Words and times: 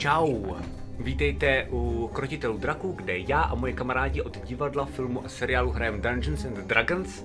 Čau. 0.00 0.54
Vítejte 0.98 1.66
u 1.70 2.10
Krotitelů 2.12 2.58
draků, 2.58 2.92
kde 2.92 3.18
já 3.18 3.40
a 3.40 3.54
moje 3.54 3.72
kamarádi 3.72 4.22
od 4.22 4.46
divadla, 4.46 4.84
filmu 4.84 5.24
a 5.24 5.28
seriálu 5.28 5.70
hrajeme 5.70 5.98
Dungeons 5.98 6.44
and 6.44 6.54
Dragons. 6.58 7.24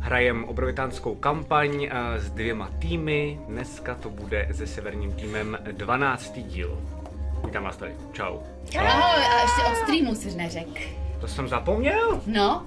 Hrajem 0.00 0.44
obrovitánskou 0.44 1.14
kampaň 1.14 1.84
eh, 1.84 2.20
s 2.20 2.30
dvěma 2.30 2.70
týmy. 2.78 3.40
Dneska 3.48 3.94
to 3.94 4.10
bude 4.10 4.48
se 4.52 4.66
severním 4.66 5.12
týmem 5.12 5.58
12. 5.72 6.38
díl. 6.38 6.80
Vítám 7.44 7.64
vás 7.64 7.76
tady. 7.76 7.92
Čau. 8.12 8.38
Ahoj, 8.78 9.24
a 9.24 9.42
ještě 9.42 9.62
od 9.72 9.76
streamu 9.76 10.14
si 10.14 10.36
neřek. 10.36 10.80
To 11.20 11.28
jsem 11.28 11.48
zapomněl? 11.48 12.22
No, 12.26 12.66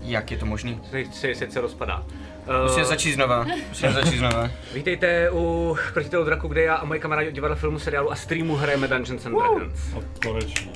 Jak 0.00 0.30
je 0.30 0.38
to 0.38 0.46
možný? 0.46 0.80
Teď 0.90 1.14
se 1.14 1.34
sice 1.34 1.60
rozpadá. 1.60 2.06
Musíme 2.62 2.82
Eh, 2.82 2.84
začít 2.84 3.12
znova. 3.12 3.46
Musíme 3.68 3.92
začít 3.92 4.18
znova. 4.18 4.50
Vítejte 4.74 5.30
u 5.30 5.76
Krotitelů 5.92 6.24
draků, 6.24 6.48
kde 6.48 6.62
já 6.62 6.74
a 6.74 6.84
moje 6.84 7.00
kamarádi 7.00 7.28
od 7.28 7.32
divadla, 7.34 7.56
filmu, 7.56 7.78
seriálu 7.78 8.12
a 8.12 8.14
streamu 8.16 8.56
hrajeme 8.56 8.88
Dungeons 8.88 9.26
and 9.26 9.32
Dragons. 9.38 9.80
A 9.94 9.98
konečně. 10.28 10.72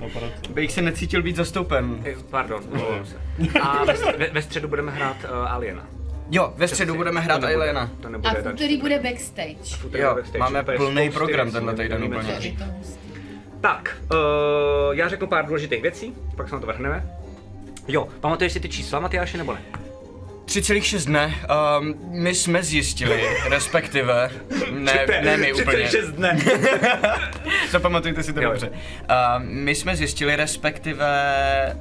No. 0.00 0.08
Bych 0.50 0.72
se 0.72 0.82
necítil 0.82 1.22
být 1.22 1.36
zastoupen. 1.36 2.02
Eh, 2.04 2.14
Pardon, 2.30 2.62
omlouvám 2.72 3.06
se. 3.06 3.16
A 3.60 3.84
ve, 3.84 3.92
ve, 4.18 4.26
ve 4.30 4.42
středu 4.42 4.68
budeme 4.68 4.92
hrát 4.92 5.16
uh, 5.24 5.52
Aliena. 5.52 5.86
Jo, 6.30 6.52
ve 6.56 6.68
středu 6.68 6.94
budeme 6.94 7.20
hrát 7.20 7.34
To 7.34 7.40
nebude- 7.46 7.54
Aliena. 7.56 7.90
To 8.00 8.06
a 8.08 8.10
nebude 8.10 8.30
v 8.30 8.34
Dungeons 8.34 8.54
úterý 8.60 8.74
and 8.74 8.80
bude 8.80 8.98
Dragons. 8.98 9.12
backstage. 9.30 9.86
Úterý 9.86 10.02
Jo, 10.02 10.14
backstage, 10.14 10.38
máme 10.38 10.62
plný 10.62 10.78
spousty 10.78 11.10
program 11.10 11.46
věcí, 11.46 11.52
tenhle 11.54 11.74
týden 11.74 12.00
nevíme, 12.00 12.16
úplně. 12.16 12.34
co. 12.36 12.42
Je 12.46 12.52
to 12.52 12.64
hustý. 12.64 13.10
Tak, 13.60 13.96
uh, 14.12 14.18
já 14.96 15.08
řeknu 15.08 15.26
pár 15.26 15.46
důležitých 15.46 15.82
věcí, 15.82 16.14
pak 16.36 16.48
se 16.48 16.54
na 16.54 16.60
to 16.60 16.66
vrhneme. 16.66 17.06
Jo, 17.88 18.08
pamatuješ 18.20 18.52
si 18.52 18.60
ty 18.60 18.68
čísla, 18.68 19.00
Matyáši, 19.00 19.38
nebo 19.38 19.52
ne? 19.52 19.60
3,6 20.44 21.06
dne. 21.06 21.34
Um, 21.80 21.94
my 22.22 22.34
jsme 22.34 22.62
zjistili, 22.62 23.24
respektive, 23.48 24.30
ne, 24.70 25.06
ne 25.22 25.36
my 25.36 25.52
úplně. 25.52 25.88
dne. 26.10 26.38
Zapamatujte 27.70 28.22
si 28.22 28.32
to 28.32 28.40
Jo. 28.40 28.50
dobře. 28.50 28.68
Uh, 28.68 28.74
my 29.38 29.74
jsme 29.74 29.96
zjistili, 29.96 30.36
respektive... 30.36 31.06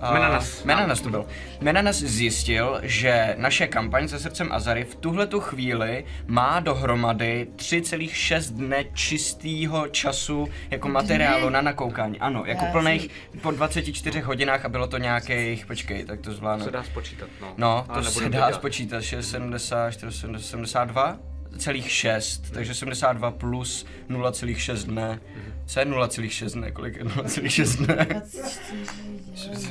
Uh, 0.04 0.14
Menanas. 0.14 0.64
Menanas 0.64 1.02
to 1.02 1.10
byl. 1.10 1.26
Menanas 1.62 1.96
zjistil, 1.96 2.80
že 2.84 3.36
naše 3.38 3.68
kampaň 3.68 4.08
se 4.08 4.20
srdcem 4.20 4.52
Azary 4.52 4.84
v 4.84 4.96
tuhle 4.96 5.28
tu 5.28 5.40
chvíli 5.40 6.06
má 6.28 6.60
dohromady 6.60 7.48
3,6 7.56 8.54
dne 8.54 8.84
čistého 8.94 9.88
času 9.88 10.48
jako 10.72 10.90
materiálu 10.90 11.50
na 11.50 11.62
nakoukání. 11.62 12.20
Ano, 12.20 12.44
jako 12.46 12.66
plných 12.72 13.10
po 13.42 13.52
24 13.52 14.20
hodinách 14.20 14.66
a 14.66 14.70
bylo 14.70 14.88
to 14.88 14.98
nějakých, 14.98 15.66
počkej, 15.66 16.06
tak 16.06 16.22
to 16.22 16.32
zvládnu. 16.32 16.66
Se 16.66 16.72
dá 16.72 16.84
spočítat, 16.84 17.30
no. 17.42 17.54
No, 17.58 17.86
to 17.94 18.04
se 18.04 18.30
nebudem 18.30 18.53
dá 18.54 18.58
dělat. 18.58 18.62
spočítat, 18.62 19.02
670, 19.02 19.92
470, 19.92 20.50
72, 20.50 21.20
celých 21.58 21.92
6, 21.92 22.52
takže 22.54 22.74
72 22.74 23.32
plus 23.32 23.86
0,6 24.10 24.86
dne. 24.86 25.20
Co 25.66 25.80
je 25.80 25.86
0,6 25.86 26.54
dne? 26.54 26.72
Kolik 26.72 26.96
je 26.96 27.04
0,6 27.04 27.86
dne? 27.86 28.22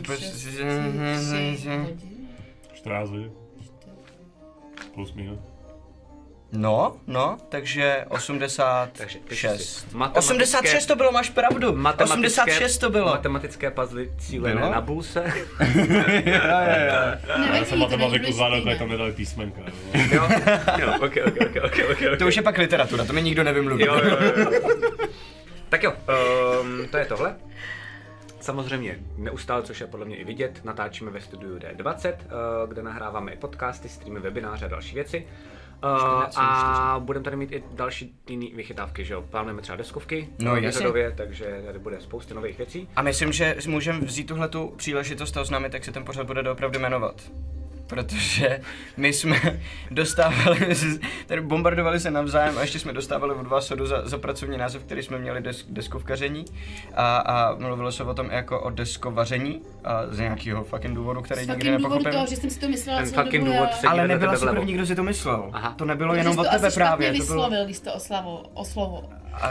24 0.03 0.65
hodin. 0.65 1.99
14 2.75 3.11
hodin. 3.11 3.31
Plus 4.95 5.15
minus. 5.15 5.52
No, 6.53 6.97
no, 7.07 7.37
takže 7.49 8.05
Takže 8.09 8.09
86. 8.09 9.19
ty 9.29 9.37
jsi- 9.37 9.87
matematické- 9.97 10.19
86 10.19 10.87
to 10.87 10.97
bylo, 10.97 11.13
máš 11.13 11.31
pravdu. 11.31 11.73
Matematické- 11.77 12.43
86 12.43 12.79
to 12.79 12.91
bylo. 12.91 13.07
Matematické 13.07 13.71
puzzle 13.71 14.03
cílené 14.19 14.61
Bylo? 14.61 14.73
na 14.73 14.81
bulse. 14.81 15.25
Já 16.25 17.65
jsem 17.65 17.69
to 17.69 17.77
matematiku 17.77 18.33
důležitý, 18.33 18.69
jak 18.69 18.79
tam 18.79 18.89
ne? 18.89 18.93
nedali 18.95 19.13
písmenka. 19.13 19.61
jo. 19.95 20.03
jo, 20.13 20.29
jo, 20.79 20.93
ok, 21.01 21.17
ok, 21.27 21.37
ok, 21.65 21.77
ok. 21.93 22.19
To 22.19 22.27
už 22.27 22.37
je 22.37 22.43
pak 22.43 22.59
literatura, 22.59 23.05
to 23.05 23.13
mi 23.13 23.23
nikdo 23.23 23.45
nevymluví. 23.45 23.85
Jo, 23.85 23.95
jo, 23.95 24.19
jo. 24.37 24.61
tak 25.69 25.83
jo, 25.83 25.93
um, 26.63 26.89
to 26.89 26.97
je 26.99 27.05
tohle. 27.05 27.37
Samozřejmě 28.41 28.99
neustále, 29.17 29.63
což 29.63 29.81
je 29.81 29.87
podle 29.87 30.07
mě 30.07 30.17
i 30.17 30.25
vidět, 30.25 30.61
natáčíme 30.65 31.11
ve 31.11 31.21
studiu 31.21 31.59
D20, 31.59 32.13
uh, 32.13 32.69
kde 32.69 32.83
nahráváme 32.83 33.33
i 33.33 33.37
podcasty, 33.37 33.89
streamy, 33.89 34.21
webináře 34.21 34.65
a 34.65 34.69
další 34.69 34.95
věci. 34.95 35.27
Uh, 35.85 36.23
a 36.37 36.97
budeme 37.05 37.25
tady 37.25 37.37
mít 37.37 37.53
i 37.53 37.63
další 37.73 38.15
jiný 38.29 38.53
vychytávky, 38.57 39.05
že 39.05 39.15
jo? 39.15 39.23
Plánujeme 39.31 39.63
třeba 39.63 39.77
deskovky 39.77 40.29
No, 40.39 40.57
jasně. 40.57 40.69
výřadově, 40.69 41.13
takže 41.17 41.63
tady 41.67 41.79
bude 41.79 42.01
spousty 42.01 42.35
nových 42.35 42.59
věcí. 42.59 42.89
A 42.97 43.03
myslím, 43.03 43.33
že 43.33 43.57
můžeme 43.67 44.01
vzít 44.01 44.25
tuhle 44.25 44.49
tu 44.49 44.73
příležitost 44.77 45.37
a 45.37 45.41
oznámit, 45.41 45.75
jak 45.75 45.85
se 45.85 45.93
ten 45.93 46.05
pořad 46.05 46.27
bude 46.27 46.43
doopravdy 46.43 46.79
jmenovat. 46.79 47.31
Protože 47.93 48.61
my 48.97 49.13
jsme 49.13 49.41
dostávali, 49.91 50.69
tady 51.27 51.41
bombardovali 51.41 52.01
se 52.01 52.11
navzájem 52.11 52.59
a 52.59 52.61
ještě 52.61 52.79
jsme 52.79 52.93
dostávali 52.93 53.35
od 53.35 53.47
vás 53.47 53.67
sodu 53.67 53.87
za, 53.87 54.09
za 54.09 54.19
pracovní 54.19 54.59
název, 54.59 54.83
který 54.83 55.03
jsme 55.03 55.19
měli 55.19 55.41
desk, 55.41 55.67
deskovkaření 55.69 56.45
a, 56.95 57.17
a 57.17 57.55
mluvilo 57.55 57.93
se 57.93 58.05
o 58.05 58.15
tom 58.15 58.31
jako 58.31 58.61
o 58.61 58.71
deskovaření 58.71 59.63
a 59.85 60.07
z 60.11 60.19
nějakého 60.19 60.65
fucking 60.65 60.95
důvodu, 60.95 61.23
který 61.23 61.41
nikdy 61.41 61.55
fucking 61.55 61.77
důvodu 61.77 61.95
nepochopím. 61.95 62.13
toho, 62.13 62.27
že 62.27 62.37
jsem 62.37 62.51
si 62.51 62.61
to 62.61 62.69
myslela 62.69 62.99
Ten 62.99 63.11
celou 63.11 63.25
fucking 63.25 63.45
dobu, 63.45 63.57
důvod 63.57 63.71
já. 63.85 63.91
Ale 63.91 64.09
nebyla 64.09 64.31
tebe 64.31 64.39
si 64.39 64.45
vlevo. 64.45 64.57
první, 64.57 64.73
kdo 64.75 64.87
si 64.87 64.95
to 64.95 65.03
myslel. 65.03 65.51
Aha. 65.53 65.75
To 65.79 65.85
nebylo 65.85 66.09
Protože 66.09 66.21
jenom 66.21 66.35
jsi 66.35 66.41
od 66.41 66.51
tebe 66.51 66.67
asi 66.69 66.75
špatně 66.75 66.85
právě. 66.85 67.13
To 67.13 67.25
bylo... 67.25 67.37
vyslovil, 67.37 67.65
když 67.65 67.81
to 67.81 67.95
oslavo, 67.95 68.43
oslovo. 68.55 69.03
A, 69.33 69.51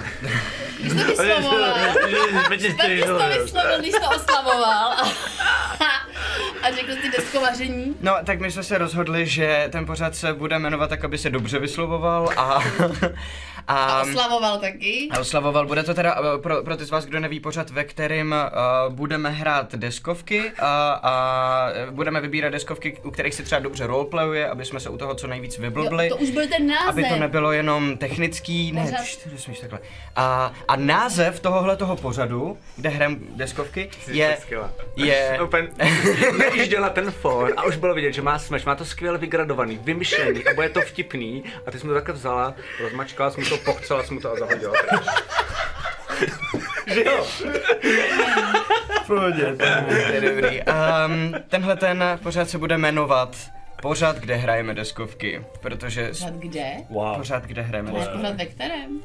Když 0.79 0.93
to 0.93 1.07
vyslovoval. 1.07 1.73
Jsi 2.59 3.01
to 3.01 3.41
vyslovil, 3.43 3.79
když 3.79 3.91
to 3.91 4.09
oslavoval. 4.15 4.93
A 6.63 6.71
řekl 6.71 6.91
jsi 6.91 7.11
deskovaření. 7.11 7.95
No, 8.01 8.15
tak 8.31 8.39
my 8.39 8.51
jsme 8.51 8.63
se 8.63 8.77
rozhodli, 8.77 9.25
že 9.27 9.67
ten 9.71 9.85
pořad 9.85 10.15
se 10.15 10.33
bude 10.33 10.59
jmenovat 10.59 10.89
tak, 10.89 11.03
aby 11.03 11.17
se 11.17 11.29
dobře 11.29 11.59
vyslovoval 11.59 12.29
a... 12.37 12.59
A 13.67 13.81
a 13.85 14.01
oslavoval 14.01 14.59
taky. 14.59 15.07
a 15.11 15.19
oslavoval. 15.19 15.65
Bude 15.67 15.83
to 15.83 15.93
teda 15.93 16.15
eh, 16.19 16.41
pro, 16.41 16.63
pro 16.63 16.77
ty 16.77 16.85
z 16.85 16.89
vás, 16.89 17.05
kdo 17.05 17.19
neví, 17.19 17.39
pořad, 17.39 17.69
ve 17.69 17.83
kterém 17.83 18.35
uh, 18.87 18.93
budeme 18.93 19.29
hrát 19.29 19.75
deskovky 19.75 20.51
a, 20.59 20.91
a 21.03 21.69
eh, 21.73 21.91
budeme 21.91 22.21
vybírat 22.21 22.49
deskovky, 22.49 22.97
u 23.03 23.11
kterých 23.11 23.35
se 23.35 23.43
třeba 23.43 23.59
dobře 23.59 23.87
roleplayuje, 23.87 24.49
aby 24.49 24.65
jsme 24.65 24.79
se 24.79 24.89
u 24.89 24.97
toho 24.97 25.15
co 25.15 25.27
nejvíc 25.27 25.57
vyblbli. 25.57 26.07
Jo, 26.07 26.15
to 26.15 26.23
už 26.23 26.29
byl 26.29 26.47
ten 26.47 26.67
název. 26.67 26.89
Aby 26.89 27.03
to 27.03 27.15
nebylo 27.15 27.51
jenom 27.51 27.97
technický, 27.97 28.71
ne, 28.71 28.81
Pořad. 28.81 29.01
pš, 29.01 29.15
to 29.15 29.29
nesmíš 29.29 29.59
takhle. 29.59 29.79
A, 30.15 30.53
a 30.67 30.75
název 30.75 31.39
tohohle 31.39 31.77
toho 31.77 31.95
pořadu, 31.95 32.57
kde 32.75 32.89
hrajeme 32.89 33.17
deskovky, 33.35 33.89
je, 34.07 34.37
je, 34.95 35.39
Open, 35.41 35.69
najížděla 36.39 36.89
ten 36.99 37.11
for 37.11 37.53
a 37.57 37.63
už 37.63 37.75
bylo 37.77 37.93
vidět, 37.93 38.13
že 38.13 38.21
má 38.21 38.39
smash, 38.39 38.65
má 38.65 38.75
to 38.75 38.85
skvěle 38.85 39.17
vygradovaný, 39.17 39.79
vymyšlený 39.83 40.45
a 40.45 40.53
bude 40.53 40.69
to 40.69 40.81
vtipný 40.81 41.43
a 41.65 41.71
ty 41.71 41.79
jsi 41.79 41.85
mu 41.85 41.89
to 41.89 41.95
takhle 41.95 42.13
vzala, 42.13 42.53
rozmačkala 42.79 43.31
jsi 43.31 43.41
mu 43.41 43.49
to, 43.51 43.57
pochcela 43.57 44.03
jsi 44.03 44.13
mu 44.13 44.19
to 44.19 44.31
a 44.31 44.35
zahodila. 44.39 44.73
že 46.93 47.03
jo? 47.05 47.25
pohodě, 49.07 49.55
to 49.55 49.63
je 50.13 50.21
dobrý. 50.21 50.61
Um, 50.61 51.33
tenhle 51.49 51.75
ten 51.75 52.03
pořad 52.23 52.49
se 52.49 52.57
bude 52.57 52.77
jmenovat 52.77 53.35
Pořad, 53.81 54.15
kde 54.19 54.35
hrajeme 54.35 54.73
deskovky, 54.73 55.45
protože 55.61 56.07
Pořád 56.07 56.33
kde? 56.33 56.71
Wow. 56.89 57.17
pořad, 57.17 57.43
kde 57.43 57.61
hrajeme 57.61 57.91
deskovky. 57.91 58.17
pořád 58.17 58.35
ve 58.35 58.45
kterém? 58.45 58.99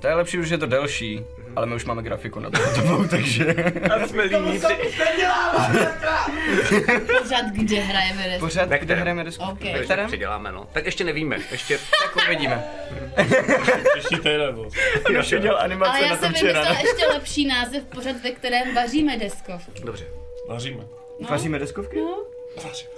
To 0.00 0.06
je 0.08 0.14
lepší, 0.14 0.38
už 0.38 0.48
je 0.50 0.58
to 0.58 0.66
delší, 0.66 1.24
ale 1.56 1.66
my 1.66 1.74
už 1.74 1.84
máme 1.84 2.02
grafiku 2.02 2.40
na 2.40 2.50
to 2.50 2.58
hotovou, 2.58 3.04
takže... 3.08 3.54
A 3.94 4.06
jsme 4.08 4.22
líníci. 4.22 4.66
Pořád 7.22 7.44
kde 7.52 7.76
hrajeme 7.80 8.28
des... 8.28 8.38
Pořad, 8.40 8.68
Ve 8.68 8.76
kde 8.78 8.84
kterém? 8.86 9.00
hrajeme 9.00 9.24
deskovky. 9.24 9.68
Ok. 9.68 9.74
Ve 9.74 9.84
kterém? 9.84 10.06
Předěláme, 10.06 10.52
no. 10.52 10.66
Tak 10.72 10.86
ještě 10.86 11.04
nevíme, 11.04 11.38
ještě 11.50 11.78
Tak 11.78 12.16
uvidíme. 12.26 12.64
Týden. 14.08 14.54
boss. 14.54 14.74
Už 15.20 15.32
viděl 15.32 15.56
animace 15.58 15.90
Ale 15.98 16.02
já 16.06 16.16
jsem 16.16 16.32
včera. 16.34 16.52
vymyslela 16.62 16.80
ještě 16.80 17.06
lepší 17.06 17.46
název, 17.46 17.84
pořád 17.84 18.16
ve 18.22 18.30
kterém 18.30 18.74
vaříme 18.74 19.16
deskovky. 19.16 19.82
Dobře. 19.84 20.04
Vaříme. 20.48 20.84
Vaříme 21.30 21.58
deskovky? 21.58 21.96
No, 22.00 22.18
Vaříme. 22.56 22.90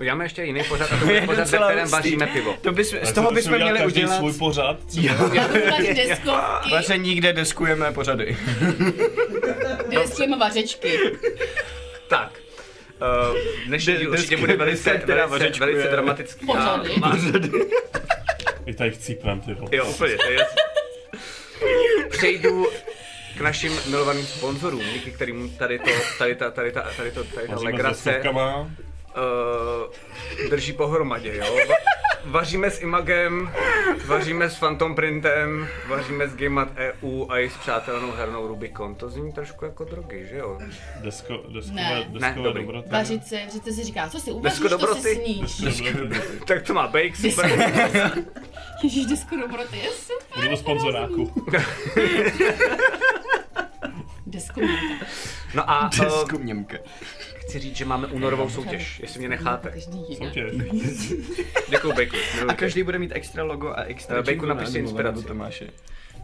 Uděláme 0.00 0.24
ještě 0.24 0.44
jiný 0.44 0.62
pořad 0.68 0.92
a 0.92 0.98
to 0.98 1.04
bude 1.04 1.14
Je 1.20 1.26
pořad, 1.26 1.50
ve 1.50 1.58
kterém 1.58 1.88
vaříme 1.88 2.26
pivo. 2.26 2.54
To 2.60 2.72
bys, 2.72 2.94
z 3.02 3.12
toho 3.12 3.28
to 3.28 3.34
bychom 3.34 3.54
měli 3.54 3.78
každý 3.78 4.00
udělat... 4.00 4.16
svůj 4.16 4.32
pořad. 4.32 4.84
třeba. 4.84 5.34
já 5.34 5.48
budu 5.48 5.70
vařit 5.70 5.96
deskovky, 5.96 6.70
Vaření, 6.70 7.14
kde 7.14 7.32
deskujeme 7.32 7.92
pořady. 7.92 8.36
deskujeme 9.90 10.38
vařečky. 10.38 10.98
Tak. 12.08 12.32
Uh, 13.30 13.36
dnešní 13.66 13.96
díl 13.96 14.10
určitě 14.10 14.36
bude 14.36 14.56
velice, 14.56 15.02
velice, 15.26 15.60
velice 15.60 15.88
dramatický. 15.88 16.46
a 16.52 16.82
Pořady. 17.10 17.50
I 18.66 18.74
tady 18.74 18.90
chcípnem, 18.90 19.40
ty. 19.40 19.56
Jo, 19.72 19.86
úplně, 19.86 20.16
to 20.16 20.30
je 20.30 20.38
jasný. 20.38 20.56
Přejdu 22.10 22.66
k 23.38 23.40
našim 23.40 23.72
milovaným 23.90 24.26
sponzorům, 24.26 24.82
díky 24.92 25.10
kterým 25.10 25.50
tady 25.50 25.78
to, 25.78 25.90
tady 26.18 26.34
ta, 26.34 26.50
tady 26.50 26.72
ta, 26.72 26.86
tady 26.96 27.10
to, 27.10 27.24
tady 27.24 27.48
ta 27.48 27.56
legrace. 27.56 28.22
Uh, 29.16 30.48
drží 30.50 30.72
pohromadě, 30.72 31.36
jo. 31.36 31.44
Va- 31.68 31.74
vaříme 32.24 32.70
s 32.70 32.80
Imagem, 32.80 33.50
vaříme 34.06 34.50
s 34.50 34.58
Phantom 34.58 34.94
Printem, 34.94 35.68
vaříme 35.86 36.28
s 36.28 36.36
Gamemat 36.36 36.68
EU 36.76 37.26
a 37.30 37.38
i 37.38 37.50
s 37.50 37.56
přátelnou 37.56 38.12
hernou 38.12 38.46
Rubicon. 38.48 38.94
To 38.94 39.08
zní 39.10 39.32
trošku 39.32 39.64
jako 39.64 39.84
drogy, 39.84 40.26
že 40.30 40.36
jo? 40.36 40.58
Desko, 41.00 41.34
deskové, 41.48 41.74
Ne. 41.82 42.06
Ne, 42.12 42.20
deskové 42.20 42.44
dobrý. 42.48 42.62
dobroty. 42.62 42.88
Vařit 42.92 43.26
se, 43.26 43.36
že 43.52 43.60
to 43.60 43.70
si 43.72 43.84
říká, 43.84 44.08
co 44.08 44.20
si 44.20 44.30
uvaříš, 44.30 44.58
Desko 44.60 44.78
to 44.78 44.78
si 44.78 44.80
dobroty? 44.86 45.14
sníš. 45.24 45.60
Dobroty. 45.92 46.20
Tak 46.46 46.62
to 46.62 46.74
má 46.74 46.86
bake, 46.88 47.16
super. 47.16 47.50
Ježíš, 48.82 49.06
desko 49.06 49.36
dobroty 49.36 49.76
je 49.76 49.90
super. 49.90 50.36
Budu 50.36 50.48
do 50.48 50.56
sponzoráku. 50.56 51.32
Desko 54.26 54.60
mýka. 54.60 55.04
No 55.54 55.70
a 55.70 55.82
uh, 55.84 56.04
Desku 56.04 56.38
Němka. 56.38 56.76
Chci 57.46 57.58
říct, 57.58 57.76
že 57.76 57.84
máme 57.84 58.06
únorovou 58.06 58.50
soutěž, 58.50 59.00
jestli 59.02 59.18
mě 59.20 59.28
necháte. 59.28 59.72
Soutěž. 60.18 60.52
Děkuju, 61.68 61.92
Bejku. 61.94 62.16
A 62.48 62.54
každý 62.54 62.82
bude 62.82 62.98
mít 62.98 63.12
extra 63.14 63.42
logo 63.44 63.68
a 63.68 63.82
extra 63.82 64.18
Eh, 64.18 64.22
Bejku, 64.22 64.46
napiš 64.46 64.68
si 64.68 64.78
inspiraci. 64.78 65.16
nebo 65.16 65.28
Tomáše. 65.28 65.66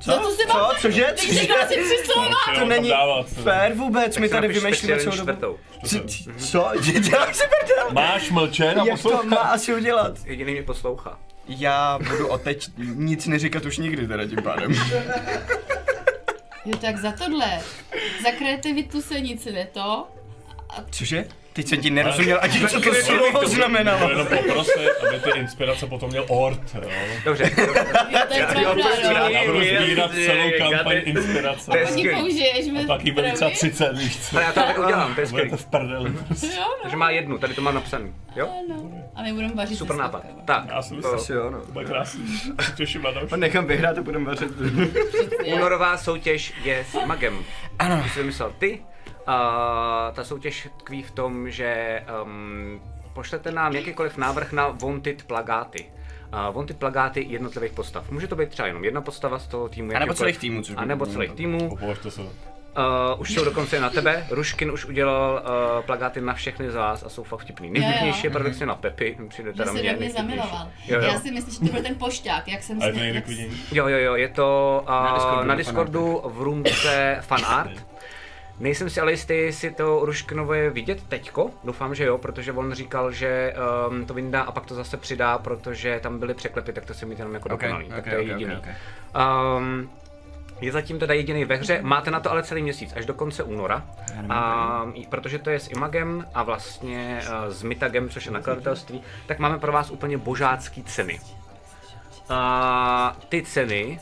Co, 0.00 0.12
co 0.12 0.30
si 0.30 0.42
Co? 0.46 0.70
Cože? 0.80 1.06
Si 1.16 1.26
tři 1.26 1.98
slova. 2.04 2.28
Jo, 2.54 2.60
To 2.60 2.64
není 2.66 2.92
fér 3.42 3.72
vůbec, 3.74 4.18
my 4.18 4.28
tady 4.28 4.48
vymýšlíme 4.48 4.98
celou 4.98 5.16
dobu. 5.26 5.58
Co? 5.86 5.96
Co? 6.38 6.70
Dělám 7.00 7.34
si 7.34 7.44
prdel. 7.60 7.86
Máš 7.92 8.30
mlčet 8.30 8.76
a 8.78 8.84
Jak 8.86 9.02
to 9.02 9.22
má 9.24 9.36
asi 9.36 9.74
udělat? 9.74 10.12
Jediný 10.24 10.52
mě 10.52 10.62
poslouchá. 10.62 11.18
Já 11.48 11.98
budu 12.10 12.28
od 12.28 12.42
teď 12.42 12.68
nic 12.94 13.26
neříkat 13.26 13.64
už 13.64 13.78
nikdy 13.78 14.08
teda 14.08 14.26
tím 14.26 14.42
pádem. 14.42 14.74
Jo, 16.64 16.76
tak 16.80 16.96
za 16.98 17.12
tohle. 17.12 17.60
Za 18.22 18.30
kreativitu 18.38 19.02
se 19.02 19.20
nic 19.20 19.44
ne 19.44 19.66
to. 19.72 20.08
Cože? 20.90 21.24
Teď 21.52 21.66
jsem 21.68 21.80
ti 21.80 21.90
nerozuměl, 21.90 22.38
a 22.42 22.48
tím, 22.48 22.68
co 22.68 22.80
to 22.80 22.94
slovo 22.94 23.48
znamenalo. 23.48 24.10
Jenom 24.10 24.26
poprosit, 24.26 24.88
aby 25.08 25.20
ty 25.20 25.38
inspirace 25.38 25.86
potom 25.86 26.10
měl 26.10 26.24
ort, 26.28 26.60
jo. 26.74 26.90
Dobře. 27.24 27.50
Jo, 28.10 28.24
to 28.28 28.34
je 28.34 28.46
pravda, 28.46 28.84
no. 29.20 29.28
Já 29.28 29.44
budu 29.46 29.60
sbírat 29.60 30.10
celou 30.24 30.50
kampaň 30.58 30.96
inspirace. 31.04 31.70
To 31.70 31.76
je 31.76 31.82
Oni 31.84 31.92
skvělý. 31.92 32.20
použiješ 32.20 32.72
ve 32.72 32.86
Pak 32.86 33.04
jí 33.04 33.10
bude 33.12 33.32
třeba 33.32 33.50
30, 33.50 33.98
víš 33.98 34.18
co. 34.18 34.36
Ale 34.36 34.44
já 34.44 34.52
to 34.52 34.60
tak 34.60 34.78
udělám, 34.78 35.14
to 35.14 35.20
je 35.20 35.26
skvělý. 35.26 35.48
Budete 35.50 35.62
v 35.62 35.66
prdeli. 35.70 36.10
prostě. 36.26 36.46
No. 36.56 36.64
Takže 36.82 36.96
má 36.96 37.10
jednu, 37.10 37.38
tady 37.38 37.54
to 37.54 37.60
mám 37.60 37.74
napsaný. 37.74 38.14
Jo? 38.36 38.48
A 39.14 39.22
my 39.22 39.32
budeme 39.32 39.54
vařit 39.54 39.76
Super 39.78 39.96
nápad. 39.96 40.24
Tak, 40.44 40.64
Já 40.68 40.82
si 40.82 40.94
eh, 40.94 40.96
myslím, 40.96 41.14
Asi 41.14 41.32
jo, 41.32 41.50
no. 41.50 41.60
to 41.60 41.72
bude 41.72 41.84
krásný. 41.84 42.24
Já 42.68 42.74
těším 42.76 43.02
na 43.02 43.10
další. 43.10 43.34
Nechám 43.36 43.66
vyhrát 43.66 43.98
a 43.98 44.02
budeme 44.02 44.24
vařit. 44.24 44.48
Únorová 45.54 45.96
soutěž 45.96 46.52
je 46.64 46.84
s 46.90 47.06
Magem. 47.06 47.44
Ano. 47.78 48.02
Ty 48.02 48.08
jsi 48.10 48.18
vymyslel 48.18 48.54
ty. 48.58 48.80
A 49.26 50.12
ta 50.14 50.24
soutěž 50.24 50.68
tkví 50.76 51.02
v 51.02 51.10
tom, 51.10 51.50
že 51.50 52.02
um, 52.22 52.80
pošlete 53.12 53.52
nám 53.52 53.72
jakýkoliv 53.72 54.16
návrh 54.16 54.52
na 54.52 54.68
wanted 54.68 55.22
plagáty. 55.22 55.86
Uh, 56.48 56.54
wanted 56.54 56.76
plagáty 56.76 57.26
jednotlivých 57.28 57.72
postav. 57.72 58.10
Může 58.10 58.26
to 58.26 58.36
být 58.36 58.48
třeba 58.48 58.66
jenom 58.66 58.84
jedna 58.84 59.00
postava 59.00 59.38
z 59.38 59.46
toho 59.46 59.68
týmu. 59.68 59.92
A 59.96 59.98
nebo 59.98 60.14
celých 60.14 60.38
týmů, 60.38 60.62
A 60.76 60.84
nebo 60.84 61.06
celých 61.06 61.30
to. 61.30 61.36
týmů. 61.36 61.78
Se. 62.08 62.20
Uh, 62.22 62.28
už 63.18 63.34
jsou 63.34 63.44
dokonce 63.44 63.80
na 63.80 63.90
tebe. 63.90 64.26
Ruškin 64.30 64.70
už 64.70 64.84
udělal 64.84 65.42
uh, 65.44 65.84
plagáty 65.84 66.20
na 66.20 66.34
všechny 66.34 66.70
z 66.70 66.74
vás 66.74 67.02
a 67.02 67.08
jsou 67.08 67.22
fakt 67.22 67.40
vtipný. 67.40 67.70
Nejvtipnější 67.70 68.26
je 68.26 68.30
paradoxně 68.30 68.66
na 68.66 68.74
Pepi, 68.74 69.18
přijde 69.28 69.52
teda 69.52 69.72
mě 69.72 69.92
mě 69.92 70.10
zamiloval. 70.10 70.68
Jo, 70.86 71.00
jo. 71.00 71.02
Já 71.02 71.20
si 71.20 71.30
myslím, 71.30 71.54
že 71.54 71.60
to 71.60 71.76
byl 71.76 71.82
ten 71.82 71.94
pošťák, 71.94 72.48
jak 72.48 72.62
jsem 72.62 72.80
si... 72.80 72.86
jak. 72.98 73.28
Jo, 73.72 73.88
jo, 73.88 73.98
jo, 73.98 74.14
je 74.14 74.28
to 74.28 74.80
uh, 74.82 74.90
Na 74.90 75.42
na 75.44 75.54
Discordu 75.54 75.92
Discordu, 75.92 76.38
v 76.38 76.42
roomce 76.42 77.18
fanart. 77.20 77.91
Nejsem 78.60 78.90
si 78.90 79.00
ale 79.00 79.10
jistý, 79.10 79.34
jestli 79.34 79.70
to 79.70 80.00
Ruškinovo 80.04 80.52
vidět 80.70 81.02
teďko. 81.08 81.50
Doufám, 81.64 81.94
že 81.94 82.04
jo, 82.04 82.18
protože 82.18 82.52
on 82.52 82.72
říkal, 82.72 83.12
že 83.12 83.54
um, 83.90 84.06
to 84.06 84.14
vyndá 84.14 84.42
a 84.42 84.52
pak 84.52 84.66
to 84.66 84.74
zase 84.74 84.96
přidá, 84.96 85.38
protože 85.38 86.00
tam 86.02 86.18
byly 86.18 86.34
překlepy, 86.34 86.72
tak 86.72 86.84
to 86.86 86.94
si 86.94 87.06
mít 87.06 87.18
jenom 87.18 87.34
jako 87.34 87.48
Ok, 87.48 87.60
dokonalý. 87.60 87.88
tak 87.88 87.98
ok, 87.98 88.04
to 88.04 88.10
je 88.10 88.18
ok, 88.20 88.26
jediný. 88.26 88.56
ok, 88.56 88.62
ok. 88.62 88.66
Um, 89.58 89.90
je 90.60 90.72
zatím 90.72 90.98
teda 90.98 91.14
jediný 91.14 91.44
ve 91.44 91.56
hře, 91.56 91.78
máte 91.82 92.10
na 92.10 92.20
to 92.20 92.30
ale 92.30 92.42
celý 92.42 92.62
měsíc, 92.62 92.92
až 92.96 93.06
do 93.06 93.14
konce 93.14 93.42
února. 93.42 93.86
A, 94.28 94.86
protože 95.08 95.38
to 95.38 95.50
je 95.50 95.60
s 95.60 95.68
Imagem 95.70 96.26
a 96.34 96.42
vlastně 96.42 97.20
uh, 97.28 97.52
s 97.52 97.62
Mitagem, 97.62 98.08
což 98.08 98.26
je 98.26 98.32
nakladatelství, 98.32 99.02
tak 99.26 99.38
máme 99.38 99.58
pro 99.58 99.72
vás 99.72 99.90
úplně 99.90 100.18
božácký 100.18 100.82
ceny. 100.84 101.20
A 102.28 103.16
ty 103.28 103.42
ceny... 103.42 104.00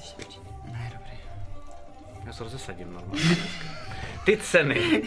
Já 2.27 2.33
se 2.33 2.45
rozesadím 2.45 2.93
normálně. 2.93 3.23
Ty 4.25 4.37
ceny 4.37 5.03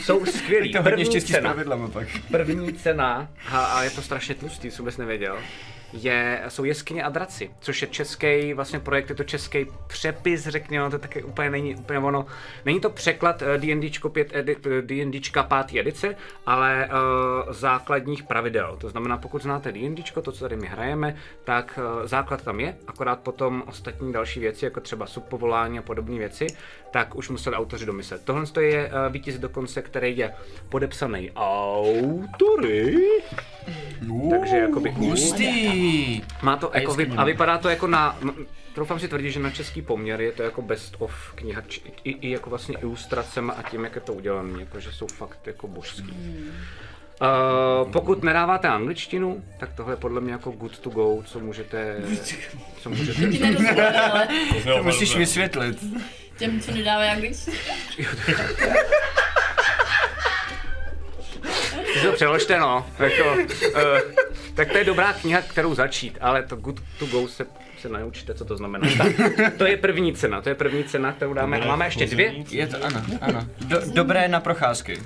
jsou 0.00 0.26
skvělý. 0.26 0.72
To 0.72 0.82
hodně 0.82 1.04
První 1.04 1.20
s 1.20 1.24
cena, 1.24 1.40
pravidlama 1.40 1.88
pak. 1.88 2.08
první 2.30 2.72
cena, 2.72 3.28
a, 3.50 3.64
a 3.64 3.82
je 3.82 3.90
to 3.90 4.02
strašně 4.02 4.34
tlustý, 4.34 4.70
jsem 4.70 4.82
vůbec 4.82 4.96
nevěděl, 4.96 5.38
je, 5.92 6.42
jsou 6.48 6.64
jeskyně 6.64 7.04
a 7.04 7.08
draci, 7.08 7.50
což 7.60 7.82
je 7.82 7.88
český 7.88 8.54
vlastně 8.54 8.80
projekt, 8.80 9.08
je 9.10 9.16
to 9.16 9.24
český 9.24 9.66
přepis, 9.86 10.46
řekněme, 10.46 10.84
no 10.84 10.90
to 10.90 10.98
taky 10.98 11.22
úplně 11.22 11.50
není 11.50 11.76
úplně 11.76 11.98
ono. 11.98 12.26
Není 12.64 12.80
to 12.80 12.90
překlad 12.90 13.42
D&Dčko 13.56 14.08
5 14.08 14.28
edi, 14.32 14.56
eh, 14.78 14.82
D&Dčka 14.82 15.42
5. 15.42 15.80
edice, 15.80 16.16
ale 16.46 16.88
uh, 16.88 17.52
základních 17.52 18.22
pravidel. 18.22 18.76
To 18.80 18.90
znamená, 18.90 19.18
pokud 19.18 19.42
znáte 19.42 19.72
D&Dčko, 19.72 20.22
to, 20.22 20.32
co 20.32 20.40
tady 20.40 20.56
my 20.56 20.66
hrajeme, 20.66 21.16
tak 21.44 21.78
uh, 21.78 22.06
základ 22.06 22.42
tam 22.42 22.60
je, 22.60 22.76
akorát 22.86 23.20
potom 23.20 23.62
ostatní 23.66 24.12
další 24.12 24.40
věci, 24.40 24.64
jako 24.64 24.80
třeba 24.80 25.06
subpovolání 25.06 25.78
a 25.78 25.82
podobné 25.82 26.18
věci, 26.18 26.46
tak 26.90 27.14
už 27.16 27.28
museli 27.28 27.56
autoři 27.56 27.86
domyslet. 27.86 28.22
Tohle 28.24 28.44
je 28.60 28.86
uh, 29.06 29.12
vítěz 29.12 29.38
dokonce, 29.38 29.82
který 29.82 30.18
je 30.18 30.34
podepsaný 30.68 31.30
autory, 31.36 32.96
takže 34.30 34.56
jakoby 34.56 34.90
Hustý. 34.90 36.22
má 36.42 36.56
to 36.56 36.70
jako, 36.74 36.94
vy, 36.94 37.06
a 37.16 37.24
vypadá 37.24 37.58
to 37.58 37.68
jako 37.68 37.86
na, 37.86 38.18
troufám 38.74 39.00
si 39.00 39.08
tvrdit, 39.08 39.30
že 39.30 39.40
na 39.40 39.50
český 39.50 39.82
poměr 39.82 40.20
je 40.20 40.32
to 40.32 40.42
jako 40.42 40.62
best 40.62 40.96
of 40.98 41.32
kniha, 41.34 41.62
či- 41.68 41.80
i, 42.04 42.10
i 42.10 42.30
jako 42.30 42.50
vlastně 42.50 42.78
ilustracemi 42.82 43.52
a 43.56 43.62
tím, 43.70 43.84
jak 43.84 43.94
je 43.94 44.00
to 44.00 44.12
udělané, 44.12 44.60
jako 44.60 44.80
že 44.80 44.92
jsou 44.92 45.06
fakt 45.06 45.46
jako 45.46 45.68
božský. 45.68 46.14
Uh, 47.20 47.90
pokud 47.92 48.22
nedáváte 48.22 48.68
angličtinu, 48.68 49.44
tak 49.58 49.72
tohle 49.76 49.92
je 49.92 49.96
podle 49.96 50.20
mě 50.20 50.32
jako 50.32 50.50
good 50.50 50.78
to 50.78 50.90
go, 50.90 51.22
co 51.24 51.40
můžete, 51.40 51.96
co 52.80 52.90
můžete 52.90 53.48
To 54.76 54.82
musíš 54.82 55.16
vysvětlit. 55.16 55.84
Těm, 56.38 56.60
co 56.60 56.72
nedávají 56.72 57.10
angličtinu. 57.10 57.56
To 62.02 62.12
přeložte, 62.12 62.58
no. 62.58 62.86
Jako, 62.98 63.32
uh, 63.32 63.82
tak 64.54 64.72
to 64.72 64.78
je 64.78 64.84
dobrá 64.84 65.12
kniha, 65.12 65.42
kterou 65.42 65.74
začít, 65.74 66.18
ale 66.20 66.42
to 66.42 66.56
good 66.56 66.80
to 66.98 67.06
go 67.06 67.28
se, 67.28 67.46
se 67.80 67.88
naučíte, 67.88 68.34
co 68.34 68.44
to 68.44 68.56
znamená. 68.56 68.88
Tak, 68.98 69.12
to 69.58 69.66
je 69.66 69.76
první 69.76 70.14
cena, 70.14 70.40
to 70.40 70.48
je 70.48 70.54
první 70.54 70.84
cena, 70.84 71.12
kterou 71.12 71.34
dáme. 71.34 71.60
A 71.60 71.66
máme 71.66 71.86
ještě 71.86 72.06
dvě. 72.06 72.34
Je 72.50 72.66
to, 72.66 72.84
ano, 72.84 73.02
ano. 73.20 73.46
Do, 73.60 73.80
dobré 73.92 74.28
na 74.28 74.40
procházky. 74.40 75.02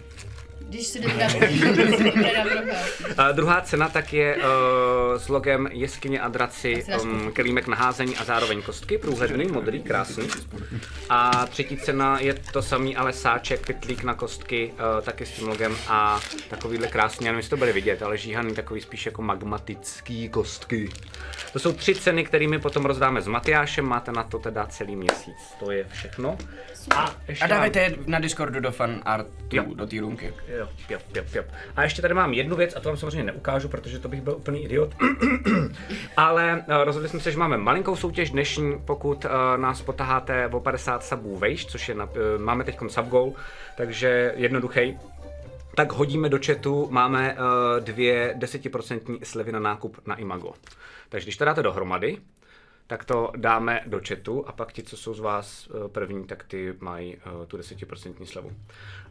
Když 0.71 0.87
se 0.87 0.99
jdeme 0.99 1.15
na. 1.15 1.27
A 3.17 3.33
druhá 3.33 3.61
cena 3.61 3.89
tak 3.89 4.13
je 4.13 4.37
uh, 4.37 4.43
s 5.17 5.29
logem 5.29 5.69
jeskyně 5.73 6.21
a 6.21 6.29
draci, 6.29 6.85
um, 7.03 7.33
kelímek 7.33 7.67
na 7.67 7.77
házení 7.77 8.17
a 8.17 8.25
zároveň 8.25 8.63
kostky, 8.63 8.99
průhledný, 8.99 9.47
modrý, 9.47 9.83
krásný. 9.83 10.29
A 11.09 11.47
třetí 11.47 11.77
cena 11.77 12.19
je 12.21 12.35
to 12.35 12.63
samý, 12.63 12.97
ale 12.97 13.13
sáček, 13.13 13.67
pytlík 13.67 14.03
na 14.03 14.15
kostky, 14.15 14.73
uh, 14.73 15.05
taky 15.05 15.27
s 15.27 15.31
tím 15.31 15.49
logem 15.49 15.77
a 15.89 16.21
takovýhle 16.49 16.87
krásný, 16.87 17.27
já 17.27 17.33
nevím, 17.33 17.39
jestli 17.39 17.51
to 17.51 17.57
bude 17.57 17.73
vidět, 17.73 18.03
ale 18.03 18.19
žíhaný 18.19 18.55
takový 18.55 18.81
spíš 18.81 19.07
jako 19.07 19.23
magmatický 19.23 20.29
kostky. 20.29 20.91
To 21.53 21.59
jsou 21.59 21.73
tři 21.73 21.95
ceny, 21.95 22.25
kterými 22.25 22.59
potom 22.59 22.85
rozdáme 22.85 23.23
s 23.23 23.27
Matyášem, 23.27 23.85
máte 23.85 24.13
na 24.13 24.23
to 24.23 24.39
teda 24.39 24.67
celý 24.67 24.97
měsíc, 24.97 25.37
to 25.59 25.71
je 25.71 25.87
všechno. 25.93 26.39
A, 26.97 27.15
ještě 27.29 27.45
A 27.45 27.49
dávejte 27.49 27.81
je 27.81 27.97
na 28.07 28.19
Discordu 28.19 28.61
do 28.61 28.71
fan 28.73 29.01
artu, 29.05 29.31
Jo. 29.53 29.65
do 29.75 29.87
té 29.87 30.01
roomky. 30.01 30.35
Jo, 30.61 30.69
jo, 30.91 30.99
jo, 31.15 31.25
jo. 31.35 31.45
A 31.77 31.83
ještě 31.83 32.03
tady 32.03 32.15
mám 32.15 32.33
jednu 32.33 32.57
věc, 32.57 32.77
a 32.77 32.81
to 32.81 32.89
vám 32.89 32.97
samozřejmě 32.97 33.25
neukážu, 33.25 33.69
protože 33.69 33.99
to 33.99 34.09
bych 34.09 34.21
byl 34.21 34.35
úplný 34.37 34.65
idiot. 34.65 34.95
Ale 36.17 36.65
eh, 36.69 36.85
rozhodli 36.85 37.09
jsme 37.09 37.21
se, 37.21 37.33
že 37.33 37.39
máme 37.39 37.57
malinkou 37.57 37.97
soutěž 37.97 38.31
dnešní, 38.31 38.79
pokud 38.85 39.25
uh, 39.25 39.31
nás 39.57 39.83
potaháte 39.83 40.49
o 40.49 40.61
50 40.61 41.05
subů 41.05 41.37
vejš, 41.37 41.67
což 41.67 41.89
je, 41.89 41.95
na, 41.95 42.05
uh, 42.05 42.13
máme 42.39 42.65
teď 42.65 42.79
sub 42.89 43.07
goal, 43.07 43.33
takže 43.77 44.33
jednoduchý. 44.37 44.99
Tak 45.75 45.93
hodíme 45.93 46.29
do 46.29 46.39
chatu, 46.47 46.89
máme 46.91 47.35
uh, 47.35 47.41
dvě 47.85 48.35
desetiprocentní 48.37 49.19
slevy 49.23 49.53
na 49.53 49.61
nákup 49.61 50.01
na 50.07 50.15
Imago. 50.15 50.53
Takže 51.09 51.25
když 51.25 51.37
to 51.37 51.45
dáte 51.45 51.63
dohromady, 51.63 52.19
tak 52.91 53.05
to 53.05 53.33
dáme 53.37 53.81
do 53.87 54.01
chatu 54.09 54.49
a 54.49 54.53
pak 54.53 54.73
ti, 54.73 54.83
co 54.83 54.97
jsou 54.97 55.15
z 55.15 55.21
vás 55.21 55.69
eh, 55.71 55.89
první, 55.89 56.27
tak 56.27 56.45
ty 56.45 56.75
mají 56.81 57.17
eh, 57.17 57.47
tu 57.47 57.57
desetiprocentní 57.57 58.27
slevu. 58.27 58.53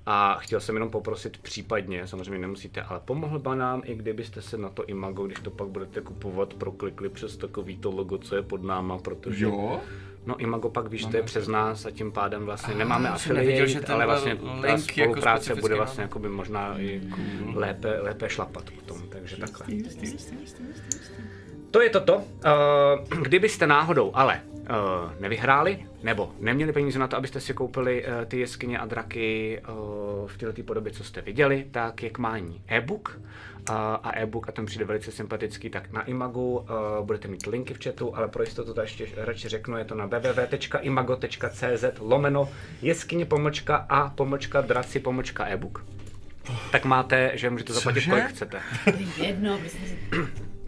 A 0.05 0.37
chtěl 0.41 0.59
jsem 0.59 0.75
jenom 0.75 0.89
poprosit 0.89 1.37
případně, 1.37 2.07
samozřejmě 2.07 2.39
nemusíte, 2.39 2.81
ale 2.81 2.99
pomohl 3.05 3.39
by 3.39 3.49
nám, 3.55 3.81
i 3.85 3.95
kdybyste 3.95 4.41
se 4.41 4.57
na 4.57 4.69
to 4.69 4.85
Imago, 4.85 5.25
když 5.25 5.39
to 5.39 5.51
pak 5.51 5.67
budete 5.67 6.01
kupovat, 6.01 6.53
proklikli 6.53 7.09
přes 7.09 7.37
takový 7.37 7.77
to 7.77 7.91
logo, 7.91 8.17
co 8.17 8.35
je 8.35 8.41
pod 8.41 8.63
náma, 8.63 8.97
protože... 8.97 9.45
Jo? 9.45 9.81
No 10.25 10.37
Imago 10.37 10.69
pak 10.69 10.87
víš, 10.87 11.05
to 11.05 11.17
je 11.17 11.23
přes 11.23 11.47
nás 11.47 11.85
a 11.85 11.91
tím 11.91 12.11
pádem 12.11 12.45
vlastně 12.45 12.73
Aha, 12.73 12.79
nemáme 12.79 13.09
affiliate, 13.09 13.93
ale 13.93 14.05
vlastně 14.05 14.35
ta 14.35 14.67
jako 14.67 14.81
spolupráce 14.81 15.43
specificky 15.43 15.61
bude 15.61 15.75
vlastně 15.75 16.01
jakoby 16.01 16.29
možná 16.29 16.79
i 16.79 17.01
lépe, 17.53 17.99
lépe 17.99 18.29
šlapat 18.29 18.71
potom, 18.71 19.09
takže 19.09 19.37
takhle. 19.37 19.65
To 21.71 21.81
je 21.81 21.89
toto. 21.89 22.15
Uh, 22.15 23.21
kdybyste 23.21 23.67
náhodou 23.67 24.11
ale 24.13 24.41
uh, 24.69 25.11
nevyhráli, 25.19 25.85
nebo 26.03 26.31
neměli 26.39 26.73
peníze 26.73 26.99
na 26.99 27.07
to, 27.07 27.17
abyste 27.17 27.39
si 27.39 27.53
koupili 27.53 28.05
uh, 28.05 28.25
ty 28.25 28.39
jeskyně 28.39 28.79
a 28.79 28.85
draky 28.85 29.61
uh, 29.69 30.27
v 30.27 30.37
této 30.37 30.63
podobě, 30.63 30.91
co 30.91 31.03
jste 31.03 31.21
viděli, 31.21 31.65
tak 31.71 32.03
je 32.03 32.09
k 32.09 32.17
mání 32.17 32.61
e-book. 32.67 33.19
Uh, 33.69 33.75
a 33.75 34.11
e-book, 34.15 34.49
a 34.49 34.51
ten 34.51 34.65
přijde 34.65 34.85
velice 34.85 35.11
sympatický, 35.11 35.69
tak 35.69 35.91
na 35.91 36.03
Imagu 36.03 36.57
uh, 36.57 36.65
budete 37.05 37.27
mít 37.27 37.45
linky 37.45 37.73
v 37.73 37.83
chatu, 37.83 38.15
ale 38.15 38.27
pro 38.27 38.43
jistotu 38.43 38.73
to 38.73 38.81
ještě 38.81 39.07
radši 39.17 39.49
řeknu, 39.49 39.77
je 39.77 39.85
to 39.85 39.95
na 39.95 40.05
www.imago.cz 40.05 41.83
lomeno 41.99 42.49
jeskyně 42.81 43.25
pomlčka 43.25 43.75
a 43.89 44.09
pomlčka 44.09 44.61
draci 44.61 44.99
pomlčka 44.99 45.47
e-book. 45.47 45.85
Tak 46.71 46.85
máte, 46.85 47.31
že 47.33 47.49
můžete 47.49 47.73
zaplatit, 47.73 47.99
Cože? 47.99 48.09
kolik 48.09 48.25
chcete. 48.25 48.61
Jedno, 49.17 49.59
si... 49.67 49.99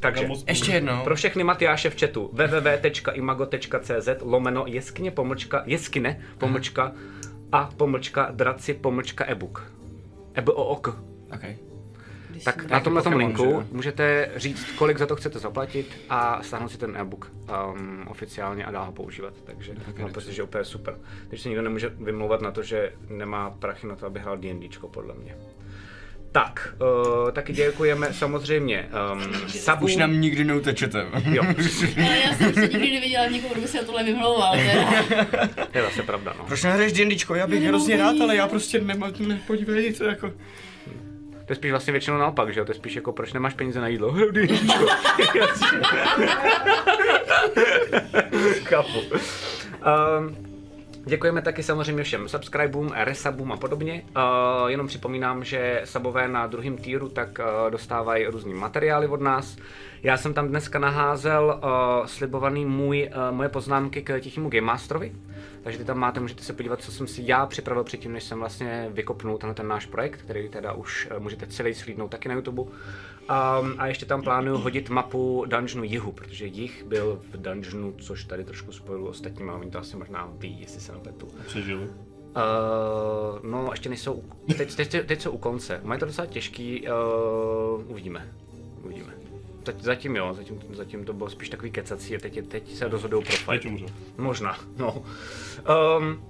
Takže 0.02 0.28
Ještě 0.48 0.72
jednou. 0.72 1.04
pro 1.04 1.16
všechny 1.16 1.44
Matyáše 1.44 1.90
v 1.90 2.00
chatu 2.00 2.30
www.imago.cz 2.34 4.10
lomeno 4.22 4.64
jeskyně 4.68 5.12
pomlčka 5.12 5.64
jeskyne 5.66 6.22
pomlčka 6.38 6.92
a 7.52 7.70
pomlčka 7.78 8.32
draci 8.32 8.74
pomlčka 8.74 9.26
ebook. 9.26 9.74
Ebook. 10.34 10.98
Okay. 11.36 11.58
když 12.30 12.44
Tak 12.44 12.70
na 12.70 12.80
tomhle 12.80 13.02
Pokémon, 13.02 13.20
linku 13.20 13.62
že 13.62 13.76
můžete 13.76 14.32
říct, 14.36 14.72
kolik 14.72 14.98
za 14.98 15.06
to 15.06 15.16
chcete 15.16 15.40
zaplatit 15.40 15.98
a 16.10 16.44
stáhnout 16.44 16.70
si 16.70 16.78
ten 16.78 16.98
e-book 16.98 17.32
um, 17.76 18.08
oficiálně 18.08 18.66
a 18.66 18.72
dál 18.72 18.86
ho 18.86 18.92
používat. 18.92 19.34
Takže 19.44 19.74
mám 20.00 20.14
pocit, 20.14 20.34
že 20.34 20.44
úplně 20.44 20.64
super. 20.64 20.96
Takže 21.30 21.44
se 21.44 21.50
nikdo 21.50 21.62
nemůže 21.62 21.90
vymlouvat 21.90 22.42
na 22.42 22.52
to, 22.52 22.64
že 22.64 22.94
nemá 23.10 23.50
prachy 23.50 23.88
na 23.88 23.96
to, 23.96 24.06
aby 24.06 24.20
hrál 24.20 24.38
D&Dčko, 24.38 24.88
podle 24.88 25.14
mě. 25.14 25.38
Tak, 26.32 26.74
uh, 26.82 27.32
taky 27.32 27.54
děkujeme 27.54 28.14
samozřejmě 28.14 28.90
um, 29.14 29.50
Sabu. 29.50 29.86
Už 29.86 29.96
nám 29.96 30.22
nikdy 30.22 30.44
neutečete. 30.44 31.06
Jo, 31.32 31.44
Ale 31.98 32.18
já 32.26 32.34
jsem 32.36 32.48
ještě 32.48 32.78
nikdy 32.78 32.94
neviděla 32.94 33.26
někoho, 33.26 33.54
kdo 33.54 33.62
by 33.62 33.68
se 33.68 33.78
na 33.78 33.84
tohle 33.84 34.04
vymlouval. 34.04 34.56
to 35.72 35.78
je 35.78 35.84
zase 35.84 36.04
pravda, 36.04 36.34
no. 36.38 36.46
Proč 36.46 36.64
nehraješ 36.64 36.94
D&Dčko? 36.94 37.36
Já 37.36 37.48
bych 37.48 37.64
hrozně 37.64 37.98
rád, 37.98 38.16
ale 38.22 38.36
já 38.36 38.48
prostě 38.48 38.82
nemám, 38.82 39.12
nepodívej, 39.20 39.94
to 39.94 40.04
jako... 40.04 40.28
To 41.46 41.52
je 41.54 41.56
spíš 41.56 41.72
vlastně 41.72 41.92
většinou 41.92 42.18
naopak, 42.18 42.54
že 42.54 42.60
jo? 42.60 42.66
To 42.66 42.72
je 42.72 42.76
spíš 42.76 42.96
jako, 42.96 43.12
proč 43.12 43.34
nemáš 43.34 43.54
peníze 43.54 43.82
na 43.82 43.88
jídlo? 43.88 44.12
Hraju 44.16 44.32
D&Dčko. 44.32 44.86
Chápu. 48.64 49.00
Um, 49.00 50.51
Děkujeme 51.06 51.42
taky 51.42 51.64
samozřejmě 51.64 52.04
všem 52.04 52.28
subscribeům, 52.28 52.92
resubům 52.96 53.52
a 53.52 53.58
podobně. 53.58 54.04
Uh, 54.16 54.70
jenom 54.70 54.88
připomínám, 54.88 55.44
že 55.44 55.82
subové 55.86 56.28
na 56.28 56.48
druhém 56.48 56.78
týru 56.78 57.10
tak 57.10 57.40
uh, 57.40 57.72
dostávají 57.72 58.26
různý 58.26 58.54
materiály 58.54 59.08
od 59.08 59.22
nás. 59.22 59.58
Já 60.04 60.18
jsem 60.18 60.34
tam 60.34 60.48
dneska 60.48 60.80
naházel 60.80 61.60
uh, 61.64 62.06
slibovaný 62.06 62.66
můj, 62.66 63.10
uh, 63.10 63.36
moje 63.36 63.50
poznámky 63.50 64.02
k 64.02 64.20
Tichému 64.20 64.50
Game 64.50 64.68
Masterovi. 64.68 65.12
Takže 65.64 65.80
ty 65.80 65.86
tam 65.86 65.98
máte, 65.98 66.20
můžete 66.20 66.44
se 66.44 66.54
podívat, 66.54 66.82
co 66.82 66.92
jsem 66.92 67.08
si 67.08 67.22
já 67.26 67.46
připravil 67.46 67.84
předtím, 67.84 68.14
než 68.14 68.24
jsem 68.24 68.40
vlastně 68.40 68.88
vykopnul 68.92 69.38
tenhle 69.38 69.56
ten 69.56 69.68
náš 69.68 69.86
projekt, 69.86 70.22
který 70.22 70.50
teda 70.50 70.74
už 70.74 71.10
můžete 71.20 71.48
celý 71.48 71.74
slídnout 71.74 72.12
taky 72.12 72.30
na 72.30 72.36
YouTube. 72.36 72.64
Um, 73.32 73.76
a 73.78 73.88
ještě 73.88 74.06
tam 74.06 74.22
plánuju 74.22 74.58
hodit 74.58 74.90
mapu 74.90 75.46
dungeonu 75.48 75.84
jihu, 75.84 76.12
protože 76.12 76.46
jich 76.46 76.84
byl 76.84 77.22
v 77.32 77.42
dungeonu, 77.42 77.94
což 78.02 78.24
tady 78.24 78.44
trošku 78.44 78.72
spojuju 78.72 79.06
ostatním, 79.06 79.50
ale 79.50 79.60
oni 79.60 79.72
to 79.72 79.80
asi 79.80 79.98
možná 79.98 80.30
ví, 80.38 80.62
jestli 80.62 80.82
se 80.82 80.92
napletu. 80.92 81.28
Přežili. 81.48 81.84
Uh, 81.84 83.52
no, 83.52 83.68
ještě 83.72 83.90
nejsou, 83.90 84.24
teď, 84.58 84.76
teď, 84.76 85.06
teď 85.06 85.22
jsou 85.22 85.32
u 85.32 85.38
konce. 85.38 85.82
Mají 85.84 86.00
to 86.00 86.06
docela 86.06 86.26
těžký, 86.26 86.88
uh, 86.88 87.92
uvidíme, 87.92 88.34
uvidíme. 88.84 89.14
Zat- 89.66 89.80
Zatím 89.80 90.16
jo, 90.16 90.34
zatím, 90.34 90.60
zatím 90.74 91.06
to 91.06 91.14
bylo 91.14 91.30
spíš 91.30 91.50
takový 91.50 91.72
kecací 91.72 92.16
a 92.16 92.20
teď, 92.20 92.48
teď 92.48 92.76
se 92.76 92.88
rozhodují 92.88 93.24
pro 93.24 93.54
Teď 93.54 93.64
fight. 93.64 93.94
Možná, 94.18 94.58
no. 94.78 95.04
Um, 96.00 96.24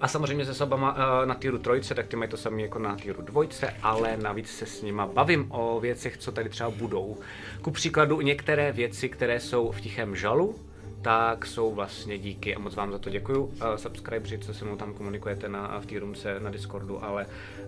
a 0.00 0.08
samozřejmě 0.08 0.44
se 0.44 0.54
sobama 0.54 0.92
uh, 0.92 1.26
na 1.26 1.34
týru 1.34 1.58
trojce, 1.58 1.94
tak 1.94 2.06
ty 2.06 2.16
mají 2.16 2.30
to 2.30 2.36
samé 2.36 2.62
jako 2.62 2.78
na 2.78 2.96
týru 2.96 3.22
dvojce, 3.22 3.74
ale 3.82 4.16
navíc 4.16 4.50
se 4.50 4.66
s 4.66 4.82
nima 4.82 5.06
bavím 5.06 5.46
o 5.52 5.80
věcech, 5.80 6.16
co 6.16 6.32
tady 6.32 6.48
třeba 6.48 6.70
budou. 6.70 7.16
Ku 7.62 7.70
příkladu 7.70 8.20
některé 8.20 8.72
věci, 8.72 9.08
které 9.08 9.40
jsou 9.40 9.72
v 9.72 9.80
tichém 9.80 10.16
žalu, 10.16 10.54
tak 11.02 11.46
jsou 11.46 11.74
vlastně 11.74 12.18
díky 12.18 12.54
a 12.54 12.58
moc 12.58 12.74
vám 12.74 12.92
za 12.92 12.98
to 12.98 13.10
děkuju. 13.10 13.44
Uh, 13.44 13.52
subscriberi, 13.76 14.38
co 14.38 14.54
se 14.54 14.64
mnou 14.64 14.76
tam 14.76 14.94
komunikujete 14.94 15.48
na, 15.48 15.80
v 15.80 15.86
té 15.86 15.98
roomce 15.98 16.40
na 16.40 16.50
Discordu, 16.50 17.04
ale 17.04 17.26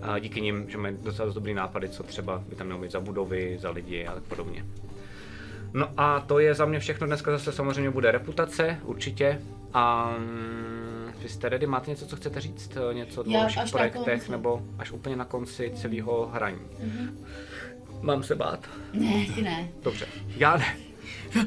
uh, 0.09 0.19
díky 0.21 0.41
nim, 0.41 0.71
že 0.71 0.79
mají 0.79 0.97
docela 1.03 1.27
dost 1.27 1.35
dobrý 1.35 1.55
nápady, 1.55 1.89
co 1.89 2.03
třeba 2.03 2.43
by 2.49 2.57
tam 2.57 2.67
mělo 2.67 2.81
být 2.81 2.93
za 2.93 3.01
budovy, 3.01 3.59
za 3.61 3.71
lidi 3.71 4.07
a 4.07 4.15
tak 4.15 4.23
podobně. 4.23 4.65
No 5.75 5.89
a 5.97 6.21
to 6.21 6.39
je 6.39 6.55
za 6.55 6.65
mě 6.65 6.81
všechno. 6.81 7.07
Dneska 7.07 7.31
zase 7.31 7.53
samozřejmě 7.53 7.91
bude 7.91 8.11
reputace, 8.11 8.79
určitě. 8.85 9.41
A 9.75 10.15
mm, 10.19 10.80
vy 11.23 11.29
jste 11.29 11.49
ready? 11.49 11.67
Máte 11.67 11.91
něco, 11.91 12.07
co 12.07 12.17
chcete 12.17 12.41
říct? 12.41 12.77
Eh, 12.91 12.95
Něco 12.95 13.23
o 13.25 13.31
vašich 13.33 13.71
projektech? 13.71 14.29
Nebo 14.29 14.63
až 14.79 14.91
úplně 14.93 15.17
na 15.17 15.25
konci 15.25 15.73
celého 15.75 16.27
hraní? 16.33 16.61
Mám 18.01 18.23
se 18.23 18.35
bát? 18.35 18.69
Ne, 18.93 19.27
ty 19.35 19.43
ne. 19.43 19.69
Dobře. 19.83 20.07
Já 20.37 20.57
ne. 20.57 20.77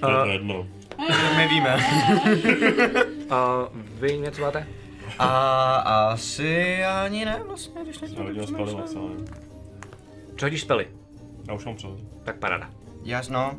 To 0.00 0.10
je 0.10 0.16
to 0.24 0.26
jedno. 0.26 0.66
My 1.36 1.48
víme. 1.48 1.76
Uh, 3.26 3.80
vy 4.00 4.18
něco 4.18 4.42
máte? 4.42 4.66
A 5.18 5.76
asi 5.76 6.84
ani 6.84 7.24
ne 7.24 7.42
vlastně, 7.46 7.82
když 7.84 7.98
Já 8.16 8.22
viděl 8.24 8.46
spalovat 8.46 8.88
celé. 8.90 9.10
Co 10.36 10.46
hodíš 10.46 10.60
spely? 10.60 10.88
Já 11.48 11.54
už 11.54 11.64
mám 11.64 11.76
přehled. 11.76 12.00
Tak 12.24 12.36
paráda. 12.38 12.70
Já 13.04 13.22
no, 13.30 13.54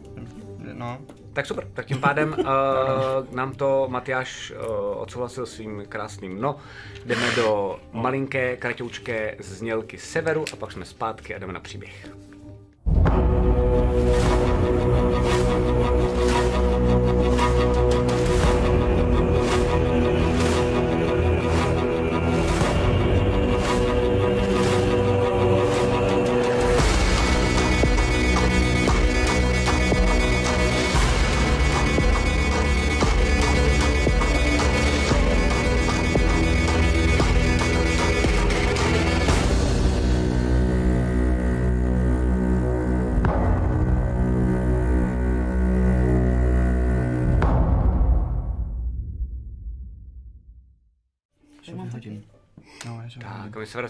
no. 0.74 0.98
Tak 1.34 1.46
super, 1.46 1.68
tak 1.74 1.86
tím 1.86 1.98
pádem 1.98 2.36
uh, 2.40 2.46
nám 3.36 3.54
to 3.54 3.88
Matyáš 3.90 4.52
uh, 4.52 5.02
odsouhlasil 5.02 5.46
svým 5.46 5.84
krásným 5.90 6.42
no. 6.42 6.56
Jdeme 7.06 7.36
do 7.36 7.80
malinké, 7.94 8.58
kratoučké 8.58 9.36
znělky 9.40 9.98
severu 9.98 10.46
a 10.54 10.56
pak 10.56 10.72
jsme 10.72 10.86
zpátky 10.86 11.36
a 11.36 11.40
jdeme 11.40 11.54
na 11.54 11.60
příběh. 11.60 12.08
mám 13.04 14.31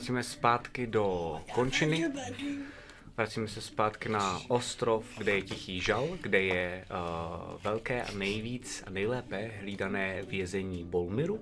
vracíme 0.01 0.23
zpátky 0.23 0.87
do 0.87 1.39
končiny. 1.53 2.11
Vracíme 3.17 3.47
se 3.47 3.61
zpátky 3.61 4.09
na 4.09 4.39
ostrov, 4.47 5.05
kde 5.17 5.31
je 5.31 5.41
tichý 5.41 5.81
žal, 5.81 6.07
kde 6.21 6.41
je 6.41 6.85
uh, 6.89 7.61
velké 7.63 8.03
a 8.03 8.11
nejvíc 8.11 8.83
a 8.87 8.89
nejlépe 8.89 9.51
hlídané 9.59 10.21
vězení 10.21 10.83
Bolmiru. 10.83 11.39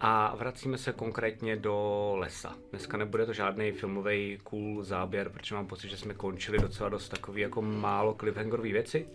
A 0.00 0.36
vracíme 0.36 0.78
se 0.78 0.92
konkrétně 0.92 1.56
do 1.56 2.12
lesa. 2.16 2.56
Dneska 2.70 2.96
nebude 2.96 3.26
to 3.26 3.32
žádný 3.32 3.72
filmový 3.72 4.38
cool 4.44 4.84
záběr, 4.84 5.28
protože 5.28 5.54
mám 5.54 5.66
pocit, 5.66 5.88
že 5.88 5.96
jsme 5.96 6.14
končili 6.14 6.58
docela 6.58 6.88
dost 6.88 7.08
takový 7.08 7.42
jako 7.42 7.62
málo 7.62 8.14
cliffhangerový 8.14 8.72
věci. 8.72 9.08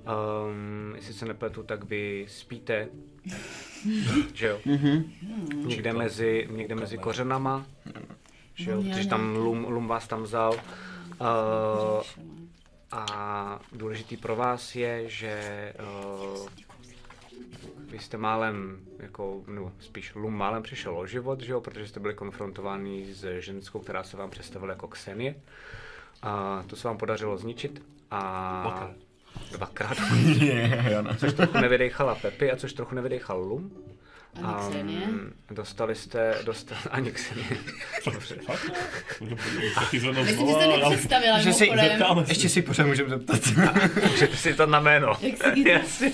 Um, 0.00 0.92
jestli 0.96 1.14
se 1.14 1.26
nepletu, 1.26 1.62
tak 1.62 1.84
vy 1.84 2.26
spíte, 2.28 2.88
že 4.34 4.46
jo? 4.46 4.60
Někde 5.54 5.92
mezi, 5.92 6.48
někde 6.50 6.74
mezi 6.74 6.98
kořenama, 6.98 7.66
že 8.54 8.70
jo? 8.70 8.82
Když 8.82 9.06
tam 9.06 9.36
Lum, 9.36 9.64
Lum 9.68 9.88
vás 9.88 10.08
tam 10.08 10.22
vzal. 10.22 10.52
Uh, 10.52 12.02
a 12.92 13.60
důležitý 13.72 14.16
pro 14.16 14.36
vás 14.36 14.76
je, 14.76 15.08
že 15.08 15.72
uh, 16.32 16.48
vy 17.90 17.98
jste 17.98 18.16
málem, 18.16 18.80
jako, 18.98 19.42
no, 19.46 19.72
spíš 19.80 20.14
Lum 20.14 20.34
málem 20.34 20.62
přišel 20.62 20.98
o 20.98 21.06
život, 21.06 21.40
že 21.40 21.52
jo, 21.52 21.60
protože 21.60 21.88
jste 21.88 22.00
byli 22.00 22.14
konfrontováni 22.14 23.14
s 23.14 23.40
ženskou, 23.40 23.78
která 23.78 24.02
se 24.02 24.16
vám 24.16 24.30
představila 24.30 24.72
jako 24.72 24.88
Ksenie. 24.88 25.34
A 26.22 26.64
to 26.66 26.76
se 26.76 26.88
vám 26.88 26.98
podařilo 26.98 27.36
zničit. 27.36 27.82
A 28.10 28.60
Dvakrát. 28.62 29.09
Dvakrát. 29.52 29.96
Což 31.18 31.32
trochu 31.32 31.58
nevydechala 31.58 32.14
Pepi 32.14 32.52
a 32.52 32.56
což 32.56 32.72
trochu 32.72 32.94
nevydechal 32.94 33.40
Lum. 33.40 33.70
A? 34.42 34.66
Um, 34.68 35.32
dostali 35.50 35.94
jste, 35.94 36.34
dostali, 36.44 36.80
podívat, 36.90 37.12
taky 39.74 40.00
zvednout 40.00 40.26
Myslím, 40.26 40.46
že 40.48 40.52
jste 40.54 40.66
nepředstavila 40.66 41.40
Že 41.40 41.52
si. 41.52 41.70
Ještě 42.28 42.48
si 42.48 42.62
pořád 42.62 42.86
můžeme 42.86 43.08
zeptat. 43.08 43.40
Můžete 44.10 44.36
si 44.36 44.54
to 44.54 44.66
na 44.66 44.80
jméno. 44.80 45.12
Jak 45.22 45.36
se 45.36 45.52
jak 45.70 45.86
se 45.86 46.04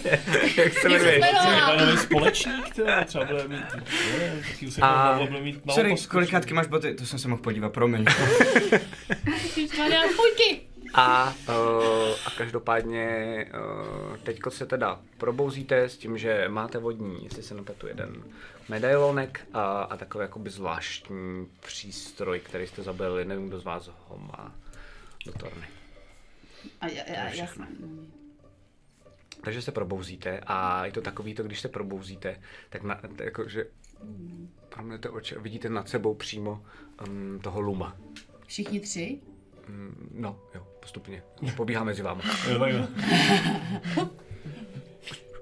Jak 0.62 0.73
se 0.73 0.88
jmenuje. 0.88 1.20
Jmenuje 1.76 1.99
společník, 1.99 2.75
třeba 3.06 3.25
bude 3.25 3.49
mít, 3.49 3.64
A- 4.82 5.18
Sorry, 5.70 5.94
kolikátky 6.08 6.54
máš 6.54 6.66
boty? 6.66 6.94
To 6.94 7.06
jsem 7.06 7.18
se 7.18 7.28
mohl 7.28 7.42
podívat, 7.42 7.73
promiň. 7.73 8.04
Ježišmarja, 9.56 10.00
pojďky! 10.16 10.75
A, 10.97 11.35
uh, 11.49 12.15
a 12.26 12.31
každopádně 12.37 13.07
uh, 13.55 14.17
teďko 14.17 14.50
se 14.50 14.67
teda 14.67 15.00
probouzíte 15.19 15.88
s 15.88 15.97
tím, 15.97 16.19
že 16.19 16.49
máte 16.49 16.79
vodní, 16.79 17.25
jestli 17.25 17.43
se 17.43 17.55
nepletu, 17.55 17.87
jeden 17.87 18.25
medailonek 18.69 19.47
a, 19.53 19.83
a 19.83 19.97
takový 19.97 20.23
jakoby 20.23 20.50
zvláštní 20.50 21.49
přístroj, 21.61 22.41
který 22.41 22.67
jste 22.67 22.83
zabili, 22.83 23.25
nevím, 23.25 23.49
kdo 23.49 23.61
z 23.61 23.65
vás 23.65 23.91
ho 24.09 24.19
má 24.19 24.55
do 25.26 25.33
torny. 25.33 25.67
A 26.81 26.87
já, 26.87 27.05
já, 27.11 27.29
jasně. 27.29 27.67
Takže 29.41 29.62
se 29.62 29.73
probouzíte 29.73 30.41
a 30.47 30.87
je 30.87 30.93
to 30.93 31.00
takový 31.00 31.35
to, 31.35 31.43
když 31.43 31.61
se 31.61 31.69
probouzíte, 31.69 32.41
tak 32.71 32.83
na, 32.83 33.00
jako, 33.25 33.49
že 33.49 33.67
promnete 34.69 35.09
oči 35.09 35.37
a 35.37 35.41
vidíte 35.41 35.69
nad 35.69 35.88
sebou 35.88 36.15
přímo 36.15 36.65
um, 37.09 37.41
toho 37.43 37.61
luma. 37.61 37.97
Všichni 38.47 38.81
tři? 38.81 39.21
Mm, 39.69 40.11
no, 40.15 40.41
jo, 40.55 40.67
postupně. 40.87 41.23
Pobíhá 41.57 41.85
mezi 41.85 42.02
váma. 42.02 42.23
Jo, 42.50 42.59
takhle. 42.59 42.88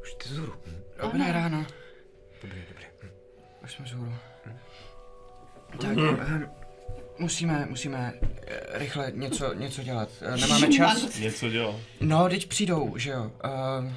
Už 0.03 0.15
ty 0.23 0.29
zůru. 0.29 0.53
Dobré 1.03 1.33
ráno. 1.33 1.67
Dobrý, 2.43 2.59
dobrý. 2.69 2.85
Hm. 3.03 3.09
Už 3.65 3.73
jsme 3.73 3.85
vzhůru. 3.85 4.15
Tak, 5.81 5.91
ehm, 5.99 6.51
musíme, 7.19 7.67
musíme 7.69 8.13
eh, 8.47 8.79
rychle 8.79 9.13
něco, 9.15 9.55
něco 9.55 9.83
dělat. 9.83 10.09
Eh, 10.21 10.37
Nemáme 10.37 10.69
čas? 10.73 11.19
Něco 11.19 11.49
dělá. 11.51 11.75
No, 12.01 12.29
teď 12.29 12.47
přijdou, 12.49 12.99
že 12.99 13.11
jo. 13.11 13.33
Ehm, 13.45 13.97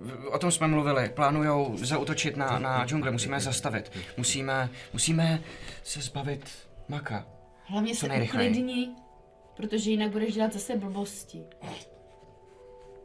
v- 0.00 0.26
o 0.26 0.38
tom 0.38 0.50
jsme 0.52 0.66
mluvili. 0.68 1.08
Plánujou 1.08 1.76
zautočit 1.76 2.36
na, 2.36 2.58
na 2.58 2.86
džungle, 2.86 3.10
musíme 3.10 3.36
je 3.36 3.40
zastavit. 3.40 3.92
Musíme, 4.16 4.70
musíme 4.92 5.40
se 5.84 6.00
zbavit 6.00 6.50
maka. 6.88 7.26
Hlavně 7.72 7.94
se 7.94 8.08
uklidni, 8.24 8.88
protože 9.56 9.90
jinak 9.90 10.10
budeš 10.10 10.34
dělat 10.34 10.52
zase 10.52 10.76
blbosti. 10.76 11.42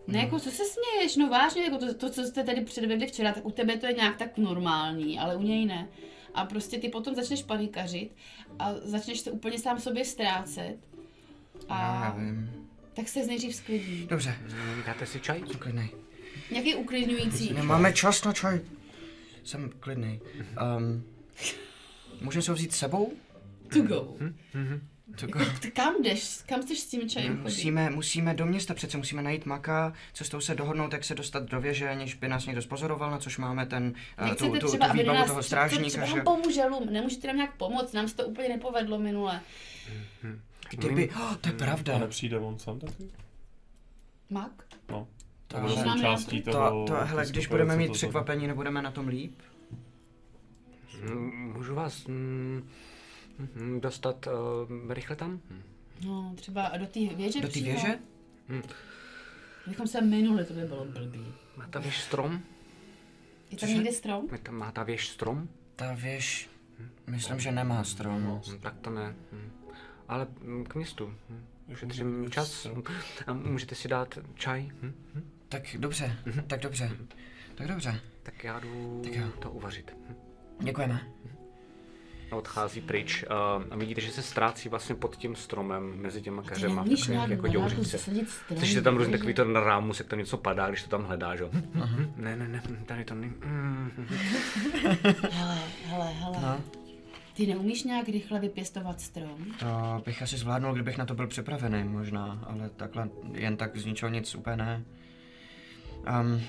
Ne, 0.07 0.19
jako 0.19 0.39
co 0.39 0.51
se 0.51 0.63
směješ, 0.65 1.15
no 1.15 1.29
vážně, 1.29 1.63
jako 1.63 1.77
to, 1.77 1.93
to, 1.93 2.09
co 2.09 2.23
jste 2.23 2.43
tady 2.43 2.61
předvedli 2.61 3.07
včera, 3.07 3.33
tak 3.33 3.45
u 3.45 3.51
tebe 3.51 3.77
to 3.77 3.85
je 3.85 3.93
nějak 3.93 4.17
tak 4.17 4.37
normální, 4.37 5.19
ale 5.19 5.35
u 5.35 5.41
něj 5.41 5.65
ne. 5.65 5.87
A 6.33 6.45
prostě 6.45 6.79
ty 6.79 6.89
potom 6.89 7.15
začneš 7.15 7.43
panikařit 7.43 8.15
a 8.59 8.73
začneš 8.73 9.19
se 9.19 9.31
úplně 9.31 9.59
sám 9.59 9.79
sobě 9.79 10.05
ztrácet. 10.05 10.77
A 11.69 11.79
Já 12.03 12.15
vím. 12.17 12.67
tak 12.93 13.07
se 13.07 13.25
nejdřív 13.25 13.55
sklidní. 13.55 14.07
Dobře, 14.07 14.35
Dáte 14.85 15.05
si 15.05 15.19
čaj? 15.19 15.39
jsem 15.47 15.59
klidnej. 15.59 15.89
Nějaký 16.51 16.75
uklidňující. 16.75 17.53
Nemáme 17.53 17.93
čas 17.93 18.23
na 18.23 18.33
čaj. 18.33 18.61
Jsem 19.43 19.71
klidnej. 19.79 20.19
Um, 20.77 21.03
můžeme 22.21 22.41
si 22.41 22.51
ho 22.51 22.55
vzít 22.55 22.73
s 22.73 22.77
sebou? 22.77 23.13
To 23.73 23.81
go. 23.81 24.15
Co 25.17 25.25
Jako, 25.25 25.39
t- 25.61 25.71
kam 25.71 26.01
jdeš? 26.03 26.39
Kam 26.45 26.61
chceš 26.61 26.79
s 26.79 26.85
tím 26.87 27.09
čajem 27.09 27.31
chodit? 27.33 27.43
Musíme, 27.43 27.89
musíme 27.89 28.33
do 28.33 28.45
města, 28.45 28.73
přece 28.73 28.97
musíme 28.97 29.21
najít 29.21 29.45
maka, 29.45 29.93
cestou 30.13 30.41
se 30.41 30.55
dohodnout, 30.55 30.93
jak 30.93 31.03
se 31.03 31.15
dostat 31.15 31.43
do 31.43 31.61
věže, 31.61 31.89
aniž 31.89 32.13
by 32.15 32.27
nás 32.27 32.45
někdo 32.45 32.61
spozoroval, 32.61 33.11
na 33.11 33.17
což 33.17 33.37
máme 33.37 33.65
ten, 33.65 33.93
uh, 34.21 34.29
tu, 34.29 34.59
tu, 34.59 34.67
třeba, 34.67 34.87
tu 34.87 34.93
výbavu 34.93 35.17
nás 35.17 35.27
toho 35.27 35.41
třeba, 35.41 35.43
strážníka, 35.67 35.89
třeba 35.89 36.05
že 36.05 36.15
nám 36.15 36.25
pomůže 36.25 36.65
Lum, 36.65 36.93
nemůžete 36.93 37.27
nám 37.27 37.35
nějak 37.35 37.55
pomoct, 37.55 37.93
nám 37.93 38.07
se 38.07 38.15
to 38.15 38.27
úplně 38.27 38.49
nepovedlo 38.49 38.99
minule. 38.99 39.41
kdyby, 40.69 41.09
oh, 41.09 41.35
to 41.35 41.49
je 41.49 41.55
A 41.55 41.57
pravda, 41.57 41.97
nepřijde 41.97 42.39
on 42.39 42.59
sám 42.59 42.79
taky? 42.79 43.09
Mak? 44.29 44.51
No. 44.89 45.07
To 45.47 45.57
To 45.61 45.69
součástí 45.69 46.41
to, 46.41 46.51
toho... 46.51 46.85
to, 46.87 46.93
hele, 46.93 47.25
té 47.25 47.31
když 47.31 47.47
budeme 47.47 47.75
mít 47.75 47.87
to- 47.87 47.93
překvapení, 47.93 48.47
nebudeme 48.47 48.81
na 48.81 48.91
tom 48.91 49.07
líp? 49.07 49.39
Můžu 51.53 51.75
vás 51.75 52.07
mm, 52.07 52.69
mm, 53.39 53.81
dostat 53.81 54.27
uh, 54.27 54.93
rychle 54.93 55.15
tam? 55.15 55.41
Hm. 55.49 55.61
No, 56.05 56.33
třeba 56.35 56.71
do 56.77 56.85
té 56.85 56.99
věže 57.15 57.41
Do 57.41 57.47
té 57.47 57.59
věže? 57.59 57.99
Bychom 59.67 59.87
se 59.87 60.01
minuli, 60.01 60.45
to 60.45 60.53
by 60.53 60.61
bylo 60.61 60.85
blbý. 60.85 61.25
Má 61.57 61.67
ta 61.67 61.79
věž 61.79 62.01
strom? 62.01 62.41
Je 63.51 63.57
tam 63.57 63.69
někde 63.69 63.91
strom? 63.91 64.27
Je 64.31 64.37
tam, 64.37 64.55
má 64.55 64.71
ta 64.71 64.83
věž 64.83 65.07
strom? 65.07 65.49
Ta 65.75 65.93
věž, 65.93 66.49
myslím, 67.07 67.39
že 67.39 67.51
nemá 67.51 67.83
strom. 67.83 68.41
Hm, 68.47 68.59
tak 68.59 68.79
to 68.81 68.89
ne. 68.89 69.15
Hm. 69.31 69.51
Ale 70.07 70.27
k 70.67 70.75
městu. 70.75 71.13
Hm. 71.29 71.45
Ušetřím 71.67 72.31
čas. 72.31 72.67
A 73.27 73.33
můžete 73.33 73.75
si 73.75 73.87
dát 73.87 74.17
čaj? 74.35 74.71
Hm? 74.81 74.93
Hm? 75.15 75.31
Tak 75.49 75.63
dobře, 75.77 76.17
tak 76.47 76.59
dobře, 76.59 76.91
tak 77.55 77.67
dobře, 77.67 78.01
Tak 78.23 78.43
já 78.43 78.59
jdu 78.59 79.01
Tak 79.03 79.13
jo. 79.15 79.27
to 79.39 79.51
uvařit. 79.51 79.95
Hm. 80.09 80.15
děkujeme. 80.59 81.07
Odchází 82.31 82.81
pryč 82.81 83.25
a 83.71 83.75
vidíte, 83.75 84.01
že 84.01 84.11
se 84.11 84.21
ztrácí 84.21 84.69
vlastně 84.69 84.95
pod 84.95 85.15
tím 85.15 85.35
stromem 85.35 85.93
mezi 85.95 86.21
těma 86.21 86.41
Ty 86.41 86.47
keřema. 86.49 86.81
v 86.81 86.85
takových 86.85 87.07
nějak 87.09 87.29
jako 87.29 87.47
strom. 87.83 88.25
Slyšíte 88.57 88.81
tam 88.81 88.97
různě 88.97 89.17
takový 89.17 89.33
to 89.33 89.45
na 89.45 89.59
rámus, 89.59 89.99
jak 89.99 90.07
tam 90.07 90.19
něco 90.19 90.37
padá, 90.37 90.67
když 90.69 90.83
to 90.83 90.89
tam 90.89 91.03
hledá, 91.03 91.35
že 91.35 91.43
jo? 91.43 91.49
Mhm. 91.53 92.13
Ne, 92.15 92.35
ne, 92.35 92.47
ne, 92.47 92.61
tady 92.85 93.05
to 93.05 93.15
ne. 93.15 93.27
mm, 93.27 93.91
mhm. 93.97 94.07
Hele, 95.31 95.57
hele, 95.85 96.11
hele. 96.13 96.37
No. 96.41 96.61
Ty 97.33 97.47
neumíš 97.47 97.83
nějak 97.83 98.09
rychle 98.09 98.39
vypěstovat 98.39 99.01
strom? 99.01 99.45
To 99.59 100.01
bych 100.05 100.21
asi 100.21 100.37
zvládnul, 100.37 100.73
kdybych 100.73 100.97
na 100.97 101.05
to 101.05 101.13
byl 101.13 101.27
připravený 101.27 101.83
možná, 101.83 102.39
ale 102.47 102.69
takhle 102.69 103.09
jen 103.33 103.57
tak 103.57 103.77
z 103.77 103.85
ničeho 103.85 104.09
nic 104.11 104.35
úplně 104.35 104.55
ne. 104.57 104.83
Um, 106.21 106.41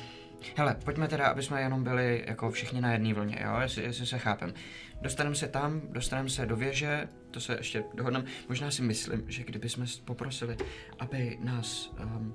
hele, 0.57 0.77
pojďme 0.85 1.09
teda, 1.09 1.27
aby 1.27 1.43
jsme 1.43 1.61
jenom 1.61 1.85
byli 1.85 2.25
jako 2.27 2.51
všichni 2.51 2.81
na 2.81 2.93
jedné 2.93 3.15
vlně, 3.15 3.39
jo, 3.45 3.61
jestli, 3.61 3.83
jestli 3.83 4.07
se 4.07 4.19
chápem. 4.19 4.55
Dostaneme 5.03 5.37
se 5.37 5.49
tam, 5.49 5.81
dostaneme 5.91 6.29
se 6.29 6.47
do 6.47 6.57
věže, 6.57 7.09
to 7.31 7.41
se 7.41 7.57
ještě 7.57 7.85
dohodneme. 7.95 8.25
Možná 8.49 8.71
si 8.71 8.83
myslím, 8.83 9.25
že 9.27 9.45
kdybychom 9.45 9.87
poprosili, 10.05 10.57
aby 10.99 11.39
nás 11.41 11.93
um, 12.05 12.35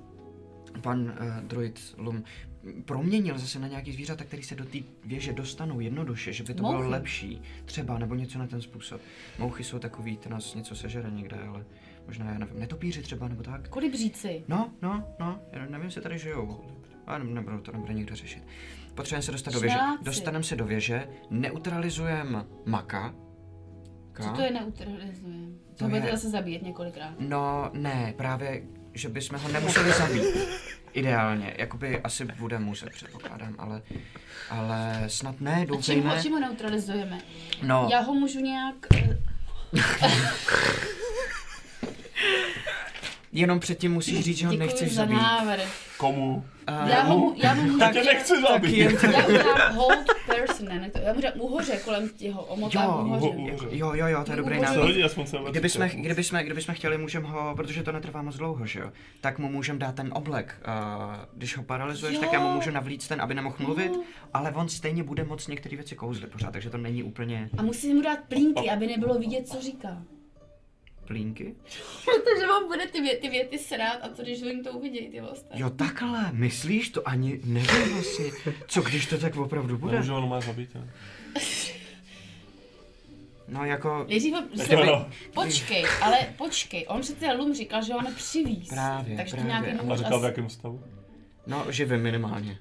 pan 0.82 1.00
uh, 1.02 1.48
druid 1.48 1.94
Lum 1.98 2.24
proměnil 2.84 3.38
zase 3.38 3.58
na 3.58 3.68
nějaký 3.68 3.92
zvířata, 3.92 4.24
který 4.24 4.42
se 4.42 4.54
do 4.54 4.64
té 4.64 4.78
věže 5.04 5.32
dostanou 5.32 5.80
jednoduše, 5.80 6.32
že 6.32 6.44
by 6.44 6.54
to 6.54 6.62
bylo 6.62 6.72
Mouchy. 6.72 6.88
lepší, 6.88 7.42
třeba, 7.64 7.98
nebo 7.98 8.14
něco 8.14 8.38
na 8.38 8.46
ten 8.46 8.62
způsob. 8.62 9.00
Mouchy 9.38 9.64
jsou 9.64 9.78
takový, 9.78 10.16
ty 10.16 10.28
nás 10.28 10.54
něco 10.54 10.76
sežere 10.76 11.10
někde, 11.10 11.36
ale 11.36 11.64
možná, 12.06 12.32
já 12.32 12.38
nevím, 12.38 12.60
netopíři 12.60 13.02
třeba, 13.02 13.28
nebo 13.28 13.42
tak. 13.42 13.68
Kolibříci. 13.68 14.44
No, 14.48 14.72
no, 14.82 15.08
no, 15.20 15.40
já 15.52 15.66
nevím, 15.66 15.84
jestli 15.84 16.00
tady 16.00 16.18
žijou. 16.18 16.64
A 17.06 17.18
ne- 17.18 17.24
nebudu 17.24 17.60
to 17.60 17.72
nebude 17.72 17.94
nikdo 17.94 18.16
řešit. 18.16 18.42
Potřebujeme 18.94 19.22
se 19.22 19.32
dostat 19.32 19.54
do 19.54 19.60
věže. 19.60 19.76
Dostaneme 20.02 20.44
se 20.44 20.56
do 20.56 20.64
věže, 20.64 21.08
neutralizujeme 21.30 22.44
maka. 22.64 23.14
Co 24.22 24.28
to 24.30 24.40
je 24.42 24.50
neutralizuje? 24.50 25.34
To 25.70 25.74
To 25.78 25.84
budete 25.88 26.06
je- 26.06 26.12
zase 26.16 26.30
zabíjet 26.30 26.62
několikrát. 26.62 27.14
No, 27.18 27.70
ne, 27.72 28.14
právě, 28.16 28.62
že 28.94 29.08
bychom 29.08 29.38
ho 29.38 29.48
nemuseli 29.48 29.92
zabít. 29.92 30.24
Ideálně, 30.92 31.54
jakoby 31.58 32.00
asi 32.00 32.24
bude 32.24 32.58
muset, 32.58 32.90
předpokládám, 32.90 33.54
ale, 33.58 33.82
ale 34.50 35.04
snad 35.06 35.40
ne, 35.40 35.62
A 35.62 35.64
doufej 35.64 36.02
čím 36.02 36.12
čím 36.22 36.32
ho 36.32 36.40
neutralizujeme? 36.40 37.18
No, 37.62 37.88
Já 37.92 38.00
ho 38.00 38.14
můžu 38.14 38.40
nějak... 38.40 38.74
jenom 43.34 43.60
předtím 43.60 43.92
musíš 43.92 44.20
říct, 44.20 44.36
že 44.38 44.46
ho 44.46 44.52
Děkuji 44.52 44.66
nechceš 44.66 44.90
za 44.94 45.02
zabít. 45.02 45.16
návrh. 45.16 45.94
Komu? 45.98 46.44
A- 46.66 46.88
Já 46.88 47.02
ho, 47.02 47.18
mu- 47.18 47.34
já 47.36 47.54
mu 47.54 47.62
můžu... 47.62 47.78
Já 47.78 47.92
tě 47.92 48.04
nechci 48.04 48.32
tak 48.32 48.50
zabít. 48.52 48.76
jen 48.76 48.92
Já 49.12 49.26
udělám 49.26 49.74
hold 49.76 49.98
person, 50.26 50.68
ne, 50.68 50.80
ne 50.80 50.90
to, 50.90 50.98
já 50.98 51.12
můžu 51.12 51.22
dát 51.22 51.34
uhoře 51.36 51.76
kolem 51.84 52.08
těho, 52.08 52.42
omotám 52.42 52.84
Jo, 52.84 53.04
uhoře. 53.04 53.26
uho- 53.26 53.68
Jo, 53.70 53.92
jo, 53.94 54.06
jo, 54.06 54.24
to 54.24 54.30
je 54.32 54.36
dobrý 54.36 54.54
Uhoře. 54.56 54.70
nápad. 54.70 54.80
Co 54.80 54.86
lidi, 54.86 55.02
aspoň 55.02 55.26
se 55.26 55.36
Kdybychom, 55.50 55.88
kdybychom, 55.88 56.38
kdybychom 56.40 56.74
chtěli, 56.74 56.98
můžeme 56.98 57.28
ho, 57.28 57.52
protože 57.56 57.82
to 57.82 57.92
netrvá 57.92 58.22
moc 58.22 58.36
dlouho, 58.36 58.66
že 58.66 58.80
jo, 58.80 58.92
tak 59.20 59.38
mu 59.38 59.48
můžeme 59.48 59.78
dát 59.78 59.94
ten 59.94 60.10
oblek. 60.14 60.54
Uh, 60.68 61.14
když 61.34 61.56
ho 61.56 61.62
paralyzuješ, 61.62 62.18
tak 62.18 62.32
já 62.32 62.40
mu 62.40 62.46
Jo. 62.48 62.54
můžu 62.54 62.70
navlíct 62.70 63.08
ten, 63.08 63.20
aby 63.22 63.34
nemohl 63.34 63.56
mluvit, 63.58 63.92
ale 64.34 64.50
on 64.52 64.68
stejně 64.68 65.02
bude 65.02 65.24
moc 65.24 65.46
některé 65.48 65.76
věci 65.76 65.94
kouzlit 65.94 66.30
pořád, 66.32 66.50
takže 66.52 66.70
to 66.70 66.78
není 66.78 67.02
úplně 67.02 67.48
A 67.58 67.62
musím 67.62 67.96
mu 67.96 68.02
dát 68.02 68.18
plínky, 68.28 68.70
aby 68.70 68.86
nebylo 68.86 69.14
vidět, 69.18 69.48
co 69.48 69.60
říká. 69.60 70.02
Plínky. 71.04 71.54
Protože 72.04 72.46
vám 72.46 72.66
bude 72.66 72.86
ty, 72.86 73.00
vě, 73.00 73.16
ty 73.16 73.28
věty 73.28 73.58
srát 73.58 73.98
a 74.02 74.08
co 74.14 74.22
když 74.22 74.42
oni 74.42 74.62
to 74.62 74.72
uvidějí, 74.72 75.08
ty 75.08 75.20
ostatní. 75.20 75.60
Jo, 75.60 75.70
takhle, 75.70 76.30
myslíš 76.32 76.88
to 76.90 77.08
ani 77.08 77.40
nevím 77.44 77.92
vlastně. 77.94 78.24
Co 78.66 78.82
když 78.82 79.06
to 79.06 79.18
tak 79.18 79.36
opravdu 79.36 79.78
bude? 79.78 79.96
Můžu 79.98 80.12
ho 80.12 80.26
má 80.26 80.40
zabít, 80.40 80.74
ne? 80.74 80.90
No 83.48 83.64
jako, 83.64 84.04
Nejdřív 84.08 84.34
ho... 84.34 84.42
Jo. 84.84 85.06
Počkej, 85.34 85.84
ale 86.02 86.18
počkej, 86.38 86.84
on 86.88 87.00
přece 87.00 87.32
Lum 87.32 87.54
říkal, 87.54 87.82
že 87.82 87.92
ho 87.92 88.00
máme 88.00 88.14
přivíz. 88.16 88.68
Právě, 88.68 89.16
Takže 89.16 89.36
právě. 89.36 89.52
to 89.54 89.62
nějaký 89.72 89.90
A 89.90 89.96
říkal 89.96 90.20
v 90.20 90.24
jakém 90.24 90.50
stavu? 90.50 90.82
no 91.46 91.72
živím 91.72 92.02
minimálně. 92.02 92.58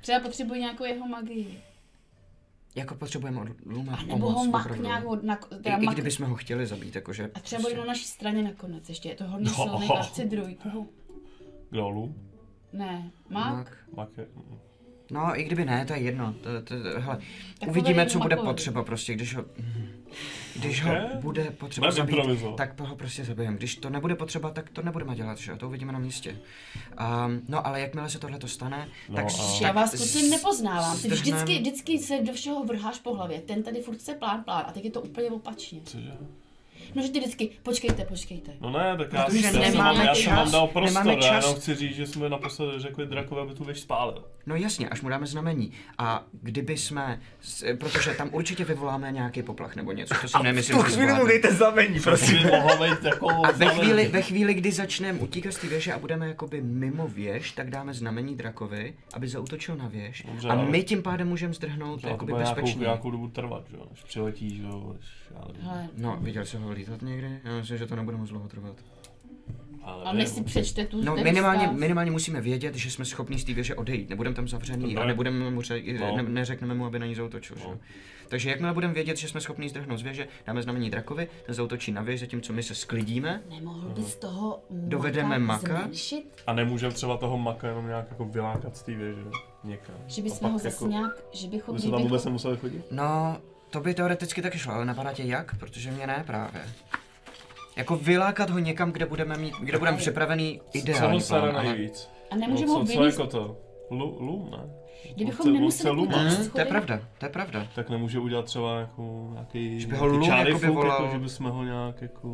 Třeba 0.00 0.20
potřebuji 0.20 0.60
nějakou 0.60 0.84
jeho 0.84 1.08
magii. 1.08 1.60
Jako 2.74 2.94
potřebujeme 2.94 3.40
od 3.40 3.48
Luma 3.66 3.96
A 3.96 4.02
nebo 4.02 4.26
ho 4.30 4.34
pomoc, 4.34 4.48
mak 4.66 4.78
nějak 4.80 5.04
od, 5.04 5.22
na, 5.22 5.36
teda 5.62 5.76
I, 5.76 5.82
I 5.82 5.86
mak, 5.86 5.94
kdybychom 5.94 6.26
ho 6.28 6.36
chtěli 6.36 6.66
zabít, 6.66 6.94
jakože... 6.94 7.30
A 7.34 7.40
třeba 7.40 7.62
bude 7.62 7.76
na 7.76 7.84
naší 7.84 8.04
straně 8.04 8.42
nakonec, 8.42 8.88
ještě 8.88 9.08
je 9.08 9.14
to 9.14 9.24
hodně 9.24 9.50
No. 9.50 9.54
silný 9.54 9.88
arcidruid. 9.88 10.66
Kdo, 11.70 11.88
Lu? 11.88 12.14
Ne, 12.72 13.10
mak? 13.28 13.54
Mak. 13.56 14.16
Make... 14.16 14.28
No, 15.10 15.40
i 15.40 15.44
kdyby 15.44 15.64
ne, 15.64 15.84
to 15.86 15.92
je 15.92 15.98
jedno. 15.98 16.34
To, 16.40 16.62
to, 16.62 16.82
to, 16.82 17.00
hele, 17.00 17.18
Tak 17.58 17.68
uvidíme, 17.68 18.06
co 18.06 18.18
bude 18.18 18.36
potřeba 18.36 18.82
prostě, 18.84 19.14
když 19.14 19.34
ho... 19.34 19.44
Když 20.56 20.84
Ok. 20.84 20.90
ho 20.90 21.20
bude 21.20 21.44
potřeba 21.44 21.86
Budeme 21.90 22.16
zabít, 22.36 22.56
tak 22.56 22.80
ho 22.80 22.96
prostě 22.96 23.24
zabijeme. 23.24 23.56
Když 23.56 23.76
to 23.76 23.90
nebude 23.90 24.14
potřeba, 24.14 24.50
tak 24.50 24.70
to 24.70 24.82
nebudeme 24.82 25.14
dělat, 25.14 25.38
že 25.38 25.50
jo? 25.50 25.56
To 25.56 25.68
uvidíme 25.68 25.92
na 25.92 25.98
místě. 25.98 26.30
Um, 27.26 27.40
no, 27.48 27.66
ale 27.66 27.80
jakmile 27.80 28.10
se 28.10 28.18
tohle 28.18 28.38
to 28.38 28.48
stane, 28.48 28.88
No 29.08 29.14
tak... 29.16 29.24
a- 29.24 29.28
tak 29.28 29.60
Já 29.60 29.72
vás 29.72 29.90
kluci 29.90 30.28
nepoznávám. 30.30 30.98
Ty 31.00 31.08
vždycky, 31.08 31.58
vždycky 31.58 31.98
se 31.98 32.18
do 32.22 32.32
všeho 32.32 32.64
vrháš 32.64 32.98
po 32.98 33.14
hlavě. 33.14 33.40
Ten 33.40 33.62
tady 33.62 33.82
furt 33.82 33.96
chce 33.98 34.14
plán, 34.14 34.44
plán. 34.44 34.64
A 34.68 34.72
teď 34.72 34.84
je 34.84 34.90
to 34.90 35.00
úplně 35.00 35.30
opačně. 35.30 35.80
Cože? 35.84 36.12
No, 36.94 37.02
že 37.02 37.08
ty 37.08 37.18
vždycky, 37.20 37.50
počkejte, 37.62 38.04
počkejte. 38.04 38.52
No 38.60 38.70
ne, 38.70 38.96
tak 38.96 39.12
já, 39.12 39.24
Protože 39.24 39.46
já, 39.46 39.50
jsem 39.52 39.60
nemáme 39.60 39.98
vám, 39.98 40.06
já 40.06 40.14
jsem 40.14 40.24
čas, 40.24 40.34
vám 40.36 40.50
dal 40.50 40.66
prostor, 40.66 41.04
nemáme 41.04 41.26
já 41.26 41.34
jenom 41.36 41.54
chci 41.54 41.74
říct, 41.74 41.96
že 41.96 42.06
jsme 42.06 42.28
naposledy 42.28 42.78
řekli 42.80 43.06
Drakovi, 43.06 43.40
aby 43.40 43.54
tu 43.54 43.64
věž 43.64 43.80
spálil. 43.80 44.24
No 44.46 44.56
jasně, 44.56 44.88
až 44.88 45.02
mu 45.02 45.08
dáme 45.08 45.26
znamení. 45.26 45.72
A 45.98 46.24
kdyby 46.42 46.76
jsme, 46.76 47.20
s- 47.40 47.76
protože 47.76 48.10
tam 48.10 48.28
určitě 48.32 48.64
vyvoláme 48.64 49.12
nějaký 49.12 49.42
poplach 49.42 49.76
nebo 49.76 49.92
něco, 49.92 50.14
to 50.20 50.28
si 50.28 50.36
nemyslím, 50.42 50.78
že 50.86 50.90
zvládne. 50.92 51.24
dejte 51.28 51.52
znamení, 51.54 52.00
Prosím. 52.00 52.42
by 52.42 52.50
mohla 52.50 52.76
být 52.88 53.04
jako 53.04 53.30
A 53.46 53.50
ve 53.50 53.66
chvíli, 53.66 54.08
ve 54.08 54.22
chvíli, 54.22 54.54
kdy 54.54 54.72
začneme 54.72 55.18
utíkat 55.18 55.52
z 55.54 55.58
té 55.58 55.66
věže 55.66 55.92
a 55.92 55.98
budeme 55.98 56.28
jakoby 56.28 56.60
mimo 56.62 57.08
věž, 57.08 57.50
tak 57.52 57.70
dáme 57.70 57.94
znamení 57.94 58.34
drakovi, 58.36 58.94
aby 59.14 59.28
zautočil 59.28 59.76
na 59.76 59.88
věž. 59.88 60.22
Dobře, 60.26 60.48
a 60.48 60.54
my 60.54 60.82
tím 60.82 61.02
pádem 61.02 61.28
můžeme 61.28 61.54
zdrhnout 61.54 62.04
jakoby 62.04 62.32
bude 62.32 62.44
nějakou, 62.44 62.60
bezpečně. 62.62 62.80
nějakou 62.80 63.10
dobu 63.10 63.28
trvat, 63.28 63.64
že 63.70 63.76
jo, 63.76 63.86
než 63.90 64.02
přiletí, 64.02 64.56
že 64.56 64.62
jo, 64.62 64.94
No, 65.96 66.18
viděl 66.20 66.44
jsi 66.44 66.56
ho 66.56 66.73
lítat 66.74 67.02
někdy? 67.02 67.40
Já 67.44 67.56
myslím, 67.56 67.78
že 67.78 67.86
to 67.86 67.96
nebude 67.96 68.16
moc 68.16 68.28
dlouho 68.28 68.48
trvat. 68.48 68.76
Ale 69.82 70.04
a 70.04 70.12
nevím. 70.12 70.26
si 70.28 70.42
přečte 70.44 70.86
tu 70.86 71.04
No 71.04 71.14
ten 71.14 71.24
minimálně, 71.24 71.60
vzkaz. 71.60 71.78
minimálně 71.80 72.10
musíme 72.10 72.40
vědět, 72.40 72.74
že 72.74 72.90
jsme 72.90 73.04
schopni 73.04 73.38
z 73.38 73.44
té 73.44 73.52
věže 73.54 73.74
odejít. 73.74 74.10
Nebudeme 74.10 74.36
tam 74.36 74.48
zavřený 74.48 74.96
a 74.96 75.04
nebudeme 75.04 75.50
mu 75.50 75.60
ře- 75.60 76.00
No. 76.00 76.16
ne, 76.16 76.22
neřekneme 76.22 76.74
mu, 76.74 76.84
aby 76.86 76.98
na 76.98 77.06
ní 77.06 77.14
zautočil. 77.14 77.56
Že? 77.56 77.64
No. 77.64 77.78
Takže 78.28 78.50
jakmile 78.50 78.72
budeme 78.74 78.94
vědět, 78.94 79.16
že 79.16 79.28
jsme 79.28 79.40
schopni 79.40 79.68
zdrhnout 79.68 79.98
z 79.98 80.02
věže, 80.02 80.28
dáme 80.46 80.62
znamení 80.62 80.90
drakovi, 80.90 81.28
ten 81.46 81.54
zautočí 81.54 81.92
na 81.92 82.02
věž, 82.02 82.20
zatímco 82.20 82.52
my 82.52 82.62
se 82.62 82.74
sklidíme. 82.74 83.42
Nemohl 83.50 83.88
bys 83.88 84.16
toho 84.16 84.48
maka 84.48 84.64
Dovedeme 84.88 85.38
maka? 85.38 85.78
zmenšit? 85.82 86.42
A 86.46 86.52
nemůžeme 86.52 86.92
třeba 86.94 87.16
toho 87.16 87.38
maka 87.38 87.68
jenom 87.68 87.86
nějak 87.86 88.06
jako 88.10 88.24
vylákat 88.24 88.76
z 88.76 88.82
té 88.82 88.94
věže, 88.94 89.20
někam. 89.64 89.94
Že 90.06 90.22
A 90.22 90.24
bychom 90.24 90.38
pak 90.38 90.52
ho 90.52 90.58
zase 90.58 90.68
jako, 90.74 90.86
nějak, 90.86 91.24
že 91.32 91.48
bychom, 91.48 91.74
By 91.74 91.80
se 91.80 91.90
tam 91.90 91.92
vůbec 91.92 92.08
kdybychom, 92.10 92.30
nemuseli 92.32 92.56
chodit? 92.56 92.84
No, 92.90 93.36
to 93.74 93.80
by 93.80 93.94
teoreticky 93.94 94.42
taky 94.42 94.58
šlo, 94.58 94.72
ale 94.72 94.84
napadá 94.84 95.12
tě 95.12 95.22
jak? 95.22 95.58
Protože 95.58 95.90
mě 95.90 96.06
ne 96.06 96.22
právě. 96.26 96.62
Jako 97.76 97.96
vylákat 97.96 98.50
ho 98.50 98.58
někam, 98.58 98.92
kde 98.92 99.06
budeme 99.06 99.36
mít, 99.36 99.54
kde 99.60 99.78
budeme 99.78 99.96
připravený 99.96 100.60
ideální 100.72 101.20
plán, 101.28 101.56
ale... 101.56 101.64
nejvíc? 101.64 102.08
a 102.30 102.36
nemůžeme 102.36 102.66
no, 102.66 102.78
ho 102.78 102.84
co, 102.86 102.92
vynést, 102.92 103.18
jako 103.18 103.30
to? 103.30 103.56
Lu, 103.90 104.16
lum, 104.20 104.50
ne? 104.50 104.74
kdybychom 105.14 105.46
chce- 105.46 105.52
nemuseli 105.52 105.96
luma. 105.96 106.22
Mhm, 106.22 106.50
to 106.50 106.58
je 106.58 106.64
pravda, 106.64 107.00
to 107.18 107.26
je 107.26 107.30
pravda. 107.30 107.66
Tak 107.74 107.90
nemůže 107.90 108.18
udělat 108.18 108.44
třeba 108.44 108.78
jako 108.80 109.28
nějaký, 109.32 109.80
Že 109.80 109.86
by 109.86 109.96
ho 109.96 110.08
nějaký 110.18 110.28
lum 110.30 110.46
jakoby 110.46 110.66
fuk, 110.66 110.74
volal. 110.74 111.02
jako, 111.02 111.12
že 111.14 111.18
bychom 111.18 111.50
ho 111.50 111.64
nějak 111.64 112.02
jako... 112.02 112.28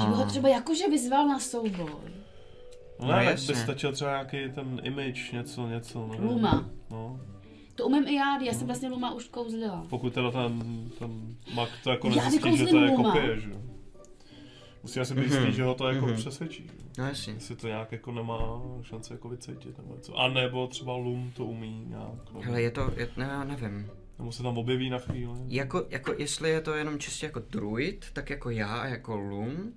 Že 0.00 0.06
by 0.06 0.12
ho 0.12 0.16
Hmm. 0.16 0.28
třeba 0.28 0.48
jakože 0.48 0.88
vyzval 0.88 1.26
na 1.26 1.38
souboj. 1.40 1.70
No, 1.78 3.06
No 3.06 3.08
ne, 3.08 3.24
tak 3.24 3.34
by 3.34 3.54
stačil 3.54 3.92
třeba 3.92 4.10
nějaký 4.10 4.52
ten 4.54 4.80
image, 4.82 5.32
něco, 5.32 5.66
něco, 5.68 6.06
nevím. 6.06 6.26
Luma. 6.28 6.64
No, 6.90 7.20
To 7.80 7.86
umím 7.86 8.08
i 8.08 8.14
já, 8.14 8.42
já 8.42 8.52
jsem 8.52 8.66
vlastně 8.66 8.88
Luma 8.88 9.14
už 9.14 9.28
kouzlila. 9.28 9.86
pokud 9.90 10.14
teda 10.14 10.30
ten, 10.30 10.90
ten 10.98 11.36
mak 11.54 11.68
to 11.84 11.90
jako 11.90 12.08
nezjistí, 12.08 12.56
že 12.56 12.66
to 12.66 12.76
je 12.76 12.90
Luma. 12.90 13.10
kopie, 13.12 13.40
že 13.40 13.50
jo. 13.50 13.56
Musíme 14.82 15.04
si 15.04 15.14
být 15.14 15.26
Mhm. 15.26 15.36
jistý, 15.36 15.52
že 15.52 15.62
ho 15.64 15.74
to 15.74 15.88
jako 15.88 16.06
Mhm. 16.06 16.16
přesvědčí. 16.16 16.70
No 16.98 17.06
jasně. 17.06 17.32
Jestli 17.32 17.56
to 17.56 17.66
nějak 17.66 17.92
jako 17.92 18.12
nemá 18.12 18.62
šance 18.82 19.14
jako 19.14 19.28
vycítit 19.28 19.78
nebo 19.78 19.94
něco. 19.94 20.14
A 20.18 20.28
nebo 20.28 20.66
třeba 20.66 20.96
Lum 20.96 21.32
to 21.36 21.44
umí 21.44 21.84
nějak. 21.88 22.24
Nebo, 22.28 22.40
Hele, 22.40 22.62
je 22.62 22.70
to, 22.70 22.90
je, 22.96 23.08
ne, 23.16 23.24
já 23.24 23.44
nevím. 23.44 23.90
nebo 24.18 24.32
se 24.32 24.42
tam 24.42 24.58
objeví 24.58 24.90
na 24.90 24.98
chvíli. 24.98 25.32
Jako, 25.48 25.86
jako, 25.88 26.14
jestli 26.18 26.50
je 26.50 26.60
to 26.60 26.74
jenom 26.74 26.98
čistě 26.98 27.26
jako 27.26 27.40
druid, 27.50 28.06
tak 28.12 28.30
jako 28.30 28.50
já 28.50 28.76
a 28.76 28.86
jako 28.86 29.16
lum, 29.16 29.72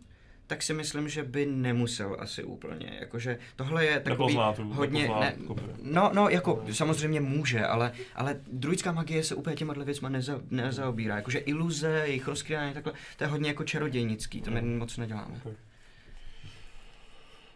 tak 0.47 0.63
si 0.63 0.73
myslím, 0.73 1.09
že 1.09 1.23
by 1.23 1.45
nemusel 1.45 2.17
asi 2.19 2.43
úplně. 2.43 2.97
Jakože 2.99 3.39
tohle 3.55 3.85
je 3.85 3.99
takový 3.99 4.35
Nepozná 4.35 4.53
tu, 4.53 4.73
hodně... 4.73 5.01
nepozná 5.01 5.19
Ne, 5.19 5.35
no, 5.81 6.11
no, 6.13 6.29
jako 6.29 6.63
samozřejmě 6.71 7.21
může, 7.21 7.65
ale, 7.65 7.91
ale 8.15 8.41
druidská 8.51 8.91
magie 8.91 9.23
se 9.23 9.35
úplně 9.35 9.55
těma 9.55 9.73
věcma 9.73 10.09
neza, 10.09 10.41
nezaobírá. 10.49 11.15
Jakože 11.15 11.39
iluze, 11.39 12.03
jejich 12.05 12.27
rozkrývání, 12.27 12.73
takhle, 12.73 12.93
to 13.17 13.23
je 13.23 13.27
hodně 13.27 13.47
jako 13.49 13.63
čarodějnický, 13.63 14.41
to 14.41 14.51
my 14.51 14.61
moc 14.61 14.97
neděláme. 14.97 15.41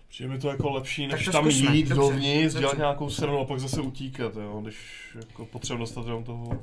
Přijde 0.10 0.30
mi 0.30 0.40
to 0.40 0.50
jako 0.50 0.70
lepší, 0.70 1.08
než 1.08 1.26
tam 1.26 1.44
zkusme, 1.44 1.76
jít 1.76 1.88
dobře, 1.88 1.96
dovnitř, 1.96 2.54
dělat 2.54 2.72
dobře. 2.72 2.78
nějakou 2.78 3.10
stranu 3.10 3.40
a 3.40 3.46
pak 3.46 3.60
zase 3.60 3.82
utíkat, 3.82 4.36
jo, 4.36 4.60
když 4.62 4.78
jako 5.16 5.46
potřebujeme 5.46 5.82
dostat 5.82 6.06
jenom 6.06 6.24
toho 6.24 6.60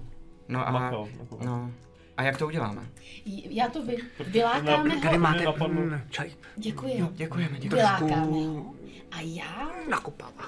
No 0.48 0.68
a, 0.68 0.70
maka. 0.70 0.96
Jako. 1.20 1.38
no, 1.44 1.72
a 2.16 2.22
jak 2.22 2.38
to 2.38 2.46
uděláme? 2.46 2.82
Já 3.50 3.68
to 3.68 3.82
vy, 3.82 3.96
vylákáme 4.26 4.94
ho. 4.94 5.00
Tady 5.02 5.18
máte 5.18 5.44
mm, 5.68 6.00
čaj. 6.10 6.30
Děkuji. 6.56 6.98
Jo, 6.98 7.08
děkujeme, 7.12 7.58
děkujeme. 7.58 7.88
Vylákáme 7.98 8.32
ho. 8.46 8.74
A 9.12 9.20
já, 9.20 9.70
Nakopává. 9.90 10.44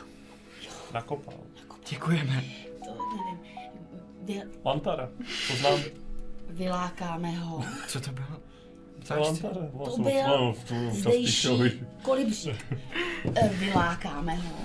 Nakopal. 0.94 1.34
Děkujeme. 1.90 2.44
to 2.84 2.90
nevím, 3.16 3.38
vy, 4.22 4.42
Mantara, 4.64 5.08
to 5.50 5.56
znám. 5.56 5.80
vylákáme 6.48 7.30
ho. 7.30 7.64
Co 7.88 8.00
to 8.00 8.10
bylo? 8.12 8.26
Mantara. 9.20 9.66
No, 9.74 9.84
To 9.86 9.96
byl 10.02 10.22
no, 10.28 10.54
to- 10.68 10.74
to 10.74 10.94
zdejší 10.94 11.48
kolibřík. 12.02 12.66
Vylákáme 13.58 14.34
ho. 14.34 14.56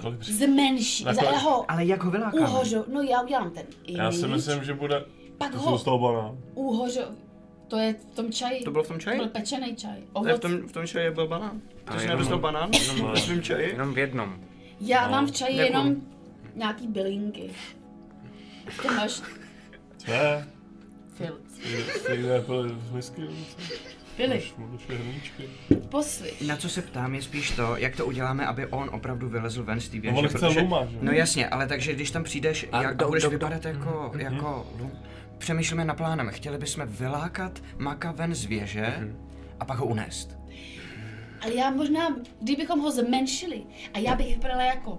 Kolik 0.00 0.18
při- 0.18 0.32
Zmenší, 0.34 1.04
za 1.04 1.14
kolik? 1.14 1.32
jeho 1.32 1.70
Ale 1.70 1.84
jak 1.84 2.02
ho 2.04 2.10
vylákáme? 2.10 2.46
úhořo, 2.48 2.84
no 2.92 3.00
já 3.02 3.22
udělám 3.22 3.50
ten 3.50 3.66
image. 3.84 4.04
Já 4.04 4.12
si 4.20 4.28
myslím, 4.28 4.64
že 4.64 4.74
bude... 4.74 5.04
Pak 5.42 5.52
To 5.52 5.58
ho 5.58 5.78
z 5.78 5.82
toho 5.84 5.98
banán. 5.98 6.38
úhořo, 6.54 7.00
to 7.68 7.76
je 7.78 7.94
v 8.12 8.14
tom 8.16 8.32
čaji. 8.32 8.64
To 8.64 8.70
bylo 8.70 8.84
v 8.84 8.88
tom 8.88 9.00
čaji? 9.00 9.18
To 9.18 9.24
byl 9.24 9.32
pečený 9.32 9.76
čaj. 9.76 9.98
Ne, 10.00 10.06
Ovoc. 10.12 10.36
v 10.36 10.40
tom, 10.40 10.56
v 10.68 10.72
tom 10.72 10.86
čaji 10.86 11.10
byl 11.10 11.28
banán. 11.28 11.60
Ale 11.86 12.00
jsi 12.00 12.06
nedostal 12.08 12.38
banán? 12.38 12.70
jenom- 12.72 13.12
Ve 13.12 13.20
svém 13.20 13.42
čaji? 13.42 13.68
Jenom 13.70 13.94
v 13.94 13.98
jednom. 13.98 14.40
Já 14.80 15.04
No, 15.06 15.10
mám 15.12 15.26
v 15.26 15.32
čaji 15.32 15.56
jako- 15.56 15.68
jenom 15.72 15.96
nějaký 16.54 16.86
bylinky. 16.86 17.50
Ty 18.82 18.88
máš 18.88 19.22
Co 19.98 20.10
je? 20.12 20.46
Fil. 21.14 21.38
Stejné 22.00 22.40
byly 22.40 22.68
v 22.68 22.94
misky 22.94 23.22
poslyš. 25.88 26.40
Na 26.40 26.56
co 26.56 26.68
se 26.68 26.82
ptám 26.82 27.14
je 27.14 27.22
spíš 27.22 27.50
to, 27.50 27.76
jak 27.76 27.96
to 27.96 28.06
uděláme, 28.06 28.46
aby 28.46 28.66
on 28.66 28.90
opravdu 28.92 29.28
vylezl 29.28 29.62
ven 29.64 29.80
z 29.80 29.88
té 29.88 29.98
věže. 30.00 30.12
No 30.14 30.18
on 30.22 30.28
chce 30.28 30.46
luma, 30.46 30.86
že? 30.86 30.98
No 31.02 31.12
jasně, 31.12 31.48
ale 31.48 31.66
takže 31.66 31.92
když 31.94 32.10
tam 32.10 32.24
přijdeš 32.24 32.66
A 32.72 32.82
jak, 32.82 32.96
do- 32.96 33.04
a 33.04 33.08
budeš 33.08 33.22
do- 33.24 33.30
vypadat 33.30 33.64
jako, 33.64 34.12
jako 34.18 34.66
lum, 34.80 34.92
přemýšlíme 35.42 35.84
na 35.84 35.94
plánem. 35.94 36.28
Chtěli 36.30 36.58
bychom 36.58 36.86
vylákat 36.86 37.62
maka 37.78 38.12
ven 38.12 38.34
z 38.34 38.44
věže 38.44 39.08
a 39.60 39.64
pak 39.64 39.78
ho 39.78 39.86
unést. 39.86 40.38
Ale 41.40 41.54
já 41.54 41.70
možná, 41.70 42.16
kdybychom 42.40 42.80
ho 42.80 42.90
zmenšili 42.90 43.62
a 43.94 43.98
já 43.98 44.14
bych 44.14 44.34
vypadala 44.34 44.62
jako 44.62 44.98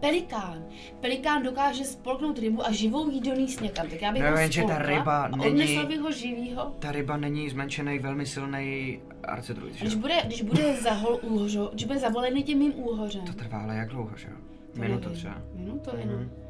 pelikán. 0.00 0.64
Pelikán 1.00 1.42
dokáže 1.42 1.84
spolknout 1.84 2.38
rybu 2.38 2.66
a 2.66 2.72
živou 2.72 3.10
jí 3.10 3.20
donést 3.20 3.60
někam, 3.60 3.86
tak 3.88 4.02
já 4.02 4.12
bych 4.12 4.22
No, 4.22 4.30
ho 4.30 4.36
jenže 4.36 4.62
ta 4.62 4.78
ryba 4.78 5.22
a 5.24 5.28
není- 5.36 5.46
odnesla 5.46 5.84
bych 5.84 6.00
ho 6.00 6.12
živýho. 6.12 6.74
Ta 6.78 6.92
ryba 6.92 7.16
není 7.16 7.50
zmenšený, 7.50 7.98
velmi 7.98 8.26
silný 8.26 9.00
arcidruid, 9.24 9.74
A 9.74 9.76
že 9.76 9.84
když 9.84 9.94
bude, 9.94 10.14
když 10.24 10.42
bude 10.42 10.76
zahol 10.76 11.18
úhořo, 11.22 11.70
když 11.72 11.84
bude 11.84 11.98
zavolený 11.98 12.42
tím 12.42 12.58
mým 12.58 12.72
úhořem. 12.76 13.22
To 13.24 13.32
trvá 13.32 13.58
ale 13.62 13.76
jak 13.76 13.88
dlouho, 13.88 14.10
že 14.16 14.28
jo? 14.28 14.36
Minutu 14.74 15.10
třeba. 15.10 15.42
Minutu 15.54 15.90
jenom. 15.98 16.20
A 16.20 16.41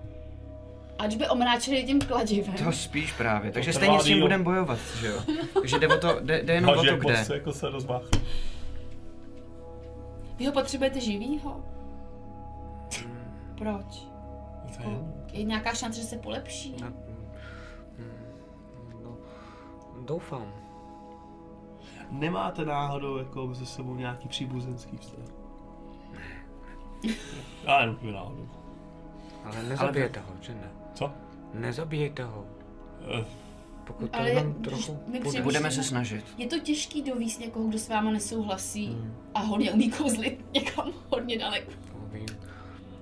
když 1.07 1.17
by 1.19 1.29
omráčeli 1.29 1.85
tím 1.85 2.01
kladivem. 2.01 2.55
To 2.65 2.73
spíš 2.73 3.13
právě, 3.13 3.53
takže 3.53 3.73
stejně 3.73 4.01
s 4.01 4.05
tím 4.05 4.21
budeme 4.21 4.45
bojovat, 4.45 4.79
že 5.01 5.07
jo? 5.07 5.21
Takže 5.55 5.79
jde, 5.79 5.89
o 5.89 5.99
to, 5.99 6.21
jde, 6.21 6.43
jde 6.43 6.55
jenom 6.55 6.71
o 6.71 6.75
Máš 6.77 6.85
to, 6.87 6.91
jak 6.93 7.03
moc 7.03 7.13
kde. 7.13 7.25
se 7.25 7.35
jako 7.35 7.53
se 7.53 7.71
rozmáchá. 7.71 8.07
Vy 10.37 10.47
ho 10.47 10.53
potřebujete 10.53 11.01
živýho? 11.01 11.65
Proč? 13.59 14.07
To 14.83 14.91
je- 15.33 15.45
nějaká 15.45 15.75
šance, 15.75 16.01
že 16.01 16.07
se 16.07 16.17
polepší? 16.19 16.77
No, 16.81 16.87
mm, 17.99 19.03
no, 19.05 19.17
doufám. 20.07 20.47
Nemáte 22.11 22.65
náhodou 22.65 23.17
jako 23.17 23.47
mezi 23.47 23.67
sebou 23.67 23.95
nějaký 23.95 24.29
příbuzenský 24.29 24.97
vztah? 24.97 25.25
Já 27.65 27.81
jenom 27.81 27.97
náhodou. 28.13 28.49
Ale 29.45 29.63
nezabijete 29.63 30.21
ho, 30.21 30.33
že 30.41 30.55
ne? 30.55 30.71
Co? 30.95 31.13
Nezabijejte 31.55 32.25
ho. 32.25 32.47
Eh, 33.21 33.25
Pokud 33.85 34.11
to 34.11 34.17
Ale 34.19 34.45
trochu 34.65 34.99
my 35.07 35.21
půjde. 35.21 35.43
Budeme 35.43 35.71
se 35.71 35.83
snažit. 35.83 36.25
Je 36.39 36.47
to 36.47 36.59
těžký 36.59 37.03
dovíst 37.03 37.41
někoho, 37.41 37.69
kdo 37.69 37.79
s 37.79 37.89
váma 37.89 38.11
nesouhlasí 38.11 38.97
a 39.35 39.41
hodně 39.41 39.73
umí 39.73 39.91
kouzlit 39.91 40.45
někam 40.55 40.93
hodně 41.09 41.39
daleko. 41.39 41.71
To 41.71 41.99
vím. 42.13 42.27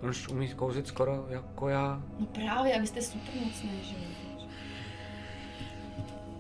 On 0.03 0.11
už 0.11 0.29
umí 0.29 0.49
kouzit 0.49 0.87
skoro 0.87 1.27
jako 1.29 1.69
já. 1.69 2.03
No 2.19 2.27
právě, 2.27 2.75
a 2.75 2.81
vy 2.81 2.87
jste 2.87 3.03
super 3.03 3.35
mocný, 3.45 3.71
že 3.83 3.95
jo. 3.95 4.47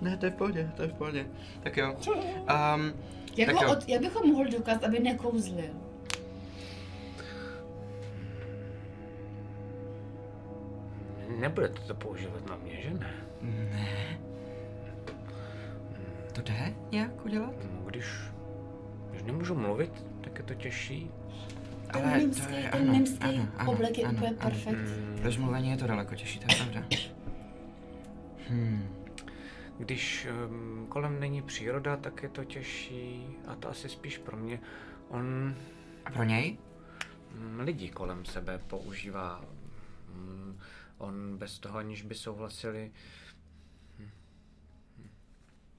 Ne, 0.00 0.16
to 0.16 0.26
je 0.26 0.30
v 0.30 0.34
pohodě, 0.34 0.70
to 0.76 0.82
je 0.82 0.88
v 0.88 0.94
pohodě. 0.94 1.26
Tak 1.62 1.76
jo. 1.76 1.96
Um, 2.74 2.92
Jak, 3.36 3.48
Tak 3.48 3.56
ho 3.56 3.62
jo. 3.64 3.72
od, 3.72 3.88
jak 3.88 4.00
bychom 4.00 4.32
mohli 4.32 4.50
dokázat, 4.50 4.84
aby 4.84 5.00
nekouzlil? 5.00 5.70
Nebudete 11.40 11.81
to 11.81 11.94
používat 11.94 12.46
na 12.50 12.57
mě, 12.57 12.83
že 12.83 12.90
ne? 12.90 13.14
ne. 13.42 14.18
To 16.33 16.40
jde 16.42 16.74
nějak 16.90 17.24
udělat? 17.24 17.55
No, 17.74 17.81
když, 17.87 18.07
když 19.11 19.22
nemůžu 19.22 19.55
mluvit, 19.55 20.05
tak 20.20 20.38
je 20.38 20.44
to 20.44 20.55
těžší. 20.55 21.11
Ten 21.92 22.05
Ale 22.09 22.20
to 22.20 22.55
je- 22.55 22.68
ten 22.72 22.83
ano, 22.83 22.92
mimský 22.92 23.24
ano, 23.24 23.48
ano, 23.57 23.72
oblek 23.72 23.98
je 23.98 24.05
ano, 24.05 24.14
úplně 24.16 24.29
ano. 24.31 24.38
perfektní. 24.50 25.18
Pro 25.22 25.33
zmluvení 25.33 25.70
je 25.70 25.76
to 25.76 25.87
daleko 25.87 26.14
těžší, 26.14 26.38
to 26.38 26.46
je 26.53 26.57
pravda. 26.59 26.83
Hmm. 28.48 28.88
Když 29.79 30.29
um, 30.48 30.87
kolem 30.88 31.20
není 31.20 31.42
příroda, 31.42 31.96
tak 31.96 32.22
je 32.22 32.29
to 32.29 32.44
těžší 32.44 33.26
a 33.46 33.55
to 33.55 33.70
asi 33.70 33.88
spíš 33.88 34.18
pro 34.18 34.37
mě. 34.37 34.61
On 35.09 35.55
A 36.05 36.11
pro 36.11 36.24
něj? 36.24 36.59
mm, 37.35 37.61
lidi 37.61 37.88
kolem 37.88 38.24
sebe 38.24 38.59
používá. 38.66 39.40
Mm, 40.14 40.59
on 41.00 41.36
bez 41.38 41.58
toho, 41.58 41.78
aniž 41.78 42.02
by 42.02 42.14
souhlasili, 42.14 42.92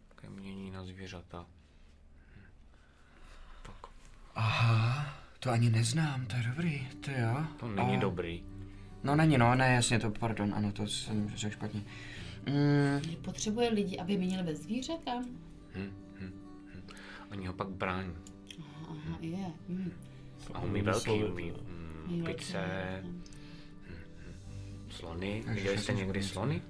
také 0.10 0.30
mění 0.30 0.72
na 0.72 0.84
zvířata. 0.86 1.46
Tak, 3.66 3.76
Aha, 4.36 5.14
to 5.40 5.50
ani 5.52 5.70
neznám, 5.70 6.26
to 6.26 6.36
je 6.36 6.44
dobrý, 6.48 6.88
to 7.02 7.12
jo. 7.12 7.46
to 7.60 7.68
není 7.68 7.98
A- 7.98 8.00
dobrý. 8.00 8.44
No 9.04 9.16
není, 9.16 9.38
no, 9.38 9.56
ne, 9.56 9.74
jasně, 9.74 10.00
to, 10.00 10.12
pardon, 10.12 10.54
ano, 10.54 10.72
to 10.72 10.88
jsem 10.88 11.30
řekl 11.36 11.54
špatně. 11.54 11.82
Mm, 12.46 13.16
Potřebuje 13.22 13.70
lidi, 13.70 13.98
aby 14.00 14.18
měnili 14.18 14.44
ve 14.44 14.56
zvířata? 14.56 15.12
Hm, 15.76 15.94
hm, 16.20 16.32
hm. 16.76 16.82
Oni 17.32 17.48
ho 17.48 17.54
pak 17.54 17.70
brání. 17.70 18.16
Aha, 18.60 18.88
aha, 18.90 19.18
je. 19.22 19.52
Hm. 19.70 19.92
A 20.54 20.60
umí 20.60 20.82
velký, 20.82 21.24
umí 21.24 21.52
mm, 22.08 22.24
pice, 22.26 23.04
slony. 24.92 25.44
Viděli 25.48 25.78
jste 25.78 25.94
někdy 25.94 26.24
slony? 26.24 26.62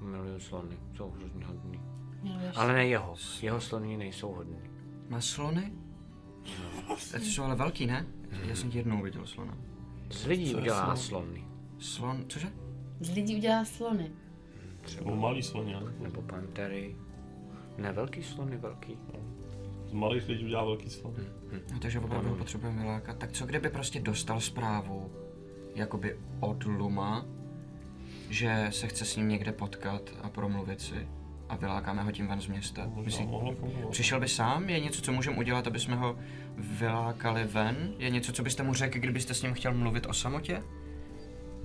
Miluju 0.00 0.40
slony, 0.40 0.76
jsou 0.96 1.10
hrozně 1.10 1.44
hodný. 1.46 1.80
Miluješ 2.22 2.56
Ale 2.56 2.72
ne 2.72 2.86
jeho, 2.86 3.14
jeho 3.42 3.60
slony 3.60 3.96
nejsou 3.96 4.32
hodný. 4.32 4.58
má 5.08 5.20
slony? 5.20 5.72
Ty 7.12 7.20
jsou 7.20 7.42
ale 7.42 7.54
velký, 7.54 7.86
ne? 7.86 8.06
Já 8.46 8.54
jsem 8.56 8.70
ti 8.70 8.78
jednou 8.78 9.02
viděl 9.02 9.26
slona. 9.26 9.56
Z 10.10 10.26
lidí 10.26 10.50
Co 10.50 10.56
je 10.56 10.62
udělá 10.62 10.96
slon? 10.96 10.96
slony. 10.96 11.44
Slon, 11.78 12.24
cože? 12.28 12.52
Z 13.00 13.14
lidí 13.14 13.36
udělá 13.36 13.64
slony. 13.64 14.10
Nebo 14.96 15.16
malý 15.16 15.42
sloně, 15.42 15.74
ne? 15.80 15.92
Nebo 16.00 16.22
pantery. 16.22 16.96
Ne, 17.78 17.92
velký 17.92 18.22
slony, 18.22 18.56
velký. 18.56 18.98
Z 19.88 19.92
malých 19.92 20.28
lidí 20.28 20.44
udělá 20.44 20.64
velký 20.64 20.90
slon. 20.90 21.14
No, 21.72 21.78
takže 21.78 22.00
opravdu 22.00 22.28
ho 22.28 22.36
potřebujeme 22.36 22.82
vylákat. 22.82 23.18
Tak 23.18 23.32
co 23.32 23.46
kdyby 23.46 23.70
prostě 23.70 24.00
dostal 24.00 24.40
zprávu, 24.40 25.12
jakoby 25.74 26.16
od 26.40 26.64
Luma, 26.64 27.26
že 28.30 28.66
se 28.70 28.86
chce 28.88 29.04
s 29.04 29.16
ním 29.16 29.28
někde 29.28 29.52
potkat 29.52 30.02
a 30.22 30.28
promluvit 30.28 30.80
si 30.80 31.08
a 31.48 31.56
vylákáme 31.56 32.02
ho 32.02 32.12
tím 32.12 32.26
ven 32.26 32.40
z 32.40 32.46
města. 32.46 32.90
Myslí, 33.04 33.26
fungovat. 33.26 33.90
přišel 33.90 34.20
by 34.20 34.28
sám? 34.28 34.70
Je 34.70 34.80
něco, 34.80 35.02
co 35.02 35.12
můžeme 35.12 35.36
udělat, 35.36 35.66
aby 35.66 35.78
jsme 35.80 35.96
ho 35.96 36.16
vylákali 36.56 37.44
ven? 37.44 37.94
Je 37.98 38.10
něco, 38.10 38.32
co 38.32 38.42
byste 38.42 38.62
mu 38.62 38.74
řekl, 38.74 38.98
kdybyste 38.98 39.34
s 39.34 39.42
ním 39.42 39.54
chtěl 39.54 39.74
mluvit 39.74 40.06
o 40.06 40.12
samotě? 40.12 40.62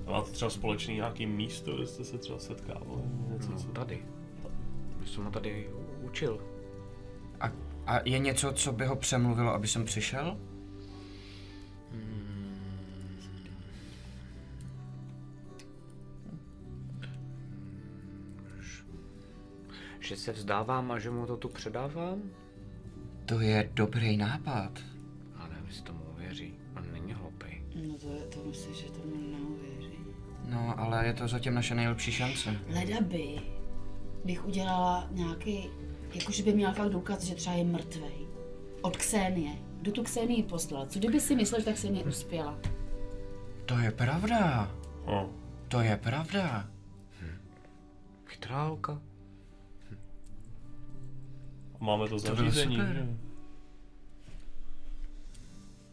A 0.06 0.10
máte 0.10 0.30
třeba 0.30 0.50
společný 0.50 0.94
nějaký 0.94 1.26
místo, 1.26 1.76
kde 1.76 1.86
jste 1.86 2.04
se 2.04 2.18
třeba 2.18 2.38
setkávali? 2.38 3.02
Něco, 3.32 3.50
No, 3.52 3.58
co... 3.58 3.68
tady. 3.68 4.02
Já 5.00 5.06
jsem 5.06 5.24
ho 5.24 5.30
tady 5.30 5.70
učil. 6.02 6.40
A, 7.40 7.52
a 7.86 8.00
je 8.04 8.18
něco, 8.18 8.52
co 8.52 8.72
by 8.72 8.86
ho 8.86 8.96
přemluvilo, 8.96 9.52
aby 9.54 9.68
jsem 9.68 9.84
přišel? 9.84 10.38
Že 20.06 20.16
se 20.16 20.32
vzdávám 20.32 20.92
a 20.92 20.98
že 20.98 21.10
mu 21.10 21.26
to 21.26 21.36
tu 21.36 21.48
předávám? 21.48 22.22
To 23.24 23.40
je 23.40 23.70
dobrý 23.74 24.16
nápad. 24.16 24.72
Ale 25.38 25.48
nevím, 25.48 25.66
jestli 25.66 25.82
tomu 25.82 26.00
uvěří. 26.14 26.54
On 26.76 26.92
není 26.92 27.12
hloupý. 27.12 27.62
No 27.74 27.94
to, 27.98 28.08
je, 28.14 28.20
to 28.20 28.38
myslíš, 28.44 28.76
že 28.76 28.90
to 28.90 28.98
mu 28.98 29.14
neuvěří. 29.38 29.98
No, 30.44 30.80
ale 30.80 31.06
je 31.06 31.14
to 31.14 31.28
zatím 31.28 31.54
naše 31.54 31.74
nejlepší 31.74 32.12
šance. 32.12 32.56
Leda 32.68 33.00
by, 33.00 33.38
bych 34.24 34.46
udělala 34.46 35.08
nějaký, 35.10 35.70
jakože 36.14 36.42
by 36.42 36.52
měla 36.52 36.72
fakt 36.72 36.90
důkaz, 36.90 37.22
že 37.22 37.34
třeba 37.34 37.56
je 37.56 37.64
mrtvej. 37.64 38.26
Od 38.82 38.96
Ksenie. 38.96 39.58
Kdo 39.80 39.92
tu 39.92 40.02
Ksenii 40.02 40.42
poslal? 40.42 40.86
Co 40.86 40.98
kdyby 40.98 41.20
si 41.20 41.36
myslel, 41.36 41.60
že 41.60 41.64
ta 41.64 41.72
Ksenie 41.72 42.04
uspěla? 42.04 42.58
To 43.64 43.78
je 43.78 43.90
pravda. 43.90 44.70
No. 45.06 45.30
To 45.68 45.80
je 45.80 45.96
pravda. 45.96 46.70
Chytrá 48.24 48.64
holka. 48.64 49.00
A 51.80 51.84
máme 51.84 52.08
to 52.08 52.18
zařízení, 52.18 52.76
super. 52.76 53.16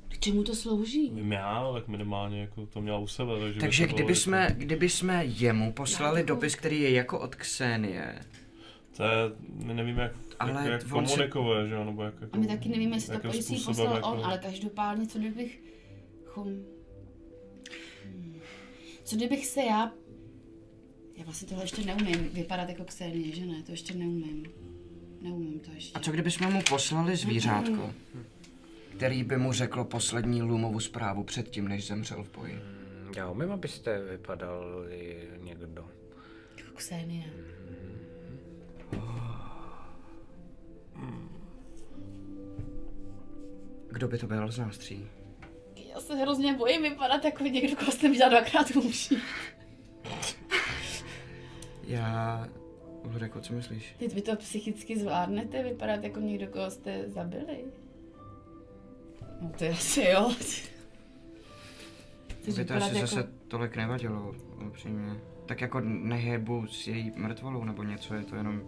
K 0.10 0.20
čemu 0.20 0.44
to 0.44 0.56
slouží? 0.56 1.10
Vím 1.10 1.32
já, 1.32 1.46
ale 1.58 1.80
tak 1.82 1.88
minimálně 1.90 2.42
jako 2.42 2.66
to 2.66 2.82
měla 2.82 2.98
u 2.98 3.08
sebe, 3.08 3.40
takže... 3.40 3.54
by 3.54 3.60
Takže 3.60 3.84
to 3.84 3.88
bylo 3.88 3.96
kdyby 3.98 4.12
jako- 4.12 4.20
jsme, 4.22 4.48
kdyby 4.58 4.90
jsme 4.90 5.26
jemu 5.26 5.74
poslali 5.74 6.24
dopis, 6.24 6.56
který 6.56 6.82
je 6.82 6.92
jako 6.92 7.20
od 7.20 7.36
Ksenie, 7.36 8.20
To 8.98 9.04
je, 9.04 9.10
my 9.50 9.74
nevíme, 9.74 10.02
jak, 10.04 10.12
Ale 10.40 10.52
jak, 10.52 10.66
jak 10.66 10.94
on 10.94 11.08
se- 11.08 11.14
komunikuje, 11.14 11.68
že 11.68 11.74
jo, 11.74 11.84
nebo 11.84 12.04
jak 12.04 12.14
jako... 12.22 12.38
A 12.38 12.40
my 12.40 12.48
taky 12.48 12.70
nevíme, 12.70 12.96
jestli 12.96 13.08
to 13.08 13.14
jakým 13.14 13.32
pojistí 13.32 13.56
způsobem 13.60 13.76
poslal 13.76 13.96
jako- 13.96 14.08
on, 14.22 14.26
ale 14.26 14.38
každopádně, 14.38 15.08
co 15.08 15.20
kdybych... 15.20 15.62
Chom... 16.26 16.48
Hmm. 18.06 18.40
Co 19.04 19.16
kdybych 19.16 19.46
se 19.46 19.62
já... 19.62 19.92
Já 21.18 21.24
vlastně 21.24 21.48
tohle 21.48 21.64
ještě 21.64 21.82
neumím 21.86 22.30
vypadat 22.34 22.70
jako 22.70 22.84
Ksenie, 22.84 23.36
že 23.36 23.46
ne? 23.46 23.64
To 23.64 23.72
ještě 23.72 23.94
neumím. 23.94 24.46
Neumím 25.24 25.60
to 25.60 25.72
ještě. 25.72 25.92
a 25.98 26.00
co 26.00 26.12
kdyby 26.12 26.32
jsme 26.32 26.50
mu 26.50 26.62
poslali 26.70 27.16
zvířátko, 27.16 27.94
který 28.98 29.24
by 29.24 29.38
mu 29.38 29.54
řeklo 29.54 29.86
poslední 29.86 30.42
Lumovu 30.42 30.80
zprávu 30.80 31.24
předtím, 31.24 31.68
než 31.68 31.88
zemřel 31.88 32.24
v 32.24 32.32
boji. 32.32 32.54
Mm, 32.54 33.14
Já 33.16 33.30
umím, 33.30 33.52
abyste 33.52 34.02
vypadali 34.02 35.28
někdo. 35.44 35.86
Ksenie. 36.76 37.34
Kdo 43.92 44.08
by 44.08 44.18
to 44.18 44.28
byl 44.28 44.52
z 44.52 44.58
nás 44.60 44.78
tří? 44.78 45.08
Já 45.94 46.00
se 46.00 46.16
hrozně 46.16 46.54
bojím 46.54 46.82
vypadat 46.82 47.26
jako 47.26 47.44
někdo, 47.44 47.76
koho 47.76 47.92
jsem 47.92 48.12
viděla 48.12 48.30
dvakrát 48.30 48.70
v 48.70 48.76
muži. 48.76 49.18
Já... 51.84 52.48
Ulriko, 53.04 53.40
co 53.42 53.54
myslíš? 53.54 53.96
Teď 54.00 54.14
vy 54.14 54.22
to 54.22 54.36
psychicky 54.36 55.00
zvládnete 55.00 55.64
vypadat 55.64 56.04
jako 56.04 56.20
někdo, 56.20 56.48
koho 56.48 56.72
jste 56.72 57.10
zabili? 57.10 57.58
No 59.42 59.52
to 59.58 59.64
je 59.64 59.72
asi 59.72 60.02
jo. 60.02 60.32
By 62.56 62.66
to 62.66 62.74
asi 62.74 62.96
jako... 62.96 63.08
zase 63.08 63.30
tolik 63.48 63.76
nevadilo, 63.76 64.36
upřímně. 64.68 65.14
Tak 65.46 65.62
jako 65.62 65.80
nehybu 65.80 66.68
s 66.68 66.88
její 66.88 67.12
mrtvolou 67.16 67.64
nebo 67.64 67.84
něco, 67.84 68.14
je 68.14 68.24
to 68.24 68.36
jenom 68.36 68.62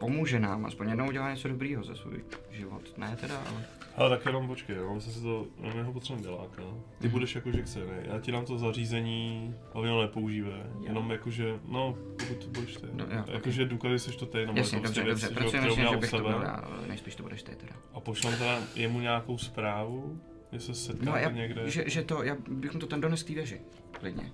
pomůže 0.00 0.40
nám, 0.40 0.66
aspoň 0.66 0.88
jednou 0.88 1.08
udělá 1.08 1.30
něco 1.30 1.48
dobrýho 1.48 1.84
za 1.84 1.94
svůj 1.94 2.24
život. 2.50 2.98
Ne 2.98 3.16
teda, 3.20 3.38
ale... 3.38 3.64
Ale 3.96 4.10
tak 4.10 4.26
jenom 4.26 4.46
počkej, 4.46 4.76
mám 4.88 5.00
se 5.00 5.10
si 5.12 5.20
to, 5.22 5.46
my 5.74 5.82
ho 5.82 5.92
potřebujeme 5.92 6.28
děláka. 6.28 6.62
no. 6.62 6.84
Ty 6.98 7.08
budeš 7.08 7.34
jakože 7.34 7.62
Xeny, 7.62 7.92
já 8.02 8.20
ti 8.20 8.32
dám 8.32 8.44
to 8.44 8.58
zařízení, 8.58 9.54
ale 9.74 9.90
ho 9.90 10.02
nepoužívej. 10.02 10.62
Jenom 10.80 11.10
jakože, 11.10 11.54
no, 11.68 11.96
pokud 12.18 12.44
to 12.44 12.46
budeš 12.60 12.76
ty. 12.76 12.86
No, 12.92 13.04
jo, 13.10 13.24
jakože 13.28 13.64
důkazy 13.64 13.98
seš 13.98 14.16
to 14.16 14.26
ty, 14.26 14.46
nebo 14.46 14.58
Jasně, 14.58 14.80
dobře, 14.80 15.02
dobře, 15.04 15.26
že 15.26 15.34
jo, 15.34 15.38
pracujeme 15.40 15.70
že 15.90 15.96
u 15.96 16.00
bych 16.00 16.10
to 16.10 16.18
byl 16.18 16.42
já, 16.42 16.64
nejspíš 16.88 17.14
to 17.14 17.22
budeš 17.22 17.42
ty 17.42 17.56
teda. 17.56 17.72
A 17.94 18.00
pošlem 18.00 18.34
teda 18.38 18.58
jemu 18.74 19.00
nějakou 19.00 19.38
zprávu, 19.38 20.20
že 20.52 20.60
se 20.60 20.74
setkáte 20.74 21.10
No, 21.10 21.16
já, 21.16 21.30
někde. 21.30 21.70
že, 21.70 21.84
že 21.90 22.02
to, 22.02 22.22
já 22.22 22.36
bych 22.48 22.72
mu 22.74 22.80
to 22.80 22.86
ten 22.86 23.00
dones 23.00 23.22
k 23.22 23.26
té 23.26 23.32
věži, 23.34 23.60
klidně. 23.92 24.32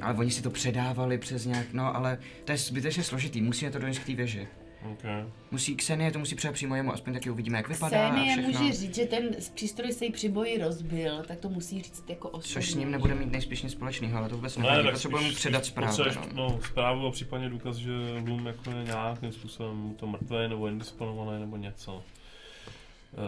Ale 0.00 0.14
oni 0.14 0.30
si 0.30 0.42
to 0.42 0.50
předávali 0.50 1.18
přes 1.18 1.46
nějak, 1.46 1.72
no 1.72 1.96
ale 1.96 2.18
to 2.44 2.52
je 2.52 2.58
zbytečně 2.58 3.02
složitý, 3.02 3.40
musíme 3.42 3.70
to 3.70 3.78
donést 3.78 4.02
k 4.02 4.06
té 4.06 4.14
věži. 4.14 4.48
Okay. 4.92 5.24
Musí 5.50 5.76
Ksenie 5.76 6.10
to 6.12 6.18
musí 6.18 6.34
předat 6.34 6.52
přímo 6.54 6.74
jemu, 6.76 6.92
aspoň 6.92 7.12
taky 7.12 7.30
uvidíme, 7.30 7.56
jak 7.58 7.68
vypadá 7.68 8.12
všechno. 8.22 8.42
může 8.42 8.72
říct, 8.72 8.94
že 8.94 9.04
ten 9.06 9.30
přístroj 9.54 9.92
se 9.92 10.04
jí 10.04 10.12
při 10.12 10.28
boji 10.28 10.58
rozbil, 10.58 11.22
tak 11.22 11.38
to 11.38 11.48
musí 11.48 11.82
říct 11.82 12.04
jako 12.08 12.28
osobně. 12.28 12.54
Což 12.54 12.70
s 12.70 12.74
ním 12.74 12.90
nebude 12.90 13.14
mít 13.14 13.32
nejspíš 13.32 13.62
nic 13.62 13.72
společného, 13.72 14.18
ale 14.18 14.28
to 14.28 14.36
vůbec 14.36 14.56
Ne, 14.56 14.62
nevadí, 14.62 14.88
potřebujeme 14.90 15.28
mu 15.28 15.34
předat 15.34 15.64
zprávu. 15.64 15.96
jenom. 16.08 16.24
No, 16.32 16.60
zprávu 16.68 17.06
a 17.06 17.10
případně 17.10 17.48
důkaz, 17.48 17.76
že 17.76 17.90
Loom 18.28 18.46
jako 18.46 18.70
je 18.70 18.84
nějakým 18.84 19.32
způsobem 19.32 19.94
to 19.96 20.06
mrtvé 20.06 20.48
nebo 20.48 20.66
indisponované 20.68 21.38
nebo 21.38 21.56
něco. 21.56 22.02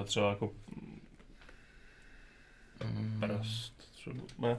Eh, 0.00 0.04
Třeba 0.04 0.30
jako 0.30 0.52
Mm. 2.84 3.20
prst, 3.20 3.74
Třeba, 3.92 4.16
ne, 4.38 4.58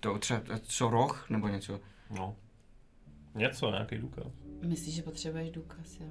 To 0.00 0.18
třeba, 0.18 0.40
co 0.62 0.90
roh, 0.90 1.26
nebo 1.30 1.48
něco? 1.48 1.80
no. 2.10 2.36
Něco, 3.34 3.70
nějaký 3.70 3.98
důkaz. 3.98 4.26
Myslíš, 4.66 4.94
že 4.94 5.02
potřebuješ 5.02 5.50
důkaz, 5.50 6.00
jo? 6.00 6.06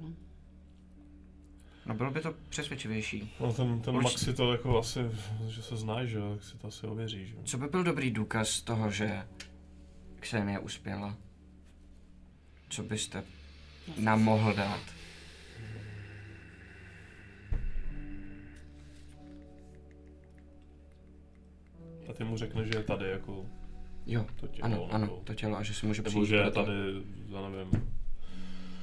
No 1.86 1.94
bylo 1.94 2.10
by 2.10 2.20
to 2.20 2.34
přesvědčivější. 2.48 3.32
No 3.40 3.52
ten, 3.52 3.80
ten 3.80 3.96
Už- 3.96 4.04
Max 4.04 4.16
si 4.24 4.34
to 4.34 4.52
jako 4.52 4.78
asi, 4.78 5.00
že 5.48 5.62
se 5.62 5.76
znáš, 5.76 6.08
že 6.08 6.18
jo, 6.18 6.34
tak 6.34 6.44
si 6.44 6.58
to 6.58 6.68
asi 6.68 6.86
ověří, 6.86 7.26
že. 7.26 7.34
Co 7.44 7.58
by 7.58 7.66
byl 7.68 7.84
dobrý 7.84 8.10
důkaz 8.10 8.60
toho, 8.62 8.90
že 8.90 9.26
Xenie 10.20 10.58
uspěla? 10.58 11.16
Co 12.68 12.82
byste 12.82 13.24
nám 13.98 14.22
mohl 14.22 14.54
dát? 14.54 14.80
A 22.08 22.12
ty 22.12 22.24
mu 22.24 22.36
řekneš, 22.36 22.68
že 22.72 22.78
je 22.78 22.82
tady 22.84 23.10
jako 23.10 23.46
Jo, 24.06 24.26
to 24.40 24.46
tělo. 24.48 24.64
ano, 24.66 24.88
ano, 24.90 25.06
nebo, 25.06 25.20
to 25.24 25.34
tělo 25.34 25.56
a 25.56 25.62
že 25.62 25.74
si 25.74 25.86
může 25.86 26.02
nebo 26.02 26.10
přijít. 26.10 26.26
že 26.26 26.36
je 26.36 26.50
tady, 26.50 26.72
já 27.28 27.48
nevím, 27.48 27.92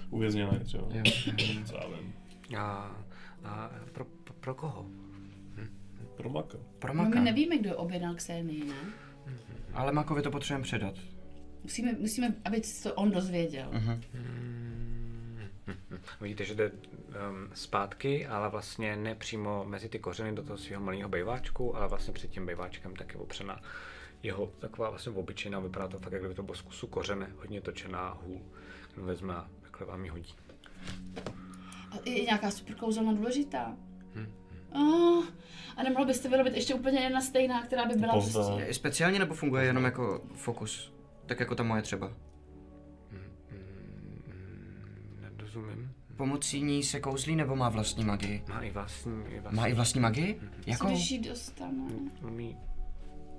uvězněný 0.09 0.59
třeba. 0.63 0.83
Jo, 0.91 1.01
jo. 1.25 1.33
Co 1.65 1.75
já 1.75 1.87
vím. 1.87 2.13
A, 2.57 2.95
a 3.45 3.71
pro, 3.91 4.05
pro, 4.05 4.33
pro 4.33 4.55
koho? 4.55 4.85
Pro 6.17 6.29
Maka. 6.29 6.57
Pro 6.79 6.93
No 6.93 7.03
my 7.03 7.09
Maka. 7.09 7.21
nevíme, 7.21 7.57
kdo 7.57 7.77
objednal 7.77 8.15
Xenii, 8.15 8.65
ne? 8.65 8.75
Ale 9.73 9.91
Makovi 9.91 10.21
to 10.21 10.31
potřebujeme 10.31 10.63
předat. 10.63 10.95
Musíme, 11.63 11.93
musíme, 11.99 12.35
aby 12.45 12.61
to 12.83 12.93
on 12.93 13.11
dozvěděl. 13.11 13.69
Mhm. 13.71 14.01
Vidíte, 16.21 16.45
že 16.45 16.55
jde 16.55 16.71
um, 16.71 16.77
zpátky, 17.53 18.27
ale 18.27 18.49
vlastně 18.49 18.95
ne 18.95 19.15
přímo 19.15 19.65
mezi 19.67 19.89
ty 19.89 19.99
kořeny 19.99 20.35
do 20.35 20.43
toho 20.43 20.57
svého 20.57 20.81
malého 20.83 21.09
bejváčku, 21.09 21.75
ale 21.75 21.87
vlastně 21.87 22.13
před 22.13 22.31
tím 22.31 22.45
bejváčkem 22.45 22.95
tak 22.95 23.13
je 23.13 23.19
opřena 23.19 23.61
jeho 24.23 24.47
taková 24.59 24.89
vlastně 24.89 25.11
obyčejná, 25.11 25.59
vypadá 25.59 25.87
to 25.87 25.99
fakt, 25.99 26.13
jak 26.13 26.21
kdyby 26.21 26.35
to 26.35 26.43
bylo 26.43 26.55
z 26.55 26.61
kusu 26.61 26.87
kořene, 26.87 27.29
hodně 27.37 27.61
točená 27.61 28.09
hůl. 28.09 28.41
Vezme 28.97 29.33
takhle 29.77 29.87
vám 29.97 30.03
ji 30.03 30.09
hodí. 30.09 30.33
A 31.91 32.09
je 32.09 32.23
nějaká 32.23 32.51
super 32.51 32.75
kouzelna 32.75 33.13
důležitá? 33.13 33.77
Oh, 34.73 35.25
a 35.77 35.83
nemohla 35.83 36.05
byste 36.05 36.29
vyrobit 36.29 36.53
ještě 36.53 36.73
úplně 36.73 36.99
jedna 36.99 37.21
stejná, 37.21 37.63
která 37.65 37.85
by 37.85 37.95
byla 37.95 38.13
Pozda. 38.13 38.43
prostě... 38.43 38.73
Speciálně 38.73 39.19
nebo 39.19 39.33
funguje 39.33 39.65
jenom 39.65 39.83
jako 39.83 40.21
fokus? 40.35 40.93
Tak 41.25 41.39
jako 41.39 41.55
ta 41.55 41.63
moje 41.63 41.81
třeba. 41.81 42.13
Nerozumím. 45.21 45.91
Pomocí 46.17 46.61
ní 46.61 46.83
se 46.83 46.99
kouzlí 46.99 47.35
nebo 47.35 47.55
má 47.55 47.69
vlastní 47.69 48.05
magii? 48.05 48.43
Má 48.49 48.61
i 48.61 48.71
vlastní, 48.71 49.23
i 49.29 49.39
vlastní. 49.39 49.57
Má 49.57 49.67
i 49.67 49.73
vlastní 49.73 50.01
magii? 50.01 50.39
Co 50.63 50.69
Jakou? 50.69 50.87
když 50.87 51.11
ji 51.11 51.19
dostanu? 51.19 51.87
Umí 52.27 52.57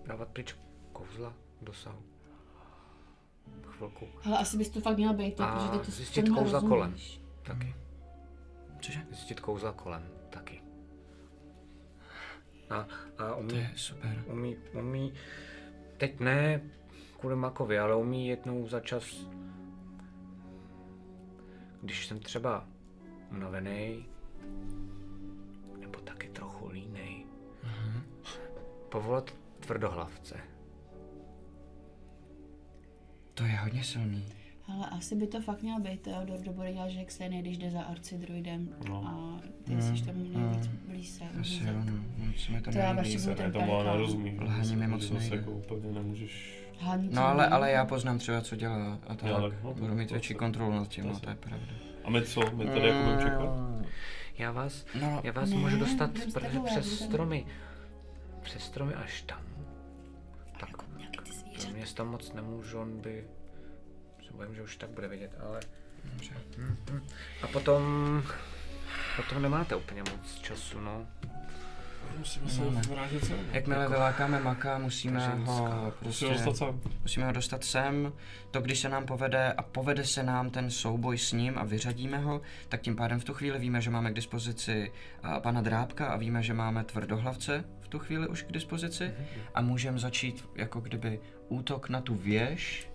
dávat 0.06 0.28
pryč 0.28 0.56
kouzla 0.92 1.34
dosahu. 1.62 2.02
Chvilku. 3.66 4.06
Hele, 4.22 4.38
asi 4.38 4.56
bys 4.56 4.68
to 4.70 4.80
fakt 4.80 4.96
měla 4.96 5.12
být, 5.12 5.40
A 5.40 5.46
protože 5.54 5.78
ty 5.78 5.86
to 5.86 5.90
zjistit 5.92 6.28
kouzla 6.28 6.60
rozumíš. 6.60 6.68
kolem. 6.68 6.94
Taky. 7.42 7.74
Cože? 8.80 9.00
Zjistit 9.10 9.40
kouzla 9.40 9.72
kolem. 9.72 10.02
Taky. 10.30 10.62
A, 12.70 12.76
a 13.18 13.28
To 13.28 13.36
umí, 13.36 13.56
je 13.56 13.70
super. 13.76 14.24
umí, 14.32 14.56
umí, 14.78 15.12
teď 15.96 16.20
ne 16.20 16.60
kvůli 17.20 17.36
Makovi, 17.36 17.78
ale 17.78 17.96
umí 17.96 18.28
jednou 18.28 18.68
za 18.68 18.80
čas, 18.80 19.26
když 21.82 22.06
jsem 22.06 22.18
třeba 22.20 22.64
unavený, 23.30 24.06
nebo 25.78 26.00
taky 26.00 26.28
trochu 26.28 26.68
línej, 26.68 27.26
povolat 28.88 29.30
tvrdohlavce. 29.60 30.40
To 33.38 33.44
je 33.44 33.56
hodně 33.56 33.84
silný. 33.84 34.24
Ale 34.68 34.86
asi 34.90 35.14
by 35.16 35.26
to 35.26 35.40
fakt 35.40 35.62
měl 35.62 35.80
být 35.80 36.00
Theodor 36.02 36.38
Doboriga, 36.40 36.88
že 36.88 37.04
Xenie, 37.04 37.42
když 37.42 37.58
jde 37.58 37.70
za 37.70 37.80
arcidroidem 37.82 38.68
No. 38.88 39.04
a 39.06 39.40
ty 39.64 39.82
jsi 39.82 40.04
tam 40.04 40.14
nejvíc 40.18 40.66
blízce. 40.88 41.24
Asi 41.40 41.64
jo, 41.64 41.72
no. 41.86 41.92
no 42.18 42.32
se 42.38 42.52
mi 42.52 42.60
to 42.60 42.70
To 42.72 42.78
já 42.78 42.92
vaši- 42.92 43.18
Se 43.18 43.34
ten 43.34 43.46
ne, 43.46 43.52
tomu 43.52 43.72
ale 43.72 44.06
že? 44.06 44.14
Lhaní 44.44 44.76
mi 44.76 44.86
moc 44.86 45.10
nejde. 45.10 45.36
jako 45.36 45.50
úplně 45.50 45.92
nemůžeš... 45.92 46.62
Hání 46.80 47.08
No 47.12 47.26
ale, 47.26 47.48
ale 47.48 47.70
já 47.70 47.84
poznám 47.84 48.18
třeba, 48.18 48.40
co 48.40 48.56
dělá 48.56 48.98
a 49.06 49.14
tak. 49.14 49.30
Jo, 49.30 49.40
tak, 49.50 49.64
no, 49.64 49.74
Budu 49.74 49.94
mít 49.94 50.08
to 50.08 50.14
větší 50.14 50.34
kontrolu 50.34 50.72
nad 50.74 50.88
tím, 50.88 51.04
to 51.04 51.10
no 51.12 51.18
to 51.20 51.30
je 51.30 51.36
pravda. 51.36 51.66
A 52.04 52.10
my 52.10 52.22
co? 52.22 52.40
My 52.56 52.64
tady 52.66 52.88
jako 52.88 53.02
budeme 53.04 53.22
čekat? 53.22 53.48
Já 54.38 54.52
vás, 54.52 54.86
No, 55.00 55.20
já 55.24 55.32
vás 55.32 55.50
Ne, 55.50 55.56
můžu 55.56 55.78
dostat 55.78 56.10
budem 56.10 56.30
s 56.30 56.34
pr- 56.34 56.40
tebou, 56.40 56.66
já 56.66 56.70
přes 56.72 56.84
budu 56.84 56.96
stromy. 56.96 57.46
Přes 58.42 58.62
stromy 58.62 58.94
až 58.94 59.22
tam. 59.22 59.38
Do 61.66 61.74
města 61.74 62.04
moc 62.04 62.32
nemůžu, 62.32 62.78
on 62.78 63.00
by... 63.00 63.24
Se 64.26 64.32
bojím, 64.32 64.54
že 64.54 64.62
už 64.62 64.76
tak 64.76 64.90
bude 64.90 65.08
vidět, 65.08 65.32
ale... 65.40 65.60
dobře. 66.04 66.34
A 67.42 67.46
potom... 67.46 68.22
Potom 69.16 69.42
nemáte 69.42 69.76
úplně 69.76 70.02
moc 70.02 70.38
času, 70.42 70.80
no. 70.80 71.06
Musíme 72.18 72.50
se 72.50 72.60
No, 72.60 72.80
vrátit 72.90 73.24
sem. 73.24 73.36
Jakmile 73.52 73.88
vylákáme 73.88 74.40
maka, 74.40 74.78
musíme 74.78 75.20
Takže 75.20 75.50
ho 75.50 75.92
prostě... 75.98 76.26
Musíme 76.26 76.44
dostat 76.44 76.56
sem. 76.56 76.80
Musíme 77.02 77.26
ho 77.26 77.32
dostat 77.32 77.64
sem, 77.64 78.12
to 78.50 78.60
když 78.60 78.78
se 78.78 78.88
nám 78.88 79.06
povede 79.06 79.52
a 79.52 79.62
povede 79.62 80.04
se 80.04 80.22
nám 80.22 80.50
ten 80.50 80.70
souboj 80.70 81.18
s 81.18 81.32
ním 81.32 81.58
a 81.58 81.64
vyřadíme 81.64 82.18
ho, 82.18 82.40
tak 82.68 82.80
tím 82.80 82.96
pádem 82.96 83.20
v 83.20 83.24
tu 83.24 83.34
chvíli 83.34 83.58
víme, 83.58 83.80
že 83.80 83.90
máme 83.90 84.10
k 84.10 84.14
dispozici 84.14 84.92
a, 85.22 85.40
pana 85.40 85.60
Drábka 85.60 86.06
a 86.06 86.16
víme, 86.16 86.42
že 86.42 86.54
máme 86.54 86.84
tvrdohlavce 86.84 87.64
v 87.80 87.88
tu 87.88 87.98
chvíli 87.98 88.28
už 88.28 88.42
k 88.42 88.52
dispozici 88.52 89.14
a 89.54 89.60
můžeme 89.60 89.98
začít 89.98 90.48
jako 90.54 90.80
kdyby 90.80 91.20
útok 91.48 91.88
na 91.88 92.00
tu 92.00 92.14
věž, 92.14 92.88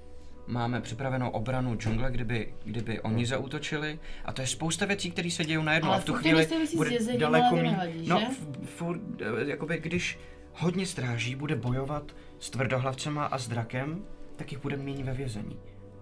máme 0.47 0.81
připravenou 0.81 1.29
obranu 1.29 1.75
džungle, 1.75 2.11
kdyby, 2.11 2.53
kdyby 2.63 3.01
oni 3.01 3.25
zaútočili 3.25 3.99
a 4.25 4.33
to 4.33 4.41
je 4.41 4.47
spousta 4.47 4.85
věcí, 4.85 5.11
které 5.11 5.31
se 5.31 5.45
dějí 5.45 5.63
najednou 5.63 5.89
Ale 5.89 5.97
a 5.97 6.01
v 6.01 6.05
tu 6.05 6.13
chvíli 6.13 6.47
bude 6.75 6.91
jezením, 6.93 7.19
daleko 7.19 7.55
nevadí, 7.55 8.07
no, 8.07 8.31
furt, 8.65 9.01
eh, 9.21 9.45
jakoby, 9.45 9.77
když 9.77 10.19
hodně 10.53 10.85
stráží 10.85 11.35
bude 11.35 11.55
bojovat 11.55 12.15
s 12.39 12.49
tvrdohlavcema 12.49 13.25
a 13.25 13.37
s 13.37 13.47
drakem, 13.47 14.05
tak 14.35 14.51
jich 14.51 14.61
bude 14.61 14.77
méně 14.77 15.03
ve 15.03 15.13
vězení. 15.13 15.59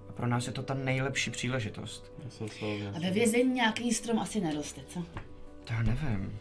A 0.10 0.14
pro 0.14 0.28
nás 0.28 0.48
je 0.48 0.54
to 0.54 0.64
ta 0.64 0.74
nejlepší 0.74 1.32
příležitost. 1.32 2.12
A 2.96 3.00
ve 3.00 3.12
vězení 3.12 3.54
nějaký 3.54 3.94
strom 3.94 4.20
asi 4.20 4.42
neroste, 4.42 4.82
co? 4.88 5.06
To 5.64 5.74
já 5.74 5.84
nevím. 5.84 6.40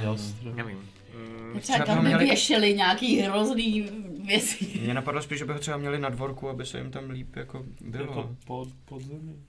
Měl 0.00 0.18
strom. 0.18 0.56
Nevím. 0.56 0.88
Mm, 1.14 1.60
Třeba 1.60 1.78
třeba 1.84 1.84
tam 1.94 2.04
měli- 2.04 2.24
věšeli 2.24 2.74
nějaký 2.74 3.20
hrozný 3.20 3.82
věci. 4.26 4.80
Mně 4.82 4.94
napadlo 4.94 5.22
spíš, 5.22 5.38
že 5.38 5.44
by 5.44 5.52
ho 5.52 5.58
třeba 5.58 5.76
měli 5.76 5.98
na 5.98 6.08
dvorku, 6.08 6.48
aby 6.48 6.66
se 6.66 6.78
jim 6.78 6.90
tam 6.90 7.10
líp 7.10 7.36
jako 7.36 7.64
bylo. 7.80 8.04
Jako 8.06 8.36
pod, 8.46 8.68
pod 8.84 9.02
zemí. 9.02 9.42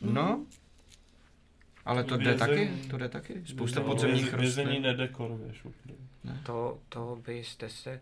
No. 0.00 0.44
Ale 1.84 2.04
to 2.04 2.16
jde 2.16 2.34
taky, 2.34 2.70
to 2.90 2.98
jde 2.98 3.08
taky. 3.08 3.42
Spousta 3.46 3.80
No, 3.80 3.86
podzemních 3.86 4.24
věz- 4.32 4.40
Vězení 4.40 4.66
rostlin. 4.66 4.82
nedekoruješ 4.82 5.64
úplně. 5.64 5.94
to, 6.46 6.78
to 6.88 7.18
byste 7.26 7.68
se... 7.68 8.00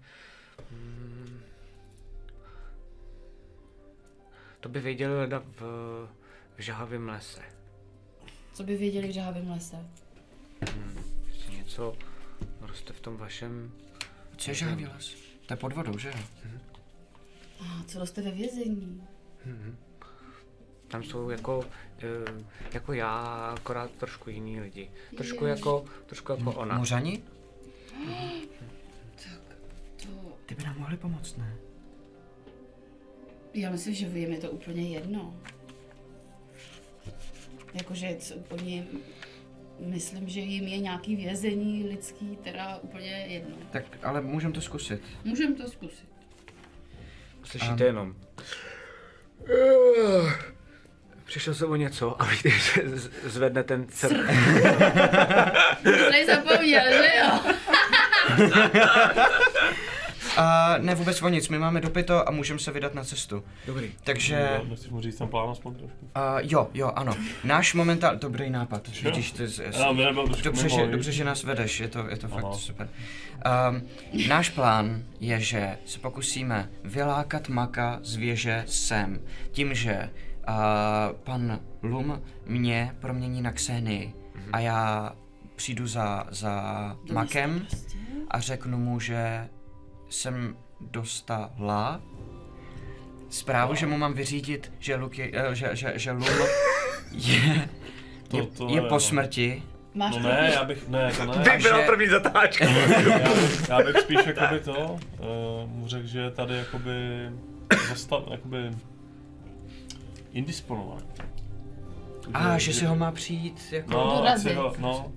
Mm, 0.70 1.40
to 4.60 4.68
by 4.68 4.80
věděli 4.80 5.18
leda 5.18 5.38
v, 5.38 5.60
v 6.56 6.60
žahavém 6.62 7.08
lese. 7.08 7.40
Co 8.54 8.62
by 8.64 8.76
věděli 8.76 9.08
v 9.08 9.12
žahavém 9.14 9.50
lese? 9.50 9.76
Jestli 11.32 11.56
něco 11.56 11.96
roste 12.68 12.92
v 12.92 13.00
tom 13.00 13.16
vašem... 13.16 13.72
Co 14.36 14.50
je 14.50 14.54
žávý 14.54 14.86
les? 14.86 15.14
To 15.46 15.52
je 15.52 15.56
pod 15.56 15.72
vodou, 15.72 15.98
že 15.98 16.08
jo? 16.08 16.14
A 17.60 17.84
co 17.86 17.98
roste 17.98 18.22
ve 18.22 18.30
vězení? 18.30 19.02
Tam 20.88 21.02
jsou 21.02 21.30
jako, 21.30 21.64
eh, 22.02 22.44
jako 22.72 22.92
já, 22.92 23.18
akorát 23.56 23.90
trošku 23.90 24.30
jiný 24.30 24.60
lidi. 24.60 24.90
Trošku 25.16 25.46
Jež. 25.46 25.58
jako, 25.58 25.84
trošku 26.06 26.32
jako 26.32 26.52
ona. 26.52 26.78
Mořani? 26.78 27.22
To... 30.02 30.08
Ty 30.46 30.54
by 30.54 30.62
nám 30.62 30.78
mohli 30.78 30.96
pomoct, 30.96 31.36
ne? 31.36 31.56
Já 33.54 33.70
myslím, 33.70 33.94
že 33.94 34.08
vy 34.08 34.20
jim 34.20 34.32
je 34.32 34.38
to 34.38 34.50
úplně 34.50 34.88
jedno. 34.88 35.40
Jakože 37.74 38.16
co, 38.18 38.34
oni, 38.48 38.86
myslím, 39.78 40.28
že 40.28 40.40
jim 40.40 40.64
je 40.64 40.78
nějaký 40.78 41.16
vězení 41.16 41.84
lidský, 41.88 42.38
teda 42.44 42.78
úplně 42.82 43.10
jedno. 43.10 43.56
Tak, 43.70 43.84
ale 44.02 44.20
můžeme 44.20 44.54
to 44.54 44.60
zkusit. 44.60 45.00
Můžeme 45.24 45.54
to 45.54 45.68
zkusit. 45.68 46.08
Slyšíte 47.44 47.84
jenom. 47.84 48.14
Přišel 51.24 51.54
jsem 51.54 51.70
o 51.70 51.76
něco 51.76 52.22
a 52.22 52.24
víte, 52.24 52.50
že 52.50 52.82
zvedne 53.24 53.64
ten 53.64 53.86
cr... 53.88 54.08
To 55.84 55.90
zapomněl, 56.26 56.92
že 56.92 57.10
jo? 57.20 57.38
A 60.38 60.74
ne 60.78 60.94
vůbec 60.94 61.22
o 61.22 61.28
nic, 61.28 61.48
my 61.48 61.58
máme 61.58 61.80
dopito 61.80 62.28
a 62.28 62.30
můžeme 62.30 62.58
se 62.60 62.72
vydat 62.72 62.94
na 62.94 63.04
cestu. 63.04 63.44
Dobrý. 63.66 63.92
Takže, 64.04 64.60
Nechceš 64.68 64.90
mu 64.90 65.00
říct 65.00 65.16
ten 65.18 65.28
plán 65.28 65.50
aspoň 65.50 65.74
trošku? 65.74 65.98
uh, 66.04 66.10
jo, 66.42 66.68
jo, 66.74 66.92
ano. 66.96 67.12
Náš 67.44 67.74
momentál, 67.74 68.16
dobrý 68.16 68.50
nápad, 68.50 68.88
Jo. 68.88 68.92
vidíš, 69.10 69.32
to 69.32 69.42
je, 69.42 69.48
Já 69.78 69.92
dobře, 70.42 70.68
že, 70.68 70.86
dobře, 70.86 71.12
že 71.12 71.24
nás 71.24 71.42
vedeš, 71.44 71.80
je 71.80 71.88
to, 71.88 72.08
je 72.08 72.16
to 72.16 72.28
fakt 72.28 72.44
Aha. 72.44 72.52
super. 72.54 72.88
Um, 73.70 73.82
náš 74.28 74.48
plán 74.50 75.02
je, 75.20 75.40
že 75.40 75.78
se 75.84 75.98
pokusíme 75.98 76.70
vylákat 76.84 77.48
maka 77.48 77.98
z 78.02 78.16
věže 78.16 78.64
sem, 78.66 79.20
tím, 79.50 79.74
že 79.74 80.10
uh, 80.48 80.54
pan 81.24 81.60
Lum 81.82 82.22
mě 82.46 82.94
promění 83.00 83.42
na 83.42 83.52
Xenii 83.52 84.12
a 84.52 84.60
já 84.60 85.12
přijdu 85.56 85.86
za, 85.86 86.26
za 86.30 86.96
makem 87.12 87.60
Prostě. 87.60 87.98
a 88.30 88.40
řeknu 88.40 88.78
mu, 88.78 89.00
že 89.00 89.48
jsem 90.08 90.56
dostala 90.80 92.00
zprávu, 93.28 93.74
že 93.74 93.86
mu 93.86 93.98
mám 93.98 94.14
vyřídit, 94.14 94.72
že, 94.78 94.96
Luk 94.96 95.18
je, 95.18 95.30
eh, 95.34 95.54
že, 95.54 95.70
že, 95.72 95.92
že 95.96 96.12
Lum 96.12 96.24
je, 97.12 97.36
je, 98.32 98.46
to 98.46 98.68
je 98.68 98.80
ne, 98.80 98.88
po 98.88 98.94
no. 98.94 99.00
smrti 99.00 99.62
Máš 99.94 100.16
No 100.16 100.22
ne, 100.22 100.50
já 100.54 100.64
bych, 100.64 100.88
ne, 100.88 101.12
to 101.16 101.24
ne. 101.24 101.38
By 101.38 101.62
byla 101.62 101.80
že- 101.80 101.86
první 101.86 102.06
zatáčka. 102.08 102.64
Já, 102.64 102.86
bych- 103.34 103.68
já 103.68 103.82
bych 103.82 103.96
spíš 104.00 104.18
jakoby 104.26 104.60
to, 104.60 104.98
uh, 105.62 105.70
mu 105.70 105.88
řekl, 105.88 106.06
že 106.06 106.20
je 106.20 106.30
tady 106.30 106.56
jakoby 106.56 106.90
zastav, 107.88 108.22
jakoby 108.30 108.70
indisponovaný. 110.32 111.02
A, 112.34 112.58
že 112.58 112.72
si 112.72 112.84
ho 112.84 112.96
má 112.96 113.12
přijít 113.12 113.60
jako... 113.72 113.90
No, 113.90 114.16
Dorazit. 114.16 114.56
ho, 114.56 114.74
no, 114.78 115.12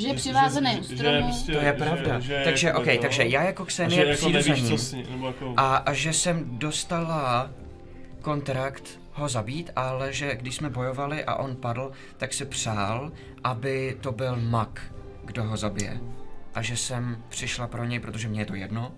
Že 0.00 0.08
je 0.08 0.14
přivázaný 0.14 0.70
u 0.80 0.82
že, 0.82 0.88
že, 0.88 0.96
stromu. 0.96 1.22
prostě, 1.22 1.52
To 1.52 1.58
je 1.58 1.72
pravda. 1.72 2.20
Že, 2.20 2.26
že 2.26 2.40
takže, 2.44 2.66
jakoby 2.66 2.90
ok, 2.90 2.96
to, 2.96 3.02
takže 3.02 3.24
já 3.24 3.42
jako 3.42 3.64
Xenie 3.64 4.04
jako 4.04 4.12
přijdu 4.12 4.42
za 4.42 4.48
nevíš, 4.48 4.62
co 4.64 4.68
ním. 4.70 4.78
s 4.78 4.92
ním, 4.92 5.06
nebo 5.10 5.26
jako, 5.26 5.54
A, 5.56 5.76
a 5.76 5.92
že 5.92 6.12
jsem 6.12 6.58
dostala 6.58 7.50
kontrakt 8.22 9.00
ho 9.12 9.28
zabít, 9.28 9.70
ale 9.76 10.12
že 10.12 10.36
když 10.36 10.56
jsme 10.56 10.70
bojovali 10.70 11.24
a 11.24 11.34
on 11.34 11.56
padl, 11.56 11.90
tak 12.16 12.32
si 12.32 12.44
přál, 12.44 13.12
aby 13.44 13.96
to 14.00 14.12
byl 14.12 14.36
mak, 14.36 14.82
kdo 15.24 15.44
ho 15.44 15.56
zabije. 15.56 16.00
A 16.54 16.62
že 16.62 16.76
jsem 16.76 17.22
přišla 17.28 17.66
pro 17.66 17.84
něj, 17.84 18.00
protože 18.00 18.28
mě 18.28 18.40
je 18.40 18.46
to 18.46 18.54
jedno. 18.54 18.92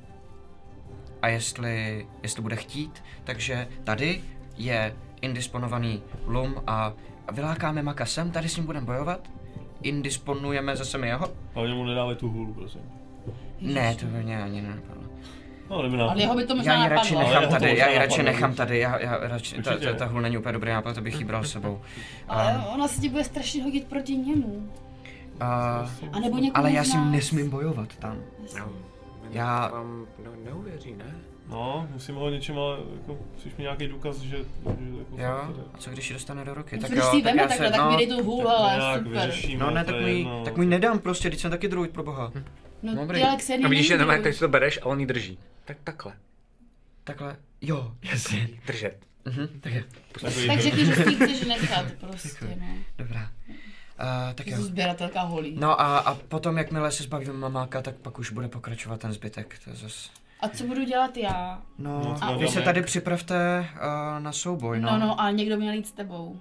A 1.22 1.28
jestli, 1.28 2.06
jestli 2.22 2.42
bude 2.42 2.56
chtít, 2.56 3.02
takže 3.24 3.68
tady 3.84 4.22
je 4.56 4.94
indisponovaný 5.20 6.02
lum 6.26 6.62
a 6.66 6.92
a 7.28 7.32
vylákáme 7.32 7.82
maka 7.82 8.06
sem, 8.06 8.30
tady 8.30 8.48
s 8.48 8.56
ním 8.56 8.66
budeme 8.66 8.86
bojovat. 8.86 9.28
Indisponujeme 9.82 10.76
zase 10.76 10.98
my 10.98 11.06
jeho? 11.08 11.28
hlavně 11.54 11.74
mu 11.74 11.84
nedávej 11.84 12.16
tu 12.16 12.28
hůlu, 12.28 12.54
prosím. 12.54 12.80
Ne, 13.60 13.94
to 13.94 14.06
by 14.06 14.22
mě 14.22 14.42
ani 14.42 14.60
nenapadlo. 14.62 15.02
No. 15.70 16.10
Ale 16.10 16.20
jeho 16.22 16.34
by 16.36 16.46
to 16.46 16.56
možná 16.56 16.74
Já 16.74 16.82
ji 16.82 16.88
radši 16.88 17.14
napadlo. 17.14 17.32
nechám 17.40 17.50
tady, 17.50 17.76
já 17.78 17.88
ji 17.88 17.98
radši 17.98 18.22
nechám 18.22 18.54
tady, 18.54 18.78
já, 18.78 18.98
já 18.98 19.18
radši, 19.20 19.62
ta, 19.62 19.76
ta, 19.76 19.92
ta 19.94 20.04
hůl 20.06 20.20
není 20.20 20.38
úplně 20.38 20.52
dobrý 20.52 20.70
nápad, 20.70 20.94
to 20.94 21.00
bych 21.00 21.18
ji 21.18 21.24
bral 21.24 21.44
s 21.44 21.50
sebou. 21.52 21.80
Ale 22.28 22.64
ona 22.74 22.88
se 22.88 23.00
ti 23.00 23.08
bude 23.08 23.24
strašně 23.24 23.62
hodit 23.62 23.84
proti 23.86 24.16
němu. 24.16 24.70
A, 25.40 25.46
A 26.12 26.18
nebo 26.20 26.38
ale 26.54 26.72
já 26.72 26.84
z 26.84 26.86
s 26.86 26.92
ním 26.92 27.02
nás. 27.04 27.12
nesmím 27.12 27.50
bojovat 27.50 27.96
tam. 27.96 28.18
Já- 29.30 29.68
vám 29.68 30.06
no, 30.24 30.30
neuvěří, 30.44 30.94
ne? 30.94 31.14
No, 31.48 31.88
musíme 31.92 32.18
ho 32.18 32.30
něčím, 32.30 32.58
ale 32.58 32.78
jako, 33.00 33.18
musíš 33.34 33.56
mi 33.56 33.62
nějaký 33.62 33.88
důkaz, 33.88 34.18
že... 34.18 34.36
že 34.36 34.44
jako 34.98 35.16
Jo, 35.16 35.64
a 35.74 35.78
co 35.78 35.90
když 35.90 36.10
ji 36.10 36.14
dostane 36.14 36.44
do 36.44 36.54
ruky? 36.54 36.70
Tak 36.78 36.80
Tak 36.80 36.90
když 36.90 37.04
jo, 37.04 37.10
si 37.10 37.22
tak 37.22 37.24
veme 37.24 37.42
já 37.42 37.48
takhle, 37.48 37.66
se, 37.66 37.72
tak 37.72 37.84
mi 37.86 37.90
no, 37.92 37.96
dej 37.96 38.06
tu 38.06 38.24
hůl, 38.24 38.42
to 38.42 38.48
ale 38.58 38.98
super. 38.98 39.12
vyřešíme, 39.12 39.64
no 39.64 39.70
ne, 39.70 39.84
tak 39.84 39.94
je 39.94 40.00
mu 40.00 40.06
ji, 40.06 40.18
jedno. 40.18 40.44
tak 40.44 40.56
mu 40.56 40.62
ji 40.62 40.68
nedám 40.68 40.98
prostě, 40.98 41.30
teď 41.30 41.40
jsem 41.40 41.50
taky 41.50 41.68
druid 41.68 41.90
pro 41.90 42.02
boha. 42.02 42.32
No 42.82 42.94
Dobrý. 42.94 43.20
ty 43.20 43.26
ale 43.26 43.36
Xenia 43.36 43.66
A 43.66 43.70
vidíš, 43.70 43.86
že 43.88 43.98
nemá, 43.98 44.16
když 44.16 44.34
si 44.34 44.40
to 44.40 44.48
bereš 44.48 44.78
a 44.82 44.86
on 44.86 45.00
ji 45.00 45.06
drží. 45.06 45.38
Tak 45.64 45.76
takhle. 45.84 46.12
Takhle, 47.04 47.36
jo, 47.60 47.92
jasně. 48.02 48.48
Držet. 48.66 48.96
Mhm, 49.24 49.48
tak 49.60 49.72
je, 49.72 49.84
Takový- 50.12 50.46
Tak 50.46 50.60
řekni, 50.60 50.86
že 50.86 50.94
si 50.94 51.10
ji 51.10 51.16
chceš 51.16 51.44
nechat 51.44 51.86
prostě, 52.00 52.56
no. 52.60 52.66
dobrá. 52.98 53.30
Uh, 54.00 54.34
tak 54.34 54.46
jo. 54.46 54.56
sběratelka 54.62 55.20
holí. 55.22 55.56
No 55.60 55.80
a, 55.80 55.98
a 55.98 56.14
potom, 56.14 56.58
jakmile 56.58 56.90
se 56.92 57.02
zbavím 57.02 57.32
mamáka, 57.32 57.82
tak 57.82 57.94
pak 57.96 58.18
už 58.18 58.30
bude 58.30 58.48
pokračovat 58.48 59.00
ten 59.00 59.12
zbytek. 59.12 59.58
To 59.64 59.70
je 59.70 59.76
zas... 59.76 60.10
A 60.42 60.48
co 60.48 60.64
budu 60.64 60.84
dělat 60.84 61.16
já? 61.16 61.62
No, 61.78 61.98
No, 62.04 62.16
co 62.32 62.38
vy 62.38 62.48
se 62.48 62.62
tady 62.62 62.82
připravte 62.82 63.66
uh, 63.74 64.22
na 64.22 64.32
souboj, 64.32 64.80
no. 64.80 64.90
No, 64.90 64.98
no, 64.98 65.20
ale 65.20 65.32
někdo 65.32 65.56
měl 65.56 65.72
jít 65.74 65.86
s 65.86 65.92
tebou. 65.92 66.40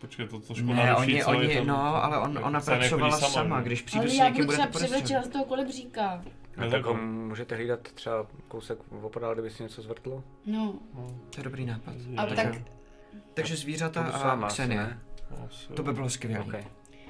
Počkej, 0.00 0.28
to 0.28 0.38
trošku 0.40 0.66
Ne, 0.66 0.86
naruší 0.86 1.24
oni, 1.24 1.24
oni, 1.24 1.48
ten- 1.54 1.66
no, 1.66 2.04
ale 2.04 2.18
on, 2.18 2.38
ona 2.42 2.60
Xenia 2.60 2.88
chodí 2.88 3.00
pracovala 3.00 3.18
sama, 3.32 3.58
že? 3.60 3.64
když 3.66 3.82
přijdu 3.82 4.02
Ale 4.02 4.10
s 4.10 4.14
já 4.18 4.28
někým, 4.28 4.44
budete 4.46 4.66
převlečela 4.66 5.20
prostě. 5.20 5.30
z 5.30 5.32
toho 5.32 5.44
kolibříka. 5.44 6.04
A 6.56 6.64
No, 6.64 6.70
tak 6.70 6.84
ho 6.84 6.94
můžete 6.94 7.54
hlídat 7.56 7.80
třeba 7.80 8.26
kousek 8.48 8.78
opodál, 9.02 9.32
kdyby 9.34 9.50
si 9.50 9.62
něco 9.62 9.82
zvrtlo? 9.82 10.24
No, 10.46 10.74
To 11.30 11.40
je 11.40 11.44
dobrý 11.44 11.66
nápad. 11.66 11.94
a 12.16 12.26
tak. 12.26 12.54
Takže 13.34 13.56
zvířata 13.56 14.02
a 14.04 14.32
asi. 14.46 14.62
To 15.74 15.82
by 15.82 15.92
bylo 15.92 16.10
skvělé. 16.10 16.44
OK. 16.44 16.54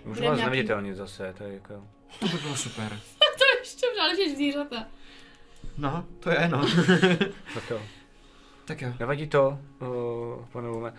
Můžu 0.05 0.21
vás 0.25 0.37
nějaký- 0.37 0.43
neviditelnit 0.45 0.97
zase, 0.97 1.35
to 1.39 1.45
je 1.45 1.55
jako... 1.55 1.75
To 2.21 2.27
by 2.29 2.39
bylo 2.43 2.57
super. 2.57 2.93
ještě 3.61 3.87
další 3.97 4.35
zvířata. 4.35 4.87
No, 5.79 6.05
to 6.21 6.31
je 6.31 6.49
no. 6.49 6.61
Tak 7.55 7.71
jo. 7.71 7.81
tak 8.65 8.83
jo. 8.83 8.93
Nevadí 9.01 9.27
to, 9.27 9.59
uh, 9.81 10.45
pane 10.53 10.69
Lume. 10.69 10.93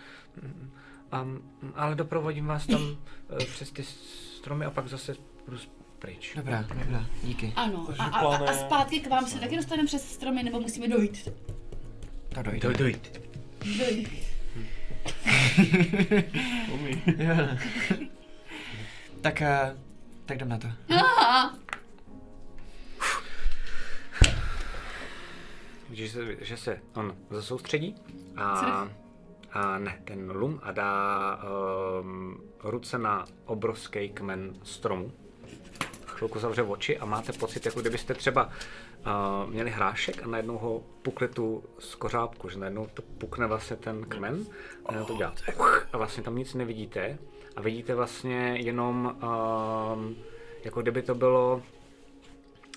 Um, 1.22 1.42
ale 1.74 1.94
doprovodím 1.94 2.46
vás 2.46 2.66
tam 2.66 2.82
uh, 2.82 3.38
přes 3.38 3.70
ty 3.70 3.82
stromy 3.82 4.64
a 4.64 4.70
pak 4.70 4.88
zase 4.88 5.14
budu 5.44 5.58
pryč. 5.98 6.32
Dobrá, 6.36 6.62
dobrá, 6.62 7.06
díky. 7.22 7.52
Ano, 7.56 7.86
a, 7.98 8.04
a, 8.04 8.36
a, 8.36 8.52
zpátky 8.52 9.00
k 9.00 9.10
vám 9.10 9.26
se 9.26 9.40
taky 9.40 9.56
dostaneme 9.56 9.86
přes 9.86 10.12
stromy, 10.12 10.42
nebo 10.42 10.60
musíme 10.60 10.88
dojít? 10.88 11.28
To 12.34 12.42
dojde. 12.42 12.60
Doj, 12.60 12.74
dojď. 12.74 13.20
Dojít. 13.78 14.08
Umí. 16.72 17.02
Jo. 17.18 17.34
tak, 19.20 19.40
uh, 19.40 19.78
tak 20.24 20.36
jdem 20.36 20.48
na 20.48 20.58
to. 20.58 20.68
Aha. 20.88 21.58
Že, 25.90 26.36
že 26.40 26.56
se 26.56 26.80
on 26.94 27.16
zasoustředí 27.30 27.94
a, 28.36 28.88
a 29.52 29.78
ne, 29.78 30.00
ten 30.04 30.30
lum 30.30 30.60
a 30.62 30.72
dá 30.72 31.38
um, 32.00 32.40
ruce 32.62 32.98
na 32.98 33.24
obrovský 33.46 34.08
kmen 34.08 34.54
stromu. 34.62 35.12
Chvilku 36.06 36.38
zavře 36.38 36.62
oči 36.62 36.98
a 36.98 37.04
máte 37.04 37.32
pocit, 37.32 37.66
jako 37.66 37.80
kdybyste 37.80 38.14
třeba 38.14 38.44
uh, 38.44 39.50
měli 39.50 39.70
hrášek 39.70 40.22
a 40.22 40.26
najednou 40.26 40.58
ho 40.58 40.82
pukli 41.02 41.28
tu 41.28 41.64
z 41.78 41.94
kořápku, 41.94 42.48
že 42.48 42.58
najednou 42.58 42.86
to 42.94 43.02
pukne 43.02 43.46
vlastně 43.46 43.76
ten 43.76 44.04
kmen 44.08 44.46
a 44.86 44.92
najednou 44.92 45.06
to 45.06 45.18
dělá 45.18 45.34
a 45.92 45.98
vlastně 45.98 46.22
tam 46.22 46.36
nic 46.36 46.54
nevidíte 46.54 47.18
a 47.56 47.60
vidíte 47.60 47.94
vlastně 47.94 48.56
jenom 48.56 49.18
um, 49.94 50.16
jako 50.64 50.82
kdyby 50.82 51.02
to 51.02 51.14
bylo 51.14 51.62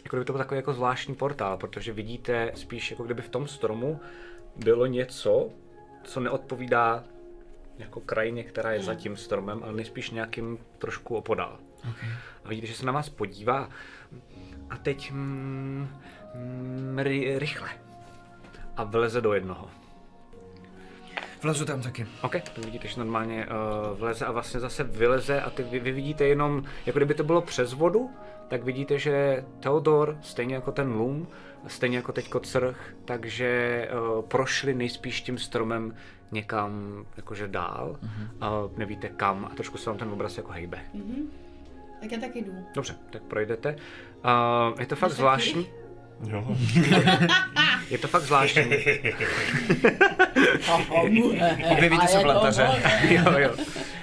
jako 0.08 0.16
kdyby 0.16 0.26
to 0.26 0.34
byl 0.34 0.40
takový 0.40 0.58
jako 0.58 0.74
zvláštní 0.74 1.16
portál, 1.16 1.58
protože 1.58 1.94
vidíte 1.94 2.52
spíš 2.56 2.92
jako 2.92 3.04
kdyby 3.04 3.22
v 3.22 3.30
tom 3.30 3.48
stromu 3.48 4.00
bylo 4.56 4.86
něco, 4.86 5.50
co 6.04 6.20
neodpovídá 6.20 7.04
jako 7.78 8.00
krajině, 8.00 8.44
která 8.44 8.72
je 8.72 8.82
za 8.82 8.96
tím 8.96 9.18
stromem, 9.18 9.64
ale 9.64 9.74
nejspíš 9.74 10.12
nějakým 10.12 10.58
trošku 10.78 11.16
opodál. 11.16 11.60
Okay. 11.80 12.10
A 12.46 12.50
vidíte, 12.50 12.68
že 12.68 12.74
se 12.74 12.86
na 12.86 12.92
vás 12.92 13.10
podívá 13.10 13.70
a 14.70 14.78
teď 14.78 15.12
mm, 15.12 15.88
mm, 16.36 17.00
ry, 17.00 17.40
rychle. 17.40 17.70
A 18.78 18.84
vleze 18.84 19.22
do 19.22 19.34
jednoho. 19.34 19.70
Vlezu 21.44 21.66
tam 21.66 21.82
taky. 21.82 22.08
OK, 22.22 22.36
to 22.56 22.62
vidíte, 22.62 22.88
že 22.88 23.00
normálně 23.00 23.46
uh, 23.46 23.98
vleze 24.00 24.26
a 24.26 24.32
vlastně 24.32 24.60
zase 24.60 24.84
vyleze 24.84 25.42
a 25.42 25.50
ty, 25.50 25.64
vy, 25.64 25.80
vy 25.80 25.92
vidíte 25.92 26.26
jenom, 26.26 26.64
jako 26.86 27.00
kdyby 27.00 27.14
to 27.14 27.24
bylo 27.24 27.42
přes 27.42 27.74
vodu, 27.74 28.10
tak 28.48 28.64
vidíte, 28.64 29.00
že 29.00 29.46
Theodor, 29.60 30.18
stejně 30.22 30.56
jako 30.56 30.72
ten 30.72 30.92
Lum, 30.92 31.28
stejně 31.68 31.98
jako 31.98 32.12
teďko 32.12 32.40
Crch, 32.40 32.78
takže 33.06 33.90
uh, 34.18 34.22
prošli 34.26 34.74
nejspíš 34.74 35.22
tím 35.22 35.38
stromem 35.38 35.96
někam 36.32 37.06
jakože 37.18 37.48
dál 37.48 37.98
Mhm. 38.02 38.28
a 38.42 38.52
nevíte 38.78 39.10
kam 39.10 39.46
a 39.52 39.56
trošku 39.56 39.78
se 39.78 39.90
vám 39.90 40.00
ten 40.00 40.10
obraz 40.10 40.38
jako 40.38 40.52
hejbe. 40.52 40.80
Mhm. 40.94 41.32
Tak 42.02 42.12
já 42.12 42.20
taky 42.20 42.42
jdu. 42.42 42.52
Dobře, 42.74 42.96
tak 43.10 43.22
projdete. 43.24 43.76
Uh, 44.26 44.80
je 44.80 44.86
to 44.86 44.96
fakt 44.96 45.10
taky? 45.10 45.18
zvláštní. 45.20 45.68
Jo. 46.26 46.44
Je 47.90 47.98
to 47.98 48.08
fakt 48.08 48.22
zvláštní. 48.22 48.64
Objevíte 51.72 52.08
se 52.08 52.20
v 52.20 52.26
lantaře. 52.26 52.70
jo, 53.10 53.24
jo. 53.38 53.52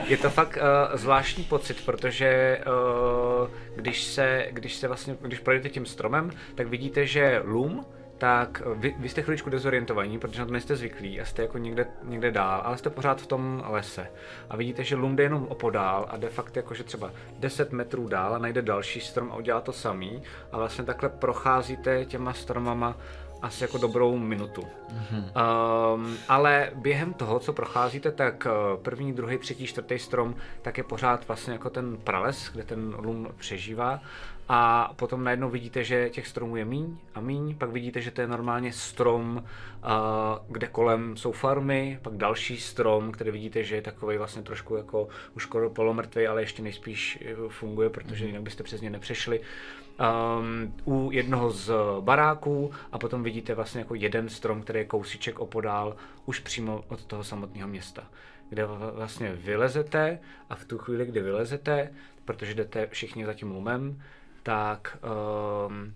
Je 0.06 0.16
to 0.16 0.30
fakt 0.30 0.56
uh, 0.56 0.98
zvláštní 0.98 1.44
pocit, 1.44 1.84
protože 1.84 2.60
uh, 2.66 3.48
když 3.76 4.02
se, 4.02 4.46
když 4.50 4.74
se 4.74 4.88
vlastně, 4.88 5.16
když 5.20 5.38
projdete 5.38 5.68
tím 5.68 5.86
stromem, 5.86 6.30
tak 6.54 6.66
vidíte, 6.66 7.06
že 7.06 7.40
Lum, 7.44 7.86
tak 8.24 8.62
vy, 8.74 8.94
vy 8.98 9.08
jste 9.08 9.22
chviličku 9.22 9.50
dezorientovaní, 9.50 10.18
protože 10.18 10.40
na 10.40 10.46
to 10.46 10.52
nejste 10.52 10.76
zvyklí 10.76 11.20
a 11.20 11.24
jste 11.24 11.42
jako 11.42 11.58
někde, 11.58 11.86
někde 12.02 12.30
dál, 12.30 12.62
ale 12.64 12.78
jste 12.78 12.90
pořád 12.90 13.22
v 13.22 13.26
tom 13.26 13.64
lese. 13.66 14.06
A 14.50 14.56
vidíte, 14.56 14.84
že 14.84 14.96
Lum 14.96 15.16
jde 15.16 15.22
jenom 15.22 15.46
opodál 15.48 16.06
a 16.10 16.16
de 16.16 16.28
facto 16.28 16.58
jako, 16.58 16.74
že 16.74 16.84
třeba 16.84 17.10
10 17.38 17.72
metrů 17.72 18.08
dál 18.08 18.34
a 18.34 18.38
najde 18.38 18.62
další 18.62 19.00
strom 19.00 19.32
a 19.32 19.36
udělá 19.36 19.60
to 19.60 19.72
samý. 19.72 20.22
A 20.52 20.58
vlastně 20.58 20.84
takhle 20.84 21.08
procházíte 21.08 22.04
těma 22.04 22.32
stromama 22.32 22.96
asi 23.42 23.64
jako 23.64 23.78
dobrou 23.78 24.16
minutu. 24.16 24.62
Mm-hmm. 24.62 25.24
Um, 25.94 26.16
ale 26.28 26.70
během 26.74 27.14
toho, 27.14 27.38
co 27.38 27.52
procházíte, 27.52 28.12
tak 28.12 28.46
eh, 28.46 28.76
první, 28.82 29.12
druhý, 29.12 29.38
třetí, 29.38 29.66
čtvrtý 29.66 29.98
strom, 29.98 30.34
tak 30.62 30.78
je 30.78 30.84
pořád 30.84 31.28
vlastně 31.28 31.52
jako 31.52 31.70
ten 31.70 31.96
prales, 31.96 32.50
kde 32.52 32.62
ten 32.62 32.94
lum 32.98 33.28
přežívá. 33.36 34.00
A 34.48 34.92
potom 34.96 35.24
najednou 35.24 35.50
vidíte, 35.50 35.84
že 35.84 36.10
těch 36.10 36.26
stromů 36.26 36.56
je 36.56 36.64
míň 36.64 36.96
a 37.14 37.20
míň, 37.20 37.54
pak 37.58 37.70
vidíte, 37.70 38.00
že 38.00 38.10
to 38.10 38.20
je 38.20 38.26
normálně 38.26 38.72
strom, 38.72 39.36
uh, 39.36 39.90
kde 40.48 40.66
kolem 40.66 41.16
jsou 41.16 41.32
farmy, 41.32 41.98
pak 42.02 42.12
další 42.12 42.56
strom, 42.56 43.12
který 43.12 43.30
vidíte, 43.30 43.64
že 43.64 43.74
je 43.74 43.82
takový 43.82 44.18
vlastně 44.18 44.42
trošku 44.42 44.76
jako 44.76 45.08
už 45.36 45.42
skoro 45.42 45.70
polomrtvý, 45.70 46.26
ale 46.26 46.42
ještě 46.42 46.62
nejspíš 46.62 47.18
eh, 47.22 47.34
funguje, 47.48 47.90
protože 47.90 48.26
jinak 48.26 48.42
byste 48.42 48.62
přes 48.62 48.80
ně 48.80 48.90
nepřešli. 48.90 49.40
Um, 50.40 50.74
u 50.84 51.10
jednoho 51.12 51.50
z 51.50 51.72
baráků 52.00 52.70
a 52.92 52.98
potom 52.98 53.22
vidíte 53.22 53.54
vlastně 53.54 53.80
jako 53.80 53.94
jeden 53.94 54.28
strom, 54.28 54.62
který 54.62 54.78
je 54.78 54.84
kousíček 54.84 55.38
opodál, 55.38 55.96
už 56.26 56.38
přímo 56.40 56.84
od 56.88 57.04
toho 57.04 57.24
samotného 57.24 57.68
města, 57.68 58.04
kde 58.48 58.66
vla- 58.66 58.92
vlastně 58.94 59.32
vylezete 59.32 60.18
a 60.50 60.54
v 60.54 60.64
tu 60.64 60.78
chvíli, 60.78 61.06
kdy 61.06 61.20
vylezete, 61.20 61.90
protože 62.24 62.54
jdete 62.54 62.86
všichni 62.86 63.26
za 63.26 63.34
tím 63.34 63.50
lumem, 63.50 64.02
tak, 64.44 64.98
um, 65.66 65.94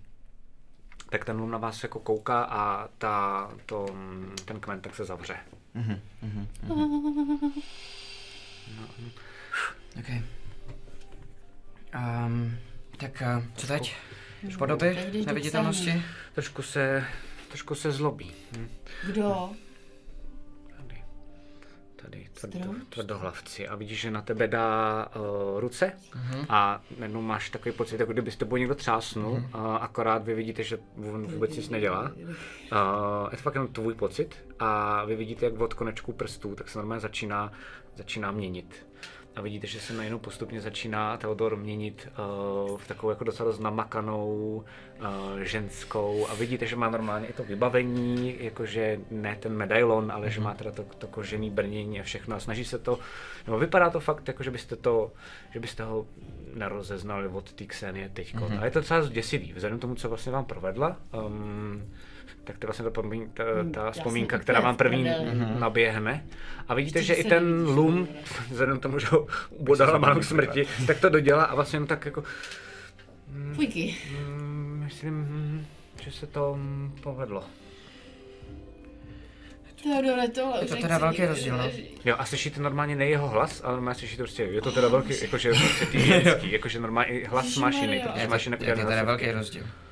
tak 1.09 1.25
ten 1.25 1.37
lum 1.37 1.51
na 1.51 1.57
vás 1.57 1.83
jako 1.83 1.99
kouká 1.99 2.43
a 2.43 2.87
ta, 2.97 3.49
to, 3.65 3.85
ten 4.45 4.59
kmen 4.59 4.81
tak 4.81 4.95
se 4.95 5.05
zavře. 5.05 5.37
Okay. 9.99 10.23
Um, 11.95 12.57
tak 12.97 13.23
uh, 13.37 13.43
co 13.55 13.67
teď? 13.67 13.95
Podoby? 14.57 14.97
Neviditelnosti? 15.25 16.03
Trošku 16.33 16.61
se, 16.61 17.05
trošku 17.47 17.75
se 17.75 17.91
zlobí. 17.91 18.31
Hm. 18.57 18.69
Kdo? 19.05 19.49
Tady, 22.09 22.27
tvrdo, 22.33 22.71
tvrdohlavci 22.89 23.67
a 23.67 23.75
vidíš, 23.75 23.99
že 24.01 24.11
na 24.11 24.21
tebe 24.21 24.47
dá 24.47 25.07
uh, 25.15 25.59
ruce 25.59 25.91
Mhm. 26.15 26.45
a 26.49 26.81
najednou 26.99 27.21
máš 27.21 27.49
takový 27.49 27.71
pocit, 27.75 27.99
jako 27.99 28.13
kdyby 28.13 28.31
s 28.31 28.35
tebou 28.35 28.57
někdo 28.57 28.75
třásnul, 28.75 29.33
Mhm. 29.33 29.49
a 29.53 29.77
akorát 29.77 30.23
vy 30.23 30.33
vidíte, 30.33 30.63
že 30.63 30.79
on 31.13 31.27
vůbec 31.27 31.55
nic 31.57 31.69
nedělá. 31.69 32.11
Uh, 32.71 33.31
je 33.31 33.37
to 33.37 33.43
fakt 33.43 33.53
jenom 33.55 33.67
tvůj 33.67 33.93
pocit 33.93 34.35
a 34.59 35.05
vy 35.05 35.15
vidíte, 35.15 35.45
jak 35.45 35.59
od 35.61 35.73
konečků 35.73 36.13
prstů, 36.13 36.55
tak 36.55 36.69
se 36.69 36.77
normálně 36.77 36.99
začíná, 36.99 37.51
začíná 37.95 38.31
měnit. 38.31 38.87
A 39.35 39.41
vidíte, 39.41 39.67
že 39.67 39.79
se 39.79 39.93
najednou 39.93 40.19
postupně 40.19 40.61
začíná 40.61 41.17
Theodor 41.17 41.57
měnit 41.57 42.09
uh, 42.69 42.77
v 42.77 42.87
takovou 42.87 43.09
jako 43.09 43.23
docela 43.23 43.49
dost 43.49 43.59
namakanou 43.59 44.63
uh, 44.99 45.39
ženskou 45.39 46.27
a 46.27 46.33
vidíte, 46.33 46.65
že 46.65 46.75
má 46.75 46.89
normálně 46.89 47.27
i 47.27 47.33
to 47.33 47.43
vybavení, 47.43 48.35
jakože 48.39 48.99
ne 49.11 49.37
ten 49.39 49.53
medailon, 49.53 50.11
ale 50.11 50.29
že 50.29 50.41
má 50.41 50.53
teda 50.53 50.71
to, 50.71 50.83
to 50.83 51.07
kožený 51.07 51.49
brnění 51.49 51.99
a 51.99 52.03
všechno 52.03 52.35
a 52.35 52.39
snaží 52.39 52.65
se 52.65 52.79
to, 52.79 52.99
nebo 53.45 53.59
vypadá 53.59 53.89
to 53.89 53.99
fakt 53.99 54.27
jako, 54.27 54.43
že 54.43 54.51
byste 54.51 54.75
to, 54.75 55.11
že 55.51 55.59
byste 55.59 55.83
ho 55.83 56.05
nerozeznali 56.53 57.27
od 57.27 57.53
té 57.53 57.65
Ksenie 57.65 58.09
teďko. 58.09 58.49
A 58.59 58.65
je 58.65 58.71
to 58.71 58.79
docela 58.79 59.07
děsivý, 59.07 59.53
vzhledem 59.53 59.79
tomu, 59.79 59.95
co 59.95 60.09
vlastně 60.09 60.31
vám 60.31 60.45
provedla. 60.45 60.97
Um, 61.25 61.93
tak 62.49 62.57
to 62.57 62.67
vlastně 62.67 62.83
ta, 62.83 62.89
pomín, 62.91 63.29
ta, 63.33 63.43
ta 63.73 63.85
já 63.85 63.91
vzpomínka, 63.91 64.39
která 64.39 64.59
vám 64.59 64.75
první 64.75 65.03
prdeli. 65.03 65.59
naběhne. 65.59 66.25
A 66.67 66.73
vidíte, 66.73 67.03
že 67.03 67.13
i 67.13 67.23
ten 67.23 67.63
lum, 67.67 68.07
vzhledem 68.51 68.79
k 68.79 68.81
tomu, 68.81 68.99
že 68.99 69.07
ho 69.07 69.27
bodala 69.59 69.97
mám 69.97 70.19
k 70.19 70.23
smrti, 70.23 70.65
tak 70.87 70.99
to 70.99 71.09
dodělá 71.09 71.43
a 71.43 71.55
vlastně 71.55 71.77
jen 71.77 71.87
tak 71.87 72.05
jako, 72.05 72.23
Fujky. 73.55 73.95
mm, 74.27 74.81
myslím, 74.85 75.67
že 76.01 76.11
se 76.11 76.27
to 76.27 76.57
povedlo. 77.03 77.43
Teodore, 79.83 80.27
tohle 80.27 80.61
Je 80.61 80.67
to 80.67 80.75
teda 80.75 80.97
velký 80.97 81.25
rozdíl, 81.25 81.57
no. 81.57 81.63
Jo, 82.05 82.15
a 82.19 82.25
slyšíte 82.25 82.61
normálně 82.61 82.95
ne 82.95 83.05
jeho 83.05 83.27
hlas, 83.27 83.61
ale 83.63 83.73
normálně 83.73 83.95
slyšíte 83.99 84.23
prostě, 84.23 84.43
je 84.43 84.61
to 84.61 84.71
teda 84.71 84.87
velký, 84.87 85.13
jakože 85.21 85.49
prostě 85.49 85.85
ty 85.85 85.99
ženský, 85.99 86.51
jakože 86.51 86.79
normálně 86.79 87.27
hlas 87.27 87.57
máš 87.57 87.75
jiný, 87.75 87.99
protože 87.99 88.21
Je 88.21 88.27
máš 88.27 88.43
to, 88.43 88.47
jinak 88.47 88.61
je 88.61 88.65
teda 88.67 88.83
hlasovky. 88.83 89.05
velký 89.05 89.31
rozdíl. 89.31 89.63
Jsi 89.63 89.88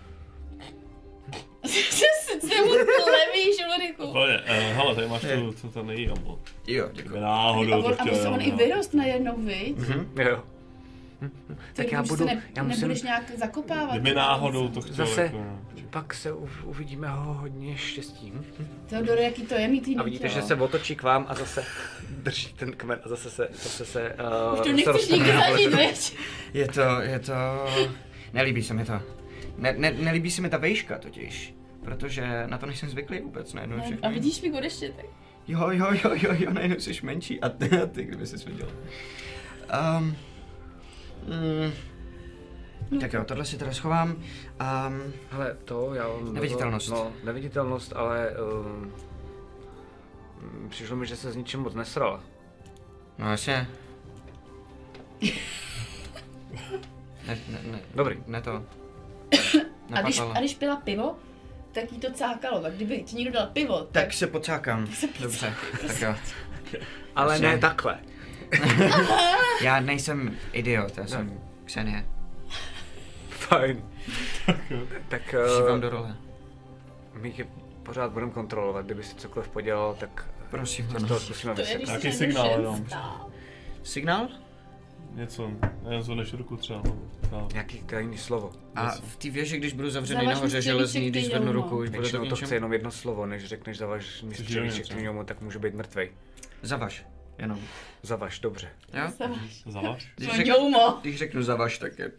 mu 2.66 2.72
levíš, 2.72 3.56
Ulriku. 3.78 4.04
Úplně, 4.06 4.38
uh, 4.40 4.76
hele, 4.76 4.96
tady 4.96 5.08
máš 5.08 5.22
tu, 5.22 5.54
co 5.54 5.68
tam 5.68 5.88
nejí, 5.88 6.10
amo. 6.10 6.40
Jo, 6.68 6.90
děkuji. 6.94 7.18
A 7.18 7.22
náhodou 7.22 7.82
to 7.82 7.88
on, 7.88 7.94
a 7.94 7.96
chtěl 8.04 8.14
musí 8.14 8.28
on 8.28 8.42
i 8.42 8.52
vyrost 8.52 8.94
najednou, 8.94 9.34
viď? 9.38 9.78
Jo, 9.90 10.06
jo. 10.30 10.44
Ty 11.20 11.30
Tak 11.74 11.92
já 11.92 12.04
budu, 12.04 12.26
ne, 12.26 12.44
já 12.56 12.64
musím, 12.64 12.82
nebudeš 12.82 13.02
nějak 13.04 13.32
zakopávat. 13.38 13.92
Kdyby 13.92 14.14
náhodou 14.16 14.68
to 14.68 14.82
chtěl, 14.82 14.96
Zase- 14.96 15.22
jako, 15.22 15.38
no. 15.38 15.60
pak 15.90 16.14
se 16.14 16.32
u, 16.34 16.50
uvidíme 16.64 17.08
ho 17.08 17.34
hodně 17.34 17.78
štěstí. 17.78 18.32
hm? 18.36 18.46
Teodore, 18.90 19.24
jaký 19.24 19.42
to 19.46 19.56
je 19.56 19.68
mít 19.68 19.88
jiný 19.88 20.00
A 20.00 20.04
vidíte, 20.04 20.30
tělo? 20.30 20.42
že 20.42 20.48
se 20.48 20.56
otočí 20.56 20.96
k 20.96 21.04
vám 21.04 21.26
a 21.30 21.36
zase 21.36 21.66
drží 22.10 22.54
ten 22.54 22.74
kmen 22.74 23.00
a 23.04 23.10
zase 23.10 23.30
se, 23.30 23.48
zase 23.52 23.86
se, 23.86 24.16
uh, 24.50 24.60
Už 24.60 24.68
to 24.68 24.74
nechceš 24.74 25.10
nikdy 25.10 25.32
zažít, 25.32 25.74
viď? 25.74 26.18
Je 26.54 26.68
to, 26.68 26.82
je 27.02 27.20
to... 27.20 27.34
Nelíbí 28.34 28.64
se 28.64 28.74
mi 28.74 28.86
to. 28.86 29.00
Ne, 29.58 29.74
ne, 29.78 29.92
nelíbí 29.92 30.32
se 30.32 30.42
mi 30.42 30.50
ta 30.50 30.58
vejška 30.58 30.98
totiž. 30.98 31.54
Protože 31.88 32.48
na 32.48 32.58
to 32.58 32.66
nejsem 32.66 32.90
zvyklý 32.90 33.20
vůbec, 33.22 33.54
najednou 33.54 33.82
všechno. 33.82 34.10
A 34.10 34.12
vidíš 34.12 34.42
mi 34.42 34.52
konečně 34.52 34.92
tak. 34.92 35.06
Jo, 35.48 35.70
jo, 35.72 35.88
jo, 36.04 36.12
jo, 36.16 36.36
jo, 36.40 36.54
najednou 36.54 36.80
jsi 36.80 37.00
menší. 37.04 37.42
A 37.42 37.50
ty, 37.50 37.82
a 37.82 37.86
ty 37.86 38.04
kdyby 38.04 38.28
jsi 38.28 38.50
viděl. 38.50 38.68
Um, 39.98 40.16
mm, 41.28 43.00
tak 43.00 43.14
jo, 43.14 43.24
tohle 43.24 43.46
si 43.46 43.58
teda 43.58 43.74
schovám. 43.74 44.10
Um, 44.10 45.14
Hele, 45.30 45.58
to 45.66 45.94
já... 45.94 46.08
Neviditelnost. 46.32 46.90
No, 46.90 47.12
neviditelnost, 47.24 47.94
ale... 47.96 48.32
Um, 48.32 48.94
přišlo 50.70 50.96
mi, 50.96 51.06
že 51.06 51.16
se 51.16 51.32
s 51.32 51.36
ničím 51.36 51.60
moc 51.60 51.74
nesrala. 51.74 52.24
no 53.18 53.32
jasně. 53.32 53.68
Ne, 57.28 57.38
ne, 57.50 57.60
ne, 57.72 57.80
Dobrý. 57.96 58.18
ne 58.28 58.42
to. 58.42 58.64
A 59.94 60.02
když, 60.02 60.20
a 60.20 60.40
když 60.40 60.56
pila 60.56 60.76
pivo, 60.76 61.16
tak 61.82 61.92
jí 61.92 62.00
to 62.00 62.12
cákalo. 62.12 62.62
Tak 62.62 62.74
kdyby 62.74 63.04
ti 63.04 63.16
někdo 63.16 63.32
dal 63.32 63.48
pivo, 63.48 63.88
Tak 63.92 64.14
se 64.14 64.28
pocákám. 64.28 64.88
Dobře, 65.20 65.54
tak 65.88 66.02
jo. 66.02 66.16
Ale 67.16 67.40
ne 67.40 67.58
takhle. 67.58 68.00
Já 69.64 69.80
nejsem 69.80 70.38
idiot, 70.54 70.98
já 70.98 71.08
jsem 71.08 71.42
Ksenie. 71.66 72.06
Fajn. 73.30 73.84
tak 75.08 75.22
Žívám 75.58 75.76
uh, 75.76 75.80
do 75.80 75.90
role. 75.90 76.16
my 77.14 77.32
tě 77.32 77.48
pořád 77.84 78.12
budeme 78.12 78.32
kontrolovat, 78.32 78.86
kdyby 78.86 79.04
si 79.04 79.16
cokoliv 79.16 79.50
podělal, 79.50 79.96
tak 80.00 80.26
Prosím, 80.50 80.88
to 81.08 81.20
zkusíme 81.20 81.56
to 81.56 81.62
je, 81.62 81.66
když 81.76 81.78
vysvětlit. 81.80 82.04
Nějaký 82.04 82.18
signál, 82.18 82.50
jenom. 82.50 82.86
Signál? 83.84 84.30
Něco, 85.18 85.52
něco 85.90 86.16
než 86.16 86.34
ruku 86.34 86.58
třeba. 86.58 86.82
no, 86.86 87.00
tak. 87.22 87.54
Nějaký 87.54 87.78
tajný 87.82 88.18
slovo. 88.18 88.52
A 88.76 88.92
v 88.92 89.16
té 89.16 89.30
věži, 89.30 89.58
když 89.58 89.74
budu 89.74 89.90
zavřený 89.90 90.20
Zavaž 90.20 90.36
nahoře 90.36 90.62
železný, 90.62 91.10
když 91.12 91.26
zvednu 91.26 91.52
ruku, 91.52 91.76
no. 91.76 91.82
už 91.82 91.90
bude 91.90 92.10
to 92.10 92.26
k 92.26 92.30
to 92.30 92.36
chce 92.36 92.56
jenom 92.56 92.74
jedno 92.74 92.92
slovo, 92.92 93.26
než 93.26 93.46
řekneš 93.46 93.78
zavaž 93.78 94.22
mi 94.22 94.30
Což 94.30 94.40
je 94.40 94.46
střevíček 94.46 94.78
něco. 94.78 94.94
k 94.94 95.02
němu, 95.02 95.24
tak 95.24 95.42
může 95.42 95.60
být 95.60 95.74
mrtvej. 95.74 96.12
Zavaž, 96.62 97.06
jenom. 97.40 97.60
Zavaž, 98.04 98.40
dobře. 98.40 98.70
Jo? 98.94 99.12
Zavaž. 99.18 99.64
Zavaž? 99.66 100.12
Když, 100.16 100.28
No, 100.30 100.36
řek, 100.36 100.48
Joumo. 100.48 100.98
když 101.02 101.18
řeknu 101.18 101.44
zavaž, 101.44 101.78
tak 101.78 102.00
je... 102.00 102.12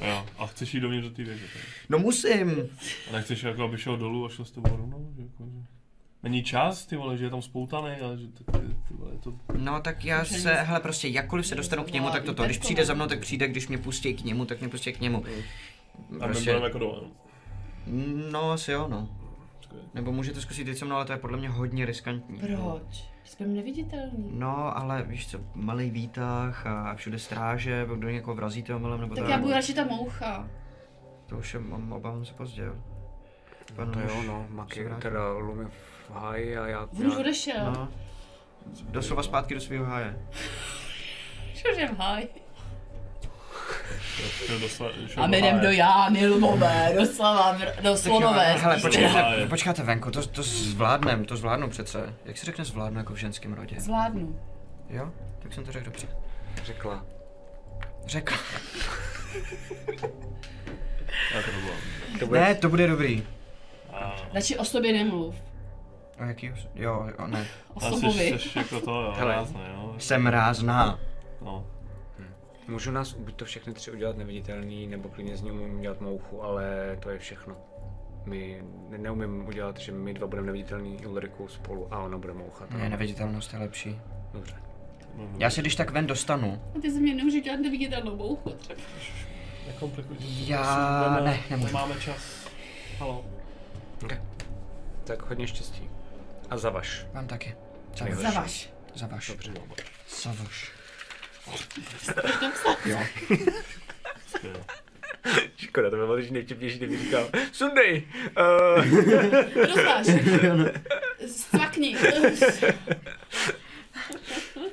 Jo, 0.00 0.26
a 0.38 0.46
chceš 0.46 0.74
jít 0.74 0.80
dovnitř 0.80 1.08
do 1.08 1.14
té 1.14 1.24
věže. 1.24 1.44
tak. 1.52 1.62
No 1.88 1.98
musím! 1.98 2.68
A 3.10 3.12
nechceš 3.12 3.42
jako, 3.42 3.62
aby 3.64 3.78
šel 3.78 3.96
dolů 3.96 4.26
a 4.26 4.28
šel 4.28 4.44
s 4.44 4.50
tebou 4.50 4.76
rovnou? 4.76 5.12
Že 5.16 5.22
jako, 5.22 5.44
že... 5.52 5.66
Není 6.22 6.42
čas, 6.42 6.86
ty 6.86 6.96
vole, 6.96 7.16
že 7.16 7.24
je 7.24 7.30
tam 7.30 7.42
spoutaný, 7.42 7.96
ale 8.04 8.16
že 8.18 8.26
ty, 8.26 8.44
ty, 8.44 8.58
ty 8.88 8.94
vole, 8.94 9.12
je 9.12 9.18
to... 9.18 9.32
No 9.56 9.80
tak 9.80 10.04
já 10.04 10.24
se, 10.24 10.54
hele 10.54 10.80
prostě, 10.80 11.08
jakkoliv 11.08 11.46
se 11.46 11.54
dostanu 11.54 11.84
k 11.84 11.92
němu, 11.92 12.10
tak 12.10 12.22
toto. 12.24 12.44
Když 12.44 12.58
přijde 12.58 12.84
za 12.84 12.94
mnou, 12.94 13.06
tak 13.06 13.20
přijde, 13.20 13.48
když 13.48 13.68
mě 13.68 13.78
pustí 13.78 14.14
k 14.14 14.24
němu, 14.24 14.44
tak 14.44 14.60
mě 14.60 14.68
pustí 14.68 14.92
k 14.92 15.00
němu. 15.00 15.24
A 15.24 16.12
my 16.12 16.18
Prostě, 16.18 16.50
budeme 16.50 16.66
jako 16.66 16.78
dole. 16.78 17.00
no. 17.02 17.10
no 18.32 18.50
asi 18.50 18.72
jo, 18.72 18.88
no. 18.90 19.08
Nebo 19.94 20.12
můžete 20.12 20.40
zkusit 20.40 20.68
jít 20.68 20.76
se 20.78 20.84
mnou, 20.84 20.96
ale 20.96 21.04
to 21.04 21.12
je 21.12 21.18
podle 21.18 21.38
mě 21.38 21.48
hodně 21.48 21.86
riskantní. 21.86 22.38
Proč? 22.38 23.04
Jsme 23.24 23.46
neviditelný. 23.46 24.30
No, 24.32 24.78
ale 24.78 25.02
víš 25.02 25.28
co, 25.30 25.38
malý 25.54 25.90
výtah 25.90 26.66
a 26.66 26.94
všude 26.94 27.18
stráže, 27.18 27.86
kdo 27.96 28.08
někoho 28.10 28.34
vrazíte 28.34 28.74
omylem 28.74 29.00
nebo 29.00 29.14
Tak 29.14 29.24
tak. 29.24 29.30
já 29.30 29.38
budu 29.38 29.52
radši 29.52 29.74
ta 29.74 29.84
moucha. 29.84 30.48
To 31.26 31.36
už 31.38 31.54
je, 31.54 31.60
mám- 31.60 31.92
obávám 31.92 32.24
se 32.24 32.34
pozdě, 32.34 32.62
jo. 32.62 32.74
Pan 33.76 33.90
To 33.90 33.98
už 33.98 34.04
jo, 34.14 34.22
no, 34.26 34.46
Maky, 34.50 34.86
teda 35.02 35.32
Lumi 35.32 35.66
v 36.10 36.14
háji 36.14 36.56
a 36.58 36.66
já... 36.66 36.88
On 37.00 37.06
už 37.06 37.16
odešel. 37.16 37.72
No, 37.72 37.88
doslova 38.82 39.22
zpátky 39.22 39.54
do 39.54 39.60
svého 39.60 39.84
háje. 39.84 40.18
Cože 41.54 41.86
v 41.86 41.98
háji? 41.98 42.28
Šel 44.46 44.58
do 44.58 44.66
sla- 44.66 45.06
šel 45.06 45.22
A 45.22 45.26
my 45.26 45.38
jdem 45.38 45.60
do 45.60 45.68
lvové, 46.36 46.92
do, 46.98 47.06
slava, 47.06 47.58
do 47.82 47.96
slonové. 47.96 48.52
Hele, 48.52 48.74
spíš. 48.74 48.82
počkejte, 48.82 49.46
počkáte 49.48 49.82
venku, 49.82 50.10
to, 50.10 50.26
to 50.26 50.42
zvládnem, 50.42 51.24
to 51.24 51.36
zvládnu 51.36 51.68
přece. 51.70 52.14
Jak 52.24 52.38
se 52.38 52.46
řekne 52.46 52.64
zvládnu 52.64 52.98
jako 52.98 53.12
v 53.12 53.16
ženském 53.16 53.52
rodě? 53.52 53.80
Zvládnu. 53.80 54.40
Jo? 54.88 55.12
Tak 55.42 55.52
jsem 55.52 55.64
to 55.64 55.72
řekl 55.72 55.84
dobře. 55.84 56.08
Řekla. 56.64 57.04
Řekl. 58.06 58.34
Já 61.34 61.42
to. 62.20 62.26
Ne, 62.26 62.54
to 62.54 62.68
bude 62.68 62.86
dobrý. 62.86 63.26
Radši 64.34 64.58
o 64.58 64.64
sobě 64.64 64.92
nemluv. 64.92 65.34
O 66.20 66.24
jaký? 66.24 66.50
os- 66.52 66.68
Jo, 66.74 67.06
jo, 67.18 67.26
ne. 67.26 67.46
O 67.74 67.84
a 67.84 67.90
jsi, 67.90 68.38
jsi 68.38 68.58
jako 68.58 68.80
to, 68.80 69.02
jo, 69.02 69.12
Hele. 69.16 69.34
rázné, 69.34 69.60
jo. 69.74 69.94
Jsem 69.98 70.26
rázná. 70.26 70.98
No. 71.42 71.66
Můžu 72.68 72.90
nás 72.90 73.12
buď 73.14 73.34
to 73.34 73.44
všechny 73.44 73.72
tři 73.72 73.90
udělat 73.90 74.16
neviditelný, 74.16 74.86
nebo 74.86 75.08
klidně 75.08 75.36
z 75.36 75.42
ní 75.42 75.50
umím 75.50 75.78
udělat 75.78 76.00
mouchu, 76.00 76.42
ale 76.42 76.96
to 77.00 77.10
je 77.10 77.18
všechno. 77.18 77.56
My 78.24 78.62
ne- 78.90 78.98
neumím 78.98 79.46
udělat, 79.48 79.78
že 79.78 79.92
my 79.92 80.14
dva 80.14 80.26
budeme 80.26 80.46
neviditelný 80.46 80.96
Ulriku 81.06 81.48
spolu 81.48 81.94
a 81.94 81.98
ona 81.98 82.18
bude 82.18 82.32
mouchat. 82.32 82.70
Ne, 82.70 82.88
neviditelnost 82.88 83.52
je 83.52 83.58
lepší. 83.58 83.98
Dobře. 84.32 84.54
Já 85.38 85.50
si 85.50 85.60
když 85.60 85.76
tak 85.76 85.90
ven 85.90 86.06
dostanu. 86.06 86.62
A 86.76 86.80
ty 86.80 86.90
ze 86.92 87.00
mě 87.00 87.14
nemůžeš 87.14 87.42
dělat 87.42 87.56
neviditelnou 87.60 88.16
bouchu 88.16 88.50
třeba. 88.50 88.80
Nekomplikuj 89.66 90.16
to. 90.16 90.24
Já- 90.46 91.04
prosím, 91.08 91.24
ne, 91.24 91.38
nemůžu. 91.50 91.66
Nemáme 91.66 91.94
čas. 92.00 92.48
Halo. 92.98 93.24
Okay. 94.04 94.20
Tak 95.04 95.22
hodně 95.28 95.46
štěstí. 95.46 95.89
A 96.50 96.58
zavaš. 96.58 97.06
Vám 97.12 97.26
taky. 97.26 97.56
Nejhorší. 98.04 98.32
Zavaš. 98.32 98.70
Zavaš. 98.94 99.28
Dobře. 99.28 99.52
Zavaš. 100.22 100.72
Skvěle. 102.76 103.06
Škoda, 105.56 105.90
to 105.90 105.96
by 105.96 106.02
bylo, 106.02 106.20
že 106.20 106.30
nejvtipnější, 106.30 106.76
kdyby 106.76 106.98
říkal, 106.98 107.28
sundej! 107.52 108.08
Uh, 108.38 108.84
Rozváš. 109.54 110.06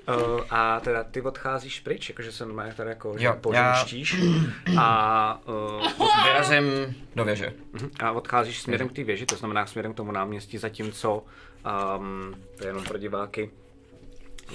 Uh, 0.07 0.41
a 0.49 0.79
teda 0.79 1.03
ty 1.03 1.21
odcházíš 1.21 1.79
pryč, 1.79 2.09
jakože 2.09 2.31
se 2.31 2.45
normálně 2.45 2.73
tady 2.73 2.89
jako, 2.89 3.15
Jo, 3.19 3.35
požuštíš 3.41 4.15
a, 4.79 5.41
uh, 5.97 6.07
Vyrazím 6.25 6.95
do 7.15 7.25
věže. 7.25 7.53
Mhm. 7.73 7.91
A 7.99 8.11
odcházíš 8.11 8.61
směrem 8.61 8.89
k 8.89 8.93
té 8.93 9.03
věži, 9.03 9.25
to 9.25 9.35
znamená 9.35 9.65
směrem 9.65 9.93
k 9.93 9.97
tomu 9.97 10.11
náměstí, 10.11 10.57
zatímco, 10.57 11.25
um, 11.67 12.35
to 12.57 12.63
je 12.63 12.69
jenom 12.69 12.83
pro 12.83 12.97
diváky, 12.97 13.49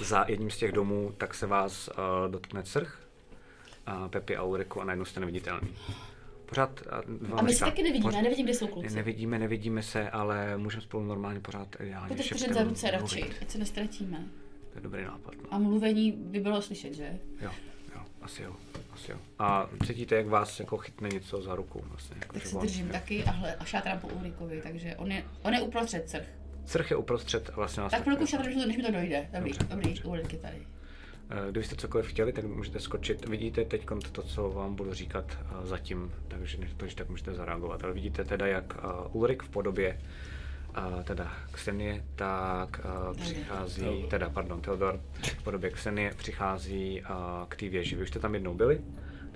za 0.01 0.25
jedním 0.27 0.49
z 0.49 0.57
těch 0.57 0.71
domů, 0.71 1.13
tak 1.17 1.33
se 1.33 1.47
vás 1.47 1.87
uh, 1.87 2.31
dotkne 2.31 2.63
crch, 2.63 3.07
uh, 3.87 4.07
Pepi 4.07 4.35
a 4.35 4.43
Ulriku 4.43 4.81
a 4.81 4.85
najednou 4.85 5.05
jste 5.05 5.19
neviditelný. 5.19 5.67
Pořád, 6.45 6.81
uh, 6.81 7.29
vám 7.29 7.39
A 7.39 7.41
my 7.41 7.49
se 7.49 7.55
říká, 7.55 7.65
taky 7.65 7.83
nevidíme, 7.83 8.03
pořád- 8.03 8.17
já 8.17 8.23
nevidím, 8.23 8.45
kde 8.45 8.53
jsou 8.53 8.67
kluci. 8.67 8.95
Nevidíme, 8.95 9.39
nevidíme 9.39 9.83
se, 9.83 10.09
ale 10.09 10.57
můžeme 10.57 10.81
spolu 10.81 11.03
normálně 11.03 11.39
pořád 11.39 11.67
ideálně 11.79 12.07
Pojďte 12.07 12.23
šeptem 12.23 12.53
za 12.53 12.63
ruce 12.63 12.91
radši, 12.91 13.23
ať 13.41 13.49
se 13.49 13.57
nestratíme. 13.57 14.23
To 14.73 14.77
je 14.77 14.81
dobrý 14.81 15.03
nápad. 15.03 15.33
No. 15.43 15.53
A 15.53 15.57
mluvení 15.57 16.11
by 16.11 16.39
bylo 16.39 16.61
slyšet, 16.61 16.93
že? 16.93 17.19
Jo, 17.41 17.51
jo, 17.95 18.01
asi 18.21 18.43
jo, 18.43 18.55
asi 18.93 19.11
jo. 19.11 19.17
A 19.39 19.69
cítíte, 19.85 20.15
jak 20.15 20.27
vás 20.27 20.59
jako 20.59 20.77
chytne 20.77 21.09
něco 21.09 21.41
za 21.41 21.55
ruku 21.55 21.83
vlastně. 21.89 22.15
Jako, 22.19 22.33
Tak 22.33 22.45
se 22.45 22.57
držím 22.57 22.89
taky 22.89 23.23
a, 23.23 23.31
hle, 23.31 23.55
a 23.55 23.65
šátrám 23.65 23.99
po 23.99 24.07
Ulrikovi, 24.07 24.61
takže 24.63 24.95
on 24.95 25.11
je, 25.11 25.23
on 25.43 25.53
je 25.53 25.61
uprostřed 25.61 26.09
crch. 26.09 26.42
Crch 26.65 26.91
je 26.91 26.97
uprostřed 26.97 27.49
a 27.49 27.55
vlastně 27.55 27.83
vás 27.83 27.91
Tak 27.91 28.03
chvilku 28.03 28.25
takhle- 28.25 28.43
šátrám, 28.51 28.67
než 28.67 28.77
mi 28.77 28.83
to- 28.83 28.91
dojde. 28.91 29.29
Dobrý, 29.33 29.51
Dobře, 29.51 29.67
dobrý, 29.75 29.93
dobře. 30.03 30.37
Tady. 30.37 30.57
Eh, 31.29 31.51
Kdybyste 31.51 31.75
cokoliv 31.75 32.07
chtěli, 32.07 32.33
tak 32.33 32.45
můžete 32.45 32.79
skočit. 32.79 33.29
Vidíte 33.29 33.65
teď 33.65 33.85
to, 34.11 34.21
co 34.21 34.49
vám 34.49 34.75
budu 34.75 34.93
říkat 34.93 35.25
eh, 35.41 35.67
zatím, 35.67 36.11
takže 36.27 36.57
než 36.81 36.95
tak 36.95 37.09
můžete 37.09 37.33
zareagovat. 37.33 37.83
Ale 37.83 37.93
vidíte 37.93 38.23
teda, 38.23 38.47
jak 38.47 38.77
eh, 38.77 38.81
Ulrik 39.11 39.43
v 39.43 39.49
podobě 39.49 39.99
teda 41.03 41.33
Ksenie, 41.51 42.03
tak 42.15 42.81
přichází, 43.21 44.05
teda 44.09 44.29
pardon, 44.29 44.61
Theodor 44.61 44.99
v 45.39 45.43
podobě 45.43 45.69
Ksenie 45.69 46.13
přichází 46.17 47.03
k 47.47 47.55
té 47.55 47.69
věži. 47.69 47.95
Vy 47.95 48.01
už 48.01 48.09
jste 48.09 48.19
tam 48.19 48.33
jednou 48.33 48.53
byli, 48.53 48.81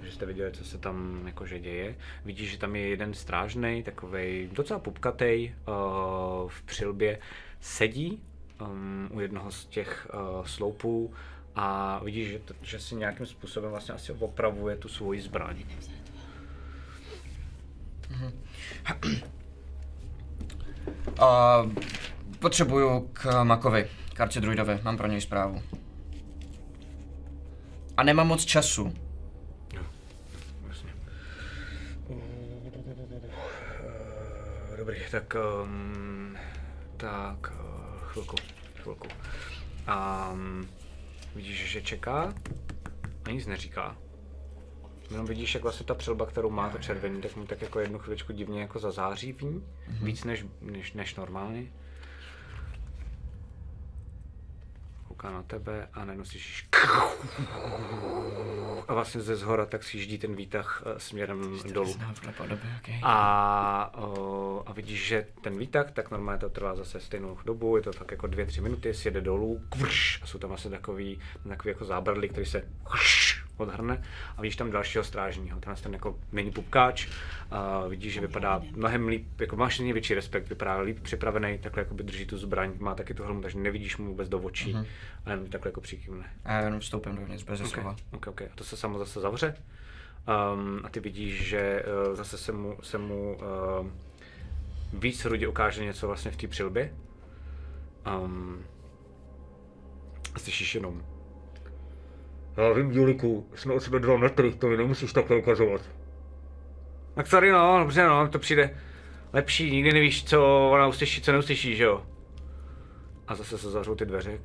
takže 0.08 0.16
jste 0.16 0.26
viděli, 0.26 0.52
co 0.52 0.66
se 0.66 0.78
tam 0.78 1.22
jakože 1.26 1.60
děje. 1.60 1.96
Vidíš, 2.26 2.52
že 2.52 2.58
tam 2.58 2.76
je 2.76 2.88
jeden 2.88 3.14
strážnej, 3.14 3.84
takovej 3.84 4.50
docela 4.52 4.80
pupkatej 4.80 5.56
uh, 5.68 5.74
v 6.50 6.62
přilbě, 6.62 7.20
sedí 7.60 8.24
um, 8.62 9.10
u 9.12 9.20
jednoho 9.20 9.52
z 9.52 9.66
těch 9.66 10.08
uh, 10.14 10.46
sloupů 10.46 11.14
a 11.56 12.00
vidíš, 12.04 12.30
že, 12.30 12.40
to, 12.40 12.54
že 12.62 12.80
si 12.80 12.96
nějakým 12.96 13.26
způsobem 13.26 13.72
vlastně 13.72 13.94
asi 13.94 14.12
opravuje 14.12 14.76
tu 14.76 14.88
svoji 14.88 15.22
zbraň. 15.22 15.64
A 21.20 21.62
potřebuju 22.40 23.10
k 23.14 23.44
Makovi, 23.44 23.90
k 24.14 24.22
arcidruidovi, 24.22 24.80
mám 24.84 24.98
pro 24.98 25.08
něj 25.08 25.22
zprávu. 25.22 25.62
A 27.98 28.04
nemám 28.04 28.28
moc 28.28 28.46
času. 28.46 29.07
Dobrý, 34.88 35.02
tak, 35.12 35.36
um, 35.64 36.38
tak 36.98 37.52
uh, 37.52 38.00
chvilku, 38.00 38.36
chvilku. 38.76 39.08
Um, 40.32 40.70
vidíš, 41.36 41.72
že 41.72 41.82
čeká 41.82 42.34
a 43.26 43.32
nic 43.32 43.48
neříká. 43.48 43.98
Jenom 45.12 45.26
vidíš, 45.26 45.54
jak 45.54 45.64
vlastně 45.64 45.86
ta 45.86 45.94
přelba, 45.94 46.26
kterou 46.26 46.50
má, 46.50 46.70
to 46.70 46.78
červený, 46.78 47.22
tak 47.22 47.36
mu 47.36 47.46
tak 47.46 47.62
jako 47.62 47.80
jednu 47.80 48.00
chvíličku 48.00 48.34
divně 48.34 48.62
jako 48.62 48.80
zazáří 48.80 49.34
v 49.34 49.42
ní, 49.42 49.64
víc 49.88 50.24
než, 50.24 50.46
než, 50.62 50.94
než 50.94 51.16
normálně. 51.16 51.72
Kouká 55.18 55.32
na 55.32 55.44
tebe 55.44 55.88
a 55.94 56.06
najednou 56.06 56.26
slyšíš 56.26 56.68
a 58.88 58.94
vlastně 58.94 59.22
ze 59.22 59.36
zhora 59.36 59.66
tak 59.66 59.84
sjíždí 59.84 60.18
ten 60.18 60.36
výtah 60.36 60.84
eh, 60.86 61.00
směrem 61.00 61.60
dolů. 61.74 61.96
Podobě, 62.38 62.70
okay. 62.80 63.00
A, 63.04 63.92
o, 63.98 64.64
a 64.66 64.74
vidíš, 64.74 65.08
že 65.08 65.28
ten 65.42 65.58
výtah, 65.58 65.92
tak 65.92 66.12
normálně 66.12 66.40
to 66.40 66.50
trvá 66.50 66.76
zase 66.76 67.00
stejnou 67.00 67.38
dobu, 67.46 67.78
je 67.78 67.84
to 67.84 67.94
tak 67.94 68.12
jako 68.12 68.28
dvě, 68.28 68.46
tři 68.46 68.62
minuty, 68.62 68.94
sjede 68.94 69.22
dolů, 69.22 69.62
kvrš, 69.70 70.20
a 70.24 70.28
jsou 70.28 70.40
tam 70.40 70.48
vlastně 70.48 70.72
takový, 70.72 71.20
takový 71.48 71.70
jako 71.70 71.86
zábradlí, 71.86 72.30
který 72.30 72.46
se 72.46 72.64
kvrš, 72.84 73.47
odhrne 73.58 74.04
a 74.38 74.42
vidíš 74.42 74.56
tam 74.56 74.72
dalšího 74.72 75.04
strážního, 75.04 75.60
ten 75.60 75.76
ten 75.76 75.94
jako 75.94 76.20
není 76.32 76.52
pupkáč, 76.52 77.08
a 77.52 77.88
vidíš, 77.88 78.14
že 78.14 78.22
vypadá 78.22 78.62
mnohem 78.76 79.08
líp, 79.08 79.42
jako 79.42 79.56
máš 79.56 79.80
něj 79.80 79.94
větší 79.94 80.14
respekt, 80.14 80.50
vypadá 80.50 80.80
líp 80.80 81.00
připravený, 81.00 81.58
takhle 81.58 81.82
jako 81.82 81.94
by 81.94 82.04
drží 82.04 82.26
tu 82.26 82.38
zbraň, 82.38 82.72
má 82.80 82.96
taky 82.96 83.14
tu 83.14 83.24
helmu, 83.24 83.42
takže 83.42 83.58
nevidíš 83.60 83.98
mu 83.98 84.06
vůbec 84.08 84.30
do 84.30 84.40
očí, 84.40 84.74
Mhm. 84.74 84.86
a 85.26 85.32
jenom 85.32 85.48
takhle 85.48 85.70
jako 85.70 85.82
přikývne. 85.82 86.26
A 86.46 86.54
já 86.54 86.62
jenom 86.62 86.80
vstoupím 86.80 87.16
dovnitř 87.16 87.44
bez 87.44 87.60
okay. 87.60 87.72
slova. 87.72 87.96
Ok, 88.12 88.28
ok. 88.28 88.42
A 88.42 88.46
to 88.56 88.64
se 88.64 88.78
samo 88.78 89.00
zase 89.00 89.20
zavře. 89.20 89.56
Um, 90.54 90.82
a 90.84 90.90
ty 90.90 91.00
vidíš, 91.00 91.48
že 91.48 91.84
uh, 92.10 92.16
zase 92.16 92.38
se 92.38 92.52
mu, 92.52 92.78
se 92.84 92.98
mu 92.98 93.36
uh, 93.82 93.88
víc 94.94 95.26
hrudi 95.26 95.48
ukáže 95.48 95.84
něco 95.86 96.08
vlastně 96.08 96.32
v 96.32 96.38
té 96.38 96.48
přilbě. 96.48 96.94
Um, 98.24 98.64
a 100.36 100.40
slyšíš 100.40 100.76
jenom. 100.76 101.04
Já 102.58 102.74
vím, 102.74 102.92
Juliku, 102.92 103.50
jsme 103.56 103.74
od 103.74 103.80
sebe 103.80 104.00
dva 104.00 104.18
metry, 104.18 104.54
to 104.54 104.68
mi 104.68 104.78
nemusíš 104.78 105.14
takhle 105.14 105.38
ukazovat. 105.38 105.82
Tak 107.14 107.28
sorry 107.28 107.52
no, 107.52 107.80
dobře 107.80 108.08
no, 108.08 108.28
to 108.28 108.40
přijde 108.40 108.78
lepší, 109.34 109.72
nikdy 109.72 109.94
nevíš, 109.94 110.24
co 110.24 110.70
ona 110.74 110.88
uslyší, 110.88 111.22
co 111.22 111.32
neuslyší, 111.32 111.76
že 111.76 111.84
jo? 111.84 112.06
A 113.28 113.36
zase 113.36 113.58
se 113.58 113.72
zavřou 113.72 113.96
ty 113.96 114.06
dveře. 114.06 114.40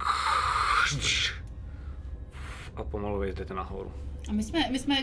A 2.76 2.84
pomalu 2.84 3.18
vyjdete 3.18 3.54
nahoru. 3.54 3.92
A 4.28 4.32
my 4.32 4.42
jsme, 4.42 4.70
my 4.70 4.78
jsme 4.78 4.96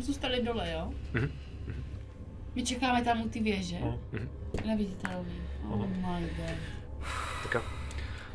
zůstali 0.00 0.42
dole, 0.42 0.72
jo? 0.72 0.92
Mhm. 1.12 1.32
My 2.54 2.64
čekáme 2.64 3.04
tam 3.04 3.20
u 3.20 3.28
ty 3.28 3.40
věže. 3.40 3.76
No. 3.80 4.00
Neviditelný. 4.66 5.42
Oh 5.70 5.86
my 5.86 6.02
god. 6.36 6.58
Tak. 7.52 7.62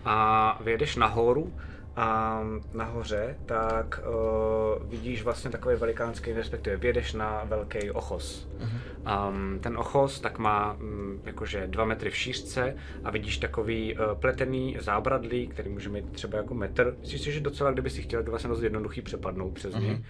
A 0.05 0.57
vyjedeš 0.63 0.95
nahoru 0.95 1.53
a 1.95 2.41
nahoře, 2.73 3.35
tak 3.45 3.99
uh, 4.07 4.89
vidíš 4.89 5.23
vlastně 5.23 5.51
takový 5.51 5.75
velikánský, 5.75 6.33
respektive 6.33 6.77
vyjedeš 6.77 7.13
na 7.13 7.43
velký 7.43 7.91
ochos. 7.91 8.49
Um, 9.29 9.59
ten 9.59 9.77
ochos 9.77 10.19
tak 10.19 10.37
má 10.39 10.73
um, 10.73 11.21
jakože 11.25 11.67
dva 11.67 11.85
metry 11.85 12.09
v 12.09 12.15
šířce 12.15 12.75
a 13.03 13.11
vidíš 13.11 13.37
takový 13.37 13.95
uh, 13.95 14.19
pletený 14.19 14.77
zábradlí, 14.79 15.47
který 15.47 15.69
může 15.69 15.89
mít 15.89 16.11
třeba 16.11 16.37
jako 16.37 16.53
metr. 16.53 16.95
Myslíš 17.01 17.21
si, 17.21 17.31
že 17.31 17.39
docela, 17.39 17.71
kdyby 17.71 17.89
si 17.89 18.01
chtěl, 18.01 18.23
vlastně 18.23 18.49
dost 18.49 18.61
jednoduchý 18.61 19.01
přepadnout 19.01 19.53
přes 19.53 19.75
něj. 19.75 20.03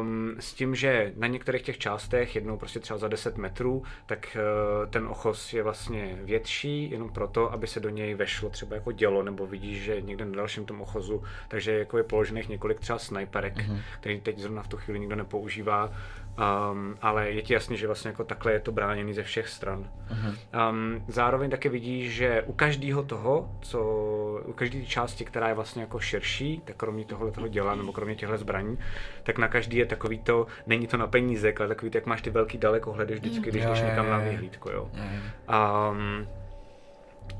Um, 0.00 0.36
s 0.40 0.54
tím, 0.54 0.74
že 0.74 1.12
na 1.16 1.26
některých 1.26 1.62
těch 1.62 1.78
částech, 1.78 2.34
jednou 2.34 2.56
prostě 2.56 2.80
třeba 2.80 2.98
za 2.98 3.08
10 3.08 3.36
metrů, 3.36 3.82
tak 4.06 4.36
uh, 4.36 4.90
ten 4.90 5.06
ochos 5.06 5.52
je 5.52 5.62
vlastně 5.62 6.18
větší, 6.22 6.90
jenom 6.90 7.12
proto, 7.12 7.52
aby 7.52 7.66
se 7.66 7.80
do 7.80 7.88
něj 7.88 8.14
vešlo 8.14 8.50
třeba 8.50 8.76
jako 8.76 8.92
dělo, 8.92 9.22
nebo 9.22 9.46
vidíš, 9.46 9.82
že 9.82 10.00
někde 10.00 10.24
na 10.24 10.36
dalším 10.36 10.64
tom 10.64 10.80
ochozu, 10.80 11.22
takže 11.48 11.78
jako 11.78 11.98
je 11.98 12.04
položených 12.04 12.48
několik 12.48 12.80
třeba 12.80 12.98
snajperek, 12.98 13.56
mm-hmm. 13.56 13.80
který 14.00 14.20
teď 14.20 14.38
zrovna 14.38 14.62
v 14.62 14.68
tu 14.68 14.76
chvíli 14.76 15.00
nikdo 15.00 15.16
nepoužívá, 15.16 15.92
Um, 16.34 16.96
ale 17.02 17.30
je 17.30 17.42
ti 17.42 17.54
jasný, 17.54 17.76
že 17.76 17.86
vlastně 17.86 18.08
jako 18.08 18.24
takhle 18.24 18.52
je 18.52 18.60
to 18.60 18.72
bráněný 18.72 19.14
ze 19.14 19.22
všech 19.22 19.48
stran. 19.48 19.90
Uh-huh. 20.10 20.70
Um, 20.70 21.04
zároveň 21.08 21.50
taky 21.50 21.68
vidíš, 21.68 22.14
že 22.14 22.42
u 22.42 22.52
každého 22.52 23.02
toho, 23.02 23.50
co, 23.60 23.80
u 24.44 24.52
každé 24.52 24.82
části, 24.82 25.24
která 25.24 25.48
je 25.48 25.54
vlastně 25.54 25.82
jako 25.82 26.00
širší, 26.00 26.62
tak 26.64 26.76
kromě 26.76 27.04
tohle 27.04 27.30
toho 27.30 27.48
děla, 27.48 27.74
nebo 27.74 27.92
kromě 27.92 28.14
těchto 28.14 28.38
zbraní, 28.38 28.78
tak 29.22 29.38
na 29.38 29.48
každý 29.48 29.76
je 29.76 29.86
takový 29.86 30.18
to, 30.18 30.46
není 30.66 30.86
to 30.86 30.96
na 30.96 31.06
peníze, 31.06 31.52
ale 31.58 31.68
takový 31.68 31.90
to, 31.90 31.98
jak 31.98 32.06
máš 32.06 32.22
ty 32.22 32.30
velký 32.30 32.58
dalekohledy 32.58 33.14
vždycky, 33.14 33.50
když 33.50 33.62
Jo, 33.62 33.70
jdeš 33.70 33.82
někam 33.82 34.10
na 34.10 34.18
vyhlídku, 34.18 34.70
jo. 34.70 34.90
Jo. 34.94 35.02
Um, 35.90 36.26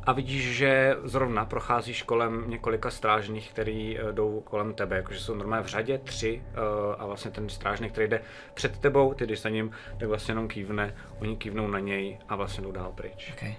a 0.06 0.12
vidíš, 0.12 0.56
že 0.56 0.96
zrovna 1.04 1.44
procházíš 1.44 2.02
kolem 2.02 2.50
několika 2.50 2.90
strážných, 2.90 3.50
který 3.50 3.98
eh, 3.98 4.12
jdou 4.12 4.40
kolem 4.40 4.74
tebe, 4.74 4.96
jakože 4.96 5.20
jsou 5.20 5.34
normálně 5.34 5.64
v 5.64 5.68
řadě 5.68 5.98
tři 5.98 6.42
eh, 6.46 6.56
a 6.98 7.06
vlastně 7.06 7.30
ten 7.30 7.48
strážný, 7.48 7.90
který 7.90 8.08
jde 8.08 8.22
před 8.54 8.78
tebou, 8.78 9.14
ty 9.14 9.26
jdeš 9.26 9.40
za 9.40 9.48
ním, 9.48 9.70
tak 9.98 10.08
vlastně 10.08 10.32
jenom 10.32 10.48
kývne, 10.48 10.94
oni 11.20 11.36
kývnou 11.36 11.68
na 11.68 11.78
něj 11.78 12.18
a 12.28 12.36
vlastně 12.36 12.64
jdou 12.64 12.72
dál 12.72 12.92
pryč. 12.94 13.32
Okay. 13.36 13.54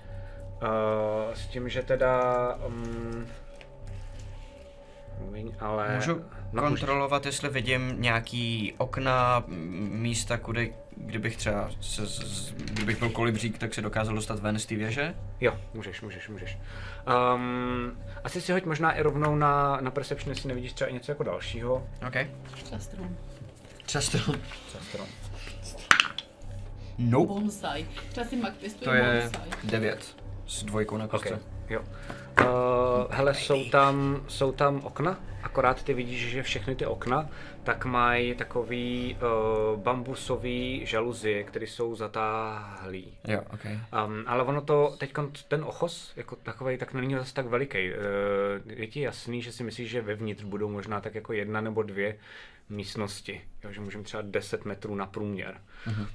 Uh, 0.55 1.33
s 1.33 1.47
tím, 1.47 1.69
že 1.69 1.83
teda... 1.83 2.55
Um, 2.67 3.27
promiň, 5.17 5.55
ale... 5.59 5.95
Můžu 5.95 6.21
no, 6.53 6.61
kontrolovat, 6.61 7.25
jestli 7.25 7.49
vidím 7.49 7.95
nějaký 7.97 8.73
okna, 8.77 9.43
místa, 9.47 10.37
kudy, 10.37 10.73
kdybych 10.97 11.37
třeba, 11.37 11.69
se, 11.81 12.05
z, 12.05 12.53
kdybych 12.53 12.99
byl 12.99 13.09
kolibřík, 13.09 13.57
tak 13.57 13.73
se 13.73 13.81
dokázal 13.81 14.15
dostat 14.15 14.39
ven 14.39 14.59
z 14.59 14.65
té 14.65 14.75
věže? 14.75 15.15
Jo, 15.41 15.59
můžeš, 15.73 16.01
můžeš, 16.01 16.29
můžeš. 16.29 16.57
Um, 17.35 17.97
asi 18.23 18.41
si 18.41 18.51
hoď 18.51 18.65
možná 18.65 18.91
i 18.91 19.01
rovnou 19.01 19.35
na, 19.35 19.77
na 19.81 19.91
Perception, 19.91 20.29
jestli 20.29 20.47
nevidíš 20.47 20.73
třeba 20.73 20.89
i 20.89 20.93
něco 20.93 21.11
jako 21.11 21.23
dalšího. 21.23 21.87
OK. 22.07 22.15
Častrom. 22.69 23.17
Často. 23.85 24.17
Cestrom. 24.71 25.07
Nope. 26.97 27.27
Bonsai. 27.27 27.87
Třeba 28.09 28.27
si 28.27 28.35
Mac 28.35 28.53
pěstuje 28.53 29.01
To 29.01 29.07
je 29.07 29.21
bonsai. 29.21 29.49
9 29.63 30.15
s 30.47 30.63
dvojkou 30.63 30.97
na 30.97 31.07
kostce. 31.07 31.33
Okay. 31.33 31.54
Jo. 31.69 31.81
Uh, 32.41 32.45
hele, 33.09 33.33
jsou 33.33 33.69
tam, 33.69 34.25
jsou 34.27 34.51
tam 34.51 34.79
okna, 34.79 35.19
akorát 35.43 35.83
ty 35.83 35.93
vidíš, 35.93 36.29
že 36.29 36.43
všechny 36.43 36.75
ty 36.75 36.85
okna 36.85 37.29
tak 37.63 37.85
mají 37.85 38.35
takový 38.35 39.17
uh, 39.17 39.79
bambusový 39.79 40.85
žaluzie, 40.85 41.43
které 41.43 41.67
jsou 41.67 41.95
zatáhlý. 41.95 43.17
Jo, 43.27 43.41
OK. 43.53 43.65
Um, 43.65 44.23
ale 44.27 44.43
ono 44.43 44.61
to, 44.61 44.95
teď 44.97 45.13
ten 45.47 45.63
ochos, 45.63 46.13
jako 46.15 46.35
takový, 46.35 46.77
tak 46.77 46.93
není 46.93 47.13
zase 47.13 47.33
tak 47.33 47.45
veliký. 47.45 47.89
Uh, 47.89 48.71
je 48.71 48.87
ti 48.87 49.01
jasný, 49.01 49.41
že 49.41 49.51
si 49.51 49.63
myslíš, 49.63 49.89
že 49.89 50.01
vevnitř 50.01 50.43
budou 50.43 50.69
možná 50.69 51.01
tak 51.01 51.15
jako 51.15 51.33
jedna 51.33 51.61
nebo 51.61 51.83
dvě 51.83 52.17
místnosti, 52.69 53.41
jo, 53.63 53.71
že 53.71 53.81
můžeme 53.81 54.03
třeba 54.03 54.23
10 54.25 54.65
metrů 54.65 54.95
na 54.95 55.05
průměr. 55.05 55.61
Uh-huh. 55.87 56.07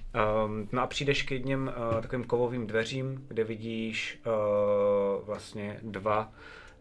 Um, 0.46 0.68
no 0.72 0.82
a 0.82 0.86
přijdeš 0.86 1.22
k 1.22 1.30
jedním 1.30 1.70
uh, 1.92 2.00
takovým 2.00 2.24
kovovým 2.24 2.66
dveřím, 2.66 3.24
kde 3.28 3.44
vidíš 3.44 4.20
uh, 4.26 5.26
vlastně 5.26 5.80
dva 5.82 6.32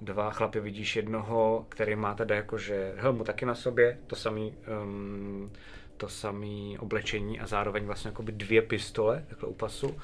dva 0.02 0.32
chlapy, 0.32 0.60
vidíš 0.60 0.96
jednoho, 0.96 1.66
který 1.70 1.96
má 1.96 2.14
teda 2.14 2.36
jakože 2.36 2.94
helmu 2.98 3.24
taky 3.24 3.46
na 3.46 3.56
sobě, 3.56 3.98
to 4.08 4.16
samý, 4.16 4.54
um, 4.84 5.52
to 5.98 6.10
samý 6.10 6.78
oblečení 6.80 7.40
a 7.40 7.48
zároveň 7.48 7.86
vlastně 7.86 8.10
jakoby 8.10 8.32
dvě 8.32 8.62
pistole, 8.62 9.26
takhle 9.28 9.50
u 9.50 9.54
pasu. 9.54 9.98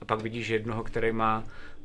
A 0.00 0.04
pak 0.04 0.20
vidíš 0.20 0.48
jednoho, 0.48 0.82
který 0.82 1.12
má 1.12 1.44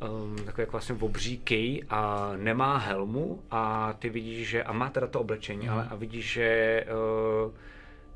um, 0.10 0.36
takový 0.36 0.62
jako 0.62 0.72
vlastně 0.72 0.95
obří 0.99 1.38
kej 1.38 1.84
a 1.89 2.32
nemá 2.38 2.78
helmu 2.78 3.43
a 3.51 3.93
ty 3.93 4.10
vidíš, 4.10 4.49
že, 4.49 4.64
a 4.64 4.74
má 4.74 4.89
teda 4.89 5.08
to 5.08 5.20
oblečení, 5.20 5.70
ale 5.70 5.88
a 5.89 5.95
vidíš, 5.95 6.32
že 6.32 6.86
uh, 7.45 7.54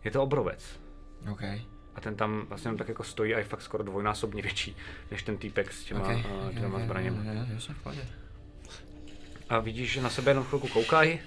je 0.04 0.12
to 0.12 0.24
obrovec. 0.24 0.80
OK. 1.32 1.42
A 1.98 2.02
ten 2.02 2.16
tam 2.16 2.46
vlastně 2.50 2.76
tak 2.76 2.88
jako 2.88 3.04
stojí 3.04 3.36
a 3.36 3.38
je 3.38 3.44
fakt 3.44 3.62
skoro 3.62 3.84
dvojnásobně 3.84 4.42
větší, 4.42 4.76
než 5.12 5.24
ten 5.24 5.38
týpek 5.38 5.74
s 5.74 5.84
těma, 5.84 6.00
okay. 6.00 6.16
uh, 6.16 6.54
těma 6.54 6.80
zbraněmi. 6.80 7.18
Jo. 7.28 7.92
A 9.50 9.60
vidíš, 9.60 9.92
že 9.94 10.02
na 10.02 10.10
sebe 10.10 10.32
jenom 10.32 10.44
chvilku 10.44 10.68
koukají. 10.68 11.20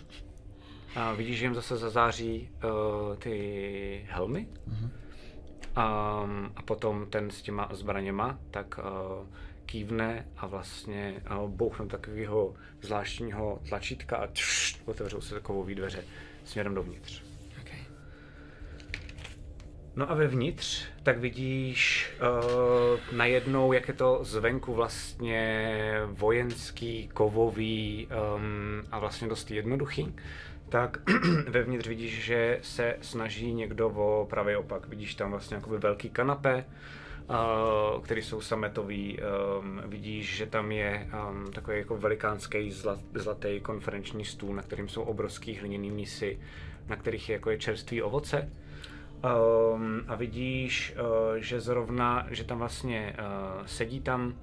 A 0.94 1.12
vidíš, 1.12 1.38
že 1.38 1.44
jim 1.44 1.54
zase 1.54 1.76
zazáří 1.76 2.48
uh, 2.64 3.16
ty 3.16 4.06
helmy. 4.10 4.48
Mm-hmm. 4.68 4.90
Um, 6.24 6.52
a 6.56 6.62
potom 6.62 7.06
ten 7.10 7.30
s 7.30 7.42
těma 7.42 7.68
zbraněma, 7.72 8.38
tak 8.50 8.78
uh, 8.78 9.26
kývne 9.66 10.26
a 10.36 10.46
vlastně 10.46 11.22
uh, 11.30 11.50
bouchne 11.50 11.86
takového 11.86 12.54
zvláštního 12.82 13.60
tlačítka 13.68 14.16
a 14.16 14.26
tš, 14.26 14.80
otevřou 14.84 15.20
se 15.20 15.34
takovou 15.34 15.64
dveře 15.74 16.04
směrem 16.44 16.74
dovnitř. 16.74 17.29
No 19.96 20.10
a 20.10 20.14
vevnitř, 20.14 20.84
tak 21.02 21.18
vidíš 21.18 22.10
uh, 22.20 23.16
najednou, 23.16 23.72
jak 23.72 23.88
je 23.88 23.94
to 23.94 24.18
zvenku 24.22 24.74
vlastně 24.74 25.92
vojenský, 26.06 27.08
kovový 27.08 28.08
um, 28.36 28.82
a 28.92 28.98
vlastně 28.98 29.28
dost 29.28 29.50
jednoduchý, 29.50 30.14
tak 30.68 30.98
vevnitř 31.48 31.88
vidíš, 31.88 32.24
že 32.24 32.58
se 32.62 32.96
snaží 33.00 33.52
někdo 33.52 33.88
o 33.88 34.26
pravý 34.30 34.56
opak. 34.56 34.88
Vidíš 34.88 35.14
tam 35.14 35.30
vlastně 35.30 35.54
jakoby 35.54 35.78
velký 35.78 36.10
kanapé, 36.10 36.64
uh, 37.30 38.02
který 38.02 38.22
jsou 38.22 38.40
sametový. 38.40 39.18
Um, 39.18 39.82
vidíš, 39.86 40.36
že 40.36 40.46
tam 40.46 40.72
je 40.72 41.08
um, 41.30 41.52
takový 41.52 41.78
jako 41.78 41.96
velikánský 41.96 42.70
zlat, 42.70 43.00
zlatý 43.14 43.60
konferenční 43.60 44.24
stůl, 44.24 44.54
na 44.54 44.62
kterým 44.62 44.88
jsou 44.88 45.02
obrovský 45.02 45.54
hliněný 45.54 45.90
mísy, 45.90 46.40
na 46.88 46.96
kterých 46.96 47.28
je 47.28 47.32
jako 47.32 47.50
je 47.50 47.58
čerstvý 47.58 48.02
ovoce. 48.02 48.48
Um, 49.20 50.04
a 50.08 50.14
vidíš, 50.14 50.94
uh, 50.96 51.36
že 51.36 51.60
zrovna, 51.60 52.26
že 52.30 52.44
tam 52.44 52.58
vlastně 52.58 53.16
uh, 53.18 53.66
sedí 53.66 54.00
tam 54.00 54.34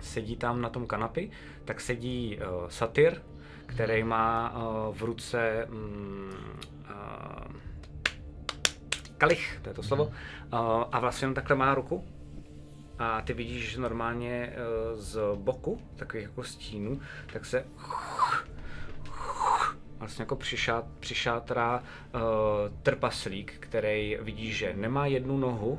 sedí 0.00 0.36
tam 0.36 0.60
na 0.60 0.68
tom 0.68 0.86
kanapy, 0.86 1.30
tak 1.64 1.80
sedí 1.80 2.38
uh, 2.38 2.68
satyr, 2.68 3.22
který 3.66 4.04
má 4.04 4.54
uh, 4.54 4.94
v 4.94 5.02
ruce 5.02 5.66
um, 5.70 6.30
uh, 6.90 7.56
kalich, 9.18 9.58
to 9.62 9.68
je 9.68 9.74
to 9.74 9.82
slovo, 9.82 10.04
uh, 10.04 10.12
a 10.92 11.00
vlastně 11.00 11.32
takhle 11.32 11.56
má 11.56 11.74
ruku. 11.74 12.04
A 12.98 13.20
ty 13.20 13.32
vidíš, 13.32 13.72
že 13.72 13.80
normálně 13.80 14.52
uh, 14.52 15.00
z 15.00 15.20
boku, 15.34 15.80
takových 15.96 16.26
jako 16.26 16.42
stínů, 16.44 17.00
tak 17.32 17.44
se 17.44 17.64
vlastně 19.98 20.22
jako 20.22 20.36
přišát, 20.36 20.84
přišátrá 21.00 21.78
uh, 21.78 22.20
trpaslík, 22.82 23.54
který 23.60 24.18
vidí, 24.20 24.52
že 24.52 24.74
nemá 24.76 25.06
jednu 25.06 25.38
nohu 25.38 25.70
uh, 25.70 25.78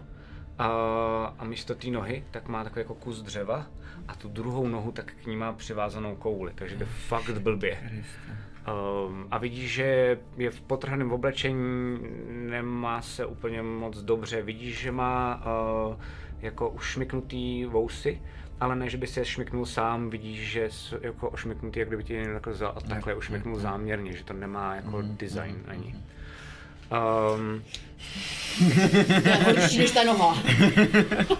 a 1.37 1.43
místo 1.43 1.75
té 1.75 1.87
nohy 1.87 2.23
tak 2.31 2.47
má 2.47 2.63
takový 2.63 2.81
jako 2.81 2.95
kus 2.95 3.21
dřeva 3.21 3.65
a 4.07 4.15
tu 4.15 4.27
druhou 4.29 4.67
nohu 4.67 4.91
tak 4.91 5.13
k 5.23 5.25
ní 5.25 5.35
má 5.35 5.53
přivázanou 5.53 6.15
kouli, 6.15 6.51
takže 6.55 6.75
jde 6.75 6.85
fakt 6.85 7.37
blbě. 7.37 8.03
Um, 9.07 9.27
a 9.31 9.37
vidíš, 9.37 9.73
že 9.73 10.19
je 10.37 10.51
v 10.51 10.61
potrhaném 10.61 11.11
oblečení, 11.11 11.99
nemá 12.29 13.01
se 13.01 13.25
úplně 13.25 13.61
moc 13.61 13.97
dobře, 13.97 14.41
vidíš, 14.41 14.79
že 14.79 14.91
má 14.91 15.43
uh, 15.89 15.95
jako 16.39 16.69
ušmyknutý 16.69 17.65
vousy, 17.65 18.21
ale 18.59 18.75
ne, 18.75 18.89
že 18.89 18.97
by 18.97 19.07
si 19.07 19.19
je 19.19 19.25
šmyknul 19.25 19.65
sám, 19.65 20.09
vidíš, 20.09 20.39
že 20.39 20.69
jsou 20.71 20.95
jako 21.01 21.29
ošmyknutý, 21.29 21.79
jak 21.79 21.87
kdyby 21.87 22.03
ti 22.03 22.13
někdo 22.13 22.33
takhle 22.33 22.53
vzal 22.53 22.73
a 22.77 22.81
takhle 22.81 23.15
ušmyknul 23.15 23.59
záměrně, 23.59 24.13
že 24.13 24.23
to 24.23 24.33
nemá 24.33 24.75
jako 24.75 25.01
design 25.01 25.63
ani. 25.67 25.95
Um, 26.91 27.63
To 29.23 29.29
je 29.29 29.35
horší 29.35 29.77
než 29.77 29.91
ta 29.91 30.03
noha. 30.03 30.37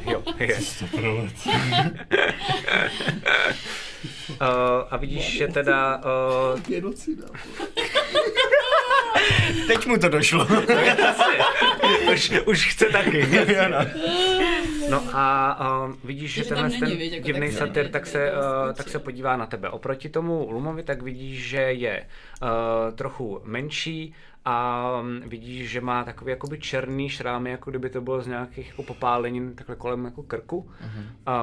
jo, 0.12 0.24
je. 0.40 0.60
Uh, 1.02 1.30
a 4.90 4.98
vidíš, 4.98 5.38
že 5.38 5.48
teda 5.48 5.98
uh. 5.98 6.60
Teď 9.68 9.88
mu 9.88 9.98
to 9.98 10.10
došlo. 10.10 10.48
už, 12.14 12.32
už 12.46 12.74
chce 12.74 12.86
taky. 12.86 13.28
No 14.90 15.04
a 15.14 15.58
uh, 15.86 15.96
vidíš, 16.04 16.34
že 16.34 16.44
tenhle 16.44 16.70
není, 16.70 16.80
ten 16.80 16.98
viď, 16.98 17.14
jako 17.14 17.26
divný 17.26 17.48
tak 17.48 17.52
se 17.54 17.58
satyr, 17.58 17.90
tak 17.90 18.08
se, 18.08 18.32
uh, 18.32 18.74
tak 18.74 18.90
se 18.90 19.00
podívá 19.00 19.38
na 19.38 19.46
tebe. 19.46 19.70
Oproti 19.70 20.10
tomu 20.10 20.52
Lumovi 20.52 20.84
tak 20.84 21.02
vidíš, 21.02 21.50
že 21.50 21.58
je 21.58 22.06
uh, 22.42 22.48
trochu 22.96 23.42
menší 23.44 24.14
a 24.46 24.92
um, 25.02 25.30
vidíš, 25.30 25.70
že 25.70 25.82
má 25.82 26.04
takový 26.04 26.32
jakoby 26.32 26.60
černý 26.60 27.10
šrámy, 27.10 27.52
jako 27.52 27.70
kdyby 27.70 27.90
to 27.90 28.02
bylo 28.02 28.22
z 28.22 28.28
nějakých 28.28 28.68
jako 28.68 28.84
popálenin 28.84 29.56
takhle 29.56 29.76
kolem 29.76 30.06
jako 30.06 30.24
krku. 30.24 30.72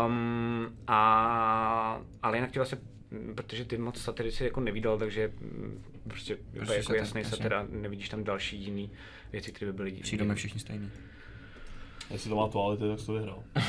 Um, 0.06 0.68
a, 0.86 2.00
ale 2.22 2.36
jinak 2.36 2.50
ti 2.50 2.58
vlastně 2.58 2.78
mm, 3.10 3.34
protože 3.34 3.64
ty 3.64 3.78
moc 3.78 4.00
satiry 4.00 4.32
si 4.32 4.44
jako 4.44 4.60
nevídal, 4.60 4.98
takže 4.98 5.30
mm, 5.40 5.84
prostě, 6.08 6.36
Prostě 6.56 6.74
jako 6.74 6.94
jasný 6.94 7.20
jasně. 7.20 7.36
satira, 7.36 7.66
nevidíš 7.70 8.08
tam 8.08 8.24
další 8.24 8.62
jiný 8.64 8.90
věci, 9.32 9.52
které 9.52 9.72
by 9.72 9.76
byly 9.76 9.90
divný. 9.90 10.02
Přijdeme 10.02 10.34
všichni 10.34 10.60
stejný. 10.60 10.90
Jestli 12.10 12.30
to 12.30 12.36
má 12.36 12.48
toalety, 12.48 12.84
tak 12.88 13.00
jsi 13.00 13.06
to 13.06 13.12
vyhrál. 13.12 13.44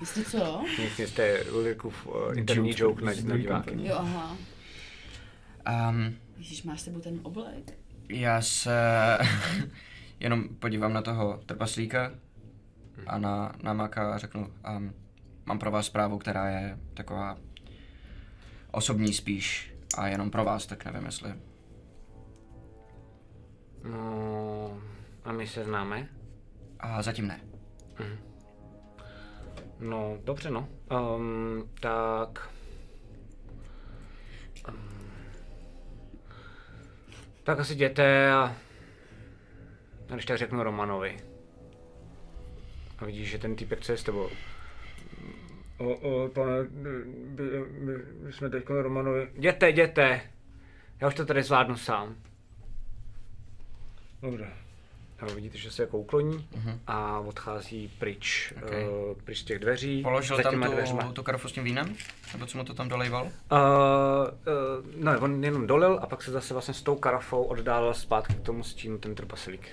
Jestli 0.00 0.24
co? 0.24 0.64
Nic, 0.78 0.98
nic, 0.98 1.10
to 1.12 1.22
je 1.22 1.44
Ulrikův 1.44 2.06
uh, 2.06 2.38
interní 2.38 2.68
Joke 2.70 2.82
joke 2.82 3.04
na, 3.04 3.12
na 3.24 3.36
diváky. 3.36 3.74
Jo, 3.76 3.96
aha. 3.98 4.36
Um, 5.90 6.16
Ježíš, 6.38 6.62
máš 6.62 6.80
s 6.80 6.84
sebou 6.84 7.00
ten 7.00 7.20
oblek? 7.22 7.78
já 8.08 8.42
se 8.42 8.78
jenom 10.20 10.48
podívám 10.48 10.92
na 10.92 11.02
toho 11.02 11.40
trpaslíka 11.46 12.12
a 13.06 13.18
na, 13.18 13.52
na 13.62 13.72
Maka 13.72 14.14
a 14.14 14.18
řeknu, 14.18 14.52
um, 14.76 14.94
mám 15.46 15.58
pro 15.58 15.70
vás 15.70 15.86
zprávu, 15.86 16.18
která 16.18 16.48
je 16.48 16.78
taková 16.94 17.38
osobní 18.70 19.12
spíš 19.12 19.74
a 19.98 20.06
jenom 20.06 20.30
pro 20.30 20.44
vás, 20.44 20.66
tak 20.66 20.84
nevím, 20.84 21.04
jestli... 21.04 21.34
No, 23.84 24.80
a 25.24 25.32
my 25.32 25.46
se 25.46 25.64
známe? 25.64 26.08
A 26.80 27.02
zatím 27.02 27.28
ne. 27.28 27.40
No, 29.80 30.18
dobře 30.24 30.50
no. 30.50 30.68
Um, 31.16 31.70
tak... 31.80 32.50
Um, 34.68 35.10
tak 37.42 37.60
asi 37.60 37.72
jděte 37.72 38.32
a... 38.32 38.56
a 40.08 40.14
když 40.14 40.26
tak 40.26 40.38
řeknu 40.38 40.62
Romanovi. 40.62 41.20
A 42.98 43.04
vidíš, 43.04 43.30
že 43.30 43.38
ten 43.38 43.56
týpek, 43.56 43.80
co 43.80 43.92
je 43.92 43.98
s 43.98 44.02
tebou. 44.02 44.28
O, 45.80 45.84
o, 45.94 46.28
pane, 46.28 46.52
my, 46.70 46.90
my, 47.78 47.92
my 48.22 48.32
jsme 48.32 48.50
teď 48.50 48.64
Romanovi. 48.68 49.28
Jděte, 49.34 49.68
jděte! 49.70 50.20
Já 51.00 51.08
už 51.08 51.14
to 51.14 51.26
tady 51.26 51.42
zvládnu 51.42 51.76
sám. 51.76 52.14
Dobře. 54.22 54.48
A 55.20 55.26
vidíte, 55.26 55.58
že 55.58 55.70
se 55.70 55.82
jako 55.82 55.98
ukloní 55.98 56.48
a 56.86 57.18
odchází 57.18 57.90
pryč, 57.98 58.52
Ok. 58.56 58.70
uh, 58.70 59.22
pryč 59.24 59.38
z 59.38 59.44
těch 59.44 59.58
dveří. 59.58 60.02
Položil 60.02 60.36
za 60.36 60.42
tam 60.42 60.62
tu, 60.62 60.72
dveřma. 60.72 61.12
tu 61.12 61.22
karfu 61.22 61.48
s 61.48 61.52
tím 61.52 61.64
vínem? 61.64 61.96
Nebo 62.32 62.46
co 62.46 62.58
mu 62.58 62.64
to 62.64 62.74
tam 62.74 62.88
dolejval? 62.88 63.24
Uh, 63.24 63.28
uh, 63.28 65.04
no, 65.04 65.20
on 65.20 65.44
jenom 65.44 65.66
dolil 65.66 65.98
a 66.02 66.06
pak 66.06 66.22
se 66.22 66.30
zase 66.30 66.54
vlastně 66.54 66.74
s 66.74 66.82
tou 66.82 66.96
karafou 66.96 67.42
oddálil 67.42 67.94
zpátky 67.94 68.34
k 68.34 68.40
tomu 68.40 68.64
stínu 68.64 68.98
ten 68.98 69.14
trpaslík. 69.14 69.68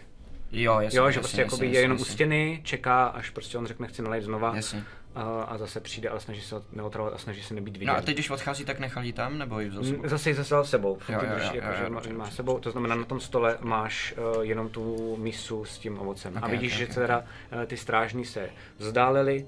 Jo, 0.51 0.79
jasně. 0.79 0.99
Jo, 0.99 1.03
že 1.03 1.07
jasně, 1.07 1.21
prostě 1.21 1.41
jakoby 1.41 1.65
jasně, 1.65 1.77
je 1.77 1.81
jenom 1.81 1.97
u 1.97 2.01
jasně. 2.01 2.13
stěny, 2.13 2.61
čeká, 2.63 3.05
až 3.07 3.29
prostě 3.29 3.57
on 3.57 3.65
řekne, 3.67 3.87
chci 3.87 4.01
nalejt 4.01 4.23
znova 4.23 4.55
Jasně. 4.55 4.83
A, 5.17 5.43
a 5.43 5.57
zase 5.57 5.79
přijde, 5.79 6.09
ale 6.09 6.19
snaží 6.19 6.41
se 6.41 6.55
neotravovat 6.71 7.13
a 7.15 7.17
snaží 7.17 7.43
se 7.43 7.53
nebýt 7.53 7.77
vidět. 7.77 7.91
No 7.91 7.97
a 7.97 8.01
teď, 8.01 8.15
když 8.15 8.29
odchází, 8.29 8.65
tak 8.65 8.79
nechal 8.79 9.03
jí 9.03 9.13
tam, 9.13 9.37
nebo 9.37 9.59
ji 9.59 9.69
vzal 9.69 9.83
s 9.83 9.87
sebou? 9.87 10.01
Mm, 10.03 10.09
Zase 10.09 10.29
ji 10.29 10.33
zase 10.33 10.55
sebou, 10.63 10.97
Jo, 11.09 11.19
ty 11.19 11.25
jo, 11.25 11.31
drží, 11.35 11.47
jo, 11.47 11.53
jako, 11.55 11.67
jo, 11.67 11.73
že 11.77 11.83
jo, 11.83 11.89
má, 11.89 11.95
dobře, 11.95 12.13
má 12.13 12.23
dobře, 12.23 12.35
sebou, 12.35 12.59
to 12.59 12.71
znamená 12.71 12.95
na 12.95 13.03
tom 13.05 13.19
stole 13.19 13.57
máš 13.61 14.13
uh, 14.37 14.41
jenom 14.41 14.69
tu 14.69 15.15
misu 15.17 15.65
s 15.65 15.77
tím 15.77 15.99
ovocem. 15.99 16.37
a 16.37 16.45
Ok, 16.45 16.51
vidíš, 16.51 16.71
ok, 16.73 16.77
že 16.79 16.87
ok. 16.87 16.93
teda 16.93 17.19
uh, 17.19 17.63
ty 17.65 17.77
strážní 17.77 18.25
se 18.25 18.49
vzdáleli, 18.77 19.45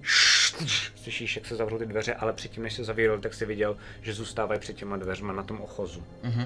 slyšíš, 0.96 1.36
jak 1.36 1.46
se 1.46 1.56
zavřou 1.56 1.78
ty 1.78 1.86
dveře, 1.86 2.14
ale 2.14 2.34
předtím, 2.34 2.64
než 2.64 2.74
se 2.74 2.84
zavírali, 2.84 3.22
tak 3.22 3.34
si 3.34 3.46
viděl, 3.46 3.78
že 4.02 4.14
zůstávají 4.14 4.60
před 4.60 4.74
těma 4.76 4.98
dveřma 4.98 5.34
na 5.34 5.44
tom 5.44 5.62
ochozu. 5.62 6.04
Mhm. 6.24 6.46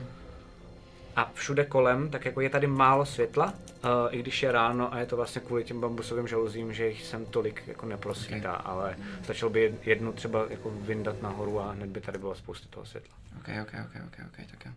A 1.15 1.31
všude 1.33 1.65
kolem, 1.65 2.09
tak 2.09 2.25
jako 2.25 2.41
je 2.41 2.49
tady 2.49 2.67
málo 2.67 3.05
světla, 3.05 3.45
uh, 3.45 3.89
i 4.11 4.19
když 4.19 4.43
je 4.43 4.51
ráno 4.51 4.93
a 4.93 4.99
je 4.99 5.05
to 5.05 5.15
vlastně 5.15 5.41
kvůli 5.41 5.63
těm 5.63 5.81
bambusovým 5.81 6.27
žaluzím, 6.27 6.73
že 6.73 6.87
jich 6.87 7.05
sem 7.05 7.25
tolik 7.25 7.63
jako 7.67 7.85
neprosvítá, 7.85 8.59
okay. 8.59 8.71
ale 8.71 8.97
stačilo 9.23 9.49
by 9.51 9.71
jed- 9.71 9.77
jednu 9.81 10.13
třeba 10.13 10.45
jako 10.49 10.69
vyndat 10.69 11.21
nahoru 11.21 11.59
a 11.59 11.71
hned 11.71 11.89
by 11.89 12.01
tady 12.01 12.17
bylo 12.17 12.35
spoustu 12.35 12.67
toho 12.67 12.85
světla. 12.85 13.15
Ok, 13.37 13.49
ok, 13.61 13.73
ok, 13.85 14.01
ok, 14.07 14.25
ok, 14.27 14.47
tak 14.51 14.65
jo. 14.65 14.71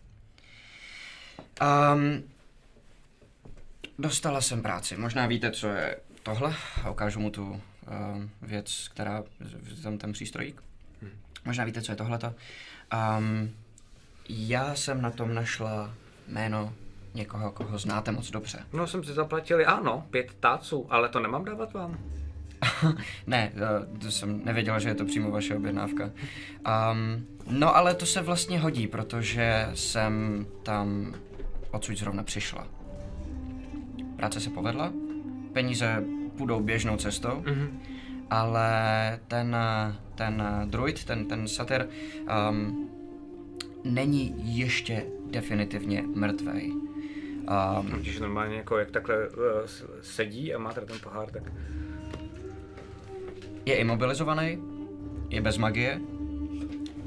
Um, 1.93 2.23
dostala 3.99 4.41
jsem 4.41 4.61
práci. 4.61 4.97
Možná 4.97 5.27
víte, 5.27 5.51
co 5.51 5.67
je 5.67 5.97
tohle. 6.23 6.55
A 6.83 6.89
ukážu 6.89 7.19
mu 7.19 7.31
tu 7.31 7.43
um, 7.51 7.61
věc, 8.41 8.87
která, 8.93 9.23
tam 9.83 9.97
ten 9.97 10.11
přístrojík. 10.11 10.63
Možná 11.45 11.63
víte, 11.63 11.81
co 11.81 11.91
je 11.91 11.95
tohleto. 11.95 12.33
Um, 13.17 13.55
já 14.29 14.75
jsem 14.75 15.01
na 15.01 15.11
tom 15.11 15.33
našla 15.33 15.93
jméno 16.27 16.73
někoho, 17.13 17.51
koho 17.51 17.77
znáte 17.77 18.11
moc 18.11 18.31
dobře. 18.31 18.59
No 18.73 18.87
jsem 18.87 19.03
si 19.03 19.13
zaplatili, 19.13 19.65
ano, 19.65 20.05
pět 20.09 20.33
táců, 20.39 20.85
ale 20.89 21.09
to 21.09 21.19
nemám 21.19 21.45
dávat 21.45 21.73
vám. 21.73 21.97
ne, 23.27 23.51
eh, 23.55 23.99
to 23.99 24.11
jsem 24.11 24.45
nevěděla, 24.45 24.79
že 24.79 24.89
je 24.89 24.95
to 24.95 25.05
přímo 25.05 25.31
vaše 25.31 25.55
objednávka. 25.55 26.03
Um, 26.05 27.25
no 27.49 27.75
ale 27.75 27.93
to 27.93 28.05
se 28.05 28.21
vlastně 28.21 28.59
hodí, 28.59 28.87
protože 28.87 29.69
jsem 29.73 30.45
tam 30.63 31.15
odsud 31.71 31.97
zrovna 31.97 32.23
přišla. 32.23 32.67
Práce 34.15 34.39
se 34.39 34.49
povedla, 34.49 34.93
peníze 35.53 36.03
půjdou 36.37 36.59
běžnou 36.59 36.97
cestou, 36.97 37.43
Mm-hmm. 37.45 37.69
ale 38.29 39.19
ten, 39.27 39.57
ten 40.15 40.43
druid, 40.65 41.03
ten, 41.03 41.25
ten 41.25 41.47
satyr, 41.47 41.87
um, 42.49 42.89
není 43.83 44.57
ještě 44.57 45.05
definitivně 45.31 46.01
mrtvej. 46.01 46.71
Um, 46.71 47.87
Když 47.87 48.19
normálně 48.19 48.55
jako 48.55 48.77
jak 48.77 48.91
takhle 48.91 49.29
uh, 49.29 49.35
sedí 50.01 50.53
a 50.53 50.57
má 50.57 50.73
tady 50.73 50.85
ten 50.87 50.99
pohár, 50.99 51.31
tak 51.31 51.43
je 53.65 53.75
imobilizovaný, 53.75 54.63
je 55.29 55.41
bez 55.41 55.57
magie 55.57 56.01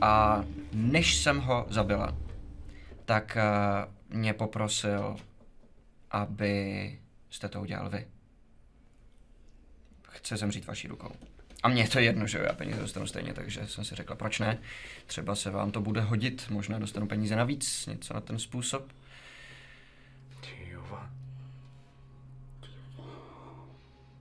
a 0.01 0.45
než 0.73 1.17
jsem 1.17 1.41
ho 1.41 1.67
zabila, 1.69 2.17
tak 3.05 3.37
uh, 3.37 4.17
mě 4.19 4.35
poprosil, 4.35 5.17
aby 6.11 6.99
jste 7.31 7.49
to 7.49 7.61
udělal 7.61 7.91
vy. 7.91 8.07
Chce 10.09 10.37
zemřít 10.37 10.67
vaší 10.67 10.89
rukou. 10.89 11.11
A 11.63 11.69
mně 11.69 11.83
je 11.83 11.89
to 11.89 11.99
jedno, 11.99 12.27
že 12.27 12.39
jo, 12.39 12.45
já 12.45 12.53
peníze 12.53 12.81
dostanu 12.81 13.07
stejně, 13.07 13.35
takže 13.35 13.67
jsem 13.67 13.85
si 13.85 13.95
řekla, 13.95 14.17
proč 14.17 14.39
ne? 14.39 14.59
Třeba 15.07 15.35
se 15.35 15.51
vám 15.51 15.71
to 15.71 15.81
bude 15.81 16.01
hodit, 16.01 16.47
možná 16.51 16.79
dostanu 16.79 17.07
peníze 17.07 17.37
navíc, 17.37 17.87
něco 17.87 18.15
na 18.15 18.21
ten 18.21 18.39
způsob. 18.39 18.93
Ty 20.41 20.71
jo. 20.71 20.99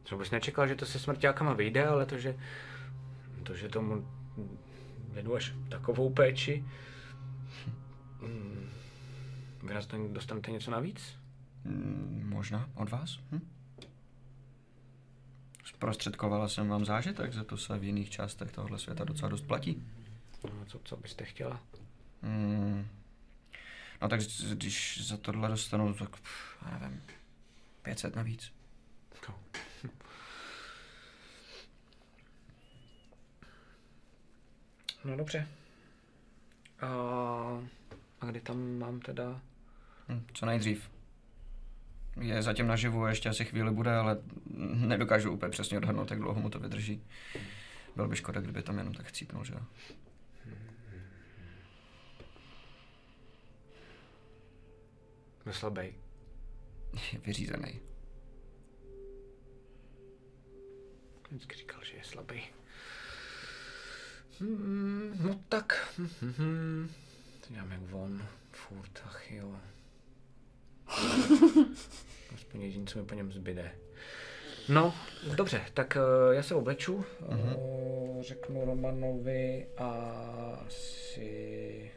Třeba 0.03 0.19
bys 0.19 0.31
nečekal, 0.31 0.67
že 0.67 0.75
to 0.75 0.85
se 0.85 0.99
smrťákama 0.99 1.53
vyjde, 1.53 1.87
ale 1.87 2.05
to, 2.05 2.17
že, 2.17 2.37
to, 3.43 3.55
že 3.55 3.69
tomu 3.69 4.07
věnuješ 5.13 5.53
takovou 5.69 6.09
péči, 6.09 6.65
mm, 8.21 8.69
vy 9.63 9.73
nás 9.73 9.87
dostanete 10.11 10.51
něco 10.51 10.71
navíc? 10.71 11.15
Mm, 11.63 12.29
možná 12.29 12.69
od 12.75 12.89
vás? 12.89 13.19
Hm? 13.31 13.58
Zprostředkovala 15.79 16.47
jsem 16.47 16.67
vám 16.67 16.85
zážitek, 16.85 17.33
za 17.33 17.43
to 17.43 17.57
se 17.57 17.77
v 17.77 17.83
jiných 17.83 18.09
částech 18.09 18.51
tohohle 18.51 18.79
světa 18.79 19.03
docela 19.03 19.29
dost 19.29 19.41
platí. 19.41 19.83
No, 20.43 20.65
co, 20.65 20.79
co 20.83 20.97
byste 20.97 21.25
chtěla? 21.25 21.59
Mm. 22.21 22.87
No 24.01 24.09
tak 24.09 24.19
když 24.53 25.07
za 25.07 25.17
tohle 25.17 25.49
dostanu, 25.49 25.93
tak 25.93 26.09
pff, 26.09 26.63
já 26.71 26.79
nevím, 26.79 27.01
500 27.81 28.15
navíc. 28.15 28.51
To. 29.25 29.33
No 35.05 35.17
dobře. 35.17 35.47
A, 36.81 36.87
a 38.21 38.25
kdy 38.25 38.41
tam 38.41 38.79
mám 38.79 38.99
teda... 38.99 39.41
Hm, 40.09 40.25
co 40.33 40.45
nejdřív. 40.45 40.89
Je 42.21 42.41
zatím 42.43 42.67
naživu, 42.67 43.05
ještě 43.05 43.29
asi 43.29 43.45
chvíli 43.45 43.71
bude, 43.71 43.95
ale 43.95 44.17
nedokážu 44.73 45.31
úplně 45.31 45.49
přesně 45.49 45.77
odhadnout, 45.77 46.11
jak 46.11 46.19
dlouho 46.19 46.41
mu 46.41 46.49
to 46.49 46.59
vydrží. 46.59 47.03
Bylo 47.95 48.07
by 48.07 48.15
škoda, 48.15 48.41
kdyby 48.41 48.63
tam 48.63 48.77
jenom 48.77 48.93
tak 48.93 49.05
chcípnul, 49.05 49.45
že 49.45 49.53
jo. 49.53 49.59
Je 55.45 55.53
slabý. 55.53 55.93
Je 57.13 57.19
vyřízený. 57.19 57.79
Vždycky 61.29 61.55
říkal, 61.57 61.83
že 61.83 61.95
je 61.95 62.03
slabý. 62.03 62.43
Hmm, 64.39 65.17
no 65.19 65.43
tak. 65.49 65.93
Hmm, 66.21 66.89
to 67.47 67.53
děláme 67.53 67.75
jak 67.75 67.93
on. 67.93 68.27
Furt, 68.51 69.01
ach 69.05 69.31
jo. 69.31 69.59
Aspoň 72.35 72.61
jediný, 72.61 72.87
co 72.87 72.99
mi 72.99 73.05
po 73.05 73.13
něm 73.13 73.31
zbyde. 73.31 73.71
No, 74.69 74.93
dobře, 75.35 75.61
tak 75.73 75.97
uh, 76.27 76.33
já 76.33 76.43
se 76.43 76.55
obleču, 76.55 76.95
uh, 76.95 78.21
řeknu 78.21 78.65
Romanovi 78.65 79.67
a 79.77 79.89
asi... 80.67 81.91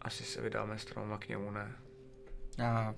Asi 0.00 0.24
se 0.24 0.40
vydáme 0.40 0.78
s 0.78 0.84
Troma 0.84 1.18
k 1.18 1.28
němu, 1.28 1.50
ne? 1.50 1.72
Já 2.58 2.94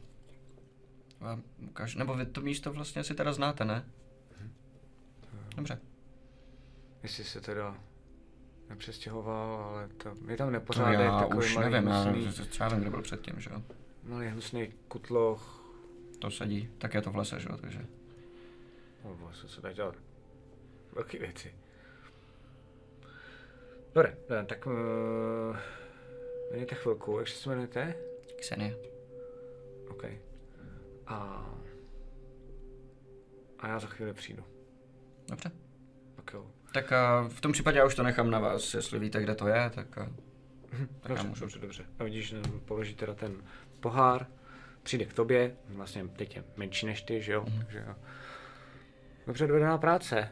vám 1.20 1.42
ukážu, 1.68 1.98
nebo 1.98 2.14
vy 2.14 2.26
to 2.26 2.40
místo 2.40 2.72
vlastně 2.72 3.04
si 3.04 3.14
teda 3.14 3.32
znáte, 3.32 3.64
ne? 3.64 3.84
Dobře. 5.56 5.78
Jestli 7.02 7.24
se 7.24 7.40
teda 7.40 7.78
nepřestěhoval, 8.68 9.64
ale 9.64 9.88
to, 9.88 10.14
je 10.28 10.36
tam 10.36 10.52
nepořádek, 10.52 11.00
já 11.00 11.18
takový 11.18 11.38
už 11.38 11.54
malý 11.54 11.70
nevím, 11.70 11.88
já 11.88 12.00
hnusný, 12.00 12.46
třeba 12.46 12.68
vím, 12.68 12.80
kde 12.80 12.90
byl 12.90 13.02
předtím, 13.02 13.40
že 13.40 13.50
jo. 13.50 13.62
malý 14.02 14.26
hnusný 14.26 14.72
kutloch. 14.88 15.64
To 16.18 16.30
sedí, 16.30 16.70
tak 16.78 16.94
je 16.94 17.02
to 17.02 17.10
v 17.10 17.16
lese, 17.16 17.40
že 17.40 17.48
jo, 17.50 17.56
takže. 17.56 17.86
Bože, 19.04 19.40
co 19.40 19.48
se 19.48 19.60
dá 19.60 19.72
dělat? 19.72 19.94
Velké 20.92 21.18
věci. 21.18 21.54
Dobré, 23.94 24.16
tak 24.46 24.66
uh, 24.66 25.56
mějte 26.52 26.74
chvilku, 26.74 27.18
jak 27.18 27.28
se 27.28 27.48
jmenujete? 27.48 27.94
Ksenie. 28.38 28.76
OK. 29.88 30.04
A, 31.06 31.50
a 33.58 33.68
já 33.68 33.78
za 33.78 33.86
chvíli 33.86 34.12
přijdu. 34.12 34.44
Dobře. 35.28 35.63
Tak 36.74 36.92
uh, 37.22 37.28
v 37.28 37.40
tom 37.40 37.52
případě 37.52 37.78
já 37.78 37.84
už 37.84 37.94
to 37.94 38.02
nechám 38.02 38.30
na 38.30 38.38
vás, 38.38 38.74
jestli 38.74 38.98
víte, 38.98 39.22
kde 39.22 39.34
to 39.34 39.48
je, 39.48 39.70
tak, 39.74 39.86
uh, 39.96 40.04
tak 41.00 41.10
já 41.10 41.14
Dobře, 41.14 41.28
můžu. 41.28 41.40
dobře, 41.40 41.58
dobře. 41.58 41.84
A 41.98 42.04
vidíš, 42.04 42.28
že 42.28 42.36
položí 42.64 42.94
teda 42.94 43.14
ten 43.14 43.36
pohár, 43.80 44.26
přijde 44.82 45.04
k 45.04 45.12
tobě, 45.12 45.56
vlastně 45.68 46.08
teď 46.08 46.36
je 46.36 46.44
menší 46.56 46.86
než 46.86 47.02
ty, 47.02 47.22
že 47.22 47.32
jo? 47.32 47.44
Mhm. 47.48 47.58
Takže 47.58 47.84
jo. 47.86 47.94
Dobře 49.26 49.44
odvedená 49.44 49.78
práce. 49.78 50.28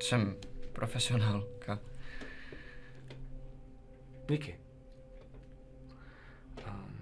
Jsem 0.00 0.36
profesionálka. 0.72 1.78
Díky. 4.28 4.58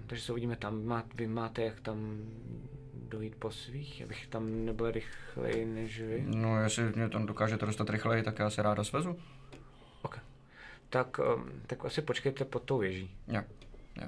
Takže 0.07 0.23
se 0.23 0.31
uvidíme 0.31 0.55
tam. 0.55 0.85
Má, 0.85 1.03
vy 1.15 1.27
máte 1.27 1.61
jak 1.61 1.79
tam 1.79 2.17
dojít 3.09 3.35
po 3.35 3.51
svých, 3.51 4.01
abych 4.03 4.27
tam 4.27 4.65
nebyl 4.65 4.91
rychleji 4.91 5.65
než 5.65 6.01
vy? 6.01 6.23
No, 6.27 6.61
jestli 6.61 6.83
mě 6.95 7.09
to 7.09 7.19
dokážete 7.19 7.65
dostat 7.65 7.89
rychleji, 7.89 8.23
tak 8.23 8.39
já 8.39 8.49
se 8.49 8.61
ráda 8.61 8.83
svezu. 8.83 9.17
OK. 10.01 10.19
Tak, 10.89 11.19
um, 11.19 11.51
tak 11.67 11.85
asi 11.85 12.01
počkejte 12.01 12.45
pod 12.45 12.63
tou 12.63 12.77
věží. 12.77 13.11
Jo. 13.27 13.41
Jo. 14.01 14.07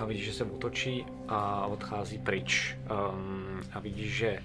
A 0.00 0.04
vidíš, 0.04 0.24
že 0.24 0.32
se 0.32 0.44
otočí 0.44 1.06
a 1.28 1.66
odchází 1.66 2.18
pryč. 2.18 2.76
Um, 2.90 3.60
a 3.72 3.78
vidíš, 3.80 4.16
že 4.16 4.38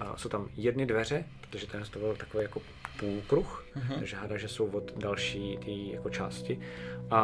uh, 0.00 0.16
jsou 0.16 0.28
tam 0.28 0.48
jedny 0.56 0.86
dveře, 0.86 1.24
protože 1.40 1.66
ten 1.66 1.84
to 1.90 1.98
byl 1.98 2.16
takový 2.16 2.42
jako 2.42 2.60
půlkruh, 2.98 3.66
uh-huh. 3.76 3.98
takže 3.98 4.16
hádá, 4.16 4.36
že 4.36 4.48
jsou 4.48 4.66
od 4.66 4.98
další 4.98 5.58
ty 5.64 5.92
jako 5.92 6.10
části. 6.10 6.60
A, 7.10 7.20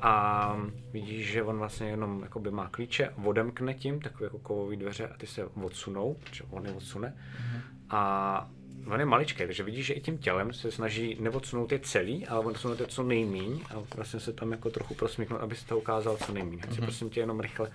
a 0.00 0.56
vidíš, 0.92 1.26
že 1.26 1.42
on 1.42 1.58
vlastně 1.58 1.88
jenom 1.88 2.22
jakoby 2.22 2.50
má 2.50 2.68
klíče, 2.68 3.14
odemkne 3.24 3.74
tím 3.74 4.00
takové 4.00 4.26
jako 4.26 4.38
kovové 4.38 4.76
dveře 4.76 5.08
a 5.08 5.16
ty 5.16 5.26
se 5.26 5.44
odsunou, 5.44 6.14
protože 6.14 6.44
on 6.50 6.66
je 6.66 6.72
odsune. 6.72 7.16
Uh-huh. 7.16 7.60
A 7.90 8.50
on 8.86 9.00
je 9.00 9.06
maličký, 9.06 9.38
takže 9.38 9.62
vidíš, 9.62 9.86
že 9.86 9.94
i 9.94 10.00
tím 10.00 10.18
tělem 10.18 10.52
se 10.52 10.72
snaží 10.72 11.16
neodsunout 11.20 11.72
je 11.72 11.78
celý, 11.78 12.26
ale 12.26 12.44
odsunout 12.44 12.80
je 12.80 12.86
co 12.86 13.02
nejmíň 13.02 13.60
a 13.70 13.74
vlastně 13.96 14.20
se 14.20 14.32
tam 14.32 14.52
jako 14.52 14.70
trochu 14.70 14.94
prosmíknout, 14.94 15.40
aby 15.40 15.56
se 15.56 15.66
to 15.66 15.78
ukázal 15.78 16.16
co 16.16 16.32
nejmíň. 16.32 16.60
Chci 16.60 16.80
prosím 16.80 17.10
tě 17.10 17.20
jenom 17.20 17.40
rychle 17.40 17.70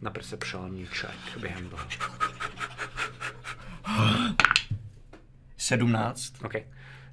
na 0.00 0.10
perception 0.10 0.86
check 0.86 1.38
během 1.40 1.70
toho. 1.70 1.82
17. 5.56 6.44
OK. 6.44 6.54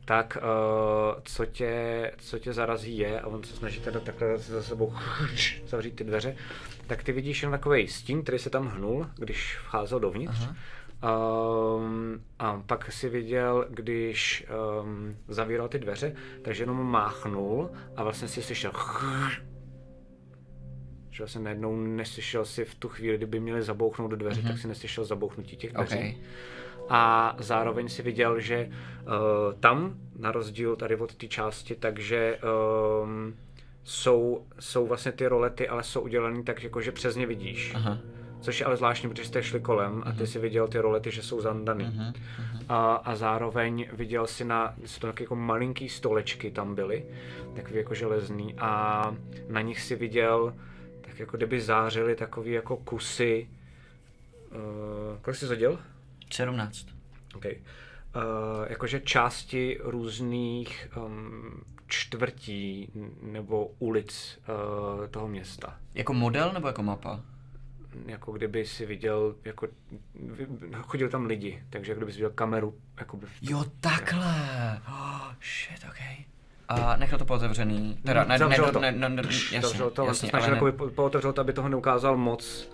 Tak 0.06 0.38
uh, 0.38 1.22
co, 1.24 1.46
tě, 1.46 2.12
co 2.18 2.40
tě 2.40 2.54
zarazí 2.54 2.98
je, 2.98 3.22
a 3.22 3.28
on 3.28 3.44
se 3.44 3.56
snaží 3.56 3.80
teda 3.80 4.00
takhle 4.00 4.38
za 4.38 4.64
sebou 4.64 4.94
zavřít 5.68 5.96
ty 5.96 6.04
dveře, 6.04 6.36
tak 6.88 7.04
ty 7.04 7.12
vidíš 7.12 7.42
jen 7.42 7.52
takový 7.52 7.88
stín, 7.88 8.24
který 8.24 8.40
se 8.40 8.50
tam 8.50 8.68
hnul, 8.68 9.10
když 9.16 9.58
vcházel 9.58 10.00
dovnitř. 10.00 10.40
Um, 11.04 12.24
a 12.40 12.64
pak 12.66 12.92
si 12.92 13.10
viděl, 13.10 13.66
když 13.70 14.46
um, 14.82 15.18
zavíral 15.28 15.68
ty 15.68 15.80
dveře, 15.80 16.16
takže 16.42 16.64
jenom 16.64 16.92
máchnul 16.92 17.72
a 17.96 18.04
vlastně 18.04 18.28
si 18.28 18.42
slyšel 18.42 18.72
že 21.16 21.24
vlastně 21.24 21.42
najednou 21.42 21.76
neslyšel 21.76 22.46
si 22.46 22.66
v 22.66 22.76
tu 22.76 22.90
chvíli, 22.90 23.18
kdyby 23.18 23.40
měli 23.40 23.64
zabouchnout 23.64 24.12
do 24.12 24.18
dveře, 24.18 24.42
mm-hmm. 24.42 24.48
tak 24.48 24.58
si 24.58 24.68
neslyšel 24.68 25.06
zabouchnutí 25.06 25.58
těch 25.58 25.74
dveří. 25.74 25.96
OK. 25.96 26.16
A 26.90 27.36
zároveň 27.40 27.90
si 27.90 28.02
viděl, 28.02 28.40
že 28.40 28.70
uh, 28.70 29.60
tam, 29.60 29.96
na 30.20 30.32
rozdíl 30.32 30.76
tady 30.76 30.96
od 30.96 31.16
té 31.16 31.28
části, 31.28 31.76
takže 31.76 32.40
um, 33.04 33.36
jsou, 33.84 34.46
jsou 34.60 34.88
vlastně 34.88 35.12
ty 35.12 35.28
rolety, 35.28 35.68
ale 35.68 35.84
jsou 35.84 36.02
udělané 36.02 36.44
tak, 36.44 36.64
jako, 36.64 36.82
že 36.82 36.92
přes 36.92 37.16
ně 37.16 37.26
vidíš. 37.26 37.74
Aha. 37.76 37.98
Což 38.42 38.60
je 38.60 38.66
ale 38.66 38.78
zvláštní, 38.78 39.10
protože 39.10 39.26
jste 39.26 39.44
šli 39.44 39.60
kolem 39.60 40.04
a 40.06 40.12
ty 40.12 40.28
si 40.28 40.40
viděl 40.40 40.68
ty 40.68 40.80
rolety, 40.80 41.12
že 41.12 41.22
jsou 41.22 41.42
zandaný. 41.42 41.86
A, 42.70 42.96
a 42.96 43.16
zároveň 43.16 43.90
viděl 43.94 44.28
si 44.28 44.46
na, 44.46 44.74
jsou 44.86 45.00
to 45.00 45.08
taky 45.08 45.24
jako 45.24 45.36
malinký 45.36 45.90
stolečky 45.90 46.52
tam 46.52 46.76
byly, 46.76 47.06
takový 47.56 47.78
jako 47.78 47.94
železný 47.94 48.56
a 48.60 49.16
na 49.50 49.62
nich 49.62 49.82
si 49.82 49.96
viděl 49.96 50.54
tak 51.02 51.20
jako 51.20 51.38
kdyby 51.38 51.62
zářily 51.62 52.16
takový 52.16 52.52
jako 52.52 52.78
kusy. 52.78 53.50
Uh, 54.52 55.20
kolik 55.22 55.38
jsi 55.38 55.48
zaděl? 55.48 55.80
17. 56.34 56.88
OK. 57.36 57.46
Uh, 57.46 57.52
jakože 58.68 59.00
části 59.00 59.78
různých 59.84 60.90
um, 61.06 61.64
čtvrtí 61.88 62.92
nebo 63.22 63.72
ulic 63.80 64.40
uh, 65.00 65.08
toho 65.08 65.28
města. 65.28 65.78
Jako 65.94 66.14
model 66.14 66.52
nebo 66.54 66.68
jako 66.68 66.84
mapa? 66.84 67.22
Jako 68.06 68.32
kdyby 68.32 68.66
si 68.66 68.86
viděl, 68.86 69.36
jako 69.46 69.68
chodil 70.82 71.10
tam 71.10 71.26
lidi, 71.26 71.64
takže 71.70 71.92
jako 71.92 72.00
kdyby 72.00 72.12
si 72.12 72.16
viděl 72.18 72.30
kameru, 72.30 72.78
jako 73.00 73.18
by 73.18 73.28
Jo, 73.42 73.64
takhle. 73.82 74.36
Oh, 74.88 75.28
shit, 75.42 75.86
ok. 75.90 76.26
A 76.70 76.96
nechal 76.96 77.20
to 77.20 77.26
pootevřený. 77.26 77.98
Teda, 78.06 78.24
ne, 78.24 78.30
ne, 78.30 78.38
Zavřel 78.38 78.66
ne, 78.66 78.72
to. 78.72 78.80
ne, 78.80 78.92
ne, 78.92 79.10
ne, 79.10 79.22
jasně, 79.26 79.62
zavřel 79.62 79.90
to, 79.90 80.06
jasně, 80.06 80.30
snažil 80.30 80.54
jako 80.54 80.66
ne, 80.66 80.72
po- 80.72 80.90
pootevřel 80.90 81.34
to, 81.34 81.42
aby 81.42 81.54
toho 81.54 81.70
neukázal 81.70 82.18
moc. 82.18 82.70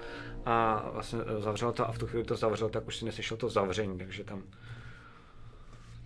A 0.45 0.83
vlastně 0.89 1.19
eh, 1.27 1.41
zavřel 1.41 1.71
to 1.71 1.89
a 1.89 1.91
v 1.91 1.97
tu 1.97 2.07
chvíli 2.07 2.25
to 2.25 2.35
zavřel, 2.35 2.69
tak 2.69 2.87
už 2.87 2.95
si 2.95 3.05
neslyšel 3.05 3.37
to 3.37 3.49
zavření, 3.49 3.97
takže 3.97 4.23
tam... 4.23 4.43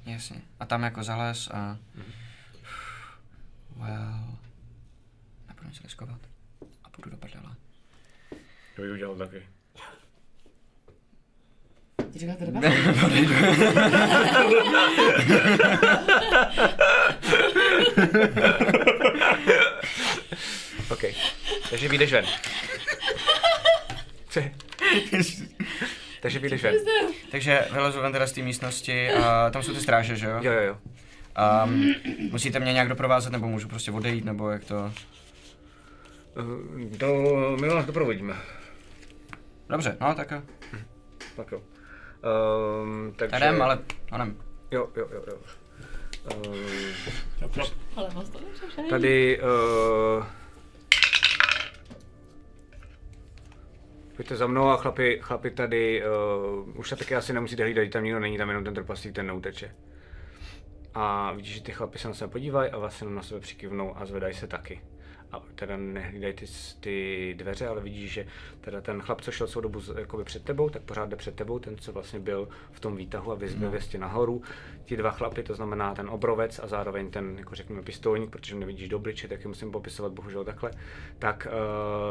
jasně. 0.06 0.42
A 0.60 0.66
tam 0.66 0.84
jako 0.84 1.04
zales 1.04 1.50
a... 1.54 1.78
Mhm. 1.96 2.12
Well... 3.76 4.38
Nebudu 5.48 5.68
nic 5.70 5.82
riskovat. 5.82 6.20
A 6.84 6.90
půjdu 6.90 7.10
do 7.10 7.18
prdele. 7.18 7.56
To 8.76 8.82
bych 8.82 8.92
udělal 8.92 9.16
taky. 9.16 9.44
Ty 12.14 12.20
říkal 12.20 12.36
to 12.36 12.46
OK. 20.94 21.02
Takže 21.70 21.90
vyjdeš 21.90 22.12
ven. 22.12 22.26
Takže 26.22 26.40
vyjdeš 26.40 26.64
ven. 26.64 26.76
Takže 27.32 27.66
vylezu 27.72 28.02
ven 28.02 28.12
teda 28.12 28.28
z 28.28 28.32
té 28.32 28.42
místnosti 28.42 29.10
a 29.12 29.50
tam 29.50 29.64
jsou 29.64 29.74
ty 29.74 29.80
stráže, 29.80 30.16
že 30.16 30.26
jo? 30.26 30.38
Jo, 30.42 30.52
jo, 30.52 30.62
jo. 30.62 30.78
Um, 31.66 31.94
musíte 32.32 32.60
mě 32.60 32.74
nějak 32.74 32.90
doprovázet, 32.90 33.34
nebo 33.34 33.48
můžu 33.48 33.68
prostě 33.68 33.92
odejít, 33.92 34.26
nebo 34.26 34.50
jak 34.50 34.66
to... 34.66 34.92
Eh, 36.94 36.98
To 36.98 37.08
my 37.62 37.70
vás 37.70 37.86
doprovodíme. 37.86 38.36
Dobře, 39.70 39.98
no 40.02 40.16
tak 40.16 40.32
jo. 40.32 40.42
Tak 41.36 41.52
jo. 41.52 41.62
Um, 42.84 43.14
takže... 43.16 43.36
Já 43.36 43.38
jdem, 43.38 43.62
ale... 43.62 43.80
No 44.12 44.18
jdem. 44.18 44.38
Jo, 44.72 44.90
jo, 44.96 45.08
jo, 45.14 45.24
jo. 45.28 45.38
Um, 46.36 47.50
to 48.76 48.90
tady... 48.90 49.40
Uh, 49.42 50.26
Pojďte 54.16 54.36
za 54.36 54.48
mnou 54.48 54.68
a 54.68 54.78
chlapi, 54.78 55.20
chlapi 55.22 55.52
tady, 55.52 56.04
uh, 56.66 56.80
už 56.80 56.90
se 56.90 56.96
taky 56.96 57.16
asi 57.16 57.34
nemusíte 57.34 57.64
hlídat, 57.64 57.90
tam 57.90 58.04
nikdo 58.04 58.20
není, 58.20 58.38
tam 58.38 58.50
jenom 58.50 58.64
ten 58.64 58.74
trpaslík, 58.74 59.16
ten 59.16 59.28
neuteče. 59.28 59.76
A 60.94 61.32
vidíš, 61.32 61.54
že 61.54 61.64
ty 61.64 61.72
chlapi 61.72 62.00
se 62.00 62.08
na 62.08 62.14
sebe 62.14 62.32
podívají 62.32 62.72
a 62.72 62.78
vlastně 62.78 63.10
na 63.10 63.22
sebe 63.22 63.40
přikivnou 63.40 63.98
a 63.98 64.06
zvedají 64.06 64.34
se 64.34 64.48
taky. 64.48 64.82
A 65.36 65.44
teda 65.56 65.78
nehlídají 65.78 66.34
ty, 66.34 66.46
ty 66.80 67.36
dveře, 67.38 67.68
ale 67.68 67.82
vidíš, 67.82 68.12
že 68.14 68.26
teda 68.62 68.82
ten 68.82 69.02
chlap, 69.02 69.22
co 69.22 69.32
šel 69.32 69.48
celou 69.48 69.62
dobu 69.62 69.80
z- 69.82 69.96
jakoby 70.00 70.24
před 70.24 70.44
tebou, 70.44 70.70
tak 70.70 70.82
pořád 70.82 71.10
jde 71.10 71.16
před 71.16 71.36
tebou, 71.36 71.60
ten, 71.60 71.78
co 71.78 71.92
vlastně 71.92 72.20
byl 72.20 72.48
v 72.72 72.80
tom 72.80 72.96
výtahu 72.96 73.32
a 73.32 73.36
vyzbyl 73.36 73.72
věstě 73.72 73.98
nahoru. 73.98 74.42
Ti 74.86 74.98
dva 74.98 75.12
chlapy, 75.12 75.44
to 75.44 75.56
znamená 75.56 75.96
ten 75.96 76.10
obrovec 76.10 76.60
a 76.64 76.68
zároveň 76.68 77.12
ten, 77.12 77.36
jako 77.38 77.56
řekněme, 77.56 77.82
pistolník, 77.82 78.30
protože 78.30 78.56
nevidíš 78.56 78.90
do 78.90 78.98
obliče, 78.98 79.28
tak 79.28 79.42
je 79.42 79.48
musím 79.48 79.72
popisovat 79.72 80.12
bohužel 80.14 80.44
takhle, 80.46 80.72
tak 81.20 81.48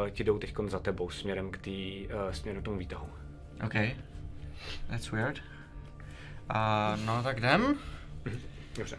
uh, 0.03 0.09
ti 0.09 0.23
jdou 0.23 0.39
teď 0.39 0.55
za 0.67 0.79
tebou 0.79 1.09
směrem 1.09 1.51
k 1.51 1.57
tý, 1.57 2.07
uh, 2.07 2.31
směrem 2.31 2.61
k 2.61 2.65
tomu 2.65 2.77
výtahu. 2.77 3.07
OK. 3.65 3.73
That's 4.89 5.11
weird. 5.11 5.39
A 6.49 6.95
no 7.05 7.23
tak 7.23 7.37
jdem. 7.37 7.75
Dobře. 8.77 8.97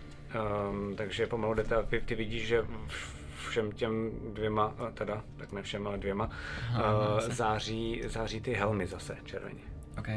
Um, 0.70 0.96
takže 0.96 1.26
pomalu 1.26 1.54
jdete 1.54 1.74
a 1.76 1.82
ty, 1.82 2.00
ty 2.00 2.14
vidíš, 2.14 2.46
že 2.46 2.62
v- 2.86 3.15
všem 3.48 3.72
těm 3.72 4.10
dvěma, 4.34 4.74
teda, 4.94 5.24
tak 5.36 5.52
ne 5.52 5.62
všem, 5.62 5.86
ale 5.86 5.98
dvěma, 5.98 6.30
uh, 6.70 7.20
září, 7.20 8.02
září 8.06 8.40
ty 8.40 8.52
helmy 8.52 8.86
zase 8.86 9.16
červeně. 9.24 9.60
OK. 9.98 10.08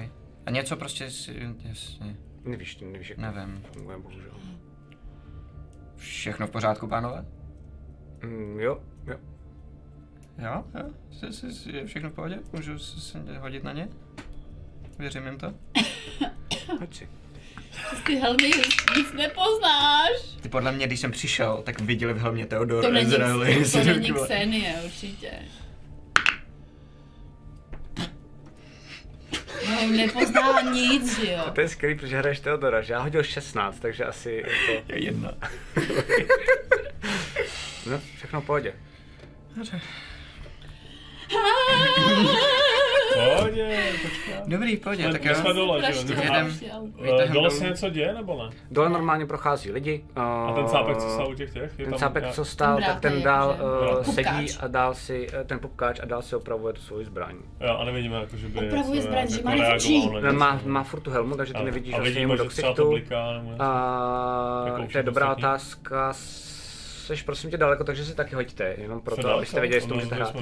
A 0.46 0.52
něco 0.52 0.76
prostě 0.78 1.12
si, 1.12 1.56
jasně, 1.64 2.18
Nevíš, 2.44 2.80
nevíš, 2.80 3.10
jak 3.10 3.18
nevím. 3.18 3.64
funguje, 3.74 3.98
bohužel. 3.98 4.32
Všechno 5.96 6.48
v 6.48 6.52
pořádku, 6.52 6.88
pánové? 6.88 7.26
Mm, 8.24 8.60
jo, 8.60 8.82
jo. 9.06 9.18
Jo, 10.38 10.64
jo, 10.76 10.94
je 11.66 11.86
všechno 11.86 12.10
v 12.10 12.14
pohodě? 12.14 12.40
Můžu 12.54 12.80
se, 12.80 13.02
se 13.02 13.38
hodit 13.38 13.64
na 13.64 13.74
ně? 13.74 13.90
Věřím 15.00 15.26
jim 15.26 15.38
to? 15.38 15.54
Hoď 16.80 16.96
si. 16.96 17.10
Ty 18.06 18.16
helmy 18.16 18.52
nic 18.98 19.14
nepoznáš. 19.14 20.10
Ty 20.42 20.50
podle 20.50 20.72
mě, 20.72 20.88
když 20.88 21.00
jsem 21.00 21.12
přišel, 21.12 21.62
tak 21.66 21.82
viděli 21.82 22.14
v 22.14 22.18
helmě 22.22 22.46
Teodor 22.46 22.84
To 22.84 22.92
není, 22.92 23.06
Ezraeli. 23.14 23.66
to 23.72 23.84
není 23.84 24.12
Xenie, 24.26 24.76
určitě. 24.86 25.32
No, 29.70 29.88
nepozná 29.92 30.62
nic, 30.62 31.20
že 31.20 31.32
jo. 31.32 31.44
A 31.48 31.52
to 31.52 31.62
je 31.62 31.70
skvělý, 31.70 31.96
protože 31.96 32.18
hraješ 32.18 32.40
Teodora, 32.40 32.82
že 32.82 32.94
já 32.94 33.00
hodil 33.00 33.24
16, 33.24 33.80
takže 33.80 34.06
asi 34.06 34.44
jako... 34.48 34.84
Je 34.94 35.04
jedna. 35.04 35.32
No, 37.86 38.02
všechno 38.18 38.42
v 38.42 38.46
pohodě. 38.46 38.74
Pohodě. 43.14 43.80
Dobrý, 44.48 44.76
v 44.76 44.80
pohodě, 44.80 45.10
tak 45.12 45.36
jsme 45.36 45.54
dole, 45.54 45.82
že 45.94 46.14
jo? 46.14 46.22
Jedem. 46.24 46.54
Eh, 47.24 47.28
Dole 47.34 47.52
se 47.52 47.64
něco 47.64 47.90
děje, 47.90 48.14
nebo 48.14 48.44
ne? 48.44 48.50
Dole 48.72 48.90
normálně 48.90 49.26
prochází 49.26 49.72
lidi. 49.72 50.04
A 50.16 50.52
ten 50.56 50.68
cápek, 50.68 50.98
co 50.98 51.10
stál 51.10 51.32
u 51.32 51.34
těch 51.34 51.54
těch? 51.54 51.72
Je 51.80 51.86
Ten 51.86 51.90
tam- 51.94 52.00
cápek, 52.00 52.24
já- 52.24 52.32
co 52.32 52.46
stál, 52.46 52.76
Ten 52.78 52.86
tak 52.86 53.00
ten 53.00 53.22
dál 53.22 53.56
že? 53.58 53.64
uh, 53.98 54.14
sedí 54.14 54.48
a 54.60 54.68
dál 54.68 54.94
si, 54.94 55.28
eh, 55.34 55.44
ten 55.44 55.60
popkáč 55.60 56.00
a 56.00 56.06
dál 56.06 56.22
si 56.22 56.36
opravuje 56.36 56.74
tu 56.74 56.82
svoji 56.82 57.06
zbraň. 57.06 57.36
Jo, 57.62 57.78
a 57.80 57.84
nevidíme, 57.86 58.16
jako, 58.16 58.38
že 58.38 58.48
by 58.48 58.68
Opravuje 58.68 59.02
zbraň, 59.02 59.28
že 59.30 59.42
má 59.44 59.56
něco. 59.56 60.32
má, 60.34 60.60
má 60.66 60.84
furt 60.84 61.00
tu 61.00 61.12
helmu, 61.12 61.36
takže 61.36 61.54
ty 61.54 61.64
nevidíš 61.64 61.94
vlastně 61.94 62.10
vidíme, 62.10 62.22
jemu 62.34 62.36
do 62.36 62.44
že 62.44 62.50
třeba 62.50 62.68
to 62.68 62.74
ksichtu. 62.74 62.90
bliká, 62.92 63.32
nebo 63.34 63.52
něco. 63.52 63.64
A 63.64 64.88
to 64.92 64.98
je 64.98 65.04
dobrá 65.04 65.32
otázka. 65.36 66.14
Seš 67.10 67.24
prosím 67.24 67.50
tě 67.52 67.58
daleko, 67.58 67.84
takže 67.84 68.06
si 68.06 68.16
taky 68.16 68.36
hoďte, 68.36 68.76
jenom 68.78 69.02
proto, 69.02 69.22
daleko, 69.22 69.38
abyste 69.38 69.60
věděli, 69.60 69.78
jestli 69.78 69.90
to 69.90 69.96
no, 69.96 70.00
můžete 70.00 70.16
hrát. 70.16 70.36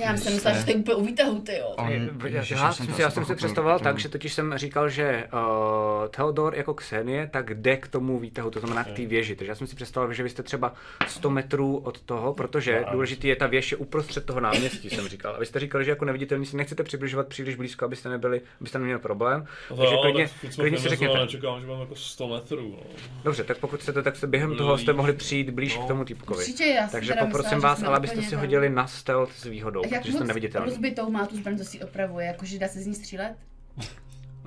Já 0.00 0.16
jsem 0.16 0.34
myslela, 0.34 0.58
že 0.58 0.70
je 0.70 0.76
úplně 0.76 0.94
u 0.94 1.04
výtahu, 1.04 1.40
ty 1.40 1.56
jo. 1.56 1.66
On, 1.66 1.88
Já, 2.24 2.72
jsem 2.72 2.86
si, 2.86 3.00
já 3.02 3.06
asi 3.06 3.14
jsem 3.14 3.24
si 3.24 3.26
pochopil. 3.26 3.36
představoval 3.36 3.78
tak, 3.78 3.98
že 3.98 4.08
totiž 4.08 4.32
jsem 4.32 4.54
říkal, 4.56 4.88
že 4.88 5.24
uh, 5.32 6.08
Theodor 6.08 6.54
jako 6.54 6.74
Xenie 6.74 7.30
tak 7.32 7.54
jde 7.54 7.76
k 7.76 7.88
tomu 7.88 8.18
výtahu, 8.18 8.50
to 8.50 8.60
znamená 8.60 8.84
k 8.84 8.92
té 8.92 9.06
věži. 9.06 9.36
Takže 9.36 9.50
já 9.50 9.54
jsem 9.54 9.66
si 9.66 9.76
představoval, 9.76 10.14
že 10.14 10.22
vy 10.22 10.28
jste 10.28 10.42
třeba 10.42 10.74
100 11.06 11.30
metrů 11.30 11.76
od 11.76 12.00
toho, 12.00 12.34
protože 12.34 12.82
No, 12.86 12.92
důležitý 12.92 13.28
je 13.28 13.36
ta 13.36 13.46
věž 13.46 13.70
je 13.70 13.76
uprostřed 13.76 14.24
toho 14.26 14.40
náměstí, 14.40 14.90
jsem 14.90 15.08
říkal. 15.08 15.34
A 15.34 15.38
vy 15.38 15.46
jste 15.46 15.60
říkali, 15.60 15.84
že 15.84 15.90
jako 15.90 16.04
neviditelní 16.04 16.46
si 16.46 16.56
nechcete 16.56 16.82
přibližovat 16.82 17.26
příliš 17.28 17.54
blízko, 17.54 17.84
abyste 17.84 18.08
nebyli, 18.08 18.40
abyste 18.60 18.78
neměli 18.78 19.00
problém. 19.00 19.46
No 19.70 19.76
Takže 19.76 19.96
klidně, 20.02 20.28
klidně 20.54 20.78
si 20.78 20.88
řekněte. 20.88 21.18
Nečekám, 21.18 21.60
že 21.60 21.66
mám 21.66 21.80
jako 21.80 21.94
100 21.94 22.28
metrů. 22.28 22.70
No. 22.70 22.90
Dobře, 23.24 23.44
tak 23.44 23.58
pokud 23.58 23.80
chcete, 23.80 24.02
tak 24.02 24.16
se 24.16 24.26
během 24.26 24.56
toho 24.56 24.78
jste 24.78 24.92
mohli 24.92 25.12
přijít 25.12 25.50
blíž 25.50 25.76
k 25.76 25.84
tomu 25.84 25.95
týpkovi. 26.04 26.38
Určitě, 26.38 26.64
já 26.64 26.80
jsem 26.82 26.90
Takže 26.90 27.12
teda 27.12 27.26
poprosím 27.26 27.56
myslela, 27.56 27.74
vás, 27.74 27.82
ale 27.82 27.96
abyste 27.96 28.22
si 28.22 28.30
tam. 28.30 28.40
hodili 28.40 28.70
na 28.70 28.86
stealth 28.86 29.32
s 29.38 29.44
výhodou, 29.44 29.82
A 29.84 29.86
jak 29.86 30.02
protože 30.02 30.12
jste 30.12 30.24
neviditelný. 30.24 30.68
rozbitou 30.70 31.10
má 31.10 31.26
tu 31.26 31.36
zbraň, 31.36 31.58
co 31.58 31.64
si 31.64 31.84
opravuje, 31.84 32.26
jakože 32.26 32.58
dá 32.58 32.68
se 32.68 32.80
z 32.80 32.86
ní 32.86 32.94
střílet? 32.94 33.34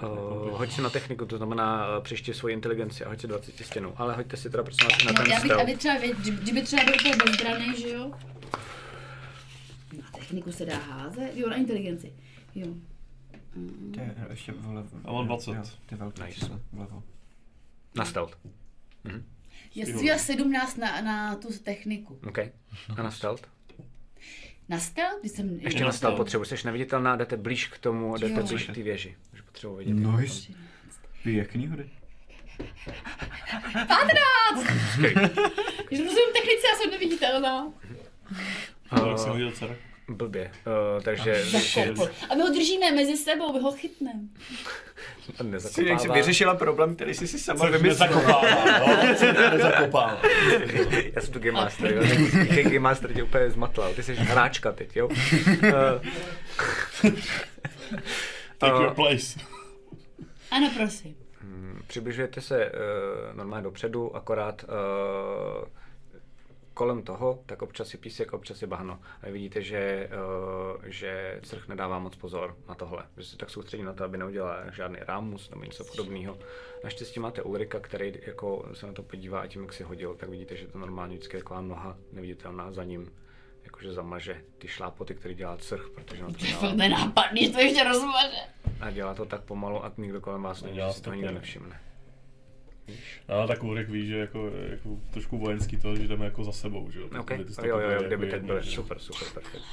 Uh, 0.04 0.08
hoď 0.58 0.72
si 0.72 0.82
na 0.82 0.90
techniku, 0.90 1.26
to 1.26 1.38
znamená 1.38 1.98
uh, 1.98 2.04
příště 2.04 2.34
svoji 2.34 2.54
inteligenci 2.54 3.06
a 3.06 3.10
hoď 3.10 3.22
si 3.22 3.28
20 3.28 3.58
stěnou. 3.66 3.94
Ale 3.98 4.16
hoďte 4.16 4.38
si 4.38 4.50
teda 4.50 4.64
prosím 4.64 4.88
na 5.06 5.12
No, 5.12 5.18
ten 5.18 5.32
já 5.32 5.36
bych, 5.40 5.46
stealth. 5.46 5.64
aby 5.64 5.76
třeba, 5.78 5.98
věd, 5.98 6.18
kdyby 6.18 6.62
třeba 6.62 6.84
byl 6.84 6.94
úplně 7.00 7.16
bezbraný, 7.26 7.82
že 7.82 7.90
jo? 7.90 8.12
Na 10.02 10.12
techniku 10.20 10.52
se 10.52 10.66
dá 10.66 10.78
házet? 10.78 11.32
Jo, 11.36 11.50
na 11.50 11.56
inteligenci. 11.56 12.14
Jo. 12.56 12.68
To 13.94 14.00
je 14.00 14.16
ještě 14.30 14.52
vlevo. 14.52 14.88
Já 15.06 15.12
mám 15.12 15.26
20. 15.28 15.52
Jo, 15.52 15.62
ty 15.86 15.96
velké 15.96 16.24
Nice. 16.26 16.40
číslo, 16.40 16.60
vlevo. 16.74 17.04
Na 17.96 18.06
stealth. 18.06 18.38
Já 19.76 19.86
jsem 19.86 19.96
měla 19.96 20.18
17 20.18 20.78
na, 20.78 21.02
na 21.02 21.36
tu 21.36 21.48
techniku. 21.64 22.20
OK. 22.28 22.38
A 22.98 23.04
na 23.04 23.12
stealth? 23.12 23.48
Na 24.70 24.80
stealth? 24.80 25.20
Když 25.20 25.32
jsem... 25.32 25.60
Ještě 25.60 25.66
na 25.68 25.72
stealth 25.92 25.96
stealth. 25.96 26.18
potřebu. 26.18 26.46
Jsi 26.46 26.56
neviditelná, 26.66 27.16
jdete 27.16 27.38
blíž 27.38 27.68
k 27.68 27.78
tomu, 27.78 28.18
jdete 28.18 28.34
Jo. 28.34 28.48
blíž 28.48 28.64
k 28.66 28.74
té 28.76 28.84
věži. 28.84 29.18
Takže 29.30 29.44
potřebuji 29.44 29.78
vidět. 29.78 29.94
Nice. 29.94 30.54
Vy 31.26 31.36
jak 31.36 31.50
knihy? 31.52 31.90
Když 35.88 36.00
rozumím 36.00 36.34
technice, 36.34 36.68
já 36.72 36.78
jsem 36.82 36.92
neviditelná. 36.92 37.74
Tak 38.90 39.20
jsem 39.20 39.34
viděl 39.34 39.52
dcer. 39.52 39.78
Blbě. 40.10 40.52
Uh, 40.98 41.04
takže 41.04 41.44
Zakopl. 41.46 42.12
A 42.30 42.36
my 42.36 42.42
ho 42.42 42.50
držíme 42.50 42.92
mezi 42.92 43.18
sebou, 43.18 43.54
my 43.54 43.60
ho 43.60 43.72
chytneme. 43.72 44.20
Jsi 45.38 45.42
jak 45.42 45.60
jsi 45.60 45.84
nezakopává. 45.84 46.14
vyřešila 46.16 46.56
problém, 46.56 46.96
který 46.96 47.14
jsi 47.14 47.28
si 47.28 47.40
sama 47.40 47.60
Což 47.60 47.72
vymyslela. 47.72 48.12
nezakopává, 48.12 48.80
no, 48.80 49.58
nezakopává. 49.58 50.22
Já 51.16 51.22
jsem 51.22 51.34
tu 51.34 51.40
Game 51.40 51.52
Master, 51.52 51.94
jo. 51.94 52.02
Ten 52.56 52.64
Game 52.64 52.80
Master 52.80 53.14
tě 53.14 53.24
úplně 53.24 53.50
zmatlal. 53.50 53.94
Ty 53.94 54.04
jsi 54.04 54.16
hráčka 54.16 54.72
teď, 54.72 54.96
jo. 54.96 55.08
Uh, 55.08 55.14
Take 58.58 58.74
Uh, 58.74 58.82
your 58.82 58.94
place. 58.94 59.40
Ano, 60.52 60.72
prosím. 60.78 61.16
Mm, 61.44 61.80
Přibližujete 61.88 62.42
se 62.42 62.72
uh, 62.72 63.38
normálně 63.38 63.64
dopředu, 63.64 64.16
akorát 64.16 64.64
uh, 64.64 65.68
kolem 66.80 67.04
toho, 67.04 67.44
tak 67.46 67.62
občas 67.62 67.94
je 67.94 68.00
písek, 68.00 68.34
občas 68.34 68.62
je 68.62 68.68
bahno. 68.68 69.00
A 69.22 69.26
vy 69.26 69.32
vidíte, 69.32 69.62
že, 69.62 70.10
uh, 70.10 70.82
že 70.86 71.40
crch 71.44 71.68
nedává 71.68 72.00
moc 72.00 72.16
pozor 72.16 72.58
na 72.70 72.76
tohle. 72.76 73.04
Že 73.18 73.26
se 73.26 73.38
tak 73.38 73.50
soustředí 73.50 73.84
na 73.84 73.94
to, 73.94 74.04
aby 74.04 74.18
neudělal 74.18 74.72
žádný 74.72 74.98
rámus 75.02 75.50
nebo 75.50 75.64
něco 75.64 75.84
podobného. 75.84 76.38
Naštěstí 76.84 77.20
máte 77.20 77.42
Ulrika, 77.42 77.80
který 77.80 78.14
jako 78.26 78.70
se 78.74 78.88
na 78.88 78.94
to 78.94 79.04
podívá 79.04 79.40
a 79.40 79.48
tím, 79.48 79.62
jak 79.62 79.74
si 79.74 79.84
hodil, 79.84 80.16
tak 80.16 80.30
vidíte, 80.30 80.56
že 80.56 80.68
to 80.68 80.78
normálně 80.78 81.16
vždycky 81.16 81.38
je 81.38 81.44
taková 81.44 81.62
noha 81.62 81.98
neviditelná 82.12 82.72
za 82.72 82.84
ním. 82.84 83.12
Jakože 83.64 83.94
zamaže 83.94 84.42
ty 84.58 84.68
šlápoty, 84.68 85.16
který 85.16 85.36
dělá 85.36 85.58
crch, 85.58 85.90
protože 85.96 86.24
na 86.24 86.30
to 86.30 86.46
dělá. 86.46 86.74
nenápadný, 86.74 87.52
to 87.52 87.60
ještě 87.60 87.84
rozmaže. 87.84 88.42
A 88.82 88.92
dělá 88.92 89.14
to 89.14 89.26
tak 89.26 89.42
pomalu 89.42 89.86
a 89.86 89.92
nikdo 89.98 90.22
kolem 90.22 90.44
vás 90.44 90.64
není, 90.64 90.76
že 90.76 90.94
si 90.94 91.02
to 91.02 91.04
toho 91.04 91.16
nikdo 91.16 91.32
úplně. 91.32 91.89
Nevšimne. 92.90 93.36
No, 93.42 93.48
tak 93.48 93.64
Ulrich 93.64 93.90
ví, 93.90 94.08
že 94.08 94.18
jako, 94.18 94.52
jako 94.70 94.90
trošku 95.12 95.38
vojenský 95.38 95.78
to, 95.78 95.96
že 95.96 96.08
jdeme 96.08 96.26
jako 96.26 96.44
za 96.44 96.52
sebou, 96.52 96.92
že 96.92 97.00
jo. 97.00 97.06
OK, 97.06 97.12
Takový 97.28 97.44
ty 97.44 97.68
jo, 97.68 97.80
jo, 97.80 97.90
jo, 97.90 98.04
kdyby 98.04 98.30
jako 98.32 98.48
že 98.48 98.54
jo. 98.54 98.62
super, 98.62 99.00
super, 99.00 99.28
perfekt. 99.34 99.64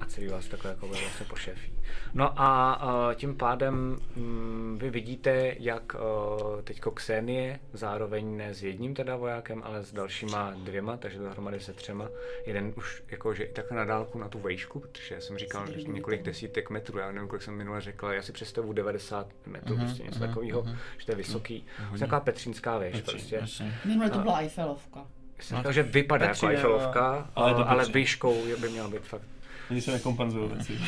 A 0.00 0.06
celý 0.06 0.28
vás 0.28 0.48
takhle 0.48 0.70
jako 0.70 0.86
vlastně 0.88 1.26
pošefí. 1.28 1.72
No 2.14 2.40
a 2.40 2.82
uh, 2.84 3.14
tím 3.14 3.36
pádem 3.36 3.98
um, 4.16 4.78
vy 4.78 4.90
vidíte, 4.90 5.54
jak 5.58 5.94
uh, 5.94 6.62
teďko 6.62 6.90
Xenie, 6.90 7.60
zároveň 7.72 8.36
ne 8.36 8.54
s 8.54 8.62
jedním 8.62 8.94
teda 8.94 9.16
vojákem, 9.16 9.62
ale 9.64 9.82
s 9.82 9.92
dalšíma 9.92 10.54
dvěma, 10.64 10.96
takže 10.96 11.18
dohromady 11.18 11.60
se 11.60 11.72
třema. 11.72 12.08
Jeden 12.46 12.72
už 12.76 13.02
jako, 13.10 13.34
že 13.34 13.44
i 13.44 13.52
takhle 13.52 13.76
na 13.76 13.84
dálku 13.84 14.18
na 14.18 14.28
tu 14.28 14.38
vejšku, 14.38 14.80
protože 14.80 15.14
já 15.14 15.20
jsem 15.20 15.38
říkal 15.38 15.66
že 15.66 15.82
několik 15.82 16.22
desítek 16.22 16.70
metrů, 16.70 16.98
já 16.98 17.12
nevím, 17.12 17.28
kolik 17.28 17.42
jsem 17.42 17.54
minule 17.54 17.80
řekl, 17.80 18.06
já 18.06 18.22
si 18.22 18.32
představu 18.32 18.72
90 18.72 19.28
metrů, 19.46 19.76
prostě 19.76 20.02
něco 20.02 20.18
takového, 20.18 20.64
že 20.98 21.06
to 21.06 21.12
je 21.12 21.16
vysoký. 21.16 21.66
To 21.76 21.94
je 21.94 21.98
taková 21.98 22.20
petřínská 22.20 22.78
věž 22.78 23.00
prostě. 23.00 23.36
Jasně. 23.36 23.78
Minule 23.84 24.10
to 24.10 24.18
byla 24.18 24.38
Eiffelovka. 24.38 25.06
Jsem 25.40 25.56
říkal, 25.56 25.72
že 25.72 25.82
vypadá 25.82 26.26
jako 26.26 26.32
Petřín, 26.32 26.48
jo. 26.48 26.54
Eiffelovka, 26.54 27.30
Ale 27.34 27.52
ale, 27.54 27.64
ale 27.64 27.78
Petřín. 27.78 27.94
výškou 27.94 28.42
by 28.60 28.68
měla 28.68 28.88
být 28.88 29.02
fakt 29.02 29.22
Oni 29.70 29.80
se 29.80 29.92
nekompenzují 29.92 30.48
věci. 30.48 30.72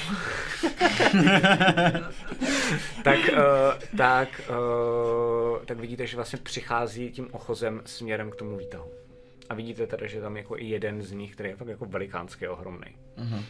tak, 3.04 3.18
uh, 3.32 3.96
tak, 3.96 4.40
uh, 4.50 5.64
tak 5.64 5.78
vidíte, 5.78 6.06
že 6.06 6.16
vlastně 6.16 6.38
přichází 6.42 7.10
tím 7.10 7.28
ochozem 7.32 7.82
směrem 7.84 8.30
k 8.30 8.36
tomu 8.36 8.56
výtahu. 8.56 8.90
A 9.48 9.54
vidíte 9.54 9.86
teda, 9.86 10.06
že 10.06 10.20
tam 10.20 10.36
jako 10.36 10.58
i 10.58 10.64
jeden 10.64 11.02
z 11.02 11.12
nich, 11.12 11.32
který 11.32 11.48
je 11.48 11.56
fakt 11.56 11.68
jako 11.68 11.84
velikánský, 11.84 12.48
ohromný. 12.48 12.96
Mhm. 13.16 13.44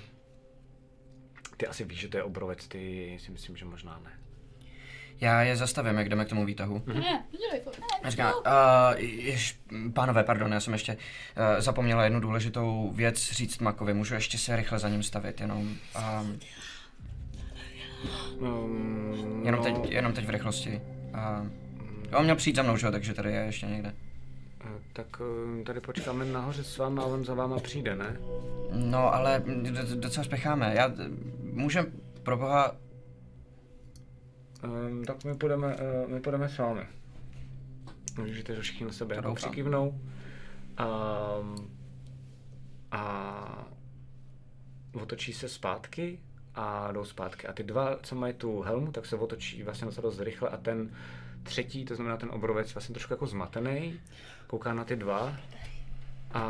Ty 1.57 1.67
asi 1.67 1.85
víš, 1.85 1.99
že 2.01 2.09
to 2.09 2.17
je 2.17 2.23
obrovec, 2.23 2.69
ty 2.69 3.17
si 3.21 3.33
myslím, 3.33 3.57
že 3.57 3.65
možná 3.65 4.01
ne. 4.05 4.11
Já 5.21 5.43
je 5.43 5.57
zastavím, 5.57 5.97
jak 5.99 6.09
jdeme 6.09 6.25
k 6.25 6.29
tomu 6.29 6.45
výtahu. 6.45 6.83
Ne, 6.87 7.25
dělej 7.31 7.61
to. 7.65 7.71
Ne, 7.71 7.87
A 8.03 8.11
Říká, 8.11 8.33
uh, 8.37 8.43
jež, 8.99 9.59
pánové, 9.93 10.25
pardon, 10.25 10.53
já 10.53 10.61
jsem 10.61 10.73
ještě 10.73 10.93
uh, 10.97 11.61
zapomněla 11.61 12.05
jednu 12.05 12.21
důležitou 12.21 12.93
věc 12.95 13.33
říct 13.33 13.59
Makovi. 13.59 13.95
Můžu 13.95 14.15
ještě 14.15 14.39
se 14.39 14.57
rychle 14.57 14.79
za 14.79 14.89
ním 14.89 15.03
stavit, 15.03 15.41
jenom, 15.41 15.59
um, 16.21 16.39
Um, 18.41 19.43
jenom, 19.45 19.63
teď, 19.63 19.75
jenom 19.91 20.13
teď 20.13 20.25
v 20.27 20.31
rychlosti. 20.31 20.81
Uh, 22.13 22.19
on 22.19 22.25
měl 22.25 22.37
přijít 22.37 22.57
za 22.57 22.63
mnou, 22.63 22.77
že 22.77 22.87
jo, 22.87 22.93
takže 22.93 23.15
tady 23.15 23.33
je 23.33 23.41
ještě 23.41 23.67
někde. 23.67 23.95
eh, 24.65 24.69
Tak 24.93 25.07
eh, 25.61 25.65
tady 25.65 25.81
počkáme 25.81 26.25
nahoře 26.25 26.65
s 26.65 26.79
váma 26.79 27.03
a 27.03 27.07
on 27.07 27.25
za 27.25 27.35
váma 27.35 27.59
přijde, 27.59 27.97
ne? 27.97 28.17
No, 28.73 29.15
ale 29.15 29.43
d- 29.47 29.71
d- 29.71 29.97
docela 29.97 30.25
spěcháme. 30.25 30.73
Já, 30.77 30.91
můžem, 31.53 31.87
pro 32.23 32.37
boha, 32.37 32.77
Um, 34.67 35.05
tak 35.05 35.25
my 35.25 35.35
půjdeme, 35.35 35.77
uh, 35.77 36.11
my 36.11 36.21
půjdeme 36.21 36.49
s 36.49 36.59
vámi. 36.59 36.87
Můžete 38.19 38.55
to 38.55 38.61
všichni 38.61 38.87
na 38.87 38.93
sebe 38.93 39.17
jako 39.17 39.35
přikývnou. 39.35 40.01
Um, 40.81 41.77
a 42.91 43.67
otočí 44.93 45.33
se 45.33 45.49
zpátky 45.49 46.19
a 46.55 46.93
jdou 46.93 47.05
zpátky. 47.05 47.47
A 47.47 47.53
ty 47.53 47.63
dva, 47.63 47.97
co 48.03 48.15
mají 48.15 48.35
tu 48.35 48.61
helmu, 48.61 48.93
tak 48.93 49.07
se 49.07 49.17
otočí 49.17 49.63
vlastně 49.63 49.87
docela 49.87 50.03
dost 50.03 50.21
rychle 50.21 50.49
a 50.49 50.57
ten 50.57 50.91
třetí, 51.43 51.85
to 51.85 51.95
znamená 51.95 52.17
ten 52.17 52.31
obrovec, 52.31 52.75
vlastně 52.75 52.93
trošku 52.93 53.13
jako 53.13 53.27
zmatený, 53.27 54.01
kouká 54.47 54.75
na 54.75 54.85
ty 54.85 54.97
dva 54.97 55.37
a, 56.33 56.43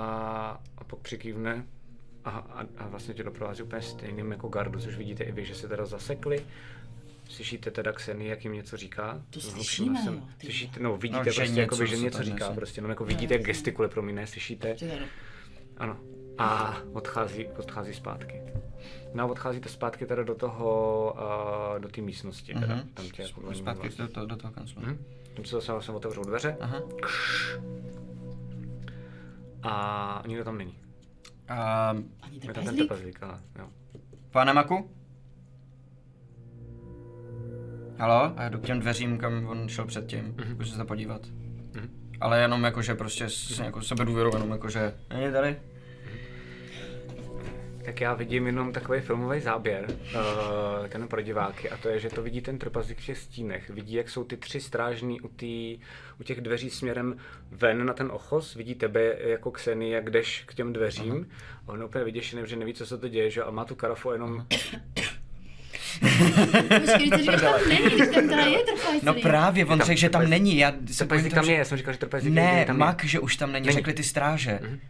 a 0.78 0.84
pak 0.84 0.98
přikývne 0.98 1.66
a, 2.24 2.30
a, 2.30 2.64
a 2.76 2.88
vlastně 2.88 3.14
tě 3.14 3.22
doprovází 3.22 3.62
úplně 3.62 3.82
stejným 3.82 4.30
jako 4.30 4.48
gardu, 4.48 4.80
což 4.80 4.96
vidíte 4.96 5.24
i 5.24 5.32
vy, 5.32 5.44
že 5.44 5.54
se 5.54 5.68
teda 5.68 5.86
zasekli. 5.86 6.46
Slyšíte 7.28 7.70
teda 7.70 7.92
Kseny, 7.92 8.26
jak 8.26 8.44
jim 8.44 8.52
něco 8.52 8.76
říká? 8.76 9.22
To 9.30 9.40
Hlubším 9.40 9.50
slyšíme, 9.64 9.92
hlasem. 9.92 10.14
jo, 10.14 10.20
ty 10.38 10.46
Slyšíte, 10.46 10.80
no 10.80 10.96
vidíte 10.96 11.18
No, 11.18 11.24
no, 11.24 11.30
že 11.32 11.40
prostě, 11.40 11.60
jakoby, 11.60 11.82
něco 11.82 11.86
že 11.90 11.96
se 11.96 12.02
něco 12.04 12.22
říká, 12.22 12.44
nese. 12.48 12.54
prostě, 12.56 12.80
no 12.80 12.88
jako 12.88 13.04
vidíte, 13.04 13.34
jak 13.34 13.42
gestikuluje, 13.42 13.88
pro 13.88 14.02
mě 14.02 14.12
neslyšíte. 14.12 14.74
Čekaj, 14.76 15.00
no. 15.00 15.06
Ano. 15.76 15.96
A 16.38 16.76
odchází, 16.92 17.46
odchází 17.46 17.94
zpátky. 17.94 18.42
No 19.14 19.24
a 19.24 19.26
odcházíte 19.26 19.68
zpátky 19.68 20.06
teda 20.06 20.22
do 20.22 20.34
toho, 20.34 21.14
uh, 21.74 21.80
do 21.80 21.88
té 21.88 22.00
místnosti. 22.00 22.54
Teda. 22.54 22.74
Mhm. 22.74 22.88
Tam 22.94 23.08
tě 23.10 23.22
jako 23.22 23.54
Zpátky 23.54 23.88
do, 23.98 24.08
to, 24.08 24.26
do 24.26 24.36
toho 24.36 24.52
kanclu. 24.52 24.82
Mhm. 24.82 25.04
Tam 25.34 25.44
se 25.44 25.50
zase 25.56 25.72
vlastně 25.72 25.94
otevřou 25.94 26.22
dveře 26.24 26.56
Aha. 26.60 26.82
a 29.62 30.22
nikdo 30.26 30.44
tam 30.44 30.58
není. 30.58 30.78
A, 31.48 31.88
Ani 32.22 32.34
Je 32.34 32.40
tam 32.40 32.40
ten 32.40 32.64
trpezlík? 32.64 32.88
trpezlík, 32.88 33.22
ale 33.22 33.40
jo. 33.58 33.68
pane 34.30 34.52
Maku? 34.52 34.90
Halo? 37.98 38.32
A 38.36 38.48
jdu 38.48 38.58
k 38.58 38.66
těm 38.66 38.80
dveřím, 38.80 39.18
kam 39.18 39.46
on 39.46 39.68
šel 39.68 39.84
předtím, 39.84 40.32
mm-hmm. 40.32 40.48
jako 40.48 40.64
se 40.64 40.84
podívat. 40.84 41.26
Mhm. 41.72 42.12
Ale 42.20 42.40
jenom 42.40 42.64
jakože 42.64 42.94
prostě 42.94 43.28
s 43.28 43.58
nějakou 43.58 43.80
sebedůvěrou, 43.80 44.30
jenom 44.34 44.50
jakože, 44.50 44.94
není 45.10 45.32
tady? 45.32 45.56
Tak 47.84 48.00
já 48.00 48.14
vidím 48.14 48.46
jenom 48.46 48.72
takový 48.72 49.00
filmový 49.00 49.40
záběr, 49.40 49.86
uh, 49.88 50.86
ten 50.88 51.08
pro 51.08 51.22
diváky, 51.22 51.70
a 51.70 51.76
to 51.76 51.88
je, 51.88 52.00
že 52.00 52.08
to 52.08 52.22
vidí 52.22 52.40
ten 52.40 52.58
trpazlík 52.58 52.98
v 52.98 53.06
těch 53.06 53.18
stínech. 53.18 53.70
Vidí, 53.70 53.94
jak 53.94 54.08
jsou 54.08 54.24
ty 54.24 54.36
tři 54.36 54.60
strážní 54.60 55.20
u, 55.20 55.28
tý, 55.28 55.78
u 56.20 56.22
těch 56.22 56.40
dveří 56.40 56.70
směrem 56.70 57.16
ven 57.50 57.86
na 57.86 57.92
ten 57.92 58.10
ochos. 58.12 58.54
Vidí 58.54 58.74
tebe 58.74 59.16
jako 59.20 59.50
Kseny, 59.50 59.90
jak 59.90 60.10
jdeš 60.10 60.44
k 60.46 60.54
těm 60.54 60.72
dveřím. 60.72 61.28
A 61.66 61.72
on 61.72 61.82
úplně 61.82 62.04
vyděšený, 62.04 62.42
že 62.46 62.56
neví, 62.56 62.74
co 62.74 62.86
se 62.86 62.98
to 62.98 63.08
děje, 63.08 63.30
že? 63.30 63.42
a 63.42 63.50
má 63.50 63.64
tu 63.64 63.74
karafu 63.74 64.10
jenom 64.10 64.46
Počkej, 66.80 67.10
ty 67.10 67.18
říkáš, 67.18 67.40
tam 67.40 67.54
není, 67.68 67.86
když 67.86 68.08
tam 68.14 68.28
teda 68.28 68.42
je 68.42 68.58
trpezlík. 68.58 69.02
No 69.02 69.14
právě, 69.14 69.66
on 69.66 69.80
řekl, 69.80 70.00
že 70.00 70.10
tam 70.10 70.30
není, 70.30 70.56
já 70.58 70.72
se 70.92 71.06
toho, 71.06 71.30
tam 71.30 71.44
je, 71.44 71.56
já 71.56 71.64
jsem 71.64 71.78
říkal, 71.78 71.92
že 71.92 71.98
trpezlík 71.98 72.34
Ne, 72.34 72.64
tam 72.64 72.78
Mak, 72.78 73.04
že 73.04 73.20
už 73.20 73.36
tam 73.36 73.52
není, 73.52 73.66
Není. 73.66 73.74
řekli 73.74 73.92
ty 73.92 74.02
stráže. 74.02 74.58
Mhm. 74.62 74.80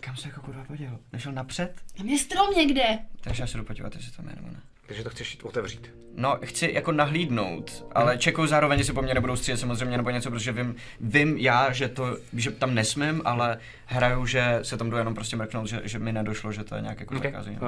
Kam 0.00 0.16
se 0.16 0.28
jako 0.28 0.40
kurva 0.40 0.64
poděl? 0.64 0.98
Nešel 1.12 1.32
napřed? 1.32 1.72
Tam 1.96 2.08
je 2.08 2.18
strom 2.18 2.50
někde. 2.56 2.98
Takže 3.20 3.42
já 3.42 3.46
se 3.46 3.58
jdu 3.58 3.64
podívat, 3.64 3.94
jestli 3.94 4.12
tam 4.12 4.28
je 4.28 4.34
nebo 4.36 4.48
ne. 4.48 4.60
Takže 4.86 5.02
to 5.04 5.10
chceš 5.10 5.34
jít 5.34 5.42
otevřít. 5.42 5.94
No, 6.16 6.38
chci 6.44 6.70
jako 6.74 6.92
nahlídnout, 6.92 7.86
ale 7.92 8.18
čekou 8.18 8.46
zároveň, 8.46 8.78
jestli 8.78 8.94
po 8.94 9.02
mně 9.02 9.14
nebudou 9.14 9.36
střílet 9.36 9.56
samozřejmě 9.56 9.96
nebo 9.96 10.10
něco, 10.10 10.30
protože 10.30 10.52
vím, 10.52 10.76
vím 11.00 11.36
já, 11.36 11.72
že 11.72 11.88
to, 11.88 12.16
že 12.32 12.50
tam 12.50 12.74
nesmím, 12.74 13.22
ale 13.24 13.58
hraju, 13.86 14.26
že 14.26 14.58
se 14.62 14.76
tam 14.76 14.90
jdu 14.90 14.96
jenom 14.96 15.14
prostě 15.14 15.36
mrknout, 15.36 15.66
že, 15.66 15.80
že 15.84 15.98
mi 15.98 16.12
nedošlo, 16.12 16.52
že 16.52 16.64
to 16.64 16.74
je 16.74 16.82
nějak 16.82 17.00
jako 17.00 17.16
Okay. 17.16 17.32
zakází. 17.32 17.50
Uh, 17.50 17.58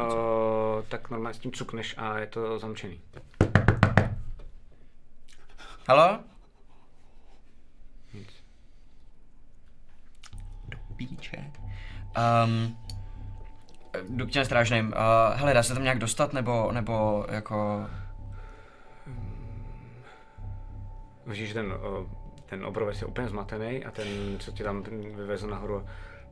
tak 0.88 1.10
normálně 1.10 1.34
s 1.34 1.38
tím 1.38 1.52
cukneš 1.52 1.94
a 1.98 2.18
je 2.18 2.26
to 2.26 2.58
zamčený. 2.58 3.00
Halo? 5.88 6.18
Do 10.68 10.78
píče. 10.96 11.44
Um, 12.44 12.76
jdu 14.08 14.26
k 14.26 14.30
těm 14.30 14.44
strážným. 14.44 14.86
Uh, 14.86 14.92
hele, 15.38 15.54
dá 15.54 15.62
se 15.62 15.74
tam 15.74 15.82
nějak 15.82 15.98
dostat, 15.98 16.32
nebo, 16.32 16.72
nebo 16.72 17.26
jako... 17.30 17.86
Vidíš, 21.26 21.48
že 21.48 21.54
ten, 21.54 21.74
ten 22.46 22.64
obrovec 22.64 23.00
je 23.00 23.06
úplně 23.06 23.28
zmatený 23.28 23.84
a 23.84 23.90
ten, 23.90 24.06
co 24.38 24.52
ti 24.52 24.62
tam 24.62 24.82
vyvezl 25.16 25.48
nahoru, 25.48 25.84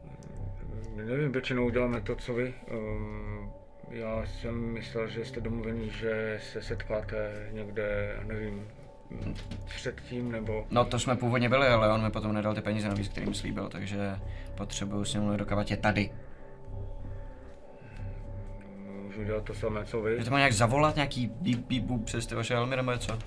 mm, 0.05 1.07
nevím, 1.07 1.33
většinou 1.33 1.67
uděláme 1.67 2.01
to, 2.01 2.17
co 2.17 2.35
vy. 2.35 2.55
Um, 2.71 3.53
já 3.91 4.27
jsem 4.27 4.55
myslel, 4.55 5.09
že 5.09 5.25
jste 5.25 5.41
domluvení, 5.41 5.91
že 5.91 6.41
se 6.53 6.63
setkáte 6.63 7.49
někde, 7.53 8.17
nevím, 8.27 8.69
mm, 9.11 9.35
předtím, 9.67 10.33
nebo... 10.33 10.67
No 10.71 10.85
to 10.85 10.99
jsme 10.99 11.17
původně 11.17 11.49
byli, 11.49 11.67
ale 11.69 11.93
on 11.93 12.03
mi 12.03 12.11
potom 12.11 12.33
nedal 12.33 12.55
ty 12.55 12.61
peníze 12.61 12.89
navíc, 12.89 13.09
který 13.09 13.27
mi 13.27 13.35
slíbil, 13.35 13.69
takže 13.69 14.17
potřebuju 14.55 15.05
s 15.05 15.15
ním 15.15 15.23
mluvit 15.23 15.39
dokovat 15.39 15.71
je 15.71 15.77
tady. 15.77 16.11
Můžu 19.17 19.27
dělat 19.27 19.45
to 19.45 19.55
samé, 19.55 19.85
co 19.85 20.03
vy. 20.03 20.19
Že 20.19 20.25
to 20.25 20.31
má 20.31 20.39
nějak 20.39 20.53
zavolat, 20.53 20.95
nějaký 20.95 21.27
bíp, 21.27 21.67
bíp, 21.67 21.85
bůp 21.85 22.05
přes 22.05 22.27
ty 22.27 22.35
vaše 22.35 22.55
helmy 22.55 22.77
nebo 22.77 22.93
něco? 22.93 23.19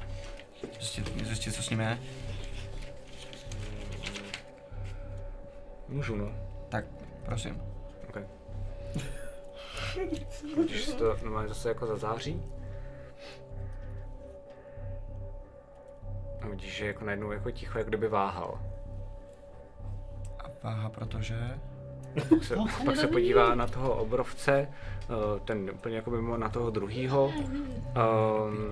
Zjistit, 0.73 1.25
zjistit, 1.25 1.51
co 1.51 1.63
s 1.63 1.69
ním 1.69 1.79
je? 1.79 1.99
Můžu, 5.87 6.15
no. 6.15 6.31
Tak, 6.69 6.85
prosím. 7.25 7.61
Okay. 8.09 8.23
Když 10.65 10.85
se 10.85 10.95
to 10.95 11.17
normálně 11.23 11.47
zase 11.49 11.69
jako 11.69 11.87
zazáří. 11.87 12.43
A 16.41 16.47
vidíš, 16.47 16.75
že 16.75 16.85
jako 16.85 17.05
najednou 17.05 17.31
jako 17.31 17.51
ticho, 17.51 17.77
jak 17.77 17.87
kdyby 17.87 18.07
váhal. 18.07 18.61
A 20.39 20.45
váha, 20.63 20.89
protože... 20.89 21.59
Pak 22.29 22.43
se, 22.43 22.55
No, 22.55 22.65
pak 22.85 22.95
se 22.95 23.07
podívá 23.07 23.55
na 23.55 23.67
toho 23.67 23.95
obrovce, 23.95 24.51
eh, 24.59 25.39
ten 25.45 25.69
úplně 25.73 25.95
jako 25.95 26.11
mimo 26.11 26.37
na 26.37 26.49
toho 26.49 26.69
druhýho. 26.69 27.25
Um, 27.25 28.71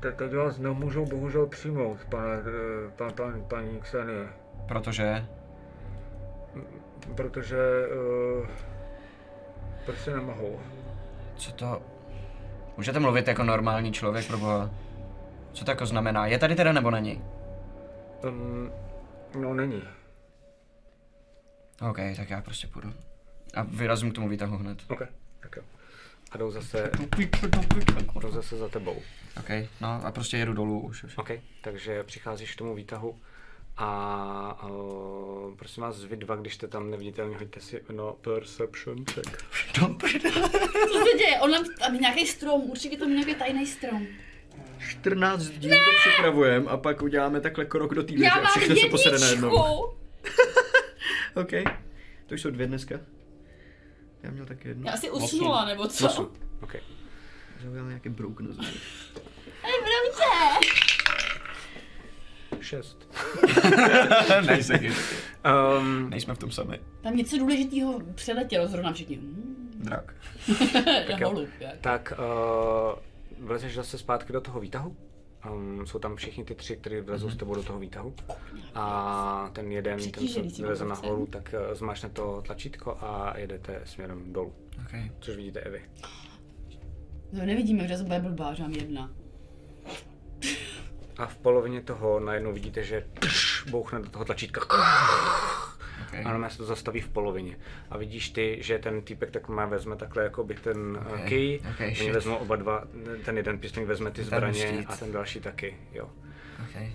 te, 0.00 0.12
teď 0.12 0.34
vás 0.34 0.58
nemůžou 0.58 1.06
bohužel 1.06 1.46
přijmout, 1.46 1.98
pane, 2.08 2.34
eh, 2.34 2.90
pan, 2.96 3.12
pan, 3.12 3.44
paní 3.48 3.80
Ksenie, 3.80 4.28
Protože... 4.68 5.26
protože 7.14 7.56
uh, 8.40 8.46
prostě 9.86 10.10
nemohou. 10.10 10.60
Co 11.36 11.52
to... 11.52 11.82
Můžete 12.76 13.00
mluvit 13.00 13.28
jako 13.28 13.42
normální 13.42 13.92
člověk, 13.92 14.26
proboha? 14.26 14.70
Co 15.52 15.64
to 15.64 15.70
jako 15.70 15.86
znamená? 15.86 16.26
Je 16.26 16.38
tady 16.38 16.54
teda 16.54 16.72
nebo 16.72 16.90
není? 16.90 17.24
Um, 18.24 18.70
no 19.40 19.54
není. 19.54 19.82
OK, 21.80 21.98
tak 22.16 22.30
já 22.30 22.40
prostě 22.42 22.66
půjdu. 22.66 22.94
A 23.54 23.62
vyrazím 23.62 24.10
k 24.10 24.14
tomu 24.14 24.28
výtahu 24.28 24.56
hned. 24.56 24.78
OK, 24.88 25.02
tak 25.40 25.56
jo. 25.56 25.62
A 26.30 26.38
jdou 26.38 26.50
zase, 26.50 26.90
jdou 28.20 28.30
zase 28.30 28.56
za 28.56 28.68
tebou. 28.68 29.02
OK, 29.38 29.50
no 29.80 30.00
a 30.04 30.12
prostě 30.12 30.36
jedu 30.36 30.52
dolů 30.52 30.80
už. 30.80 31.04
už. 31.04 31.18
OK, 31.18 31.30
takže 31.60 32.04
přicházíš 32.04 32.54
k 32.54 32.58
tomu 32.58 32.74
výtahu 32.74 33.18
a 33.76 34.68
uh, 34.68 35.54
prosím 35.56 35.82
vás, 35.82 36.04
vy 36.04 36.16
dva, 36.16 36.36
když 36.36 36.54
jste 36.54 36.68
tam 36.68 36.90
neviditelní, 36.90 37.34
hoďte 37.34 37.60
si 37.60 37.82
no 37.92 38.12
perception 38.12 39.04
check. 39.04 39.44
Co 40.92 40.98
se 41.04 41.18
děje? 41.18 41.40
On 41.40 41.50
tam, 41.78 42.00
nějaký 42.00 42.26
strom, 42.26 42.62
určitě 42.70 42.96
tam 42.96 43.08
je 43.08 43.14
nějaký 43.14 43.34
tajný 43.34 43.66
strom. 43.66 44.06
14 44.78 45.42
dní 45.42 45.70
to 45.70 45.76
připravujeme 46.00 46.70
a 46.70 46.76
pak 46.76 47.02
uděláme 47.02 47.40
takhle 47.40 47.64
krok 47.64 47.94
do 47.94 48.02
té 48.02 48.12
Já 48.12 48.34
mám 48.34 48.62
jedničku! 48.62 48.96
OK, 51.34 51.50
to 52.26 52.34
už 52.34 52.42
jsou 52.42 52.50
dvě 52.50 52.66
dneska. 52.66 53.00
Já 54.22 54.30
měl 54.30 54.46
taky 54.46 54.68
jednu. 54.68 54.86
Já 54.86 54.92
asi 54.92 55.10
usnula, 55.10 55.64
nebo 55.64 55.86
co? 55.88 56.06
Osm. 56.06 56.32
OK. 56.60 56.74
Udělám 57.70 57.88
nějaký 57.88 58.08
brouk 58.08 58.40
na 58.40 58.52
zemi. 58.52 58.68
Dobře. 59.62 60.68
Šest. 62.60 63.08
Nejsem 64.46 64.80
Um, 65.78 66.10
Nejsme 66.10 66.34
v 66.34 66.38
tom 66.38 66.50
sami. 66.50 66.80
Tam 67.00 67.16
něco 67.16 67.38
důležitého 67.38 68.00
přeletělo 68.14 68.68
zrovna 68.68 68.92
všichni. 68.92 69.16
Hmm, 69.16 69.70
Drak. 69.78 70.14
holub, 71.24 71.48
jak. 71.60 71.74
tak 71.80 72.12
uh, 72.18 73.46
vlezeš 73.46 73.74
zase 73.74 73.98
zpátky 73.98 74.32
do 74.32 74.40
toho 74.40 74.60
výtahu. 74.60 74.96
Um, 75.50 75.86
jsou 75.86 75.98
tam 75.98 76.16
všichni 76.16 76.44
ty 76.44 76.54
tři, 76.54 76.76
kteří 76.76 77.00
vlezou 77.00 77.30
s 77.30 77.36
tebou 77.36 77.54
do 77.54 77.62
toho 77.62 77.78
výtahu. 77.78 78.14
A 78.74 79.50
ten 79.52 79.72
jeden, 79.72 80.00
ten, 80.00 80.10
Přetížený 80.10 80.52
vleze 80.62 80.84
nahoru, 80.84 81.26
tak 81.26 81.54
uh, 81.68 81.74
zmáčne 81.74 82.08
to 82.08 82.42
tlačítko 82.46 82.96
a 83.00 83.38
jedete 83.38 83.80
směrem 83.84 84.32
dolů. 84.32 84.52
OK. 84.80 84.92
Což 85.20 85.36
vidíte 85.36 85.60
i 85.60 85.70
vy. 85.70 85.82
No 87.32 87.46
nevidíme, 87.46 87.84
kde 87.84 87.98
to 87.98 88.04
bude 88.04 88.20
blbá, 88.20 88.54
že 88.54 88.62
mám 88.62 88.72
jedna. 88.72 89.10
A 91.16 91.26
v 91.26 91.36
polovině 91.36 91.82
toho 91.82 92.20
najednou 92.20 92.52
vidíte, 92.52 92.82
že 92.84 93.06
tš, 93.20 93.64
bouchne 93.70 94.00
do 94.00 94.10
toho 94.10 94.24
tlačítka. 94.24 94.60
Okay. 96.08 96.24
A 96.24 96.28
normálně 96.28 96.50
se 96.52 96.58
to 96.58 96.64
zastaví 96.64 97.00
v 97.00 97.08
polovině. 97.08 97.56
A 97.90 97.98
vidíš 97.98 98.30
ty, 98.30 98.58
že 98.60 98.78
ten 98.78 99.02
týpek 99.02 99.30
tak 99.30 99.48
má 99.48 99.66
vezme 99.66 99.96
takhle 99.96 100.22
jako 100.22 100.44
by 100.44 100.54
ten 100.54 100.96
Ok, 101.06 101.12
okay. 101.12 101.28
key, 101.28 101.58
ok, 101.70 101.80
oni 102.00 102.12
vezmou 102.12 102.36
oba 102.36 102.56
dva, 102.56 102.84
ten 103.24 103.36
jeden 103.36 103.58
pistolník 103.58 103.88
vezme 103.88 104.10
ty 104.10 104.24
zbraně 104.24 104.84
a 104.86 104.96
ten 104.96 105.12
další 105.12 105.40
taky, 105.40 105.76
jo. 105.92 106.08
Okay. 106.70 106.92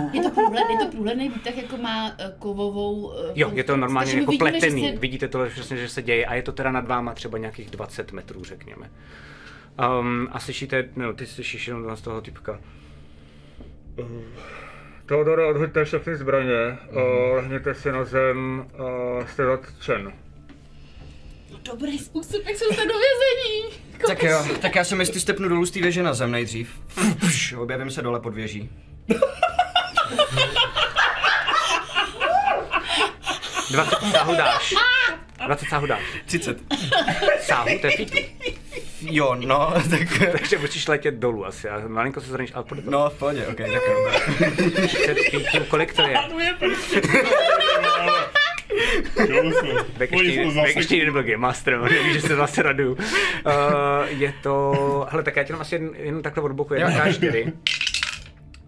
Uh, 0.00 0.14
Je 0.14 0.22
to 0.22 0.30
průhled, 0.30 0.64
je 0.70 0.78
to 0.86 0.90
průhledný 0.92 1.28
výtah, 1.28 1.56
jako 1.56 1.76
má 1.76 2.08
eh, 2.18 2.32
kovovou... 2.38 3.12
eh, 3.18 3.32
jo, 3.34 3.50
je 3.54 3.64
to 3.64 3.76
normálně 3.76 4.12
jako 4.12 4.30
vidíme, 4.30 4.50
pletený. 4.50 4.90
se- 4.90 4.96
Vidíte 4.98 5.28
to 5.28 5.46
přesně, 5.46 5.76
že 5.76 5.88
se 5.88 6.02
děje 6.02 6.26
a 6.26 6.34
je 6.34 6.42
to 6.42 6.52
teda 6.52 6.72
nad 6.72 6.86
váma 6.86 7.14
třeba 7.14 7.38
nějakých 7.38 7.70
20 7.70 8.12
metrů, 8.12 8.44
řekněme. 8.44 8.90
Um, 10.00 10.28
a 10.32 10.38
slyšíte, 10.40 10.88
no 10.96 11.12
ty 11.12 11.26
slyšíš 11.26 11.68
jenom 11.68 11.96
z 11.96 12.00
toho 12.00 12.20
typka. 12.20 12.60
Teodore, 15.06 15.46
odhoďte 15.46 15.84
všechny 15.84 16.16
zbraně, 16.16 16.78
uh, 16.90 17.34
lehněte 17.34 17.74
si 17.74 17.92
na 17.92 18.04
zem, 18.04 18.66
uh, 19.18 19.26
jste 19.26 19.44
zatčen. 19.44 20.12
Dobrý 21.62 21.98
způsob, 21.98 22.40
jak 22.46 22.56
se 22.56 22.64
dostat 22.64 22.84
do 22.84 22.94
vězení. 22.94 23.82
Tak 24.06 24.22
jo, 24.22 24.44
tak 24.62 24.74
já 24.74 24.84
se 24.84 24.96
jestli 24.96 25.20
stepnu 25.20 25.48
dolů 25.48 25.66
z 25.66 25.70
té 25.70 25.80
věže 25.80 26.02
na 26.02 26.14
zem 26.14 26.30
nejdřív. 26.30 26.80
Pš, 27.20 27.52
Objevím 27.52 27.90
se 27.90 28.02
dole 28.02 28.20
pod 28.20 28.34
věží. 28.34 28.70
20 33.70 33.96
sáhu 34.12 34.36
dáš. 34.36 34.74
20 35.46 35.68
sáhu 35.68 35.86
dáš. 35.86 36.02
30. 36.26 36.58
Sáhu, 37.40 37.78
to 37.80 37.86
je 37.86 37.96
fitu. 37.96 38.18
Jo, 39.10 39.34
no, 39.34 39.74
tak... 39.90 40.32
Takže 40.32 40.58
musíš 40.58 40.88
letět 40.88 41.14
dolů 41.14 41.46
asi 41.46 41.68
a 41.68 41.82
malinko 41.88 42.20
se 42.20 42.30
zraníš, 42.30 42.50
ale 42.54 42.64
půjde 42.64 42.82
to. 42.82 42.90
No, 42.90 43.10
v 43.10 43.18
pohodě, 43.18 43.46
ok, 43.46 43.56
tak 43.56 43.68
jo. 43.68 44.10
30 44.86 45.14
feetů, 45.30 45.64
kolik 45.70 45.94
to 45.94 46.02
je? 46.02 46.16
Ještě, 50.10 50.70
ještě 50.76 50.96
jeden 50.96 51.12
byl 51.12 51.22
Game 51.22 51.36
Master, 51.36 51.80
že 52.12 52.20
se 52.20 52.36
zase 52.36 52.62
raduju. 52.62 52.92
Uh, 52.92 53.00
je 54.08 54.34
to, 54.42 55.06
hele, 55.10 55.22
tak 55.22 55.36
já 55.36 55.44
ti 55.44 55.50
jenom 55.50 55.60
asi 55.60 55.74
jen, 55.74 55.90
jen 55.96 56.22
takhle 56.22 56.42
od 56.42 56.52
boku, 56.52 56.74
1K4. 56.74 57.52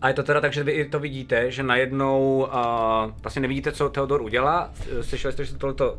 A 0.03 0.09
je 0.09 0.15
to 0.15 0.23
teda 0.23 0.41
tak, 0.41 0.53
že 0.53 0.65
vy 0.65 0.73
i 0.73 0.85
to 0.89 0.99
vidíte, 0.99 1.51
že 1.51 1.63
najednou 1.63 2.49
uh, 2.53 3.13
vlastně 3.23 3.43
nevidíte, 3.43 3.73
co 3.73 3.89
Theodor 3.89 4.23
udělá. 4.23 4.71
Slyšeli 5.01 5.33
jste, 5.33 5.45
že 5.45 5.51
se 5.51 5.59
tohleto, 5.59 5.99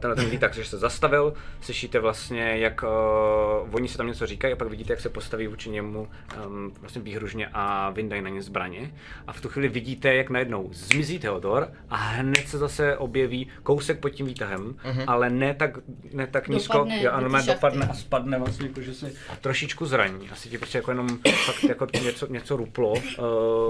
tenhle 0.00 0.16
ten 0.16 0.30
výtah, 0.30 0.54
že 0.54 0.64
se 0.64 0.78
zastavil, 0.78 1.34
slyšíte 1.60 2.00
vlastně, 2.00 2.58
jak 2.58 2.82
uh, 2.82 3.74
oni 3.74 3.88
se 3.88 3.96
tam 3.96 4.06
něco 4.06 4.26
říkají 4.26 4.52
a 4.52 4.56
pak 4.56 4.68
vidíte, 4.68 4.92
jak 4.92 5.00
se 5.00 5.08
postaví 5.08 5.46
vůči 5.46 5.70
němu 5.70 6.08
um, 6.46 6.72
vlastně 6.80 7.02
výhružně 7.02 7.48
a 7.52 7.90
vyndají 7.90 8.22
na 8.22 8.28
ně 8.28 8.42
zbraně. 8.42 8.94
A 9.26 9.32
v 9.32 9.40
tu 9.40 9.48
chvíli 9.48 9.68
vidíte, 9.68 10.14
jak 10.14 10.30
najednou 10.30 10.68
zmizí 10.72 11.18
Theodor 11.18 11.68
a 11.90 11.96
hned 11.96 12.48
se 12.48 12.58
zase 12.58 12.96
objeví 12.96 13.48
kousek 13.62 14.00
pod 14.00 14.08
tím 14.08 14.26
výtahem, 14.26 14.76
uh-huh. 14.84 15.04
ale 15.06 15.30
ne 15.30 15.54
tak, 15.54 15.78
ne 16.12 16.26
tak 16.26 16.48
nízko, 16.48 16.78
Dopadne 16.78 16.96
jo, 16.96 17.10
do 17.10 17.12
ano, 17.12 17.28
má 17.28 17.40
dopadne 17.42 17.86
a 17.86 17.94
spadne 17.94 18.38
vlastně, 18.38 18.68
jako, 18.68 18.80
že 18.80 18.94
se 18.94 19.12
trošičku 19.40 19.86
zraní. 19.86 20.30
Asi 20.30 20.48
ti 20.48 20.58
prostě 20.58 20.78
jako 20.78 20.90
jenom 20.90 21.08
fakt 21.44 21.64
jako 21.64 21.86
něco, 22.02 22.26
něco 22.26 22.56
ruplo 22.56 22.92
uh, 22.92 22.96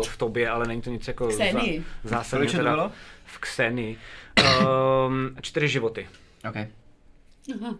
v 0.02 0.16
tobě, 0.16 0.48
ale 0.48 0.66
není 0.66 0.82
to 0.82 0.90
nic 0.90 1.08
jako 1.08 1.30
zá. 2.04 2.24
Kolik 2.30 2.50
to 2.50 2.62
bylo? 2.62 2.92
V 3.24 3.38
Ksenii. 3.38 3.98
Um, 5.06 5.36
čtyři 5.40 5.68
životy. 5.68 6.08
Ok. 6.48 6.56
Aha. 7.60 7.74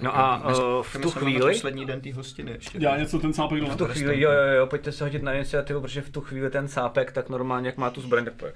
No 0.00 0.16
a 0.18 0.48
uh, 0.48 0.82
v 0.82 0.98
tu 1.02 1.10
chvíli, 1.10 1.52
Poslední 1.52 1.86
den 1.86 2.00
té 2.00 2.12
hostiny 2.12 2.50
ještě. 2.50 2.78
Já 2.80 2.96
něco 2.96 3.18
ten 3.18 3.32
sápek 3.32 3.62
v 3.62 3.76
tu 3.76 3.86
chvíli, 3.86 4.20
jo, 4.20 4.30
jo, 4.32 4.42
jo, 4.42 4.66
pojďte 4.66 4.92
se 4.92 5.04
hodit 5.04 5.22
na 5.22 5.32
iniciativu, 5.32 5.80
protože 5.80 6.00
v 6.00 6.10
tu 6.10 6.20
chvíli 6.20 6.50
ten 6.50 6.68
sápek 6.68 7.12
tak 7.12 7.28
normálně, 7.28 7.68
jak 7.68 7.76
má 7.76 7.90
tu 7.90 8.00
zbraň, 8.00 8.24
tak 8.24 8.54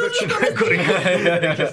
začíná 0.00 0.34
jako 0.46 0.64
rychle. 0.64 1.02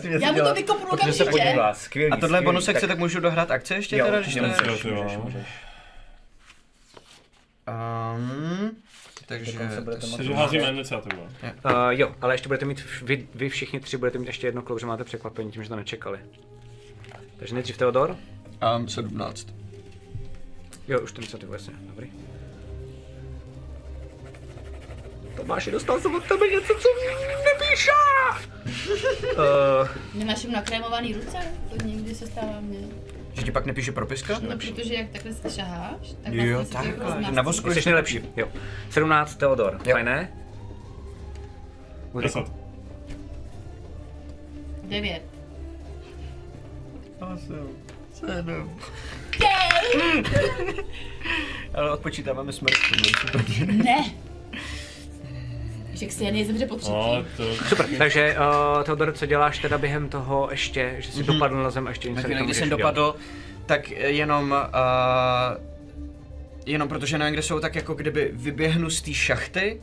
Já 0.22 0.32
mu 0.32 0.40
to 0.40 0.54
vykopnu 0.54 0.88
okamžitě. 0.88 1.32
skvělý, 1.74 2.12
A 2.12 2.18
tohle 2.18 2.42
bonus 2.42 2.68
akce, 2.68 2.88
tak 2.88 3.00
můžu 3.00 3.20
dohrát 3.20 3.52
akce 3.52 3.76
ještě 3.76 3.98
Jo, 3.98 4.06
teda? 4.06 4.18
můžeš, 4.18 4.36
můžeš, 4.84 5.18
můžeš. 5.18 5.48
Um, 7.68 8.78
takže... 9.26 9.60
Takže 10.18 10.34
házíme 10.34 10.70
iniciativu. 10.70 11.22
Uh, 11.22 11.30
jo, 11.90 12.16
ale 12.22 12.34
ještě 12.34 12.48
budete 12.48 12.66
mít, 12.66 12.86
vy, 13.02 13.28
vy 13.36 13.50
všichni 13.50 13.80
tři 13.80 13.98
budete 13.98 14.18
mít 14.18 14.28
ještě 14.28 14.48
jedno 14.48 14.62
klo, 14.62 14.80
že 14.80 14.86
máte 14.86 15.04
překvapení 15.04 15.52
tím, 15.52 15.64
že 15.64 15.70
to 15.70 15.76
nečekali. 15.76 16.20
Takže 17.38 17.54
nejdřív 17.54 17.78
Theodor. 17.78 18.18
Um, 18.78 18.88
17. 18.88 19.48
Jo, 20.88 21.00
už 21.02 21.12
to 21.12 21.22
iniciativu, 21.22 21.54
jasně, 21.54 21.74
dobrý. 21.82 22.12
Tomáši, 25.36 25.72
dostal 25.72 26.00
jsem 26.02 26.16
od 26.16 26.24
tebe 26.24 26.48
něco, 26.48 26.74
co 26.74 26.88
nepíše! 27.46 27.92
uh, 29.36 29.88
Nemáš 30.14 30.44
jim 30.44 30.54
nakrémovaný 30.54 31.14
ruce? 31.14 31.38
To 31.70 31.86
někdy 31.86 32.16
se 32.16 32.28
stává 32.28 32.60
mně. 32.60 32.80
Že 33.34 33.44
ti 33.44 33.52
pak 33.52 33.66
nepíše 33.66 33.92
propiska? 33.92 34.40
No, 34.50 34.58
protože 34.58 34.94
jak 34.94 35.10
takhle 35.10 35.34
se 35.34 35.50
šaháš, 35.50 36.14
tak 36.24 36.34
Jo, 36.34 36.56
vlastně 36.56 36.78
to 36.78 36.84
takhle. 36.84 36.92
jako 36.94 37.04
Na 37.04 37.10
znásilní. 37.20 37.46
vosku 37.46 37.72
jsi 37.74 37.82
nejlepší, 37.86 38.20
jo. 38.36 38.48
17 38.90 39.36
Theodor, 39.36 39.80
Jo. 39.86 39.92
fajn 39.92 40.06
ne? 40.06 40.32
Deset. 42.22 42.52
Devět. 44.84 45.24
Ale 51.74 51.92
odpočítáváme 51.92 52.54
smrt. 52.54 52.74
Ne! 53.66 54.06
Že 56.04 56.10
Ksenie 56.10 56.46
zemře 56.46 56.68
po 56.68 56.76
třetí. 56.76 56.92
No, 56.94 57.26
to... 57.38 57.56
Super, 57.56 57.86
takže 57.98 58.36
uh, 58.78 58.84
Theodor, 58.84 59.12
co 59.12 59.26
děláš 59.26 59.60
teda 59.60 59.78
během 59.78 60.10
toho 60.10 60.48
ještě, 60.52 60.96
že 61.00 61.12
jsi 61.12 61.24
dopadl 61.24 61.64
na 61.64 61.70
zem 61.70 61.88
a 61.88 61.90
ještě 61.90 62.10
něco 62.10 62.22
chvíli, 62.22 62.36
tam 62.36 62.46
kdy 62.46 62.48
můžeš 62.48 62.60
jsem 62.60 62.74
udělat? 62.74 62.96
dopadl, 62.96 63.16
tak 63.66 63.92
jenom, 63.92 64.52
uh, 64.52 65.64
jenom 66.66 66.88
protože 66.88 67.18
nevím, 67.18 67.34
kde 67.34 67.42
jsou, 67.42 67.60
tak 67.60 67.76
jako 67.76 67.94
kdyby 67.94 68.30
vyběhnu 68.34 68.90
z 68.90 69.02
té 69.02 69.14
šachty 69.14 69.82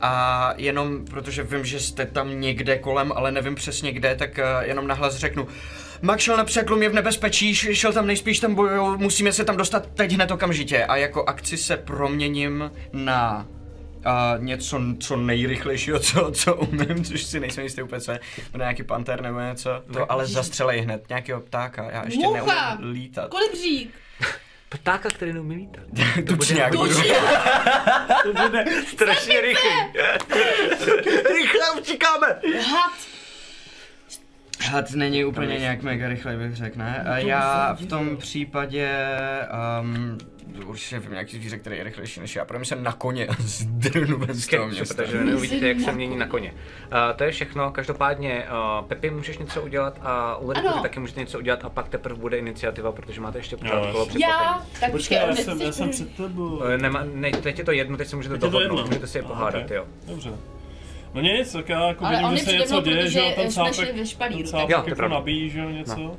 a 0.00 0.54
jenom 0.56 1.04
protože 1.04 1.42
vím, 1.42 1.64
že 1.64 1.80
jste 1.80 2.06
tam 2.06 2.40
někde 2.40 2.78
kolem, 2.78 3.12
ale 3.12 3.32
nevím 3.32 3.54
přesně 3.54 3.92
kde, 3.92 4.14
tak 4.14 4.38
uh, 4.38 4.68
jenom 4.68 4.86
nahlas 4.86 5.16
řeknu 5.16 5.48
Max 6.02 6.22
šel 6.22 6.36
na 6.36 6.44
překlum, 6.44 6.82
je 6.82 6.88
v 6.88 6.94
nebezpečí, 6.94 7.54
šel 7.54 7.92
tam 7.92 8.06
nejspíš 8.06 8.40
tam 8.40 8.54
bojujou, 8.54 8.98
musíme 8.98 9.32
se 9.32 9.44
tam 9.44 9.56
dostat 9.56 9.86
teď 9.94 10.12
hned 10.12 10.30
okamžitě. 10.30 10.84
A 10.84 10.96
jako 10.96 11.24
akci 11.24 11.56
se 11.56 11.76
proměním 11.76 12.70
na 12.92 13.46
uh, 14.06 14.44
něco 14.44 14.80
co 15.00 15.16
nejrychlejšího, 15.16 15.98
co, 15.98 16.30
co 16.30 16.54
umím, 16.56 17.04
což 17.04 17.22
si 17.22 17.40
nejsem 17.40 17.64
jistý 17.64 17.82
úplně 17.82 18.00
co 18.00 18.12
je, 18.12 18.20
to 18.52 18.58
nějaký 18.58 18.82
panter 18.82 19.22
nebo 19.22 19.40
něco, 19.40 19.82
to 19.92 20.12
ale 20.12 20.26
zastřelej 20.26 20.80
hned, 20.80 21.08
nějakého 21.08 21.40
ptáka, 21.40 21.90
já 21.90 22.04
ještě 22.04 22.26
Mucha! 22.26 22.74
neumím 22.74 22.92
lítat. 22.92 23.30
Kolibřík! 23.30 23.94
Ptáka, 24.68 25.08
který 25.08 25.32
neumí 25.32 25.54
lítat. 25.56 25.84
Tučňák 26.26 26.76
budu. 26.76 26.94
To 28.22 28.32
bude 28.32 28.64
strašně 28.86 29.40
rychlý. 29.40 29.70
Rychle 31.34 31.70
utíkáme. 31.78 32.26
Had! 32.70 33.17
Had 34.64 34.90
není 34.90 35.24
úplně 35.24 35.58
nějak 35.58 35.82
mega 35.82 36.08
rychle, 36.08 36.36
bych 36.36 36.56
řekl, 36.56 36.78
ne? 36.78 37.02
A 37.02 37.18
já 37.18 37.74
v 37.80 37.86
tom 37.86 38.16
případě 38.16 38.90
um, 39.80 40.18
určitě 40.66 40.98
vím 40.98 41.10
nějaký 41.12 41.36
zvíře, 41.36 41.58
který 41.58 41.76
je 41.76 41.84
rychlejší 41.84 42.20
než 42.20 42.36
já, 42.36 42.44
protože 42.44 42.64
jsem 42.64 42.82
na 42.82 42.92
koně 42.92 43.26
a 43.26 43.34
zdrnu 43.38 44.18
bez 44.18 44.46
toho 44.46 44.66
města. 44.66 44.94
takže 44.94 45.24
neuvidíte, 45.24 45.68
jak 45.68 45.80
se 45.80 45.92
mění 45.92 46.16
na 46.16 46.26
koně. 46.26 46.52
Uh, 46.52 47.16
to 47.16 47.24
je 47.24 47.30
všechno. 47.30 47.70
Každopádně, 47.72 48.44
uh, 48.80 48.86
Pepi, 48.86 49.10
můžeš 49.10 49.38
něco 49.38 49.62
udělat 49.62 49.98
a 50.02 50.36
Ulriku, 50.36 50.68
ty 50.72 50.80
taky 50.82 51.00
můžete 51.00 51.20
něco 51.20 51.38
udělat 51.38 51.64
a 51.64 51.68
pak 51.70 51.88
teprve 51.88 52.20
bude 52.20 52.38
iniciativa, 52.38 52.92
protože 52.92 53.20
máte 53.20 53.38
ještě 53.38 53.56
pořád 53.56 53.92
kolo 53.92 54.04
jasně. 54.04 54.26
Já! 54.26 54.62
Tak 54.80 54.90
Počkej, 54.90 55.18
já 55.18 55.34
jsem, 55.36 55.62
já 55.62 55.72
jsem 55.72 55.90
před 55.90 56.16
tebou. 56.16 56.62
Eh, 56.62 56.78
Nema, 56.78 57.02
ne, 57.14 57.30
teď 57.30 57.58
je 57.58 57.64
to 57.64 57.72
jedno, 57.72 57.96
teď 57.96 58.08
se 58.08 58.16
můžete 58.16 58.34
Teď 58.34 58.42
je 58.44 58.50
to 58.50 58.58
dohodnout, 58.58 58.86
můžete 58.86 59.06
si 59.06 59.18
je 59.18 59.22
pohádat, 59.22 59.62
ok. 59.64 59.70
jo. 59.70 59.86
Dobře. 60.06 60.30
No 61.14 61.20
nic, 61.20 61.52
tak 61.52 61.68
já 61.68 61.88
jako 61.88 62.04
Ale 62.04 62.14
vidím, 62.16 62.26
on 62.28 62.36
že 62.36 62.40
je 62.40 62.44
se 62.44 62.44
přede 62.46 62.58
něco 62.58 62.74
mnou, 62.74 62.82
děje, 62.84 63.10
že 63.10 63.18
jo, 63.18 63.24
protože 63.24 63.42
ten 63.42 63.50
jsme 63.52 63.64
šli 63.64 63.74
sápek, 63.74 63.96
ve 63.96 64.06
špalíru, 64.06 64.42
ten 64.42 64.50
tak- 64.52 64.60
sápek 64.60 64.70
Jo, 64.70 64.78
to 64.78 64.84
je 64.86 64.90
jako 64.90 64.96
pravda. 64.96 65.16
nabíjí, 65.16 65.50
že 65.50 65.60
jo, 65.60 65.70
něco. 65.70 66.16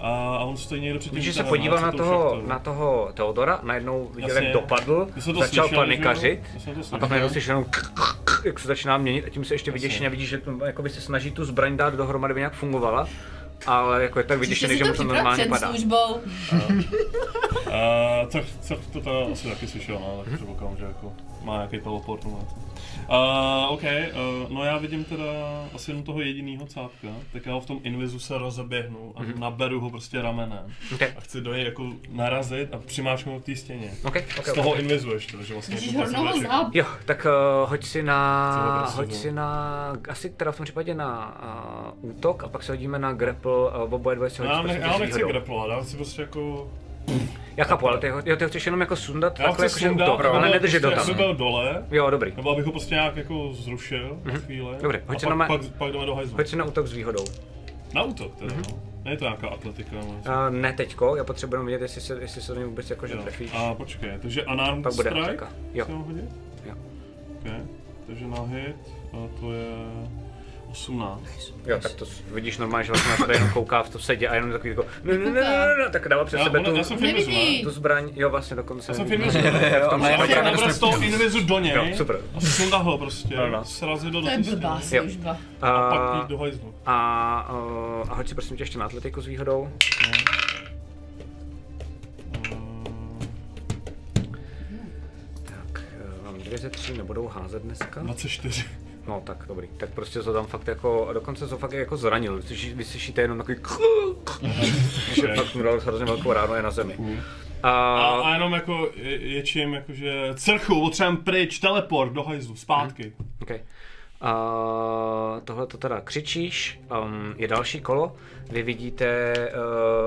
A, 0.00 0.08
a 0.36 0.38
on 0.44 0.56
stojí 0.56 0.80
někde 0.82 0.98
před 0.98 1.10
tím 1.10 1.18
Když 1.22 1.34
se 1.34 1.44
podíval 1.44 1.80
na 1.80 1.90
co 1.92 1.96
toho, 1.96 2.30
šachtou. 2.34 2.48
na 2.48 2.58
toho 2.58 3.10
Teodora, 3.14 3.60
najednou 3.62 4.10
viděl, 4.14 4.30
Jasně. 4.30 4.44
jak 4.44 4.52
dopadl, 4.54 5.08
to 5.14 5.20
začal 5.20 5.46
slyšel, 5.46 5.68
panikařit 5.78 6.40
že 6.56 6.70
jo? 6.70 6.76
To 6.90 6.96
a 6.96 6.98
pak 6.98 7.10
najednou 7.10 7.28
slyšel 7.30 7.56
jenom 7.56 7.70
jak 8.44 8.58
se 8.58 8.68
začíná 8.68 8.98
měnit 8.98 9.24
a 9.26 9.28
tím 9.30 9.44
se 9.44 9.54
ještě 9.54 9.70
vyděšeně 9.70 10.08
vidíš, 10.08 10.28
že 10.28 10.38
to, 10.38 10.64
jakoby 10.66 10.90
se 10.90 11.00
snaží 11.00 11.30
tu 11.30 11.44
zbraň 11.44 11.76
dát 11.76 11.94
dohromady, 11.94 12.32
aby 12.32 12.40
nějak 12.40 12.54
fungovala, 12.54 13.08
ale 13.66 14.02
jako 14.02 14.18
je 14.18 14.24
tak 14.24 14.38
vyděšený, 14.38 14.72
Ještě 14.74 14.84
že 14.84 14.84
si 14.84 14.90
mu 14.90 14.96
to 14.96 15.02
to 15.02 15.08
připrav 15.08 15.16
normálně 15.24 15.44
před 15.44 15.50
padá. 15.50 15.68
službou. 15.68 16.14
Uh, 17.66 18.28
tak, 18.32 18.44
tak 18.68 18.78
to 18.92 19.00
teda 19.00 19.16
asi 19.32 19.48
taky 19.48 19.66
slyšel, 19.66 19.98
no, 20.00 20.22
tak 20.24 20.34
předpokládám, 20.34 20.76
že 20.76 20.84
jako 20.84 21.12
má 21.44 21.56
nějaký 21.56 21.78
teleport 21.80 22.24
nebo 22.24 22.38
něco. 22.40 22.65
Uh, 23.08 23.72
OK, 23.72 23.82
uh, 23.82 24.52
no 24.52 24.64
já 24.64 24.78
vidím 24.78 25.04
teda 25.04 25.24
asi 25.74 25.90
jenom 25.90 26.02
toho 26.02 26.20
jedinýho 26.20 26.66
cápka, 26.66 27.08
tak 27.32 27.46
já 27.46 27.52
ho 27.52 27.60
v 27.60 27.66
tom 27.66 27.80
invizu 27.82 28.18
se 28.18 28.38
rozeběhnu 28.38 29.12
a 29.16 29.20
naberu 29.38 29.80
ho 29.80 29.90
prostě 29.90 30.22
ramenem. 30.22 30.74
Okay. 30.94 31.12
A 31.16 31.20
chci 31.20 31.40
do 31.40 31.54
něj 31.54 31.64
jako 31.64 31.86
narazit 32.10 32.74
a 32.74 32.78
přimáčknu 32.78 33.32
ho 33.32 33.40
k 33.40 33.44
té 33.44 33.56
stěně. 33.56 33.90
Okay, 34.04 34.24
Z 34.28 34.38
okay, 34.38 34.54
toho 34.54 34.70
okay. 34.70 34.82
invizu 34.82 35.10
ještě, 35.10 35.36
takže 35.36 35.52
vlastně... 35.52 35.76
Ježíš, 35.76 35.92
jako 35.92 36.22
vlastně. 36.22 36.48
Jo, 36.72 36.86
tak 37.04 37.26
uh, 37.26 37.70
hoď 37.70 37.84
si 37.84 38.02
na, 38.02 38.78
prostě 38.82 38.96
hoď 38.96 39.12
si 39.12 39.32
na, 39.32 39.92
asi 40.08 40.30
teda 40.30 40.52
v 40.52 40.56
tom 40.56 40.64
případě 40.64 40.94
na 40.94 41.40
uh, 42.02 42.10
útok 42.10 42.44
a 42.44 42.48
pak 42.48 42.62
se 42.62 42.72
hodíme 42.72 42.98
na 42.98 43.12
grapple, 43.12 43.52
uh, 43.52 43.94
oboje 43.94 44.16
dvoje 44.16 44.30
si 44.30 44.34
všechno. 44.34 44.56
hodí 44.56 44.68
Já, 44.68 44.74
ne, 44.74 44.80
prosím 44.80 44.82
tě 44.82 44.92
já 44.92 44.98
nechci 44.98 45.32
grapplovat, 45.32 45.70
já 45.70 45.80
chci 45.80 45.96
prostě 45.96 46.22
jako 46.22 46.70
Já 47.56 47.64
chápu, 47.64 47.88
ale 47.88 47.98
ty 47.98 48.08
ho, 48.08 48.22
jo, 48.24 48.36
ty 48.36 48.44
ho 48.44 48.48
chceš 48.48 48.66
jenom 48.66 48.80
jako 48.80 48.96
sundat, 48.96 49.38
Já 49.38 49.46
takhle 49.46 49.66
jako, 49.66 49.78
sundat, 49.78 50.08
útok, 50.08 50.24
ale 50.24 50.48
nedržet 50.50 50.80
do 50.82 50.90
prostě, 50.90 51.10
tam. 51.12 51.14
aby 51.14 51.24
byl 51.24 51.34
dole, 51.34 51.84
Jo, 51.90 52.10
dobrý. 52.10 52.32
nebo 52.36 52.50
abych 52.50 52.64
ho 52.64 52.72
prostě 52.72 52.94
nějak 52.94 53.16
jako 53.16 53.52
zrušil 53.52 54.18
chvíli. 54.44 54.76
Dobrý, 54.82 54.98
a 54.98 55.02
hoď 55.08 55.20
si 55.20 55.26
pak, 55.26 55.36
na 55.36 55.46
pak, 55.46 55.60
pak 55.78 55.92
jdeme 55.92 56.06
do 56.06 56.14
hajzlu. 56.14 56.36
Hoď 56.36 56.48
si 56.48 56.56
na 56.56 56.64
útok 56.64 56.86
s 56.86 56.92
výhodou. 56.92 57.24
Na 57.94 58.02
útok 58.02 58.36
teda, 58.36 58.54
no. 58.56 58.78
Není 59.04 59.16
to 59.16 59.24
nějaká 59.24 59.48
atletika. 59.48 59.96
něco. 59.96 60.06
Uh, 60.30 60.50
ne 60.50 60.72
teďko, 60.72 61.16
já 61.16 61.24
potřebuji 61.24 61.54
jenom 61.54 61.66
vidět, 61.66 61.82
jestli 61.82 62.00
se, 62.00 62.18
jestli 62.20 62.42
se 62.42 62.52
do 62.52 62.58
něj 62.60 62.68
vůbec 62.68 62.90
jako, 62.90 63.06
že 63.06 63.14
Jo. 63.14 63.22
trefíš. 63.22 63.50
A 63.54 63.74
počkej, 63.74 64.10
takže 64.22 64.44
unarmed 64.46 64.82
Pak 64.82 64.94
bude 64.94 65.10
strike? 65.10 65.28
ataka. 65.30 65.48
Jo. 65.74 65.84
Si 65.86 65.92
mám 65.92 66.02
hodit? 66.04 66.24
Jo. 66.66 66.74
Okay. 67.40 67.60
Takže 68.06 68.26
na 68.26 68.42
hit, 68.42 68.76
a 69.12 69.16
to 69.40 69.52
je 69.52 69.66
18. 70.76 71.22
Jo, 71.66 71.78
tak 71.80 71.92
to 71.92 72.04
vidíš 72.34 72.58
normálně, 72.58 72.84
že 72.86 72.92
vlastně 72.92 73.10
na 73.10 73.16
tebe 73.16 73.34
jenom 73.34 73.50
kouká 73.50 73.82
v 73.82 73.90
tom 73.90 74.00
sedě 74.00 74.28
a 74.28 74.34
jenom 74.34 74.52
takový 74.52 74.70
jako 74.70 74.86
ne, 75.04 75.18
ne, 75.18 75.24
ne, 75.24 75.30
ne, 75.40 75.74
ne, 75.84 75.90
tak 75.92 76.08
dává 76.08 76.24
před 76.24 76.36
Já, 76.38 76.44
sebe 76.44 76.60
tu, 76.60 76.76
já 76.76 76.84
jsem 76.84 76.98
tu 77.62 77.70
zbraň, 77.70 78.10
jo 78.14 78.30
vlastně 78.30 78.56
dokonce. 78.56 78.92
Já 78.92 78.96
jsem 78.96 79.06
filmizu. 79.08 79.38
Já 80.28 80.42
nabrat 80.42 80.72
z 80.72 80.78
toho 80.78 80.92
dostane- 80.92 81.06
invizu 81.06 81.40
do 81.40 81.58
něj. 81.58 81.72
Jo, 81.74 81.84
super. 81.96 82.20
A 82.36 82.40
sundat 82.40 82.82
ho 82.82 82.98
prostě. 82.98 83.36
No, 83.36 83.48
no. 83.48 83.64
Srazit 83.64 84.14
ho 84.14 84.20
do 84.20 84.26
To 84.26 84.32
je 84.32 84.38
blbá 84.38 84.80
služba. 84.80 85.36
A 85.62 85.90
pak 85.90 86.28
do 86.28 86.38
hajzlu. 86.38 86.74
a, 86.86 87.48
uh, 87.52 88.12
a 88.12 88.14
hoď 88.14 88.28
si 88.28 88.34
prosím 88.34 88.56
tě 88.56 88.62
ještě 88.62 88.78
na 88.78 88.84
atletiku 88.84 89.20
s 89.20 89.26
výhodou. 89.26 89.68
Tak, 95.44 95.82
eh, 96.00 96.24
mám 96.24 96.34
dvě 96.38 96.58
ze 96.58 96.70
tří, 96.70 96.98
nebudou 96.98 97.26
házet 97.28 97.62
dneska. 97.62 98.00
24. 98.02 98.64
No 99.08 99.22
tak 99.24 99.44
dobrý, 99.48 99.68
tak 99.76 99.90
prostě 99.90 100.20
to 100.22 100.32
tam 100.32 100.46
fakt 100.46 100.66
jako, 100.66 101.08
a 101.08 101.12
dokonce 101.12 101.48
to 101.48 101.58
fakt 101.58 101.72
jako 101.72 101.96
zranil, 101.96 102.36
Vyslyší- 102.36 102.74
vyslyšíte 102.74 103.22
jenom 103.22 103.38
takový 103.38 103.58
že 105.14 105.34
fakt 105.36 105.54
mu 105.54 105.62
dal 105.62 105.80
hrozně 105.80 106.06
velkou 106.06 106.32
ránu 106.32 106.54
je 106.54 106.62
na 106.62 106.70
zemi. 106.70 106.96
A, 107.62 107.70
A, 107.70 108.20
a 108.20 108.32
jenom 108.34 108.52
jako 108.52 108.90
je, 108.96 109.26
ječím 109.26 109.74
jakože 109.74 110.30
crchu, 110.34 110.80
potřebujeme 110.80 111.18
pryč, 111.24 111.58
teleport 111.58 112.12
do 112.12 112.22
hajzlu, 112.22 112.56
zpátky. 112.56 113.12
okay. 113.42 113.60
a 114.20 115.40
tohle 115.44 115.66
to 115.66 115.78
teda 115.78 116.00
křičíš, 116.00 116.80
um, 117.04 117.34
je 117.36 117.48
další 117.48 117.80
kolo, 117.80 118.16
vy 118.50 118.62
vidíte... 118.62 119.34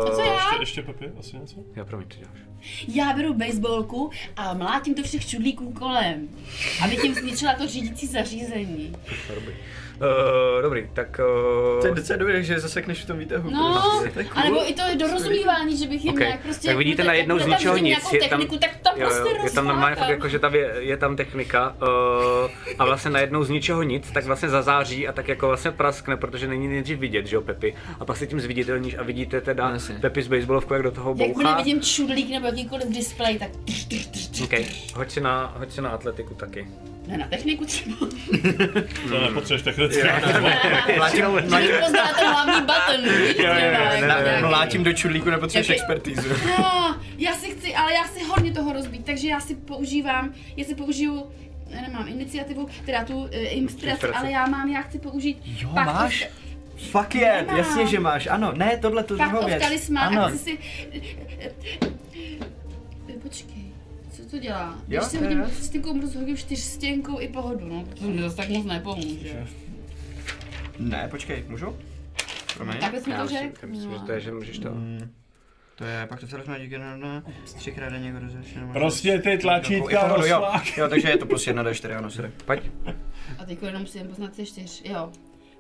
Uh, 0.02 0.07
A 0.07 0.11
co 0.11 0.22
já? 0.22 0.34
Ještě, 0.34 0.56
ještě 0.60 0.82
Pepi, 0.82 1.11
asi 1.20 1.38
něco? 1.38 1.56
Jo, 1.76 1.86
promiň, 1.86 2.07
co 2.10 2.20
děláš? 2.20 2.40
Já 2.88 3.14
beru 3.14 3.34
baseballku 3.34 4.10
a 4.38 4.53
mlátím 4.53 4.95
to 4.95 5.03
všech 5.03 5.28
čudlíků 5.28 5.74
kolem, 5.74 6.28
aby 6.84 6.98
tím 6.98 7.14
zničila 7.14 7.53
to 7.53 7.68
řídící 7.68 8.07
zařízení. 8.07 8.95
Dobrý. 9.36 9.53
Uh, 10.02 10.61
dobrý, 10.61 10.90
tak... 10.94 11.20
Uh, 11.76 11.82
To 11.82 11.88
je 11.88 11.94
docela 11.94 12.18
dobré, 12.18 12.44
že 12.44 12.60
zasekneš 12.60 13.03
v 13.03 13.07
tom 13.07 13.18
výtahu. 13.18 13.49
No, 13.49 13.82
prostě. 14.02 14.24
To 14.24 14.30
cool. 14.30 14.41
anebo 14.41 14.70
i 14.70 14.74
to 14.74 14.82
je 14.82 14.95
dorozumívání, 14.95 15.78
že 15.78 15.88
bych 15.88 16.06
jim 16.06 16.14
Okay. 16.14 16.28
nějak 16.28 16.41
prostě... 16.41 16.68
tak 16.68 16.78
vidíte 16.78 17.02
jak 17.02 17.07
najednou 17.07 17.40
z 17.40 17.45
ničeho 17.45 17.78
nic, 17.78 17.84
nějakou 17.84 18.16
je 18.16 18.20
tam, 18.22 18.30
techniku, 18.30 18.57
tak 18.57 18.78
tam 18.78 18.94
jo, 18.98 19.07
prostě 19.07 19.36
jo, 19.36 19.44
je 19.44 19.52
tam 19.52 19.68
normálně 19.68 19.95
fakt 19.95 20.10
jako, 20.10 20.30
že 20.30 20.40
tam 20.40 20.56
je, 20.56 20.76
je 20.80 20.98
tam 20.98 21.16
technika 21.16 21.76
uh, 21.82 22.52
a 22.80 22.86
vlastně 22.86 23.11
najednou 23.11 23.44
z 23.44 23.49
ničeho 23.49 23.84
nic, 23.84 24.11
tak 24.11 24.26
vlastně 24.26 24.49
zazáří 24.49 25.07
a 25.07 25.11
tak 25.11 25.28
jako 25.28 25.48
vlastně 25.48 25.72
praskne, 25.72 26.18
protože 26.18 26.48
není 26.48 26.68
nejdřív 26.68 26.99
vidět, 26.99 27.26
že 27.26 27.36
jo, 27.36 27.41
Pepi. 27.41 27.76
A 27.99 28.06
pak 28.06 28.18
se 28.18 28.28
tím 28.30 28.40
zviditelníš 28.42 28.96
a 28.98 29.04
vidíte 29.04 29.42
teda 29.42 29.68
No, 29.68 29.74
jasně. 29.74 29.96
Pepi 29.96 30.22
s 30.24 30.28
baseballovkou, 30.28 30.74
jak 30.74 30.84
do 30.84 30.92
toho 30.92 31.10
Jakmile 31.10 31.34
bouchá. 31.34 31.58
vidím 31.58 31.82
čudlík 31.82 32.30
nebo 32.30 32.48
jakýkoliv 32.48 32.88
displej, 32.90 33.40
tak... 33.40 33.50
Okay. 34.44 34.66
Hoď, 34.96 35.12
si 35.12 35.22
na, 35.22 35.54
hoď 35.58 35.72
si 35.72 35.82
na 35.82 35.90
atletiku 35.90 36.34
taky. 36.34 36.68
Ne, 37.08 37.18
na 37.18 37.28
techniku 37.28 37.66
třeba. 37.66 37.96
To 39.10 39.22
nepotřebuješ 39.22 39.62
technicky. 39.62 40.02
Mlátím, 40.98 41.26
mlátím, 41.50 41.70
Pozná 41.84 42.08
ten 42.14 42.28
hlavní 42.30 42.62
button, 42.66 44.50
mlátím 44.50 44.84
do 44.84 44.94
čudlíku, 44.94 45.30
nepotřebuješ 45.30 45.70
expertízu. 45.70 46.30
No, 46.60 46.96
já 47.18 47.34
si 47.34 47.50
chci, 47.50 47.76
ale 47.76 47.94
já 47.94 48.04
si 48.08 48.24
hodně 48.24 48.52
toho 48.54 48.74
rozbít, 48.74 49.06
takže 49.06 49.28
já 49.28 49.40
si 49.40 49.56
používám, 49.56 50.34
já 50.58 50.66
si 50.66 50.76
použiju, 50.76 51.28
ne, 51.70 51.82
nemám 51.82 52.08
iniciativu, 52.08 52.68
teda 52.86 53.04
tu 53.06 53.18
uh, 53.18 53.26
inspiraci, 53.34 53.56
Inspiraci. 53.92 54.18
ale 54.20 54.32
já 54.32 54.46
mám, 54.46 54.70
já 54.70 54.82
chci 54.82 55.00
použít 55.00 55.38
Jo, 55.46 55.70
pak 55.74 55.86
máš? 55.86 56.28
Fuck 56.92 57.16
yeah, 57.16 57.42
Nemám. 57.42 57.58
jasně, 57.58 57.88
že 57.88 58.00
máš, 58.00 58.28
ano, 58.28 58.54
ne, 58.58 58.78
tohle 58.78 59.04
tu 59.04 59.18
pak 59.18 59.30
druhou 59.30 59.46
věc. 59.48 59.62
talisman 59.64 60.20
a 60.20 60.26
Ano, 60.26 60.38
si... 60.38 60.58
Eh, 61.42 61.52
Počkej, 63.24 63.72
co 64.12 64.26
to 64.30 64.38
dělá? 64.40 64.76
Jo, 64.88 65.00
Když 65.00 65.04
si 65.04 65.18
to 65.18 65.24
hodím 65.24 65.40
je. 65.40 65.48
stěnkou, 65.50 65.94
můžu 65.94 66.20
hodím 66.20 66.38
čtyřstěnkou 66.38 67.20
i 67.20 67.28
pohodu, 67.28 67.68
no, 67.68 67.84
to 68.00 68.04
mi 68.08 68.22
zase 68.22 68.36
tak 68.36 68.50
moc 68.50 68.66
nepomůže. 68.66 69.48
ne, 70.80 71.08
počkej, 71.12 71.44
můžu? 71.48 71.78
Promiň. 72.58 72.78
Takhle 72.78 73.02
jsme 73.02 73.14
Já 73.14 73.22
to 73.22 73.28
řekl. 73.28 73.68
myslím, 73.68 73.92
že 73.92 74.00
to 74.00 74.12
je, 74.12 74.20
že 74.20 74.32
můžeš 74.32 74.60
to... 74.60 74.70
Mm, 74.72 75.12
To 75.76 75.84
je, 75.86 76.06
pak 76.10 76.20
to 76.20 76.28
včera 76.28 76.44
jsme 76.44 76.60
díky 76.60 76.78
na, 76.78 76.98
na 76.98 77.24
třikrát 77.58 77.90
denně 77.90 78.08
jako 78.08 78.20
rozlišené. 78.20 78.68
Prostě 78.74 79.20
ty 79.20 79.38
tlačítka 79.38 80.08
jo, 80.08 80.16
rozflák. 80.16 80.78
jo, 80.78 80.88
takže 80.90 81.10
je 81.10 81.18
to 81.18 81.26
plus 81.26 81.48
1 81.48 81.64
D4, 81.64 81.98
ano, 81.98 82.10
sorry. 82.12 82.32
Pojď. 82.46 82.62
A 83.40 83.46
teď 83.46 83.64
jenom 83.64 83.82
musím 83.82 84.08
poznat 84.08 84.36
se 84.36 84.46
čtyř, 84.46 84.82
jo. 84.86 85.12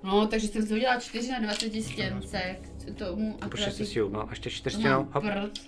No, 0.03 0.27
takže 0.27 0.47
jsem 0.47 0.65
si 0.67 0.73
udělala 0.73 0.99
4 0.99 1.31
na 1.31 1.39
20 1.39 1.81
stěnce 1.83 2.55
k 2.85 2.97
tomu 2.97 3.37
a 3.41 3.49
Počkej 3.49 3.73
si 3.73 3.85
sílu, 3.85 4.09
no, 4.09 4.21
a 4.21 4.27
ještě 4.29 4.49
To 4.49 4.55
čtyřstěnou, 4.55 4.89
mám 5.03 5.09
hop. 5.13 5.23
prd. 5.23 5.59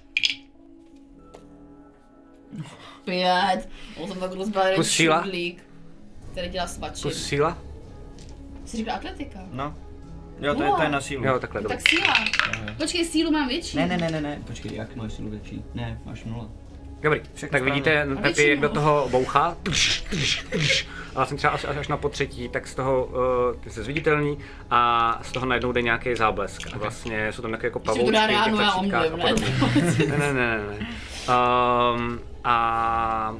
Pět. 3.05 3.69
On 3.97 4.07
jsem 4.11 4.19
tak 4.19 4.31
rozbalil 4.31 4.75
Plus 4.75 4.91
síla? 4.91 5.21
čudlík, 5.23 5.63
který 6.31 6.49
dělá 6.49 6.67
svačin. 6.67 7.01
Plus 7.01 7.23
síla? 7.23 7.57
Jsi 8.65 8.77
říkal 8.77 8.95
atletika? 8.95 9.39
No. 9.51 9.75
Jo, 10.39 10.55
to 10.55 10.63
je, 10.63 10.71
to 10.77 10.81
je 10.83 10.89
na 10.89 11.01
sílu. 11.01 11.25
Jo, 11.25 11.39
takhle, 11.39 11.61
dobrý. 11.61 11.77
Tak 11.77 11.89
síla. 11.89 12.13
Počkej, 12.77 13.05
sílu 13.05 13.31
mám 13.31 13.47
větší. 13.47 13.77
Ne, 13.77 13.87
ne, 13.87 13.97
ne, 13.97 14.09
ne, 14.09 14.21
ne, 14.21 14.41
počkej, 14.47 14.75
jak 14.75 14.95
máš 14.95 15.13
sílu 15.13 15.29
větší? 15.29 15.63
Ne, 15.73 16.01
máš 16.05 16.23
nula. 16.23 16.49
Dobrý, 17.01 17.21
Všechno 17.33 17.59
tak 17.59 17.63
vidíte 17.63 18.07
Pepi, 18.21 18.49
jak 18.49 18.59
do 18.59 18.69
toho 18.69 19.07
bouchá. 19.11 19.57
A 21.15 21.15
vlastně 21.15 21.37
třeba 21.37 21.53
až, 21.53 21.65
až 21.77 21.87
na 21.87 21.97
potřetí, 21.97 22.49
tak 22.49 22.67
z 22.67 22.75
toho 22.75 23.05
uh, 23.05 23.67
se 23.67 23.83
zviditelní 23.83 24.37
a 24.69 25.19
z 25.21 25.31
toho 25.31 25.45
najednou 25.45 25.71
jde 25.71 25.81
nějaký 25.81 26.15
záblesk. 26.15 26.61
A 26.73 26.77
vlastně 26.77 27.33
jsou 27.33 27.41
tam 27.41 27.51
nějaké 27.51 27.67
jako 27.67 27.79
pavoučky, 27.79 28.11
ráno, 28.11 28.61
já 28.61 28.71
tlačítkách 28.71 29.05
a 29.05 29.17
ne? 30.07 30.17
Ne, 30.17 30.33
ne, 30.33 30.33
ne. 30.33 30.87
Um, 31.95 32.19
a 32.43 33.35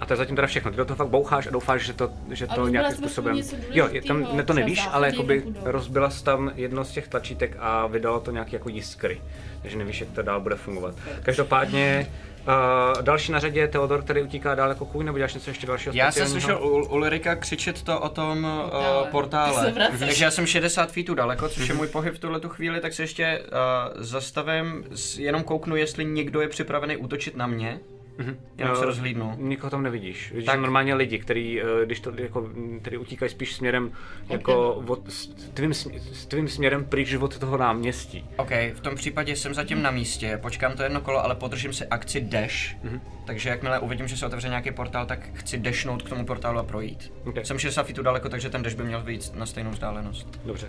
a 0.00 0.06
to 0.06 0.12
je 0.12 0.16
zatím 0.16 0.36
teda 0.36 0.48
všechno. 0.48 0.70
Ty 0.70 0.76
do 0.76 0.84
toho 0.84 0.96
fakt 0.96 1.08
boucháš 1.08 1.46
a 1.46 1.50
doufáš, 1.50 1.86
že 1.86 1.92
to, 1.92 2.10
že 2.30 2.46
to 2.46 2.68
nějakým 2.68 2.90
jsem 2.90 2.98
způsobem... 2.98 3.40
Jo, 3.70 3.88
je 3.92 4.02
tam, 4.02 4.36
ne, 4.36 4.42
to 4.42 4.52
nevíš, 4.52 4.88
ale 4.92 5.06
jakoby 5.06 5.44
rozbila 5.64 6.10
jsi 6.10 6.24
tam 6.24 6.52
jedno 6.54 6.84
z 6.84 6.90
těch 6.90 7.08
tlačítek 7.08 7.56
a 7.58 7.86
vydalo 7.86 8.20
to 8.20 8.30
nějaký 8.30 8.52
jako 8.52 8.68
jiskry. 8.68 9.20
Takže 9.62 9.78
nevíš, 9.78 10.00
jak 10.00 10.10
to 10.10 10.22
dál 10.22 10.40
bude 10.40 10.56
fungovat. 10.56 10.94
Každopádně 11.22 12.06
Uh, 12.48 13.02
další 13.02 13.32
na 13.32 13.38
řadě 13.38 13.60
je 13.60 13.68
Theodor, 13.68 14.02
který 14.02 14.22
utíká 14.22 14.54
dál 14.54 14.68
jako 14.68 14.84
kůň, 14.86 15.04
nebo 15.06 15.18
děláš 15.18 15.34
něco 15.34 15.50
ještě 15.50 15.66
dalšího 15.66 15.94
Já 15.94 16.12
jsem 16.12 16.28
slyšel 16.28 16.58
u 16.66 16.86
Ulrika 16.88 17.34
křičet 17.34 17.82
to 17.82 18.00
o 18.00 18.08
tom 18.08 18.42
Portále. 18.70 19.02
uh, 19.04 19.08
portále. 19.10 19.74
Takže 19.98 20.24
já 20.24 20.30
jsem 20.30 20.46
60 20.46 20.92
feetů 20.92 21.14
daleko, 21.14 21.48
což 21.48 21.58
je 21.68 21.68
Mhm. 21.68 21.76
můj 21.76 21.86
pohyb 21.88 22.14
v 22.14 22.18
tuhle 22.18 22.40
tu 22.40 22.48
chvíli, 22.48 22.80
tak 22.80 22.92
se 22.92 23.02
ještě 23.02 23.42
uh, 23.42 24.02
zastavím, 24.02 24.84
jenom 25.18 25.42
kouknu, 25.42 25.76
jestli 25.76 26.04
někdo 26.04 26.40
je 26.40 26.48
připravený 26.48 26.96
útočit 26.96 27.36
na 27.36 27.46
mě. 27.46 27.80
Mhm. 28.18 28.36
Jenom 28.58 28.76
se 28.76 28.82
Eh, 28.82 28.86
rozhlídnu. 28.86 29.34
Nikoho 29.38 29.70
tam 29.70 29.82
nevidíš. 29.82 30.30
Vidíš 30.32 30.46
Tak. 30.46 30.60
normálně 30.60 30.94
lidi, 30.94 31.18
který, 31.18 31.62
eh, 31.62 31.64
když 31.86 32.00
to 32.00 32.12
jako, 32.16 32.50
který 32.80 32.96
utíkají 32.98 33.30
spíš 33.30 33.54
směrem, 33.54 33.90
jako 34.28 34.74
od, 34.74 35.12
s, 35.12 35.26
tvým, 35.54 35.74
s 35.74 36.26
tvým 36.28 36.48
směrem 36.48 36.84
pryč 36.84 37.14
od 37.14 37.38
toho 37.38 37.56
náměstí. 37.56 38.24
OK, 38.36 38.50
v 38.74 38.80
tom 38.80 38.94
případě 38.94 39.36
jsem 39.36 39.54
zatím 39.54 39.82
na 39.82 39.90
místě, 39.90 40.38
počkám 40.42 40.72
to 40.72 40.82
jedno 40.82 41.00
kolo, 41.00 41.24
ale 41.24 41.34
podržím 41.34 41.72
si 41.72 41.86
akci 41.86 42.20
dash, 42.20 42.76
Mhm. 42.82 43.00
takže 43.26 43.48
jakmile 43.48 43.78
uvidím, 43.78 44.08
že 44.08 44.16
se 44.16 44.26
otevře 44.26 44.48
nějaký 44.48 44.70
portál, 44.70 45.06
tak 45.06 45.20
chci 45.32 45.58
dashnout 45.58 46.02
k 46.02 46.08
tomu 46.08 46.26
portálu 46.26 46.58
a 46.58 46.62
projít. 46.62 47.12
Okay. 47.24 47.44
Jsem 47.44 47.58
60 47.58 47.82
feetů 47.86 48.02
daleko, 48.02 48.28
takže 48.28 48.50
ten 48.50 48.62
dash 48.62 48.76
by 48.76 48.84
měl 48.84 49.00
být 49.02 49.34
na 49.34 49.46
stejnou 49.46 49.70
vzdálenost. 49.70 50.40
Dobře. 50.44 50.66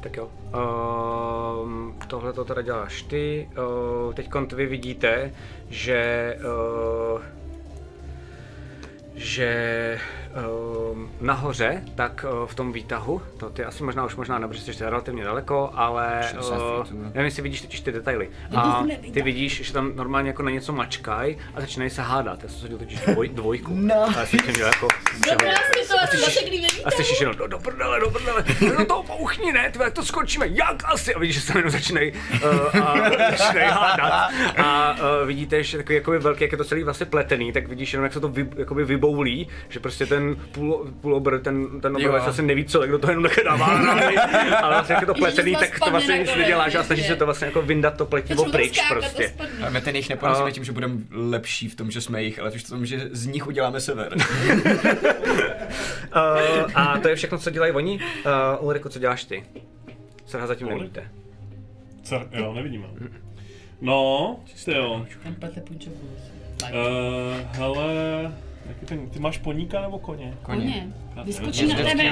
Tak 0.00 0.16
jo. 0.16 0.28
Um, 1.62 1.98
tohle 2.08 2.32
to 2.32 2.44
teda 2.44 2.62
děláš 2.62 3.02
ty. 3.02 3.48
Uh, 4.06 4.14
Teď 4.14 4.28
vy 4.52 4.66
vidíte, 4.66 5.32
že 5.68 6.38
uh, 7.14 7.20
že 9.14 9.98
nahoře, 11.20 11.82
tak 11.94 12.24
uh, 12.28 12.46
v 12.46 12.54
tom 12.54 12.72
výtahu, 12.72 13.22
to 13.36 13.50
ty 13.50 13.64
asi 13.64 13.82
možná 13.82 14.04
už 14.04 14.16
možná 14.16 14.38
nebře, 14.38 14.72
jsi 14.72 14.84
relativně 14.84 15.24
daleko, 15.24 15.70
ale 15.74 16.20
60 16.30 16.58
uh, 16.58 16.92
ne? 16.92 17.10
nevím, 17.14 17.24
jestli 17.24 17.42
vidíš 17.42 17.60
totiž 17.60 17.80
ty 17.80 17.92
detaily. 17.92 18.28
A 18.56 18.84
ty 19.12 19.22
vidíš, 19.22 19.62
že 19.62 19.72
tam 19.72 19.96
normálně 19.96 20.30
jako 20.30 20.42
na 20.42 20.50
něco 20.50 20.72
mačkají 20.72 21.36
a 21.54 21.60
začínají 21.60 21.90
se 21.90 22.02
hádat. 22.02 22.42
Já 22.42 22.48
jsem 22.48 22.60
se 22.60 22.68
totiž 22.68 23.00
dvoj, 23.00 23.28
dvojku. 23.34 23.72
No. 23.74 24.04
A 24.16 24.20
já 24.20 24.26
jsem 24.26 24.40
měl 24.54 24.66
jako... 24.66 24.88
A 26.84 26.90
slyšíš 26.90 27.20
jenom, 27.20 27.36
do, 27.36 27.46
do 27.46 27.58
prdele, 27.58 28.00
do 28.00 28.10
prdele, 28.10 28.44
do 28.78 28.84
toho 28.84 29.02
bouchni, 29.02 29.52
ne, 29.52 29.70
ty, 29.70 29.78
jak 29.82 29.92
to 29.92 30.04
skočíme, 30.04 30.48
jak 30.48 30.82
asi? 30.84 31.14
A 31.14 31.18
vidíš, 31.18 31.36
že 31.36 31.40
se 31.40 31.58
jenom 31.58 31.70
začínají 31.70 32.12
uh, 32.12 32.82
a 32.82 33.10
začínají 33.36 33.70
hádat. 33.70 34.30
A 34.58 34.92
uh, 34.92 35.26
vidíte, 35.26 35.62
že 35.62 35.76
takový 35.76 35.96
jakoby 35.96 36.18
velký, 36.18 36.44
jak 36.44 36.52
je 36.52 36.58
to 36.58 36.64
celý 36.64 36.84
vlastně 36.84 37.06
pletený, 37.06 37.52
tak 37.52 37.68
vidíš 37.68 37.92
jenom, 37.92 38.04
jak 38.04 38.12
se 38.12 38.20
to 38.20 38.28
vy, 38.28 38.48
jakoby 38.56 38.84
vyboulí, 38.84 39.48
že 39.68 39.80
prostě 39.80 40.06
ten 40.06 40.25
ten 40.26 40.44
půl, 40.52 40.92
půlobr, 41.00 41.40
ten, 41.40 41.80
ten 41.80 41.96
obrovec 41.96 42.26
asi 42.26 42.42
neví 42.42 42.64
co, 42.64 42.82
jak 42.82 42.90
do 42.90 42.98
toho 42.98 43.10
jenom 43.10 43.24
také 43.24 43.44
dává 43.44 43.66
ale 44.62 44.74
vlastně 44.74 44.92
jak 44.92 45.00
je 45.00 45.06
to 45.06 45.14
pletený, 45.14 45.56
tak 45.56 45.78
to 45.84 45.90
vlastně 45.90 46.18
nic 46.18 46.26
nakonec, 46.26 46.44
nedělá, 46.44 46.68
že 46.68 46.78
a 46.78 46.82
snaží 46.84 47.02
se 47.02 47.16
to 47.16 47.24
vlastně 47.24 47.46
jako 47.46 47.62
vyndat 47.62 47.96
to 47.96 48.06
pletivo 48.06 48.44
pryč 48.44 48.80
prostě. 48.88 49.34
A 49.66 49.70
my 49.70 49.80
ten 49.80 49.96
jich 49.96 50.08
neporazíme 50.08 50.52
tím, 50.52 50.64
že 50.64 50.72
budeme 50.72 50.94
lepší 51.10 51.68
v 51.68 51.74
tom, 51.74 51.90
že 51.90 52.00
jsme 52.00 52.22
jich, 52.22 52.38
ale 52.38 52.50
v 52.50 52.68
tom, 52.68 52.86
že 52.86 53.08
z 53.12 53.26
nich 53.26 53.46
uděláme 53.46 53.80
sever. 53.80 54.14
Uh, 54.16 54.22
a 56.74 56.98
to 56.98 57.08
je 57.08 57.16
všechno, 57.16 57.38
co 57.38 57.50
dělají 57.50 57.72
oni. 57.72 58.00
Uh, 58.58 58.64
Ulriku, 58.64 58.88
co 58.88 58.98
děláš 58.98 59.24
ty? 59.24 59.44
Co 60.24 60.38
zatím 60.46 60.66
Ulrik? 60.66 60.80
nevíte. 60.80 61.10
Co? 62.02 62.22
Jo, 62.32 62.52
nevidíme. 62.52 62.86
No, 63.80 64.40
ty 64.64 64.72
jo. 64.72 65.06
Tak. 66.56 66.72
Uh, 66.72 66.76
hele, 67.52 68.32
jaký 68.68 68.86
ten, 68.86 69.10
ty 69.10 69.18
máš 69.18 69.38
poníka 69.38 69.80
nebo 69.80 69.98
koně? 69.98 70.34
Koně. 70.42 70.92
Já 71.16 71.22
Vyskočí 71.22 71.66
na 71.66 71.74
tebe. 71.74 72.10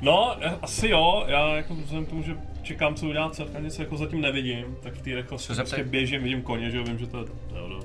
No, 0.00 0.36
eh, 0.40 0.58
asi 0.62 0.88
jo, 0.88 1.24
já 1.28 1.56
jako 1.56 1.74
vzhledem 1.74 2.06
k 2.06 2.08
tomu, 2.08 2.22
že 2.22 2.36
čekám, 2.62 2.94
co 2.94 3.06
udělá 3.06 3.30
dcerka, 3.30 3.60
nic 3.60 3.78
jako 3.78 3.96
zatím 3.96 4.20
nevidím, 4.20 4.76
tak 4.82 4.94
v 4.94 5.02
té 5.02 5.22
prostě 5.56 5.84
běžím, 5.84 6.22
vidím 6.22 6.42
koně, 6.42 6.70
že 6.70 6.76
jo, 6.76 6.84
vím, 6.84 6.98
že 6.98 7.06
to 7.06 7.18
je 7.18 7.24
Theodor. 7.52 7.84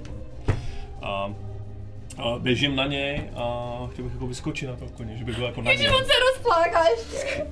A, 1.02 1.34
a 2.22 2.40
běžím 2.40 2.76
na 2.76 2.86
něj 2.86 3.22
a 3.36 3.78
chtěl 3.94 4.04
bych 4.06 4.14
jako 4.14 4.28
vyskočit 4.28 4.70
na 4.70 4.76
toho 4.76 4.92
koně, 4.92 5.18
že 5.18 5.24
by 5.26 5.32
byl 5.32 5.46
jako 5.46 5.62
na 5.62 5.74
něj. 5.74 5.90
On 5.90 6.06
se 6.06 6.12
rozpláká 6.34 6.84
ještě. 6.90 7.44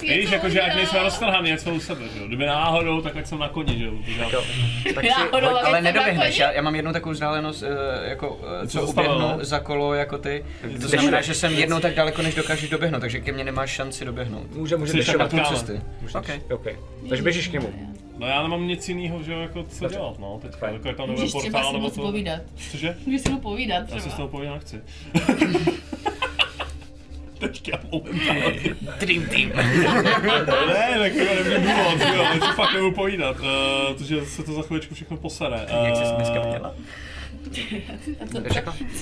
Víš, 0.00 0.20
něco 0.20 0.34
jako, 0.34 0.48
že 0.48 0.60
ať 0.60 0.74
nejsme 0.76 1.02
roztrhaný, 1.02 1.52
ať 1.52 1.60
jsme 1.60 1.72
u 1.72 1.80
sebe, 1.80 2.00
že 2.14 2.20
jo. 2.20 2.26
Kdyby 2.26 2.46
náhodou, 2.46 3.00
tak 3.00 3.16
ať 3.16 3.26
jsem 3.26 3.38
na 3.38 3.48
koni, 3.48 3.78
že 3.78 3.84
jo. 3.84 3.92
já- 4.18 4.28
Tak 4.94 5.04
si, 5.04 5.10
Náhodou, 5.10 5.46
hoď, 5.48 5.60
ale 5.64 5.82
nedoběhneš, 5.82 6.38
já, 6.38 6.52
já 6.52 6.62
mám 6.62 6.74
jednu 6.74 6.92
takovou 6.92 7.12
vzdálenost, 7.12 7.62
eh, 7.62 8.08
jako, 8.08 8.40
eh, 8.62 8.66
co 8.66 8.86
uběhnu 8.86 9.18
no? 9.18 9.38
za 9.40 9.58
kolo 9.60 9.94
jako 9.94 10.18
ty. 10.18 10.44
To 10.80 10.88
znamená, 10.88 11.20
že 11.20 11.34
jsem 11.34 11.52
jednou 11.52 11.80
tak 11.80 11.94
daleko, 11.94 12.22
než 12.22 12.34
dokážeš 12.34 12.70
doběhnout, 12.70 13.00
takže 13.00 13.20
ke 13.20 13.32
mně 13.32 13.44
nemáš 13.44 13.70
šanci 13.70 14.04
doběhnout. 14.04 14.54
může, 14.54 14.76
může 14.76 15.04
tak 15.04 15.16
na 15.16 15.28
půl 15.28 15.40
cesty. 15.44 15.80
Můžeš, 16.00 16.14
Ok. 16.14 16.28
okay. 16.52 16.76
Takže 17.08 17.22
běžíš 17.22 17.48
k 17.48 17.52
němu. 17.52 17.94
No 18.24 18.30
já 18.30 18.42
nemám 18.42 18.66
nic 18.68 18.88
jiného, 18.88 19.22
že 19.22 19.32
jo, 19.32 19.40
jako 19.40 19.62
co 19.64 19.88
dělat, 19.88 20.18
no. 20.18 20.38
Teď 20.42 20.52
Fajn. 20.54 20.74
jako 20.74 20.88
je 20.88 20.94
tam 20.94 21.08
nový 21.08 21.28
třeba 21.28 21.42
portál 21.42 21.64
si 21.64 21.72
nebo 21.72 21.82
moc 21.84 21.94
to. 21.94 22.02
povídat. 22.02 22.42
Cože? 22.70 22.96
Můžeš 23.06 23.20
si 23.20 23.30
mu 23.30 23.40
povídat 23.40 23.82
Já 23.88 23.94
si 23.94 24.00
s 24.00 24.02
třeba. 24.02 24.16
toho 24.16 24.28
povídat 24.28 24.54
nechci. 24.54 24.80
Teďka 27.38 27.80
momentálně. 27.92 28.76
Dream 29.00 29.26
team. 29.26 29.48
ne, 30.68 30.98
tak 30.98 31.12
to 31.12 31.34
nebudu 31.34 31.56
důvod, 31.62 31.98
že 31.98 32.16
jo, 32.16 32.24
si 32.34 32.52
fakt 32.56 32.72
nebudu 32.74 32.92
povídat, 32.92 33.36
uh, 33.40 33.46
protože 33.94 34.26
se 34.26 34.42
to 34.42 34.52
za 34.52 34.62
chviličku 34.62 34.94
všechno 34.94 35.16
posere. 35.16 35.66
Jak 35.84 35.96
jsi 35.96 36.02
Eh, 36.02 36.16
dneska 36.16 36.40
měla? 36.42 36.74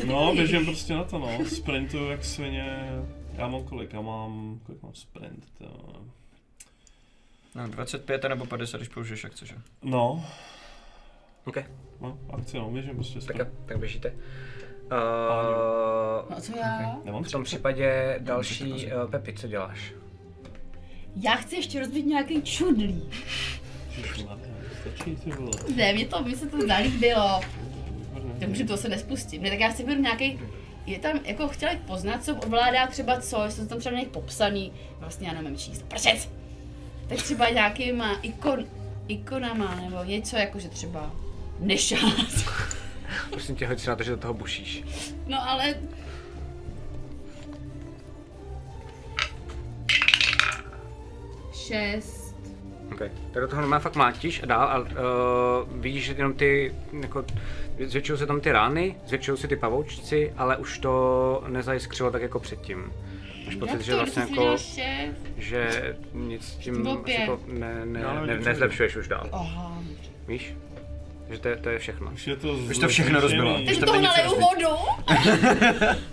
No, 0.07 0.35
běžím 0.35 0.65
prostě 0.65 0.95
na 0.95 1.05
to, 1.05 1.19
no. 1.19 1.29
Sprintu 1.47 2.11
jak 2.11 2.25
svině. 2.25 2.79
Já 3.35 3.49
mám 3.49 3.65
kolik? 3.65 3.93
Já 3.93 4.01
mám, 4.01 4.61
kolik 4.67 4.83
mám 4.83 4.95
sprint? 4.95 5.45
To... 5.59 5.67
No, 7.55 7.69
25 7.69 8.25
nebo 8.29 8.47
50, 8.47 8.77
když 8.77 8.89
použiješ 8.89 9.25
akce, 9.25 9.47
že? 9.47 9.55
No, 9.83 10.25
OK, 11.45 11.57
no, 12.01 12.19
akci, 12.31 12.59
no, 12.59 12.71
běžím 12.71 12.95
prostě 12.95 13.15
tak, 13.15 13.25
sprint. 13.25 13.49
tak 13.67 13.79
běžíte. 13.79 14.09
Uh, 14.11 14.19
No 16.31 16.37
a 16.37 16.41
co 16.41 16.57
já? 16.57 16.97
Nemám 17.05 17.25
v 17.25 17.31
tom 17.31 17.45
případě 17.45 18.17
další 18.21 18.87
uh, 18.87 19.11
Pepi, 19.11 19.33
co 19.33 19.49
děláš? 19.49 19.93
Já 21.17 21.37
chci 21.37 21.57
ještě 21.57 21.81
rozbít 21.81 22.07
nějaký 22.07 22.43
čudlí. 22.43 23.11
Ježišmarja, 23.97 24.45
Stačí 24.81 25.17
ty 25.17 25.31
vole. 25.31 25.51
Ne, 25.77 25.93
mě 25.93 26.07
to, 26.07 26.23
mi 26.23 26.37
se 26.37 26.47
to 26.47 26.67
zalíbilo. 26.67 27.41
Výborně. 28.01 28.35
Takže 28.41 28.65
to 28.65 28.77
se 28.77 28.89
nespustím. 28.89 29.43
Ne, 29.43 29.51
tak 29.51 29.61
já 29.61 29.69
chci 29.69 29.85
být 29.85 29.99
nějaký 29.99 30.41
je 30.87 30.99
tam, 30.99 31.21
jako 31.25 31.49
chtěla 31.49 31.73
poznat, 31.87 32.25
co 32.25 32.35
ovládá 32.35 32.87
třeba 32.87 33.21
co, 33.21 33.45
jestli 33.45 33.63
jsou 33.63 33.69
tam 33.69 33.79
třeba 33.79 33.95
nějak 33.95 34.11
popsaný, 34.11 34.73
vlastně 34.99 35.29
já 35.29 35.35
nevím 35.35 35.57
číst, 35.57 35.83
prčec! 35.83 36.42
Tak 37.09 37.19
třeba 37.19 37.49
nějakýma 37.49 38.19
ikon, 38.23 38.65
ikonama, 39.09 39.75
nebo 39.75 40.05
něco 40.05 40.37
jako, 40.37 40.59
že 40.59 40.69
třeba 40.69 41.11
nešát. 41.59 42.01
Prosím 43.31 43.57
tě, 43.57 43.67
hoď 43.67 43.81
si 43.81 43.89
na 43.89 43.97
to, 43.97 44.03
že 44.03 44.11
do 44.11 44.17
toho 44.17 44.35
bušíš. 44.35 44.85
No 45.27 45.49
ale... 45.49 45.75
Šest. 51.53 52.37
Okay. 52.93 53.11
Tak 53.33 53.43
do 53.43 53.49
toho 53.49 53.61
normálně 53.61 53.83
fakt 53.83 53.97
mátíš 53.97 54.43
a 54.43 54.47
dál 54.47 54.69
a 54.69 54.79
uh, 54.79 54.87
vidíš, 55.81 56.05
že 56.05 56.13
jenom 56.13 56.35
ty, 56.35 56.75
jako, 57.01 57.25
zvětšují 57.87 58.19
se 58.19 58.27
tam 58.27 58.41
ty 58.41 58.53
rány, 58.53 58.97
zvětšují 59.07 59.39
se 59.39 59.49
ty 59.49 59.57
pavoučci, 59.57 60.33
ale 60.37 60.57
už 60.57 60.79
to 60.79 61.45
nezajiskřilo 61.49 62.11
tak 62.11 62.23
jako 62.23 62.41
předtím. 62.41 62.93
Máš 63.57 63.71
pocit, 63.71 63.85
že 63.85 63.93
to, 63.93 63.99
vlastně 63.99 64.23
jako, 64.23 64.57
šest? 64.59 65.27
že 65.37 65.97
nic 66.15 66.45
s 66.45 66.57
tím 66.57 66.83
asi 66.83 66.97
pět. 66.97 67.21
jako 67.21 67.41
ne, 67.47 67.87
ne, 67.87 68.03
No, 68.03 68.27
ne, 68.27 68.33
vidíš, 68.33 68.47
nezlepšuješ 68.47 68.97
už 68.97 69.09
dál, 69.09 69.29
Aha. 69.33 69.83
víš? 70.29 70.55
Že 71.31 71.39
to 71.39 71.49
je, 71.49 71.57
to 71.57 71.69
je 71.69 71.79
všechno. 71.79 72.11
Už 72.11 72.27
je 72.27 72.37
to 72.37 72.53
Už 72.53 72.79
to 72.79 72.89
všechno 72.89 73.21
rozbilo. 73.21 73.55
Takže 73.65 73.81
to 73.81 73.87
to 73.87 73.93
co 73.93 74.35
vodu? 74.35 74.69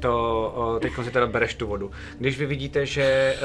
To, 0.00 0.78
teď 0.82 0.92
si 1.02 1.10
teda 1.10 1.26
bereš 1.26 1.54
tu 1.54 1.66
vodu. 1.66 1.90
Když 2.18 2.38
vy 2.38 2.46
vidíte, 2.46 2.86
že, 2.86 3.36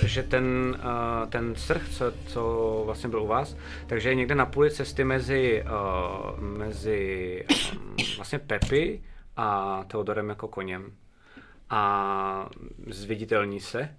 uh, 0.00 0.06
že 0.08 0.22
ten, 0.22 0.76
uh, 0.78 1.30
ten 1.30 1.54
srch, 1.54 1.88
co, 1.90 2.12
co 2.26 2.82
vlastně 2.86 3.08
byl 3.08 3.22
u 3.22 3.26
vás, 3.26 3.56
takže 3.86 4.08
je 4.08 4.14
někde 4.14 4.34
na 4.34 4.46
půli 4.46 4.70
cesty 4.70 5.04
mezi, 5.04 5.64
uh, 5.64 6.40
mezi 6.40 7.44
vlastně 8.16 8.38
Pepi 8.38 9.00
a 9.36 9.84
Teodorem 9.88 10.28
jako 10.28 10.48
koněm. 10.48 10.92
A 11.70 12.48
zviditelní 12.86 13.60
se 13.60 13.94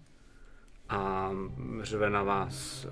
a 0.89 1.29
řve 1.81 2.09
na 2.09 2.23
vás. 2.23 2.87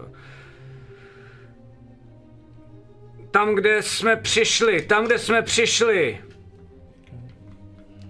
Tam, 3.32 3.56
kde 3.56 3.82
jsme 3.82 4.16
přišli, 4.16 4.82
tam, 4.82 5.06
kde 5.06 5.20
jsme 5.20 5.42
přišli. 5.42 6.22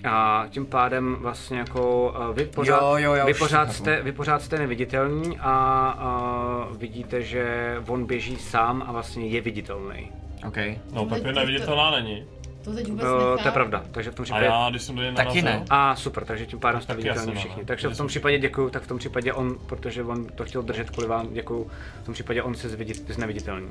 A 0.09 0.45
tím 0.49 0.65
pádem 0.65 1.15
vlastně 1.15 1.57
jako 1.57 2.13
uh, 2.29 2.35
vy 2.35 2.45
pořád, 2.45 2.81
Jo, 2.81 2.95
jo, 2.97 3.13
já 3.13 3.25
vy 3.25 3.33
pořád, 3.33 3.71
jste, 3.73 4.01
vy 4.01 4.11
pořád 4.11 4.41
jste 4.41 4.57
neviditelní 4.57 5.37
a 5.39 6.67
uh, 6.69 6.77
vidíte, 6.77 7.21
že 7.21 7.75
on 7.87 8.05
běží 8.05 8.37
sám 8.37 8.83
a 8.87 8.91
vlastně 8.91 9.27
je 9.27 9.41
viditelný. 9.41 10.11
OK. 10.47 10.57
No, 10.93 11.05
Pepi 11.05 11.33
neviditelná 11.33 11.91
není. 11.91 12.25
To 12.67 12.73
teď 12.73 12.87
vůbec 12.87 13.05
Uh, 13.05 13.41
to 13.41 13.47
je 13.47 13.51
pravda, 13.51 13.83
takže 13.91 14.11
v 14.11 14.15
tom 14.15 14.23
A 14.23 14.25
případě... 14.25 14.45
já, 14.45 14.69
když 14.69 14.81
jsem 14.81 14.95
do 14.95 15.01
něj 15.01 15.11
Taky 15.11 15.41
narazil, 15.41 15.59
ne. 15.59 15.65
A 15.69 15.95
super, 15.95 16.25
takže 16.25 16.45
tím 16.45 16.59
pádem 16.59 16.81
jste 16.81 16.95
viditelní 16.95 17.35
všichni. 17.35 17.65
Takže 17.65 17.87
v 17.87 17.97
tom 17.97 18.07
případě 18.07 18.39
děkuju, 18.39 18.69
tak 18.69 18.83
v 18.83 18.87
tom 18.87 18.97
případě 18.97 19.33
on, 19.33 19.55
protože 19.65 20.03
on 20.03 20.25
to 20.25 20.45
chtěl 20.45 20.61
držet 20.61 20.89
kvůli 20.89 21.07
vám, 21.07 21.33
děkuju, 21.33 21.71
v 22.01 22.05
tom 22.05 22.13
případě 22.13 22.43
on 22.43 22.55
se 22.55 22.69
zvidit, 22.69 23.11
zneviditelní. 23.11 23.69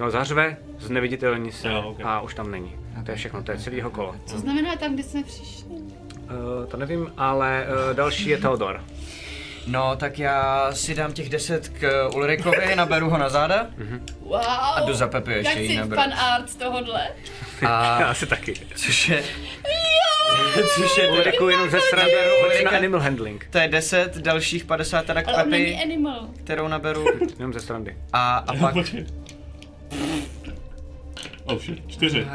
No 0.00 0.10
zařve, 0.10 0.56
zneviditelní 0.78 1.52
se 1.52 1.68
Jo, 1.68 1.82
ok. 1.86 2.00
a 2.04 2.20
už 2.20 2.34
tam 2.34 2.50
není. 2.50 2.72
To 3.04 3.10
je 3.10 3.16
všechno, 3.16 3.42
to 3.42 3.52
je 3.52 3.58
celý 3.58 3.76
jeho 3.76 3.90
kolo. 3.90 4.14
Co 4.26 4.38
znamená 4.38 4.76
tam, 4.76 4.94
kde 4.94 5.02
jsme 5.02 5.22
přišli? 5.22 5.70
Uh, 5.70 6.66
to 6.68 6.76
nevím, 6.76 7.12
ale 7.16 7.66
uh, 7.88 7.96
další 7.96 8.28
je 8.28 8.38
Theodor. 8.38 8.84
No, 9.66 9.96
tak 9.96 10.18
já 10.18 10.68
si 10.72 10.94
dám 10.94 11.12
těch 11.12 11.28
10 11.28 11.68
k 11.68 12.08
Ulrikovi, 12.14 12.74
naberu 12.76 13.10
ho 13.10 13.18
na 13.18 13.28
záda 13.28 13.66
Wow. 14.20 14.40
a 14.46 14.80
jdu 14.86 14.94
za 14.94 15.08
Pepi 15.08 15.32
ještě 15.32 15.60
jí 15.60 15.68
si 15.68 15.76
naberu. 15.76 16.02
fan 16.02 16.12
art 16.12 16.50
z 16.50 16.56
tohohle? 16.56 17.08
A 17.66 18.00
Já 18.00 18.06
asi 18.06 18.26
taky. 18.26 18.54
což 18.76 19.08
je... 19.08 19.22
což 20.74 20.96
je 20.98 21.02
teda, 21.02 21.12
Ulriku 21.12 21.48
jenom 21.48 21.70
ze 21.70 21.80
strany, 21.80 22.10
na 22.12 22.46
Ulrika. 22.46 22.76
animal 22.76 23.00
handling. 23.00 23.46
to 23.50 23.58
je 23.58 23.68
10, 23.68 24.16
dalších 24.18 24.64
50 24.64 25.06
teda 25.06 25.22
k 25.22 25.28
Ale 25.28 25.44
on 25.44 25.50
není 25.50 25.64
Pepi, 25.72 25.82
animal. 25.82 26.28
kterou 26.44 26.68
naberu. 26.68 27.04
Jenom 27.38 27.52
ze 27.52 27.60
strany. 27.60 27.96
A, 28.12 28.36
a 28.36 28.54
pak... 28.54 28.72
Počkej. 28.72 29.06
Oh 31.44 31.58
shit, 31.58 31.82
čtyři. 31.90 32.26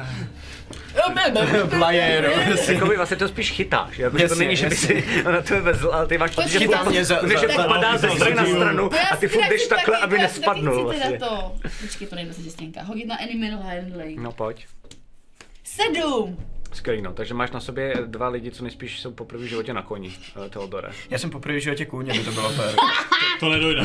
Vlajero. 1.64 2.32
Jakoby 2.74 2.96
vlastně 2.98 3.18
to 3.18 3.28
spíš 3.28 3.52
chytáš, 3.52 3.98
jako, 4.00 4.18
že 4.18 4.28
to 4.28 4.34
Jasně, 4.34 4.46
není, 4.46 4.56
že 4.56 4.66
by 4.70 4.76
jasně. 4.76 5.02
si 5.02 5.24
na 5.32 5.42
tebe 5.42 5.62
vezl, 5.62 5.90
ale 5.94 6.08
ty 6.08 6.18
máš 6.18 6.36
pocit, 6.36 6.50
že 6.50 6.60
Chytá 6.60 6.78
furt- 6.84 6.90
mě 6.90 7.06
za- 7.06 7.20
že 7.42 7.48
padá 7.68 7.98
ze 7.98 8.10
strany 8.10 8.36
na 8.36 8.46
stranu 8.46 8.90
To 8.90 8.98
a 9.12 9.16
ty 9.16 9.28
furt 9.28 9.50
jdeš 9.50 9.68
takhle, 9.68 9.98
aby 9.98 10.18
nespadnul 10.18 10.84
vlastně. 10.84 11.20
to. 11.20 11.56
Počkej, 11.82 12.08
to 12.08 12.16
nejde 12.16 12.34
se 12.34 12.50
stěnka. 12.50 12.84
Hodit 12.84 13.06
na 13.08 13.16
animal 13.16 13.60
handling. 13.62 14.20
No 14.20 14.32
pojď. 14.32 14.66
Sedm! 15.64 16.38
Skvělý, 16.74 17.02
no. 17.02 17.14
Takže 17.14 17.34
máš 17.34 17.52
na 17.52 17.60
sobě 17.60 17.94
dva 18.06 18.28
lidi, 18.30 18.52
co 18.52 18.64
nejspíš 18.64 19.00
jsou 19.00 19.12
poprvé 19.12 19.44
v 19.44 19.48
životě 19.48 19.74
na 19.74 19.82
koni, 19.82 20.08
uh, 20.38 20.48
Teodore. 20.48 20.90
Já 21.10 21.18
jsem 21.18 21.30
poprvé 21.30 21.56
v 21.58 21.64
životě 21.64 21.86
kůň, 21.86 22.10
aby 22.12 22.20
to 22.20 22.32
bylo 22.32 22.50
fér. 22.50 22.76
To 23.40 23.50
nedojde. 23.50 23.82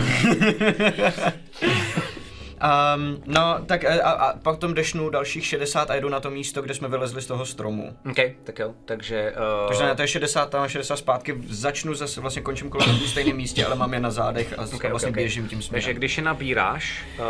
Um, 2.55 3.23
no, 3.27 3.59
tak 3.67 3.85
a, 3.85 4.03
a, 4.03 4.11
a 4.11 4.39
pak 4.39 4.59
tom 4.59 4.75
dešnu 4.75 5.11
dalších 5.11 5.47
60 5.47 5.91
a 5.91 5.95
jedu 5.95 6.09
na 6.09 6.21
to 6.21 6.31
místo, 6.31 6.63
kde 6.63 6.75
jsme 6.75 6.89
vylezli 6.89 7.23
z 7.23 7.27
toho 7.27 7.47
stromu. 7.47 7.97
OK, 8.11 8.17
tak 8.45 8.59
jo, 8.59 8.75
takže... 8.85 9.33
Uh, 9.63 9.69
Takže 9.69 9.85
na 9.85 9.95
to 9.95 10.03
je 10.03 10.09
60, 10.09 10.51
tam 10.51 10.69
60 10.69 10.97
zpátky, 10.97 11.35
začnu 11.49 11.95
zase, 11.95 12.21
vlastně 12.21 12.43
končím 12.43 12.71
kolem 12.71 12.89
na 12.89 13.07
stejném 13.07 13.37
místě, 13.37 13.67
ale 13.67 13.75
mám 13.75 13.95
je 13.95 14.01
na 14.01 14.11
zádech 14.11 14.59
a 14.59 14.63
Ok, 14.63 14.75
okay, 14.75 14.89
ok, 14.89 14.91
vlastně 14.91 15.11
ok. 15.11 15.15
běžím 15.15 15.49
tím 15.49 15.63
směrem. 15.63 15.85
Takže 15.85 15.95
když 15.95 16.17
je 16.17 16.23
nabíráš, 16.23 17.05
uh, 17.19 17.25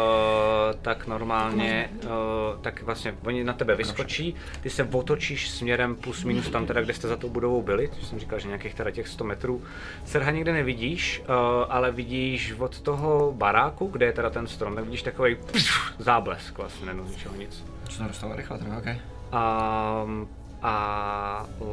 tak 0.83 1.07
normálně, 1.07 1.91
uh, 2.05 2.11
tak 2.61 2.83
vlastně 2.83 3.15
oni 3.25 3.45
na 3.45 3.53
tebe 3.53 3.75
vyskočí, 3.75 4.35
ty 4.61 4.71
se 4.71 4.89
otočíš 4.93 5.51
směrem 5.51 5.97
plus 5.97 6.25
minus 6.25 6.49
tam 6.49 6.67
teda, 6.67 6.83
kde 6.83 6.95
jste 6.95 7.09
za 7.09 7.17
tou 7.17 7.29
budovou 7.29 7.63
byli, 7.63 7.89
což 7.89 8.09
jsem 8.09 8.19
říkal, 8.19 8.39
že 8.39 8.49
nějakých 8.49 8.75
teda 8.75 8.91
těch 8.91 9.09
100 9.09 9.25
metrů. 9.25 9.63
Serha 10.05 10.31
nikde 10.31 10.53
nevidíš, 10.53 11.23
uh, 11.29 11.35
ale 11.69 11.91
vidíš 11.91 12.55
od 12.59 12.81
toho 12.81 13.33
baráku, 13.33 13.87
kde 13.87 14.07
je 14.07 14.13
teda 14.13 14.31
ten 14.31 14.47
strom, 14.47 14.75
tak 14.75 14.85
vidíš 14.85 15.03
takový 15.15 15.37
záblesk 15.99 16.59
vlastně, 16.59 16.87
z 17.05 17.11
ničeho 17.11 17.35
nic. 17.35 17.65
Co 17.89 17.99
to 17.99 18.09
dostalo 18.09 18.37
rychle, 18.37 18.59
teda, 18.59 18.79
okay. 18.79 19.01
Um, 20.05 20.29
a 20.63 21.47
uh, 21.59 21.69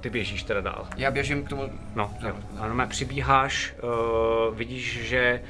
ty 0.00 0.10
běžíš 0.10 0.42
teda 0.42 0.60
dál. 0.60 0.88
Já 0.96 1.10
běžím 1.10 1.44
k 1.44 1.48
tomu, 1.48 1.70
No, 1.94 2.14
jo. 2.20 2.36
A 2.58 2.66
normálně 2.66 2.90
přibíháš, 2.90 3.74
uh, 3.82 4.56
vidíš, 4.56 5.08
že 5.08 5.40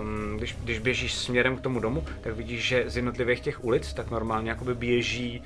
um, 0.00 0.36
když, 0.36 0.56
když 0.64 0.78
běžíš 0.78 1.14
směrem 1.14 1.56
k 1.56 1.60
tomu 1.60 1.80
domu, 1.80 2.04
tak 2.20 2.36
vidíš, 2.36 2.68
že 2.68 2.84
z 2.86 2.96
jednotlivých 2.96 3.40
těch 3.40 3.64
ulic 3.64 3.92
tak 3.92 4.10
normálně 4.10 4.50
jakoby 4.50 4.74
běží 4.74 5.42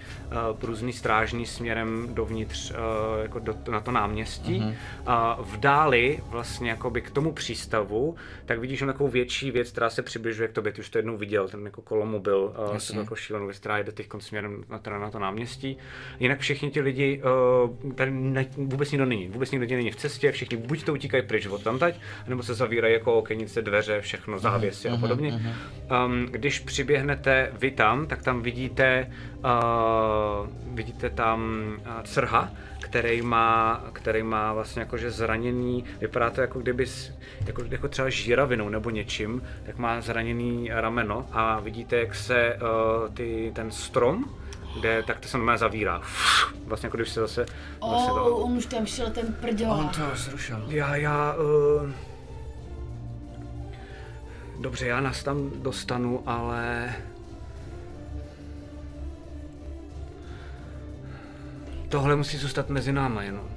uh, 0.51 0.59
různý 0.63 0.93
strážní 0.93 1.47
směrem 1.47 2.09
dovnitř 2.15 2.71
uh, 2.71 2.77
jako 3.23 3.39
do, 3.39 3.55
na 3.71 3.81
to 3.81 3.91
náměstí. 3.91 4.61
Mm-hmm. 4.61 5.39
Uh, 5.39 5.47
v 5.47 5.57
dáli 5.57 6.19
vlastně 6.29 6.71
jakoby 6.71 7.01
k 7.03 7.11
tomu 7.11 7.33
přístavu, 7.33 8.17
tak 8.47 8.59
vidíš 8.59 8.81
takovou 8.87 9.11
větší 9.11 9.51
věc, 9.51 9.71
která 9.71 9.91
se 9.91 10.03
přibližuje 10.03 10.49
k 10.49 10.53
tobě. 10.53 10.73
Ty 10.73 10.81
už 10.81 10.91
to 10.91 10.99
jednou 10.99 11.17
viděl, 11.17 11.49
ten 11.49 11.65
jako 11.65 11.83
kolomobil, 11.83 12.55
uh, 12.69 12.75
Jasně. 12.75 12.95
to 12.95 13.01
jako 13.01 13.17
šílenou 13.17 13.47
věc, 13.47 13.59
která 13.59 13.79
jde 13.79 13.93
teď 13.93 14.09
směrem 14.19 14.65
na, 14.69 14.79
teda 14.79 14.99
na 14.99 15.11
to 15.11 15.19
náměstí. 15.19 15.77
Jinak 16.21 16.41
všichni 16.41 16.71
ti 16.71 16.81
lidi, 16.81 17.23
uh, 17.63 17.93
tady 17.95 18.11
ne, 18.11 18.47
vůbec 18.57 18.93
nikdo 18.93 19.07
není, 19.07 19.29
vůbec 19.29 19.51
nikdo 19.51 19.77
není 19.77 19.91
v 19.91 19.97
cestě, 19.97 20.33
všichni 20.33 20.57
buď 20.57 20.85
to 20.85 20.93
utíkají 20.93 21.23
pryč 21.23 21.47
od 21.47 21.63
tamtať, 21.63 21.95
nebo 22.29 22.43
se 22.43 22.55
zavírají 22.55 22.95
jako 22.95 23.15
okenice, 23.15 23.63
dveře, 23.63 24.01
všechno, 24.01 24.30
závěsy 24.39 24.89
a 24.89 24.97
podobně. 24.97 25.43
Um, 26.07 26.27
když 26.27 26.59
přiběhnete 26.61 27.51
vy 27.59 27.71
tam, 27.71 28.07
tak 28.07 28.23
tam 28.23 28.43
vidíte, 28.43 29.11
uh, 29.39 30.49
vidíte 30.75 31.11
tam 31.11 31.63
uh, 31.79 31.87
crha, 32.15 32.51
který 32.81 33.23
má, 33.23 33.85
který 33.93 34.23
má 34.23 34.53
vlastně 34.53 34.81
jakože 34.81 35.11
zraněný, 35.11 35.85
vypadá 36.01 36.31
to 36.31 36.41
jako 36.41 36.59
kdyby, 36.61 36.87
s- 36.87 37.13
jako, 37.47 37.63
jako 37.71 37.89
třeba 37.89 38.09
žíravinou 38.09 38.69
nebo 38.69 38.91
něčím, 38.91 39.43
tak 39.67 39.79
má 39.79 40.01
zraněný 40.01 40.71
rameno 40.73 41.27
a 41.33 41.61
vidíte, 41.61 41.97
jak 41.97 42.15
se 42.15 42.57
uh, 42.57 43.15
ty, 43.15 43.53
ten 43.55 43.71
strom, 43.71 44.25
kde 44.81 45.03
tak 45.03 45.21
to 45.21 45.29
se 45.29 45.37
normálně 45.37 45.59
zavírá. 45.59 46.03
Vlastně 46.67 46.87
jako 46.87 46.97
když 46.97 47.09
se 47.09 47.21
zase... 47.21 47.47
vlastně 47.81 48.09
to, 48.09 48.25
Oh, 48.37 48.45
on 48.51 48.57
už 48.57 48.67
tam 48.67 48.87
šel 48.87 49.11
ten 49.11 49.35
prdělák. 49.41 49.79
on 49.79 49.89
to 49.89 50.17
zrušil. 50.17 50.65
já, 50.69 50.97
já... 50.97 51.35
Uh... 51.85 51.91
Dobře, 54.61 54.87
já 54.87 55.01
nás 55.01 55.23
tam 55.23 55.51
dostanu, 55.63 56.23
ale... 56.29 56.95
Tohle 61.89 62.17
musí 62.17 62.37
zůstat 62.37 62.69
mezi 62.69 62.93
náma 62.93 63.23
jenom. 63.23 63.49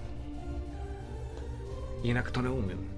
Jinak 2.04 2.32
to 2.32 2.42
neumím. 2.42 2.90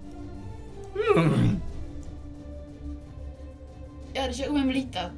Já, 4.14 4.32
že 4.32 4.50
umím 4.50 4.70
lítat. 4.70 5.12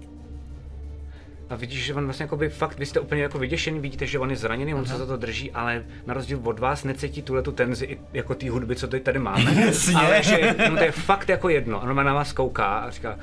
A 1.50 1.56
vidíš, 1.56 1.86
že 1.86 1.94
on 1.94 2.06
vlastně 2.06 2.24
jakoby 2.24 2.50
fakt, 2.50 2.80
vy 2.80 2.86
jste 2.86 3.00
úplně 3.00 3.22
jako 3.22 3.40
vyděšený, 3.40 3.80
vidíte, 3.80 4.06
že 4.08 4.20
on 4.20 4.30
je 4.30 4.36
zraněný, 4.36 4.74
on 4.74 4.86
se 4.86 4.98
za 4.98 5.06
to 5.06 5.18
drží, 5.18 5.52
ale 5.52 5.86
na 6.06 6.14
rozdíl 6.14 6.42
od 6.44 6.60
vás 6.60 6.84
necítí 6.84 7.22
tuhle 7.22 7.42
tu 7.42 7.52
tenzi 7.52 8.00
jako 8.14 8.36
té 8.36 8.50
hudby, 8.50 8.76
co 8.76 8.88
teď 8.88 9.04
tady 9.04 9.20
máme. 9.20 9.54
Jasně. 9.66 9.96
ale 9.96 10.24
že 10.24 10.56
mu 10.70 10.78
to 10.78 10.84
je 10.84 10.92
fakt 10.92 11.30
jako 11.30 11.50
jedno. 11.50 11.82
On 11.82 11.96
na 11.96 12.14
vás 12.14 12.34
kouká 12.34 12.80
a 12.80 12.90
říká, 12.90 13.20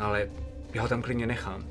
ale 0.00 0.30
já 0.74 0.82
ho 0.82 0.88
tam 0.88 1.02
klidně 1.02 1.26
nechám. 1.26 1.64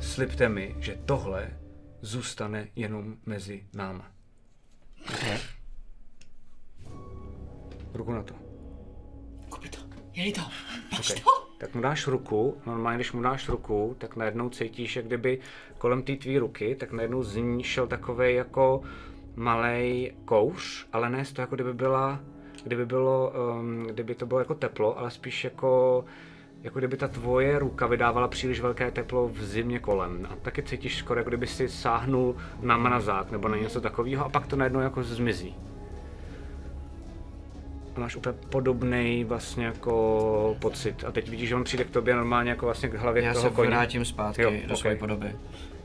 Slibte 0.00 0.48
mi, 0.48 0.74
že 0.78 0.98
tohle 1.06 1.48
zůstane 2.00 2.68
jenom 2.76 3.16
mezi 3.26 3.64
náma. 3.74 4.10
Ruku 7.94 8.12
na 8.12 8.22
to. 8.22 8.34
Kupi 9.48 9.68
to, 9.68 9.78
jeli 10.12 10.32
to, 10.32 10.40
pač 10.90 11.10
Ok. 11.10 11.20
to. 11.20 11.49
Tak 11.60 11.74
mu 11.74 11.80
dáš 11.80 12.06
ruku, 12.06 12.56
normálně 12.66 12.96
když 12.96 13.12
mu 13.12 13.22
dáš 13.22 13.48
ruku, 13.48 13.96
tak 13.98 14.16
najednou 14.16 14.48
cítíš, 14.48 14.96
jak 14.96 15.06
kdyby 15.06 15.38
kolem 15.78 16.02
té 16.02 16.16
tvý 16.16 16.38
ruky, 16.38 16.74
tak 16.74 16.92
najednou 16.92 17.22
z 17.22 17.36
ní 17.36 17.62
šel 17.62 17.86
takový 17.86 18.34
jako 18.34 18.82
malý 19.36 20.12
kouř, 20.24 20.86
ale 20.92 21.10
ne 21.10 21.24
z 21.24 21.32
toho, 21.32 21.42
jako 21.42 21.54
kdyby 21.54 21.74
byla, 21.74 22.20
kdyby 22.64 22.86
bylo, 22.86 23.32
um, 23.60 23.86
kdyby 23.86 24.14
to 24.14 24.26
bylo 24.26 24.40
jako 24.40 24.54
teplo, 24.54 24.98
ale 24.98 25.10
spíš 25.10 25.44
jako 25.44 26.04
jako 26.62 26.78
kdyby 26.78 26.96
ta 26.96 27.08
tvoje 27.08 27.58
ruka 27.58 27.86
vydávala 27.86 28.28
příliš 28.28 28.60
velké 28.60 28.90
teplo 28.90 29.28
v 29.28 29.44
zimě 29.44 29.78
kolem. 29.78 30.28
A 30.30 30.36
taky 30.36 30.62
cítíš 30.62 30.98
skoro, 30.98 31.20
jako 31.20 31.30
kdyby 31.30 31.46
si 31.46 31.68
sáhnul 31.68 32.36
na 32.60 32.76
mrazák 32.76 33.30
nebo 33.30 33.48
na 33.48 33.56
něco 33.56 33.80
takového 33.80 34.24
a 34.24 34.28
pak 34.28 34.46
to 34.46 34.56
najednou 34.56 34.80
jako 34.80 35.02
zmizí. 35.02 35.56
A 37.96 38.00
máš 38.00 38.16
úplně 38.16 38.34
podobný 38.50 39.24
vlastně 39.24 39.66
jako 39.66 40.56
pocit. 40.58 41.04
A 41.06 41.12
teď 41.12 41.28
vidíš, 41.28 41.48
že 41.48 41.54
on 41.54 41.64
přijde 41.64 41.84
k 41.84 41.90
tobě 41.90 42.14
normálně 42.14 42.50
jako 42.50 42.66
vlastně 42.66 42.88
k 42.88 42.94
hlavě 42.94 43.22
Já 43.22 43.32
toho 43.32 43.48
se 43.48 43.54
koně. 43.54 43.68
vrátím 43.70 44.04
zpátky 44.04 44.42
Jo, 44.42 44.52
do 44.66 44.74
ok. 44.74 44.80
své 44.80 44.96
podoby. 44.96 45.32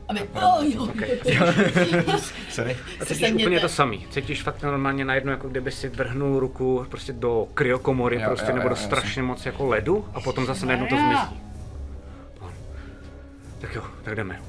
Aby, 0.08 0.20
oh 0.34 0.64
jo, 0.64 0.88
Sorry. 2.50 2.76
A 3.00 3.04
cítíš 3.04 3.32
úplně 3.32 3.60
to 3.60 3.68
samý. 3.68 4.06
Cítíš 4.10 4.42
fakt 4.42 4.62
normálně 4.62 5.04
najednou, 5.04 5.30
jako 5.30 5.48
kdyby 5.48 5.70
si 5.72 5.88
vrhnul 5.88 6.40
ruku 6.40 6.86
prostě 6.90 7.12
do 7.12 7.46
kryokomory 7.54 8.16
Jo, 8.16 8.22
prostě, 8.26 8.46
jo, 8.50 8.54
nebo 8.56 8.64
jo, 8.64 8.68
do 8.68 8.72
jasně. 8.74 8.86
strašně 8.86 9.22
moc 9.22 9.46
jako 9.46 9.66
ledu 9.66 10.04
a 10.14 10.20
potom 10.20 10.46
zase 10.46 10.66
najednou 10.66 10.86
to 10.86 10.96
zmizí. 10.96 11.40
Tak 13.60 13.74
jo, 13.74 13.82
tak 14.02 14.14
jdeme. 14.14 14.40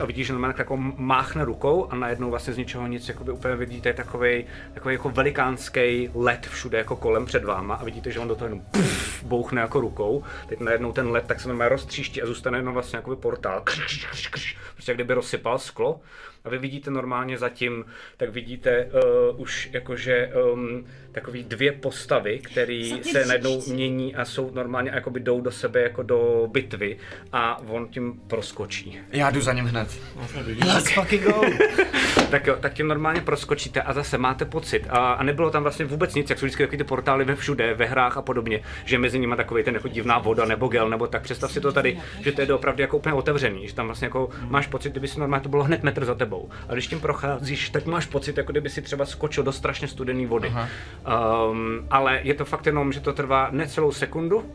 A 0.00 0.04
vidíš, 0.04 0.26
že 0.26 0.34
tak 0.46 0.58
jako 0.58 0.76
máchne 0.96 1.44
rukou 1.44 1.86
a 1.90 1.96
najednou 1.96 2.30
vlastně 2.30 2.52
z 2.52 2.58
ničeho 2.58 2.86
nic, 2.86 3.08
jakoby 3.08 3.32
úplně 3.32 3.56
vidíte 3.56 3.92
takový, 3.92 4.44
takový 4.74 4.94
jako 4.94 5.10
velikánský 5.10 6.10
led 6.14 6.46
všude 6.46 6.78
jako 6.78 6.96
kolem 6.96 7.26
před 7.26 7.44
váma 7.44 7.74
a 7.74 7.84
vidíte, 7.84 8.10
že 8.10 8.20
on 8.20 8.28
do 8.28 8.34
toho 8.34 8.46
jenom 8.46 8.60
puf, 8.60 9.24
bouchne 9.24 9.60
jako 9.60 9.80
rukou. 9.80 10.24
Teď 10.48 10.60
najednou 10.60 10.92
ten 10.92 11.10
led 11.10 11.24
tak 11.26 11.40
se 11.40 11.48
normálně 11.48 11.68
roztříští 11.68 12.22
a 12.22 12.26
zůstane 12.26 12.58
jenom 12.58 12.74
vlastně 12.74 12.96
jakoby 12.96 13.16
portál. 13.16 13.60
Kř, 13.60 14.06
kř, 14.10 14.28
kř, 14.28 14.56
Prostě 14.74 14.90
jak 14.92 14.96
kdyby 14.96 15.14
rozsypal 15.14 15.58
sklo. 15.58 16.00
A 16.44 16.48
vy 16.48 16.58
vidíte 16.58 16.90
normálně 16.90 17.38
zatím, 17.38 17.84
tak 18.16 18.30
vidíte 18.30 18.84
uh, 19.30 19.40
už 19.40 19.70
jakože 19.72 20.32
um, 20.52 20.86
takový 21.12 21.44
dvě 21.44 21.72
postavy, 21.72 22.38
které 22.38 22.90
se 23.02 23.26
najednou 23.26 23.62
mění 23.66 24.14
a 24.14 24.24
jsou 24.24 24.50
normálně 24.50 24.90
a 24.90 24.94
jakoby 24.94 25.20
jdou 25.20 25.40
do 25.40 25.50
sebe 25.50 25.82
jako 25.82 26.02
do 26.02 26.48
bitvy 26.52 26.98
a 27.32 27.58
on 27.58 27.88
tím 27.88 28.20
proskočí. 28.26 29.00
Já 29.10 29.30
jdu 29.30 29.40
za 29.40 29.52
ním 29.52 29.64
hned. 29.64 29.91
Let's 30.66 30.92
fucking 30.92 31.22
go! 31.22 31.40
Tak 32.30 32.46
jo, 32.46 32.56
tak 32.60 32.74
tím 32.74 32.88
normálně 32.88 33.20
proskočíte 33.20 33.82
a 33.82 33.92
zase 33.92 34.18
máte 34.18 34.44
pocit. 34.44 34.86
A, 34.90 35.12
a 35.12 35.22
nebylo 35.22 35.50
tam 35.50 35.62
vlastně 35.62 35.84
vůbec 35.84 36.14
nic, 36.14 36.30
jak 36.30 36.38
jsou 36.38 36.46
vždycky 36.46 36.62
takový 36.62 36.78
ty 36.78 36.84
portály 36.84 37.24
ve 37.24 37.36
všude, 37.36 37.74
ve 37.74 37.84
hrách 37.84 38.16
a 38.16 38.22
podobně, 38.22 38.60
že 38.84 38.98
mezi 38.98 39.18
nimi 39.18 39.36
takový 39.36 39.62
ten 39.64 39.74
jako 39.74 39.88
divná 39.88 40.18
voda 40.18 40.44
nebo 40.44 40.68
gel 40.68 40.90
nebo 40.90 41.06
tak. 41.06 41.22
Představ 41.22 41.52
si 41.52 41.60
to 41.60 41.72
tady, 41.72 41.98
že 42.20 42.32
to 42.32 42.40
je 42.40 42.54
opravdu 42.54 42.82
jako 42.82 42.96
úplně 42.96 43.14
otevřený, 43.14 43.68
že 43.68 43.74
tam 43.74 43.86
vlastně 43.86 44.06
jako 44.06 44.28
máš 44.48 44.66
pocit, 44.66 44.90
kdyby 44.90 45.08
si 45.08 45.20
normálně 45.20 45.42
to 45.42 45.48
bylo 45.48 45.64
hned 45.64 45.82
metr 45.82 46.04
za 46.04 46.14
tebou. 46.14 46.48
A 46.68 46.72
když 46.72 46.86
tím 46.86 47.00
procházíš, 47.00 47.70
tak 47.70 47.86
máš 47.86 48.06
pocit, 48.06 48.36
jako 48.36 48.52
kdyby 48.52 48.70
si 48.70 48.82
třeba 48.82 49.06
skočil 49.06 49.44
do 49.44 49.52
strašně 49.52 49.88
studené 49.88 50.26
vody. 50.26 50.48
Um, 51.50 51.86
ale 51.90 52.20
je 52.22 52.34
to 52.34 52.44
fakt 52.44 52.66
jenom, 52.66 52.92
že 52.92 53.00
to 53.00 53.12
trvá 53.12 53.48
necelou 53.50 53.92
sekundu. 53.92 54.52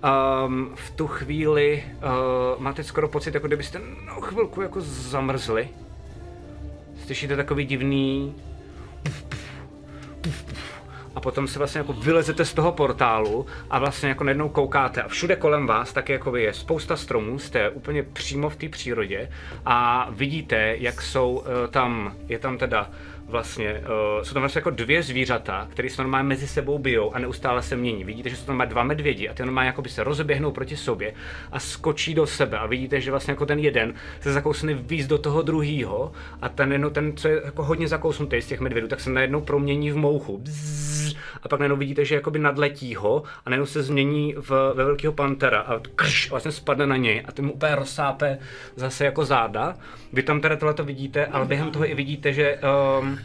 Um, 0.00 0.72
v 0.74 0.90
tu 0.90 1.06
chvíli 1.06 1.84
uh, 1.96 2.62
máte 2.62 2.84
skoro 2.84 3.08
pocit, 3.08 3.34
jako 3.34 3.46
kdybyste 3.46 3.80
no, 4.06 4.20
chvilku 4.20 4.62
jako 4.62 4.80
zamrzli. 4.80 5.68
Slyšíte 7.04 7.36
takový 7.36 7.64
divný 7.64 8.34
a 11.14 11.20
potom 11.20 11.48
se 11.48 11.58
vlastně 11.58 11.78
jako 11.78 11.92
vylezete 11.92 12.44
z 12.44 12.54
toho 12.54 12.72
portálu 12.72 13.46
a 13.70 13.78
vlastně 13.78 14.08
jako 14.08 14.24
najednou 14.24 14.48
koukáte 14.48 15.02
a 15.02 15.08
všude 15.08 15.36
kolem 15.36 15.66
vás 15.66 15.92
tak 15.92 16.08
jako 16.08 16.36
je 16.36 16.52
spousta 16.52 16.96
stromů, 16.96 17.38
jste 17.38 17.70
úplně 17.70 18.02
přímo 18.02 18.50
v 18.50 18.56
té 18.56 18.68
přírodě 18.68 19.30
a 19.66 20.08
vidíte, 20.10 20.76
jak 20.78 21.02
jsou 21.02 21.30
uh, 21.32 21.44
tam, 21.70 22.16
je 22.28 22.38
tam 22.38 22.58
teda 22.58 22.90
vlastně, 23.30 23.80
uh, 23.80 24.22
jsou 24.22 24.34
tam 24.34 24.42
vlastně 24.42 24.58
jako 24.58 24.70
dvě 24.70 25.02
zvířata, 25.02 25.68
které 25.70 25.90
se 25.90 26.02
normálně 26.02 26.28
mezi 26.28 26.48
sebou 26.48 26.78
bijou 26.78 27.14
a 27.14 27.18
neustále 27.18 27.62
se 27.62 27.76
mění. 27.76 28.04
Vidíte, 28.04 28.30
že 28.30 28.36
jsou 28.36 28.46
tam 28.46 28.62
dva 28.68 28.82
medvědi 28.82 29.28
a 29.28 29.34
ty 29.34 29.42
normálně 29.42 29.66
jako 29.66 29.82
by 29.82 29.88
se 29.88 30.04
rozeběhnou 30.04 30.52
proti 30.52 30.76
sobě 30.76 31.14
a 31.52 31.60
skočí 31.60 32.14
do 32.14 32.26
sebe 32.26 32.58
a 32.58 32.66
vidíte, 32.66 33.00
že 33.00 33.10
vlastně 33.10 33.32
jako 33.32 33.46
ten 33.46 33.58
jeden 33.58 33.94
se 34.20 34.32
zakousne 34.32 34.74
víc 34.74 35.06
do 35.06 35.18
toho 35.18 35.42
druhýho 35.42 36.12
a 36.42 36.48
ten, 36.48 36.72
jedno, 36.72 36.90
ten, 36.90 37.16
co 37.16 37.28
je 37.28 37.42
jako 37.44 37.64
hodně 37.64 37.88
zakousnutý 37.88 38.42
z 38.42 38.46
těch 38.46 38.60
medvědů, 38.60 38.88
tak 38.88 39.00
se 39.00 39.10
najednou 39.10 39.40
promění 39.40 39.90
v 39.90 39.96
mouchu. 39.96 40.38
Bzzz, 40.38 41.14
a 41.42 41.48
pak 41.48 41.60
najednou 41.60 41.76
vidíte, 41.76 42.04
že 42.04 42.14
jakoby 42.14 42.38
nadletí 42.38 42.94
ho 42.94 43.22
a 43.46 43.50
najednou 43.50 43.66
se 43.66 43.82
změní 43.82 44.34
v, 44.38 44.50
ve 44.74 44.84
velkého 44.84 45.12
pantera 45.12 45.60
a 45.60 45.80
krš, 45.94 46.30
vlastně 46.30 46.52
spadne 46.52 46.86
na 46.86 46.96
něj 46.96 47.22
a 47.28 47.32
ty 47.32 47.42
mu 47.42 47.52
úplně 47.52 47.74
rozsápe 47.74 48.38
zase 48.76 49.04
jako 49.04 49.24
záda. 49.24 49.76
Vy 50.12 50.22
tam 50.22 50.40
teda 50.40 50.56
tohle 50.56 50.74
to 50.74 50.84
vidíte, 50.84 51.26
ale 51.26 51.46
během 51.46 51.70
toho 51.70 51.90
i 51.90 51.94
vidíte, 51.94 52.32
že 52.32 52.58
um, 53.00 53.18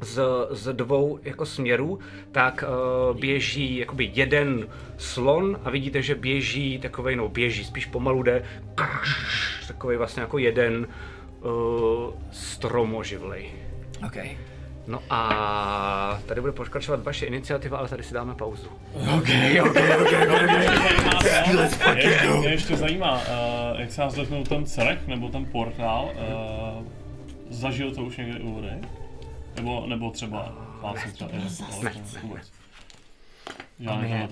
z, 0.00 0.20
z 0.50 0.72
dvou 0.72 1.18
jako 1.22 1.46
směrů, 1.46 1.98
tak 2.32 2.64
uh, 3.12 3.20
běží 3.20 3.76
jakoby 3.76 4.10
jeden 4.14 4.66
slon 4.96 5.60
a 5.64 5.70
vidíte, 5.70 6.02
že 6.02 6.14
běží 6.14 6.78
takovej, 6.78 7.16
no 7.16 7.28
běží, 7.28 7.64
spíš 7.64 7.86
pomalu 7.86 8.22
jde, 8.22 8.42
takový 9.68 9.96
vlastně 9.96 10.20
jako 10.20 10.38
jeden 10.38 10.86
uh, 11.42 11.50
stromoživlej. 12.30 13.50
OK. 14.06 14.16
No 14.86 15.02
a 15.10 16.20
tady 16.26 16.40
bude 16.40 16.52
pokračovat 16.52 17.04
vaše 17.04 17.26
iniciativa, 17.26 17.78
ale 17.78 17.88
tady 17.88 18.02
si 18.02 18.14
dáme 18.14 18.34
pauzu. 18.34 18.68
OK, 18.94 19.28
OK, 19.62 19.76
OK, 20.00 20.12
Mě, 21.94 22.38
mě 22.38 22.48
ještě 22.48 22.76
zajímá, 22.76 23.14
uh, 23.14 23.80
jak 23.80 23.92
se 23.92 24.00
nás 24.00 24.14
dotknul 24.14 24.44
ten 24.44 24.66
cerech 24.66 25.06
nebo 25.06 25.28
ten 25.28 25.46
portál, 25.46 26.10
uh, 26.14 26.84
zažil 27.50 27.94
to 27.94 28.02
už 28.02 28.16
někdy 28.16 28.40
u? 28.40 28.60
Nebo, 29.56 29.86
nebo 29.86 30.10
třeba 30.10 30.54
ale 30.82 31.00
to 31.18 31.28
vůbec. 32.22 32.52
On 33.78 33.84
Žádný 33.84 34.10
je- 34.10 34.28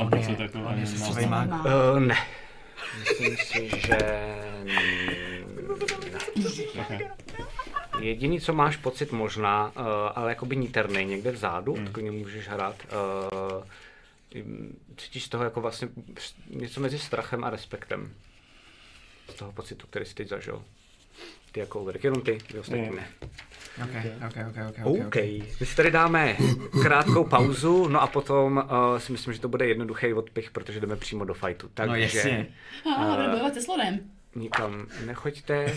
ani 0.66 0.80
neznám. 0.80 1.48
mák. 1.48 1.64
Uh, 1.64 2.00
ne. 2.00 2.16
Myslím 2.98 3.36
si, 3.36 3.70
že... 3.86 3.98
Okay. 6.80 6.98
Jediný, 8.00 8.40
co 8.40 8.52
máš 8.52 8.76
pocit 8.76 9.12
možná, 9.12 9.66
uh, 9.76 9.82
ale 10.14 10.30
jakoby 10.30 10.56
níternej, 10.56 11.06
někde 11.06 11.30
vzadu, 11.30 11.72
Hmm. 11.74 11.84
mm. 11.84 11.92
tak 11.92 12.02
můžeš 12.04 12.48
hrát. 12.48 12.76
Uh, 12.92 13.64
cítíš 14.96 15.24
z 15.24 15.28
toho 15.28 15.44
jako 15.44 15.60
vlastně 15.60 15.88
něco 16.50 16.80
mezi 16.80 16.98
strachem 16.98 17.44
a 17.44 17.50
respektem. 17.50 18.12
Z 19.28 19.34
toho 19.34 19.52
pocitu, 19.52 19.86
který 19.86 20.04
jsi 20.04 20.14
teď 20.14 20.28
zažil. 20.28 20.62
Ty 21.52 21.60
jako 21.60 21.80
Ulrik, 21.80 22.04
jenom 22.04 22.20
ty, 22.22 22.38
vy 22.52 22.58
ostatní 22.58 22.84
Hmm. 22.86 22.98
Ne. 23.78 24.16
OK, 24.26 24.26
OK, 24.26 24.36
OK, 24.48 24.86
OK, 24.86 25.06
OK. 25.06 25.16
My 25.60 25.66
si 25.66 25.76
tady 25.76 25.90
dáme 25.90 26.36
krátkou 26.82 27.24
pauzu, 27.24 27.88
no 27.88 28.02
a 28.02 28.06
potom 28.06 28.56
uh, 28.56 28.98
si 28.98 29.12
myslím, 29.12 29.34
že 29.34 29.40
to 29.40 29.48
bude 29.48 29.66
jednoduchý 29.66 30.14
odpich, 30.14 30.50
protože 30.50 30.80
jdeme 30.80 30.96
přímo 30.96 31.24
do 31.24 31.34
fightu. 31.34 31.68
Takže 31.74 31.90
No 31.90 31.96
jasně. 31.96 32.46
A 32.96 33.16
bude 33.16 33.28
bojovat 33.28 33.54
se 33.54 33.62
slonem. 33.62 34.00
Nikam 34.34 34.86
nechoďte. 35.06 35.66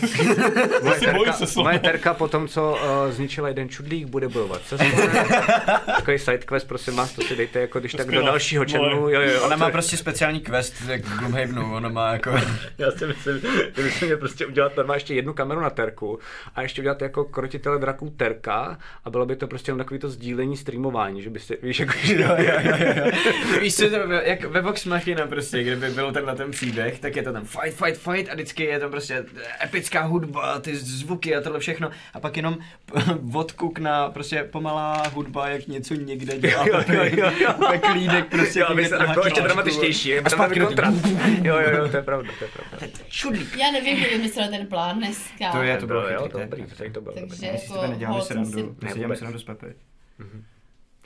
Moje 0.82 1.00
se 1.00 1.12
bojím 1.12 1.32
terka, 1.32 1.62
moje 1.62 1.78
terka 1.78 2.14
po 2.14 2.28
tom, 2.28 2.48
co 2.48 2.72
uh, 2.72 3.12
zničila 3.12 3.48
jeden 3.48 3.68
čudlík, 3.68 4.06
bude 4.06 4.28
bojovat 4.28 4.62
se. 4.66 4.76
Takový 5.86 6.18
sidequest, 6.18 6.68
prosím 6.68 6.96
vás, 6.96 7.12
to 7.12 7.22
si 7.22 7.36
dejte 7.36 7.60
jako 7.60 7.80
když 7.80 7.92
tak 7.92 8.10
do 8.10 8.22
dalšího 8.22 8.64
channelu. 8.70 9.00
Vole. 9.00 9.14
Jo, 9.14 9.20
jo, 9.20 9.30
jo, 9.30 9.42
Ona 9.42 9.56
má 9.56 9.70
prostě 9.70 9.96
speciální 9.96 10.40
quest 10.40 10.74
k 10.96 11.18
Gloomhavenu, 11.18 11.74
ona 11.74 11.88
má 11.88 12.12
jako... 12.12 12.30
Já 12.78 12.90
si 12.90 13.06
myslím, 13.06 13.40
že 13.76 13.82
bychom 13.82 14.06
měli 14.06 14.20
prostě 14.20 14.46
udělat 14.46 14.76
normálně 14.76 14.96
ještě 14.96 15.14
jednu 15.14 15.32
kameru 15.32 15.60
na 15.60 15.70
terku 15.70 16.18
a 16.54 16.62
ještě 16.62 16.82
udělat 16.82 17.02
jako 17.02 17.24
krotitele 17.24 17.78
draků 17.78 18.10
terka 18.10 18.78
a 19.04 19.10
bylo 19.10 19.26
by 19.26 19.36
to 19.36 19.46
prostě 19.46 19.70
jenom 19.70 19.78
takový 19.78 20.00
to 20.00 20.08
sdílení 20.08 20.56
streamování, 20.56 21.22
že 21.22 21.30
by 21.30 21.38
si, 21.38 21.58
víš, 21.62 21.80
jako, 21.80 21.92
Jo, 22.04 22.28
jo, 22.38 22.54
jo, 22.60 22.76
jo. 22.96 23.10
Víš 23.60 23.76
co, 23.76 23.90
to, 23.90 23.96
jak 24.12 24.44
ve 24.44 24.60
Vox 24.60 24.84
Machina 24.84 25.26
prostě, 25.26 25.62
kdyby 25.62 25.90
byl 25.90 26.12
tenhle 26.12 26.36
ten 26.36 26.50
příběh, 26.50 26.98
tak 26.98 27.16
je 27.16 27.22
to 27.22 27.32
tam 27.32 27.44
fight, 27.44 27.84
fight, 27.84 27.98
fight 27.98 28.30
a 28.30 28.34
vždycky 28.42 28.64
je 28.64 28.78
tam 28.80 28.90
prostě 28.90 29.24
epická 29.64 30.02
hudba, 30.02 30.58
ty 30.58 30.76
zvuky 30.76 31.36
a 31.36 31.40
tohle 31.40 31.58
všechno 31.60 31.90
a 32.14 32.20
pak 32.20 32.36
jenom 32.36 32.58
odkuk 33.34 33.78
na 33.78 34.10
prostě 34.10 34.42
pomalá 34.50 35.02
hudba, 35.08 35.48
jak 35.48 35.66
něco 35.66 35.94
někde 35.94 36.38
dělá, 36.38 36.66
Jo, 36.66 36.82
jo, 36.88 37.04
jo, 37.16 37.30
jo. 37.40 37.52
pak 37.58 37.94
lídek 37.94 38.26
prostě 38.30 38.60
jo, 38.60 38.66
aby 38.68 38.84
se 38.84 38.98
to 39.14 39.24
ještě 39.24 39.40
dramatičtější, 39.40 40.18
aby 40.18 40.26
A 40.26 40.30
zpátky 40.30 40.60
kontrast. 40.60 41.06
Jo, 41.42 41.56
jo, 41.58 41.70
jo, 41.76 41.88
to 41.88 41.96
je 41.96 42.02
pravda, 42.02 42.30
to 42.38 42.44
je 42.44 42.50
pravda. 42.50 42.86
Čudlík. 43.08 43.56
Já 43.56 43.70
nevím, 43.70 43.96
kdo 44.00 44.08
vymyslel 44.08 44.48
ten 44.50 44.66
plán 44.66 44.98
dneska. 44.98 45.52
To 45.52 45.62
je, 45.62 45.74
to 45.74 45.80
To 45.80 45.86
bylo 45.86 46.08
jo, 46.10 46.28
to 46.28 46.38
dobrý, 46.38 46.62
to, 46.62 46.84
to 46.92 47.00
bylo 47.00 47.14
Takže- 47.14 47.26
dobrý. 47.26 47.28
My 47.30 47.36
si 47.36 47.36
s 47.36 47.42
jako 47.42 48.20
si- 48.22 48.28
srandu, 48.28 48.74
děláme 48.98 49.16
srandu 49.16 49.38
z 49.38 49.44
Pepy. 49.44 49.66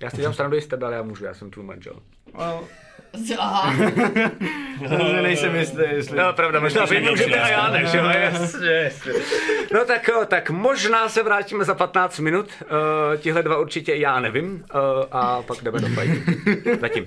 Já 0.00 0.10
si 0.10 0.16
dělám 0.16 0.34
srandu 0.34 0.56
jistě, 0.56 0.76
ale 0.82 0.94
já 0.96 1.02
můžu, 1.02 1.24
já 1.24 1.34
jsem 1.34 1.50
tvůj 1.50 1.64
manžel. 1.64 1.96
Well, 2.38 2.68
Aha, 3.38 3.74
nejsem 5.22 5.56
jistý, 5.56 5.80
jestli... 5.90 6.18
No, 6.18 6.32
pravda, 6.32 6.60
možná 6.60 6.84
vy 6.84 7.00
můžete 7.00 7.40
a 7.40 7.48
já 7.48 7.70
ne, 7.70 7.86
že 7.86 7.98
jo, 7.98 8.04
jasně, 8.04 8.70
jasně. 8.70 9.12
No 9.72 9.84
tak 9.84 10.08
jo, 10.08 10.24
tak 10.26 10.50
možná 10.50 11.08
se 11.08 11.22
vrátíme 11.22 11.64
za 11.64 11.74
15 11.74 12.18
minut, 12.18 12.48
uh, 12.60 13.20
tihle 13.20 13.42
dva 13.42 13.58
určitě 13.58 13.94
já 13.94 14.20
nevím, 14.20 14.64
uh, 14.74 14.80
a 15.12 15.42
pak 15.42 15.62
jdeme 15.62 15.80
do 15.80 15.86
fightu. 15.86 16.30
Zatím. 16.80 17.06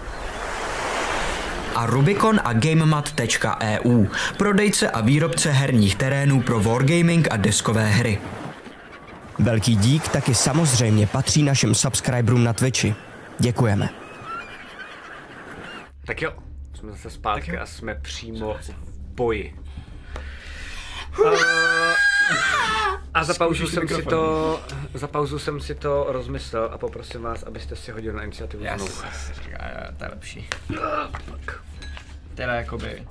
a 1.75 1.85
Rubicon 1.85 2.39
a 2.43 2.53
GameMat.eu, 2.53 4.05
prodejce 4.37 4.89
a 4.89 5.01
výrobce 5.01 5.51
herních 5.51 5.95
terénů 5.95 6.41
pro 6.41 6.59
wargaming 6.59 7.27
a 7.31 7.37
deskové 7.37 7.85
hry. 7.89 8.19
Velký 9.39 9.75
dík 9.75 10.07
taky 10.07 10.35
samozřejmě 10.35 11.07
patří 11.07 11.43
našim 11.43 11.75
subscriberům 11.75 12.43
na 12.43 12.53
Twitchi. 12.53 12.95
Děkujeme. 13.39 13.89
Tak 16.05 16.21
jo, 16.21 16.33
jsme 16.73 16.91
zase 16.91 17.09
zpátky 17.09 17.57
a 17.57 17.65
jsme 17.65 17.95
přímo 17.95 18.57
v 18.61 18.69
boji. 19.15 19.55
Uh, 21.19 21.33
a 23.13 23.23
za 23.23 23.33
pauzu 23.33 23.67
jsem 23.67 23.87
si 23.87 24.03
to, 24.03 24.59
za 24.93 25.07
pauzu 25.07 25.39
jsem 25.39 25.59
si 25.59 25.75
to 25.75 26.05
rozmyslel 26.09 26.69
a 26.73 26.77
poprosím 26.77 27.21
vás, 27.21 27.43
abyste 27.43 27.75
si 27.75 27.91
hodili 27.91 28.15
na 28.15 28.23
iniciativu 28.23 28.63
Já 28.63 28.77
znovu. 28.77 28.91
si 28.91 29.33
říká, 29.33 29.69
jo, 29.69 29.95
to 29.97 30.03
je 30.03 30.09
lepší. 30.09 30.47
Teda 32.35 32.53
jakoby... 32.53 33.07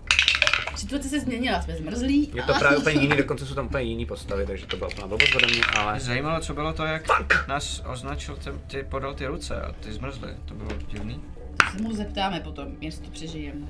situace 0.77 1.09
se 1.09 1.21
změnila, 1.21 1.63
jsme 1.63 1.77
zmrzlí. 1.77 2.31
Je 2.35 2.43
to 2.43 2.55
právě 2.59 2.79
úplně 2.79 2.97
jiný, 3.01 3.17
dokonce 3.17 3.47
jsou 3.47 3.55
tam 3.55 3.67
úplně 3.67 3.85
jiný 3.85 4.07
postavy, 4.07 4.47
takže 4.47 4.67
to 4.67 4.77
byla 4.77 4.91
úplná 4.91 5.07
blbost 5.07 5.35
ode 5.35 5.47
mě, 5.47 5.63
ale... 5.79 6.01
Zajímalo, 6.01 6.41
co 6.41 6.55
bylo 6.55 6.73
to, 6.73 6.85
jak 6.85 7.03
nás 7.49 7.83
označil, 7.87 8.37
ty, 8.37 8.51
ty 8.67 8.83
podal 8.83 9.15
ty 9.15 9.27
ruce 9.27 9.63
a 9.63 9.73
ty 9.73 9.93
zmrzly. 9.93 10.35
To 10.45 10.55
bylo 10.55 10.71
divný. 10.89 11.23
To 11.57 11.77
se 11.77 11.83
mu 11.83 11.93
zeptáme 11.93 12.41
potom, 12.41 12.69
jestli 12.81 13.05
to 13.05 13.11
přežijeme. 13.11 13.67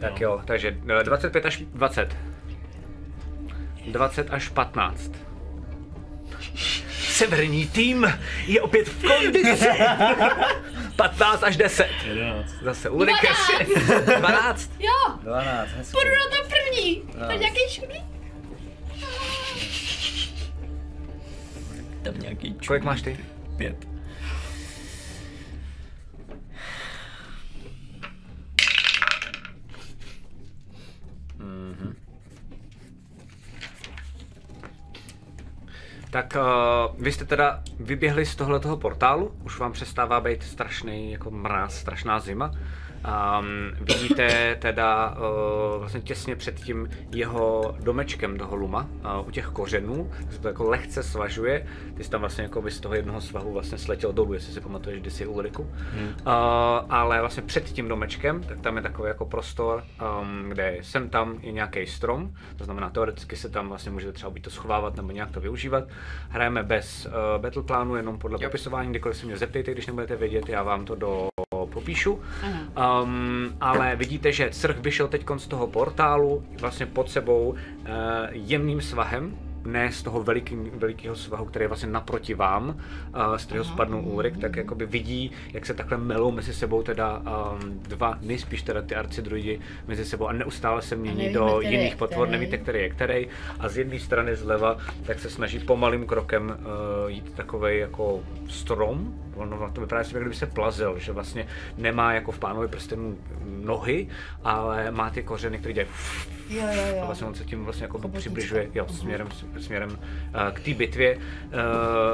Tak 0.00 0.20
jo, 0.20 0.42
takže 0.44 0.76
eh, 1.00 1.04
25 1.04 1.46
až 1.46 1.62
20. 1.74 2.16
20 3.92 4.30
až 4.30 4.48
15. 4.48 5.10
Severní 7.00 7.66
tým 7.68 8.12
je 8.46 8.60
opět 8.62 8.88
v 8.88 9.02
kondici. 9.02 9.68
15 10.96 11.42
až 11.42 11.56
10. 11.56 11.88
11. 12.06 12.50
Zase 12.62 12.90
Ulrike. 12.90 13.28
12. 14.18 14.70
Jo, 14.78 15.18
12, 15.22 15.68
hezky. 15.76 15.92
půjdu 15.92 16.10
na 16.10 16.36
to 16.36 16.48
první. 16.48 17.02
To 17.26 17.32
je 17.32 17.38
nějaký 17.38 17.60
šudlík. 17.70 18.02
Tam 22.02 22.14
nějaký 22.18 22.52
čuk. 22.54 22.66
Kolik 22.66 22.82
máš 22.82 23.02
ty? 23.02 23.16
Pět. 23.56 23.86
Tak 36.10 36.36
uh, 36.36 37.04
vy 37.04 37.12
jste 37.12 37.24
teda 37.24 37.62
vyběhli 37.80 38.26
z 38.26 38.36
tohletoho 38.36 38.76
portálu, 38.76 39.32
už 39.44 39.58
vám 39.58 39.72
přestává 39.72 40.20
být 40.20 40.42
strašný 40.42 41.12
jako 41.12 41.30
mráz, 41.30 41.74
strašná 41.78 42.20
zima. 42.20 42.54
Um, 42.98 43.86
vidíte 43.86 44.56
teda 44.60 45.10
uh, 45.10 45.78
vlastně 45.78 46.00
těsně 46.00 46.36
před 46.36 46.60
tím 46.60 46.88
jeho 47.14 47.74
domečkem 47.80 48.38
toho 48.38 48.56
luma, 48.56 48.88
uh, 49.20 49.28
u 49.28 49.30
těch 49.30 49.46
kořenů, 49.46 50.10
se 50.30 50.40
to 50.40 50.48
jako 50.48 50.64
lehce 50.64 51.02
svažuje. 51.02 51.66
Ty 51.96 52.04
jsi 52.04 52.10
tam 52.10 52.20
vlastně 52.20 52.42
jako 52.42 52.62
by 52.62 52.70
z 52.70 52.80
toho 52.80 52.94
jednoho 52.94 53.20
svahu 53.20 53.52
vlastně 53.52 53.78
sletěl 53.78 54.12
dolů, 54.12 54.32
jestli 54.32 54.52
si 54.52 54.60
pamatuješ 54.60 55.00
kdysi 55.00 55.26
Ulriku. 55.26 55.70
Hmm. 55.92 56.08
Uh, 56.08 56.32
ale 56.88 57.20
vlastně 57.20 57.42
před 57.42 57.64
tím 57.64 57.88
domečkem, 57.88 58.42
tak 58.42 58.60
tam 58.60 58.76
je 58.76 58.82
takový 58.82 59.08
jako 59.08 59.26
prostor, 59.26 59.84
um, 60.20 60.48
kde 60.48 60.78
sem 60.82 61.10
tam 61.10 61.38
je 61.40 61.52
nějaký 61.52 61.86
strom, 61.86 62.32
to 62.56 62.64
znamená 62.64 62.90
teoreticky 62.90 63.36
se 63.36 63.48
tam 63.48 63.68
vlastně 63.68 63.92
můžete 63.92 64.12
třeba 64.12 64.30
být 64.30 64.40
to 64.40 64.50
schovávat 64.50 64.96
nebo 64.96 65.12
nějak 65.12 65.30
to 65.30 65.40
využívat. 65.40 65.84
Hrajeme 66.28 66.62
bez 66.62 67.06
uh, 67.06 67.42
battle 67.42 67.62
plánu, 67.62 67.96
jenom 67.96 68.18
podle 68.18 68.38
Jo. 68.40 68.48
popisování, 68.48 68.90
kdykoliv 68.90 69.16
se 69.16 69.26
mě 69.26 69.36
zeptejte, 69.36 69.72
když 69.72 69.86
nebudete 69.86 70.16
vědět, 70.16 70.48
já 70.48 70.62
vám 70.62 70.84
to 70.84 70.94
do 70.94 71.28
po, 71.48 71.66
popíšu. 71.66 72.20
Ano. 72.42 72.58
Um, 73.02 73.56
ale 73.60 73.96
vidíte, 73.96 74.32
že 74.32 74.50
Crch 74.50 74.78
vyšel 74.78 75.08
teď 75.08 75.24
z 75.36 75.46
toho 75.46 75.66
portálu, 75.66 76.44
vlastně 76.60 76.86
pod 76.86 77.10
sebou 77.10 77.48
uh, 77.48 77.56
jemným 78.30 78.80
svahem, 78.80 79.36
ne 79.64 79.92
z 79.92 80.02
toho 80.02 80.22
veliký, 80.22 80.56
velikého 80.56 81.16
svahu, 81.16 81.44
který 81.44 81.62
je 81.62 81.68
vlastně 81.68 81.88
naproti 81.88 82.34
vám, 82.34 82.68
uh, 82.68 83.36
z 83.36 83.44
kterého 83.44 83.64
spadnul 83.64 84.04
Ulrik, 84.04 84.36
tak 84.36 84.56
jakoby 84.56 84.86
vidí, 84.86 85.30
jak 85.52 85.66
se 85.66 85.74
takhle 85.74 85.98
melou 85.98 86.30
mezi 86.30 86.54
sebou 86.54 86.82
teda 86.82 87.18
um, 87.18 87.80
dva, 87.88 88.18
nejspíš 88.20 88.62
teda 88.62 88.82
ty 88.82 88.94
arcidruidi 88.94 89.60
mezi 89.86 90.04
sebou 90.04 90.26
a 90.26 90.32
neustále 90.32 90.82
se 90.82 90.96
mění 90.96 91.16
nevíme, 91.16 91.38
do 91.38 91.56
který 91.58 91.74
jiných 91.74 91.96
potvor, 91.96 92.26
který. 92.26 92.40
nevíte, 92.40 92.58
který 92.58 92.80
je 92.80 92.88
který. 92.88 93.28
A 93.60 93.68
z 93.68 93.78
jedné 93.78 93.98
strany 93.98 94.36
zleva, 94.36 94.76
tak 95.06 95.18
se 95.18 95.30
snaží 95.30 95.58
pomalým 95.58 96.06
krokem 96.06 96.48
uh, 96.48 97.10
jít 97.10 97.32
takovej 97.32 97.78
jako 97.78 98.20
strom, 98.48 99.14
ono 99.38 99.70
to 99.70 99.80
vypadá, 99.80 100.02
jak 100.02 100.20
kdyby 100.22 100.34
se 100.34 100.46
plazil, 100.46 100.98
že 100.98 101.12
vlastně 101.12 101.46
nemá 101.76 102.12
jako 102.12 102.32
v 102.32 102.38
pánovi 102.38 102.68
prstenů 102.68 103.18
nohy, 103.64 104.08
ale 104.44 104.90
má 104.90 105.10
ty 105.10 105.22
kořeny, 105.22 105.58
které 105.58 105.74
dělají 105.74 105.90
Jo, 106.50 106.62
jo, 106.62 106.82
a 106.82 106.86
jo. 106.86 107.02
vlastně 107.06 107.26
on 107.26 107.34
se 107.34 107.44
tím 107.44 107.64
vlastně 107.64 107.84
jako 107.84 107.98
Chobotnička. 107.98 108.18
přibližuje 108.20 108.68
jo, 108.74 108.86
Mhm. 108.88 108.96
směrem, 108.98 109.28
směrem 109.58 109.90
uh, 109.90 109.96
k 110.52 110.60
té 110.60 110.74
bitvě. 110.74 111.16
Uh, 111.16 111.20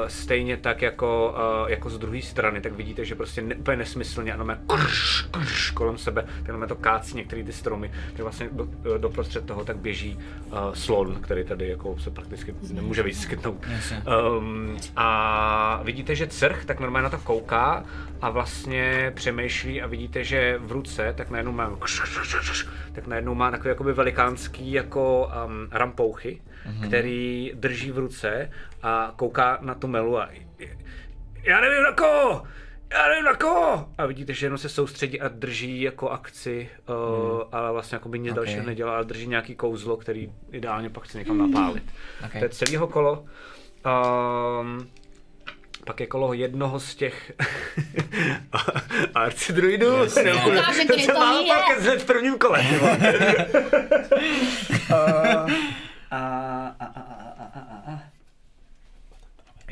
stejně 0.07 0.57
tak 0.57 0.81
jako, 0.81 1.35
uh, 1.63 1.69
jako 1.71 1.89
z 1.89 1.97
druhé 1.97 2.21
strany, 2.21 2.61
tak 2.61 2.73
vidíte, 2.73 3.05
že 3.05 3.15
prostě 3.15 3.41
ne, 3.41 3.55
úplně 3.55 3.77
nesmyslně, 3.77 4.33
ano, 4.33 4.45
má 4.45 4.57
krš, 4.67 5.21
krš, 5.31 5.71
kolem 5.71 5.97
sebe, 5.97 6.25
tak 6.45 6.69
to 6.69 6.75
kácí 6.75 7.15
některé 7.17 7.43
ty 7.43 7.53
stromy, 7.53 7.91
tak 8.11 8.19
vlastně 8.21 8.49
do, 8.51 8.67
doprostřed 8.97 9.45
toho 9.45 9.65
tak 9.65 9.77
běží 9.77 10.19
uh, 10.51 10.57
slon, 10.73 11.15
který 11.21 11.43
tady 11.43 11.69
jako 11.69 11.99
se 11.99 12.09
prakticky 12.11 12.55
nemůže 12.71 13.03
vyskytnout. 13.03 13.57
Um, 14.37 14.77
a 14.95 15.79
vidíte, 15.83 16.15
že 16.15 16.27
crch 16.27 16.65
tak 16.65 16.79
normálně 16.79 17.03
na 17.03 17.09
to 17.15 17.21
kouká 17.23 17.85
a 18.21 18.29
vlastně 18.29 19.11
přemýšlí 19.15 19.81
a 19.81 19.87
vidíte, 19.87 20.23
že 20.23 20.57
v 20.57 20.71
ruce 20.71 21.13
tak 21.17 21.29
najednou 21.29 21.51
má 21.51 21.77
tak 22.93 23.07
najednou 23.07 23.35
má 23.35 23.51
takový 23.51 23.69
jakoby 23.69 23.93
velikánský 23.93 24.71
jako 24.71 25.31
um, 25.45 25.67
rampouchy, 25.71 26.41
mm-hmm. 26.41 26.87
který 26.87 27.51
drží 27.55 27.91
v 27.91 27.97
ruce 27.97 28.51
a 28.81 29.13
kouká 29.15 29.57
na 29.61 29.75
tu 29.75 29.87
melu 29.87 30.19
a 30.19 30.29
já 31.43 31.61
nevím 31.61 31.83
na 31.83 31.91
koho, 31.91 32.43
já 32.91 33.07
nevím 33.09 33.25
na 33.25 33.35
koho. 33.35 33.89
A 33.97 34.05
vidíte, 34.05 34.33
že 34.33 34.45
jenom 34.45 34.57
se 34.57 34.69
soustředí 34.69 35.21
a 35.21 35.27
drží 35.27 35.81
jako 35.81 36.09
akci, 36.09 36.69
uh, 36.89 37.41
ale 37.51 37.71
vlastně 37.71 37.95
jako 37.95 38.09
by 38.09 38.19
nic 38.19 38.31
Ok. 38.31 38.35
dalšího 38.35 38.65
nedělá, 38.65 38.95
ale 38.95 39.05
drží 39.05 39.27
nějaký 39.27 39.55
kouzlo, 39.55 39.97
který 39.97 40.31
ideálně 40.51 40.89
pak 40.89 41.03
chce 41.03 41.17
někam 41.17 41.37
napálit. 41.37 41.83
Ok. 42.25 42.31
To 42.31 42.45
je 42.45 42.49
celého 42.49 42.87
kolo. 42.87 43.25
Um, 44.61 44.87
pak 45.85 45.99
je 45.99 46.07
kolo 46.07 46.33
jednoho 46.33 46.79
z 46.79 46.95
těch 46.95 47.31
arcidruidů. 49.15 49.93
Jasně. 50.03 50.23
Nebo- 50.23 50.49
Ukáže, 50.49 50.85
to 50.85 51.13
málo 51.19 51.41
je. 51.41 51.47
pak 51.47 51.79
hned 51.81 52.01
v 52.01 52.05
prvním 52.05 52.37
kole. 52.37 52.65
A, 54.95 54.95
a, 56.11 56.17
a, 56.79 56.85
a, 56.85 57.01
a, 57.55 57.93
a. 57.93 58.01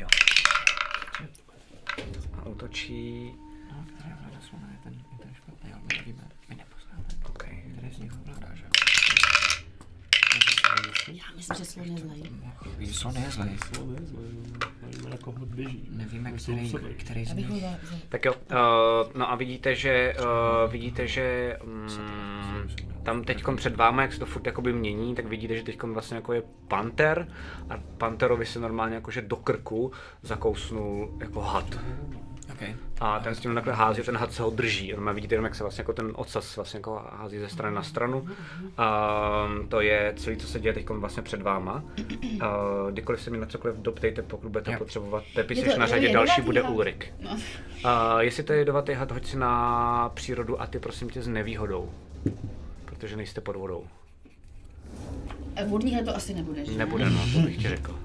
Jo. 0.00 0.06
A 2.42 2.46
útočí. 2.46 3.34
No, 3.70 3.84
je 4.06 4.14
je? 11.08 11.16
Já 11.16 11.24
myslím, 11.36 11.56
že 11.58 11.64
slon 11.64 11.86
je 11.86 11.98
zlej. 11.98 12.22
Slon 12.92 13.16
je 13.16 13.30
zlej. 13.30 13.58
To 13.72 13.84
ne, 13.84 13.96
zlej, 14.06 14.34
na 15.14 15.18
koho 15.24 15.46
běží. 15.46 15.88
Nevíme, 15.90 16.32
který, 16.32 16.72
který 16.96 17.24
z 17.24 17.34
nich. 17.34 17.64
Tak 18.08 18.24
jo, 18.24 18.34
uh, 18.34 19.12
no 19.14 19.30
a 19.30 19.34
vidíte, 19.34 19.74
že 19.74 20.14
uh, 20.18 20.72
vidíte, 20.72 21.06
že 21.06 21.56
um, 21.64 21.86
tam 23.02 23.24
teď 23.24 23.44
před 23.56 23.76
váma, 23.76 24.02
jak 24.02 24.12
se 24.12 24.18
to 24.18 24.26
furt 24.26 24.46
jakoby 24.46 24.72
mění, 24.72 25.14
tak 25.14 25.26
vidíte, 25.26 25.56
že 25.56 25.62
teď 25.62 25.82
vlastně 25.82 26.16
jako 26.16 26.32
je 26.32 26.42
panter 26.68 27.28
a 27.70 27.74
panterovi 27.98 28.46
se 28.46 28.60
normálně 28.60 28.94
jakože 28.94 29.22
do 29.22 29.36
krku 29.36 29.92
zakousnul 30.22 31.18
jako 31.20 31.40
had. 31.40 31.78
Okay. 32.54 32.74
A 33.00 33.20
ten 33.20 33.34
s 33.34 33.40
tím 33.40 33.54
takhle 33.54 33.72
hází, 33.72 34.02
ten 34.02 34.16
had 34.16 34.32
se 34.32 34.42
ho 34.42 34.50
drží. 34.50 34.94
A 34.94 35.12
vidíte 35.12 35.34
jenom, 35.34 35.44
jak 35.44 35.54
se 35.54 35.64
vlastně 35.64 35.80
jako 35.82 35.92
ten 35.92 36.12
ocas 36.14 36.56
vlastně 36.56 36.78
jako 36.78 37.02
hází 37.12 37.38
ze 37.38 37.48
strany 37.48 37.74
na 37.74 37.82
stranu. 37.82 38.28
A 38.78 39.48
to 39.68 39.80
je 39.80 40.12
celé, 40.16 40.36
co 40.36 40.46
se 40.46 40.60
děje 40.60 40.72
teď 40.74 40.88
vlastně 40.90 41.22
před 41.22 41.42
váma. 41.42 41.84
A 42.40 42.56
kdykoliv 42.90 43.20
se 43.22 43.30
mi 43.30 43.38
na 43.38 43.46
cokoliv 43.46 43.76
doptejte, 43.76 44.22
pokud 44.22 44.50
budete 44.50 44.72
Jo. 44.72 44.78
potřebovat 44.78 45.24
tepis, 45.34 45.58
Je 45.58 45.72
to- 45.72 45.78
na 45.80 45.86
řadě, 45.86 46.12
další 46.12 46.40
bude 46.40 46.62
had? 46.62 46.70
Ulrik. 46.70 47.14
No. 47.20 47.36
A 47.84 48.22
jestli 48.22 48.42
to 48.42 48.52
je 48.52 48.58
jedovatý 48.58 48.92
had, 48.92 49.10
hoď 49.12 49.26
si 49.26 49.36
na 49.36 50.08
přírodu 50.14 50.60
a 50.60 50.66
ty 50.66 50.78
prosím 50.78 51.10
tě 51.10 51.22
s 51.22 51.28
nevýhodou. 51.28 51.90
Protože 52.84 53.16
nejste 53.16 53.40
pod 53.40 53.56
vodou. 53.56 53.84
Eh, 55.56 55.64
Vodní 55.66 56.04
to 56.04 56.16
asi 56.16 56.34
nebude, 56.34 56.64
že? 56.64 56.72
Nebude, 56.72 57.10
no, 57.10 57.20
to 57.32 57.38
bych 57.38 57.56
ti 57.56 57.68
řekl. 57.68 57.98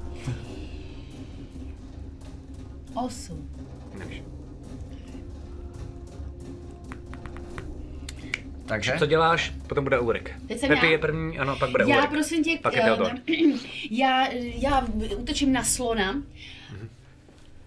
Osm. 3.05 3.49
Takže? 8.69 8.95
Co 8.99 9.05
děláš? 9.05 9.53
Potom 9.67 9.83
bude 9.83 9.99
Ulrik. 9.99 10.31
Teď 10.47 10.59
jsem 10.59 10.69
Pepi 10.69 10.85
já. 10.85 10.91
je 10.91 10.97
první, 10.97 11.39
ano, 11.39 11.55
pak 11.55 11.69
bude 11.69 11.83
Já 11.87 11.95
Ulrik. 11.95 12.09
prosím 12.09 12.43
tě, 12.43 12.59
Pak 12.61 12.73
je 12.73 12.81
eh, 12.83 12.97
já, 13.91 14.27
já 14.33 14.87
útočím 15.17 15.53
na 15.53 15.63
slona. 15.63 16.23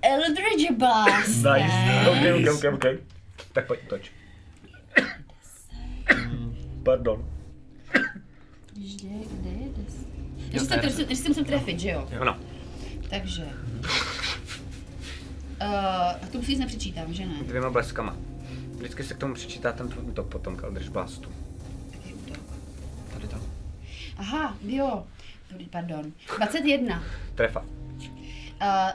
Eldridge 0.03 0.71
Blast. 0.77 1.47
Ok, 2.11 2.19
ok, 2.41 2.65
ok, 2.65 2.75
ok. 2.75 2.85
Tak 3.53 3.67
pojď, 3.67 3.81
toč. 3.89 4.11
Pardon. 6.83 7.25
Kde, 8.75 9.09
kde 9.31 9.51
je 9.51 9.69
des? 9.77 10.69
Jsem, 10.69 11.07
když 11.07 11.19
jsem 11.19 11.29
musím 11.29 11.45
trefit, 11.45 11.81
že 11.81 11.91
jo? 11.91 12.09
Ano. 12.21 12.39
Takže. 13.11 13.43
Uh, 15.63 15.75
a 16.23 16.29
to 16.33 16.39
nic 16.39 16.59
nepřečítám, 16.59 17.13
že 17.15 17.27
ne? 17.27 17.35
Dvěma 17.43 17.71
bleskama. 17.71 18.17
Vždycky 18.83 19.05
se 19.05 19.15
k 19.15 19.19
tomu 19.19 19.35
přičítá 19.35 19.73
ten 19.73 19.89
tvůj 19.89 20.05
útok 20.05 20.27
potom 20.29 20.57
k 20.57 20.63
Eldritch 20.63 20.91
Blastu. 20.91 21.31
Tady 23.13 23.29
to. 23.29 23.37
Aha, 24.19 24.57
jo. 24.63 25.07
Pardon. 25.71 26.13
21. 26.37 27.03
Trefa. 27.35 27.61
Uh, 27.61 27.67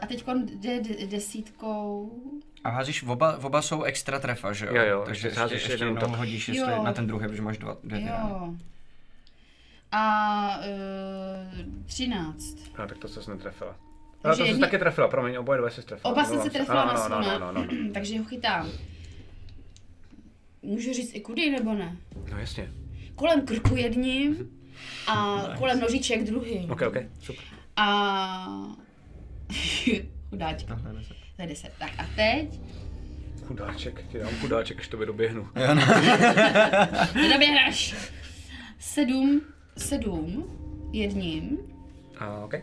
a 0.01 0.05
teď 0.07 0.23
jde 0.59 0.79
desítkou. 1.07 2.11
A 2.63 2.69
házíš, 2.69 3.03
oba, 3.03 3.37
oba 3.37 3.61
jsou 3.61 3.83
extra 3.83 4.19
trefa, 4.19 4.53
že 4.53 4.65
jo? 4.65 4.75
Jo, 4.75 4.83
jo, 4.85 5.03
Takže 5.05 5.17
ještě 5.17 5.27
ještě, 5.27 5.39
házíš 5.39 5.55
ještě, 5.69 5.73
jeden 5.73 5.87
jednou 5.87 6.15
hodíš 6.17 6.47
jestli 6.47 6.71
Jo. 6.71 6.83
na 6.83 6.93
ten 6.93 7.07
druhý, 7.07 7.27
protože 7.27 7.41
máš 7.41 7.57
dva, 7.57 7.77
dvě. 7.83 8.01
Jo. 8.01 8.53
A 9.91 10.57
uh, 10.57 11.85
13. 11.85 12.57
No, 12.79 12.87
tak 12.87 12.97
to 12.97 13.07
se 13.07 13.31
netrefila. 13.31 13.69
Ale 13.69 13.77
Takže 14.21 14.37
to 14.37 14.45
jsi 14.45 14.49
jedni- 14.51 14.61
taky 14.61 14.77
trefila, 14.77 15.07
promiň, 15.07 15.35
oboje 15.35 15.59
dva 15.59 15.69
se 15.69 15.81
trefila. 15.81 16.13
Oba 16.13 16.23
jsem 16.25 16.41
se 16.41 16.49
trefila 16.49 16.85
na 16.85 16.91
ano, 16.91 17.03
ano, 17.03 17.23
slona. 17.23 17.35
ano, 17.35 17.47
ano, 17.47 17.61
ano. 17.61 17.69
Takže 17.93 18.19
ho 18.19 18.25
chytám. 18.25 18.69
Můžu 20.61 20.93
říct 20.93 21.15
i 21.15 21.19
kudy, 21.21 21.49
nebo 21.49 21.73
ne? 21.73 21.97
No 22.31 22.39
jasně. 22.39 22.71
Kolem 23.15 23.45
krku 23.45 23.75
jedním 23.75 24.49
a 25.07 25.43
kolem 25.57 25.79
nožiček 25.79 26.23
druhým. 26.23 26.71
Ok, 26.71 26.81
ok, 26.81 26.97
super. 27.21 27.43
A... 27.75 28.67
Chudáčka. 30.29 30.75
No, 30.75 30.81
to 30.81 30.87
je 30.87 30.93
deset. 30.93 31.17
To 31.35 31.41
je 31.41 31.47
10. 31.47 31.71
Tak 31.79 31.91
a 31.97 32.05
teď? 32.15 32.59
Chudáček, 33.45 34.07
ti 34.11 34.19
dám 34.19 34.33
chudáček, 34.41 34.79
až 34.79 34.87
to 34.87 35.05
doběhnu. 35.05 35.47
Nedoběhneš. 37.15 37.95
Sedm, 38.79 39.41
sedm 39.77 40.45
jedním 40.93 41.57
A, 42.17 42.45
ok. 42.45 42.53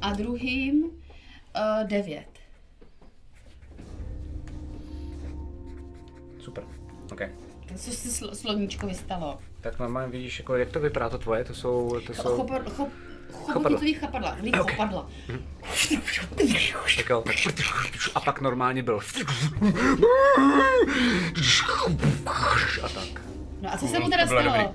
a 0.00 0.12
druhým 0.12 0.84
uh, 0.84 0.90
devět. 1.86 2.29
Super. 6.40 6.64
Ok. 7.12 7.20
Co 7.76 7.90
se 7.90 8.08
sl- 8.08 8.34
sloníčkovi 8.34 8.94
stalo? 8.94 9.38
Tak 9.60 9.78
normálně 9.78 10.12
vidíš, 10.12 10.38
jako, 10.38 10.56
jak 10.56 10.68
to 10.70 10.80
vypadá 10.80 11.08
to 11.08 11.18
tvoje, 11.18 11.44
to 11.44 11.54
jsou, 11.54 12.00
to 12.06 12.14
jsou, 12.14 12.36
Chopar, 12.36 12.64
chop, 12.70 12.88
chobotnicový 13.32 13.94
chapadla. 13.94 14.36
Vy 14.42 14.52
Ok. 14.52 14.70
chopadla. 14.70 15.08
tak 16.96 17.10
jo, 17.10 17.22
tak, 17.26 17.36
a 18.14 18.20
pak 18.20 18.40
normálně 18.40 18.82
byl. 18.82 19.00
A 22.82 22.88
tak. 22.88 23.20
No 23.62 23.72
a 23.72 23.78
co 23.78 23.86
se 23.86 23.98
mu 23.98 24.10
teda 24.10 24.26
stalo? 24.26 24.74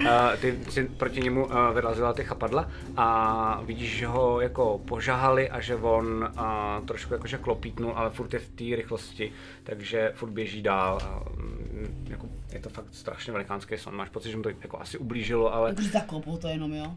Uh, 0.00 0.36
ty 0.40 0.58
si 0.68 0.84
proti 0.84 1.20
němu 1.20 1.46
uh, 1.46 1.52
vyrazila 1.74 2.12
ty 2.12 2.24
chapadla 2.24 2.70
a 2.96 3.60
vidíš, 3.64 3.96
že 3.96 4.06
ho 4.06 4.40
jako 4.40 4.78
požahali 4.78 5.50
a 5.50 5.60
že 5.60 5.76
on 5.76 6.30
uh, 6.38 6.86
trošku 6.86 7.14
jakože 7.14 7.38
klopítnul, 7.38 7.92
ale 7.96 8.10
furt 8.10 8.34
je 8.34 8.40
v 8.40 8.48
té 8.48 8.76
rychlosti, 8.76 9.32
takže 9.62 10.12
furt 10.14 10.30
běží 10.30 10.62
dál 10.62 10.98
a 11.04 11.20
mm, 11.36 12.06
jako, 12.10 12.28
je 12.52 12.60
to 12.60 12.68
fakt 12.68 12.86
strašně 12.92 13.32
velikánský 13.32 13.78
son. 13.78 13.96
Máš 13.96 14.08
pocit, 14.08 14.30
že 14.30 14.36
mu 14.36 14.42
to 14.42 14.48
jako 14.48 14.80
asi 14.80 14.98
ublížilo, 14.98 15.54
ale 15.54 15.72
Už 15.72 15.86
zakopl 15.86 16.36
to 16.36 16.48
jenom, 16.48 16.74
jo? 16.74 16.94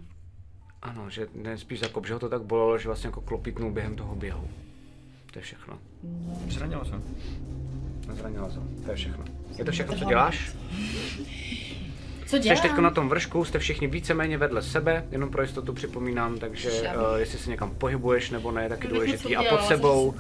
ano, 0.86 1.10
že 1.10 1.28
ne 1.34 1.58
spíš 1.58 1.80
za 1.80 1.88
kop, 1.88 2.06
že 2.06 2.14
ho 2.14 2.20
to 2.20 2.30
tak 2.30 2.44
bolelo, 2.44 2.78
že 2.78 2.90
vlastně 2.90 3.08
jako 3.08 3.22
klopítnul 3.22 3.72
během 3.72 3.96
toho 3.96 4.16
běhu. 4.16 4.50
To 5.36 5.40
je 5.40 5.44
všechno. 5.44 5.80
Zranilo 6.48 6.86
se. 6.86 6.92
Nezranilo 8.08 8.48
to, 8.50 8.64
to 8.86 8.92
je 8.92 8.96
všechno. 8.96 9.24
Je 9.58 9.66
to 9.66 9.72
všechno, 9.72 9.98
co 9.98 10.06
děláš? 10.06 10.56
Co 12.26 12.36
Jsi 12.36 12.40
dělám? 12.40 12.62
teď 12.62 12.78
na 12.78 12.90
tom 12.90 13.10
vršku, 13.10 13.46
jste 13.46 13.60
všichni 13.60 13.88
víceméně 13.88 14.38
vedle 14.38 14.62
sebe, 14.62 15.06
jenom 15.12 15.30
pro 15.30 15.42
jistotu 15.42 15.74
připomínám, 15.74 16.40
takže 16.40 16.72
uh, 16.72 17.16
jestli 17.16 17.40
se 17.40 17.50
někam 17.50 17.76
pohybuješ 17.76 18.30
nebo 18.30 18.52
ne, 18.52 18.70
tak 18.70 18.84
je 18.84 18.90
důležitý. 18.90 19.36
A 19.36 19.44
pod 19.44 19.62
sebou, 19.62 20.16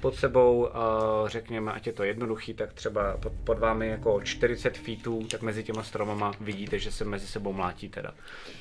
pod 0.00 0.14
sebou, 0.14 0.60
uh, 0.60 1.28
řekněme, 1.28 1.72
ať 1.72 1.86
je 1.86 1.92
to 1.92 2.04
jednoduchý, 2.04 2.54
tak 2.54 2.72
třeba 2.72 3.16
pod, 3.16 3.32
pod 3.44 3.58
vámi 3.58 3.88
jako 3.88 4.20
40 4.20 4.78
feetů, 4.78 5.26
tak 5.30 5.42
mezi 5.42 5.62
těma 5.62 5.82
stromama 5.82 6.32
vidíte, 6.40 6.78
že 6.78 6.92
se 6.92 7.04
mezi 7.04 7.26
sebou 7.26 7.52
mlátí 7.52 7.88
teda 7.88 8.14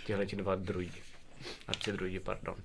tihle 0.06 0.26
ti 0.26 0.36
dva 0.36 0.56
druidi. 0.56 1.02
A 1.68 1.72
tři 1.72 1.92
druidi, 1.92 2.20
pardon. 2.20 2.56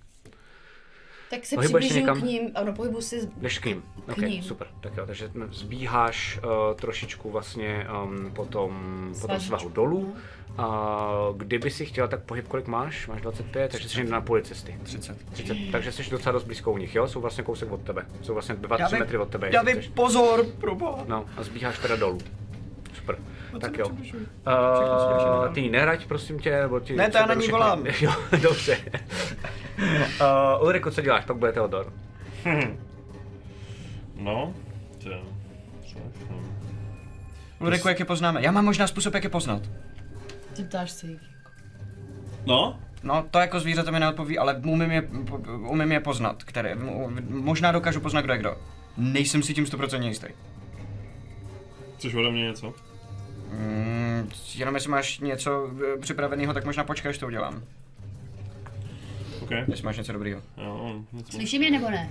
Tak 1.31 1.47
se 1.47 1.55
Pohybuješ 1.57 1.86
přibližuju 1.86 2.15
někam? 2.15 2.20
k 2.20 2.24
ním, 2.31 2.51
ano, 2.55 2.73
pohybuji 2.73 3.02
se 3.02 3.20
z... 3.20 3.28
Jdeš 3.36 3.59
k 3.59 3.65
ním. 3.66 3.82
K 4.07 4.11
Ok, 4.12 4.16
ním. 4.19 4.43
super. 4.43 4.66
Tak 4.81 4.93
jo, 4.97 5.07
takže 5.07 5.31
zbíháš 5.51 6.39
uh, 6.44 6.51
trošičku 6.77 7.31
vlastně 7.31 7.86
um, 8.05 8.31
po 8.35 8.44
tom, 8.44 8.70
po 9.20 9.27
tom 9.27 9.40
Svažičku. 9.40 9.47
svahu 9.48 9.69
dolů. 9.69 10.15
A 10.59 11.09
kdyby 11.36 11.70
si 11.70 11.86
chtěla, 11.86 12.09
tak 12.09 12.23
pohyb 12.23 12.48
kolik 12.48 12.66
máš? 12.66 13.07
Máš 13.09 13.20
25, 13.20 13.73
takže 13.73 13.89
jsi 13.89 14.05
na 14.05 14.20
půli 14.20 14.43
cesty. 14.43 14.77
30. 14.82 15.16
30, 15.32 15.57
takže 15.73 15.93
jsi 15.93 16.11
docela 16.11 16.32
dost 16.32 16.44
blízko 16.44 16.73
u 16.73 16.77
nich, 16.78 16.94
jo? 16.94 17.09
Jsou 17.09 17.20
vlastně 17.20 17.44
kousek 17.44 17.73
od 17.73 17.82
tebe. 17.82 18.07
Jsou 18.23 18.35
vlastně 18.35 18.55
2-3 18.55 18.78
Dávej- 18.78 18.98
metry 18.98 19.19
od 19.19 19.28
tebe. 19.28 19.51
Dávej 19.51 19.70
jestli 19.74 19.82
chceš. 19.82 19.94
pozor, 19.94 20.47
proboha. 20.61 21.05
No, 21.09 21.24
a 21.36 21.43
zbíháš 21.43 21.78
teda 21.78 21.97
dolů. 21.97 22.19
Super. 22.94 23.19
Tak 23.61 23.78
jo. 23.78 23.86
si 24.05 24.12
Uh, 24.16 25.55
ty 25.55 25.69
nehraď, 25.70 26.07
prosím 26.07 26.39
tě, 26.39 26.51
nebo 26.61 26.81
ti... 26.81 26.97
Ne, 26.97 27.11
to 27.11 27.19
já 27.19 27.27
na 27.27 27.35
ní 27.35 27.48
volám. 27.48 27.85
Jo, 28.01 28.12
dobře. 28.43 28.78
Uh, 29.82 30.62
Ulriku, 30.62 30.90
co 30.90 31.01
děláš? 31.01 31.24
Pak 31.24 31.36
bude 31.36 31.52
Teodor. 31.52 31.93
No, 34.15 34.55
tě. 34.98 35.11
Přemýšlím. 35.81 36.57
Ulriku, 37.61 37.89
jak 37.89 37.98
je 37.98 38.05
poznáme? 38.05 38.43
Já 38.43 38.51
mám 38.52 38.65
možná 38.65 38.86
způsob, 38.86 39.15
jak 39.15 39.24
je 39.24 39.31
poznat. 39.31 39.62
Zeptáš 40.55 40.90
se 40.90 41.07
jich. 41.07 41.20
No, 42.47 42.78
No, 43.02 43.27
to 43.31 43.39
jako 43.39 43.61
zvířata 43.61 43.90
mi 43.90 44.01
neodpoví, 44.01 44.39
ale 44.39 44.55
umím 44.65 44.90
je, 44.90 45.02
umím 45.69 45.93
je 45.93 46.01
poznat, 46.01 46.44
které, 46.44 46.74
mo- 46.74 47.23
možná 47.28 47.73
dokážu 47.73 48.01
poznat, 48.01 48.20
kdo 48.20 48.32
je 48.32 48.39
kdo. 48.39 48.57
Nejsem 48.97 49.43
si 49.43 49.55
tím 49.55 49.65
100% 49.65 50.02
jistý. 50.02 50.27
chceš 51.98 52.15
ode 52.15 52.31
mě 52.31 52.43
něco? 52.43 52.74
Mm, 53.52 54.28
jenom 54.55 54.74
jestli 54.74 54.90
máš 54.90 55.19
něco 55.20 55.70
eh, 55.94 55.98
připraveného, 56.01 56.55
tak 56.55 56.65
možná 56.65 56.85
počkej, 56.85 57.11
až 57.11 57.19
to 57.19 57.27
udělám. 57.27 57.62
OK. 59.60 59.68
Jestli 59.68 59.85
máš 59.85 59.97
něco 59.98 60.12
dobrýho. 60.12 60.43
Jo, 60.56 60.94
nic 60.97 61.06
moc. 61.12 61.35
Slyší 61.35 61.59
mě 61.59 61.70
nebo 61.70 61.90
ne? 61.90 62.10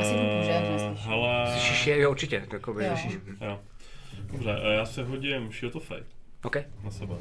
Asi 0.00 0.12
ruku, 0.12 0.44
že? 0.46 0.52
Až 0.54 0.64
Eh, 0.68 0.72
neslyším. 0.72 1.08
Hele, 1.10 1.46
Slyšíš 1.52 1.86
je? 1.86 1.98
Jo, 2.00 2.10
určitě. 2.10 2.46
Jakoby, 2.52 2.84
Jo. 2.84 2.96
jo. 3.40 3.60
Dobře, 4.32 4.56
eh, 4.62 4.74
já 4.74 4.84
se 4.86 5.02
hodím 5.04 5.52
Shield 5.52 5.76
of 5.76 5.84
Fate 5.86 6.04
OK, 6.44 6.56
na 6.84 6.90
sebe. 6.90 7.14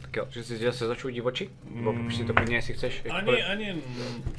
tak 0.00 0.16
jo, 0.16 0.26
že 0.30 0.44
si 0.44 0.58
že 0.58 0.72
se 0.72 0.86
začnou 0.86 1.10
dít 1.10 1.22
oči? 1.22 1.50
Nebo 1.70 1.92
Mm. 1.92 2.10
si 2.10 2.24
to 2.24 2.34
klidně, 2.34 2.56
jestli 2.56 2.74
chceš. 2.74 3.02
Ani, 3.04 3.14
jakkoliv. 3.16 3.44
ani, 3.50 3.74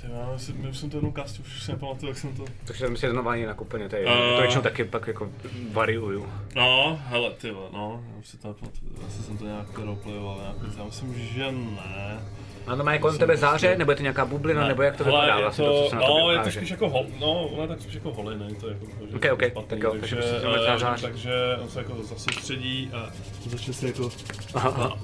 ty, 0.01 0.07
já 0.13 0.37
si, 0.37 0.53
my 0.53 0.73
jsem 0.73 0.89
to 0.89 0.97
jednou 0.97 1.11
kastu, 1.11 1.41
už 1.41 1.63
si 1.63 1.71
nepamatuju, 1.71 2.09
jak 2.09 2.17
jsem 2.17 2.35
to... 2.35 2.45
Takže 2.65 2.85
jsem 2.85 2.97
si 2.97 3.09
znova 3.09 3.35
jinak 3.35 3.61
úplně, 3.61 3.89
to 3.89 3.95
je, 3.95 4.01
Eh. 4.07 4.35
to 4.35 4.41
většinou 4.41 4.61
taky 4.63 4.83
pak 4.83 5.07
jako 5.07 5.31
variuju. 5.71 6.29
No, 6.55 6.99
hele, 7.05 7.31
ty 7.31 7.51
no, 7.51 8.03
já 8.13 8.19
už 8.19 8.27
si 8.27 8.37
to 8.37 8.47
nepamatuju, 8.47 8.91
asi 9.07 9.23
jsem 9.23 9.37
to 9.37 9.45
nějak 9.45 9.77
roleplayoval, 9.77 10.37
nějak, 10.41 10.77
já 10.77 10.83
myslím, 10.83 11.13
že 11.19 11.51
ne. 11.51 12.19
A 12.67 12.75
to 12.75 12.83
má 12.83 12.97
kolem 12.97 13.17
tebe 13.17 13.37
záře, 13.37 13.77
nebo 13.77 13.91
je 13.91 13.95
to 13.95 14.01
nějaká 14.01 14.25
bublina, 14.25 14.61
Ne. 14.61 14.67
nebo 14.67 14.81
jak 14.81 14.97
to 14.97 15.03
Hele, 15.03 15.21
vypadá 15.21 15.35
je 15.37 15.43
vlastně, 15.43 15.65
to, 15.65 15.83
co 15.83 15.89
se 15.89 15.95
na 15.95 16.01
no, 16.01 16.31
je 16.31 16.39
to 16.39 16.51
spíš 16.51 16.69
jako 16.69 16.89
hol, 16.89 17.05
no, 17.19 17.49
je 17.61 17.67
tak 17.67 17.81
spíš 17.81 17.93
jako 17.93 18.13
holy, 18.13 18.37
není 18.39 18.55
to 18.55 18.69
jako, 18.69 18.85
že 18.85 19.15
Ok, 19.15 19.25
ok, 19.33 19.43
špatný, 19.49 19.67
tak 19.69 19.79
jo, 19.79 19.91
takže 19.99 20.15
takže, 20.15 20.39
to 20.41 20.63
zazáří. 20.63 21.01
takže 21.03 21.31
on 21.61 21.69
se 21.69 21.79
jako 21.79 22.03
zasoustředí 22.03 22.91
a 22.93 23.09
začne 23.45 23.73
si 23.73 23.85
jako, 23.87 24.09
Aha, 24.53 24.69
aha. 24.75 24.97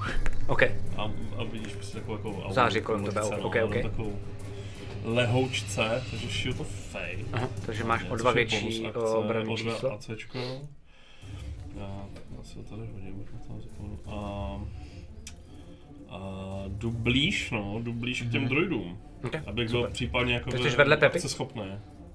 OK, 0.48 0.64
a, 0.98 1.12
a 1.38 1.44
vidíš 1.52 1.74
prostě 1.74 1.94
takovou 1.98 2.18
jako 2.18 2.30
auru 2.44 2.54
Září 2.54 2.82
kolem 2.82 3.06
tebe, 3.06 3.22
ok, 3.22 3.32
no, 3.38 3.48
ok. 3.48 3.56
jenom 3.56 3.72
Takovou 3.92 4.20
lehoučce, 5.04 6.04
takže 6.12 6.28
Shield 6.30 6.60
of 6.60 6.68
Fate. 6.68 7.18
aha, 7.34 7.48
takže 7.66 7.84
máš 7.84 8.06
o 8.10 8.16
dva 8.16 8.30
je 8.32 8.36
větší 8.36 8.82
bonus 8.82 8.96
o, 8.96 9.02
akce, 9.04 9.16
obranný 9.16 9.54
o 9.54 9.56
dva 9.58 9.74
číslo. 9.74 9.92
ACčko. 9.94 10.38
Já, 11.80 12.06
já 12.38 12.44
si 12.44 12.56
to 12.56 12.62
tady 12.76 12.82
hodím, 12.94 13.16
možná 13.18 13.40
to 13.48 13.54
zapomenu. 13.62 14.00
A, 14.08 14.62
a 16.12 16.20
jdu 16.68 16.92
blíž, 16.92 17.52
no, 17.52 17.80
jdu 17.84 17.94
blíž 17.94 18.22
k 18.22 18.32
těm 18.32 18.48
droidům. 18.48 18.98
Ok, 19.24 19.36
Abych 19.48 19.70
byl 19.70 19.80
super. 19.80 19.92
případně 19.94 20.34
jako 20.34 20.52
jsi 20.52 20.70
vedle 20.70 20.98
Pepy? 20.98 21.20
schopný. 21.20 21.64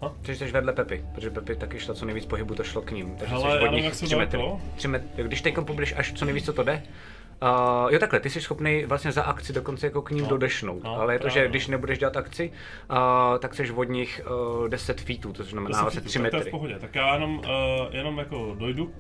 Ha? 0.01 0.15
Takže 0.23 0.35
jsi 0.47 0.53
vedle 0.53 0.73
Pepy, 0.73 1.05
protože 1.15 1.31
Pepy 1.31 1.57
taky 1.57 1.79
šla 1.81 1.95
co 1.95 2.05
nejvíc 2.07 2.27
pohybu, 2.27 2.55
to 2.55 2.65
šlo 2.65 2.83
k 2.83 2.91
ním. 2.91 3.17
Takže 3.17 3.35
Hele, 3.35 3.59
jsi 3.61 3.65
od 3.69 3.73
nich 3.73 3.85
jak 3.85 3.95
se 3.95 4.07
3 4.07 4.17
metry. 4.17 4.43
3 4.77 4.89
metry. 4.89 5.25
Když 5.25 5.41
teď 5.41 5.55
poblíž 5.55 5.95
až 5.97 6.13
co 6.13 6.25
nejvíc, 6.25 6.45
co 6.45 6.53
to 6.53 6.63
jde, 6.63 6.83
Uh, 7.43 7.93
jo 7.93 7.99
takhle, 7.99 8.21
ty 8.21 8.31
jsi 8.31 8.41
schopný 8.41 8.85
vlastně 8.85 9.13
za 9.13 9.23
akci 9.23 9.53
dokonce 9.53 9.87
jako 9.87 10.03
k 10.03 10.11
ním 10.11 10.23
No. 10.25 10.29
dodešnout, 10.31 10.85
No, 10.85 10.97
ale 11.01 11.15
je 11.15 11.19
to, 11.19 11.29
že 11.29 11.49
když 11.49 11.67
nebudeš 11.67 11.99
dělat 11.99 12.17
akci, 12.17 12.53
uh, 12.91 12.97
tak 13.39 13.55
jsi 13.55 13.71
od 13.71 13.85
nich 13.89 14.21
uh, 14.63 14.69
10 14.69 15.01
feetů, 15.01 15.33
to 15.33 15.45
znamená 15.45 15.83
vlastně 15.83 16.01
3 16.01 16.19
tak 16.19 16.31
to 16.31 16.37
je 16.37 16.41
v 16.41 16.45
metry. 16.45 16.51
pohodě. 16.51 16.79
Tak 16.79 16.95
já 16.95 17.15
jenom, 17.15 17.39
uh, 17.39 17.45
jenom 17.91 18.19
jako 18.19 18.57
dojdu 18.59 18.93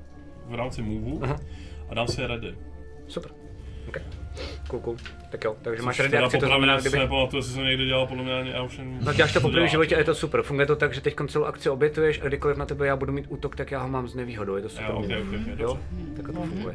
v 0.47 0.55
rámci 0.55 0.83
move 0.83 1.25
Aha. 1.27 1.37
a 1.89 1.95
dám 1.95 2.09
si 2.09 2.21
je 2.21 2.27
ready. 2.27 2.55
Super. 3.09 3.31
Okay. 3.89 4.03
Cool, 4.69 4.81
cool. 4.81 4.97
Tak 5.31 5.45
jo, 5.45 5.57
takže 5.63 5.83
máš 5.83 5.97
Což 5.97 6.11
teda 6.11 6.25
akci, 6.25 6.39
to 6.39 6.47
znamená, 6.47 6.79
si 6.79 6.89
kdyby... 6.89 6.99
nepamatuju, 6.99 7.39
jestli 7.39 7.53
jsem 7.55 7.65
někdy 7.65 7.87
dělal, 7.87 8.07
podle 8.07 8.23
mě 8.25 8.35
ani 8.35 8.51
já 8.51 8.63
už 8.63 8.81
No 9.01 9.13
děláš 9.13 9.33
to 9.33 9.41
poprvé 9.41 9.67
v 9.67 9.71
životě 9.71 9.97
a 9.97 9.99
je 9.99 10.05
to 10.05 10.15
super. 10.15 10.43
Funguje 10.43 10.67
to 10.67 10.77
tak, 10.77 10.95
že 10.95 11.01
teď 11.01 11.15
celou 11.29 11.45
akci 11.45 11.71
obětuješ 11.71 12.21
a 12.23 12.27
kdykoliv 12.29 12.57
na 12.57 12.67
tebe 12.67 12.87
já 12.87 12.97
budu 12.97 13.13
mít 13.13 13.25
útok, 13.29 13.57
tak 13.57 13.71
já 13.71 13.79
ho 13.79 13.89
mám 13.89 14.09
s 14.09 14.15
nevýhodou, 14.15 14.57
je 14.57 14.63
to 14.63 14.69
super. 14.69 14.87
Jo, 14.91 14.97
ok, 14.97 15.05
ok, 15.05 15.41
ok, 15.53 15.59
jo? 15.59 15.79
Tak 16.17 16.27
to 16.27 16.33
funguje. 16.33 16.75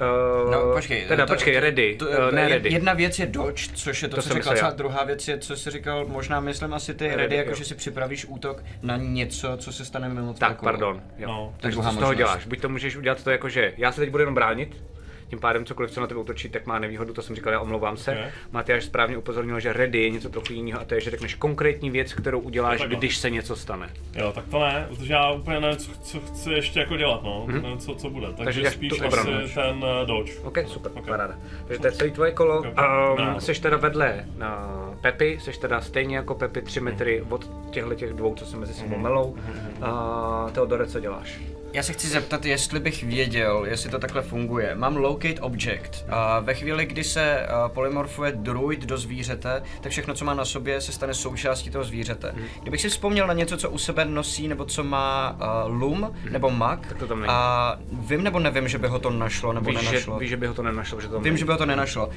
Uh, 0.00 0.50
No, 0.52 0.72
počkej. 0.74 1.04
Teda 1.08 1.26
to- 1.26 1.32
počkej, 1.32 1.60
ready, 1.60 1.96
to- 1.96 2.06
uh, 2.06 2.12
ne 2.32 2.42
je- 2.42 2.48
ready. 2.48 2.72
Jedna 2.72 2.92
věc 2.92 3.18
je 3.18 3.26
dodge, 3.26 3.68
což 3.74 4.02
je 4.02 4.08
to, 4.08 4.16
To 4.16 4.22
co 4.22 4.28
jsem 4.28 4.36
říkal, 4.36 4.66
a 4.66 4.70
druhá 4.70 5.04
věc 5.04 5.28
je, 5.28 5.38
co 5.38 5.56
jsi 5.56 5.70
říkal, 5.70 6.06
možná 6.08 6.40
myslím 6.40 6.74
asi 6.74 6.94
ty 6.94 7.04
Ready, 7.04 7.16
ready, 7.22 7.36
jako 7.36 7.50
jo. 7.50 7.56
že 7.56 7.64
si 7.64 7.74
připravíš 7.74 8.24
útok 8.24 8.64
na 8.82 8.96
něco, 8.96 9.56
co 9.56 9.72
se 9.72 9.84
stane 9.84 10.08
mimo 10.08 10.34
Tak, 10.34 10.60
pardon. 10.62 11.02
Jo. 11.18 11.28
No. 11.28 11.54
Takže 11.60 11.78
co 11.78 11.90
z 11.90 11.96
toho 11.96 12.14
děláš? 12.14 12.46
Buď 12.46 12.60
to 12.60 12.68
můžeš 12.68 12.96
udělat 12.96 13.24
to 13.24 13.30
jako, 13.30 13.48
že 13.48 13.72
já 13.76 13.92
se 13.92 14.00
teď 14.00 14.10
budu 14.10 14.22
jenom 14.22 14.34
bránit, 14.34 14.84
tím 15.28 15.38
pádem 15.38 15.64
cokoliv, 15.64 15.90
co 15.90 16.00
na 16.00 16.06
tebe 16.06 16.20
útočí, 16.20 16.48
tak 16.48 16.66
má 16.66 16.78
nevýhodu, 16.78 17.12
to 17.12 17.22
jsem 17.22 17.36
říkal, 17.36 17.52
já 17.52 17.60
omlouvám 17.60 17.96
se. 17.96 18.12
Ok. 18.12 18.18
Matyáš 18.52 18.84
správně 18.84 19.16
upozornil, 19.16 19.60
že 19.60 19.72
ready 19.72 20.02
je 20.02 20.10
něco 20.10 20.28
trochu 20.28 20.52
jiného 20.52 20.80
a 20.80 20.84
to 20.84 20.94
je, 20.94 21.00
že 21.00 21.10
řekneš 21.10 21.34
konkrétní 21.34 21.90
věc, 21.90 22.14
kterou 22.14 22.38
uděláš, 22.38 22.78
takhle. 22.78 22.98
když 22.98 23.16
se 23.16 23.30
něco 23.30 23.56
stane. 23.56 23.90
Jo, 24.14 24.32
tak 24.32 24.44
to 24.48 24.60
ne, 24.60 24.86
protože 24.88 25.12
já 25.12 25.30
úplně 25.30 25.60
nevím, 25.60 25.76
co, 25.76 25.90
co 26.02 26.20
chci 26.20 26.50
ještě 26.52 26.80
jako 26.80 26.96
dělat, 26.96 27.22
no, 27.22 27.46
mm-hmm. 27.48 27.62
nevím, 27.62 27.78
co, 27.78 27.94
co 27.94 28.10
bude, 28.10 28.26
takže, 28.26 28.44
Takže 28.44 28.70
spíš 28.70 28.88
tu 28.92 29.06
obranu. 29.06 29.34
asi 29.44 29.54
ten 29.54 29.76
uh, 29.76 30.06
dodge. 30.06 30.32
OK, 30.42 30.58
super, 30.66 30.92
Ok. 30.94 31.06
paráda. 31.06 31.34
Takže 31.66 31.80
to 31.80 31.86
je 31.86 31.92
celý 31.92 32.10
tvoje 32.10 32.32
kolo. 32.32 32.58
Ok. 32.58 32.66
Um, 32.66 33.24
No. 33.24 33.40
Seš 33.40 33.58
teda 33.58 33.76
vedle 33.76 34.24
uh, 34.36 34.94
Pepy, 35.00 35.38
seš 35.42 35.58
teda 35.58 35.80
stejně 35.80 36.16
jako 36.16 36.34
Pepy 36.34 36.62
3 36.62 36.80
metry 36.80 37.22
od 37.28 37.50
těchto 37.70 37.94
těch 37.94 38.12
dvou, 38.12 38.34
co 38.34 38.46
se 38.46 38.56
mezi 38.56 38.74
sebou 38.74 38.98
melou. 38.98 39.24
Uh, 39.24 40.50
Teodore, 40.52 40.86
co 40.86 41.00
děláš? 41.00 41.38
Já 41.74 41.82
se 41.82 41.92
chci 41.92 42.08
zeptat, 42.08 42.44
jestli 42.44 42.80
bych 42.80 43.02
věděl, 43.04 43.64
jestli 43.68 43.90
to 43.90 43.98
takhle 43.98 44.22
funguje. 44.22 44.74
Mám 44.74 44.96
locate 44.96 45.40
object. 45.40 46.04
A 46.08 46.40
ve 46.40 46.54
chvíli, 46.54 46.86
kdy 46.86 47.04
se 47.04 47.46
polymorfuje 47.68 48.32
druid 48.32 48.84
do 48.86 48.98
zvířete, 48.98 49.62
tak 49.80 49.92
všechno, 49.92 50.14
co 50.14 50.24
má 50.24 50.34
na 50.34 50.44
sobě, 50.44 50.80
se 50.80 50.92
stane 50.92 51.14
součástí 51.14 51.70
toho 51.70 51.84
zvířete. 51.84 52.32
Mhm. 52.34 52.44
Kdybych 52.62 52.80
si 52.80 52.88
vzpomněl 52.88 53.26
na 53.26 53.32
něco, 53.34 53.56
co 53.56 53.70
u 53.70 53.78
sebe 53.78 54.04
nosí, 54.04 54.48
nebo 54.48 54.64
co 54.64 54.84
má 54.84 55.36
uh, 55.66 55.72
lum, 55.80 56.14
nebo. 56.30 56.52
Tak 56.58 56.98
to 56.98 57.06
tam 57.06 57.20
není. 57.20 57.28
a 57.32 57.76
vím 57.92 58.22
nebo 58.22 58.38
nevím, 58.38 58.68
že 58.68 58.78
by 58.78 58.88
ho 58.88 58.98
to 58.98 59.10
našlo, 59.10 59.52
nebo 59.52 59.70
Víš, 59.70 59.80
že, 59.80 59.86
nenašlo. 59.86 60.18
víš, 60.18 60.30
že 60.30 60.36
by 60.36 60.46
ho 60.46 60.54
to 60.54 60.62
nenašel, 60.62 61.00
že 61.00 61.08
to 61.08 61.20
Vím, 61.20 61.36
že 61.36 61.44
by 61.44 61.52
ho 61.52 61.58
to 61.58 61.66
nenašlo. 61.66 62.10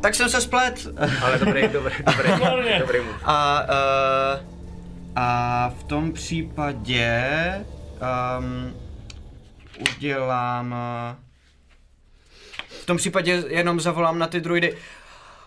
Tak 0.00 0.14
jsem 0.14 0.28
se 0.28 0.40
splet. 0.40 0.86
Ale 1.22 1.38
dobrý, 1.38 1.68
dobrý, 1.72 1.94
dobrý, 2.06 2.32
Výborně. 2.32 2.78
dobrý 2.78 2.98
move. 3.00 3.18
A, 3.24 3.62
uh, 3.62 4.40
a 5.16 5.68
v 5.78 5.84
tom 5.84 6.12
případě 6.12 7.24
um, 8.38 8.83
udělám... 9.78 10.72
Uh, 10.72 11.24
v 12.82 12.86
tom 12.86 12.96
případě 12.96 13.44
jenom 13.48 13.80
zavolám 13.80 14.18
na 14.18 14.26
ty 14.26 14.40
druidy. 14.40 14.76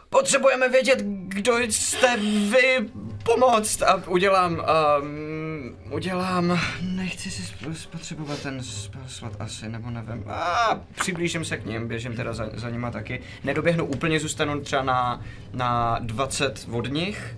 Potřebujeme 0.09 0.69
vědět, 0.69 0.99
kdo 1.27 1.57
jste 1.57 2.17
vy 2.17 2.89
pomoct. 3.23 3.81
A 3.81 4.03
udělám, 4.07 4.61
um, 5.01 5.77
udělám, 5.91 6.59
nechci 6.81 7.31
si 7.31 7.41
sp- 7.41 7.73
spotřebovat 7.73 8.41
ten 8.41 8.63
spell 8.63 9.01
slot 9.07 9.33
asi, 9.39 9.69
nebo 9.69 9.89
nevím, 9.89 10.23
a 10.29 10.79
přiblížím 10.99 11.45
se 11.45 11.57
k 11.57 11.65
ním, 11.65 11.87
běžím 11.87 12.15
teda 12.15 12.33
za, 12.33 12.49
za 12.53 12.69
nima 12.69 12.91
taky, 12.91 13.21
nedoběhnu 13.43 13.85
úplně, 13.85 14.19
zůstanu 14.19 14.61
třeba 14.61 14.83
na, 14.83 15.21
na 15.53 15.99
20 16.01 16.67
od 16.71 16.91
nich, 16.91 17.37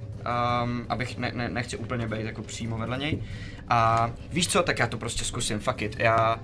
um, 0.64 0.86
abych, 0.90 1.18
ne, 1.18 1.32
ne, 1.36 1.50
nechci 1.50 1.78
úplně 1.78 2.08
být 2.08 2.26
jako 2.26 2.42
přímo 2.42 2.78
vedle 2.78 2.98
něj, 2.98 3.24
a 3.70 4.12
víš 4.30 4.48
co, 4.48 4.64
tak 4.64 4.80
já 4.80 4.88
to 4.88 4.98
prostě 4.98 5.26
zkusím, 5.26 5.60
fuck 5.60 5.82
it, 5.82 5.96
já, 6.00 6.40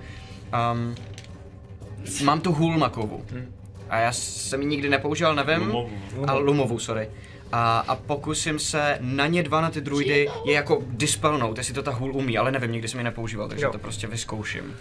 um, 0.73 0.95
mám 2.25 2.41
tu 2.41 2.51
hůl 2.53 2.77
makovu. 2.77 3.25
A 3.89 3.97
já 3.99 4.11
jsem 4.11 4.61
ji 4.61 4.67
nikdy 4.67 4.89
nepoužil, 4.89 5.35
nevím. 5.35 5.59
Lumovou. 5.67 5.89
A 6.27 6.33
lumovou, 6.33 6.79
sorry. 6.79 7.09
A, 7.51 7.79
a 7.87 7.95
pokusím 7.95 8.59
se 8.59 8.97
na 9.01 9.27
ně 9.27 9.43
dva, 9.43 9.61
na 9.61 9.69
ty 9.69 9.81
druidy, 9.81 10.29
je 10.45 10.53
jako 10.53 10.83
dispelnout, 10.87 11.57
jestli 11.57 11.73
to 11.73 11.83
ta 11.83 11.91
hůl 11.91 12.15
umí, 12.15 12.37
ale 12.37 12.51
nevím, 12.51 12.71
nikdy 12.71 12.87
jsem 12.87 12.99
ji 12.99 13.03
nepoužíval, 13.03 13.47
takže 13.49 13.65
Jo. 13.65 13.71
to 13.71 13.77
prostě 13.79 14.07
vyzkouším. 14.07 14.75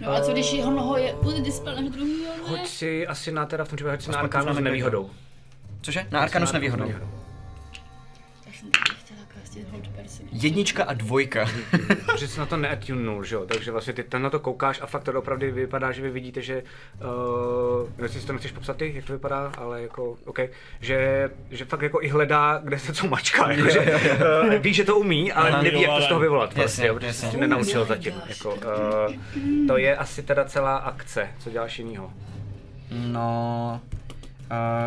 No 0.00 0.10
a 0.10 0.20
co 0.20 0.32
když 0.32 0.52
jeho 0.52 0.70
noho 0.70 0.96
je 0.96 1.14
u 1.14 1.42
dispel 1.42 1.74
než 1.76 1.90
druhýho 1.90 2.32
ne? 2.32 2.48
Hoď 2.48 2.66
si 2.66 3.06
asi 3.06 3.32
na 3.32 3.46
teda 3.46 3.64
v 3.64 3.68
tom 3.68 3.76
případě 3.76 3.96
hoď 3.96 4.02
si 4.04 4.10
na 4.10 4.18
Arkánu 4.18 4.54
s 4.54 4.58
nevýhodou. 4.58 5.10
Cože? 5.80 6.06
Na 6.10 6.20
Arkanus 6.20 6.52
nevýhodou. 6.52 6.88
Já 6.88 7.00
Jednička 10.32 10.84
a 10.84 10.92
dvojka. 10.92 11.46
Protože 12.06 12.28
jsi 12.28 12.38
na 12.38 12.46
to 12.46 12.56
neatunul, 12.56 13.24
že 13.24 13.34
jo? 13.34 13.46
Takže 13.46 13.70
vlastně 13.70 13.92
ty 13.92 14.02
tam 14.02 14.22
na 14.22 14.30
to 14.30 14.40
koukáš 14.40 14.80
a 14.80 14.86
fakt 14.86 15.04
to 15.04 15.18
opravdu 15.18 15.52
vypadá, 15.52 15.92
že 15.92 16.02
vy 16.02 16.10
vidíte, 16.10 16.42
že, 16.42 16.62
uh, 17.00 18.02
jestli 18.02 18.20
si 18.20 18.26
to 18.26 18.32
nechceš 18.32 18.52
popsat 18.52 18.76
ty, 18.76 18.92
jak 18.94 19.04
to 19.04 19.12
vypadá, 19.12 19.52
ale 19.58 19.82
jako, 19.82 20.16
OK, 20.24 20.38
že, 20.80 21.30
že 21.50 21.64
fakt 21.64 21.82
jako 21.82 22.02
i 22.02 22.08
hledá, 22.08 22.60
kde 22.64 22.78
se 22.78 22.92
co 22.92 23.08
mačká, 23.08 23.50
jako, 23.50 23.70
že, 23.70 23.80
uh, 24.44 24.54
ví, 24.54 24.74
že 24.74 24.84
to 24.84 24.96
umí, 24.98 25.32
ale 25.32 25.50
Aha. 25.50 25.62
neví, 25.62 25.80
jak 25.82 25.94
to 25.94 26.02
z 26.02 26.08
toho 26.08 26.20
vyvolat, 26.20 26.50
Jasně, 26.50 26.62
vlastně, 26.62 26.86
jo, 26.86 26.94
protože 26.94 27.06
jasně. 27.06 27.30
se 27.30 27.36
nenaučil 27.36 27.84
zatím, 27.84 28.14
jako, 28.28 28.54
uh, 28.54 29.66
to 29.66 29.76
je 29.76 29.96
asi 29.96 30.22
teda 30.22 30.44
celá 30.44 30.76
akce, 30.76 31.28
co 31.38 31.50
děláš 31.50 31.78
jinýho. 31.78 32.12
No, 32.90 33.80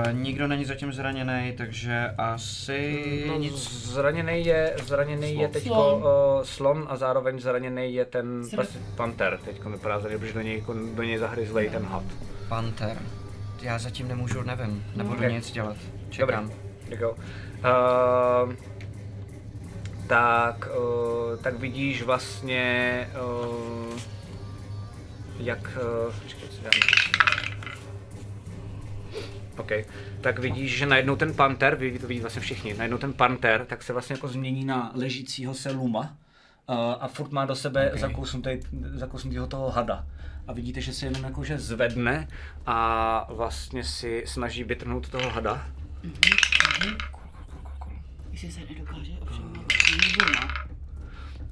uh, 0.08 0.14
nikdo 0.14 0.48
není 0.48 0.66
zatím 0.66 0.94
zraněný, 0.94 1.54
takže 1.58 2.12
asi 2.18 3.24
No, 3.28 3.38
nic. 3.38 3.86
zraněný 3.88 4.46
je, 4.46 4.76
zraněný 4.86 5.36
je 5.40 5.48
teď 5.48 5.64
Slon. 5.64 5.94
uh, 6.04 6.04
slon 6.44 6.86
a 6.90 6.96
zároveň 6.98 7.40
zraněný 7.40 7.94
je 7.94 8.06
ten 8.06 8.42
Sr- 8.42 8.56
vlastně 8.56 8.82
panter, 8.96 9.40
teď 9.46 9.64
vypadá 9.64 10.00
zraněný, 10.00 10.20
protože 10.20 10.34
do 10.34 10.42
něj, 10.42 10.58
jako- 10.58 10.76
do 10.96 11.04
něj 11.04 11.18
zahryzlej 11.18 11.70
ten 11.70 11.84
had. 11.86 12.04
Panter. 12.48 12.98
Já 13.62 13.80
zatím 13.80 14.08
nemůžu, 14.08 14.44
nevím, 14.44 14.86
nebudu 14.96 15.26
Ok. 15.26 15.32
nic 15.32 15.52
dělat. 15.52 15.78
Dobrý, 16.20 16.36
Čekám. 16.36 16.52
tak 16.90 17.00
jo. 17.00 17.12
Uh, 17.12 18.54
tak, 20.08 20.68
uh, 20.78 21.38
tak 21.38 21.60
vidíš 21.60 22.02
vlastně, 22.04 23.10
uh, 23.22 24.00
jak, 25.40 25.60
uh, 26.08 26.14
počkej, 26.24 26.50
co 26.50 26.62
dám. 26.64 26.72
OK, 29.60 29.72
tak 30.22 30.40
vidíš, 30.40 30.78
že 30.78 30.86
najednou 30.86 31.16
ten 31.16 31.34
panter, 31.34 31.76
vy 31.76 32.00
to 32.00 32.08
vidí 32.08 32.20
vlastně 32.22 32.42
všichni, 32.42 32.74
najednou 32.74 32.98
ten 32.98 33.14
panter, 33.14 33.66
tak 33.66 33.84
se 33.84 33.94
vlastně 33.94 34.14
jako 34.14 34.28
změní 34.28 34.66
na 34.66 34.92
ležícího 34.96 35.54
se 35.54 35.72
luma 35.72 36.00
uh, 36.00 36.76
a 37.00 37.08
furt 37.08 37.32
má 37.32 37.46
do 37.46 37.56
sebe 37.56 37.88
okay. 37.88 38.00
zakousnutý, 38.00 38.50
zakousnutýho 38.94 39.48
toho 39.48 39.70
hada. 39.70 40.06
A 40.48 40.54
vidíte, 40.54 40.82
že 40.82 40.94
se 40.94 41.06
jenom 41.06 41.24
jakože 41.24 41.60
zvedne 41.60 42.28
a 42.66 43.28
vlastně 43.34 43.84
si 43.84 44.24
snaží 44.28 44.64
vytrhnout 44.64 45.10
toho 45.10 45.30
hada. 45.30 45.66
Jestli 48.32 48.52
se 48.52 48.60
nedokáže 48.60 49.12
ovšem 49.22 49.54
ne. 49.54 50.67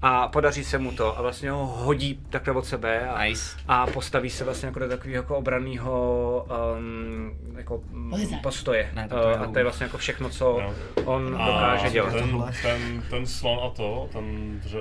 A 0.07 0.27
podaří 0.27 0.63
se 0.63 0.77
mu 0.77 0.91
to 0.91 1.17
a 1.19 1.21
vlastně 1.21 1.51
ho 1.51 1.65
hodí 1.65 2.19
takhle 2.29 2.53
od 2.53 2.65
sebe 2.65 3.09
a, 3.09 3.23
Nice. 3.23 3.57
a 3.67 3.87
postaví 3.87 4.29
se 4.29 4.43
vlastně 4.43 4.65
jako 4.65 4.79
do 4.79 4.89
takového 4.89 5.15
jako 5.15 5.37
obranného 5.37 6.45
um, 6.77 7.31
jako 7.57 7.81
postoje. 8.43 8.91
Ne, 8.95 9.07
to 9.09 9.15
Uh, 9.15 9.41
a 9.41 9.47
to 9.47 9.57
je 9.59 9.63
vlastně 9.63 9.83
jako 9.83 9.97
všechno, 9.97 10.29
co 10.29 10.45
Jo. 10.61 10.73
on 11.05 11.35
A 11.41 11.45
dokáže 11.45 11.89
dělat. 11.89 12.13
ten, 12.13 12.43
ten, 12.61 13.03
ten 13.09 13.25
slon 13.27 13.59
a 13.63 13.69
to, 13.69 14.09
ten 14.11 14.59
dře, 14.59 14.77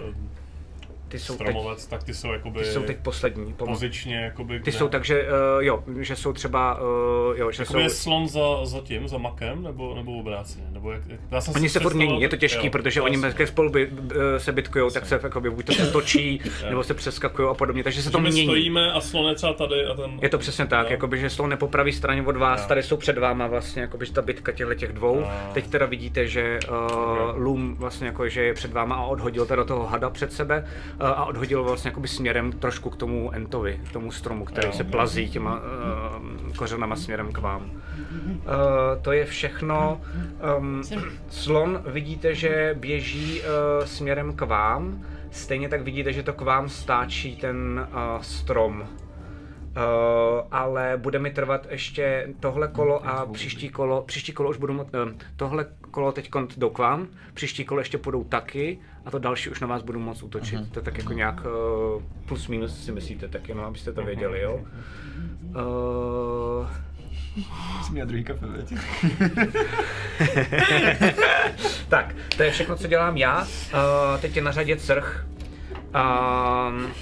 Ty 1.15 1.20
jsou, 1.20 1.36
teď, 1.36 1.57
tak 1.89 2.05
ty 2.05 2.15
jsou 2.15 2.32
jakoby 2.32 2.61
ty 2.61 2.65
jsou 2.65 2.82
teď 2.82 2.97
poslední. 3.03 3.55
Pomo- 3.55 3.66
pozičně 3.69 4.16
jakoby 4.16 4.55
ty 4.55 4.62
kde? 4.62 4.73
jsou 4.73 4.89
tak, 4.89 5.05
že 5.05 5.23
uh, 5.23 5.65
jo, 5.65 5.85
že 6.01 6.16
jsou 6.16 6.32
třeba, 6.32 6.81
uh, 6.81 7.39
jo, 7.39 7.51
že 7.51 7.62
Jakoby 7.62 7.82
je 7.82 7.91
jsou... 7.91 8.03
slon 8.03 8.28
za, 8.28 8.66
za 8.66 8.81
tím, 8.81 9.09
za 9.09 9.19
makem, 9.19 9.62
nebo, 9.62 9.95
nebo 9.95 10.12
obráceně? 10.12 10.65
Nebo 10.70 10.93
jak, 10.93 11.03
já 11.31 11.41
jsem 11.41 11.55
Oni 11.57 11.69
se 11.69 11.81
furt 11.81 11.95
mění, 11.95 12.20
je 12.20 12.28
to 12.28 12.36
těžký, 12.36 12.66
jo, 12.66 12.70
protože 12.70 13.01
oni 13.01 13.16
mezi 13.16 13.47
spolu 13.47 13.70
by, 13.70 13.91
eh, 14.11 14.41
se 14.41 14.53
bitkujou, 14.53 14.91
tak 14.91 15.07
se 15.07 15.20
jakoby, 15.23 15.51
buď 15.51 15.66
to 15.66 15.73
se 15.73 15.93
točí, 15.93 16.41
nebo 16.69 16.85
se 16.85 16.95
přeskakují 16.95 17.49
a 17.49 17.55
podobně, 17.55 17.85
takže 17.85 18.03
se 18.03 18.11
to 18.11 18.19
Takže 18.19 18.28
my 18.28 18.32
mění. 18.32 18.47
stojíme 18.47 18.93
a 18.93 19.01
slon 19.01 19.28
je 19.28 19.35
třeba 19.35 19.53
tady 19.53 19.86
a 19.86 19.95
ten... 19.95 20.19
Je 20.23 20.28
to 20.28 20.39
přesně 20.39 20.66
tak, 20.66 20.86
Jo. 20.86 20.93
jakoby, 20.93 21.19
že 21.19 21.31
jsou 21.31 21.49
po 21.57 21.69
pravé 21.69 21.93
straně 21.93 22.23
od 22.23 22.36
vás, 22.36 22.61
Jo. 22.61 22.69
tady 22.69 22.82
jsou 22.82 22.97
před 22.97 23.19
váma 23.19 23.47
vlastně, 23.47 23.82
jakoby, 23.82 24.07
že 24.07 24.12
ta 24.12 24.23
bitka 24.23 24.53
těchto 24.53 24.74
těch 24.74 24.93
dvou. 24.93 25.16
Jo. 25.19 25.31
Teď 25.53 25.66
teda 25.66 25.86
vidíte, 25.86 26.27
že 26.27 26.59
uh, 26.70 26.74
Loom 27.43 27.74
vlastně 27.74 28.07
jako, 28.07 28.28
že 28.28 28.43
je 28.43 28.55
před 28.55 28.73
váma 28.73 28.95
a 28.95 29.03
odhodil 29.03 29.47
teda 29.47 29.65
toho 29.65 29.86
hada 29.86 30.11
před 30.11 30.32
sebe 30.32 30.65
uh, 31.01 31.04
a 31.09 31.25
odhodil 31.25 31.65
vlastně 31.65 31.89
jakoby 31.89 32.09
směrem 32.09 32.53
trošku 32.53 32.91
k 32.91 32.97
tomu 32.97 33.35
Entovi, 33.35 33.81
k 33.89 33.93
tomu 33.93 34.13
stromu, 34.13 34.45
který 34.45 34.73
se 34.73 34.85
plazí 34.85 35.29
těma 35.29 35.55
uh, 35.55 36.57
kořenama 36.57 36.97
směrem 36.97 37.33
k 37.33 37.39
vám. 37.39 37.71
Uh, 37.71 38.41
to 39.03 39.13
je 39.13 39.25
všechno. 39.25 40.01
Um, 40.59 40.83
slon 41.31 41.83
vidíte, 41.87 42.35
že 42.35 42.77
běží 42.81 43.41
uh, 43.41 43.85
směrem 43.85 44.33
k 44.33 44.41
vám. 44.41 45.05
Stejně 45.31 45.69
tak 45.69 45.83
vidíte, 45.83 46.13
že 46.13 46.23
to 46.23 46.33
k 46.33 46.41
vám 46.41 46.69
stáčí 46.69 47.37
ten 47.37 47.89
uh, 47.91 48.23
strom. 48.23 48.87
Uh, 49.77 50.47
ale 50.51 50.97
bude 50.97 51.19
mi 51.19 51.31
trvat 51.31 51.67
ještě 51.71 52.29
tohle 52.41 52.69
kolo 52.69 53.07
a 53.07 53.27
příští 53.27 53.69
kolo, 53.69 54.03
příští 54.03 54.33
kolo 54.33 54.51
už 54.51 54.57
budu 54.57 54.73
moc, 54.73 54.89
uh, 55.07 55.13
tohle 55.37 55.67
kolo 55.91 56.13
teď 56.13 56.31
jdou 56.57 56.71
k 56.71 56.79
vám, 56.79 57.09
příští 57.35 57.65
kolo 57.65 57.81
ještě 57.81 57.99
půjdou 57.99 58.25
taky 58.25 58.79
a 59.05 59.11
to 59.11 59.19
další 59.19 59.51
už 59.51 59.61
na 59.61 59.67
vás 59.67 59.83
budu 59.83 60.01
moc 60.01 60.23
útočit. 60.23 60.73
To 60.73 60.79
je 60.79 60.83
tak 60.83 60.99
jako 60.99 61.13
nějak 61.13 61.41
uh, 61.45 62.03
plus 62.29 62.49
minus 62.49 62.85
si 62.85 62.93
myslíte, 62.93 63.29
tak 63.29 63.49
jenom 63.49 63.65
abyste 63.65 63.93
to 63.93 64.03
věděli, 64.03 64.41
jo. 64.41 64.61
Uh, 65.45 66.67
měl 67.93 68.07
druhý 68.07 68.25
kafe, 68.25 68.47
veď? 68.47 68.75
tak, 71.89 72.15
to 72.37 72.43
je 72.43 72.51
všechno, 72.51 72.77
co 72.77 72.87
dělám 72.87 73.17
já. 73.17 73.43
Uh, 73.43 73.49
teď 74.21 74.37
je 74.37 74.43
na 74.43 74.53
řadě 74.53 74.77
crch. 74.77 75.27
Um, 75.95 76.93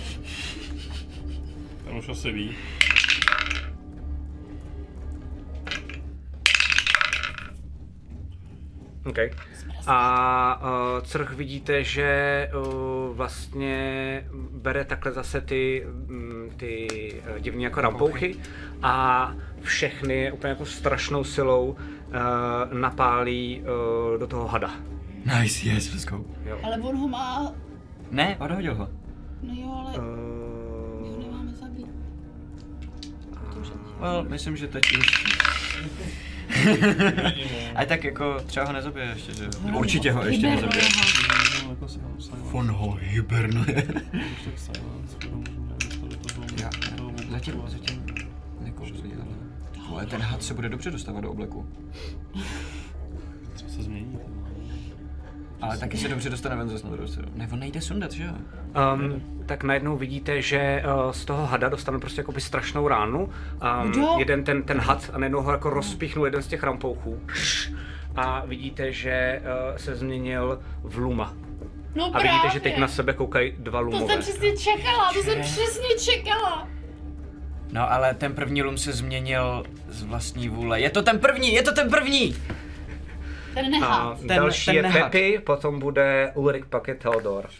Ten 1.92 1.98
už 1.98 2.08
asi 2.08 2.32
ví. 2.32 2.56
Okay. 9.04 9.30
A 9.86 10.60
uh, 10.62 11.00
crch 11.02 11.32
vidíte, 11.32 11.84
že 11.84 12.50
uh, 12.54 13.16
vlastně 13.16 14.24
bere 14.52 14.84
takhle 14.84 15.12
zase 15.12 15.40
ty, 15.40 15.86
mm, 15.86 16.50
ty 16.56 16.88
uh, 17.30 17.38
divné 17.38 17.62
jako 17.62 17.80
rampouchy 17.80 18.36
a 18.82 19.34
všechny 19.60 20.32
úplně 20.32 20.50
jako 20.50 20.66
strašnou 20.66 21.24
silou 21.24 21.70
uh, 21.70 22.78
napálí 22.78 23.62
uh, 23.62 24.18
do 24.18 24.26
toho 24.26 24.48
hada. 24.48 24.70
Nice, 25.40 25.68
yes, 25.68 25.92
let's 25.92 26.04
go. 26.04 26.24
Jo. 26.44 26.58
Ale 26.62 26.78
on 26.78 26.96
ho 26.96 27.08
má... 27.08 27.52
Ne, 28.10 28.36
odhodil 28.40 28.74
ho. 28.74 28.88
No 29.42 29.54
jo, 29.54 29.72
ale 29.72 29.98
Uh, 29.98 30.51
Well, 34.02 34.24
myslím, 34.28 34.56
že 34.56 34.68
teď 34.68 34.82
už. 34.98 35.06
A 37.74 37.84
tak 37.84 38.04
jako 38.04 38.40
třeba 38.46 38.66
ho 38.66 38.72
nezabije 38.72 39.06
ještě, 39.06 39.34
že 39.34 39.44
jo? 39.44 39.50
Určitě 39.78 40.12
ho 40.12 40.24
ještě 40.24 40.46
nezabije. 40.46 40.84
Jako 41.70 41.88
silence, 41.88 42.30
On 42.52 42.70
ho 42.70 42.98
hibernuje. 43.00 44.02
Já, 46.60 46.70
zatím, 47.30 47.62
zatím 47.66 48.04
nekouzlí, 48.60 49.12
ale... 49.14 49.32
Ale 49.88 50.06
ten 50.06 50.20
had 50.20 50.42
se 50.42 50.54
bude 50.54 50.68
dobře 50.68 50.90
dostávat 50.90 51.20
do 51.20 51.30
obleku. 51.30 51.66
Třeba 53.54 53.70
se 53.70 53.82
změní. 53.82 54.18
Ale 55.62 55.78
taky 55.78 55.96
se 55.98 56.08
dobře 56.08 56.30
dostane 56.30 56.56
ven 56.56 56.68
ze 56.68 56.84
na 56.84 56.90
druhou 56.90 57.08
stranu. 57.08 57.28
Ne, 57.34 57.48
on 57.52 57.58
nejde 57.58 57.80
sundat, 57.80 58.12
že 58.12 58.24
jo? 58.24 58.32
Um, 58.94 59.22
tak 59.46 59.64
najednou 59.64 59.96
vidíte, 59.96 60.42
že 60.42 60.82
uh, 61.04 61.12
z 61.12 61.24
toho 61.24 61.46
hada 61.46 61.68
dostane 61.68 61.98
prostě 61.98 62.20
jakoby 62.20 62.40
strašnou 62.40 62.88
ránu. 62.88 63.28
Um, 63.84 63.90
Kdo? 63.90 64.08
jeden 64.18 64.44
ten, 64.44 64.62
ten 64.62 64.78
had 64.80 65.10
a 65.12 65.18
najednou 65.18 65.42
ho 65.42 65.52
jako 65.52 65.70
rozpíchnul 65.70 66.24
jeden 66.24 66.42
z 66.42 66.46
těch 66.46 66.62
rampouchů. 66.62 67.20
A 68.16 68.42
vidíte, 68.46 68.92
že 68.92 69.42
uh, 69.70 69.76
se 69.76 69.94
změnil 69.94 70.60
v 70.82 70.96
luma. 70.98 71.34
No 71.94 72.04
A 72.04 72.10
právě. 72.10 72.30
vidíte, 72.30 72.50
že 72.52 72.60
teď 72.60 72.78
na 72.78 72.88
sebe 72.88 73.12
koukají 73.12 73.52
dva 73.58 73.80
To 73.80 73.90
jsem 73.90 74.00
lumové. 74.00 74.18
přesně 74.18 74.56
čekala, 74.56 75.12
to 75.12 75.22
jsem 75.22 75.40
přesně 75.40 75.88
čekala. 76.14 76.68
No 77.72 77.92
ale 77.92 78.14
ten 78.14 78.34
první 78.34 78.62
lum 78.62 78.78
se 78.78 78.92
změnil 78.92 79.64
z 79.88 80.02
vlastní 80.02 80.48
vůle. 80.48 80.80
Je 80.80 80.90
to 80.90 81.02
ten 81.02 81.18
první, 81.18 81.52
je 81.54 81.62
to 81.62 81.72
ten 81.72 81.90
první! 81.90 82.36
Ten 83.54 83.84
A. 83.84 84.16
Ten- 84.18 84.26
další 84.26 84.64
ten 84.66 84.74
je 84.74 84.82
nehad. 84.82 85.02
Pepi, 85.12 85.38
potom 85.46 85.78
bude 85.80 86.32
Ulrik 86.34 86.66
Paket 86.66 86.98
Theodor. 86.98 87.50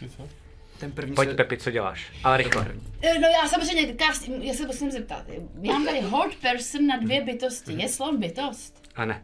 Ten 0.79 0.91
první 0.91 1.15
Pojď 1.15 1.29
se... 1.29 1.35
Pepi, 1.35 1.57
co 1.57 1.71
děláš? 1.71 2.11
Ale 2.23 2.37
rychle. 2.37 2.67
Eh, 3.01 3.19
No 3.19 3.27
já 3.27 3.47
samozřejmě, 3.47 3.95
cast, 3.99 4.27
já 4.27 4.53
se 4.53 4.65
musím 4.67 4.91
zeptat. 4.91 5.25
Já 5.61 5.73
mám 5.73 5.85
tady 5.85 5.99
hold 6.01 6.35
person 6.35 6.87
na 6.87 6.97
dvě 6.97 7.21
bytosti. 7.21 7.73
Je 7.73 7.89
slon 7.89 8.17
bytost? 8.19 8.89
A 8.95 9.05
ne. 9.05 9.23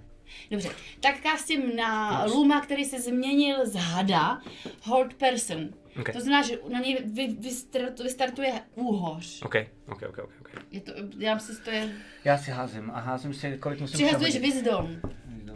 Dobře, 0.52 0.70
tak 1.00 1.16
castím 1.24 1.76
na 1.76 2.24
Luma, 2.26 2.62
který 2.62 2.86
se 2.86 3.00
změnil 3.02 3.56
z 3.68 3.76
hada, 3.76 4.42
hold 4.84 5.14
person. 5.14 5.70
Ok. 6.00 6.10
To 6.14 6.20
znamená, 6.22 6.48
že 6.48 6.58
na 6.72 6.80
něj 6.80 6.98
vy, 7.14 7.28
vystart, 7.40 8.00
vystartuje 8.00 8.54
úhoř. 8.76 9.42
OK, 9.42 9.56
OK, 9.88 10.02
OK, 10.10 10.18
OK. 10.18 10.32
okay. 10.42 10.64
Je 10.72 10.82
to, 10.82 10.92
já 11.18 11.40
si 11.40 11.62
to 11.62 11.72
je... 11.72 11.90
Já 12.26 12.38
si 12.38 12.52
házím 12.52 12.92
a 12.94 13.00
házím 13.00 13.34
si, 13.34 13.58
kolik 13.60 13.80
musím 13.80 13.94
Přihazuješ 13.98 14.38
wisdom. 14.40 14.96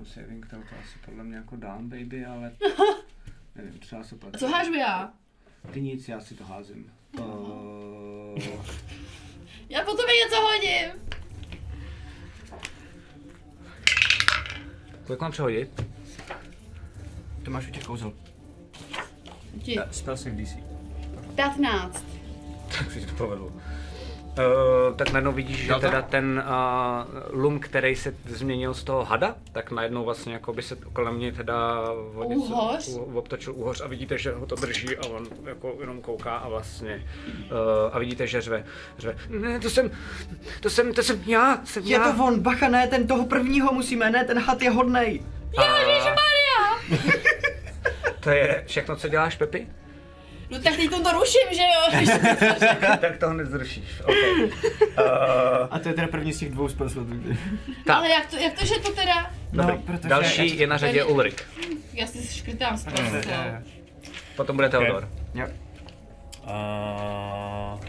Wisdom 0.04 0.24
saving, 0.24 0.46
to, 0.50 0.56
to 0.56 0.76
asi 0.84 1.00
podle 1.06 1.24
mě 1.24 1.36
jako 1.38 1.56
dám, 1.56 1.90
baby, 1.90 2.26
ale 2.26 2.52
nevím, 3.56 3.80
třeba 3.80 4.04
se 4.04 4.16
platí. 4.16 4.38
co 4.40 4.48
hážu 4.48 4.74
já? 4.74 5.14
Ty 5.72 5.82
nic, 5.82 6.08
já 6.10 6.20
si 6.20 6.36
to 6.36 6.44
házím. 6.44 6.92
Uh, 7.20 8.40
Já 9.70 9.84
po 9.86 9.92
tobě 9.92 10.16
něco 10.16 10.36
hodím. 10.42 11.02
kolik 15.08 15.22
mám 15.22 15.32
přehodit? 15.32 15.86
To 17.44 17.52
máš 17.52 17.68
u 17.68 17.72
těch 17.72 17.84
kouzel. 17.84 18.14
Ti. 19.62 19.78
Uh, 19.80 19.90
spell 19.92 20.18
save 20.18 20.36
DC. 20.36 20.58
15. 21.36 22.06
Tak 22.78 22.92
si 22.92 23.06
to 23.06 23.14
povedlo. 23.14 23.52
Uh, 24.38 24.96
tak 24.96 25.12
najednou 25.12 25.32
vidíš, 25.32 25.58
že 25.66 25.74
teda 25.82 26.02
ten 26.02 26.44
uh, 26.48 27.40
lum, 27.42 27.60
který 27.60 27.96
se 27.96 28.14
změnil 28.26 28.74
z 28.74 28.84
toho 28.84 29.04
hada, 29.06 29.36
tak 29.52 29.72
najednou 29.72 30.04
vlastně 30.06 30.34
jako 30.34 30.54
by 30.54 30.62
se 30.62 30.76
kolem 30.94 31.20
něj 31.20 31.32
teda 31.32 31.82
o 32.16 32.24
něco- 32.30 32.42
Úhoř? 32.42 32.88
u- 32.88 33.18
obtočil 33.18 33.54
úhoř 33.56 33.82
a 33.82 33.88
vidíte, 33.88 34.18
že 34.18 34.32
ho 34.32 34.46
to 34.46 34.56
drží 34.56 34.98
a 34.98 35.08
on 35.08 35.28
jako 35.46 35.76
jenom 35.80 36.02
kouká 36.02 36.36
a 36.36 36.50
vlastně 36.50 37.06
uh, 37.52 37.58
a 37.96 38.00
vidíte, 38.00 38.28
že 38.28 38.42
řve, 38.42 38.64
řve, 38.98 39.16
ne, 39.30 39.60
to 39.60 39.70
jsem, 39.70 39.92
to 40.62 40.70
jsem, 40.70 40.94
to 40.94 41.04
jsem 41.04 41.24
já, 41.26 41.62
jsem 41.66 41.84
Je 41.84 41.94
já. 41.98 42.12
to 42.12 42.24
on, 42.24 42.40
bacha, 42.40 42.70
ne, 42.70 42.88
ten 42.88 43.08
toho 43.08 43.26
prvního 43.26 43.74
musíme, 43.74 44.10
ne, 44.12 44.24
ten 44.26 44.40
had 44.40 44.62
je 44.62 44.70
hodnej. 44.70 45.22
To 48.20 48.30
je 48.30 48.64
všechno, 48.68 48.96
co 48.96 49.08
děláš, 49.08 49.36
Pepi? 49.36 49.68
No 50.54 50.60
tak 50.60 50.76
teď 50.76 50.90
to 50.90 51.12
ruším, 51.12 51.48
že 51.52 51.62
jo? 51.62 51.98
Když 51.98 52.10
jsem 52.10 52.20
to 52.76 52.98
tak 53.02 53.18
toho 53.18 53.34
nezrušíš, 53.34 53.84
okay. 54.04 54.44
uh, 54.44 54.52
A 55.72 55.80
to 55.80 55.88
je 55.90 55.94
teda 55.96 56.08
první 56.08 56.34
z 56.34 56.40
těch 56.40 56.52
dvou 56.52 56.70
spell 56.70 56.90
slotů. 56.90 57.14
Tak. 57.86 57.98
Ale 57.98 58.10
jak 58.10 58.26
to, 58.26 58.38
jak 58.38 58.60
to, 58.60 58.66
že 58.66 58.74
to 58.80 58.92
teda? 58.92 59.32
No, 59.52 59.78
protože- 59.86 60.10
Další 60.10 60.58
je 60.58 60.68
na 60.68 60.78
řadě 60.78 61.00
Tady- 61.00 61.14
Ulrik, 61.14 61.44
Já 61.94 62.08
si 62.08 62.28
škrtám 62.28 62.78
z 62.78 62.86
potom 64.36 64.56
bude 64.56 64.70
Theodor. 64.70 65.10
Jo. 65.34 65.48
A 66.46 67.80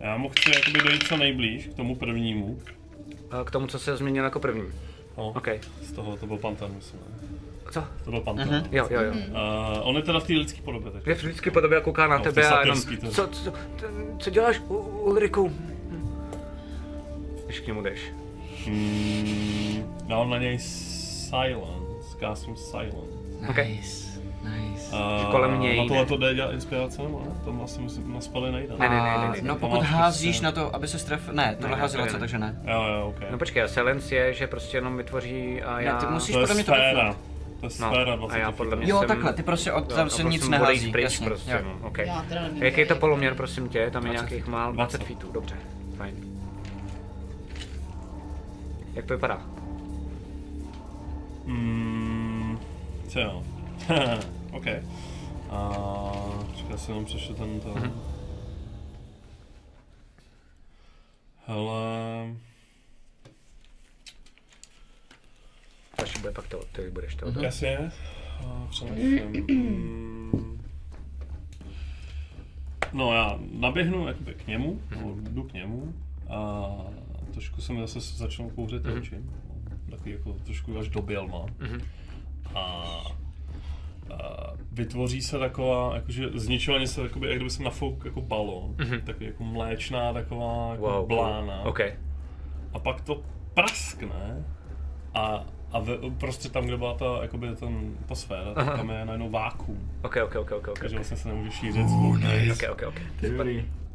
já 0.00 0.16
mu 0.16 0.28
chci 0.28 0.50
jakoby 0.54 0.78
dojít 0.78 1.04
co 1.08 1.16
nejblíž 1.16 1.66
k 1.66 1.74
tomu 1.74 1.94
prvnímu. 1.96 2.44
Uh, 2.46 3.44
K 3.44 3.50
tomu, 3.50 3.66
co 3.66 3.78
se 3.78 3.96
změnil 3.96 4.24
jako 4.24 4.40
první. 4.40 4.64
No, 5.18 5.28
OK. 5.28 5.48
z 5.82 5.92
toho 5.92 6.16
to 6.16 6.26
byl 6.26 6.36
Pantan, 6.36 6.74
myslím. 6.74 7.00
ne? 7.00 7.27
Co? 7.70 7.84
To 8.04 8.10
byl 8.10 8.20
Pantan. 8.20 8.48
Mhm. 8.48 8.64
Jo, 8.72 8.86
jo, 8.90 9.00
jo. 9.02 9.12
Hmm. 9.12 9.22
Uh, 9.22 9.88
on 9.88 9.96
je 9.96 10.02
teda 10.02 10.20
v 10.20 10.26
té 10.26 10.32
lidské 10.32 10.62
podobě 10.62 10.90
teď. 10.92 11.06
Je 11.06 11.14
vždycky 11.14 11.50
po 11.50 11.60
tobě 11.60 11.78
a 11.78 11.80
kouká 11.80 12.06
na 12.06 12.16
No, 12.18 12.24
tebe 12.24 12.48
to 12.48 12.54
a 12.56 12.60
jenom, 12.60 12.82
to. 13.00 13.10
co, 13.10 13.26
co, 13.28 13.44
co, 13.44 13.52
co 14.18 14.30
děláš 14.30 14.60
u, 14.68 14.74
Ulriku? 14.76 15.52
Když 17.46 17.60
k 17.60 17.66
němu 17.66 17.82
jdeš. 17.82 18.00
Hmm, 18.66 19.96
dám 20.08 20.30
na 20.30 20.38
něj 20.38 20.58
silence, 20.58 22.16
castím 22.20 22.56
silence. 22.56 23.18
OK. 23.50 23.56
Nice, 23.56 24.20
nice. 24.44 24.96
Uh, 24.96 25.30
kolem 25.30 25.60
něj 25.60 25.76
Na 25.78 25.84
tohle 25.88 26.06
to 26.06 26.16
jde 26.16 26.34
dělat 26.34 26.52
inspirace 26.52 27.02
nebo 27.02 27.20
ne? 27.20 27.32
Tam 27.44 27.62
asi 27.62 27.80
musím 27.80 28.14
na 28.14 28.20
spely 28.20 28.52
nejde. 28.52 28.74
Ne, 28.78 28.88
ne, 28.88 28.96
ne, 28.96 29.02
ne, 29.18 29.28
ne, 29.28 29.34
no 29.42 29.54
ne, 29.54 29.60
pokud 29.60 29.76
to 29.76 29.82
házíš 29.82 30.40
na 30.40 30.52
to, 30.52 30.74
aby 30.74 30.88
se 30.88 30.98
strefil, 30.98 31.34
ne, 31.34 31.56
tohle 31.60 31.76
ne, 31.76 31.82
hází 31.82 31.96
ne, 31.96 32.02
Laco, 32.02 32.12
ne. 32.14 32.20
takže 32.20 32.38
ne. 32.38 32.60
Jo, 32.64 32.82
jo, 32.82 33.06
ok. 33.08 33.30
No 33.30 33.38
počkej, 33.38 33.62
a 33.62 33.68
silence 33.68 34.14
je, 34.14 34.34
že 34.34 34.46
prostě 34.46 34.76
jenom 34.76 34.96
vytvoří 34.96 35.62
a 35.62 35.80
já... 35.80 35.96
ty 35.96 36.06
musíš- 36.06 36.34
to 36.34 36.40
podle 36.40 36.54
mě 36.54 36.64
to 36.64 36.72
sféra. 36.72 37.16
Je 37.62 37.68
No, 37.68 37.70
sféra 37.70 38.12
a 38.12 38.16
20 38.16 38.38
já 38.38 38.52
podle 38.52 38.76
mě 38.76 38.90
Jo, 38.90 38.98
jsem- 38.98 39.08
takhle, 39.08 39.32
ty 39.32 39.42
prostě 39.42 39.72
od, 39.72 39.94
tam 39.94 40.10
se 40.10 40.22
a 40.22 40.28
nic 40.28 40.40
musím 40.40 40.50
nehází, 40.50 40.92
pryč 40.92 41.04
jasně, 41.04 41.26
prostě, 41.26 41.50
jo. 41.50 41.58
no, 41.82 41.88
ok. 41.88 41.98
Já. 41.98 42.24
Jaký 42.54 42.80
je 42.80 42.86
to 42.86 42.96
poloměr, 42.96 43.34
prosím 43.34 43.68
tě? 43.68 43.90
Tam 43.90 44.06
je 44.06 44.12
20 44.12 44.30
nějakých 44.30 44.46
mal 44.48 44.72
20 44.72 44.98
20. 44.98 45.06
feetů, 45.06 45.32
dobře, 45.32 45.56
fajn. 45.96 46.14
Jak 48.94 49.06
to 49.06 49.14
vypadá? 49.14 49.42
Mm, 51.44 52.58
co 53.08 53.20
jo. 53.20 53.42
ok. 54.52 54.66
A 55.50 55.70
čekaj, 56.56 56.70
já 56.72 56.76
si 56.78 56.90
jenom 56.90 57.04
přešel 57.04 57.34
ten 57.34 57.60
to. 57.60 57.68
Mhm. 57.68 57.92
Hele, 61.46 61.82
Další 65.98 66.18
bude 66.20 66.32
pak 66.32 66.48
to, 66.48 66.60
ty 66.72 66.90
budeš 66.90 67.14
to. 67.14 67.26
jasně. 67.40 67.78
A 68.46 68.66
Přemýšlím. 68.70 70.58
No 72.92 73.12
já 73.14 73.38
naběhnu 73.52 74.08
jakoby 74.08 74.34
k 74.34 74.46
němu, 74.46 74.80
nebo 74.90 75.14
jdu 75.20 75.42
k 75.42 75.52
němu 75.52 75.94
a 76.30 76.68
trošku 77.34 77.60
se 77.60 77.72
mi 77.72 77.80
zase 77.80 78.00
začnou 78.16 78.50
kouřit 78.50 78.86
oči. 78.86 79.16
Takový 79.90 80.10
jako 80.10 80.32
trošku 80.32 80.78
až 80.78 80.88
do 80.88 81.02
bělma. 81.02 81.46
A, 82.54 82.60
a 84.14 84.52
vytvoří 84.72 85.22
se 85.22 85.38
taková, 85.38 85.94
jakože 85.94 86.28
z 86.34 86.48
ničeho 86.48 86.78
nic 86.78 86.92
se 86.92 87.02
jakoby, 87.02 87.26
jak 87.28 87.36
kdyby 87.36 87.50
se 87.50 87.62
nafouk 87.62 88.04
jako 88.04 88.20
balon. 88.20 88.74
Takový 89.04 89.26
jako 89.26 89.44
mléčná 89.44 90.12
taková 90.12 90.70
jako 90.70 90.82
Wow, 90.82 91.06
blána. 91.06 91.60
OK. 91.62 91.80
A 92.72 92.78
pak 92.78 93.00
to 93.00 93.22
praskne 93.54 94.44
a, 95.14 95.44
a 95.72 95.78
ve, 95.80 95.96
prostě 96.20 96.48
tam, 96.48 96.64
kde 96.66 96.76
byla 96.76 96.94
ta, 96.94 97.18
jakoby 97.22 97.56
ten, 97.56 97.94
ta 98.06 98.14
sféra, 98.14 98.54
tak 98.54 98.76
tam 98.76 98.90
je 98.90 99.04
najednou 99.04 99.30
vákuum. 99.30 99.90
OK, 100.02 100.16
OK, 100.24 100.34
OK, 100.36 100.52
OK. 100.52 100.78
Takže 100.80 100.96
vlastně 100.96 101.16
se 101.16 101.28
nemůže 101.28 101.50
šířit 101.50 101.88
zvuk. 101.88 102.16
OK, 102.52 102.62
OK, 102.72 102.82
OK. 102.88 103.00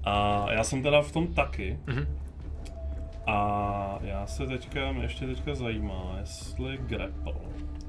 A 0.04 0.46
já 0.52 0.64
jsem 0.64 0.84
teda 0.84 1.02
v 1.02 1.12
tom 1.12 1.28
taky. 1.28 1.80
Mhm. 1.88 2.08
A 3.28 4.00
já 4.02 4.28
se 4.28 4.48
teďka, 4.48 4.92
mě 4.92 5.04
ještě 5.04 5.28
teďka 5.28 5.56
zajímá, 5.56 6.16
jestli 6.20 6.78
grapple 6.78 7.34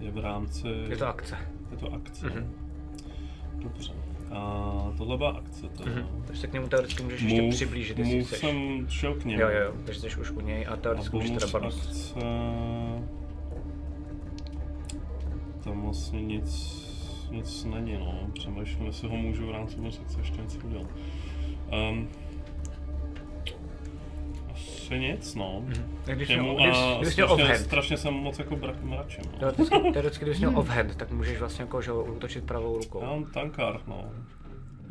je 0.01 0.11
v 0.11 0.19
rámci... 0.19 0.69
Je 0.89 0.97
to 0.97 1.09
akce. 1.09 1.39
je 1.71 1.77
to 1.77 1.93
akce. 1.95 2.27
Mhm. 2.27 2.53
Dobře. 3.63 3.93
A 4.33 4.93
tohle 4.99 5.17
byla 5.17 5.31
akce 5.31 5.69
teda. 5.69 5.91
Takže 6.27 6.41
se 6.41 6.47
k 6.47 6.53
němu 6.53 6.69
teoreticky 6.69 7.03
můžeš 7.03 7.23
ještě 7.23 7.43
Move- 7.43 7.51
přiblížit, 7.51 7.99
jestli 7.99 8.15
move 8.15 8.25
chceš. 8.27 8.39
jsem 8.39 8.87
šel 8.89 9.15
k 9.15 9.25
němu. 9.25 9.43
Jo, 9.43 9.49
jo, 9.49 9.61
jo, 9.61 9.73
takže 9.85 10.01
jsi 10.01 10.21
už 10.21 10.31
u 10.31 10.41
něj 10.41 10.67
a 10.67 10.77
teoreticky 10.77 11.17
můžeš 11.17 11.31
teda 11.31 11.47
bonus. 11.59 11.87
akce... 11.89 12.21
Tam 15.65 15.83
vlastně 15.83 16.23
nic, 16.23 16.85
nic 17.31 17.65
není, 17.65 17.99
no. 17.99 18.31
Přemýšlím, 18.33 18.87
jestli 18.87 19.09
ho 19.09 19.17
můžu 19.17 19.47
v 19.47 19.51
rámci 19.51 19.77
akce 20.03 20.21
ještě 20.21 20.41
něco 20.41 20.59
udělat. 20.67 20.87
Um, 21.91 22.09
asi 24.53 24.99
nic, 24.99 25.35
no. 25.35 25.65
Tak 26.05 26.17
Když 26.17 26.29
němu 26.29 26.55
měl, 26.55 26.71
když, 26.71 26.79
a 26.79 26.99
když 27.01 27.17
měl 27.17 27.27
strašně, 27.27 27.45
offhand, 27.45 27.65
strašně 27.65 27.97
jsem 27.97 28.15
moc 28.15 28.39
jako 28.39 28.57
brak, 28.57 28.83
mračím, 28.83 29.25
no. 29.33 29.39
teoreticky, 29.39 29.79
teoreticky 29.93 30.25
když 30.25 30.39
měl 30.39 30.59
offhand, 30.59 30.97
tak 30.97 31.11
můžeš 31.11 31.39
vlastně 31.39 31.63
jako, 31.63 31.83
že 31.83 31.91
ho 31.91 32.05
útočit 32.05 32.45
pravou 32.45 32.79
rukou. 32.79 33.01
Já 33.03 33.07
mám 33.07 33.25
tankár, 33.25 33.81
no. 33.87 34.05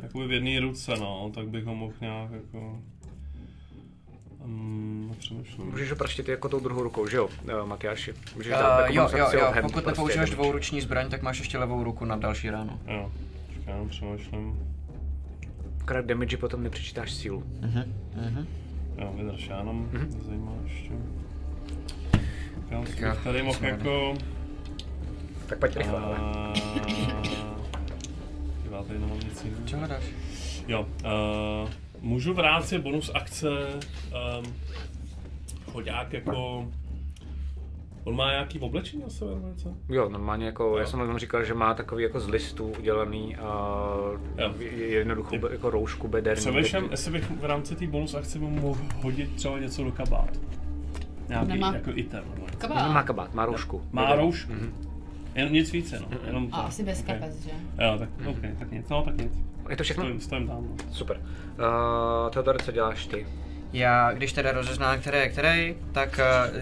Jakoby 0.02 0.26
v 0.26 0.32
jedné 0.32 0.60
ruce, 0.60 0.96
no, 0.96 1.30
tak 1.34 1.48
bych 1.48 1.64
ho 1.64 1.74
mohl 1.74 1.92
nějak 2.00 2.30
jako... 2.30 2.78
Přemýšlím. 5.18 5.66
Můžeš 5.70 5.90
ho 5.90 5.96
praštit 5.96 6.28
jako 6.28 6.48
tou 6.48 6.60
druhou 6.60 6.82
rukou, 6.82 7.06
že 7.08 7.16
jo, 7.16 7.28
uh, 7.44 7.66
Matyáši? 7.68 8.14
Můžeš 8.36 8.52
Uh, 8.52 8.58
dát 8.58 8.86
jo, 8.90 9.08
jo, 9.12 9.26
jo, 9.32 9.40
offhand, 9.48 9.62
pokud 9.62 9.72
prostě 9.84 9.90
nepoužíváš 9.90 10.30
damage. 10.30 10.34
dvouruční 10.42 10.80
zbraň, 10.80 11.10
tak 11.10 11.22
máš 11.22 11.38
ještě 11.38 11.58
levou 11.58 11.84
ruku 11.84 12.04
na 12.04 12.16
další 12.16 12.50
ráno. 12.50 12.78
Jo, 12.86 13.12
jenom 13.66 13.88
přemýšlím. 13.88 14.58
Akorát 15.80 16.04
damage 16.04 16.36
potom 16.36 16.62
nepřičítáš 16.62 17.12
sílu. 17.12 17.44
Jo, 18.98 19.12
vydrž, 19.16 19.46
já 19.48 19.58
jenom 19.58 19.76
Mhm. 19.92 20.04
mm-hmm. 20.04 20.26
zajímá 20.26 20.52
ještě. 20.64 20.90
Tak 22.54 22.70
já 22.70 22.80
Tak 22.84 22.98
já- 23.00 23.14
tady 23.14 23.42
mohl 23.42 23.58
jsme 23.58 23.68
jako... 23.68 24.14
Tak 25.46 25.58
pojď 25.58 25.76
rychle, 25.76 25.98
ale. 26.00 26.16
a- 26.16 26.52
Já 28.72 28.82
tady 28.82 28.98
nemám 28.98 29.18
nic 29.20 29.44
jiného. 29.44 29.62
Co 29.66 29.76
hledáš? 29.76 30.04
Jo, 30.68 30.86
uh, 31.04 31.70
můžu 32.04 32.34
v 32.34 32.38
rámci 32.38 32.78
bonus 32.78 33.10
akce 33.14 33.48
um, 33.50 34.54
chodák 35.72 36.12
jako... 36.12 36.66
On 38.04 38.16
má 38.16 38.30
nějaký 38.30 38.58
oblečení 38.58 39.02
na 39.02 39.08
sebe 39.08 39.30
nebo 39.34 39.48
něco? 39.48 39.74
Jo, 39.88 40.08
normálně 40.08 40.46
jako, 40.46 40.78
já 40.78 40.86
jsem 40.86 40.98
vám 41.00 41.18
říkal, 41.18 41.44
že 41.44 41.54
má 41.54 41.74
takový 41.74 42.02
jako 42.02 42.20
z 42.20 42.28
listů 42.28 42.72
udělaný 42.78 43.36
Jo. 43.38 44.16
uh, 44.56 44.62
jednoduchou 44.76 45.38
be- 45.38 45.48
jako 45.52 45.70
roušku 45.70 46.08
bederní. 46.08 46.40
Přemýšlím, 46.40 46.88
jestli 46.90 47.10
bych 47.12 47.30
v 47.30 47.44
rámci 47.44 47.76
té 47.76 47.86
bonus 47.86 48.14
akce 48.14 48.38
mu 48.38 48.50
mohl 48.50 48.80
hodit 49.02 49.34
třeba 49.36 49.58
něco 49.58 49.84
do 49.84 49.92
kabát. 49.92 50.30
Nějaký 51.28 51.48
Nemá. 51.48 51.74
jako 51.74 51.90
item. 51.94 52.24
něco. 52.24 52.68
Nemá 52.68 52.84
Kabát. 52.84 53.04
kabát, 53.06 53.34
má 53.34 53.46
roušku. 53.46 53.82
Má 53.92 54.02
Bederní. 54.02 54.22
roušku. 54.24 54.52
Jen 55.34 55.52
nic 55.52 55.72
více, 55.72 56.00
no. 56.00 56.06
Jenom 56.26 56.48
A 56.52 56.60
to. 56.60 56.66
asi 56.66 56.82
bez 56.84 57.00
Ok. 57.00 57.06
kapes, 57.06 57.44
že? 57.44 57.50
Jo, 57.84 57.98
tak, 57.98 58.08
OK, 58.26 58.36
tak 58.58 58.72
nic, 58.72 58.88
no, 58.88 59.02
tak 59.02 59.16
nic. 59.16 59.32
Je 59.68 59.76
to 59.76 59.82
všechno? 59.84 60.04
Stojím, 60.04 60.20
stojím 60.20 60.48
tam, 60.48 60.56
no. 60.56 60.76
Super. 60.92 61.20
Uh, 61.20 62.30
Teodore, 62.30 62.58
co 62.64 62.72
děláš 62.72 63.06
ty? 63.06 63.26
Já, 63.72 64.12
když 64.12 64.32
teda 64.32 64.52
rozeznám, 64.52 64.98
který 65.00 65.18
je 65.18 65.28
který, 65.28 65.76
tak... 65.92 66.20
Uh, 66.48 66.56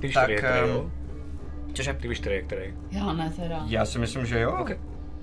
Ty 0.00 0.06
víš, 0.06 0.14
Tak, 0.14 0.24
který 0.24 0.32
je 0.34 0.38
který, 0.38 0.68
jo? 0.68 0.90
cože? 1.72 1.94
Ty 1.94 2.08
víš, 2.08 2.20
který 2.20 2.34
je 2.34 2.42
který. 2.42 2.74
Já 2.90 3.12
ne 3.12 3.32
teda. 3.36 3.62
Já 3.66 3.84
si 3.84 3.98
myslím, 3.98 4.26
že 4.26 4.40
jo. 4.40 4.56
Ok. 4.60 4.70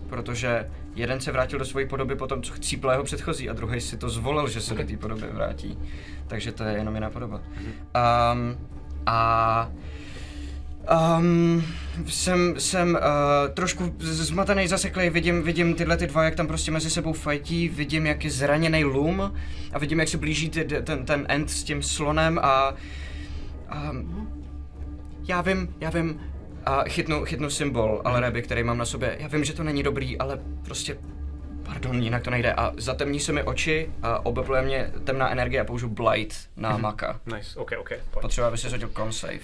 Protože 0.09 0.69
jeden 0.95 1.21
se 1.21 1.31
vrátil 1.31 1.59
do 1.59 1.65
své 1.65 1.85
podoby 1.85 2.15
po 2.15 2.27
tom, 2.27 2.41
co 2.41 2.53
chcípl 2.53 2.91
jeho 2.91 3.03
předchozí 3.03 3.49
a 3.49 3.53
druhý 3.53 3.81
si 3.81 3.97
to 3.97 4.09
zvolil, 4.09 4.47
že 4.47 4.61
se 4.61 4.75
do 4.75 4.83
té 4.83 4.97
podoby 4.97 5.27
vrátí. 5.31 5.79
Takže 6.27 6.51
to 6.51 6.63
je 6.63 6.73
jenom 6.77 6.95
jiná 6.95 7.09
podoba. 7.09 7.41
Um, 8.33 8.67
a 9.05 9.71
Um, 10.89 11.65
jsem, 12.07 12.55
jsem 12.57 12.89
uh, 12.89 13.53
trošku 13.53 13.95
zmatený, 13.99 14.67
zaseklej, 14.67 15.09
vidím, 15.09 15.43
vidím 15.43 15.75
tyhle 15.75 15.97
ty 15.97 16.07
dva, 16.07 16.23
jak 16.23 16.35
tam 16.35 16.47
prostě 16.47 16.71
mezi 16.71 16.89
sebou 16.89 17.13
fajtí, 17.13 17.69
vidím, 17.69 18.05
jak 18.05 18.23
je 18.23 18.31
zraněný 18.31 18.83
Lum 18.83 19.33
a 19.73 19.79
vidím, 19.79 19.99
jak 19.99 20.09
se 20.09 20.17
blíží 20.17 20.49
ty, 20.49 20.63
ten, 20.63 21.05
ten 21.05 21.25
end 21.29 21.49
s 21.49 21.63
tím 21.63 21.83
slonem 21.83 22.39
a... 22.43 22.73
Um, 23.91 24.29
já 25.27 25.41
vím, 25.41 25.75
já 25.79 25.89
vím, 25.89 26.21
a 26.65 26.83
chytnu, 26.83 27.25
chytnu 27.25 27.49
symbol 27.49 28.01
Alereby, 28.05 28.41
který 28.41 28.63
mám 28.63 28.77
na 28.77 28.85
sobě. 28.85 29.17
Já 29.19 29.27
vím, 29.27 29.43
že 29.43 29.53
to 29.53 29.63
není 29.63 29.83
dobrý, 29.83 30.17
ale 30.17 30.39
prostě... 30.65 30.97
Pardon, 31.63 32.03
jinak 32.03 32.23
to 32.23 32.29
nejde. 32.29 32.53
A 32.53 32.71
zatemní 32.77 33.19
se 33.19 33.33
mi 33.33 33.43
oči 33.43 33.89
a 34.03 34.25
obepluje 34.25 34.61
mě 34.61 34.91
temná 35.03 35.29
energie 35.29 35.61
a 35.61 35.65
použiju 35.65 35.91
Blight 35.91 36.35
na 36.57 36.77
Maka. 36.77 37.19
Nice, 37.35 37.59
ok, 37.59 37.71
ok, 37.79 37.89
pojď. 37.89 38.21
Potřeba, 38.21 38.47
aby 38.47 38.57
se 38.57 38.69
zhodil 38.69 38.89
con 38.95 39.11
save. 39.11 39.39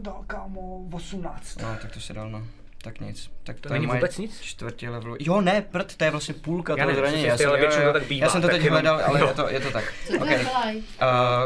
Jsem 0.00 0.04
to 0.04 0.10
dal, 0.10 0.24
kámo, 0.26 0.86
18. 0.92 1.62
No, 1.62 1.76
tak 1.82 1.92
to 1.92 2.00
si 2.00 2.12
dal, 2.12 2.30
no. 2.30 2.42
Tak 2.82 3.00
nic. 3.00 3.30
Tak 3.44 3.60
to, 3.60 3.68
není 3.68 3.82
je 3.84 3.86
moje 3.86 3.98
vůbec 4.00 4.18
nic? 4.18 4.40
Čtvrtý 4.40 4.88
levelu. 4.88 5.16
Jo, 5.20 5.40
ne, 5.40 5.62
prd, 5.62 5.96
to 5.96 6.04
je 6.04 6.10
vlastně 6.10 6.34
půlka 6.34 6.74
Já 6.78 6.84
toho 6.84 6.96
zranění. 6.96 7.24
jo, 7.26 7.36
většinou 7.56 7.84
jo, 7.84 7.92
to 7.92 7.98
tak 7.98 8.08
bývá, 8.08 8.24
Já 8.26 8.30
jsem 8.32 8.42
to 8.42 8.48
teď 8.48 8.62
jenom- 8.62 8.70
hledal, 8.72 9.00
ale 9.06 9.20
je 9.20 9.34
to, 9.34 9.48
je 9.48 9.60
to 9.60 9.70
tak. 9.70 9.94
Co 10.06 10.12
to 10.12 10.24
Okay. 10.24 10.44
Uh, 10.76 10.82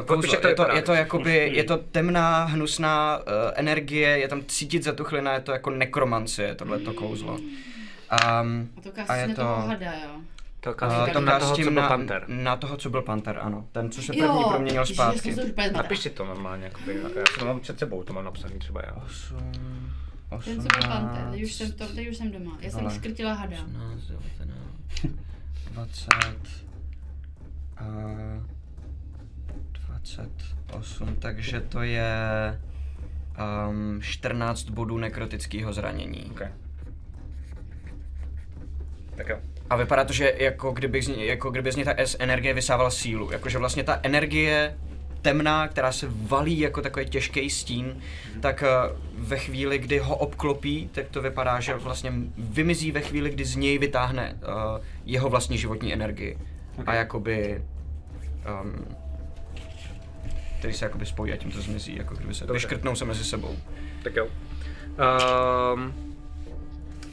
Popiš, 0.06 0.32
jak 0.32 0.40
to 0.40 0.48
je, 0.48 0.54
to, 0.54 0.66
je 0.74 0.82
to 0.82 0.92
jakoby, 0.94 1.50
je 1.54 1.64
to 1.64 1.76
temná, 1.76 2.44
hnusná 2.44 3.18
uh, 3.18 3.22
energie, 3.54 4.08
je 4.18 4.28
tam 4.28 4.42
cítit 4.44 4.84
zatuchlina, 4.84 5.32
je 5.34 5.40
to 5.40 5.52
jako 5.52 5.70
nekromancie, 5.70 6.54
tohleto 6.54 6.92
kouzlo. 6.92 7.32
Um, 7.34 8.70
A 8.76 8.80
to 8.82 8.90
A 9.08 9.14
je 9.16 9.28
to- 9.34 9.44
hada, 9.44 9.92
jo. 9.92 10.10
To 10.64 10.70
uh, 10.70 11.08
to 11.12 11.20
na 11.20 11.38
toho, 11.38 11.56
co 11.56 11.62
byl 11.62 11.70
na, 11.72 11.88
Panther. 11.88 12.24
na 12.28 12.56
toho, 12.56 12.76
co 12.76 12.90
byl 12.90 13.02
Panther, 13.02 13.38
ano. 13.42 13.68
Ten, 13.72 13.90
co 13.90 14.02
se 14.02 14.12
první 14.12 14.22
Jo, 14.22 14.48
proměnil 14.50 14.82
ježiš, 14.82 14.96
zpátky. 14.96 15.36
Napiš 15.72 15.98
si 15.98 16.10
to 16.10 16.24
normálně, 16.24 16.64
jakoby, 16.64 17.00
já 17.16 17.24
to 17.38 17.44
mám 17.44 17.60
před 17.60 17.78
sebou, 17.78 18.02
to 18.02 18.12
mám 18.12 18.24
napsaný 18.24 18.58
třeba 18.58 18.80
já. 18.86 18.92
8, 18.94 19.36
Ten, 20.44 20.56
co 20.62 20.68
byl 20.78 20.88
panter, 20.88 21.30
teď 21.30 21.42
už 21.42 21.52
jsem, 21.52 21.72
to, 21.72 21.86
teď 21.94 22.08
už 22.08 22.16
jsem 22.16 22.30
doma. 22.32 22.58
Já 22.60 22.70
jsem 22.70 22.80
Ale- 22.86 22.94
škrtila 22.94 23.32
hada. 23.32 23.56
18, 23.56 24.00
19, 24.06 24.58
20, 25.72 26.12
a 27.76 27.84
28, 29.72 31.16
takže 31.16 31.60
to 31.60 31.82
je 31.82 32.10
um, 33.68 34.02
14 34.02 34.70
bodů 34.70 34.98
nekrotického 34.98 35.72
zranění. 35.72 36.24
Okay. 36.30 36.52
Tak 39.16 39.28
jo. 39.28 39.38
A 39.74 39.76
vypadá 39.76 40.04
to, 40.04 40.12
že 40.12 40.34
jako 40.38 40.72
kdyby 40.72 41.02
z 41.02 41.08
ní, 41.08 41.26
jako 41.26 41.50
kdyby 41.50 41.72
z 41.72 41.76
ní 41.76 41.84
ta 41.84 41.94
S 41.96 42.16
energie 42.18 42.54
vysávala 42.54 42.90
sílu. 42.90 43.32
Jakože 43.32 43.58
vlastně 43.58 43.84
ta 43.84 44.00
energie 44.02 44.76
temná, 45.22 45.68
která 45.68 45.92
se 45.92 46.06
valí 46.10 46.58
jako 46.58 46.82
takový 46.82 47.06
těžký 47.06 47.50
stín, 47.50 48.00
tak 48.40 48.62
eh, 48.62 48.68
ve 49.18 49.38
chvíli, 49.38 49.78
kdy 49.78 49.98
ho 49.98 50.16
obklopí, 50.16 50.90
tak 50.92 51.08
to 51.08 51.22
vypadá, 51.22 51.60
že 51.60 51.74
vlastně 51.74 52.12
vymizí 52.38 52.92
ve 52.92 53.00
chvíli, 53.00 53.30
kdy 53.30 53.44
z 53.44 53.56
něj 53.56 53.78
vytáhne 53.78 54.34
uh, 54.34 54.84
jeho 55.06 55.28
vlastní 55.28 55.58
životní 55.58 55.92
energii. 55.92 56.38
Okay. 56.72 56.84
A 56.86 56.94
jakoby... 56.94 57.64
Um, 58.62 58.86
který 60.58 60.74
se 60.74 60.84
jakoby 60.84 61.06
spojí 61.06 61.32
a 61.32 61.36
tím 61.36 61.50
to 61.50 61.60
zmizí, 61.60 61.96
jako 61.96 62.14
kdyby 62.14 62.34
se 62.34 62.46
Dobře. 62.46 62.52
vyškrtnou 62.54 62.94
se 62.94 63.04
mezi 63.04 63.24
sebou. 63.24 63.56
Tak 64.02 64.16
jo. 64.16 64.28
Um, 65.74 66.13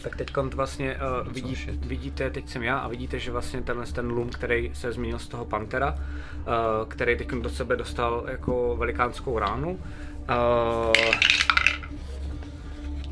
tak 0.01 0.15
teď 0.15 0.37
vlastně 0.37 0.95
uh, 0.95 1.33
vidí, 1.33 1.55
vidíte, 1.77 2.29
teď 2.29 2.49
jsem 2.49 2.63
já 2.63 2.77
a 2.77 2.87
vidíte, 2.87 3.19
že 3.19 3.31
vlastně 3.31 3.61
tenhle 3.61 3.85
ten 3.85 4.07
lum, 4.07 4.29
který 4.29 4.71
se 4.73 4.91
změnil 4.91 5.19
z 5.19 5.27
toho 5.27 5.45
pantera, 5.45 5.91
uh, 5.93 6.45
který 6.87 7.17
teď 7.17 7.31
do 7.31 7.49
sebe 7.49 7.75
dostal 7.75 8.25
jako 8.27 8.75
velikánskou 8.79 9.39
ránu, 9.39 9.69
uh, 9.71 10.93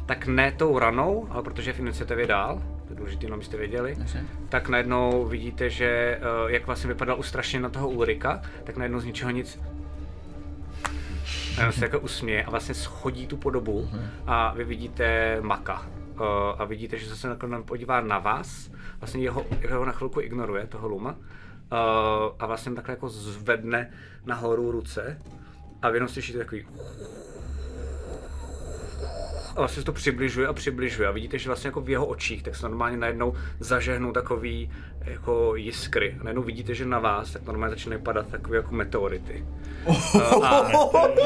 tak 0.06 0.28
ne 0.28 0.52
tou 0.52 0.80
ranou, 0.80 1.28
ale 1.30 1.44
protože 1.44 1.70
je 1.70 1.74
v 1.74 1.80
iniciativě 1.80 2.28
dál, 2.28 2.62
to 2.88 2.94
je 2.94 2.98
důležité, 2.98 3.26
jenom 3.26 3.38
abyste 3.38 3.58
věděli, 3.58 3.96
Jasně. 4.00 4.24
tak 4.50 4.70
najednou 4.70 5.26
vidíte, 5.26 5.70
že 5.70 6.20
uh, 6.44 6.52
jak 6.52 6.66
vlastně 6.66 6.88
vypadal 6.88 7.20
ustrašeně 7.20 7.64
na 7.64 7.70
toho 7.70 7.90
Ulrika, 7.90 8.42
tak 8.64 8.78
najednou 8.78 9.00
z 9.00 9.06
ničeho 9.06 9.32
nic 9.32 9.60
a 11.68 11.72
se 11.72 11.86
jako 11.86 12.00
usměje 12.00 12.44
a 12.44 12.50
vlastně 12.50 12.76
schodí 12.76 13.28
tu 13.28 13.38
podobu 13.38 13.90
a 14.28 14.54
vy 14.54 14.64
vidíte 14.64 15.38
Maka. 15.42 15.86
Uh, 16.20 16.26
a 16.58 16.66
vidíte, 16.66 16.98
že 16.98 17.16
se 17.16 17.30
nakonec 17.30 17.66
podívá 17.66 18.02
na 18.02 18.20
vás, 18.20 18.72
vlastně 19.00 19.24
jeho, 19.24 19.46
jeho 19.62 19.86
na 19.86 19.92
chvilku 19.92 20.22
ignoruje, 20.22 20.68
toho 20.68 20.88
Luma, 20.88 21.12
uh, 21.12 21.18
a 22.40 22.46
vlastně 22.46 22.76
takhle 22.76 22.94
jako 22.94 23.10
zvedne 23.10 23.92
nahoru 24.26 24.72
ruce. 24.72 25.22
A 25.82 25.90
vy 25.90 25.98
jenom 25.98 26.10
slyšíte 26.10 26.38
takový 26.38 26.66
a 29.60 29.62
vlastně 29.62 29.82
se 29.82 29.86
to 29.86 29.94
přibližuje 29.94 30.48
a 30.48 30.54
přibližuje. 30.54 31.08
A 31.08 31.12
vidíte, 31.12 31.38
že 31.38 31.50
vlastně 31.50 31.68
jako 31.68 31.82
v 31.82 31.90
jeho 31.90 32.06
očích 32.06 32.44
tak 32.44 32.56
se 32.56 32.70
normálně 32.70 32.98
najednou 32.98 33.34
zažehnou 33.60 34.12
takový 34.12 34.72
jako 35.06 35.56
jiskry. 35.56 36.16
A 36.20 36.24
najednou 36.24 36.44
vidíte, 36.44 36.76
že 36.76 36.86
na 36.86 37.00
vás 37.00 37.32
tak 37.32 37.46
normálně 37.46 37.76
začínají 37.76 38.02
padat 38.02 38.28
takové 38.28 38.58
jako 38.58 38.76
meteority. 38.76 39.46
Uh, 40.16 40.46
a 40.46 40.72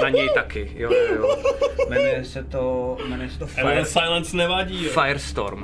na 0.01 0.09
něj 0.09 0.29
taky, 0.33 0.71
jo, 0.75 0.91
jo, 0.91 1.15
jo. 1.15 1.37
Jmenuje 1.89 2.23
se 2.25 2.43
to, 2.43 2.97
jmenuje 3.09 3.29
se 3.29 3.39
to 3.39 3.45
Ale 3.63 3.71
Fire, 3.73 3.85
silence 3.85 4.37
nevadí, 4.37 4.85
jo. 4.85 4.91
Firestorm. 4.91 5.59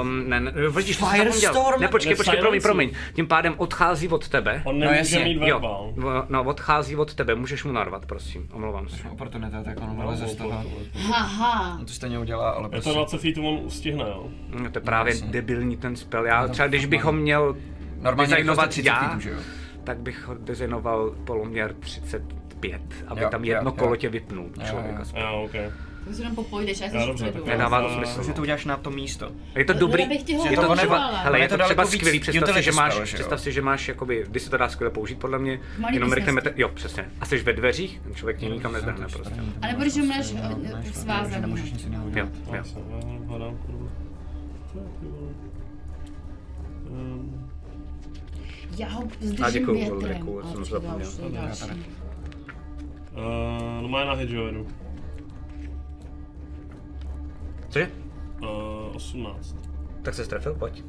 Um, 0.00 0.28
ne, 0.28 0.40
ne, 0.40 0.52
vidíš, 0.76 0.96
Firestorm? 1.12 1.80
Ne, 1.80 1.88
počkej, 1.88 2.10
Ne, 2.12 2.16
počkej, 2.16 2.40
promiň, 2.40 2.60
promiň. 2.62 2.90
Tím 3.14 3.26
pádem 3.26 3.54
odchází 3.56 4.08
od 4.08 4.28
tebe. 4.28 4.62
On 4.64 4.78
nemůže 4.78 4.98
jasně. 4.98 5.24
mít 5.24 5.34
Jo, 5.34 5.40
verbal. 5.60 5.92
v- 5.96 6.26
no, 6.28 6.44
odchází 6.44 6.96
od 6.96 7.14
tebe, 7.14 7.34
můžeš 7.34 7.64
mu 7.64 7.72
narvat, 7.72 8.06
prosím, 8.06 8.48
omlouvám 8.52 8.88
se. 8.88 9.08
Oportunita, 9.12 9.62
tak 9.62 9.80
on 9.80 9.96
No, 9.96 10.02
vyleze 10.02 10.26
z 10.28 10.34
toho. 10.34 10.64
Haha. 10.94 11.76
On 11.80 11.86
to 11.86 11.92
stejně 11.92 12.18
udělá, 12.18 12.50
ale 12.50 12.64
Je 12.66 12.68
prostě... 12.70 12.90
to 12.90 12.96
20 12.96 13.18
feet, 13.20 13.38
on 13.38 13.70
stihne, 13.70 14.04
jo. 14.08 14.26
No, 14.62 14.70
to 14.70 14.78
je 14.78 14.82
právě 14.82 15.12
Jasně. 15.14 15.28
debilní 15.28 15.76
ten 15.76 15.96
spell. 15.96 16.26
Já 16.26 16.48
třeba, 16.48 16.68
když 16.68 16.86
bych 16.86 17.04
ho 17.04 17.12
měl 17.12 17.56
Normálně 18.00 18.34
rychlost 18.36 18.62
je 18.62 18.68
30 18.68 18.88
já, 18.88 19.00
feetů, 19.00 19.20
že 19.20 19.30
jo? 19.30 19.36
tak 19.84 19.98
bych 19.98 20.26
ho 20.26 20.34
designoval 20.34 21.10
poloměr 21.24 21.74
35, 21.80 22.80
aby 23.06 23.20
Jo, 23.22 23.28
tam 23.30 23.44
jo, 23.44 23.54
jedno 23.54 23.70
jo. 23.70 23.76
kolo 23.76 23.96
tě 23.96 24.08
vypnul 24.08 24.44
Jo, 24.58 24.64
člověka. 24.68 24.98
jo. 25.16 25.20
Jo, 25.22 25.42
ok. 25.44 25.52
Tak 26.04 26.14
si 26.14 26.20
jenom 26.20 26.34
popojdeš, 26.36 26.80
já 26.80 26.86
Jo, 26.86 27.16
jsem 27.18 27.32
tak 27.32 27.44
Nedává 27.46 27.80
to 27.80 27.88
Eh, 27.90 27.94
smysl. 27.94 28.14
Takže 28.14 28.28
no. 28.30 28.34
to 28.34 28.42
uděláš 28.42 28.64
na 28.64 28.76
to 28.76 28.90
místo. 28.90 29.30
Je 29.56 29.64
to 29.64 29.72
Ale 29.72 29.80
dobrý, 29.80 30.02
je 30.50 30.56
to 30.56 30.74
třeba, 30.76 31.16
hele, 31.16 31.40
je 31.40 31.48
to 31.48 31.58
třeba 31.58 31.84
skvělý, 31.86 32.20
představ 32.20 32.54
si, 32.56 32.62
že 32.62 32.72
máš, 32.72 32.96
jo? 32.96 33.02
představ 33.04 33.40
si, 33.40 33.52
že 33.52 33.62
máš, 33.62 33.88
jakoby, 33.88 34.24
kdy 34.28 34.40
se 34.40 34.50
to 34.50 34.56
dá 34.56 34.68
skvěle 34.68 34.90
použít, 34.90 35.18
podle 35.18 35.38
mě, 35.38 35.60
jenom 35.92 36.10
mete, 36.10 36.52
jo, 36.56 36.68
přesně, 36.68 37.04
a 37.20 37.26
jsi 37.26 37.38
ve 37.38 37.52
dveřích, 37.52 38.00
ten 38.00 38.14
člověk 38.14 38.38
tě 38.38 38.46
nikam 38.48 38.72
nezdrhne 38.72 39.06
prostě. 39.12 39.34
A 39.62 39.66
nebo 39.66 39.80
když 39.80 39.96
ho 39.98 40.04
máš 40.04 40.34
eh, 40.36 40.82
Že 40.82 40.92
svázaný. 40.92 41.54
Jo, 42.14 42.28
jo. 42.52 42.62
Já 48.78 48.88
ho 48.88 49.02
A 49.02 49.06
zdržím 49.20 49.52
děkuju, 49.60 49.76
větrem. 49.78 50.28
Ulriku, 50.28 50.48
jsem 50.52 50.64
zapomněl. 50.64 51.08
eh, 53.16 53.82
No 53.82 53.88
má 53.88 54.04
na 54.04 54.14
jo, 54.36 54.46
jedu. 54.46 54.66
Cože? 57.68 57.90
Eh, 58.42 58.46
18. 58.94 59.56
Tak 60.02 60.14
se 60.14 60.24
strefil, 60.24 60.54
pojď. 60.54 60.82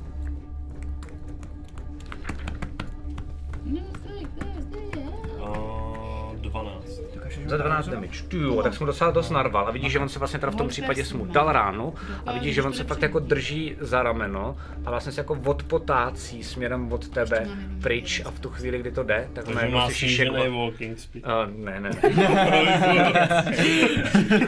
Eh, 5.40 6.38
12. 6.42 7.00
Za 7.46 7.58
12 7.58 7.88
damage. 7.88 8.24
Ty 8.28 8.38
jo, 8.38 8.64
tak 8.64 8.74
jsem 8.74 8.80
mu 8.80 8.86
docela 8.86 9.12
dost 9.12 9.30
narval 9.30 9.68
a 9.68 9.72
vidíš, 9.72 9.92
že 9.92 10.00
on 10.00 10.10
se 10.10 10.20
vlastně 10.20 10.40
teda 10.40 10.52
v 10.52 10.56
tom 10.56 10.68
případě 10.68 11.06
jsi 11.06 11.18
mu 11.18 11.26
dal 11.26 11.52
ránu 11.52 11.94
a 12.26 12.34
vidíš, 12.34 12.56
že 12.56 12.64
on 12.64 12.74
se 12.74 12.84
fakt 12.84 13.02
jako 13.02 13.20
drží 13.20 13.76
za 13.80 14.04
rameno 14.04 14.58
a 14.86 14.90
vlastně 14.90 15.12
se 15.12 15.22
jako 15.22 15.38
odpotácí 15.46 16.44
směrem 16.44 16.94
od 16.94 17.10
tebe 17.10 17.48
pryč 17.82 18.22
a 18.26 18.32
v 18.32 18.40
tu 18.40 18.50
chvíli, 18.50 18.80
kdy 18.80 18.92
to 18.92 19.04
jde, 19.04 19.28
tak 19.34 19.46
Takže 19.46 19.56
najednou 19.60 19.82
slyšíš 19.82 20.16
snížený 20.16 20.44
jako... 20.44 20.58
walking 20.58 21.00
speed. 21.00 21.26
Uh, 21.26 21.32
ne, 21.66 21.80
ne, 21.80 21.90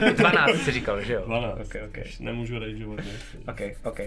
ne. 0.02 0.14
12 0.14 0.56
jsi 0.56 0.72
říkal, 0.72 1.02
že 1.02 1.14
jo? 1.14 1.24
12. 1.26 1.60
Ok, 1.60 1.76
ok. 1.88 1.98
Nemůžu 2.20 2.60
rageovat. 2.60 2.98
ne? 2.98 3.12
Ok, 3.48 3.62
ok. 3.84 3.99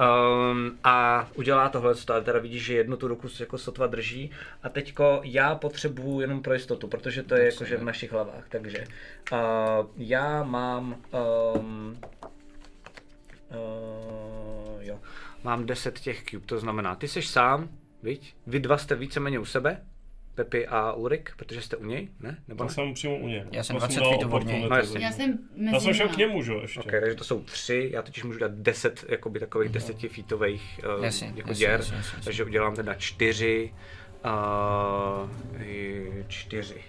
Um, 0.00 0.78
a 0.84 1.28
udělá 1.34 1.68
tohle, 1.68 1.94
ale 2.08 2.22
teda 2.22 2.38
vidíš, 2.38 2.64
že 2.64 2.74
jednu 2.74 2.96
tu 2.96 3.08
ruku 3.08 3.28
jako 3.40 3.58
sotva 3.58 3.86
drží. 3.86 4.30
A 4.62 4.68
teďko 4.68 5.20
já 5.24 5.54
potřebuju 5.54 6.20
jenom 6.20 6.42
pro 6.42 6.54
jistotu, 6.54 6.88
protože 6.88 7.22
to 7.22 7.34
je 7.34 7.44
jakože 7.44 7.76
v 7.76 7.84
našich 7.84 8.12
hlavách, 8.12 8.44
takže 8.48 8.84
uh, 9.32 9.38
já 9.96 10.42
mám 10.42 11.02
um, 11.56 11.98
uh, 13.50 14.82
jo, 14.82 15.00
mám 15.44 15.66
10 15.66 16.00
těch 16.00 16.24
cube, 16.24 16.46
to 16.46 16.58
znamená, 16.58 16.94
ty 16.94 17.08
jsi 17.08 17.22
sám, 17.22 17.68
viď? 18.02 18.34
Vy 18.46 18.60
dva 18.60 18.78
jste 18.78 18.94
víceméně 18.94 19.38
u 19.38 19.44
sebe, 19.44 19.82
Pepi 20.34 20.66
a 20.66 20.92
Ulrik, 20.92 21.30
protože 21.36 21.62
jste 21.62 21.76
u 21.76 21.84
něj, 21.84 22.08
ne? 22.20 22.36
Nebo 22.48 22.64
Já 22.64 22.68
ne? 22.68 22.74
jsem 22.74 22.94
přímo 22.94 23.16
u 23.16 23.28
něj. 23.28 23.44
Já 23.52 23.62
jsem 23.62 23.76
To 23.76 23.78
20 23.86 24.00
dal 24.00 24.10
feetů 24.10 24.28
od 24.30 24.46
něj. 24.46 24.66
No 24.70 24.76
jasně. 24.76 25.04
Já 25.04 25.12
jsem 25.12 25.38
mezi 25.56 25.74
Já 25.74 25.80
jsem 25.80 25.94
šel 25.94 26.08
k 26.08 26.16
němu, 26.16 26.42
že 26.42 26.52
ještě. 26.52 26.80
Ok, 26.80 26.90
takže 26.90 27.14
to 27.14 27.24
jsou 27.24 27.42
tři, 27.42 27.90
já 27.92 28.02
totiž 28.02 28.24
můžu 28.24 28.38
dát 28.38 28.50
10 28.52 29.04
jakoby 29.08 29.40
takových 29.40 29.70
desetifitových 29.70 30.80
uh, 30.98 31.04
Jasně, 31.04 31.32
jako 31.36 31.48
jasně, 31.48 31.54
děr, 31.66 31.70
jasně, 31.70 31.96
jasně, 31.96 32.10
jasně. 32.16 32.24
takže 32.24 32.44
udělám 32.44 32.76
teda 32.76 32.94
čtyři, 32.94 33.72
uh, 34.24 35.30
čtyři. 36.28 36.80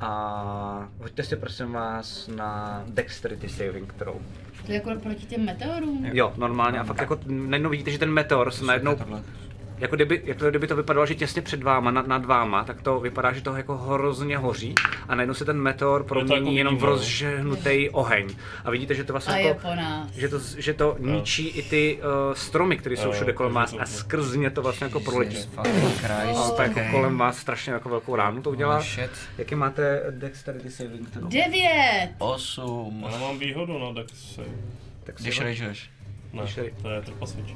A 0.00 0.88
hoďte 0.98 1.22
si 1.22 1.36
prosím 1.36 1.72
vás 1.72 2.28
na 2.36 2.84
Dexterity 2.88 3.48
Saving 3.48 3.92
Throw. 3.92 4.16
To 4.66 4.72
je 4.72 4.74
jako 4.74 5.00
proti 5.02 5.26
těm 5.26 5.44
meteorům. 5.44 6.06
Jo, 6.12 6.32
normálně. 6.36 6.78
A 6.78 6.84
fakt 6.84 7.00
jako 7.00 7.18
najednou 7.26 7.70
vidíte, 7.70 7.90
že 7.90 7.98
ten 7.98 8.10
meteor 8.10 8.50
se 8.50 8.64
najednou. 8.64 8.96
Jako 9.80 9.96
kdyby, 9.96 10.22
jako 10.24 10.50
kdyby 10.50 10.66
to 10.66 10.76
vypadalo, 10.76 11.06
že 11.06 11.14
těsně 11.14 11.42
před 11.42 11.62
váma, 11.62 11.90
nad, 11.90 12.06
nad 12.06 12.24
váma, 12.24 12.64
tak 12.64 12.82
to 12.82 13.00
vypadá, 13.00 13.32
že 13.32 13.40
to 13.40 13.56
jako 13.56 13.76
hrozně 13.76 14.38
hoří 14.38 14.74
a 15.08 15.14
najednou 15.14 15.34
se 15.34 15.44
ten 15.44 15.60
meteor 15.60 16.04
promění 16.04 16.46
jako 16.46 16.50
jenom 16.50 16.76
v 16.76 16.80
no. 16.80 16.86
rozžehnutý 16.86 17.90
oheň. 17.90 18.28
A 18.64 18.70
vidíte, 18.70 18.94
že 18.94 19.04
to 19.04 19.12
vlastně 19.12 19.42
jako, 19.42 19.68
že 20.14 20.28
to, 20.28 20.38
že 20.58 20.74
to 20.74 20.96
ničí 20.98 21.48
i 21.48 21.62
ty 21.62 21.98
uh, 21.98 22.34
stromy, 22.34 22.76
které 22.76 22.96
jsou 22.96 23.12
všude 23.12 23.32
kolem 23.32 23.52
vás 23.52 23.74
a 23.78 23.86
skrz 23.86 24.34
ně 24.34 24.50
to 24.50 24.62
vlastně 24.62 24.84
jako 24.84 25.00
proletí. 25.00 25.36
A 25.56 25.62
to 26.56 26.62
jako 26.62 26.80
kolem 26.90 27.18
vás 27.18 27.38
strašně 27.38 27.72
jako 27.72 27.88
velkou 27.88 28.16
ránu 28.16 28.42
to 28.42 28.50
udělá. 28.50 28.82
Jaký 29.38 29.54
máte 29.54 30.04
dexterity 30.10 30.70
saving 30.70 31.10
throw? 31.10 31.28
Devět! 31.28 32.10
Osm. 32.18 33.06
Já 33.12 33.18
mám 33.18 33.38
výhodu 33.38 33.78
na 33.78 33.92
Dex 33.92 34.34
save. 34.34 34.48
Tak 35.04 35.18
si 35.18 35.24
Když 35.24 35.40
rejžuješ. 35.40 35.90
Ne, 36.32 36.42
to 36.82 36.90
je 36.90 37.02
trpaslič. 37.02 37.54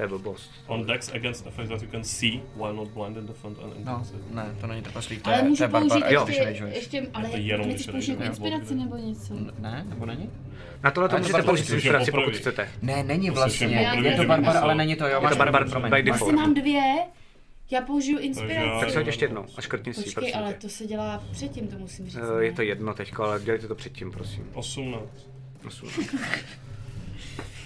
To 0.00 0.04
je 0.04 0.08
blbost. 0.08 0.50
On 0.66 0.86
Dex 0.86 1.08
against 1.14 1.46
effects 1.46 1.68
that 1.68 1.82
you 1.82 1.88
can 1.90 2.04
see 2.04 2.40
while 2.56 2.72
not 2.74 2.88
blinded, 2.88 3.24
defend 3.24 3.56
and 3.58 3.72
No, 3.84 3.92
intensive. 3.92 4.18
ne, 4.30 4.54
to 4.60 4.66
není 4.66 4.82
trpaslík, 4.82 5.22
to 5.22 5.30
Ale 5.30 5.38
je, 5.50 5.56
to 5.56 5.62
je 5.64 5.68
barbar, 5.68 5.88
použít 5.88 6.04
a 6.04 6.10
Jo. 6.12 6.24
když 6.24 6.38
ještě, 6.74 7.06
ale 7.14 7.28
to 7.28 7.36
jenom, 7.36 7.68
když 7.68 8.08
inspiraci 8.08 8.74
nebo 8.74 8.96
něco. 8.96 9.34
Ne, 9.58 9.84
nebo 9.88 10.06
není? 10.06 10.30
Na 10.82 10.90
tohle 10.90 11.08
to 11.08 11.18
můžete 11.18 11.42
použít 11.42 11.70
inspiraci, 11.70 12.10
pokud 12.12 12.36
chcete. 12.36 12.68
Ne, 12.82 13.02
není 13.04 13.30
vlastně. 13.30 13.66
Je 13.66 14.16
to 14.16 14.22
Já 14.22 14.28
barbar, 14.28 14.56
ale 14.56 14.74
není 14.74 14.96
to, 14.96 15.04
jo, 15.06 15.14
Je 15.14 15.20
máš 15.20 15.32
to 15.32 15.38
barbar 15.38 15.64
by 15.90 15.96
Asi 15.96 16.02
default. 16.02 16.32
mám 16.34 16.54
dvě. 16.54 16.82
Já 17.70 17.80
použiju 17.80 18.18
inspiraci. 18.18 18.80
Tak 18.80 18.90
se 18.90 18.98
hoď 18.98 19.06
ještě 19.06 19.24
jednou 19.24 19.44
a 19.56 19.60
škrtni 19.60 19.94
si, 19.94 20.02
Počkej, 20.02 20.14
prosím 20.14 20.38
ale 20.38 20.54
to 20.54 20.68
se 20.68 20.86
dělá 20.86 21.24
předtím, 21.32 21.68
to 21.68 21.78
musím 21.78 22.06
říct. 22.08 22.20
Eh, 22.40 22.44
Je 22.44 22.52
to 22.52 22.62
jedno 22.62 22.94
teďko, 22.94 23.24
ale 23.24 23.40
dělejte 23.40 23.68
to 23.68 23.74
předtím, 23.74 24.10
prosím. 24.12 24.46
18. 24.54 25.08
Osm. 25.66 25.88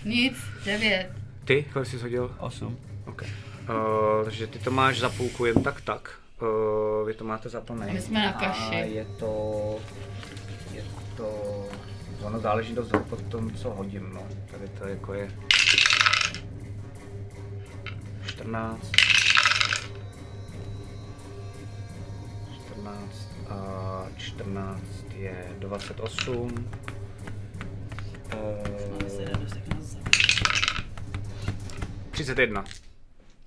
Nic, 0.05 0.35
devět. 0.65 1.24
Ty, 1.45 1.65
kolik 1.73 1.89
jsi 1.89 1.99
hodil? 1.99 2.37
Osm. 2.39 2.79
OK. 3.07 3.23
Uh, 3.23 4.25
takže 4.25 4.47
ty 4.47 4.59
to 4.59 4.71
máš 4.71 4.99
za 4.99 5.09
půlku 5.09 5.45
jen 5.45 5.62
tak 5.62 5.81
tak. 5.81 6.11
Uh, 6.43 7.07
vy 7.07 7.15
to 7.15 7.25
máte 7.25 7.49
za 7.49 7.61
plný. 7.61 7.91
A 7.91 7.93
my 7.93 8.01
jsme 8.01 8.27
na 8.27 8.33
kaši. 8.33 8.75
A 8.75 8.79
je 8.79 9.05
to... 9.05 9.79
Je 10.73 10.85
to... 11.16 11.29
Ono 12.23 12.41
záleží 12.41 12.75
dost 12.75 12.93
po 13.11 13.16
tom, 13.16 13.51
co 13.55 13.71
hodím, 13.71 14.11
no. 14.15 14.23
Tady 14.51 14.69
to 14.69 14.87
jako 14.87 15.15
je... 15.15 15.31
14. 18.27 18.93
14 22.66 23.29
a 23.49 24.07
14 24.16 24.81
je 25.16 25.47
28. 25.59 26.69
Uh, 28.35 30.04
31. 32.15 32.65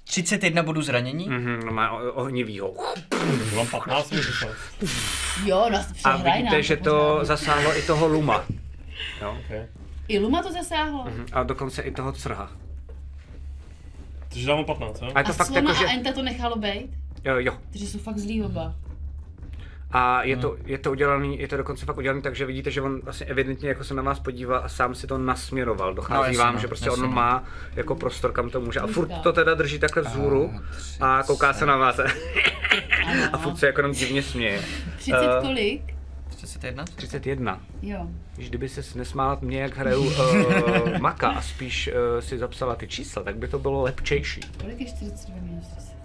31 0.03 0.63
bodů 0.63 0.81
zranění? 0.81 1.29
Mhm, 1.29 1.59
no 1.65 1.71
má 1.71 1.91
o- 1.91 2.11
ohnivýho. 2.13 2.73
Mám 3.55 3.67
15 3.67 4.11
mi 4.11 4.21
říkal. 4.21 4.49
Jo, 5.45 5.69
nás 5.71 5.89
A 5.89 5.93
přehraj 5.93 6.37
vidíte, 6.37 6.55
nám 6.55 6.63
že 6.63 6.77
to 6.77 7.19
zasáhlo 7.21 7.77
i 7.77 7.81
toho 7.81 8.07
Luma. 8.07 8.45
Jo. 9.21 9.37
Okay. 9.45 9.65
I 10.07 10.19
Luma 10.19 10.43
to 10.43 10.51
zasáhlo. 10.51 11.03
Mhm, 11.07 11.25
A 11.31 11.43
dokonce 11.43 11.81
i 11.81 11.91
toho 11.91 12.11
Crha. 12.13 12.51
Takže 14.29 14.47
dávám 14.47 14.65
15, 14.65 15.01
jo? 15.01 15.11
A 15.15 15.19
je 15.19 15.25
to 15.25 15.31
A 15.31 15.33
fakt 15.33 15.47
Slona 15.47 15.69
jako, 15.71 15.79
že... 15.79 15.85
a 15.85 15.91
Enta 15.93 16.11
to 16.11 16.21
nechalo 16.23 16.55
být? 16.55 16.89
Jo, 17.25 17.35
jo. 17.39 17.57
Takže 17.71 17.87
jsou 17.87 17.99
fakt 17.99 18.17
zlí 18.17 18.43
oba. 18.43 18.75
A 19.91 20.23
je 20.23 20.37
to, 20.37 20.57
je 20.65 20.77
to 20.77 20.91
udělaný, 20.91 21.39
je 21.39 21.47
to 21.47 21.57
dokonce 21.57 21.85
fakt 21.85 21.97
udělaný 21.97 22.21
tak, 22.21 22.35
že 22.35 22.45
vidíte, 22.45 22.71
že 22.71 22.81
on 22.81 23.01
vlastně 23.01 23.25
evidentně 23.25 23.69
jako 23.69 23.83
se 23.83 23.93
na 23.93 24.03
vás 24.03 24.19
podívá 24.19 24.57
a 24.57 24.69
sám 24.69 24.95
si 24.95 25.07
to 25.07 25.17
nasměroval. 25.17 25.93
Dochází 25.93 26.19
No, 26.19 26.23
jasně, 26.23 26.37
vám, 26.37 26.53
no, 26.55 26.59
že 26.61 26.67
prostě 26.67 26.89
jasně, 26.89 27.03
on 27.03 27.09
no. 27.09 27.15
má 27.15 27.43
jako 27.75 27.95
prostor, 27.95 28.31
kam 28.31 28.49
to 28.49 28.61
může. 28.61 28.79
A 28.79 28.87
furt 28.87 29.07
to 29.23 29.33
teda 29.33 29.53
drží 29.53 29.79
takhle 29.79 30.03
vzhůru 30.03 30.53
a 30.99 31.23
kouká 31.23 31.53
se 31.53 31.65
na 31.65 31.77
vás. 31.77 31.99
A 33.33 33.37
furt 33.37 33.57
se 33.57 33.65
jako 33.65 33.79
jenom 33.79 33.91
divně 33.91 34.23
směje. 34.23 34.61
30 34.97 35.17
Eh, 35.17 35.41
kolik? 35.41 35.81
31? 36.29 36.83
31. 36.95 37.59
Jo. 37.81 38.07
Když 38.35 38.49
kdyby 38.49 38.69
se 38.69 38.97
nesmála 38.97 39.37
mě, 39.41 39.61
jak 39.61 39.77
hraju 39.77 40.03
uh, 40.05 40.97
Maka 40.99 41.29
a 41.29 41.41
spíš 41.41 41.87
uh, 41.87 42.19
si 42.21 42.37
zapsala 42.37 42.75
ty 42.75 42.87
čísla, 42.87 43.23
tak 43.23 43.37
by 43.37 43.47
to 43.47 43.59
bylo 43.59 43.81
lepčejší. 43.81 44.41
Kolik 44.61 44.79
je 44.79 44.85
42 44.87 45.41
minus 45.41 45.67
10? 45.75 45.95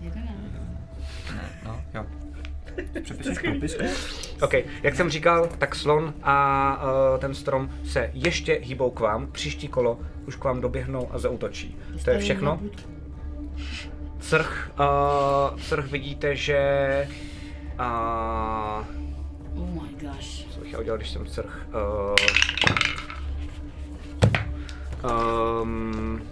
11. 0.00 0.37
Propisku? 3.42 3.84
OK, 4.42 4.54
jak 4.82 4.94
jsem 4.94 5.10
říkal, 5.10 5.48
tak 5.58 5.74
slon 5.74 6.14
a 6.22 6.82
uh, 7.12 7.18
ten 7.18 7.34
strom 7.34 7.70
se 7.84 8.10
ještě 8.14 8.58
hýbou 8.62 8.90
k 8.90 9.00
vám. 9.00 9.32
Příští 9.32 9.68
kolo 9.68 10.00
už 10.26 10.36
k 10.36 10.44
vám 10.44 10.60
doběhnou 10.60 11.08
a 11.12 11.18
zautočí. 11.18 11.76
To 12.04 12.10
je 12.10 12.18
všechno. 12.18 12.60
Crch, 14.18 14.70
uh, 14.80 15.60
crch 15.60 15.90
vidíte, 15.90 16.36
že... 16.36 17.08
Uh, 17.80 18.84
Oh 19.56 19.82
my 19.82 19.88
gosh. 20.00 20.46
co 20.50 20.60
bych 20.60 20.72
já 20.72 20.78
udělal, 20.78 20.98
když 20.98 21.10
jsem 21.10 21.26
crch? 21.26 21.68
Uh, 21.68 22.14
um, 25.62 26.22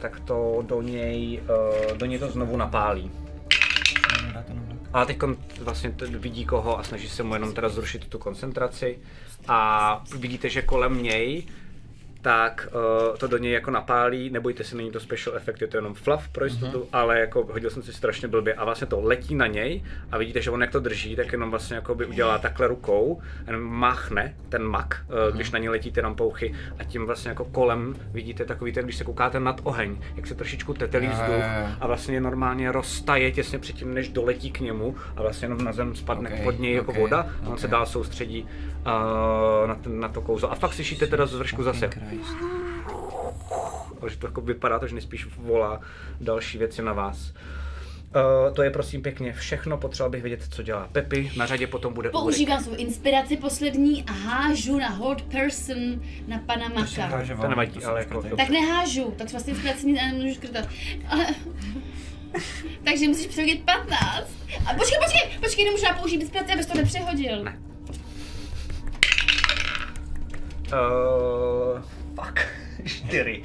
tak 0.00 0.20
to 0.20 0.62
do 0.66 0.82
něj, 0.82 1.40
uh, 1.90 1.96
do 1.96 2.06
něj 2.06 2.18
to 2.18 2.30
znovu 2.30 2.56
napálí. 2.56 3.10
A 4.92 5.04
teď 5.04 5.18
vlastně 5.60 5.94
vidí 6.08 6.44
koho 6.44 6.78
a 6.78 6.82
snaží 6.82 7.08
se 7.08 7.22
mu 7.22 7.34
jenom 7.34 7.54
teda 7.54 7.68
zrušit 7.68 8.08
tu 8.08 8.18
koncentraci. 8.18 8.98
A 9.48 10.04
vidíte, 10.18 10.48
že 10.48 10.62
kolem 10.62 11.02
něj 11.02 11.42
tak 12.22 12.68
uh, 13.10 13.16
to 13.16 13.26
do 13.26 13.38
něj 13.38 13.52
jako 13.52 13.70
napálí, 13.70 14.30
nebojte 14.30 14.64
se, 14.64 14.76
není 14.76 14.90
to 14.90 15.00
special 15.00 15.36
effect, 15.36 15.60
je 15.60 15.66
to 15.66 15.76
jenom 15.76 15.94
fluff 15.94 16.28
pro 16.28 16.44
jistotu, 16.44 16.78
uh-huh. 16.80 16.88
ale 16.92 17.20
jako 17.20 17.48
hodil 17.52 17.70
jsem 17.70 17.82
si 17.82 17.92
strašně 17.92 18.28
blbě 18.28 18.54
a 18.54 18.64
vlastně 18.64 18.86
to 18.86 19.00
letí 19.00 19.34
na 19.34 19.46
něj 19.46 19.82
a 20.12 20.18
vidíte, 20.18 20.42
že 20.42 20.50
on 20.50 20.60
jak 20.60 20.70
to 20.70 20.80
drží, 20.80 21.16
tak 21.16 21.32
jenom 21.32 21.50
vlastně 21.50 21.76
jako 21.76 21.94
by 21.94 22.06
udělá 22.06 22.38
takhle 22.38 22.66
rukou, 22.66 23.20
jenom 23.46 23.62
máchne 23.62 24.34
ten 24.48 24.62
mak, 24.62 25.04
uh, 25.08 25.36
když 25.36 25.50
na 25.50 25.58
něj 25.58 25.68
letí 25.68 25.92
ty 25.92 26.00
rampouchy 26.00 26.54
a 26.78 26.84
tím 26.84 27.06
vlastně 27.06 27.28
jako 27.28 27.44
kolem 27.44 27.94
vidíte 28.12 28.44
takový 28.44 28.72
ten, 28.72 28.84
když 28.84 28.96
se 28.96 29.04
koukáte 29.04 29.40
nad 29.40 29.60
oheň, 29.64 29.98
jak 30.16 30.26
se 30.26 30.34
trošičku 30.34 30.74
tetelí 30.74 31.06
vzduch 31.06 31.44
a 31.80 31.86
vlastně 31.86 32.20
normálně 32.20 32.72
roztaje 32.72 33.32
těsně 33.32 33.58
předtím, 33.58 33.94
než 33.94 34.08
doletí 34.08 34.50
k 34.50 34.60
němu 34.60 34.96
a 35.16 35.22
vlastně 35.22 35.46
jenom 35.46 35.64
na 35.64 35.72
zem 35.72 35.94
spadne 35.94 36.30
Ok, 36.30 36.44
pod 36.44 36.58
něj 36.58 36.74
jako 36.74 36.92
ok, 36.92 36.98
voda 36.98 37.26
a 37.42 37.46
on 37.46 37.52
ok. 37.52 37.58
se 37.58 37.68
dál 37.68 37.86
soustředí 37.86 38.42
uh, 38.42 39.68
na, 39.68 39.74
ten, 39.74 40.00
na 40.00 40.08
to 40.08 40.20
kouzlo. 40.20 40.52
A 40.52 40.54
fakt 40.54 40.72
slyšíte 40.72 41.06
teda 41.06 41.26
z 41.26 41.34
vršku 41.34 41.62
zase. 41.62 41.90
Ale 44.00 44.10
že 44.10 44.16
to 44.16 44.26
jako 44.26 44.40
vypadá 44.40 44.78
to, 44.78 44.86
že 44.86 44.94
nejspíš 44.94 45.26
volá 45.36 45.80
další 46.20 46.58
věci 46.58 46.82
na 46.82 46.92
vás. 46.92 47.32
Uh, 48.16 48.54
to 48.54 48.62
je 48.62 48.70
prosím 48.70 49.02
pěkně 49.02 49.32
všechno, 49.32 49.78
potřeboval 49.78 50.10
bych 50.10 50.22
vědět, 50.22 50.48
co 50.50 50.62
dělá 50.62 50.88
Pepi, 50.92 51.30
na 51.36 51.46
řadě 51.46 51.66
potom 51.66 51.92
bude 51.92 52.10
Ulrik. 52.10 52.22
Používám 52.22 52.64
svou 52.64 52.74
inspiraci 52.74 53.36
poslední 53.36 54.04
a 54.04 54.12
hážu 54.12 54.78
na 54.78 54.88
hold 54.88 55.22
person 55.22 56.02
na 56.26 56.38
pana 56.38 56.68
Maka. 56.68 57.24
To 57.40 57.48
nevadí, 57.48 57.84
ale 57.84 58.00
jako 58.00 58.22
Tak 58.36 58.48
nehážu, 58.48 59.14
tak 59.18 59.30
vlastně 59.30 59.52
inspirací 59.52 59.86
nic 59.86 59.96
nemůžu 59.96 60.34
škrtat. 60.34 60.68
Ale... 61.08 61.26
Takže 62.84 63.08
musíš 63.08 63.26
přehodit 63.26 63.64
15. 63.64 64.30
A 64.66 64.74
počkej, 64.74 64.98
počkej, 65.04 65.38
počkej, 65.40 65.64
nemůžu 65.64 65.84
já 65.84 65.94
použít 65.94 66.20
inspiraci, 66.20 66.52
abys 66.52 66.66
to 66.66 66.74
nepřehodil. 66.74 67.44
Ne. 67.44 67.58
Uh, 70.72 71.82
fuck. 72.24 72.40
Čtyři. 72.84 73.42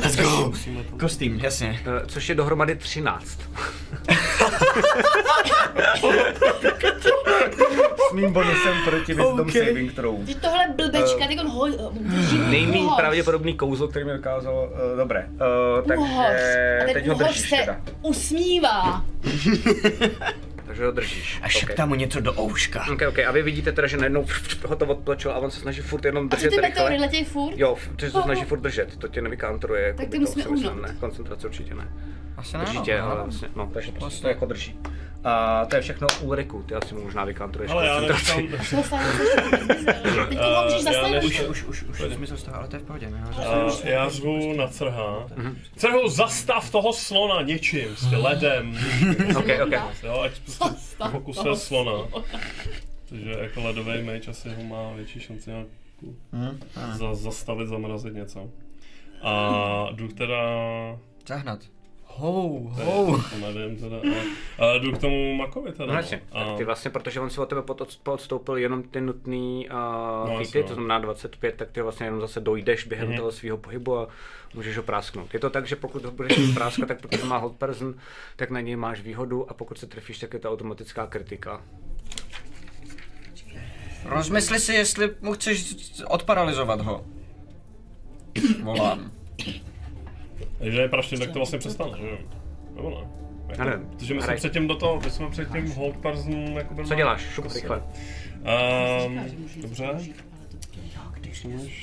Let's 0.00 0.16
go! 0.16 0.52
Kostým, 1.00 1.40
jasně. 1.42 1.80
Uh, 1.86 2.06
což 2.06 2.28
je 2.28 2.34
dohromady 2.34 2.76
13. 2.76 3.38
S 8.10 8.12
mým 8.12 8.32
bonusem 8.32 8.74
proti 8.84 9.14
Wisdom 9.14 9.40
Ok. 9.40 9.52
Saving 9.52 9.94
Throw. 9.94 10.26
Že 10.26 10.34
tohle 10.34 10.68
blbečka, 10.76 11.26
teď 11.26 11.40
on 11.40 11.48
ho, 11.48 11.66
uhoř. 11.66 12.96
pravděpodobný 12.96 13.54
kouzlo, 13.54 13.88
který 13.88 14.04
mi 14.04 14.12
dokázalo, 14.12 14.64
uh, 14.64 14.96
dobré. 14.98 15.26
Uh, 15.28 15.86
takže 15.88 16.00
Uhoř. 16.00 16.26
A 16.82 16.84
ten 16.84 16.92
teď 16.94 17.06
ho 17.06 17.14
uhoř 17.14 17.26
držíš 17.28 17.48
se 17.50 17.56
teda. 17.56 17.80
usmívá. 18.02 19.04
Takže 20.74 20.86
ho 20.86 20.92
držíš. 20.92 21.38
A 21.42 21.48
šeptá 21.48 21.86
mu 21.86 21.94
něco 21.94 22.20
do 22.20 22.32
ouška. 22.42 22.84
Ok, 22.92 23.02
ok. 23.08 23.18
A 23.18 23.30
vy 23.30 23.42
vidíte 23.42 23.72
teda, 23.72 23.86
že 23.88 23.96
najednou 23.96 24.26
ho 24.66 24.76
to 24.76 24.86
odtočilo 24.86 25.34
a 25.34 25.38
on 25.38 25.50
se 25.50 25.60
snaží 25.60 25.80
furt 25.80 26.04
jenom 26.04 26.24
A 26.24 26.28
držet 26.34 26.50
ty 26.50 26.56
meteory 26.60 26.90
rychle. 26.94 27.06
letěj 27.06 27.24
furt? 27.24 27.52
Jo, 27.58 27.76
ty 27.96 28.06
se 28.06 28.12
to 28.12 28.22
snaží 28.22 28.44
furt 28.44 28.60
držet, 28.60 28.96
to 28.96 29.08
tě 29.08 29.22
nevykantruje. 29.22 29.82
Jako 29.82 29.96
Tak 29.96 30.06
ty 30.08 30.12
to 30.16 30.20
musíme 30.20 30.46
uhnout. 30.46 30.82
Ne, 30.82 30.96
koncentrace 31.00 31.46
určitě 31.46 31.74
ne. 31.74 31.88
Asi 32.36 32.56
ne, 32.56 32.64
Drží 32.64 32.76
no, 32.78 32.84
no. 32.98 33.04
ale 33.10 33.22
vlastně, 33.24 33.48
no, 33.56 33.70
takže 33.74 33.90
prostě 33.92 34.00
to 34.00 34.00
Prostě. 34.06 34.28
jako 34.28 34.46
drží. 34.46 34.78
A 35.24 35.64
to 35.66 35.76
je 35.76 35.82
všechno 35.82 36.06
Ulriku, 36.22 36.62
ty 36.62 36.74
asi 36.74 36.94
mu 36.94 37.02
možná 37.02 37.24
vykantruješ. 37.24 37.70
Ale 37.70 37.86
já 37.86 38.00
zmizel. 38.00 38.36
Teď 40.28 40.38
to 40.38 40.64
můžeš 40.64 40.84
než- 40.84 41.24
Už, 41.24 41.42
už, 41.42 41.82
už, 41.82 41.82
už 41.82 42.28
z 42.38 42.42
toho, 42.42 42.56
ale 42.56 42.68
to 42.68 42.76
je 42.76 42.80
v 42.80 42.84
pohodě. 42.84 43.10
ne? 43.10 43.24
Uh, 43.64 43.70
já 43.84 44.08
řvu 44.08 44.52
na 44.56 44.66
Crha. 44.68 45.26
Crhu, 45.76 46.08
zastav 46.08 46.70
toho 46.70 46.92
slona 46.92 47.42
něčím, 47.42 47.86
prostě 47.88 48.16
ledem. 48.16 48.78
Ok, 49.36 49.46
ok. 49.64 49.72
Jo, 50.02 50.20
ať 50.24 50.32
prostě 50.40 50.64
fokusuje 51.10 51.56
slona. 51.56 52.08
Takže 53.08 53.30
jako 53.40 53.60
ledový 53.62 54.02
meč 54.02 54.28
asi 54.28 54.48
ho 54.54 54.62
má 54.64 54.92
větší 54.96 55.20
šanci 55.20 55.50
nějak 55.50 55.66
za, 56.92 57.14
zastavit, 57.14 57.68
zamrazit 57.68 58.14
něco. 58.14 58.50
A 59.22 59.88
jdu 59.92 60.08
teda... 60.08 60.36
Zahnat. 61.26 61.60
Hou, 62.16 62.72
To 62.76 62.84
hou. 62.84 63.16
nevím 63.54 63.76
teda, 63.76 63.96
ale, 63.96 64.22
ale 64.58 64.80
jdu 64.80 64.92
k 64.92 64.98
tomu 64.98 65.34
Makovi 65.34 65.72
teda. 65.72 65.86
No 65.86 65.92
jasně, 65.94 66.22
A- 66.32 66.44
tak 66.44 66.56
ty 66.56 66.64
vlastně, 66.64 66.90
protože 66.90 67.20
on 67.20 67.30
si 67.30 67.40
od 67.40 67.48
tebe 67.48 67.62
pod- 67.62 67.98
poodstoupil 68.02 68.56
jenom 68.56 68.82
ty 68.82 69.00
nutný 69.00 69.68
uh, 69.70 70.28
No, 70.30 70.36
featy, 70.38 70.62
no. 70.62 70.68
to 70.68 70.74
znamená 70.74 70.98
25, 70.98 71.54
tak 71.54 71.70
ty 71.70 71.82
vlastně 71.82 72.06
jenom 72.06 72.20
zase 72.20 72.40
dojdeš 72.40 72.84
během 72.86 73.08
Mhm. 73.08 73.16
toho 73.16 73.32
svého 73.32 73.56
pohybu 73.58 73.98
a 73.98 74.08
můžeš 74.54 74.76
ho 74.76 74.82
prásknout. 74.82 75.34
Je 75.34 75.40
to 75.40 75.50
tak, 75.50 75.66
že 75.66 75.76
pokud 75.76 76.04
ho 76.04 76.10
budeš 76.10 76.38
práskat, 76.54 76.86
tak 76.88 77.00
protože 77.00 77.24
má 77.24 77.36
hold 77.36 77.56
person, 77.56 77.94
tak 78.36 78.50
na 78.50 78.60
něj 78.60 78.76
máš 78.76 79.00
výhodu 79.00 79.50
a 79.50 79.54
pokud 79.54 79.78
se 79.78 79.86
trefíš, 79.86 80.18
tak 80.18 80.32
je 80.32 80.38
to 80.38 80.50
automatická 80.50 81.06
kritika. 81.06 81.62
Rozmysli 84.04 84.60
si, 84.60 84.74
jestli 84.74 85.10
mu 85.20 85.32
chceš 85.32 85.74
odparalizovat 86.06 86.80
ho. 86.80 87.04
Volám. 88.62 89.10
Když 90.64 90.74
je 90.74 90.88
prašně, 90.88 91.18
tak 91.18 91.30
to 91.30 91.38
vlastně 91.38 91.58
přestane, 91.58 91.98
že 92.00 92.06
jo? 92.08 92.18
Nebo 92.76 92.90
ne? 92.90 92.96
Jak 93.48 93.58
Já 93.58 93.64
to- 93.64 93.70
nevím. 93.70 93.86
Protože 93.88 94.14
my 94.14 94.20
jsme 94.20 94.26
Hraj. 94.26 94.36
předtím 94.36 94.68
do 94.68 94.76
toho, 94.76 95.00
my 95.04 95.10
jsme 95.10 95.30
předtím 95.30 95.72
hold 95.72 95.96
person 95.96 96.34
jako 96.34 96.74
byl 96.74 96.86
Co 96.86 96.94
děláš? 96.94 97.20
Šup, 97.22 97.44
rychle. 97.54 97.82
Um, 99.06 99.20
dobře. 99.62 99.98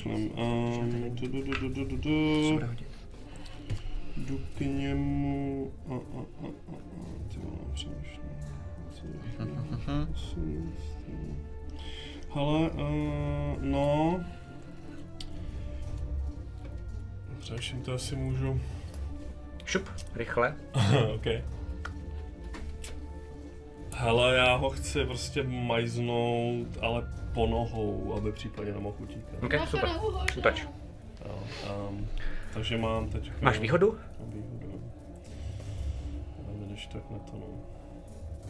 Um, 0.05 0.29
du, 1.09 1.27
du, 1.27 1.41
du, 1.43 1.53
du, 1.53 1.69
du, 1.69 1.85
du, 1.85 1.97
du. 1.97 2.59
Jdu 4.17 4.39
k 4.57 4.59
němu. 4.59 5.71
A, 5.89 5.93
a, 5.93 5.97
a, 5.97 6.45
a, 6.45 6.47
a. 6.47 6.75
Ty 7.33 7.39
vole, 7.43 7.57
přemýšlím. 7.73 8.21
Co. 8.91 9.03
Hele, 12.33 12.69
uh, 12.69 13.61
no. 13.61 14.19
Přemýšlím 17.41 17.81
to, 17.81 17.91
jestli 17.91 18.15
můžu. 18.15 18.61
Šup, 19.65 19.89
rychle. 20.15 20.55
OK. 21.15 21.25
Hele, 23.93 24.35
já 24.35 24.55
ho 24.55 24.69
chci 24.69 25.05
prostě 25.05 25.43
majznout, 25.43 26.67
ale 26.81 27.03
po 27.33 27.47
nohou, 27.47 28.13
aby 28.17 28.31
případně 28.31 28.71
nemohl 28.71 28.95
utíkat. 28.99 29.43
Ok, 29.43 29.67
super. 29.67 29.89
Utač. 30.37 30.63
Jo, 31.25 31.43
um, 31.89 32.07
takže 32.53 32.77
mám 32.77 33.09
teď... 33.09 33.31
Máš 33.41 33.59
výhodu? 33.59 33.97
Mám 34.19 34.29
výhodu. 34.29 34.81
Ale 36.47 36.57
když 36.67 36.87
tak 36.87 37.11
na 37.11 37.19
to, 37.19 37.31
no. 37.33 37.47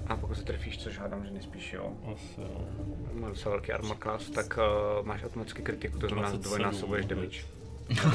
A 0.08 0.16
pokud 0.16 0.36
se 0.36 0.44
trefíš, 0.44 0.78
což 0.78 1.00
hádám, 1.00 1.26
že 1.26 1.32
nespíš, 1.32 1.74
jo. 1.74 1.94
Asi, 2.14 2.42
jo. 2.42 2.68
Má 3.14 3.30
docela 3.30 3.56
velký 3.56 3.72
armor 3.72 3.98
class, 3.98 4.30
tak 4.30 4.58
uh, 4.58 5.06
máš 5.06 5.24
automaticky 5.24 5.62
kritiku, 5.62 6.00
to 6.00 6.08
znamená 6.08 6.30
27, 6.30 6.44
dvojnásobuješ 6.44 7.06
no, 7.06 7.16
damage. 7.16 7.61
No. 8.06 8.12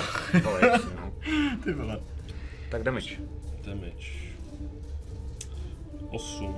Ty 1.64 1.72
vole. 1.72 2.00
Tak 2.70 2.82
damage. 2.82 3.10
Damage. 3.66 4.06
8. 6.10 6.54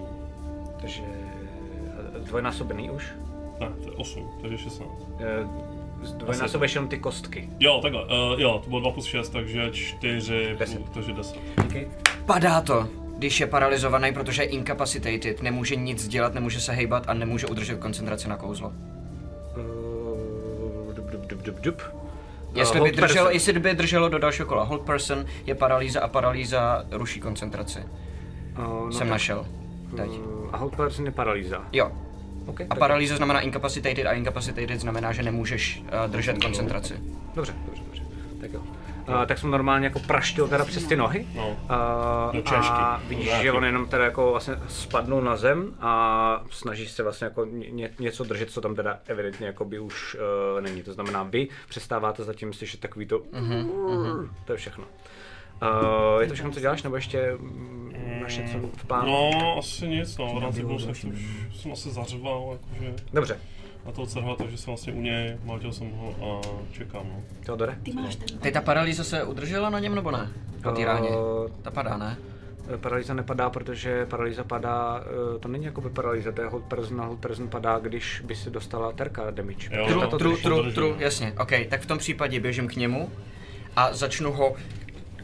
Takže 0.81 1.03
eh, 1.05 2.19
dvojnásobený 2.19 2.91
už. 2.91 3.05
Ne, 3.61 3.69
to 3.85 3.91
je 3.91 3.97
8, 3.97 4.29
takže 4.43 4.59
16. 4.59 4.91
Eh, 5.21 5.25
Dvojnásobuješ 6.17 6.75
jenom 6.75 6.89
ty 6.89 6.99
kostky. 6.99 7.49
Jo, 7.61 7.79
takhle, 7.83 8.05
uh, 8.05 8.41
jo, 8.41 8.61
to 8.65 8.69
bylo 8.69 8.81
2 8.81 8.91
plus 8.91 9.05
6, 9.07 9.29
takže 9.29 9.71
4, 9.73 10.57
Deset. 10.59 10.91
takže 10.95 11.13
10. 11.13 11.37
Díky. 11.63 11.89
Padá 12.27 12.61
to, 12.61 12.89
když 13.19 13.41
je 13.41 13.47
paralizovaný, 13.47 14.13
protože 14.13 14.43
je 14.43 14.49
incapacitated, 14.49 15.43
nemůže 15.43 15.77
nic 15.77 16.09
dělat, 16.09 16.35
nemůže 16.35 16.61
se 16.61 16.73
hejbat 16.73 17.05
a 17.09 17.15
nemůže 17.15 17.47
udržet 17.47 17.79
koncentraci 17.79 18.29
na 18.29 18.37
kouzlo. 18.37 18.73
Eh, 19.57 20.95
Dup, 20.95 21.11
dup, 21.11 21.27
dup, 21.27 21.43
dup, 21.43 21.61
dup. 21.61 21.83
Jestli 22.55 22.77
Eh, 22.79 22.83
by, 22.83 22.89
hold 22.89 22.97
drželo, 22.97 23.25
person. 23.25 23.33
jestli 23.33 23.53
by 23.61 23.75
drželo 23.75 24.09
do 24.09 24.19
dalšího 24.19 24.49
kola. 24.49 24.65
Hold 24.65 24.83
person 24.83 25.25
je 25.47 25.55
paralýza 25.55 26.01
a 26.01 26.09
paralýza 26.09 26.85
ruší 26.91 27.21
koncentraci. 27.21 27.79
Eh, 27.79 27.85
no 28.59 28.93
Jsem 28.93 28.99
tak, 29.07 29.09
našel. 29.09 29.47
Teď. 29.97 30.11
eh, 30.11 30.49
A 30.53 30.57
hold 30.57 30.77
person 30.77 31.05
je 31.05 31.11
paralýza. 31.13 31.65
Jo. 31.73 31.93
Okay, 32.47 32.67
A 32.71 32.75
paralýza 32.75 33.17
znamená 33.17 33.41
incapacitated 33.41 34.07
a 34.07 34.13
incapacitated 34.13 34.81
znamená, 34.81 35.13
že 35.13 35.23
nemůžeš 35.23 35.83
uh, 36.05 36.11
držet 36.11 36.39
koncentraci. 36.45 36.95
Dobře, 37.35 37.55
dobře, 37.67 37.83
dobře. 37.85 38.03
Tak 38.41 38.53
jo. 38.53 38.61
Uh, 39.09 39.27
tak 39.27 39.39
jsem 39.39 39.51
normálně 39.51 39.87
jako 39.87 40.01
praštil 40.01 40.49
teda 40.49 40.65
přes 40.65 40.85
ty 40.85 40.97
nohy. 40.97 41.27
No. 41.35 41.49
Uh, 41.49 42.33
Do 42.33 42.43
češky. 42.43 42.73
a 42.73 43.03
vidíš, 43.09 43.31
že 43.31 43.53
on 43.53 43.65
jenom 43.65 43.89
teda 43.89 44.05
jako 44.05 44.31
vlastně 44.31 44.55
spadnul 44.69 45.21
na 45.21 45.37
zem 45.37 45.75
a 45.81 46.45
snaží 46.51 46.89
se 46.89 47.03
vlastně 47.03 47.25
jako 47.25 47.45
ně, 47.45 47.91
něco 47.99 48.25
držet, 48.25 48.51
co 48.51 48.61
tam 48.61 48.75
teda 48.75 48.99
evidentně 49.07 49.47
jako 49.47 49.65
by 49.65 49.79
už 49.79 50.17
uh, 50.55 50.61
není. 50.61 50.83
To 50.83 50.93
znamená, 50.93 51.23
vy 51.23 51.49
přestáváte 51.69 52.25
zatím 52.25 52.53
slyšet 52.53 52.81
takový 52.81 53.07
to, 53.07 53.19
uh-huh. 53.19 54.29
to 54.45 54.53
je 54.53 54.59
všechno. 54.59 54.85
Uh, 55.63 56.21
je 56.21 56.29
to 56.29 56.35
všechno, 56.35 56.53
co 56.53 56.61
děláš, 56.61 56.83
nebo 56.83 56.97
ještě 56.97 57.33
mm, 57.39 58.19
máš 58.23 58.37
něco 58.37 58.59
v 58.59 58.87
plánu? 58.87 59.07
No, 59.07 59.59
asi 59.59 59.89
nic, 59.89 60.19
no, 60.19 60.35
v 60.35 60.39
rámci 60.43 60.61
dvou 60.61 60.79
jsem, 60.79 60.91
už, 60.91 61.01
jsem 61.55 61.73
asi 61.73 61.91
zařval, 61.91 62.59
jakože 62.73 62.95
Dobře, 63.13 63.41
na 63.87 63.93
toho 63.93 64.07
cerhla, 64.07 64.37
takže 64.37 64.57
jsem 64.59 64.67
vlastně 64.67 64.93
u 64.93 65.01
něj, 65.01 65.37
mlátil 65.45 65.73
jsem 65.73 65.91
ho 65.91 66.15
a 66.23 66.41
čekám, 66.73 67.07
no. 67.09 67.23
Teodore? 67.47 67.79
Ty 67.83 67.93
máš 67.93 68.17
ten. 68.17 68.39
Teď 68.39 68.55
ta 68.55 68.61
paralýza 68.61 69.05
se 69.05 69.25
udržela 69.25 69.71
na 69.71 69.79
něm 69.79 69.95
nebo 69.95 70.11
ne? 70.11 70.33
Po 70.63 70.71
té 70.71 70.85
ráně. 70.85 71.09
Uh, 71.09 71.51
Ta 71.63 71.71
padá, 71.71 71.97
ne? 71.97 72.17
Paralýza 72.77 73.15
nepadá, 73.15 73.51
protože 73.51 74.07
paralýza 74.07 74.45
padá, 74.45 75.05
eh, 75.37 75.39
to 75.39 75.49
není 75.49 75.65
jakoby 75.65 75.91
paralýza, 75.91 76.33
to 76.33 76.43
je 76.43 76.49
hold 76.49 76.65
person 76.65 77.01
a 77.01 77.05
hold 77.05 77.21
person 77.21 77.49
padá, 77.49 77.79
když 77.79 78.23
by 78.27 78.37
si 78.37 78.51
dostala 78.51 78.93
terka 78.93 79.31
damage. 79.31 79.69
Jo. 79.77 79.87
Tru, 79.87 80.19
tru, 80.19 80.37
tru, 80.37 80.73
tru, 80.73 80.97
jasně, 80.99 81.33
ok, 81.41 81.53
tak 81.69 81.81
v 81.81 81.87
tom 81.87 81.99
případě 81.99 82.41
běžím 82.41 82.69
k 82.69 82.77
němu 82.77 83.11
a 83.77 83.93
začnu 83.95 84.33
ho 84.33 84.55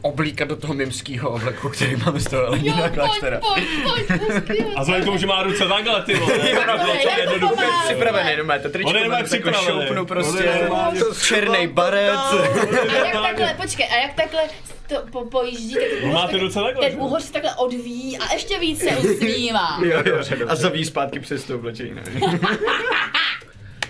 oblíkat 0.05 0.47
do 0.47 0.55
toho 0.55 0.73
mimského 0.73 1.29
obleku, 1.29 1.69
který 1.69 1.95
máme 1.95 2.19
z 2.19 2.23
toho 2.25 2.41
Jo, 2.41 2.47
Elenina 2.47 2.77
pojď, 2.77 2.93
kláštera. 2.93 3.39
pojď, 3.53 3.65
pojď, 3.83 4.21
hezky. 4.21 4.65
A 4.75 4.81
vzhledem 4.81 5.03
k 5.03 5.05
tomu, 5.05 5.17
že 5.17 5.27
má 5.27 5.43
ruce 5.43 5.67
takhle, 5.67 6.01
ty 6.03 6.13
vole. 6.13 6.49
Jak 6.49 7.39
to 7.39 7.47
pomáhá? 7.49 7.83
Připravený, 7.85 8.37
no 8.37 8.43
to 8.59 8.69
tričko, 8.69 8.89
On 8.89 8.95
je 8.95 9.23
připravený. 9.23 9.65
šoupnu 9.65 10.05
prostě, 10.05 10.43
je 10.43 11.01
černý 11.27 11.67
baret. 11.67 12.15
A 12.15 12.95
jak 12.95 13.21
takhle, 13.21 13.53
počkej, 13.61 13.85
a 13.91 13.95
jak 14.01 14.13
takhle 14.13 14.41
to 14.87 14.95
po, 15.11 15.25
pojíždí, 15.25 15.73
tak 15.73 15.83
ten 16.01 16.03
On 16.03 16.13
má 16.13 16.19
úhoř, 16.19 16.31
ty 16.31 16.39
ruce 16.39 16.59
takhle, 16.59 16.81
ten 16.85 16.91
že? 16.91 16.97
úhoř 16.97 17.23
se 17.23 17.33
takhle 17.33 17.55
odvíjí 17.55 18.17
a 18.17 18.33
ještě 18.33 18.59
víc 18.59 18.79
se 18.79 18.89
usmívá. 18.97 19.79
A 20.47 20.55
zaví 20.55 20.85
zpátky 20.85 21.19
přes 21.19 21.43
to 21.43 21.55
oblečení. 21.55 21.91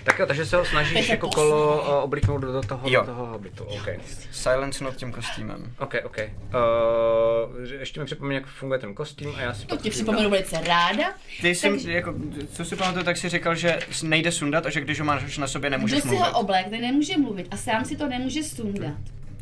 Tak 0.06 0.18
jo, 0.18 0.26
takže 0.26 0.46
se 0.46 0.56
ho 0.56 0.64
snažíš 0.64 1.08
jako 1.08 1.28
kolo 1.28 1.82
uh, 1.82 2.04
obliknout 2.04 2.38
do 2.40 2.62
toho, 2.62 2.88
Jo. 2.88 3.00
do 3.00 3.06
toho 3.06 3.26
habitu. 3.26 3.64
OK, 3.64 3.88
Silence 4.30 4.84
not 4.84 4.96
tím 4.96 5.12
kostýmem. 5.12 5.72
OK, 5.78 5.94
OK. 6.04 6.16
Uh, 6.18 7.70
ještě 7.80 8.00
mi 8.00 8.06
připomeň, 8.06 8.34
jak 8.34 8.46
funguje 8.46 8.78
ten 8.80 8.94
kostým 8.94 9.32
a 9.36 9.40
já 9.40 9.54
si 9.54 9.66
To 9.66 9.76
ti 9.76 9.90
připomenu 9.90 10.30
velice 10.30 10.60
ráda. 10.60 11.04
Ty 11.40 11.54
jsi, 11.54 11.68
Takže- 11.70 11.92
jako, 11.92 12.14
co 12.52 12.64
si 12.64 12.76
pamatuju, 12.76 13.04
tak 13.04 13.16
si 13.16 13.28
říkal, 13.28 13.54
že 13.54 13.78
nejde 14.02 14.32
sundat 14.32 14.66
a 14.66 14.70
že 14.70 14.80
když 14.80 14.98
ho 15.00 15.06
máš 15.06 15.38
na 15.38 15.46
sobě, 15.46 15.70
nemůžeš 15.70 15.98
Kdo 15.98 16.02
si 16.10 16.16
mluvit. 16.16 16.30
ho 16.32 16.40
oblek, 16.40 16.66
ten 16.70 16.80
nemůže 16.80 17.16
mluvit 17.18 17.46
a 17.50 17.56
sám 17.56 17.84
si 17.84 17.96
to 17.96 18.08
nemůže 18.08 18.42
sundat. 18.42 18.94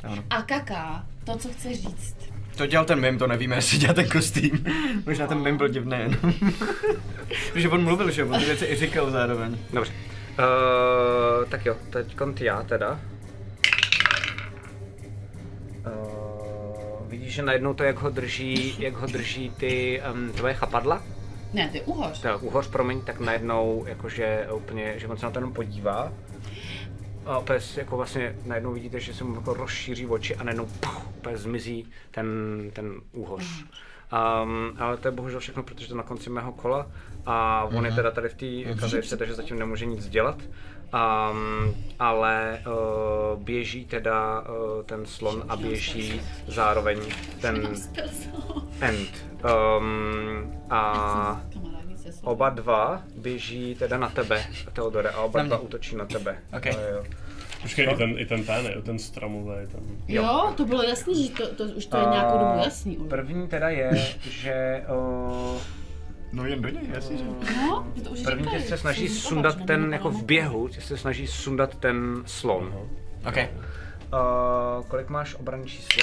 Ano. 0.04 0.24
A 0.30 0.42
kaká 0.42 1.06
to, 1.24 1.36
co 1.36 1.48
chce 1.48 1.74
říct. 1.74 2.16
To 2.56 2.66
dělal 2.66 2.84
ten 2.86 3.00
mim, 3.00 3.18
to 3.18 3.26
nevíme, 3.26 3.56
jestli 3.56 3.78
dělal 3.78 3.94
ten 3.94 4.08
kostým. 4.08 4.66
Možná 5.06 5.26
ten 5.26 5.38
mim 5.42 5.56
byl 5.56 5.68
divný 5.68 5.96
jenom. 5.98 6.34
Protože 7.52 7.68
on 7.68 7.84
mluvil, 7.84 8.10
že 8.10 8.24
on 8.24 8.38
ty 8.38 8.44
věci 8.44 8.66
i 8.66 8.76
říkal 8.76 9.10
zároveň. 9.10 9.58
Dobře. 9.72 9.92
Uh, 10.38 11.48
tak 11.48 11.66
jo, 11.66 11.76
teď 11.90 12.16
ty 12.34 12.44
já 12.44 12.62
teda. 12.62 13.00
Uh, 15.86 17.08
vidíš, 17.08 17.34
že 17.34 17.42
najednou 17.42 17.74
to, 17.74 17.84
jak 17.84 17.96
ho 17.96 18.10
drží, 18.10 18.76
jak 18.78 18.94
ho 18.94 19.06
drží 19.06 19.50
ty 19.50 20.02
um, 20.12 20.32
tvoje 20.32 20.54
chapadla, 20.54 21.02
Ne, 21.54 21.68
to 21.68 21.76
je 21.76 21.82
uhoř. 21.82 22.24
je 22.24 22.36
uhoř, 22.36 22.68
promiň, 22.68 23.00
tak 23.00 23.20
najednou 23.20 23.84
jakože 23.86 24.48
úplně, 24.54 24.98
že 24.98 25.06
on 25.06 25.16
se 25.16 25.26
na 25.26 25.30
to 25.32 25.38
jenom 25.38 25.52
podívá. 25.52 26.12
A 27.26 27.38
opět 27.38 27.62
jako 27.76 27.96
vlastně 27.96 28.36
najednou 28.46 28.72
vidíte, 28.72 29.00
že 29.00 29.14
se 29.14 29.24
mu 29.24 29.34
jako 29.34 29.54
rozšíří 29.54 30.06
oči 30.06 30.36
a 30.36 30.44
najednou 30.44 30.66
puch, 30.66 31.06
úplně 31.16 31.36
zmizí 31.36 31.90
ten, 32.10 32.26
ten 32.72 33.00
úhoř. 33.12 33.64
Um, 34.14 34.76
ale 34.78 34.96
to 34.96 35.08
je 35.08 35.12
bohužel 35.12 35.40
všechno, 35.40 35.62
protože 35.62 35.88
to 35.88 35.94
na 35.94 36.02
konci 36.02 36.30
mého 36.30 36.52
kola 36.52 36.86
a 37.26 37.64
on 37.64 37.86
je 37.86 37.92
teda 37.92 38.10
tady 38.10 38.28
v 38.28 38.34
té 38.34 38.74
kazejce, 38.74 39.16
takže 39.16 39.34
zatím 39.34 39.58
nemůže 39.58 39.86
nic 39.86 40.08
dělat. 40.08 40.38
Um, 40.42 41.74
ale 41.98 42.62
uh, 42.66 43.42
běží 43.42 43.84
teda 43.84 44.40
uh, 44.40 44.82
ten 44.82 45.06
slon 45.06 45.44
a 45.48 45.56
běží 45.56 46.20
zároveň 46.46 47.00
ten, 47.40 47.68
End. 48.80 49.26
Um, 49.78 50.52
a 50.70 51.40
oba 52.22 52.50
dva 52.50 53.02
běží 53.16 53.74
teda 53.74 53.98
na 53.98 54.08
tebe, 54.08 54.44
Teodore, 54.72 55.10
a 55.10 55.20
oba 55.20 55.42
dva 55.42 55.58
útočí 55.58 55.96
na 55.96 56.04
tebe. 56.04 56.38
Ok. 56.56 56.66
Jo, 56.66 56.80
jo. 56.92 57.04
Počkej, 57.64 57.88
i 57.92 57.96
ten, 57.96 58.18
i 58.18 58.26
ten 58.26 58.44
ten, 58.44 58.66
jo, 58.66 58.82
ten 58.82 58.98
stromový, 58.98 59.66
ten. 59.72 59.80
Jo, 60.08 60.52
to 60.56 60.64
bylo 60.64 60.82
jasný, 60.82 61.26
že 61.26 61.32
to, 61.32 61.54
to 61.54 61.64
už 61.64 61.86
to 61.86 61.96
je 61.96 62.06
nějakou 62.12 62.38
dobu 62.38 62.60
jasný. 62.64 62.96
už. 62.98 63.08
První 63.08 63.48
teda 63.48 63.68
je, 63.68 63.90
že 64.30 64.84
uh, 64.88 65.60
No 66.32 66.46
jen 66.46 66.62
do 66.62 66.68
něj, 66.68 66.82
jasně, 66.94 67.16
že. 67.16 67.24
No, 67.56 67.92
to 68.04 68.10
už 68.10 68.22
první 68.22 68.46
tě 68.46 68.60
se 68.60 68.78
snaží 68.78 69.08
Jsou 69.08 69.28
sundat 69.28 69.56
ten, 69.66 69.92
jako 69.92 70.10
v 70.10 70.12
nebyla 70.12 70.26
běhu, 70.26 70.68
tě 70.68 70.80
se 70.80 70.96
snaží 70.96 71.26
sundat 71.26 71.74
ten 71.74 72.22
slon. 72.26 72.74
OK. 73.28 73.36
Uh, 73.36 74.84
kolik 74.88 75.08
máš 75.08 75.34
obranný 75.34 75.66
číslo? 75.66 76.02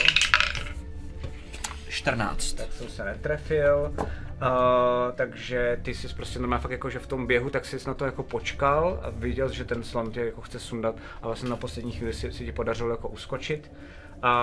14. 1.89 2.53
Tak 2.53 2.73
jsem 2.73 2.89
se 2.89 3.05
netrefil. 3.05 3.93
Uh, 4.41 5.11
takže 5.15 5.79
ty 5.81 5.93
jsi 5.93 6.07
prostě 6.07 6.39
normálně 6.39 6.61
fakt 6.61 6.71
jako, 6.71 6.89
že 6.89 6.99
v 6.99 7.07
tom 7.07 7.27
běhu, 7.27 7.49
tak 7.49 7.65
jsi 7.65 7.77
na 7.87 7.93
to 7.93 8.05
jako 8.05 8.23
počkal 8.23 8.99
a 9.03 9.09
viděl, 9.09 9.49
že 9.51 9.65
ten 9.65 9.83
slon 9.83 10.11
tě 10.11 10.21
jako 10.25 10.41
chce 10.41 10.59
sundat 10.59 10.95
a 11.21 11.27
vlastně 11.27 11.49
na 11.49 11.55
poslední 11.55 11.91
chvíli 11.91 12.13
si, 12.13 12.31
si 12.31 12.45
ti 12.45 12.51
podařilo 12.51 12.89
jako 12.89 13.07
uskočit. 13.07 13.71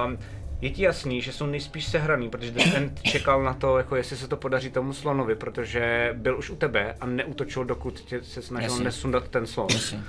Um, 0.06 0.18
je 0.60 0.70
ti 0.70 0.82
jasný, 0.82 1.22
že 1.22 1.32
jsou 1.32 1.46
nejspíš 1.46 1.86
sehraný, 1.86 2.30
protože 2.30 2.52
ten 2.52 2.94
čekal 3.02 3.42
na 3.42 3.54
to, 3.54 3.78
jako 3.78 3.96
jestli 3.96 4.16
se 4.16 4.28
to 4.28 4.36
podaří 4.36 4.70
tomu 4.70 4.92
slonovi, 4.92 5.34
protože 5.34 6.14
byl 6.18 6.38
už 6.38 6.50
u 6.50 6.56
tebe 6.56 6.94
a 7.00 7.06
neútočil, 7.06 7.64
dokud 7.64 8.00
tě 8.00 8.22
se 8.22 8.42
snažil 8.42 8.70
Jasně. 8.70 8.84
nesundat 8.84 9.28
ten 9.28 9.46
slon. 9.46 9.68
Jasně. 9.72 10.02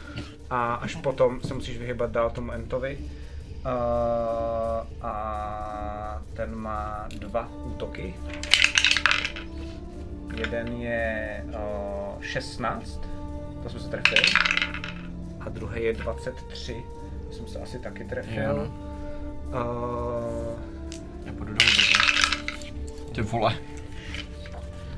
A 0.49 0.74
až 0.74 0.95
potom 0.95 1.41
se 1.41 1.53
musíš 1.53 1.78
vyhybat 1.78 2.11
dál 2.11 2.30
tomu 2.30 2.52
Entovi. 2.52 2.98
Uh, 3.66 3.72
a 5.02 6.22
ten 6.34 6.56
má 6.56 7.07
dva 7.20 7.49
útoky. 7.66 8.16
Jeden 10.40 10.68
je 10.74 11.44
uh, 11.48 12.22
16, 12.22 13.02
to 13.64 13.70
jsem 13.70 13.80
se 13.80 13.90
trefil. 13.90 14.24
A 15.40 15.49
druhý 15.49 15.84
je 15.84 15.94
23, 15.94 16.84
to 17.28 17.34
jsem 17.34 17.48
se 17.48 17.60
asi 17.60 17.80
taky 17.80 18.03
trefil. 18.03 18.44
Jo. 18.44 18.68
Uh, 19.48 20.60
Já 21.26 21.34
půjdu 21.34 21.53
dolů. 21.53 21.57
brzo. 21.57 21.99
Ty 23.16 23.22
vole. 23.22 23.56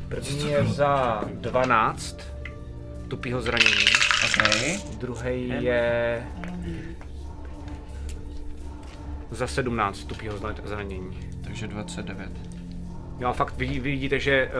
první 0.09 0.51
je 0.51 0.63
za 0.65 1.21
12 1.25 2.17
tupýho 3.07 3.41
zranění. 3.41 3.85
OK. 4.25 4.43
Druhý 4.97 5.49
je 5.63 6.23
za 9.31 9.47
17 9.47 10.03
tupýho 10.03 10.37
zranění. 10.63 11.19
Takže 11.43 11.67
29. 11.67 12.29
Jo 13.21 13.27
a 13.29 13.33
fakt 13.33 13.57
vidí, 13.57 13.79
vidíte, 13.79 14.19
že 14.19 14.51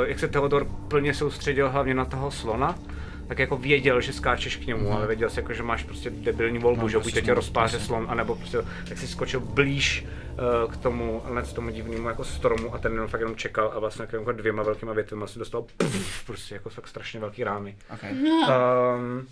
uh, 0.00 0.08
jak 0.08 0.18
se 0.18 0.28
Theodor 0.28 0.66
plně 0.88 1.14
soustředil 1.14 1.70
hlavně 1.70 1.94
na 1.94 2.04
toho 2.04 2.30
slona, 2.30 2.78
tak 3.28 3.38
jako 3.38 3.56
věděl, 3.56 4.00
že 4.00 4.12
skáčeš 4.12 4.56
k 4.56 4.66
němu, 4.66 4.92
ale 4.92 5.06
věděl 5.06 5.30
jsi 5.30 5.40
jako, 5.40 5.52
že 5.52 5.62
máš 5.62 5.84
prostě 5.84 6.10
debilní 6.10 6.58
volbu, 6.58 6.82
No, 6.82 6.88
že 6.88 6.98
buď 6.98 7.14
tě 7.14 7.20
smlouvu, 7.20 7.34
rozpáře 7.34 7.80
slon, 7.80 8.06
anebo 8.08 8.34
prostě, 8.34 8.58
tak 8.88 8.98
si 8.98 9.06
skočil 9.06 9.40
blíž 9.40 10.06
uh, 10.64 10.72
k 10.72 10.76
tomu, 10.76 11.22
k 11.50 11.52
tomu 11.52 11.70
divnému 11.70 12.08
jako 12.08 12.24
stromu 12.24 12.74
a 12.74 12.78
ten 12.78 12.92
jenom 12.92 13.08
fakt 13.08 13.20
jenom 13.20 13.36
čekal 13.36 13.72
a 13.74 13.78
vlastně 13.78 14.06
jako 14.12 14.32
dvěma 14.32 14.62
velkýma 14.62 14.92
větvema 14.92 15.26
si 15.26 15.38
dostal 15.38 15.62
pff, 15.76 16.26
prostě 16.26 16.54
jako 16.54 16.70
fakt 16.70 16.88
strašně 16.88 17.20
velký 17.20 17.44
rány. 17.44 17.76
OK. 17.94 18.02
Um, 18.02 19.26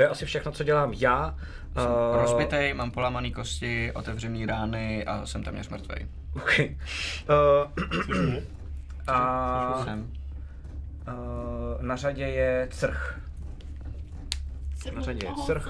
to 0.00 0.04
je 0.04 0.08
asi 0.08 0.26
všechno, 0.26 0.52
co 0.52 0.64
dělám 0.64 0.92
já. 0.92 1.36
Jsem 1.74 1.90
Uh, 1.90 2.16
rozbitej, 2.22 2.74
mám 2.74 2.90
polamaný 2.90 3.32
kosti, 3.32 3.92
otevřený 3.92 4.46
rány 4.46 5.04
a 5.04 5.26
jsem 5.26 5.42
téměř 5.42 5.68
mrtvej. 5.68 6.06
Okay. 6.36 6.76
Uh, 7.28 8.36
a 9.06 9.84
Jsem. 9.84 10.00
uh, 11.08 11.82
na 11.82 11.96
řadě 11.96 12.22
je 12.22 12.68
crch. 12.70 13.20
Na 14.94 15.02
řadě 15.02 15.26
je 15.26 15.32
crch. 15.46 15.68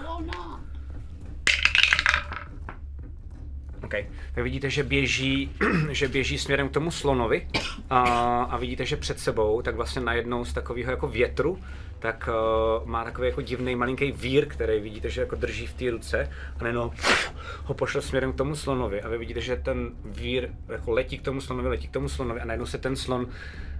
Okay. 3.91 4.07
Tak 4.35 4.45
vidíte, 4.45 4.71
že 4.71 4.83
běží, 4.83 5.51
že 5.91 6.09
běží 6.09 6.39
směrem 6.39 6.69
k 6.69 6.73
tomu 6.73 6.91
slonovi 6.91 7.47
a, 7.91 8.03
a 8.43 8.57
vidíte, 8.57 8.87
že 8.87 8.97
před 8.97 9.21
sebou, 9.21 9.63
tak 9.63 9.75
vlastně 9.75 10.03
najednou 10.03 10.45
z 10.45 10.53
takového 10.53 10.91
jako 10.91 11.09
větru, 11.09 11.59
tak 11.99 12.29
uh, 12.29 12.89
má 12.89 13.05
takový 13.05 13.29
jako 13.29 13.43
divný 13.43 13.77
malinký 13.77 14.13
vír, 14.13 14.47
který 14.47 14.81
vidíte, 14.81 15.11
že 15.11 15.21
jako 15.21 15.37
drží 15.37 15.67
v 15.67 15.73
té 15.73 15.91
ruce 15.91 16.31
a 16.59 16.63
najednou 16.63 16.93
ho 17.65 17.75
pošle 17.75 18.03
směrem 18.03 18.33
k 18.33 18.37
tomu 18.37 18.57
slonovi 18.57 19.03
a 19.03 19.09
vy 19.09 19.19
vidíte, 19.19 19.41
že 19.41 19.57
ten 19.57 19.91
vír 20.05 20.51
jako 20.69 20.91
letí 20.91 21.19
k 21.19 21.23
tomu 21.23 21.41
slonovi, 21.41 21.69
letí 21.69 21.89
k 21.89 21.93
tomu 21.93 22.09
slonovi 22.09 22.41
a 22.41 22.45
najednou 22.45 22.67
se 22.67 22.79
ten 22.79 22.97
slon 22.97 23.29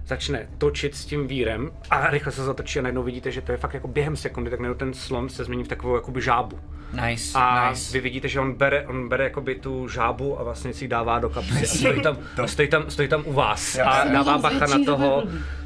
začne 0.05 0.49
točit 0.57 0.95
s 0.95 1.05
tím 1.05 1.27
vírem 1.27 1.71
a 1.89 2.09
rychle 2.09 2.31
se 2.31 2.43
zatočí 2.43 2.79
a 2.79 2.81
najednou 2.81 3.03
vidíte, 3.03 3.31
že 3.31 3.41
to 3.41 3.51
je 3.51 3.57
fakt 3.57 3.73
jako 3.73 3.87
během 3.87 4.15
sekundy, 4.15 4.49
tak 4.49 4.59
najednou 4.59 4.77
ten 4.77 4.93
slon 4.93 5.29
se 5.29 5.43
změní 5.43 5.63
v 5.63 5.67
takovou 5.67 5.95
jakoby 5.95 6.21
žábu. 6.21 6.59
Nice, 6.93 7.37
A 7.39 7.69
nice. 7.69 7.93
vy 7.93 7.99
vidíte, 8.01 8.27
že 8.27 8.39
on 8.39 8.53
bere, 8.53 8.87
on 8.87 9.09
bere 9.09 9.23
jakoby 9.23 9.55
tu 9.55 9.87
žábu 9.87 10.39
a 10.39 10.43
vlastně 10.43 10.73
si 10.73 10.83
ji 10.83 10.87
dává 10.87 11.19
do 11.19 11.29
kapsy 11.29 11.63
a 11.63 11.67
stojí 11.67 12.01
tam, 12.01 12.17
a 12.43 12.47
stojí 12.47 12.67
tam, 12.67 12.89
stojí 12.89 13.07
tam 13.07 13.23
u 13.25 13.33
vás 13.33 13.77
a 13.79 14.03
dává 14.07 14.37
bacha 14.37 14.65
na 14.65 14.85
toho, 14.85 15.23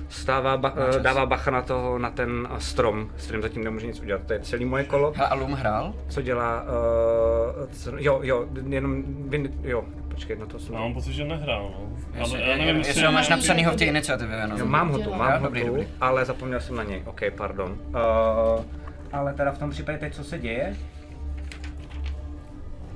stává 0.09 0.57
ba, 0.57 0.73
dává 1.01 1.25
bacha 1.25 1.51
na 1.51 1.61
toho, 1.61 1.97
na 1.99 2.09
ten 2.09 2.47
eh, 2.55 2.59
strom, 2.61 3.09
s 3.17 3.23
kterým 3.23 3.41
zatím 3.41 3.63
nemůže 3.63 3.87
nic 3.87 3.99
udělat. 4.01 4.21
To 4.25 4.33
je 4.33 4.39
celý 4.39 4.65
moje 4.65 4.83
kolo. 4.83 5.13
Hele, 5.15 5.29
a 5.29 5.33
Lum 5.35 5.53
hrál? 5.53 5.93
Co 6.09 6.21
dělá, 6.21 6.61
uh, 6.63 7.65
co, 7.71 7.91
jo, 7.97 8.19
jo, 8.23 8.45
jenom, 8.69 9.03
vy, 9.29 9.49
jo, 9.63 9.83
počkej, 10.11 10.37
na 10.37 10.45
to 10.45 10.59
jsem... 10.59 10.73
Já 10.73 10.79
mám 10.81 10.93
pocit, 10.93 11.13
že 11.13 11.23
nehrál, 11.25 11.63
no. 11.63 11.97
Jestli, 12.19 12.37
Ale 12.43 12.49
já 12.51 12.57
nevím, 12.57 12.75
jestli 12.81 13.03
ho 13.05 13.11
máš 13.11 13.29
napsanýho 13.29 13.71
v 13.71 13.75
té 13.75 13.85
iniciativě, 13.85 14.35
Jo, 14.35 14.41
jenom. 14.41 14.71
mám 14.71 14.89
ho 14.89 14.97
tu, 14.97 15.09
Jo, 15.09 15.15
mám 15.15 15.31
ho 15.39 15.45
dobrý, 15.45 15.61
tu, 15.61 15.67
dobrý. 15.67 15.87
ale 16.01 16.25
zapomněl 16.25 16.59
jsem 16.61 16.75
na 16.75 16.83
něj. 16.83 17.01
OK, 17.05 17.21
pardon. 17.37 17.77
Uh, 17.89 18.63
ale 19.11 19.33
teda 19.33 19.51
v 19.51 19.57
tom 19.57 19.69
případě 19.69 19.97
teď 19.97 20.13
co 20.15 20.23
se 20.23 20.39
děje? 20.39 20.75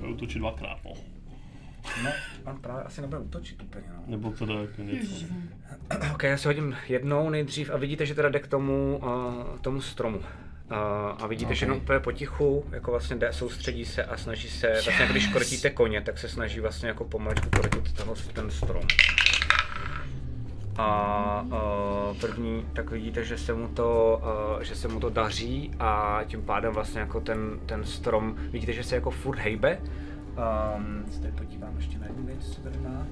Bude 0.09 0.17
útočit 0.17 0.39
dvakrát, 0.39 0.79
no. 0.85 0.93
No, 2.03 2.11
on 2.45 2.61
právě 2.61 2.83
asi 2.83 3.01
nebude 3.01 3.19
útočit 3.19 3.63
úplně, 3.63 3.85
no. 3.95 4.03
Nebo 4.07 4.31
teda 4.31 4.53
jako 4.53 4.81
něco. 4.81 5.25
Ok, 6.13 6.23
já 6.23 6.37
si 6.37 6.47
hodím 6.47 6.75
jednou 6.87 7.29
nejdřív 7.29 7.69
a 7.69 7.77
vidíte, 7.77 8.05
že 8.05 8.15
teda 8.15 8.29
jde 8.29 8.39
k 8.39 8.47
tomu, 8.47 8.99
uh, 9.03 9.59
tomu 9.59 9.81
stromu. 9.81 10.17
Uh, 10.17 10.25
a 11.19 11.27
vidíte, 11.27 11.45
okay. 11.45 11.55
že 11.55 11.65
jenom 11.65 11.77
úplně 11.77 11.99
potichu, 11.99 12.65
jako 12.71 12.91
vlastně 12.91 13.15
jde, 13.15 13.33
soustředí 13.33 13.85
se 13.85 14.03
a 14.03 14.17
snaží 14.17 14.49
se, 14.49 14.71
vlastně 14.71 14.93
jako 14.93 15.11
když 15.11 15.27
krotíte 15.27 15.69
koně, 15.69 16.01
tak 16.01 16.17
se 16.17 16.29
snaží 16.29 16.59
vlastně 16.59 16.87
jako 16.87 17.03
pomaličku 17.03 17.49
krotit 17.49 17.93
toho, 17.93 18.15
ten 18.33 18.51
strom. 18.51 18.83
A 20.81 21.41
uh, 21.45 22.17
první, 22.17 22.65
tak 22.73 22.91
vidíte, 22.91 23.23
že 23.23 23.37
se 23.37 23.53
mu 23.53 23.67
to, 23.67 24.21
uh, 24.55 24.63
že 24.63 24.75
se 24.75 24.87
mu 24.87 24.99
to 24.99 25.09
daří 25.09 25.71
a 25.79 26.21
tím 26.27 26.41
pádem 26.41 26.73
vlastně 26.73 26.99
jako 26.99 27.21
ten, 27.21 27.59
ten 27.65 27.85
strom, 27.85 28.35
vidíte, 28.51 28.73
že 28.73 28.83
se 28.83 28.95
jako 28.95 29.11
furt 29.11 29.39
hejbe. 29.39 29.79
Um, 29.79 31.03
se 31.11 31.21
tady 31.21 31.33
podívám 31.33 31.75
ještě 31.75 31.99
na 31.99 32.05
jednu 32.05 32.23
věc, 32.23 32.55
co 32.55 32.61
tady 32.61 32.79
má. 32.79 33.07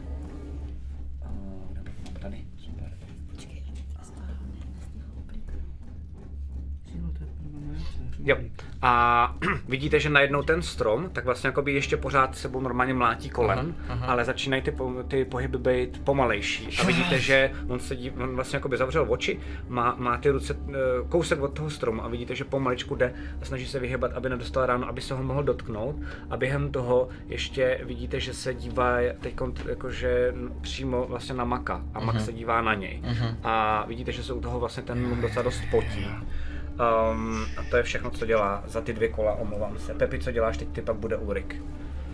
Jo. 8.23 8.37
A 8.81 9.35
vidíte, 9.67 9.99
že 9.99 10.09
najednou 10.09 10.43
ten 10.43 10.61
strom, 10.61 11.09
tak 11.13 11.25
vlastně 11.25 11.47
jakoby 11.47 11.73
ještě 11.73 11.97
pořád 11.97 12.35
sebou 12.35 12.59
normálně 12.59 12.93
mlátí 12.93 13.29
kolem, 13.29 13.75
aha, 13.89 13.93
aha. 13.93 14.07
ale 14.07 14.25
začínají 14.25 14.61
ty, 14.61 14.71
po, 14.71 14.93
ty 15.07 15.25
pohyby 15.25 15.57
být 15.57 16.03
pomalejší. 16.03 16.77
A 16.81 16.85
vidíte, 16.85 17.19
že 17.19 17.51
on 17.67 17.79
se 17.79 17.95
dí, 17.95 18.11
on 18.11 18.35
vlastně 18.35 18.57
jakoby 18.57 18.77
zavřel 18.77 19.05
oči, 19.07 19.39
má, 19.67 19.95
má 19.97 20.17
ty 20.17 20.29
ruce 20.29 20.57
eh, 20.69 20.73
kousek 21.09 21.41
od 21.41 21.53
toho 21.53 21.69
stromu 21.69 22.03
a 22.03 22.07
vidíte, 22.07 22.35
že 22.35 22.43
pomaličku 22.43 22.95
jde 22.95 23.13
a 23.41 23.45
snaží 23.45 23.67
se 23.67 23.79
vyhybat, 23.79 24.11
aby 24.11 24.29
nedostal 24.29 24.65
ráno, 24.65 24.87
aby 24.87 25.01
se 25.01 25.13
ho 25.13 25.23
mohl 25.23 25.43
dotknout. 25.43 25.95
A 26.29 26.37
během 26.37 26.71
toho 26.71 27.09
ještě 27.27 27.81
vidíte, 27.83 28.19
že 28.19 28.33
se 28.33 28.53
dívá 28.53 28.97
teď 29.19 29.35
jakože 29.69 30.33
přímo 30.61 31.05
vlastně 31.05 31.35
na 31.35 31.45
Maka 31.45 31.83
a 31.93 31.99
Mak 31.99 32.21
se 32.21 32.33
dívá 32.33 32.61
na 32.61 32.73
něj. 32.73 33.01
A 33.43 33.85
vidíte, 33.87 34.11
že 34.11 34.23
se 34.23 34.33
u 34.33 34.41
toho 34.41 34.59
vlastně 34.59 34.83
ten 34.83 35.21
docela 35.21 35.43
dost 35.43 35.61
potí. 35.71 36.07
Um, 37.11 37.45
a 37.57 37.63
to 37.69 37.77
je 37.77 37.83
všechno, 37.83 38.09
co 38.09 38.25
dělá 38.25 38.63
za 38.67 38.81
ty 38.81 38.93
dvě 38.93 39.07
kola, 39.09 39.31
omlouvám 39.35 39.77
se. 39.79 39.93
Pepi, 39.93 40.19
co 40.19 40.31
děláš 40.31 40.57
teď, 40.57 40.67
ty 40.69 40.81
pak 40.81 40.95
bude 40.95 41.17
Ulrik. 41.17 41.61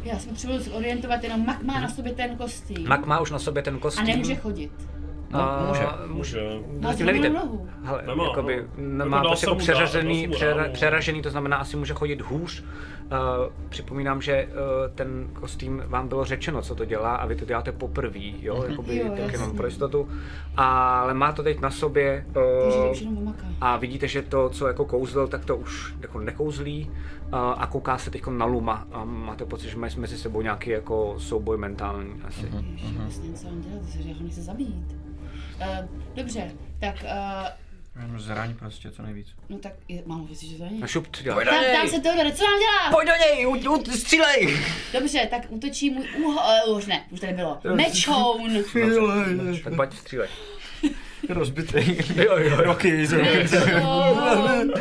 Já 0.04 0.20
se 0.20 0.30
potřebuji 0.30 0.60
zorientovat, 0.60 1.24
jenom 1.24 1.46
Mak 1.46 1.64
má 1.64 1.80
na 1.80 1.90
sobě 1.90 2.14
ten 2.14 2.38
kostým. 2.38 2.88
Mak 2.88 3.06
má 3.06 3.20
už 3.20 3.32
na 3.32 3.40
sobě 3.40 3.64
ten 3.64 3.76
a 3.76 3.80
kostým. 3.80 4.06
nemůže 4.08 4.36
chodit. 4.36 4.72
A, 5.34 5.66
může. 5.68 5.84
Může. 6.08 6.42
Má 6.82 6.92
Zatím 6.92 7.06
nevíte. 7.06 7.30
nohu. 7.30 7.70
Hele, 7.84 8.04
Nemá, 8.08 8.24
jakoby, 8.24 8.66
no. 8.78 8.98
nemá 8.98 9.18
Jako 9.18 9.24
dal 9.24 9.32
prostě 9.32 9.46
jako 9.46 9.60
jsem 9.60 9.68
dá- 9.68 9.74
přeražený, 9.74 10.22
jsem 10.22 10.32
přera, 10.32 10.58
ránu. 10.58 10.74
přeražený, 10.74 11.22
to 11.22 11.30
znamená 11.30 11.58
asi 11.58 11.78
může 11.78 11.94
chodit 11.94 12.22
hůř. 12.22 12.64
Uh, 13.14 13.54
připomínám, 13.70 14.22
že 14.22 14.46
uh, 14.48 14.52
ten 14.96 15.28
kostým 15.34 15.84
vám 15.88 16.08
bylo 16.08 16.26
řečeno, 16.26 16.62
co 16.62 16.76
to 16.76 16.86
dělá 16.86 17.16
a 17.16 17.26
vy 17.26 17.36
to 17.36 17.46
děláte 17.46 17.72
poprvé, 17.72 18.20
jo, 18.42 18.64
jakoby 18.70 18.98
Jo, 18.98 19.14
tak 19.18 19.34
jenom 19.34 19.58
pro 19.58 19.66
jistotu. 19.66 20.10
Ale 20.58 21.14
má 21.14 21.32
to 21.32 21.44
teď 21.44 21.60
na 21.60 21.72
sobě 21.72 22.26
uh, 23.06 23.18
omaká. 23.18 23.48
a 23.62 23.78
vidíte, 23.78 24.08
že 24.08 24.22
to, 24.22 24.50
co 24.50 24.68
jako 24.68 24.86
kouzlil, 24.86 25.28
tak 25.28 25.46
to 25.46 25.58
už 25.58 25.94
jako 26.02 26.20
nekouzlí 26.20 26.90
uh, 26.90 27.36
a 27.40 27.68
kouká 27.68 27.98
se 27.98 28.12
teď 28.12 28.28
na 28.28 28.46
Luma 28.46 28.88
a 28.92 29.04
máte 29.04 29.46
pocit, 29.46 29.70
že 29.70 29.78
mají 29.78 29.94
mezi 29.98 30.18
sebou 30.18 30.42
nějaký 30.42 30.70
jako 30.70 31.16
souboj 31.18 31.58
mentální 31.58 32.22
asi. 32.28 32.46
Ježiš, 32.46 32.98
vlastně 32.98 33.34
co 33.34 33.48
mám 33.48 33.62
dělat, 33.62 33.86
že 33.86 34.10
já 34.10 34.16
ho 34.16 34.24
nechci 34.24 34.42
zabít. 34.42 34.96
Uh, 35.62 35.88
dobře, 36.16 36.52
tak, 36.80 36.96
uh, 37.04 37.63
zraň 38.18 38.54
prostě, 38.56 38.92
co 38.92 39.02
nejvíc. 39.02 39.28
no 39.50 39.58
tak, 39.58 39.74
je, 39.88 40.04
mám 40.06 40.26
věci, 40.26 40.48
že 40.48 40.58
to 40.58 40.64
není. 40.64 40.84
A 40.84 40.88
šup, 40.88 41.08
co 41.12 41.24
děláš? 41.24 41.46
Tak 41.46 41.72
tam 41.72 41.90
se 41.90 42.00
Teodore, 42.00 42.32
co 42.32 42.44
mám 42.44 42.60
dělat? 42.60 42.92
Pojď 42.92 43.08
do 43.08 43.14
něj, 43.16 43.48
u, 43.48 43.74
u, 43.74 43.98
střílej! 43.98 44.60
Dobře, 44.94 45.28
tak 45.30 45.42
útočí 45.50 45.90
můj 45.90 46.08
úho, 46.24 46.42
uh, 46.68 46.78
už 46.78 46.86
ne, 46.86 47.06
už 47.12 47.20
tady 47.20 47.34
bylo. 47.34 47.60
Mečhoun. 47.76 48.64
Tak 49.64 49.76
pojď 49.76 49.94
střílej. 49.94 50.30
Rozbitej. 51.30 51.98
Jo, 52.16 52.38
jo, 52.38 52.56
Roky, 52.58 53.08
Mečhoun. 53.08 53.28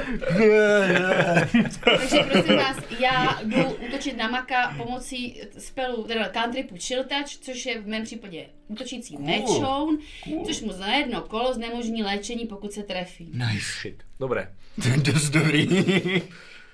Takže 1.84 2.22
prosím 2.30 2.56
vás, 2.56 2.76
já 3.00 3.40
jdu 3.44 3.64
útočit 3.64 4.16
na 4.16 4.28
Maka 4.28 4.74
pomocí 4.76 5.40
spelu, 5.58 6.04
teda 6.04 6.28
cantripu 6.28 6.76
Chill 6.78 7.04
Touch, 7.04 7.28
což 7.40 7.66
je 7.66 7.80
v 7.80 7.86
mém 7.86 8.02
případě 8.04 8.46
útočící 8.68 9.16
Mečhoun, 9.16 9.98
což 10.46 10.60
mu 10.60 10.72
za 10.72 10.86
jedno 10.86 11.20
kolo 11.20 11.54
znemožní 11.54 12.02
léčení, 12.02 12.46
pokud 12.46 12.72
se 12.72 12.82
trefí. 12.82 13.30
Nice. 13.32 13.66
Shit. 13.80 14.02
Dobré. 14.20 14.48
Dost 14.96 15.30
dobrý. 15.30 15.68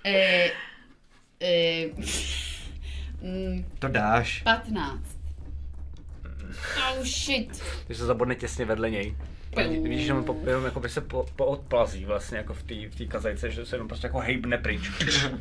Eh, 0.04 0.50
eh, 1.42 1.86
mm, 3.22 3.64
To 3.78 3.88
dáš. 3.88 4.42
15. 4.42 5.00
Oh 6.90 7.04
shit. 7.04 7.62
Ty 7.86 7.94
se 7.94 8.06
zabodne 8.06 8.34
těsně 8.34 8.64
vedle 8.64 8.90
něj. 8.90 9.16
Ví- 9.62 9.88
Víš, 9.88 10.06
že 10.06 10.14
on 10.14 10.24
po, 10.24 10.36
jenom 10.46 10.64
jako 10.64 10.80
by 10.80 10.88
se 10.88 11.00
po, 11.00 11.26
poodplazí 11.36 12.04
vlastně 12.04 12.38
jako 12.38 12.54
v 12.54 12.62
té 12.62 12.74
v 12.88 12.94
té 12.94 13.04
kazajce, 13.06 13.50
že 13.50 13.66
se 13.66 13.76
jenom 13.76 13.88
prostě 13.88 14.06
jako 14.06 14.18
hejbne 14.18 14.58
pryč. 14.58 14.90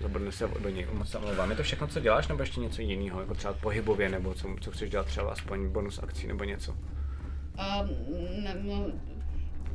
Zabodne 0.00 0.32
se 0.32 0.48
do 0.62 0.68
něj, 0.68 0.86
moc 0.92 1.10
se 1.10 1.18
omlouvám. 1.18 1.50
Je 1.50 1.56
to 1.56 1.62
všechno, 1.62 1.86
co 1.86 2.00
děláš, 2.00 2.28
nebo 2.28 2.42
ještě 2.42 2.60
něco 2.60 2.82
jiného, 2.82 3.20
jako 3.20 3.34
třeba 3.34 3.52
pohybově, 3.54 4.08
nebo 4.08 4.34
co, 4.34 4.48
co 4.60 4.70
chceš 4.70 4.90
dělat 4.90 5.06
třeba 5.06 5.30
aspoň 5.32 5.68
bonus 5.68 5.98
akcí 6.02 6.26
nebo 6.26 6.44
něco? 6.44 6.72
Um, 6.72 6.78
ne, 8.44 8.56
no, 8.62 8.86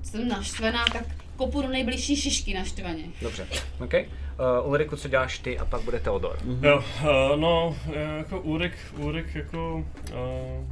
jsem 0.04 0.28
naštvaná, 0.28 0.86
tak 0.94 1.04
kopu 1.38 1.62
do 1.62 1.68
nejbližší 1.68 2.16
šišky 2.16 2.54
naštvaně. 2.54 3.04
Dobře, 3.22 3.48
OK. 3.80 3.94
Uh, 3.94 4.68
Ulriku, 4.70 4.96
co 4.96 5.08
děláš 5.08 5.40
ty 5.40 5.60
a 5.60 5.66
pak 5.66 5.82
bude 5.82 6.00
Teodor. 6.00 6.38
Jo, 6.62 6.84
uh, 7.04 7.40
no, 7.40 7.76
jako 8.18 8.42
Úrik, 8.42 8.74
Úrik 8.98 9.36
jako 9.36 9.86
uh, 10.12 10.68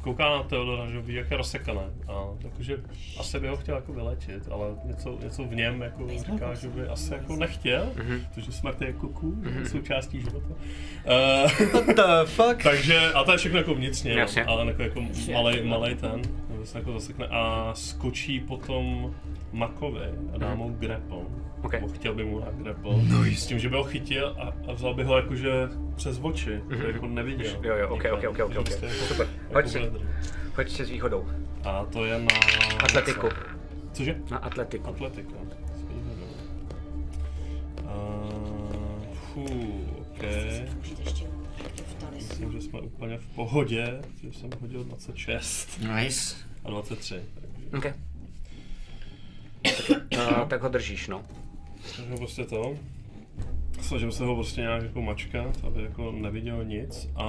kouká 0.00 0.30
na 0.30 0.42
Teodora, 0.42 0.86
že 0.90 1.00
ví, 1.00 1.14
jak 1.14 1.30
je 1.30 1.36
rozsekané. 1.36 1.82
A 2.08 2.24
jakože 2.44 2.76
asi 3.20 3.40
by 3.40 3.48
ho 3.48 3.56
chtěl 3.56 3.76
jako 3.76 3.92
vylečit, 3.92 4.48
ale 4.50 4.66
něco, 4.84 5.18
něco 5.22 5.44
v 5.44 5.54
něm 5.54 5.82
jako 5.82 6.08
říká, 6.08 6.54
že 6.54 6.68
by 6.68 6.88
asi 6.88 7.14
jako 7.14 7.36
nechtěl, 7.36 7.92
protože 8.34 8.52
smrt 8.52 8.80
je 8.80 8.86
jako 8.86 9.08
cool, 9.08 9.34
je 9.60 9.68
součástí 9.68 10.20
života. 10.20 10.46
Uh, 10.48 11.72
What 11.72 11.96
the 11.96 12.24
fuck? 12.30 12.62
takže, 12.62 13.12
a 13.12 13.24
to 13.24 13.32
je 13.32 13.38
všechno 13.38 13.58
jako 13.58 13.74
vnitřně, 13.74 14.12
Jasně. 14.12 14.44
ale 14.44 14.66
jako, 14.66 14.82
jako 14.82 15.00
malej, 15.32 15.62
malej 15.62 15.94
ten, 15.94 16.22
se 16.64 16.78
jako 16.78 16.92
zasekne 16.92 17.26
a 17.30 17.70
skočí 17.74 18.40
potom 18.40 19.14
Makovi 19.52 20.10
a 20.34 20.38
dá 20.38 20.54
mu 20.54 20.76
grapple. 20.78 21.18
Ok. 21.62 21.72
Nebo 21.72 21.88
chtěl 21.88 22.14
by 22.14 22.24
mu 22.24 22.40
dát 22.40 22.54
grapple. 22.54 22.94
No, 23.02 23.24
s 23.24 23.46
tím, 23.46 23.58
že 23.58 23.68
by 23.68 23.76
ho 23.76 23.84
chytil 23.84 24.36
a, 24.38 24.70
a 24.70 24.72
vzal 24.72 24.94
by 24.94 25.04
ho 25.04 25.16
jakože 25.16 25.50
přes 25.96 26.18
oči, 26.22 26.50
mm-hmm. 26.50 26.94
jako 26.94 27.06
neviděl. 27.06 27.60
Jo, 27.62 27.76
jo, 27.76 27.88
ok, 27.88 28.04
ok, 28.12 28.24
ok, 28.28 28.38
ok, 28.40 28.48
Takže 28.48 28.58
ok. 28.58 28.64
prostě 28.66 28.86
jako- 28.86 29.04
Super. 29.06 29.26
jako 29.40 29.52
Pojď 29.52 29.68
si, 29.68 29.78
pojď 30.54 30.70
si 30.70 30.84
s 30.84 30.90
výhodou. 30.90 31.28
A 31.64 31.84
to 31.84 32.04
je 32.04 32.18
na... 32.18 32.26
Atletiku. 32.84 33.28
Cože? 33.92 34.16
Na 34.30 34.38
atletiku. 34.38 34.88
Atletika. 34.88 35.34
Výhodou. 35.88 36.26
Uh, 37.82 39.14
fů, 39.14 39.46
ok. 40.00 40.22
Myslím, 42.14 42.52
že 42.52 42.60
jsme 42.60 42.80
úplně 42.80 43.18
v 43.18 43.26
pohodě, 43.26 44.00
protože 44.02 44.38
jsem 44.38 44.50
hodil 44.60 44.84
26 44.84 45.80
Nice. 45.96 46.36
a 46.64 46.70
23. 46.70 47.20
OK. 47.78 47.84
Uh, 50.14 50.48
tak 50.48 50.62
ho 50.62 50.68
držíš, 50.68 51.08
no. 51.08 51.22
Takže 51.96 52.16
prostě 52.16 52.44
to. 52.44 52.74
Snažím 53.80 54.12
se 54.12 54.24
ho 54.24 54.34
prostě 54.34 54.60
nějak 54.60 54.82
jako 54.82 55.02
mačkat, 55.02 55.64
aby 55.66 55.82
jako 55.82 56.12
neviděl 56.12 56.64
nic 56.64 57.10
a 57.16 57.24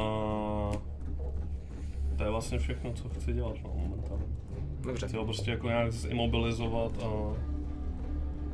to 2.18 2.24
je 2.24 2.30
vlastně 2.30 2.60
všechno, 2.60 2.94
co 2.94 3.10
chci 3.10 3.34
dělat 3.34 3.56
no, 3.64 3.74
momentálně. 3.76 4.26
Dobře. 4.82 5.08
Chci 5.08 5.18
ho 5.18 5.26
prostě 5.26 5.52
jako 5.52 5.68
nějak 5.68 5.92
zimobilizovat 5.92 6.92
a 7.04 7.08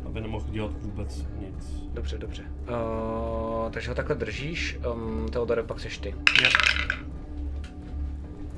aby 0.05 0.21
nemohl 0.21 0.45
dělat 0.49 0.71
vůbec 0.81 1.27
nic. 1.39 1.83
Dobře, 1.93 2.17
dobře. 2.17 2.43
Uh, 2.43 3.71
takže 3.71 3.89
ho 3.89 3.95
takhle 3.95 4.15
držíš, 4.15 4.79
um, 4.93 5.27
Teodore, 5.29 5.63
pak 5.63 5.79
seš 5.79 5.97
ty. 5.97 6.15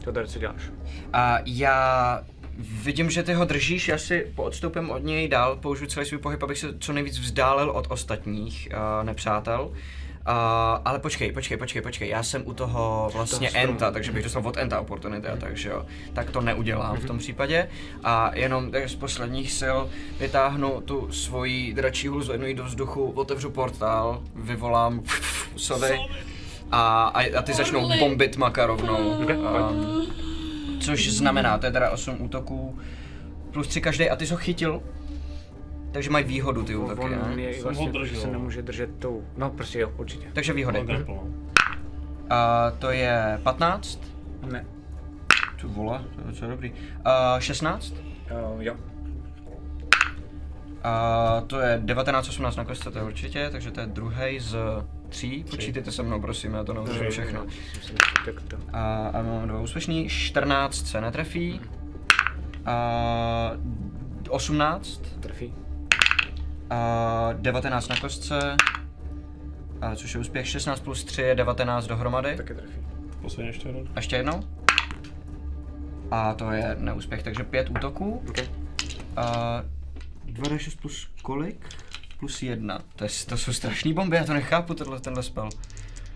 Teodore, 0.04 0.28
co 0.28 0.40
děláš? 0.40 0.72
A 1.14 1.38
já 1.46 2.24
vidím, 2.58 3.10
že 3.10 3.24
ty 3.24 3.34
ho 3.34 3.46
držíš, 3.46 3.88
já 3.88 3.98
si 3.98 4.32
poodstoupím 4.36 4.90
od 4.90 5.04
něj 5.04 5.28
dál, 5.28 5.56
použiju 5.56 5.90
celý 5.90 6.06
svůj 6.06 6.20
pohyb, 6.20 6.44
abych 6.44 6.58
se 6.58 6.68
co 6.80 6.94
nejvíc 6.94 7.20
vzdálil 7.20 7.70
od 7.70 7.88
ostatních 7.90 8.70
uh, 8.72 9.06
nepřátel. 9.06 9.62
Uh, 9.62 10.34
ale 10.86 11.00
počkej, 11.00 11.32
počkej, 11.32 11.58
počkej, 11.58 11.82
počkej, 11.82 12.10
já 12.10 12.24
jsem 12.24 12.42
u 12.46 12.54
toho 12.54 13.10
vlastně 13.14 13.52
Toho. 13.52 13.64
Enta, 13.64 13.92
takže 13.92 14.12
bych 14.12 14.24
dostal 14.24 14.48
od 14.48 14.58
Enta 14.58 14.80
opportunity, 14.80 15.28
takže 15.40 15.70
jo, 15.70 15.86
tak 16.14 16.32
to 16.32 16.42
neudělám 16.42 16.98
v 16.98 17.06
tom 17.06 17.18
případě. 17.18 17.70
A 18.04 18.32
jenom 18.36 18.72
tak 18.72 18.90
z 18.90 18.96
posledních 18.96 19.52
sil 19.60 19.78
vytáhnu 20.20 20.82
tu 20.82 21.12
svoji 21.12 21.74
dračí 21.74 22.08
hůl, 22.08 22.24
zvednu 22.24 22.48
ji 22.48 22.54
do 22.54 22.64
vzduchu, 22.64 23.12
otevřu 23.12 23.50
portál, 23.50 24.24
vyvolám 24.36 25.04
sovy 25.56 26.00
a, 26.72 27.08
a, 27.08 27.38
a 27.38 27.42
ty 27.42 27.54
začnou 27.54 28.00
bombit 28.00 28.38
maka 28.38 28.66
rovnou. 28.66 29.10
Um, 29.10 29.97
Což 30.88 31.12
znamená, 31.12 31.58
to 31.58 31.66
je 31.66 31.72
teda 31.72 31.90
8 31.90 32.22
útoků 32.22 32.80
plus 33.52 33.68
3 33.68 33.82
každý 33.82 34.10
a 34.10 34.16
ty 34.16 34.26
jsi 34.28 34.34
ho 34.34 34.38
chytil. 34.38 34.82
Takže 35.92 36.10
mají 36.10 36.26
výhodu 36.26 36.64
ty 36.64 36.76
útoky, 36.76 37.02
On 37.02 37.36
ne? 37.36 37.42
je 37.42 37.64
vlastně, 37.64 37.92
držel. 37.92 38.22
se 38.22 38.28
nemůže 38.28 38.62
držet 38.62 38.90
tou... 39.00 39.24
No, 39.38 39.50
prostě 39.50 39.80
jo, 39.80 39.92
určitě. 39.98 40.28
Takže 40.34 40.54
výhody. 40.54 40.86
A 42.30 42.72
to 42.80 42.92
je 42.92 43.40
15. 43.44 44.00
Ne. 44.52 44.66
Tu 45.62 45.70
vole, 45.70 46.04
to 46.16 46.22
je 46.22 46.28
docela 46.28 46.52
dobrý. 46.52 46.74
A 47.06 47.40
16. 47.40 47.94
Uh, 47.94 48.62
jo. 48.62 48.76
A 50.88 51.44
to 51.48 51.60
je 51.60 51.82
19, 51.84 52.30
18 52.30 52.56
na 52.56 52.66
kostce, 52.66 52.92
to 52.92 52.98
je 52.98 53.04
určitě, 53.04 53.50
takže 53.52 53.72
to 53.72 53.80
je 53.80 53.88
druhý 53.88 54.40
z 54.40 54.58
tří. 55.10 55.46
Počítejte 55.50 55.92
se 55.92 56.04
mnou, 56.04 56.22
prosím, 56.22 56.54
já 56.54 56.64
to 56.64 56.74
neudržím 56.74 57.10
všechno. 57.10 57.46
Myslím, 57.46 57.98
tak 58.26 58.42
to. 58.42 58.58
A, 58.74 59.08
a 59.08 59.22
mám 59.22 59.48
dva 59.48 59.62
úspěšný, 59.62 60.10
14 60.10 60.88
se 60.88 61.02
netrefí. 61.02 61.62
A 62.66 63.52
18. 64.30 65.02
Trefí. 65.20 65.54
A 66.70 67.30
19 67.34 67.88
na 67.88 68.00
kostce. 68.00 68.56
A 69.82 69.96
což 69.96 70.14
je 70.14 70.20
úspěch 70.20 70.48
16 70.48 70.80
plus 70.80 71.04
3 71.04 71.22
je 71.22 71.36
19 71.36 71.88
dohromady. 71.88 72.38
Taky 72.38 72.54
trefí. 72.54 72.80
Poslední 73.22 73.48
ještě 73.48 73.68
jednou. 73.68 73.84
A 73.96 74.00
ještě 74.00 74.16
jednou. 74.16 74.40
A 76.12 76.34
to 76.34 76.52
je 76.52 76.76
neúspěch, 76.80 77.24
takže 77.24 77.44
5 77.44 77.70
útoků. 77.70 78.24
OK. 78.30 78.40
A 79.18 79.64
2d6 80.38 80.78
plus 80.82 81.08
kolik? 81.22 81.68
Plus 82.20 82.44
1. 82.44 82.80
To, 82.96 83.04
je, 83.04 83.10
to 83.30 83.38
jsou 83.38 83.54
strašný 83.54 83.94
bomby, 83.94 84.18
já 84.18 84.24
to 84.24 84.34
nechápu, 84.34 84.74
tenhle, 84.74 85.00
tenhle 85.00 85.24
spell. 85.24 85.50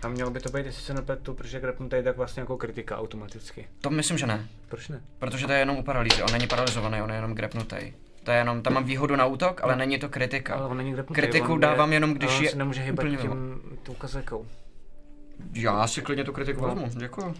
A 0.02 0.08
mělo 0.08 0.30
by 0.30 0.40
to 0.40 0.48
být, 0.48 0.66
jestli 0.66 0.82
se 0.82 0.94
nepletu, 0.94 1.34
protože 1.34 1.60
grapnutý 1.60 1.96
je 1.96 2.02
tak 2.02 2.16
vlastně 2.16 2.40
jako 2.40 2.56
kritika 2.56 2.98
automaticky. 2.98 3.68
To 3.80 3.90
myslím, 3.90 4.18
že 4.18 4.26
ne. 4.26 4.48
Proč 4.68 4.88
ne? 4.88 5.00
Protože 5.18 5.46
to 5.46 5.52
je 5.52 5.58
jenom 5.58 5.76
u 5.76 5.82
paralýzy, 5.82 6.22
on 6.22 6.32
není 6.32 6.46
paralizovaný, 6.46 7.02
on 7.02 7.10
je 7.10 7.16
jenom 7.16 7.34
grepnutý. 7.34 7.92
To 8.24 8.30
je 8.30 8.36
jenom, 8.36 8.62
tam 8.62 8.72
mám 8.72 8.84
výhodu 8.84 9.16
na 9.16 9.26
útok, 9.26 9.60
ale 9.64 9.76
není 9.76 9.98
to 9.98 10.08
kritika. 10.08 10.54
Ale 10.54 10.66
on 10.66 10.76
není 10.76 10.92
grapnutý. 10.92 11.20
Kritiku 11.20 11.52
on 11.52 11.60
dávám 11.60 11.92
jenom, 11.92 12.14
když 12.14 12.38
on 12.38 12.44
je 12.44 12.50
se 12.50 12.56
nemůže 12.56 12.82
hýbat 12.82 13.04
úplně 13.06 13.16
tím, 13.16 13.60
tou 13.82 13.94
kazekou. 13.94 14.46
Já 15.52 15.86
si 15.86 16.02
klidně 16.02 16.24
tu 16.24 16.32
kritiku 16.32 16.64
vezmu, 16.64 16.90
děkuju. 16.96 17.34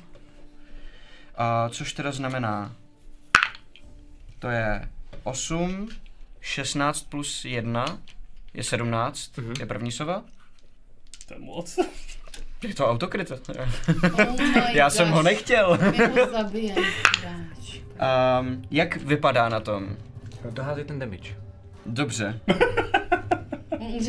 A 1.37 1.69
což 1.69 1.93
teda 1.93 2.13
znamená, 2.13 2.77
to 4.39 4.49
je 4.49 4.89
8, 5.23 5.89
16 6.43 7.03
plus 7.09 7.45
1 7.45 7.99
je 8.55 8.63
17, 8.65 9.39
Mhm. 9.39 9.53
je 9.61 9.67
první 9.67 9.93
sova. 9.93 10.23
To 11.29 11.35
je 11.35 11.41
moc. 11.41 11.79
Je 12.63 12.75
to 12.75 12.87
autokryt. 12.91 13.31
Oh 13.31 13.39
Já 14.73 14.91
jsem 14.91 15.09
ho 15.09 15.15
gosh. 15.17 15.25
nechtěl. 15.25 15.79
Ho 16.21 16.31
zabijem. 16.33 16.77
Um, 18.41 18.63
jak 18.71 18.97
vypadá 18.97 19.49
na 19.49 19.61
tom? 19.61 19.97
Doházej 20.51 20.85
ten 20.85 20.99
damage. 20.99 21.37
Dobře. 21.87 22.41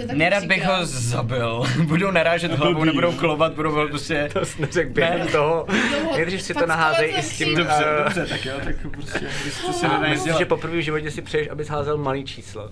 Taky 0.07 0.17
Nerad 0.19 0.45
bych 0.45 0.65
ho 0.65 0.85
zabil. 0.85 1.63
budou 1.87 2.11
narážet 2.11 2.51
hlavou, 2.51 2.73
Blbý. 2.73 2.85
nebudou 2.85 3.11
klovat, 3.11 3.53
budou 3.53 3.87
prostě... 3.87 4.29
To 4.33 4.45
jsi 4.45 4.61
neřekl 4.61 4.93
během 4.93 5.27
toho. 5.27 5.65
Toho 5.65 6.17
Nejdřív 6.17 6.41
si 6.41 6.53
to 6.53 6.65
naházej 6.65 7.13
i 7.17 7.21
s 7.21 7.37
tím... 7.37 7.55
Dobře, 7.55 7.85
eh, 7.99 8.03
dobře, 8.03 8.25
tak 8.25 8.45
jo, 8.45 8.53
tak 8.63 8.75
prostě, 8.91 9.19
když 9.43 9.53
to 9.65 9.73
se 9.73 9.87
nedá 9.87 9.99
Myslím, 10.09 10.33
že 10.37 10.45
poprvé 10.45 10.77
v 10.77 10.81
životě 10.81 11.11
si 11.11 11.21
přeješ, 11.21 11.47
abys 11.49 11.67
házel 11.67 11.97
malý 11.97 12.23
číslo. 12.23 12.69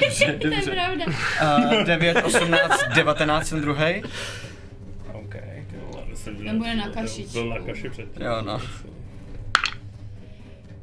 Dobře, 0.00 0.24
To 0.40 0.46
je 0.46 0.50
dobře. 0.56 0.70
pravda. 0.70 1.04
Uh, 1.78 1.84
9, 1.84 2.16
18, 2.24 2.84
19 2.94 3.46
jsem 3.48 3.60
druhý. 3.60 4.02
OK. 5.12 5.34
Ty 5.34 5.76
vole, 5.90 6.02
myslím, 6.10 6.36
že 6.38 6.44
Ten 6.44 6.58
bude 6.58 6.74
na 6.74 6.88
kaši. 6.88 7.26
Byl 7.32 7.48
na 7.48 7.58
kaši 7.58 7.90
předtím. 7.90 8.22
Jo, 8.22 8.42
no. 8.42 8.60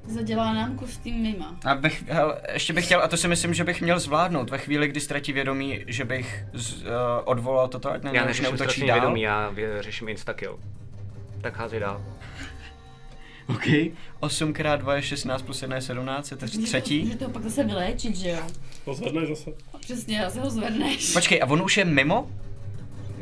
Zadělá 0.10 0.54
nám 0.54 0.76
kostým 0.78 1.16
mima. 1.16 1.56
A 1.66 1.74
ve, 1.74 1.90
ch- 1.90 2.08
hele, 2.08 2.42
ještě 2.54 2.74
bych 2.74 2.86
chtěl, 2.86 3.02
a 3.04 3.08
to 3.08 3.18
si 3.18 3.28
myslím, 3.28 3.54
že 3.54 3.64
bych 3.64 3.82
měl 3.82 4.00
zvládnout, 4.00 4.50
ve 4.50 4.58
chvíli, 4.58 4.88
kdy 4.88 5.00
ztratí 5.00 5.34
vědomí, 5.34 5.84
že 5.88 6.06
bych 6.06 6.44
z, 6.54 6.74
uh, 6.84 6.88
odvolal 7.24 7.68
toto, 7.68 7.92
ať 7.92 8.04
na 8.04 8.12
Já 8.12 8.22
už 8.22 8.28
neřeším 8.28 8.44
neutočí 8.44 8.88
dál. 8.88 9.00
vědomí, 9.00 9.22
já 9.22 9.52
vě- 9.52 9.82
řeším 9.82 10.10
instakill. 10.10 10.60
Tak 11.42 11.58
házej 11.58 11.80
dál. 11.80 12.02
OK. 13.48 13.66
8 14.20 14.50
x 14.50 14.60
2 14.78 14.96
je 14.96 15.02
16 15.02 15.42
plus 15.42 15.62
1 15.62 15.76
je 15.76 15.82
17, 15.82 16.32
je 16.32 16.38
to 16.38 16.46
třetí. 16.64 17.04
Může 17.04 17.18
to 17.18 17.30
pak 17.30 17.44
zase 17.44 17.64
vyléčit, 17.64 18.16
že 18.16 18.30
jo? 18.30 18.40
To 18.86 18.94
zvedneš 18.94 19.30
zase. 19.30 19.52
Přesně, 19.80 20.22
zase 20.24 20.40
ho 20.40 20.50
zvedneš. 20.50 21.14
Počkej, 21.14 21.42
a 21.42 21.46
on 21.46 21.62
už 21.62 21.78
je 21.78 21.86
mimo? 21.86 22.32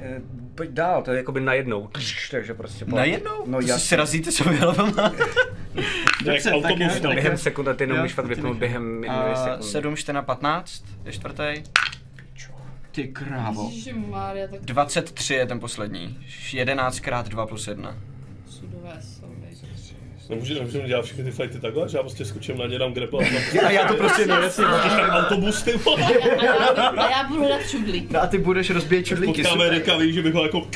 Eh, 0.02 0.22
Pojď 0.56 0.70
dál, 0.70 1.04
to 1.04 1.12
je 1.12 1.18
jakoby 1.18 1.40
najednou. 1.42 1.90
Takže 2.32 2.54
prostě 2.54 2.86
pojď. 2.86 2.96
Najednou? 2.96 3.44
No 3.46 3.62
to 3.62 3.68
já 3.68 3.80
si 3.80 3.88
srazíte 3.88 4.32
sobě 4.32 4.58
hlavama. 4.58 5.12
Jak 6.26 6.54
autobus 6.54 6.96
jo, 6.96 7.02
tam. 7.02 7.14
Během 7.14 7.38
sekund 7.38 7.68
a 7.68 7.74
ty 7.74 7.84
jenom 7.84 7.98
můžeš 7.98 8.14
fakt 8.14 8.26
vypnout 8.26 8.58
během 8.58 9.04
jedné 9.04 9.20
A 9.20 9.36
sekundy. 9.36 9.68
7, 9.68 9.96
4 9.96 10.20
15, 10.22 10.84
je 11.06 11.12
čtvrtý. 11.12 11.64
Ty 12.92 13.08
krávo. 13.08 13.70
Ježišmarja, 13.72 14.48
tak 14.48 14.62
23 14.62 15.34
je 15.34 15.46
ten 15.46 15.60
poslední. 15.60 16.18
11 16.54 16.98
x 16.98 17.30
2 17.30 17.46
plus 17.46 17.68
1. 17.68 17.98
sudové 18.50 19.00
viď. 19.40 20.30
Nemůžeme 20.30 20.60
nemůžeme 20.60 20.88
dělat 20.88 21.06
všechny 21.06 21.24
ty 21.24 21.32
fighty 21.32 21.60
takhle, 21.60 21.90
že 21.90 21.98
já 21.98 22.04
prostě 22.04 22.26
skočím 22.26 22.58
na 22.58 22.68
ně, 22.68 22.80
dám 22.80 22.94
grapple 22.94 23.26
a 23.26 23.30
tam 23.54 23.66
A 23.66 23.72
já 23.72 23.88
to 23.88 23.94
prostě 23.94 24.26
nejasně. 24.26 24.66
Máš 24.66 25.02
ten 25.02 25.12
autobus, 25.12 25.64
ty 25.64 25.78
vole. 25.78 26.04
A 26.04 26.44
já, 26.44 26.54
a 26.88 27.10
já 27.10 27.24
budu 27.28 27.40
hledat 27.40 27.70
čudlík. 27.70 28.12
No 28.12 28.22
a 28.22 28.28
ty 28.28 28.38
budeš 28.38 28.70
rozbíjet 28.70 29.06
čudlíky. 29.06 29.44
Potkáme. 29.44 29.70
Rika, 29.70 29.98
víš, 29.98 30.16
že 30.16 30.22
bych 30.22 30.34
ho 30.34 30.44
jako... 30.44 30.62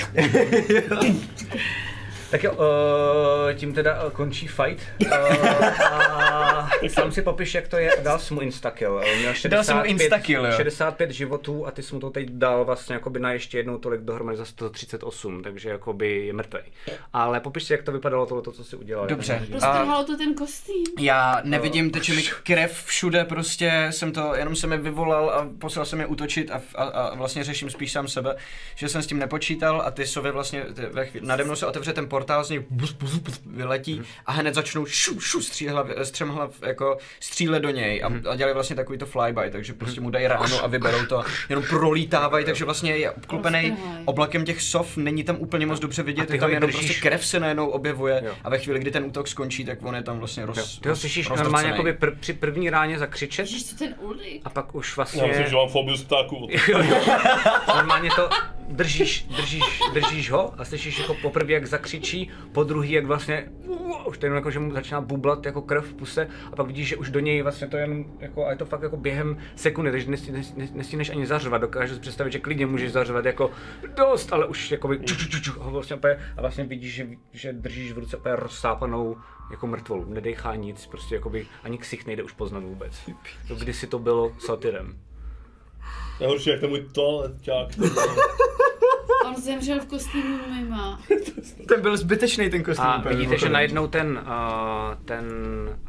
Tak 2.32 2.44
jo, 2.44 2.52
uh, 2.52 3.54
tím 3.54 3.74
teda 3.74 4.04
uh, 4.04 4.12
končí 4.12 4.48
fight. 4.48 4.82
Uh, 5.06 5.12
a 6.22 6.70
sám 6.90 7.12
si 7.12 7.22
popiš, 7.22 7.54
jak 7.54 7.68
to 7.68 7.78
je. 7.78 7.92
Dal 8.04 8.20
jsi 8.20 8.34
mu 8.34 8.42
instakill. 8.42 9.02
Měl 9.20 9.34
Dal 9.48 9.64
jsem 9.64 9.78
mu 9.78 9.84
instakill, 9.84 10.46
jo. 10.46 10.52
65 10.58 11.12
životů 11.12 11.68
a 11.68 11.72
ty 11.72 11.84
jsi 11.84 11.94
mu 11.96 12.02
to 12.02 12.10
teď 12.10 12.30
dal 12.30 12.66
vlastně 12.66 12.94
jakoby 12.94 13.20
na 13.20 13.32
ještě 13.32 13.58
jednou 13.58 13.78
tolik 13.78 14.02
dohromady 14.02 14.38
za 14.38 14.46
138, 14.46 15.44
takže 15.44 15.70
jakoby 15.70 16.26
je 16.26 16.34
mrtvej. 16.34 16.64
Ale 17.14 17.40
popiš 17.40 17.64
si, 17.64 17.74
jak 17.74 17.84
to 17.84 17.92
vypadalo 17.92 18.26
tohle, 18.26 18.44
co 18.54 18.64
jsi 18.64 18.76
udělal. 18.76 19.08
Dobře. 19.08 19.34
Jako- 19.34 19.54
Roztrhalo 19.54 20.04
to 20.04 20.18
ten 20.18 20.34
kostým. 20.34 20.84
Já 21.00 21.42
nevidím, 21.44 21.92
teče 21.92 22.14
mi 22.14 22.24
krev 22.44 22.84
všude, 22.86 23.26
prostě 23.26 23.88
jsem 23.90 24.12
to, 24.12 24.36
jenom 24.36 24.56
jsem 24.56 24.72
je 24.72 24.78
vyvolal 24.78 25.30
a 25.30 25.48
poslal 25.60 25.86
jsem 25.86 26.00
je 26.00 26.06
útočit 26.06 26.52
a, 26.52 26.62
a, 26.76 26.84
a 26.84 27.16
vlastně 27.16 27.44
řeším 27.44 27.70
spíš 27.70 27.92
sám 27.92 28.08
sebe, 28.08 28.36
že 28.76 28.90
jsem 28.90 29.02
s 29.02 29.08
tím 29.08 29.20
nepočítal 29.20 29.82
a 29.86 29.92
ty 29.92 30.08
sovy 30.08 30.32
vlastně, 30.32 30.62
ty, 30.74 30.82
ve 30.86 31.06
chvíli, 31.06 31.28
nade 31.28 31.44
mnou 31.44 31.56
se 31.56 31.68
otevře 31.68 31.94
ten 31.94 32.08
portál, 32.10 32.21
z 32.42 32.50
něj 32.50 32.64
bus, 32.70 32.92
bus, 32.92 33.14
bus, 33.16 33.42
vyletí 33.46 34.02
a 34.26 34.32
hned 34.32 34.54
začnou 34.56 34.86
šu, 34.86 35.20
šu, 35.20 35.42
střílet, 35.42 35.86
střem 36.04 36.30
hlav, 36.30 36.52
jako 36.68 36.98
střílet 37.20 37.60
do 37.60 37.70
něj 37.70 38.04
a, 38.04 38.30
a 38.32 38.36
dělají 38.36 38.54
vlastně 38.54 38.76
takový 38.76 38.98
to 38.98 39.06
flyby, 39.06 39.42
takže 39.52 39.74
prostě 39.74 40.02
mu 40.02 40.10
dají 40.10 40.28
ráno 40.28 40.64
a 40.64 40.68
vyberou 40.68 41.06
to, 41.06 41.24
jenom 41.50 41.66
prolítávají, 41.70 42.46
takže 42.46 42.66
vlastně 42.66 42.98
je 42.98 43.12
obklopený 43.12 43.78
oblakem 44.06 44.46
těch 44.46 44.62
sov, 44.62 44.98
není 44.98 45.24
tam 45.24 45.36
úplně 45.40 45.66
moc 45.66 45.80
dobře 45.80 46.04
vidět, 46.04 46.28
ty 46.28 46.34
je 46.34 46.40
tam 46.40 46.50
jenom 46.50 46.70
držíš- 46.70 46.74
prostě 46.88 46.94
krev 47.02 47.26
se 47.26 47.40
najednou 47.40 47.68
objevuje 47.68 48.22
Jo. 48.26 48.34
a 48.44 48.50
ve 48.50 48.58
chvíli, 48.60 48.80
kdy 48.80 48.92
ten 48.92 49.06
útok 49.06 49.28
skončí, 49.28 49.66
tak 49.66 49.78
on 49.86 49.96
je 49.96 50.04
tam 50.04 50.20
vlastně 50.20 50.46
roz. 50.46 50.80
Ty 50.80 50.90
ho 50.90 50.96
slyšíš 50.96 51.30
normálně 51.30 51.70
jakoby 51.70 51.94
pr- 51.94 52.16
při 52.20 52.34
první 52.34 52.70
ráně 52.70 53.00
zakřičet? 53.00 53.48
A 54.46 54.50
pak 54.50 54.76
už 54.76 54.98
Já 54.98 55.04
myslím, 55.04 55.22
vlastně 55.24 55.46
že 55.50 55.56
mám 55.56 55.70
fobiu 55.70 55.96
z 55.96 56.04
ptáků. 56.04 56.48
normálně 57.76 58.10
to 58.16 58.30
držíš, 58.70 59.26
držíš, 59.36 59.64
držíš 59.94 60.32
ho 60.32 60.54
a 60.58 60.66
slyšíš 60.66 61.00
jako 61.00 61.14
poprvé, 61.22 61.54
jak 61.54 61.66
zakřičí, 61.66 62.11
po 62.52 62.64
druhý, 62.64 62.92
jak 62.92 63.06
vlastně 63.06 63.50
už 64.06 64.18
to 64.18 64.26
jenom 64.26 64.36
jako, 64.36 64.52
že 64.52 64.60
mu 64.60 64.72
začíná 64.72 65.02
bublat 65.02 65.46
jako 65.46 65.62
krev 65.62 65.86
v 65.86 65.94
puse 65.94 66.28
a 66.52 66.56
pak 66.56 66.68
vidíš, 66.68 66.88
že 66.88 66.98
už 66.98 67.10
do 67.10 67.20
něj 67.20 67.42
vlastně 67.42 67.68
to 67.68 67.78
jenom 67.78 68.06
jako, 68.20 68.46
a 68.46 68.52
je 68.52 68.58
to 68.58 68.66
fakt 68.66 68.82
jako 68.82 68.98
během 68.98 69.38
sekundy, 69.56 69.92
takže 69.92 70.12
nesmí- 70.12 70.72
nestíneš 70.74 71.10
ani 71.10 71.26
zařvat, 71.26 71.62
dokážeš 71.62 71.96
si 71.96 72.02
představit, 72.02 72.32
že 72.32 72.40
klidně 72.40 72.66
můžeš 72.66 72.92
zařvat 72.92 73.26
jako 73.26 73.52
dost, 73.96 74.34
ale 74.34 74.48
už 74.48 74.72
jako 74.72 74.96
ču, 74.96 75.16
ču, 75.16 75.30
ču, 75.30 75.42
ču, 75.42 75.64
a 75.64 75.70
vlastně 75.70 75.96
úplně, 75.96 76.20
a 76.38 76.42
vlastně 76.42 76.64
vidíš, 76.64 76.94
že, 76.94 77.08
že 77.32 77.54
držíš 77.54 77.92
v 77.92 77.98
ruce 77.98 78.18
úplně 78.18 78.36
rozsápanou 78.36 79.18
jako 79.52 79.68
mrtvolu, 79.68 80.06
nedechá 80.06 80.56
nic, 80.56 80.88
prostě 80.88 81.16
jakoby 81.16 81.48
ani 81.64 81.78
ksich 81.78 82.06
nejde 82.06 82.24
už 82.24 82.32
poznat 82.32 82.64
vůbec. 82.64 83.10
To 83.48 83.56
kdysi 83.56 83.88
to 83.88 84.00
bylo 84.00 84.32
satyrem. 84.40 85.00
Nejhorší, 86.20 86.50
jak 86.50 86.60
ten 86.60 86.70
můj 86.70 86.86
toaleťák. 86.94 87.68
On 89.26 89.42
zemřel 89.42 89.80
v 89.80 89.86
kostýmu 89.86 90.38
mima. 90.54 91.00
Ten 91.68 91.82
byl 91.82 91.98
zbytečný 91.98 92.50
ten 92.50 92.64
kostým. 92.64 92.86
A 92.86 92.98
úplně, 92.98 93.16
vidíte, 93.16 93.38
že 93.38 93.50
najednou 93.50 93.88
ten, 93.88 94.22
uh, 94.24 95.06
ten 95.06 95.26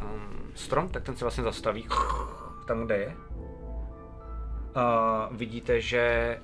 um, 0.02 0.52
strom, 0.54 0.88
tak 0.88 1.02
ten 1.02 1.16
se 1.16 1.24
vlastně 1.24 1.44
zastaví 1.44 1.88
tam, 2.66 2.86
kde 2.86 2.96
je. 2.96 3.16
Uh, 4.76 5.36
vidíte, 5.36 5.80
že, 5.80 6.38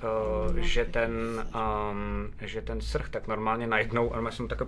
uh, 0.49 0.57
že, 0.57 0.85
ten, 0.85 1.13
um, 1.91 2.31
že 2.41 2.63
ten 2.63 2.81
srch 2.81 3.09
tak 3.09 3.27
normálně 3.27 3.67
najednou, 3.67 4.15
ale 4.15 4.33
jsem 4.33 4.49
takhle, 4.49 4.67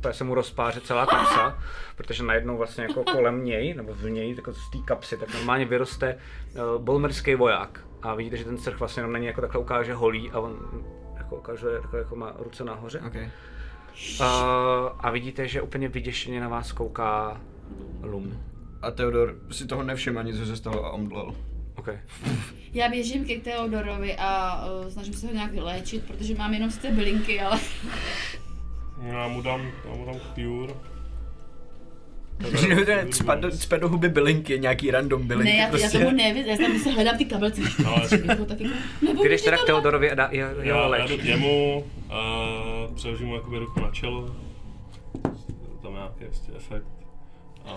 to 0.00 0.12
se 0.12 0.24
mu 0.24 0.34
rozpáře 0.34 0.80
celá 0.80 1.06
kapsa, 1.06 1.58
protože 1.96 2.22
najednou 2.22 2.56
vlastně 2.56 2.84
jako 2.84 3.04
kolem 3.04 3.44
něj, 3.44 3.74
nebo 3.74 3.94
v 3.94 4.10
něj, 4.10 4.34
jako 4.36 4.52
z 4.52 4.70
té 4.70 4.78
kapsy, 4.84 5.16
tak 5.16 5.34
normálně 5.34 5.64
vyroste 5.64 6.18
uh, 6.54 6.82
bolmerský 6.82 7.34
voják. 7.34 7.80
A 8.02 8.14
vidíte, 8.14 8.36
že 8.36 8.44
ten 8.44 8.58
srch 8.58 8.78
vlastně 8.78 9.00
jenom 9.00 9.12
na 9.12 9.18
něj 9.18 9.26
jako 9.26 9.40
takhle 9.40 9.60
ukáže 9.60 9.94
holí 9.94 10.30
a 10.30 10.40
on 10.40 10.58
jako 11.24 11.36
ukazuje, 11.36 11.80
takhle 11.80 11.98
jako 11.98 12.16
má 12.16 12.32
ruce 12.38 12.64
nahoře. 12.64 13.00
Okay. 13.00 13.30
Uh, 14.20 14.26
a 14.98 15.10
vidíte, 15.10 15.48
že 15.48 15.62
úplně 15.62 15.88
vyděšeně 15.88 16.40
na 16.40 16.48
vás 16.48 16.72
kouká 16.72 17.40
Lum. 18.02 18.40
A 18.82 18.90
Theodor 18.90 19.36
si 19.50 19.66
toho 19.66 19.82
nevšiml 19.82 20.18
ani, 20.18 20.34
co 20.34 20.46
se 20.46 20.56
stalo 20.56 20.84
a 20.84 20.90
omdlel. 20.90 21.34
Okay. 21.76 22.00
Já 22.72 22.88
běžím 22.88 23.24
ke 23.24 23.38
Theodorovi 23.38 24.16
a 24.16 24.60
uh, 24.66 24.88
snažím 24.88 25.14
se 25.14 25.26
ho 25.26 25.32
nějak 25.32 25.52
vyléčit, 25.52 26.04
protože 26.06 26.34
mám 26.34 26.54
jenom 26.54 26.70
z 26.70 26.78
té 26.78 26.90
bylinky, 26.90 27.40
ale 27.40 27.60
Já 29.02 29.28
mu 29.28 29.42
dám, 29.42 29.72
já 29.84 29.94
mu 29.94 30.06
dám 30.06 30.20
cure. 30.34 30.74
Cpat 33.10 33.40
do, 33.40 33.50
cpat 33.50 33.80
do 33.80 33.88
huby 33.88 34.08
bylinky, 34.08 34.58
nějaký 34.58 34.90
random 34.90 35.26
bylinky. 35.26 35.52
ne, 35.52 35.56
já, 35.58 35.68
prostě. 35.68 35.98
já 35.98 36.04
tomu 36.04 36.16
nevím, 36.16 36.44
já 36.46 36.56
tam 36.56 36.78
se 36.78 36.90
hledám 36.90 37.18
ty 37.18 37.24
kabelce. 37.24 37.62
Ale 37.86 38.08
Jako 39.08 39.22
Ty 39.22 39.28
jdeš 39.28 39.42
teda 39.42 39.56
k 39.56 39.60
to 39.60 39.66
Teodorovi 39.66 40.10
a 40.10 40.14
dá, 40.14 40.28
jo, 40.32 40.46
jo, 40.62 40.76
já, 40.90 40.96
já 40.96 41.06
jdu 41.06 41.18
k 41.18 41.24
němu 41.24 41.84
a 42.10 42.20
přeložím 42.94 43.26
mu 43.26 43.34
jakoby 43.34 43.58
ruku 43.58 43.80
na 43.80 43.90
čelo. 43.90 44.36
Tam 45.82 45.92
nějaký 45.92 46.24
prostě 46.24 46.52
efekt. 46.56 46.86
A 47.64 47.76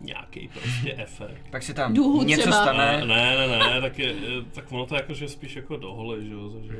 nějaký 0.00 0.48
prostě 0.48 0.94
efekt. 0.96 1.50
Pak 1.50 1.62
si 1.62 1.74
tam 1.74 1.94
Duhu 1.94 2.22
něco 2.22 2.40
třeba. 2.42 2.62
stane. 2.62 3.04
Ne, 3.06 3.36
ne, 3.36 3.48
ne, 3.48 3.58
ne, 3.58 3.80
tak, 3.80 3.98
je, 3.98 4.14
tak 4.52 4.72
ono 4.72 4.86
to 4.86 4.94
jakože 4.94 5.28
spíš 5.28 5.56
jako 5.56 5.76
dohole, 5.76 6.22
že 6.24 6.32
jo, 6.32 6.50
že 6.62 6.76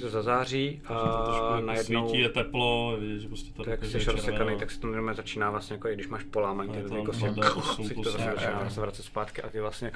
To 0.00 0.10
zazáří 0.10 0.80
a 0.84 0.94
a 0.94 1.24
trošku 1.24 1.66
najednou, 1.66 2.08
svítí, 2.08 2.22
je 2.22 2.28
teplo, 2.28 2.92
je 2.94 3.00
vidět, 3.00 3.20
že 3.20 3.28
prostě 3.28 3.52
to 3.52 3.64
to 3.64 3.70
jak 3.70 3.84
jsi 3.84 4.04
rozsekaný, 4.04 4.58
tak 4.58 4.70
se 4.70 4.80
to 4.80 4.86
normálně 4.86 5.16
začíná 5.16 5.50
vlastně 5.50 5.74
jako 5.74 5.88
i 5.88 5.94
když 5.94 6.08
máš 6.08 6.22
polámaní, 6.22 6.72
tak 6.72 6.82
jako, 6.92 7.10
8 7.56 7.84
si 7.84 7.94
to 7.94 8.02
zase 8.10 8.24
začíná 8.24 8.70
se 8.70 8.80
vracet 8.80 9.02
zpátky 9.02 9.42
a 9.42 9.48
ty 9.48 9.60
vlastně 9.60 9.92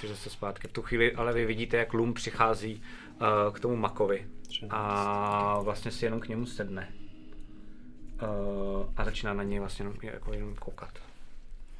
jsi 0.00 0.08
zase 0.08 0.30
zpátky. 0.30 0.68
V 0.68 0.72
tu 0.72 0.82
chvíli 0.82 1.12
ale 1.12 1.32
vy 1.32 1.46
vidíte, 1.46 1.76
jak 1.76 1.94
Lum 1.94 2.14
přichází 2.14 2.82
uh, 3.20 3.54
k 3.54 3.60
tomu 3.60 3.76
Makovi 3.76 4.26
a 4.70 5.60
vlastně 5.62 5.90
si 5.90 6.04
jenom 6.04 6.20
k 6.20 6.28
němu 6.28 6.46
sedne. 6.46 6.92
Uh, 8.22 8.86
a 8.96 9.04
začíná 9.04 9.34
na 9.34 9.42
něj 9.42 9.58
vlastně 9.58 9.82
jenom, 9.82 9.96
jako 10.02 10.32
jenom 10.32 10.54
koukat. 10.54 10.92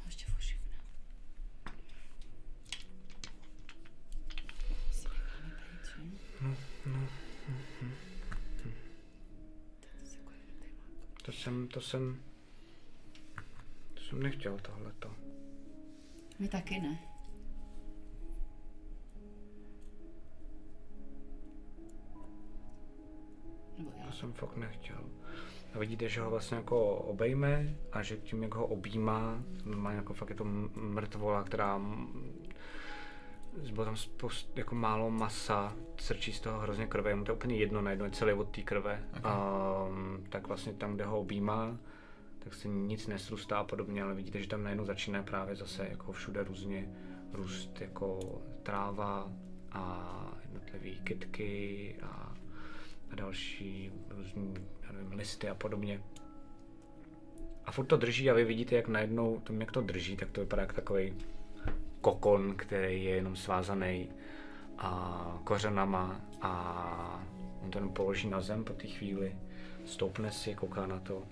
Ještě 0.05 0.25
fušik. 0.25 0.57
To 11.21 11.31
jsem, 11.31 11.67
to 11.67 11.81
jsem, 11.81 12.21
to 13.93 14.01
jsem 14.01 14.23
nechtěl 14.23 14.57
tohleto. 14.57 15.11
My 16.39 16.47
taky 16.47 16.79
ne. 16.79 16.99
Nebo 23.77 23.91
já. 23.97 24.05
To 24.05 24.11
jsem 24.11 24.33
fakt 24.33 24.57
nechtěl. 24.57 25.09
A 25.73 25.79
vidíte, 25.79 26.09
že 26.09 26.21
ho 26.21 26.29
vlastně 26.29 26.57
jako 26.57 26.95
obejme 26.95 27.75
a 27.91 28.03
že 28.03 28.17
tím, 28.17 28.43
jak 28.43 28.55
ho 28.55 28.67
objímá, 28.67 29.43
má 29.65 29.91
jako 29.91 30.13
fakt 30.13 30.29
je 30.29 30.35
to 30.35 30.45
mrtvola, 30.75 31.43
která 31.43 31.81
bylo 33.71 33.85
tam 33.85 33.97
spoust, 33.97 34.57
jako 34.57 34.75
málo 34.75 35.11
masa, 35.11 35.75
srčí 35.97 36.33
z 36.33 36.39
toho 36.39 36.59
hrozně 36.59 36.87
krve, 36.87 37.15
mu 37.15 37.23
to 37.23 37.31
je 37.31 37.35
úplně 37.35 37.55
jedno 37.55 37.81
najednou, 37.81 38.05
je 38.05 38.11
celý 38.11 38.33
od 38.33 38.49
té 38.55 38.61
krve. 38.61 39.03
Okay. 39.17 39.31
Um, 39.89 40.23
tak 40.29 40.47
vlastně 40.47 40.73
tam, 40.73 40.95
kde 40.95 41.05
ho 41.05 41.19
objímá, 41.19 41.77
tak 42.39 42.53
se 42.53 42.67
nic 42.67 43.07
nesrůstá 43.07 43.57
a 43.57 43.63
podobně, 43.63 44.03
ale 44.03 44.13
vidíte, 44.13 44.41
že 44.41 44.47
tam 44.47 44.63
najednou 44.63 44.85
začíná 44.85 45.23
právě 45.23 45.55
zase 45.55 45.87
jako 45.89 46.11
všude 46.11 46.43
různě 46.43 46.89
růst 47.33 47.81
jako 47.81 48.19
tráva 48.63 49.31
a 49.71 50.37
jednotlivé 50.41 50.89
kytky 51.03 51.95
a, 52.01 52.35
a 53.11 53.15
další 53.15 53.91
různý, 54.09 54.53
nevím, 54.91 55.11
listy 55.11 55.49
a 55.49 55.55
podobně. 55.55 56.03
A 57.65 57.71
furt 57.71 57.85
to 57.85 57.97
drží 57.97 58.29
a 58.29 58.33
vy 58.33 58.45
vidíte, 58.45 58.75
jak 58.75 58.87
najednou, 58.87 59.39
tom, 59.39 59.61
jak 59.61 59.71
to 59.71 59.81
drží, 59.81 60.15
tak 60.15 60.31
to 60.31 60.41
vypadá 60.41 60.61
jak 60.61 60.73
takový 60.73 61.13
kokon, 62.01 62.55
který 62.55 63.03
je 63.03 63.15
jenom 63.15 63.35
svázaný 63.35 64.09
a 64.77 65.41
kořenama 65.43 66.21
a 66.41 67.23
on 67.63 67.71
ten 67.71 67.89
položí 67.89 68.29
na 68.29 68.41
zem 68.41 68.63
po 68.63 68.73
té 68.73 68.87
chvíli, 68.87 69.35
stoupne 69.85 70.31
si, 70.31 70.55
kouká 70.55 70.85
na 70.85 70.99
to 70.99 71.23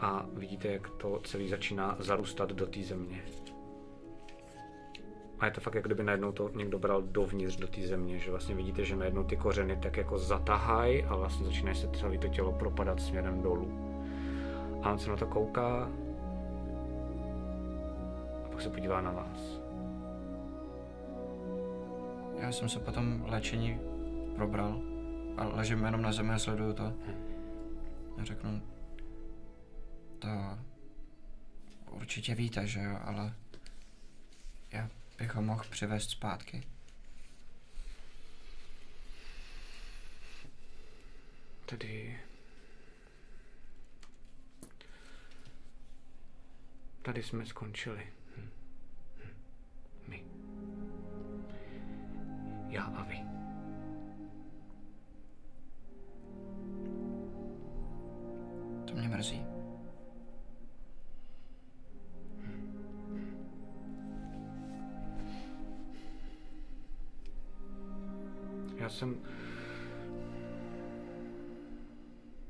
a 0.00 0.26
vidíte, 0.32 0.68
jak 0.68 0.90
to 0.90 1.20
celý 1.24 1.48
začíná 1.48 1.96
zarůstat 1.98 2.52
do 2.52 2.66
té 2.66 2.82
země. 2.82 3.22
A 5.40 5.46
je 5.46 5.52
to 5.52 5.60
fakt, 5.60 5.74
jak 5.74 5.84
kdyby 5.84 6.04
najednou 6.04 6.32
to 6.32 6.50
někdo 6.54 6.78
bral 6.78 7.02
dovnitř 7.02 7.56
do 7.56 7.68
té 7.68 7.80
země, 7.80 8.18
že 8.18 8.30
vlastně 8.30 8.54
vidíte, 8.54 8.84
že 8.84 8.96
najednou 8.96 9.24
ty 9.24 9.36
kořeny 9.36 9.76
tak 9.76 9.96
jako 9.96 10.18
zatahají 10.18 11.04
a 11.04 11.16
vlastně 11.16 11.46
začíná 11.46 11.74
se 11.74 11.88
celé 11.88 12.18
to 12.18 12.28
tělo 12.28 12.52
propadat 12.52 13.00
směrem 13.00 13.42
dolů. 13.42 13.72
A 14.82 14.92
on 14.92 14.98
se 14.98 15.10
na 15.10 15.16
to 15.16 15.26
kouká 15.26 15.90
pak 18.58 18.62
se 18.62 18.70
podívá 18.70 19.00
na 19.00 19.10
vás. 19.10 19.40
Já 22.40 22.52
jsem 22.52 22.68
se 22.68 22.80
potom 22.80 23.22
léčení 23.26 23.80
probral 24.34 24.82
a 25.36 25.44
ležím 25.44 25.84
jenom 25.84 26.02
na 26.02 26.12
zemi 26.12 26.32
a 26.32 26.38
sleduju 26.38 26.72
to. 26.72 26.84
A 28.20 28.24
řeknu, 28.24 28.62
to 30.18 30.28
určitě 31.90 32.34
víte, 32.34 32.66
že 32.66 32.80
jo, 32.80 32.98
ale 33.04 33.34
já 34.72 34.90
bych 35.18 35.34
ho 35.34 35.42
mohl 35.42 35.64
přivést 35.70 36.10
zpátky. 36.10 36.62
Tady... 41.66 42.20
Tady 47.02 47.22
jsme 47.22 47.46
skončili. 47.46 48.17
Já 52.68 52.82
a 52.82 53.02
vy. 53.02 53.20
To 58.84 58.94
mě 58.94 59.08
mrzí. 59.08 59.46
Já 68.76 68.88
jsem... 68.88 69.16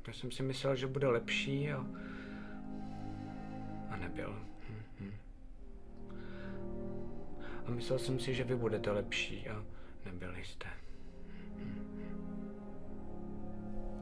Já 0.07 0.13
jsem 0.13 0.31
si 0.31 0.43
myslel, 0.43 0.75
že 0.75 0.87
bude 0.87 1.07
lepší 1.07 1.71
a... 1.71 1.85
A 3.89 3.97
nebyl. 3.97 4.39
Hm, 4.69 4.83
hm. 4.99 5.11
A 7.65 7.71
myslel 7.71 7.99
jsem 7.99 8.19
si, 8.19 8.33
že 8.33 8.43
vy 8.43 8.55
budete 8.55 8.91
lepší 8.91 9.49
a 9.49 9.63
nebyli 10.05 10.43
jste. 10.43 10.67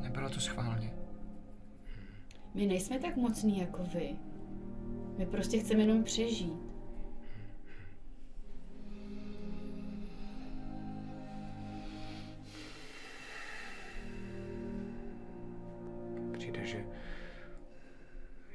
Nebylo 0.02 0.30
to 0.30 0.40
schválně. 0.40 0.94
My 2.54 2.66
nejsme 2.66 3.00
tak 3.00 3.16
mocní 3.16 3.60
jako 3.60 3.84
vy. 3.84 4.16
My 5.18 5.26
prostě 5.26 5.60
chceme 5.60 5.82
jenom 5.82 6.04
přežít. 6.04 6.54
Přijde, 16.34 16.66
že 16.66 16.86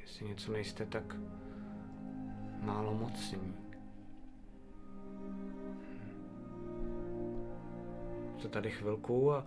jestli 0.01 0.25
něco 0.25 0.51
nejste, 0.51 0.85
tak 0.85 1.15
málo 2.61 2.93
mocní. 2.93 3.62
To 8.43 8.49
tady 8.49 8.71
chvilku 8.71 9.33
a 9.33 9.45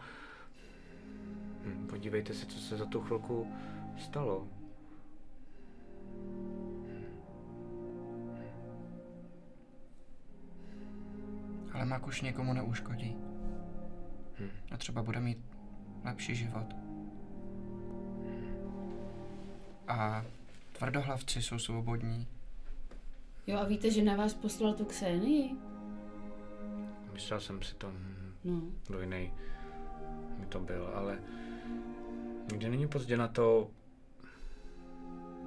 hm, 1.62 1.86
podívejte 1.86 2.34
se, 2.34 2.46
co 2.46 2.58
se 2.58 2.76
za 2.76 2.86
tu 2.86 3.00
chvilku 3.00 3.52
stalo. 3.98 4.48
Ale 11.72 11.84
mak 11.84 12.06
už 12.06 12.20
někomu 12.20 12.52
neuškodí. 12.52 13.16
Hm. 14.38 14.50
A 14.70 14.76
třeba 14.76 15.02
bude 15.02 15.20
mít 15.20 15.38
lepší 16.04 16.34
život. 16.34 16.66
A 19.88 20.24
tvrdohlavci 20.72 21.42
jsou 21.42 21.58
svobodní. 21.58 22.26
Jo 23.46 23.58
a 23.58 23.64
víte, 23.64 23.90
že 23.90 24.04
na 24.04 24.16
vás 24.16 24.34
poslal 24.34 24.74
tu 24.74 24.84
Xenii? 24.84 25.50
Myslel 27.12 27.40
jsem 27.40 27.62
si 27.62 27.74
to, 27.74 27.88
hm, 27.90 28.25
No. 28.46 28.62
kdo 28.86 29.00
jiný 29.00 29.32
mi 30.38 30.46
to 30.46 30.60
byl, 30.60 30.90
ale 30.94 31.18
nikdy 32.52 32.68
není 32.68 32.88
pozdě 32.88 33.16
na 33.16 33.28
to 33.28 33.70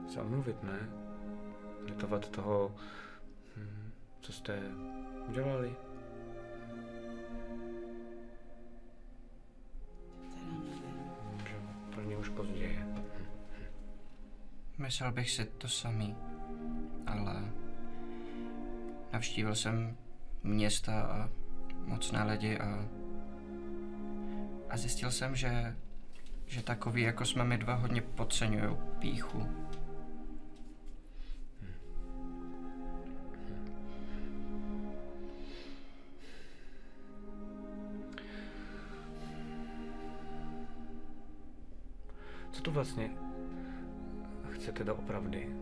se 0.10 0.22
omluvit, 0.22 0.64
ne? 0.64 0.90
Litovat 1.86 2.30
toho, 2.30 2.76
hm, 3.56 3.92
co 4.22 4.34
jste 4.34 4.60
udělali. 5.28 5.76
Pro 11.92 12.02
ně 12.02 12.18
už 12.18 12.30
pozdě 12.30 12.64
je. 12.64 12.88
Myslel 14.78 15.12
bych 15.12 15.32
si 15.32 15.46
to 15.46 15.68
samý, 15.68 16.16
ale 17.08 17.52
navštívil 19.14 19.56
jsem 19.56 19.98
města 20.44 21.02
a 21.02 21.30
mocné 21.90 22.24
lidi 22.24 22.58
a, 22.58 22.86
a 24.70 24.78
zjistil 24.78 25.12
jsem, 25.12 25.36
že, 25.36 25.76
že 26.46 26.64
takový, 26.64 27.02
jako 27.02 27.26
jsme 27.26 27.44
my 27.44 27.58
dva, 27.58 27.74
hodně 27.74 28.02
podceňují 28.02 28.78
píchu. 29.00 29.48
Co 42.52 42.62
tu 42.62 42.72
vlastně 42.72 43.12
chcete 44.52 44.84
doopravdy? 44.84 45.56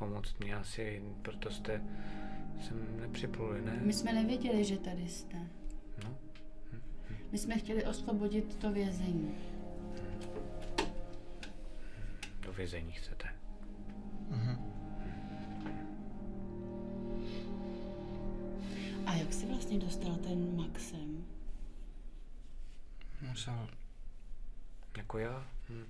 Hm. 0.00 0.04
Pomoct 0.08 0.38
mě 0.40 0.54
asi, 0.56 1.02
proto 1.22 1.50
jste 1.50 1.82
sem 2.68 3.00
nepřipluli, 3.00 3.62
ne? 3.62 3.80
My 3.82 3.92
jsme 3.92 4.12
nevěděli, 4.12 4.64
že 4.64 4.78
tady 4.78 5.08
jste. 5.08 5.36
No. 6.04 6.18
My 7.32 7.38
jsme 7.38 7.58
chtěli 7.58 7.84
osvobodit 7.84 8.56
to 8.56 8.72
vězení. 8.72 9.34
Do 12.40 12.52
vězení 12.52 12.92
chcete. 12.92 13.28
A 19.06 19.14
jak 19.14 19.32
jsi 19.32 19.46
vlastně 19.46 19.78
dostal 19.78 20.16
ten 20.16 20.56
Maxem? 20.56 21.24
Musel, 23.28 23.68
Jako 24.96 25.18
já? 25.18 25.46
Hm. 25.68 25.84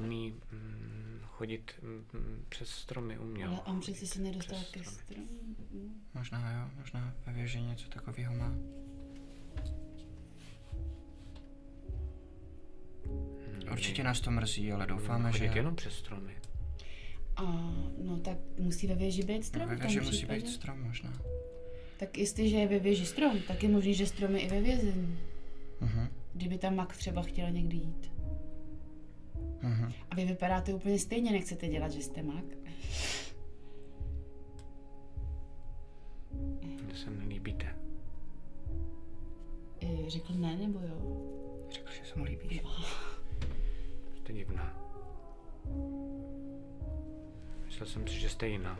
Umí 0.00 0.34
hm, 0.52 1.20
chodit 1.26 1.72
hm, 1.82 2.44
přes 2.48 2.68
stromy, 2.68 3.18
uměl. 3.18 3.48
Ale 3.48 3.60
on 3.60 3.80
přeci 3.80 4.06
se 4.06 4.20
nedostal 4.20 4.58
přes 4.58 4.72
ke 4.72 4.84
stromy. 4.84 5.26
stromu. 5.26 5.90
možná 6.14 6.52
jo, 6.52 6.70
možná 6.78 7.14
ve 7.26 7.32
věži 7.32 7.60
něco 7.60 7.88
takového 7.88 8.34
má. 8.34 8.52
Hm, 13.06 13.72
Určitě 13.72 14.04
nás 14.04 14.20
to 14.20 14.30
mrzí, 14.30 14.72
ale 14.72 14.86
doufáme, 14.86 15.32
chodit 15.32 15.52
že 15.52 15.58
jenom 15.58 15.76
přes 15.76 15.94
stromy. 15.94 16.36
A 17.36 17.42
no 17.98 18.18
tak 18.24 18.38
musí 18.58 18.86
ve 18.86 18.94
věži 18.94 19.22
být 19.22 19.44
strom 19.44 19.68
ve 19.68 19.76
věži 19.76 20.00
musí 20.00 20.10
případě. 20.10 20.40
být 20.40 20.48
strom 20.48 20.82
možná. 20.82 21.12
Tak 21.96 22.18
jestliže 22.18 22.56
je 22.56 22.68
ve 22.68 22.78
věži 22.78 23.06
strom, 23.06 23.38
tak 23.48 23.62
je 23.62 23.68
možný, 23.68 23.94
že 23.94 24.06
strom 24.06 24.34
je 24.34 24.40
i 24.40 24.48
ve 24.48 24.60
vězení. 24.60 25.18
Mhm. 25.80 26.08
Kdyby 26.34 26.58
tam 26.58 26.76
Max 26.76 26.98
třeba 26.98 27.22
chtěl 27.22 27.50
někdy 27.50 27.76
jít. 27.76 28.13
Aha. 29.64 29.92
A 30.10 30.14
vy 30.14 30.24
vypadáte 30.24 30.74
úplně 30.74 30.98
stejně, 30.98 31.32
nechcete 31.32 31.68
dělat, 31.68 31.92
že 31.92 32.02
jste 32.02 32.22
mak. 32.22 32.44
Mně 36.62 36.94
se 36.94 37.10
nelíbíte. 37.10 37.76
Eh, 39.82 40.10
řekl 40.10 40.32
ne, 40.34 40.56
nebo 40.56 40.78
jo? 40.78 41.20
Řekl, 41.70 41.92
že 41.92 42.04
se 42.04 42.18
mu 42.18 42.24
líbí. 42.24 42.56
Jo. 42.56 42.70
Jste 44.16 44.32
divná. 44.32 44.76
Myslel 47.66 47.86
jsem 47.86 48.06
si, 48.08 48.14
že 48.20 48.28
jste 48.28 48.48
jiná. 48.48 48.78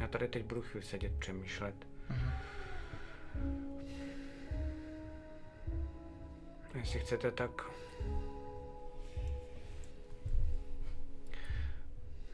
Já 0.00 0.08
tady 0.08 0.28
teď 0.28 0.44
budu 0.44 0.62
chvíli 0.62 0.86
sedět, 0.86 1.12
přemýšlet. 1.18 1.74
Aha. 2.08 2.32
Jestli 6.74 7.00
chcete, 7.00 7.30
tak 7.30 7.70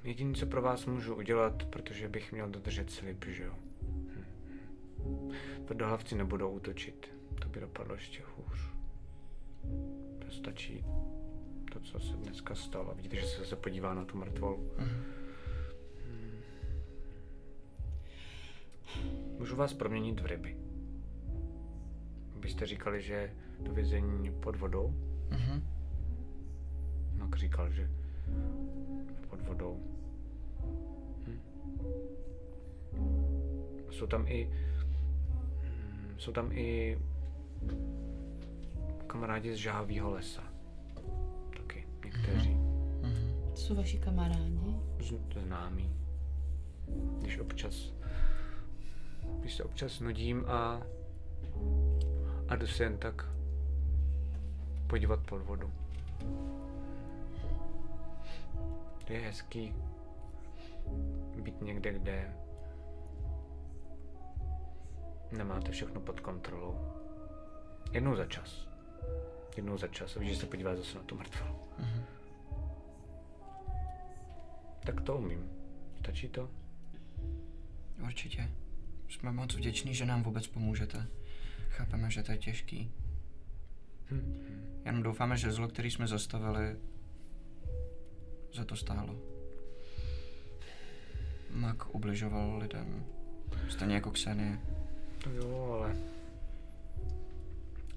Jediné, 0.08 0.34
co 0.34 0.46
pro 0.46 0.62
vás 0.62 0.86
můžu 0.86 1.14
udělat, 1.14 1.64
protože 1.64 2.08
bych 2.08 2.32
měl 2.32 2.48
dodržet 2.48 2.90
slib, 2.90 3.24
že 3.24 3.44
jo? 3.44 3.54
Hm. 3.82 5.32
Tvrdohlavci 5.64 6.14
nebudou 6.14 6.50
útočit. 6.50 7.10
To 7.42 7.48
by 7.48 7.60
dopadlo 7.60 7.94
ještě 7.94 8.22
hůř. 8.36 8.58
To 10.18 10.30
stačí 10.30 10.84
to, 11.72 11.80
co 11.80 12.00
se 12.00 12.16
dneska 12.16 12.54
stalo. 12.54 12.94
Vidíte, 12.94 13.16
že 13.16 13.26
se 13.26 13.38
zase 13.38 13.56
podívá 13.56 13.94
na 13.94 14.04
tu 14.04 14.18
mrtvolu. 14.18 14.70
Hmm. 14.78 15.04
Můžu 19.38 19.56
vás 19.56 19.74
proměnit 19.74 20.20
v 20.20 20.26
ryby. 20.26 20.56
Byste 22.36 22.66
říkali, 22.66 23.02
že 23.02 23.34
do 23.60 23.72
vězení 23.72 24.32
pod 24.40 24.56
vodou? 24.56 24.94
Mhm. 25.30 25.68
Mak 27.16 27.36
říkal, 27.36 27.70
že 27.70 27.90
pod 29.28 29.42
vodou. 29.42 29.97
Jsou 33.98 34.06
tam 34.06 34.24
i... 34.28 34.50
hm, 35.62 36.14
Jsou 36.18 36.32
tam 36.32 36.52
i 36.52 36.98
kamarádi 39.06 39.52
z 39.52 39.56
žávýho 39.56 40.10
lesa. 40.10 40.42
Taky 41.56 41.86
někteří. 42.04 42.54
Mhm. 43.02 43.32
To 43.50 43.56
jsou 43.56 43.74
vaši 43.74 43.98
kamarádi? 43.98 44.76
Z- 45.00 45.38
známí. 45.46 45.90
Když 47.20 47.38
občas, 47.38 47.92
když 49.40 49.54
se 49.54 49.64
občas 49.64 50.00
nudím 50.00 50.44
a, 50.46 50.82
a 52.48 52.56
jdu 52.56 52.66
se 52.66 52.82
jen 52.82 52.98
tak 52.98 53.26
podívat 54.86 55.20
pod 55.20 55.38
vodu. 55.42 55.70
Je 59.08 59.18
hezký 59.20 59.74
být 61.42 61.62
někde, 61.62 61.92
kde 61.92 62.32
nemáte 65.32 65.73
všechno 65.73 66.00
pod 66.00 66.20
kontrolou. 66.20 66.78
Jednou 67.92 68.16
za 68.16 68.26
čas. 68.26 68.68
Jednou 69.57 69.78
za 69.78 69.89
čas. 69.89 70.16
A 70.16 70.20
víš, 70.20 70.31
že 70.31 70.36
se 70.36 70.47
podívá 70.47 70.76
zase 70.76 70.98
na 70.98 71.05
tu 71.05 71.16
mrtvolu. 71.16 71.55
Tak 74.86 75.00
to 75.00 75.16
umím. 75.16 75.50
Stačí 75.98 76.28
to? 76.28 76.50
Určitě. 78.05 78.50
Jsme 79.08 79.32
moc 79.32 79.55
vděční, 79.55 79.94
že 79.94 80.05
nám 80.05 80.23
vůbec 80.23 80.47
pomůžete. 80.47 81.07
Chápeme, 81.68 82.10
že 82.10 82.23
to 82.23 82.32
je 82.32 82.39
těžký. 82.39 82.92
Jenom 84.84 85.02
doufáme, 85.02 85.36
že 85.36 85.52
zlo, 85.52 85.68
který 85.68 85.90
jsme 85.90 86.07
zastavili, 86.07 86.76
za 88.55 88.65
to 88.65 88.76
stálo. 88.76 89.18
Mak 91.50 91.94
ubližoval 91.94 92.58
lidem. 92.58 93.07
Stejně 93.68 93.94
jako 93.94 94.10
Ksenie. 94.10 94.60
No 95.26 95.32
jo, 95.32 95.72
ale 95.72 95.97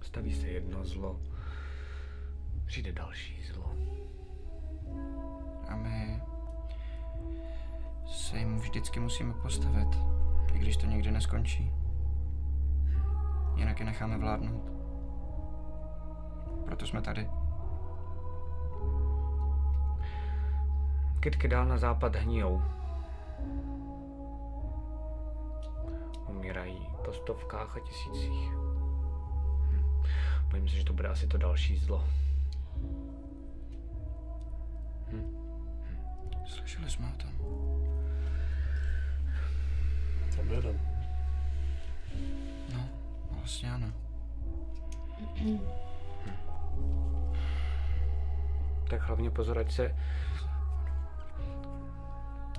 staví 0.01 0.33
se 0.33 0.47
jedno 0.47 0.85
zlo. 0.85 1.19
Přijde 2.65 2.91
další 2.91 3.43
zlo. 3.53 3.75
A 5.67 5.75
my 5.75 6.21
se 8.07 8.37
jim 8.37 8.59
vždycky 8.59 8.99
musíme 8.99 9.33
postavit, 9.33 9.97
i 10.53 10.59
když 10.59 10.77
to 10.77 10.85
někdy 10.85 11.11
neskončí. 11.11 11.71
Jinak 13.55 13.79
je 13.79 13.85
necháme 13.85 14.17
vládnout. 14.17 14.71
Proto 16.65 16.87
jsme 16.87 17.01
tady. 17.01 17.29
Kytky 21.19 21.47
dál 21.47 21.65
na 21.65 21.77
západ 21.77 22.15
hnijou. 22.15 22.61
Umírají 26.27 26.90
po 27.05 27.13
stovkách 27.13 27.77
a 27.77 27.79
tisících. 27.79 28.51
Hm. 29.71 30.03
Bojím 30.49 30.69
se, 30.69 30.75
že 30.75 30.85
to 30.85 30.93
bude 30.93 31.07
asi 31.07 31.27
to 31.27 31.37
další 31.37 31.77
zlo. 31.77 32.03
Slyšeli 36.45 36.89
jsme 36.89 37.07
o 37.07 37.21
tom. 37.21 37.31
Tam 40.35 40.49
jeden. 40.49 40.79
No, 42.73 42.89
vlastně 43.31 43.71
ano. 43.71 43.87
Tak 48.89 49.01
hlavně 49.01 49.29
pozor, 49.29 49.59
ať 49.59 49.71
se 49.71 49.95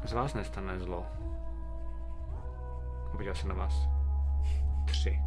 z 0.05 0.13
vás 0.13 0.35
nestane 0.35 0.81
zlo. 0.81 1.07
Podívá 3.13 3.35
se 3.35 3.49
na 3.49 3.55
vás. 3.55 4.02
Tři. 4.85 5.23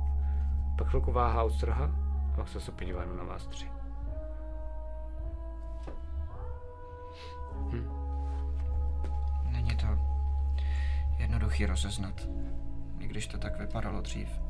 Pak 0.77 0.87
chvilku 0.87 1.11
váha 1.11 1.43
odstrha 1.43 1.85
a 2.33 2.35
pak 2.35 2.47
se 2.47 2.59
zase 2.59 2.71
podívá 2.71 3.05
na 3.05 3.23
vás 3.23 3.47
tři. 3.47 3.71
Není 9.43 9.75
to 9.75 9.87
jednoduchý 11.17 11.65
rozeznat, 11.65 12.27
i 12.99 13.07
když 13.07 13.27
to 13.27 13.37
tak 13.37 13.59
vypadalo 13.59 14.01
dřív. 14.01 14.41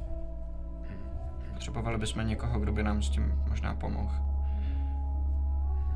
Potřebovali 1.54 1.98
bychom 1.98 2.28
někoho, 2.28 2.60
kdo 2.60 2.72
by 2.72 2.84
nám 2.84 3.02
s 3.02 3.10
tím 3.10 3.44
možná 3.50 3.76
pomohl. 3.76 4.16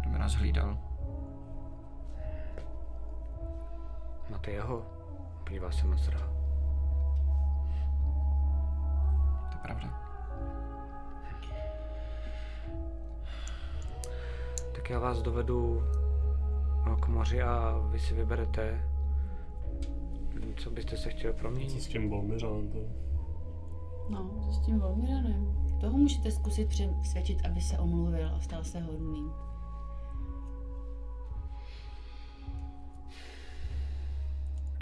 Kdo 0.02 0.10
by 0.10 0.20
nás 0.20 0.34
hlídal. 0.34 0.78
Máte 4.30 4.52
jeho? 4.52 4.86
Podívá 5.44 5.72
se 5.72 5.88
na 5.88 5.98
zrha. 5.98 6.39
Pravda. 9.60 9.90
Tak 14.76 14.90
já 14.90 15.00
vás 15.00 15.22
dovedu 15.22 15.84
no, 16.86 16.98
k 16.98 17.08
moři 17.08 17.42
a 17.42 17.78
vy 17.92 18.00
si 18.00 18.14
vyberete, 18.14 18.90
co 20.58 20.70
byste 20.72 20.98
se 20.98 21.10
chtěli 21.10 21.34
Co 21.34 21.40
proměnit. 21.40 21.82
s 21.82 21.88
tím 21.88 22.10
Bolmiranem 22.10 22.72
to? 22.72 22.78
No, 24.10 24.32
co 24.46 24.54
s 24.54 24.60
tím 24.66 24.80
Volmiranem? 24.80 25.56
Toho 25.82 25.98
můžete 25.98 26.32
zkusit 26.32 26.70
přesvědčit, 26.70 27.46
aby 27.46 27.62
se 27.62 27.78
omluvil 27.80 28.36
a 28.36 28.40
stal 28.40 28.64
se 28.64 28.80
hodným. 28.80 29.32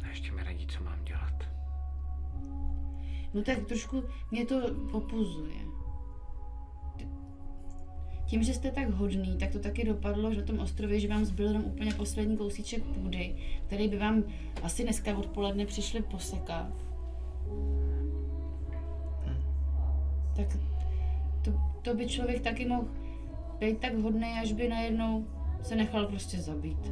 A 0.04 0.08
ještě 0.08 0.32
mi 0.32 0.44
radí, 0.44 0.68
co 0.68 0.84
mám 0.84 1.04
dělat. 1.04 1.34
No 3.38 3.44
tak 3.44 3.66
trošku 3.66 4.04
mě 4.32 4.46
to 4.46 4.62
popuzuje. 4.92 5.56
Tím, 8.26 8.44
že 8.44 8.54
jste 8.54 8.72
tak 8.72 8.90
hodný, 8.90 9.38
tak 9.38 9.52
to 9.52 9.60
taky 9.60 9.86
dopadlo, 9.86 10.34
že 10.34 10.40
na 10.40 10.48
tom 10.48 10.60
ostrově, 10.60 11.00
že 11.00 11.08
vám 11.08 11.26
zbyl 11.26 11.48
jenom 11.48 11.66
úplně 11.66 11.94
poslední 11.94 12.38
kousíček 12.38 12.84
půdy, 12.84 13.36
který 13.68 13.88
by 13.88 13.98
vám 13.98 14.24
asi 14.64 14.84
dneska 14.84 15.18
odpoledne 15.18 15.66
přišli 15.66 16.02
posekat. 16.02 16.72
Tak 20.36 20.58
to, 21.42 21.52
to 21.82 21.96
by 21.96 22.08
člověk 22.08 22.42
taky 22.42 22.66
mohl 22.66 22.88
být 23.60 23.80
tak 23.80 23.96
hodný, 23.96 24.34
až 24.42 24.52
by 24.52 24.70
najednou 24.70 25.28
se 25.62 25.76
nechal 25.76 26.06
prostě 26.06 26.42
zabít. 26.42 26.92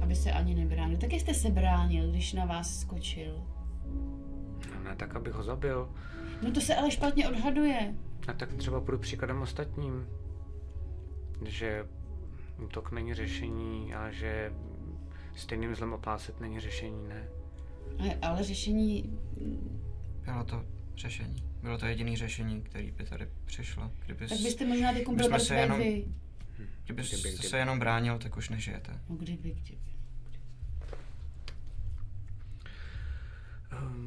Aby 0.00 0.14
se 0.14 0.32
ani 0.32 0.54
nebránil. 0.54 0.98
Tak 0.98 1.12
jak 1.12 1.20
jste 1.20 1.34
se 1.34 1.50
bránil, 1.50 2.10
když 2.10 2.32
na 2.32 2.44
vás 2.44 2.80
skočil? 2.80 3.57
Ne 4.88 4.96
tak, 4.96 5.16
abych 5.16 5.32
ho 5.34 5.42
zabil. 5.42 5.88
No 6.42 6.52
to 6.52 6.60
se 6.60 6.74
ale 6.74 6.90
špatně 6.90 7.28
odhaduje. 7.28 7.94
A 8.28 8.32
tak 8.32 8.52
třeba 8.54 8.80
půjdu 8.80 8.98
příkladem 8.98 9.42
ostatním. 9.42 10.06
Že 11.46 11.86
útok 12.64 12.92
není 12.92 13.14
řešení 13.14 13.94
a 13.94 14.10
že 14.10 14.52
stejným 15.36 15.74
zlem 15.74 15.92
oplácet 15.92 16.40
není 16.40 16.60
řešení, 16.60 17.08
ne. 17.08 17.28
Ale, 17.98 18.14
ale 18.22 18.42
řešení, 18.44 19.18
Bylo 20.24 20.44
to 20.44 20.64
řešení. 20.96 21.42
Bylo 21.62 21.78
to 21.78 21.86
jediné 21.86 22.16
řešení, 22.16 22.62
které 22.62 22.90
by 22.92 23.04
tady 23.04 23.28
přišlo. 23.44 23.90
Kdyby 24.04 24.28
tak 24.28 24.38
byste 24.38 24.66
možná 24.66 24.92
teď 24.92 25.04
byl 25.04 25.14
bychom 25.14 25.40
se 25.40 25.54
jenom- 25.54 25.78
vy. 25.78 26.04
kdyby 26.84 27.02
Kdyby, 27.02 27.02
kdyby. 27.28 27.48
se 27.48 27.58
jenom 27.58 27.78
bránil, 27.78 28.18
tak 28.18 28.36
už 28.36 28.48
nežijete. 28.48 29.00
No 29.08 29.16
kdyby, 29.16 29.50
kdyby. 29.62 29.78
Um, 33.82 33.97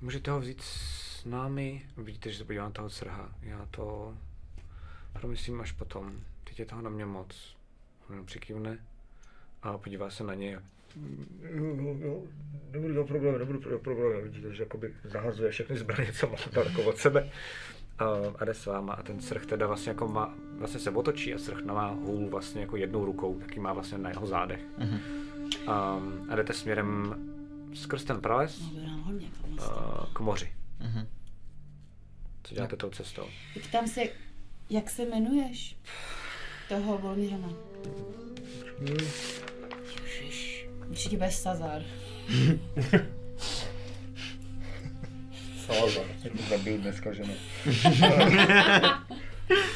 můžete 0.00 0.30
ho 0.30 0.40
vzít 0.40 0.62
s 0.62 1.24
námi. 1.24 1.82
Vidíte, 1.96 2.30
že 2.30 2.38
se 2.38 2.44
podívá 2.44 2.64
na 2.64 2.70
toho 2.70 2.90
srha. 2.90 3.28
Já 3.42 3.66
to 3.70 4.14
promyslím 5.12 5.60
až 5.60 5.72
potom. 5.72 6.12
Teď 6.44 6.58
je 6.58 6.66
toho 6.66 6.82
na 6.82 6.90
mě 6.90 7.06
moc. 7.06 7.56
On 8.08 8.12
jenom 8.14 8.26
přikývne 8.26 8.78
a 9.62 9.78
podívá 9.78 10.10
se 10.10 10.24
na 10.24 10.34
něj. 10.34 10.56
a- 10.56 10.62
Jo, 11.54 11.64
jo, 11.64 11.96
jo, 12.00 12.22
nebudu 12.70 12.94
to 12.94 13.04
problém, 13.04 13.38
nebudu 13.38 13.60
to 13.60 13.78
problém. 13.78 14.22
Vidíte, 14.22 14.54
že 14.54 14.62
jakoby 14.62 14.94
zahazuje 15.04 15.50
všechny 15.50 15.76
zbraně, 15.78 16.12
co 16.12 16.26
má 16.26 16.34
daleko 16.52 16.82
od 16.82 16.96
sebe. 16.98 17.30
A, 17.98 18.04
a 18.38 18.44
jde 18.44 18.54
s 18.54 18.66
váma 18.66 18.92
a 18.92 19.02
ten 19.02 19.20
srch 19.20 19.46
teda 19.46 19.66
vlastně 19.66 19.90
jako 19.90 20.08
má, 20.08 20.34
vlastně 20.58 20.80
se 20.80 20.90
otočí 20.90 21.34
a 21.34 21.38
srch 21.38 21.64
má 21.64 21.90
hůl 21.90 22.28
vlastně 22.30 22.60
jako 22.60 22.76
jednou 22.76 23.04
rukou, 23.04 23.38
taky 23.40 23.60
má 23.60 23.72
vlastně 23.72 23.98
na 23.98 24.08
jeho 24.10 24.26
zádech. 24.26 24.60
Mhm. 24.78 24.98
A, 25.66 26.00
a 26.28 26.36
jdete 26.36 26.52
směrem 26.52 27.14
skrz 27.74 28.04
ten 28.04 28.20
prales 28.20 28.60
No, 28.74 28.95
hodně 29.06 29.28
kam 29.42 29.58
a, 29.60 30.06
k 30.12 30.20
moři. 30.20 30.52
Mhm. 30.78 31.08
Co 32.42 32.54
děláte 32.54 32.76
tou 32.76 32.90
cestou? 32.90 33.26
Ptám 33.68 33.88
se, 33.88 34.00
jak 34.70 34.90
se 34.90 35.02
jmenuješ? 35.02 35.76
Toho 36.68 36.98
Volmírana. 36.98 37.48
Ježiš. 40.04 40.68
Určitě 40.88 41.16
bude 41.16 41.30
Sazar. 41.30 41.82
Salazar, 45.66 46.04
jak 46.24 46.32
to 46.32 46.42
zabil 46.42 46.78
dneska, 46.78 47.12
že 47.12 47.22
ne? 47.24 47.34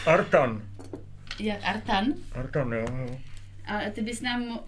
Artan. 0.07 0.62
Jak 1.39 1.65
Artan? 1.65 2.07
Artan, 2.33 2.73
jo, 2.73 2.86
jo. 2.91 3.18
Ale 3.67 3.91
ty 3.91 4.02
bys 4.02 4.20
nám... 4.20 4.42
Uh, 4.42 4.59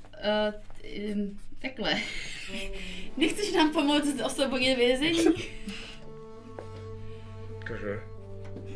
um, 1.14 1.38
takhle. 1.62 1.94
Nechceš 3.16 3.52
nám 3.52 3.72
pomoct 3.72 4.20
osvobodit 4.24 4.76
vězení? 4.76 5.24
Cože? 7.68 8.00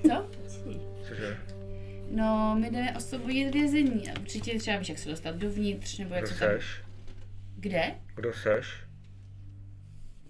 Co? 0.08 0.30
Cože? 1.08 1.38
No, 2.10 2.56
my 2.60 2.70
jdeme 2.70 2.96
osvobodit 2.96 3.54
vězení. 3.54 4.10
A 4.10 4.20
určitě 4.20 4.58
třeba 4.58 4.76
víš, 4.78 4.88
jak 4.88 4.98
se 4.98 5.08
dostat 5.08 5.36
dovnitř, 5.36 5.98
nebo 5.98 6.14
jak 6.14 6.24
Kdo 6.24 6.34
se 6.34 6.38
tam... 6.40 6.48
seš? 6.48 6.82
Kde? 7.56 7.94
Kdo 8.14 8.32
seš? 8.32 8.84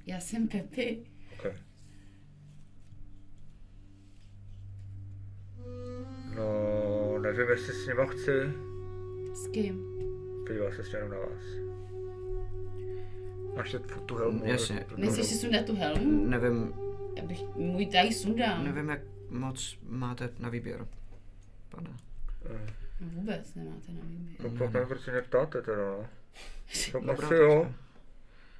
Já 0.06 0.20
jsem 0.20 0.48
Pepi. 0.48 0.98
Okay. 1.38 1.52
No, 6.36 7.18
nevím, 7.18 7.48
jestli 7.50 7.72
s 7.72 7.86
nima 7.86 8.06
chci. 8.06 8.32
S 9.34 9.48
kým? 9.52 9.80
Podívá 10.46 10.70
se 10.70 10.96
jenom 10.96 11.10
na 11.10 11.18
vás. 11.18 11.75
Máš 13.56 13.70
tu, 13.70 13.78
tu 14.06 14.16
helmu? 14.16 14.40
Jasně. 14.44 14.86
Myslíš 14.96 15.26
si 15.26 15.34
sundat 15.34 15.66
tu 15.66 15.76
helmu? 15.76 16.26
Nevím, 16.26 16.74
Já 17.16 17.22
bych 17.24 17.42
můj 17.54 17.86
tady 17.86 18.12
sundám. 18.12 18.64
nevím, 18.64 18.88
jak 18.88 19.00
moc 19.30 19.78
máte 19.88 20.28
na 20.38 20.48
výběr, 20.48 20.86
pane. 21.68 21.90
No 23.00 23.08
vůbec 23.10 23.54
nemáte 23.54 23.92
na 23.92 24.00
výběr. 24.04 24.52
No 24.52 24.58
pak 24.58 24.72
nevím, 24.72 24.88
proč 24.88 25.00
se 25.00 25.12
mě 25.12 25.22
ptáte 25.22 25.62
teda, 25.62 25.82
no. 27.02 27.12
Asi 27.12 27.34
jo, 27.34 27.72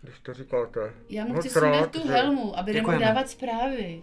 když 0.03 0.19
to 0.21 0.35
říkáte. 0.35 0.93
Já 1.09 1.25
mu 1.25 1.35
chci 1.35 1.51
sundat 1.51 1.91
tu 1.91 1.99
že- 2.07 2.13
helmu, 2.13 2.59
aby 2.59 2.73
nemohl 2.73 2.99
dávat 2.99 3.29
zprávy. 3.29 4.03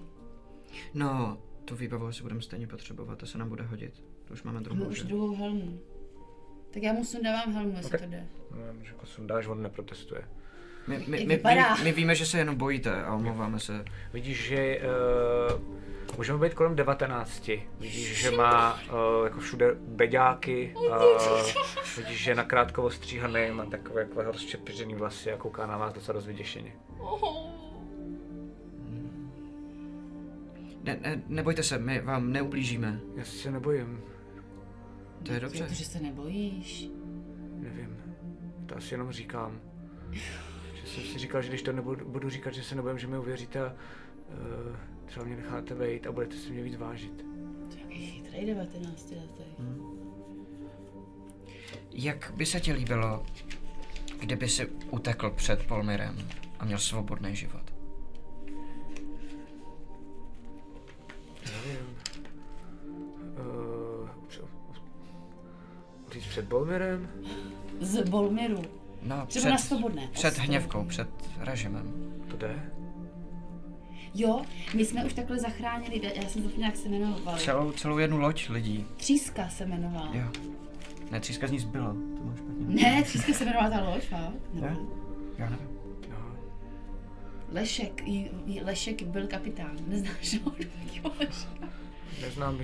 No, 0.93 1.37
tu 1.65 1.75
výbavu 1.75 2.05
asi 2.05 2.21
budeme 2.21 2.41
stejně 2.41 2.67
potřebovat, 2.67 3.19
to 3.19 3.25
se 3.25 3.37
nám 3.37 3.49
bude 3.49 3.63
hodit. 3.63 4.03
To 4.25 4.33
už 4.33 4.43
máme 4.43 4.61
druhou, 4.61 4.85
už 4.85 5.01
druhou 5.03 5.35
helmu. 5.35 5.79
Tak 6.71 6.83
já 6.83 6.93
mu 6.93 7.05
sundávám 7.05 7.53
helmu, 7.53 7.77
jestli 7.77 7.97
Ok. 7.97 8.01
to 8.03 8.07
jde. 8.09 8.27
No, 8.51 8.83
že 8.83 8.91
jako 8.91 9.05
sundáš, 9.05 9.47
on 9.47 9.61
neprotestuje. 9.61 10.21
My, 10.87 10.97
my, 11.07 11.25
my, 11.25 11.39
my, 11.43 11.63
my 11.83 11.91
víme, 11.91 12.15
že 12.15 12.25
se 12.25 12.37
jenom 12.37 12.55
bojíte 12.55 13.03
a 13.03 13.13
omlouváme 13.15 13.59
se. 13.59 13.85
Vidíš, 14.13 14.47
že 14.47 14.79
uh, 15.55 16.17
můžeme 16.17 16.39
být 16.39 16.53
kolem 16.53 16.75
19. 16.75 17.49
Vidíš, 17.79 18.21
že 18.21 18.31
má 18.31 18.73
uh, 18.73 19.23
jako 19.23 19.39
všude 19.39 19.75
beďáky. 19.79 20.73
Uh, 20.75 20.95
vidíš, 21.97 22.23
že 22.23 22.31
je 22.31 22.35
nakrátko 22.35 22.83
ostříhaný, 22.83 23.51
má 23.51 23.65
takové 23.65 24.01
jako 24.01 24.23
rozčepiřený 24.23 24.95
vlasy 24.95 25.31
a 25.31 25.37
kouká 25.37 25.65
na 25.65 25.77
vás 25.77 25.93
docela 25.93 26.13
dost 26.13 26.25
vyděšeně. 26.25 26.73
Ne, 30.83 30.99
ne, 31.01 31.21
nebojte 31.27 31.63
se, 31.63 31.77
my 31.77 32.01
vám 32.01 32.31
neublížíme. 32.31 32.99
Já 33.15 33.25
se 33.25 33.51
nebojím, 33.51 34.01
To 35.23 35.33
je 35.33 35.39
dobře. 35.39 35.63
Protože 35.63 35.85
se 35.85 35.99
nebojíš. 35.99 36.87
nevím. 37.55 37.97
To 38.65 38.77
asi 38.77 38.93
jenom 38.93 39.11
říkám. 39.11 39.59
Že 40.83 40.89
jsem 40.89 41.03
si 41.03 41.19
říkal, 41.19 41.41
že 41.41 41.49
když 41.49 41.61
to 41.61 41.71
nebudu 41.71 42.05
budu 42.09 42.29
říkat, 42.29 42.53
že 42.53 42.63
se 42.63 42.75
nebojím, 42.75 42.99
že 42.99 43.07
mi 43.07 43.17
uvěříte 43.17 43.59
a 43.59 43.73
uh, 43.73 44.75
třeba 45.05 45.25
mě 45.25 45.35
necháte 45.35 45.73
vejít 45.73 46.07
a 46.07 46.11
budete 46.11 46.35
si 46.35 46.51
mě 46.51 46.63
víc 46.63 46.75
vážit. 46.75 47.25
To 47.69 47.77
je 47.77 47.81
jaký 47.81 48.05
chytrý 48.05 48.45
19 48.45 49.11
letý. 49.11 49.43
Jak 51.91 52.31
by 52.35 52.45
se 52.45 52.59
ti 52.59 52.73
líbilo, 52.73 53.25
kdyby 54.19 54.49
si 54.49 54.65
utekl 54.65 55.29
před 55.29 55.65
Polmirem 55.67 56.17
a 56.59 56.65
měl 56.65 56.79
svobodný 56.79 57.35
život? 57.35 57.73
Nevím. 61.45 61.97
Uh, 63.39 64.09
říct 66.11 66.27
před 66.27 66.45
Bolmirem? 66.45 67.09
Z 67.81 68.09
Bolmiru. 68.09 68.82
No, 69.03 69.25
Třeba 69.25 69.49
na 69.49 69.57
svobodné 69.57 70.07
před 70.11 70.37
hněvkou, 70.37 70.83
před 70.83 71.09
režimem. 71.39 72.13
To 72.27 72.37
jde? 72.37 72.69
Jo, 74.15 74.41
my 74.75 74.85
jsme 74.85 75.05
už 75.05 75.13
takhle 75.13 75.39
zachránili, 75.39 76.01
já 76.15 76.29
jsem 76.29 76.43
zapomněla, 76.43 76.67
jak 76.67 76.77
se 76.77 76.87
jmenovala. 76.87 77.37
Celou, 77.37 77.71
celou 77.71 77.97
jednu 77.97 78.19
loď 78.19 78.49
lidí. 78.49 78.85
Tříska 78.97 79.49
se 79.49 79.63
jmenovala. 79.63 80.09
Jo. 80.13 80.23
Ne, 81.11 81.19
tříska 81.19 81.47
z 81.47 81.51
ní 81.51 81.59
zbyla. 81.59 81.87
To 81.87 82.23
máš 82.23 82.37
špatně. 82.37 82.65
Ne, 82.67 83.03
Tříska 83.03 83.33
se 83.33 83.43
jmenovala 83.43 83.69
ta 83.69 83.89
loď, 83.89 84.03
fakt? 84.03 84.33
Ne? 84.53 84.77
Já 85.37 85.49
nevím. 85.49 85.67
No. 86.09 86.17
Lešek, 87.51 88.03
Lešek 88.63 89.03
byl 89.03 89.27
kapitán, 89.27 89.77
neznáš 89.87 90.39
ho? 90.43 90.51
Neznám, 92.21 92.59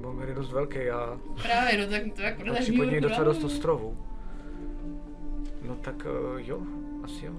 Bolmir 0.00 0.28
je 0.28 0.34
dost 0.34 0.52
velký 0.52 0.90
a 0.90 1.18
Právě, 1.42 1.86
no 1.86 1.92
tak 1.92 2.02
to 2.14 2.22
jako 2.22 2.44
nedáš 2.44 2.68
něj 2.68 3.00
docela 3.00 3.24
dost 3.24 3.44
ostrovů. 3.44 3.96
No 5.64 5.74
tak 5.74 6.06
uh, 6.06 6.40
jo, 6.40 6.60
asi 7.04 7.26
jo. 7.26 7.32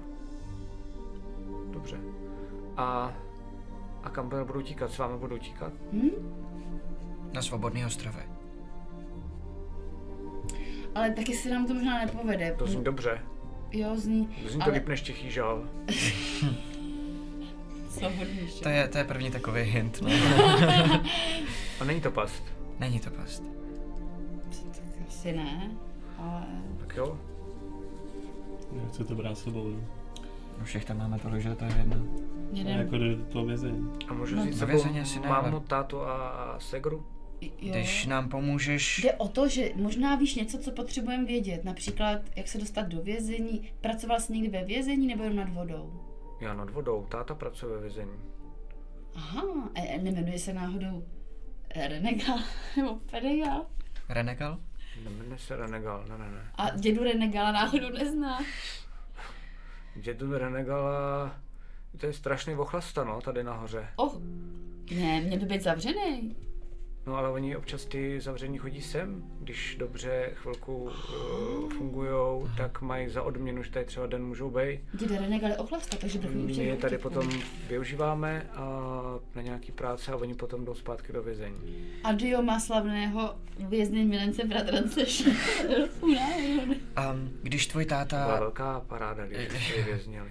Dobře. 1.70 1.96
A, 2.76 3.12
a 4.02 4.10
kam 4.10 4.28
budu 4.44 4.62
tíkat? 4.62 4.90
S 4.92 4.98
vámi 4.98 5.18
budu 5.18 5.38
tíkat? 5.38 5.72
hm? 5.92 6.10
Na 7.32 7.42
svobodný 7.42 7.84
ostrovy. 7.84 8.22
Ale 10.94 11.10
taky 11.10 11.34
se 11.34 11.50
nám 11.50 11.66
to 11.66 11.74
možná 11.74 12.04
nepovede. 12.04 12.54
To 12.58 12.66
zní 12.66 12.84
dobře. 12.84 13.20
Jo, 13.72 13.96
zní, 13.96 14.36
Zní 14.46 14.58
to 14.58 14.64
ale 14.64 14.74
líp 14.74 14.88
než 14.88 15.02
tichý 15.02 15.30
žal. 15.30 15.68
To 18.62 18.68
je, 18.68 18.88
to 18.88 18.98
je 18.98 19.04
první 19.04 19.30
takový 19.30 19.60
hint, 19.62 20.00
no. 20.02 20.10
A 21.80 21.84
není 21.84 22.00
to 22.00 22.10
past. 22.10 22.42
Není 22.78 23.00
to 23.00 23.10
past. 23.10 23.42
Tak 24.50 25.08
asi 25.08 25.32
ne, 25.32 25.70
ale... 26.18 26.46
Tak 26.76 26.96
jo. 26.96 27.18
Nechcete 28.82 29.14
brát 29.14 29.38
sebou, 29.38 29.68
jo? 29.68 29.78
Už 30.62 30.74
jich 30.74 30.84
tam 30.84 30.98
máme 30.98 31.18
tolik, 31.18 31.42
že 31.42 31.54
to 31.54 31.64
je 31.64 31.74
jedno. 31.78 31.96
A 31.96 32.56
Jeden, 32.56 32.78
jako 32.78 32.98
do 32.98 33.16
toho 33.32 33.44
vězení. 33.44 33.90
A 34.08 34.12
můžu 34.14 34.36
No. 34.36 34.44
říct 34.44 34.62
vězení 34.62 35.00
asi 35.00 35.20
ne, 35.20 35.28
mámu, 35.28 35.48
ale- 35.56 35.60
tátu 35.60 36.00
a, 36.00 36.28
a 36.28 36.60
segru? 36.60 37.06
jo. 37.40 37.50
Když 37.70 38.06
nám 38.06 38.28
pomůžeš... 38.28 38.98
Jde 39.04 39.12
o 39.12 39.28
to, 39.28 39.48
že 39.48 39.70
možná 39.76 40.14
víš 40.16 40.34
něco, 40.34 40.58
co 40.58 40.70
potřebujeme 40.72 41.24
vědět. 41.24 41.64
Například, 41.64 42.20
jak 42.36 42.48
se 42.48 42.58
dostat 42.58 42.82
do 42.88 43.02
vězení. 43.02 43.70
Pracoval 43.80 44.20
jsi 44.20 44.32
někdy 44.32 44.48
ve 44.48 44.64
vězení 44.64 45.06
nebo 45.06 45.22
jenom 45.22 45.36
nad 45.36 45.48
vodou? 45.54 46.00
Já 46.40 46.54
nad 46.54 46.70
vodou, 46.70 47.06
táta 47.08 47.34
pracuje 47.34 47.74
ve 47.74 47.80
vězení. 47.80 48.12
Aha, 49.14 49.42
e, 49.74 49.82
e, 49.86 49.98
nemenuje 50.02 50.38
se 50.38 50.52
náhodou 50.52 51.04
Renegal 51.74 52.38
nebo 52.76 52.94
Pedegal? 53.10 53.66
Renegal? 54.08 54.58
Nemenuje 55.04 55.38
se 55.38 55.56
Renegal, 55.56 56.04
ne, 56.08 56.18
ne, 56.18 56.30
ne. 56.30 56.50
A 56.54 56.70
dědu 56.76 57.04
Renegala 57.04 57.52
náhodou 57.52 57.90
nezná. 57.90 58.38
Dědu 59.96 60.38
Renegala, 60.38 61.36
to 62.00 62.06
je 62.06 62.12
strašný 62.12 62.54
ochlasta, 62.54 63.04
no, 63.04 63.20
tady 63.20 63.44
nahoře. 63.44 63.88
Oh, 63.96 64.14
ne, 64.90 65.20
měl 65.20 65.38
by 65.38 65.46
být 65.46 65.62
zavřený. 65.62 66.36
No 67.06 67.16
ale 67.16 67.30
oni 67.30 67.56
občas 67.56 67.84
ty 67.84 68.20
zavření 68.20 68.58
chodí 68.58 68.82
sem, 68.82 69.24
když 69.40 69.76
dobře 69.78 70.30
chvilku 70.34 70.76
uh, 70.76 70.90
fungujou, 71.70 72.48
tak 72.56 72.82
mají 72.82 73.08
za 73.08 73.22
odměnu, 73.22 73.62
že 73.62 73.70
tady 73.70 73.84
třeba 73.84 74.06
den 74.06 74.24
můžou 74.24 74.50
být. 74.50 74.80
Děda 74.92 75.16
Renegal 75.18 75.50
je 75.50 75.56
ochlasta, 75.56 75.96
takže 75.96 76.18
My 76.18 76.52
je 76.52 76.76
tady 76.76 76.98
potom 76.98 77.28
využíváme 77.68 78.50
a 78.52 78.70
na 79.34 79.42
nějaký 79.42 79.72
práce 79.72 80.12
a 80.12 80.16
oni 80.16 80.34
potom 80.34 80.64
jdou 80.64 80.74
zpátky 80.74 81.12
do 81.12 81.22
vězení. 81.22 81.86
A 82.04 82.12
Dio 82.12 82.42
má 82.42 82.60
slavného 82.60 83.34
vězně 83.68 84.04
milence 84.04 84.44
bratrance. 84.44 85.00
Um, 86.02 87.32
když 87.42 87.66
tvůj 87.66 87.84
Byla 87.84 88.04
táta... 88.04 88.38
velká 88.38 88.80
paráda, 88.80 89.26
když 89.26 89.74
věznili. 89.84 90.30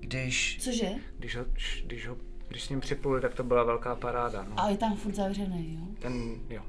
Když... 0.00 0.58
Cože? 0.60 0.88
Když 1.18 1.36
ho, 1.36 1.44
když 1.84 2.08
ho 2.08 2.16
když 2.54 2.64
s 2.64 2.68
ním 2.68 2.80
připluli, 2.80 3.20
tak 3.20 3.34
to 3.34 3.44
byla 3.44 3.64
velká 3.64 3.94
paráda. 3.94 4.46
No. 4.48 4.60
A 4.60 4.68
je 4.68 4.76
tam 4.76 4.96
furt 4.96 5.14
zavřený, 5.14 5.74
jo? 5.74 5.80
Ten, 5.98 6.38
jo. 6.50 6.62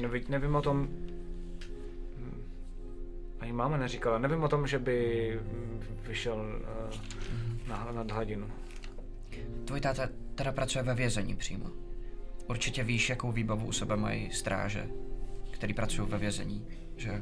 Neví, 0.00 0.24
nevím 0.28 0.54
o 0.54 0.62
tom, 0.62 0.88
hm, 2.16 2.42
ani 3.40 3.52
máma 3.52 3.76
neříkala, 3.76 4.18
nevím 4.18 4.42
o 4.42 4.48
tom, 4.48 4.66
že 4.66 4.78
by 4.78 5.40
vyšel 6.06 6.36
uh, 6.36 7.68
na, 7.68 7.92
nad 7.92 8.10
hladinu. 8.10 8.46
Tvůj 9.64 9.80
táta 9.80 10.08
teda 10.34 10.52
pracuje 10.52 10.84
ve 10.84 10.94
vězení 10.94 11.36
přímo. 11.36 11.70
Určitě 12.48 12.84
víš, 12.84 13.10
jakou 13.10 13.32
výbavu 13.32 13.66
u 13.66 13.72
sebe 13.72 13.96
mají 13.96 14.30
stráže, 14.30 14.88
který 15.50 15.74
pracují 15.74 16.08
ve 16.08 16.18
vězení, 16.18 16.66
že 16.96 17.08
jo? 17.08 17.20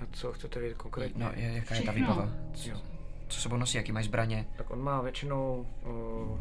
A 0.00 0.06
co 0.12 0.32
chcete 0.32 0.60
vědět 0.60 0.78
konkrétně? 0.78 1.24
No, 1.24 1.32
je, 1.36 1.52
jaká 1.52 1.74
je 1.74 1.82
ta 1.82 1.92
výbava? 1.92 2.30
Jo. 2.64 2.89
Co 3.30 3.40
sebou 3.40 3.56
nosí, 3.56 3.76
jaký 3.76 3.92
mají 3.92 4.04
zbraně? 4.04 4.46
Tak 4.56 4.70
on 4.70 4.82
má 4.82 5.00
většinou, 5.00 5.66
uh, 5.86 6.38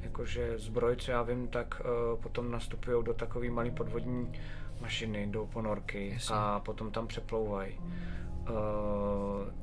jakože 0.00 0.58
zbroj, 0.58 0.96
co 0.96 1.10
já 1.10 1.22
vím, 1.22 1.48
tak 1.48 1.80
uh, 1.80 2.20
potom 2.20 2.50
nastupují 2.50 3.04
do 3.04 3.14
takové 3.14 3.50
malé 3.50 3.70
podvodní 3.70 4.32
mašiny, 4.80 5.26
do 5.26 5.46
ponorky 5.46 6.10
Jasně. 6.12 6.36
a 6.36 6.60
potom 6.64 6.90
tam 6.90 7.06
přeplouvají. 7.06 7.78
Uh, 7.78 8.54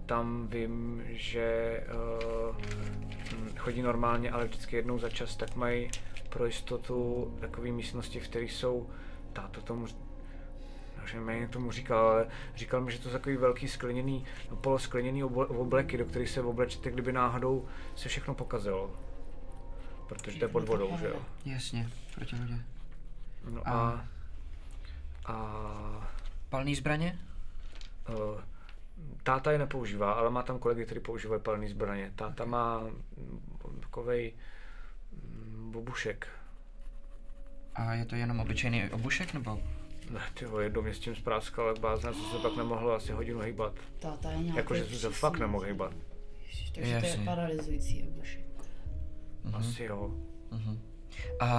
tam 0.05 0.47
vím, 0.47 1.03
že 1.09 1.79
uh, 2.49 2.55
chodí 3.57 3.81
normálně, 3.81 4.31
ale 4.31 4.45
vždycky 4.45 4.75
jednou 4.75 4.99
za 4.99 5.09
čas, 5.09 5.35
tak 5.35 5.55
mají 5.55 5.89
pro 6.29 6.45
jistotu 6.45 7.27
takové 7.39 7.71
místnosti, 7.71 8.19
v 8.19 8.27
kterých 8.27 8.51
jsou, 8.51 8.89
táto 9.33 9.61
tomu 9.61 9.85
že 11.07 11.19
mi 11.19 11.47
tomu 11.47 11.71
říkal, 11.71 12.07
ale 12.07 12.27
říkal 12.55 12.81
mi, 12.81 12.91
že 12.91 12.97
to 12.97 13.03
jsou 13.03 13.09
takový 13.09 13.37
velký 13.37 13.67
skleněný, 13.67 14.25
no, 14.49 14.55
poloskleněný 14.55 15.23
obl- 15.23 15.59
obleky, 15.59 15.97
do 15.97 16.05
kterých 16.05 16.29
se 16.29 16.41
oblečete, 16.41 16.91
kdyby 16.91 17.13
náhodou 17.13 17.67
se 17.95 18.09
všechno 18.09 18.35
pokazilo. 18.35 18.91
Protože 20.07 20.39
to 20.39 20.45
je 20.45 20.49
pod 20.49 20.67
vodou, 20.67 20.97
že 20.99 21.07
jo? 21.07 21.21
Jasně, 21.45 21.89
proti 22.15 22.35
vodě. 22.35 22.59
No 23.49 23.67
A- 23.67 23.71
a... 23.71 24.05
A... 25.25 26.11
Palný 26.49 26.75
zbraně? 26.75 27.19
Uh, 28.09 28.41
táta 29.23 29.51
je 29.51 29.57
nepoužívá, 29.57 30.11
ale 30.13 30.29
má 30.29 30.43
tam 30.43 30.59
kolegy, 30.59 30.85
kteří 30.85 30.99
používají 30.99 31.41
palné 31.41 31.67
zbraně. 31.69 32.11
Táta 32.15 32.45
má 32.45 32.79
mm, 32.79 33.79
takovej 33.79 34.33
mm, 35.11 35.71
bobušek. 35.71 36.27
A 37.75 37.93
je 37.93 38.05
to 38.05 38.15
jenom 38.15 38.39
obyčejný 38.39 38.89
obušek, 38.89 39.33
nebo? 39.33 39.59
Ne, 40.09 40.21
ty 40.33 40.45
ho 40.45 40.59
jednou 40.59 40.81
mě 40.81 40.93
s 40.93 40.99
tím 40.99 41.15
spráskal, 41.15 41.67
jak 41.67 41.79
bázna, 41.79 42.13
co 42.13 42.19
se 42.19 42.37
pak 42.41 42.57
nemohlo 42.57 42.93
asi 42.93 43.11
hodinu 43.11 43.39
hýbat. 43.39 43.73
Táta 43.99 44.31
je 44.31 44.37
nějaký 44.37 44.57
Jakože 44.57 44.85
jsem 44.85 44.99
se 44.99 45.09
fakt 45.09 45.39
nemohl 45.39 45.65
hýbat. 45.65 45.93
Ježiš, 46.47 46.69
Takže 46.71 46.99
to 46.99 47.05
je 47.05 47.09
Jasně. 47.11 47.25
paralyzující 47.25 48.03
obušek. 48.03 48.45
Asi 49.53 49.83
jo. 49.83 50.13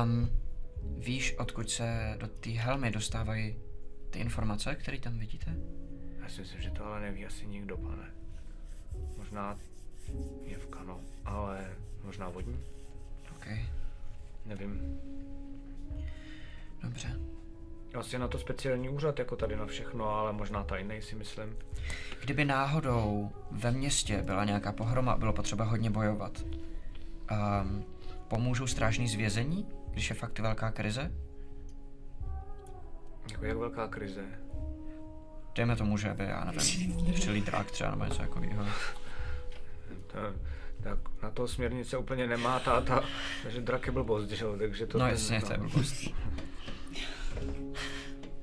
Um, 0.02 0.31
víš, 0.98 1.34
odkud 1.39 1.70
se 1.70 2.16
do 2.20 2.26
té 2.28 2.50
helmy 2.50 2.90
dostávají 2.90 3.56
ty 4.10 4.18
informace, 4.18 4.74
které 4.74 4.98
tam 4.98 5.18
vidíte? 5.18 5.56
Já 6.23 6.28
si 6.28 6.40
myslím, 6.40 6.62
že 6.62 6.70
to 6.70 6.84
ale 6.84 7.00
neví 7.00 7.26
asi 7.26 7.47
nikdo, 7.47 7.76
pane. 7.76 8.10
Možná 9.16 9.58
Jevka, 10.42 10.82
no, 10.82 11.00
ale 11.24 11.76
možná 12.05 12.28
vodní, 12.28 12.60
OK, 13.36 13.47
nevím. 14.47 15.00
dobře. 16.82 17.20
Asi 17.94 18.18
na 18.18 18.28
to 18.28 18.39
speciální 18.39 18.89
úřad, 18.89 19.18
jako 19.18 19.36
tady 19.36 19.56
na 19.56 19.66
všechno, 19.66 20.08
ale 20.08 20.32
možná 20.32 20.64
tajný 20.64 21.02
si 21.02 21.14
myslím. 21.14 21.56
Kdyby 22.20 22.44
náhodou 22.44 23.31
ve 23.50 23.70
městě 23.70 24.23
byla 24.23 24.44
nějaká 24.44 24.73
pohroma, 24.73 25.16
bylo 25.16 25.32
potřeba 25.32 25.64
hodně 25.64 25.90
bojovat, 25.90 26.44
um, 27.62 27.84
pomůžou 28.28 28.66
strážní 28.66 29.08
zvězení, 29.08 29.68
když 29.90 30.10
je 30.10 30.16
fakt 30.16 30.39
velká 30.39 30.70
krize? 30.70 31.12
Jako 33.32 33.44
jak 33.44 33.56
velká 33.56 33.89
krize. 33.89 34.24
Dejme 35.55 35.76
tomu, 35.76 35.98
že 35.98 36.14
by, 36.14 36.24
já 36.24 36.44
nevím, 36.44 37.14
střelí 37.16 37.40
drak 37.40 37.70
třeba 37.70 37.90
nebo 37.90 38.05
něco 38.05 38.18
takového. 38.18 38.64
To, 40.06 40.18
tak 40.82 40.98
na 41.23 41.31
to 41.31 41.48
směrnice 41.48 41.97
úplně 41.98 42.26
nemá 42.26 42.60
táta, 42.60 43.05
takže 43.42 43.60
drak 43.60 43.86
je 43.86 43.92
blbost, 43.92 44.28
že 44.28 44.44
jo, 44.44 44.56
takže 44.58 44.86
to... 44.86 44.98
No 44.98 45.06
jasně, 45.06 45.40
to 45.40 45.52
je 45.52 45.58
blbost. 45.58 45.94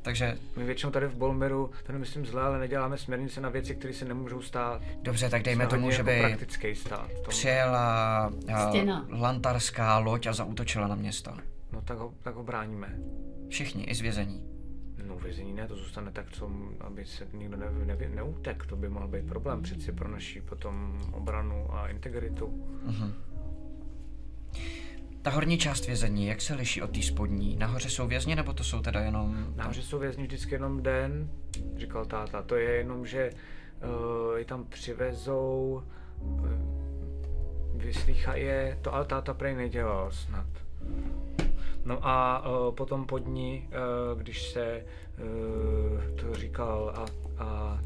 Takže 0.02 0.38
My 0.58 0.64
většinou 0.64 0.92
tady 0.92 1.08
v 1.08 1.16
Bolmeru, 1.16 1.72
to 1.86 1.92
nemyslím 1.92 2.26
zle, 2.26 2.42
ale 2.42 2.60
neděláme 2.60 2.98
směrnice 2.98 3.42
na 3.42 3.50
věci, 3.50 3.76
které 3.76 3.94
se 3.94 4.06
nemůžou 4.06 4.42
stát. 4.42 4.82
dobře, 5.02 5.30
tak 5.30 5.44
dejme 5.44 5.68
tomu, 5.68 5.92
že 5.92 5.98
jako 5.98 6.10
by 6.10 6.20
praktický 6.20 6.76
stát. 6.76 7.10
Přijela 7.28 8.28
uh, 8.50 8.70
Stěna. 8.70 9.08
lantarská 9.10 9.98
loď 9.98 10.28
a 10.28 10.34
zautočila 10.34 10.88
na 10.88 10.96
město. 10.96 11.32
No 11.72 11.82
tak 11.82 11.98
ho, 11.98 12.14
tak 12.22 12.36
ho 12.36 12.44
bráníme. 12.44 13.00
Všichni, 13.50 13.84
i 13.84 13.96
z 13.96 14.02
vězení. 14.02 14.44
No 15.08 15.16
vězení 15.16 15.54
ne, 15.54 15.68
to 15.68 15.76
zůstane 15.76 16.12
tak, 16.12 16.32
co, 16.32 16.52
aby 16.80 17.06
se 17.06 17.28
nikdo 17.34 17.58
ne, 17.58 17.66
ne, 17.86 18.10
neutek, 18.16 18.66
to 18.66 18.76
by 18.76 18.90
mohl 18.90 19.08
být 19.08 19.26
problém 19.28 19.62
přeci 19.62 19.92
pro 19.92 20.08
naši 20.08 20.42
potom 20.42 21.02
obranu 21.12 21.74
a 21.74 21.88
integritu. 21.88 22.68
Ta 25.22 25.30
horní 25.30 25.58
část 25.58 25.88
vězení, 25.88 26.28
jak 26.28 26.42
se 26.42 26.54
liší 26.54 26.82
od 26.82 26.92
té 26.92 27.02
spodní? 27.02 27.56
Nahoře 27.56 27.90
jsou 27.90 28.08
vězni, 28.08 28.36
nebo 28.36 28.54
to 28.54 28.64
jsou 28.64 28.82
teda 28.82 29.00
jenom... 29.00 29.54
Nahoře 29.56 29.82
jsou 29.82 30.00
vězni 30.00 30.24
vždycky 30.24 30.56
jenom 30.56 30.84
den, 30.84 31.30
říkal 31.76 32.06
táta, 32.06 32.42
to 32.42 32.56
je 32.56 32.72
jenom, 32.72 33.06
že 33.06 33.30
uh, 33.30 34.38
je 34.38 34.46
tam 34.46 34.66
přivezou, 34.66 35.84
uh, 36.22 36.48
vyslýchají 37.76 38.44
je, 38.44 38.78
to 38.82 38.94
ale 38.94 39.06
táta 39.06 39.34
prej 39.34 39.56
nedělal 39.56 40.12
snad. 40.12 40.48
No 41.86 42.08
a 42.08 42.46
uh, 42.46 42.76
potom 42.76 43.06
pod 43.06 43.28
ní, 43.28 43.68
uh, 43.68 44.20
když 44.20 44.50
se 44.50 44.86
uh, 45.18 46.16
to 46.16 46.36
říkal 46.36 46.94
a, 46.96 47.06
a 47.44 47.80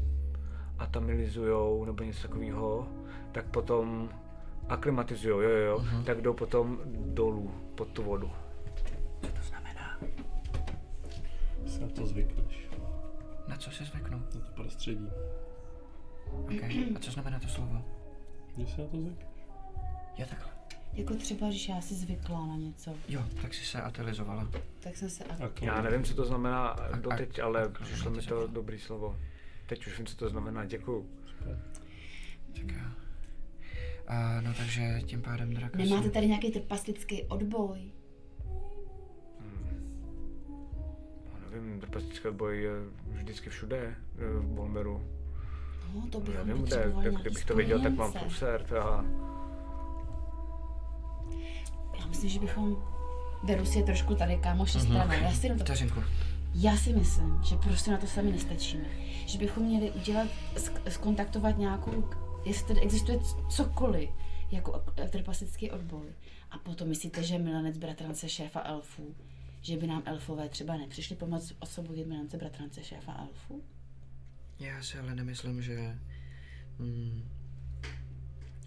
atamilizujou 0.78 1.84
nebo 1.84 2.04
něco 2.04 2.28
takového, 2.28 2.86
tak 3.32 3.46
potom 3.46 4.08
aklimatizujou, 4.68 5.40
jo, 5.40 5.48
jo, 5.50 5.56
jo, 5.64 5.78
uh-huh. 5.78 6.04
tak 6.04 6.20
jdou 6.22 6.34
potom 6.34 6.80
dolů 7.14 7.50
pod 7.74 7.88
tu 7.88 8.02
vodu. 8.02 8.30
Si 11.66 11.80
na 11.80 11.88
to 11.88 12.06
zvykneš. 12.06 12.68
Na 13.48 13.56
co 13.56 13.70
se 13.70 13.84
zvyknu? 13.84 14.18
Na 14.18 14.40
to 14.44 14.52
prostředí. 14.54 15.08
Okay. 16.32 16.86
A 16.96 16.98
co 16.98 17.10
znamená 17.10 17.38
to 17.40 17.48
slovo? 17.48 17.84
Že 18.58 18.66
si 18.66 18.80
na 18.80 18.86
to 18.86 18.96
zvykneš. 19.00 19.28
Jo, 20.18 20.26
takhle. 20.30 20.50
Jako 20.92 21.14
třeba, 21.14 21.48
když 21.48 21.68
já 21.68 21.80
si 21.80 21.94
zvykla 21.94 22.46
na 22.46 22.56
něco, 22.56 22.94
Jo, 23.08 23.22
tak 23.42 23.54
si 23.54 23.64
se 23.64 23.82
atelizovala. 23.82 24.48
tak 24.80 24.96
jsem 24.96 25.10
se... 25.10 25.24
A... 25.24 25.42
Jako, 25.42 25.64
Já 25.64 25.82
nevím, 25.82 26.04
co 26.04 26.14
to 26.14 26.24
znamená 26.24 26.68
a- 26.68 26.96
doteď, 26.96 27.38
ale 27.38 27.62
a- 27.64 27.68
přišlo 27.68 28.10
mi 28.10 28.22
to 28.22 28.46
dobrý 28.46 28.78
slovo. 28.78 29.16
Teď 29.66 29.86
už 29.86 29.98
vím, 29.98 30.06
co 30.06 30.16
to 30.16 30.28
znamená, 30.28 30.64
děkuju. 30.64 31.10
Tak 32.54 32.64
jo. 32.68 33.05
A, 34.08 34.40
no 34.40 34.54
takže 34.56 35.00
tím 35.04 35.22
pádem 35.22 35.54
drak 35.54 35.74
asi- 35.76 35.84
Nemáte 35.88 36.10
tady 36.10 36.26
nějaký 36.28 36.50
trpastický 36.50 37.22
odboj? 37.22 37.78
No, 41.32 41.50
nevím, 41.50 41.80
trpastický 41.80 42.28
boj 42.32 42.62
je 42.62 42.70
vždycky 43.08 43.50
všude 43.50 43.76
eh, 44.18 44.38
v 44.38 44.44
Bolmeru. 44.44 45.02
No, 45.94 46.06
to 46.10 46.20
bychom 46.20 46.46
nevím, 46.48 46.64
kde, 46.64 46.92
nějaký 47.00 47.16
kdybych 47.20 47.44
to 47.44 47.54
věděl, 47.56 47.80
tak 47.82 47.92
mám 47.94 48.12
plusert 48.12 48.72
a 48.72 49.04
Já 52.00 52.06
myslím, 52.06 52.30
že 52.30 52.40
bychom... 52.40 52.76
Beru 53.44 53.64
si 53.64 53.78
je 53.78 53.84
trošku 53.84 54.14
tady, 54.14 54.36
kámoši, 54.36 54.80
stranou. 54.80 55.12
Já 55.12 55.32
si, 55.32 55.46
jenom 55.46 55.58
to... 55.58 55.64
Vteřinku. 55.64 56.00
Já 56.54 56.76
si 56.76 56.92
myslím, 56.92 57.40
že 57.42 57.56
prostě 57.56 57.90
na 57.90 57.96
to 57.98 58.06
sami 58.06 58.32
nestačíme. 58.32 58.84
Že 59.26 59.38
bychom 59.38 59.62
měli 59.62 59.90
udělat, 59.90 60.28
sk- 60.54 60.80
skontaktovat 60.90 61.58
nějakou, 61.58 62.04
jestli 62.46 62.66
tady 62.66 62.80
existuje 62.80 63.18
cokoliv, 63.50 64.10
jako 64.50 64.84
trpastický 65.10 65.70
odboj. 65.70 66.06
A 66.50 66.58
potom 66.58 66.88
myslíte, 66.88 67.22
že 67.22 67.38
milenec 67.38 67.78
bratrance 67.78 68.28
šéfa 68.28 68.62
elfů, 68.64 69.14
že 69.62 69.76
by 69.76 69.86
nám 69.86 70.02
elfové 70.06 70.48
třeba 70.48 70.76
nepřišli 70.76 71.16
pomoct 71.16 71.52
osvobodit 71.58 72.06
milence 72.06 72.36
bratrance 72.36 72.84
šéfa 72.84 73.12
elfů? 73.12 73.62
Já 74.58 74.82
si 74.82 74.98
ale 74.98 75.14
nemyslím, 75.14 75.62
že... 75.62 75.98
Hmm, 76.78 77.28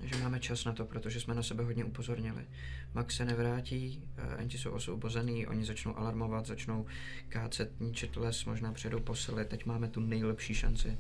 že 0.01 0.17
máme 0.24 0.40
čas 0.40 0.66
na 0.66 0.74
to, 0.74 0.85
protože 0.85 1.22
jsme 1.22 1.35
na 1.35 1.43
sebe 1.43 1.64
hodně 1.64 1.85
upozornili. 1.85 2.45
Max 2.93 3.16
se 3.16 3.25
nevrátí, 3.25 4.03
eh, 4.17 4.35
enti 4.38 4.58
jsou 4.58 4.72
osvobozený, 4.72 5.48
oni 5.48 5.66
začnou 5.66 5.98
alarmovat, 5.98 6.45
začnou 6.45 6.85
kácet, 7.30 7.80
ničit 7.80 8.16
les, 8.16 8.45
možná 8.45 8.74
přijedou 8.74 8.99
posily. 8.99 9.45
Teď 9.45 9.66
máme 9.66 9.88
tu 9.88 9.99
nejlepší 9.99 10.56
šanci 10.56 10.98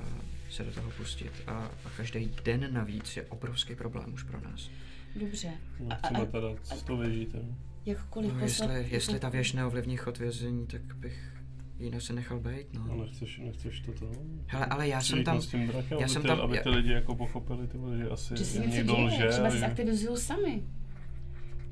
eh, 0.00 0.04
se 0.52 0.64
do 0.64 0.70
toho 0.72 0.90
pustit. 0.90 1.32
A, 1.46 1.52
a 1.84 1.90
každý 1.96 2.32
den 2.44 2.68
navíc 2.72 3.16
je 3.16 3.22
obrovský 3.22 3.74
problém 3.74 4.14
už 4.14 4.22
pro 4.22 4.40
nás. 4.40 4.70
Dobře. 5.16 5.50
No, 5.80 5.86
A, 5.90 5.94
a, 5.94 6.22
a 6.22 6.24
teda 6.24 6.48
z 6.62 6.82
toho 6.82 6.98
věžíte. 6.98 7.38
no. 7.42 7.56
jakkoliv 7.86 8.32
No, 8.34 8.40
poslat... 8.40 8.70
jestli, 8.70 8.94
jestli 8.94 9.18
ta 9.20 9.28
věž 9.28 9.52
neovlivní 9.52 9.96
chod 9.96 10.18
vězení, 10.18 10.66
tak 10.66 10.96
bych 10.96 11.32
jinak 11.78 12.02
se 12.02 12.12
nechal 12.12 12.40
být, 12.40 12.66
A 12.76 12.86
no. 12.86 12.96
nechceš, 13.04 13.38
nechceš 13.38 13.80
to 13.80 13.92
to? 13.92 14.10
Hele, 14.46 14.66
ale 14.66 14.88
já 14.88 15.00
jsem 15.00 15.24
tam, 15.24 15.40
s 15.42 15.46
tím 15.46 15.66
drakem, 15.66 15.98
já 15.98 16.04
aby, 16.04 16.08
jsem 16.08 16.22
ty, 16.22 16.28
tam- 16.28 16.40
aby 16.40 16.58
ty 16.58 16.68
lidi 16.68 16.92
jako 16.92 17.14
pochopili, 17.14 17.66
ty 17.66 17.78
že 17.98 18.08
asi 18.10 18.36
Že 18.36 18.44
si 18.44 18.58
něco 18.58 18.74
někdo 18.76 18.98
lže. 18.98 19.28
třeba 19.28 19.46
a 19.46 19.50
se 19.50 19.56
že- 19.56 19.60
zaktivizují 19.60 20.18
sami. 20.18 20.62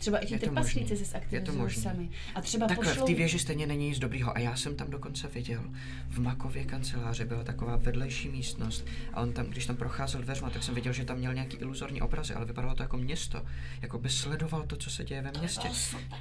Třeba 0.01 0.19
i 0.19 0.27
ti 0.27 0.39
trpaslíci 0.39 0.97
se 0.97 1.21
Je 1.31 1.41
to 1.41 1.53
zaktivizují 1.53 1.71
sami. 1.83 2.09
A 2.35 2.41
třeba 2.41 2.67
Takhle, 2.67 2.87
pošlou... 2.87 3.05
v 3.05 3.07
té 3.07 3.15
věži 3.15 3.39
stejně 3.39 3.67
není 3.67 3.89
nic 3.89 3.99
dobrýho. 3.99 4.37
A 4.37 4.39
já 4.39 4.57
jsem 4.57 4.77
tam 4.77 4.91
dokonce 4.91 5.29
viděl, 5.29 5.63
v 6.09 6.19
Makově 6.19 6.65
kanceláři 6.65 7.25
byla 7.25 7.45
taková 7.45 7.77
vedlejší 7.77 8.29
místnost 8.29 8.87
a 9.13 9.21
on 9.21 9.33
tam, 9.33 9.47
když 9.47 9.67
tam 9.67 9.77
procházel 9.77 10.23
dveřma, 10.23 10.51
tak 10.51 10.63
jsem 10.63 10.75
viděl, 10.75 10.93
že 10.93 11.05
tam 11.05 11.19
měl 11.19 11.35
nějaký 11.35 11.57
iluzorní 11.57 12.01
obrazy, 12.01 12.35
ale 12.35 12.45
vypadalo 12.45 12.75
to 12.75 12.83
jako 12.83 12.97
město. 12.97 13.43
Jako 13.83 13.99
by 13.99 14.09
sledoval 14.09 14.63
to, 14.63 14.77
co 14.77 14.91
se 14.91 15.05
děje 15.05 15.23
ve 15.23 15.31
městě. 15.39 15.69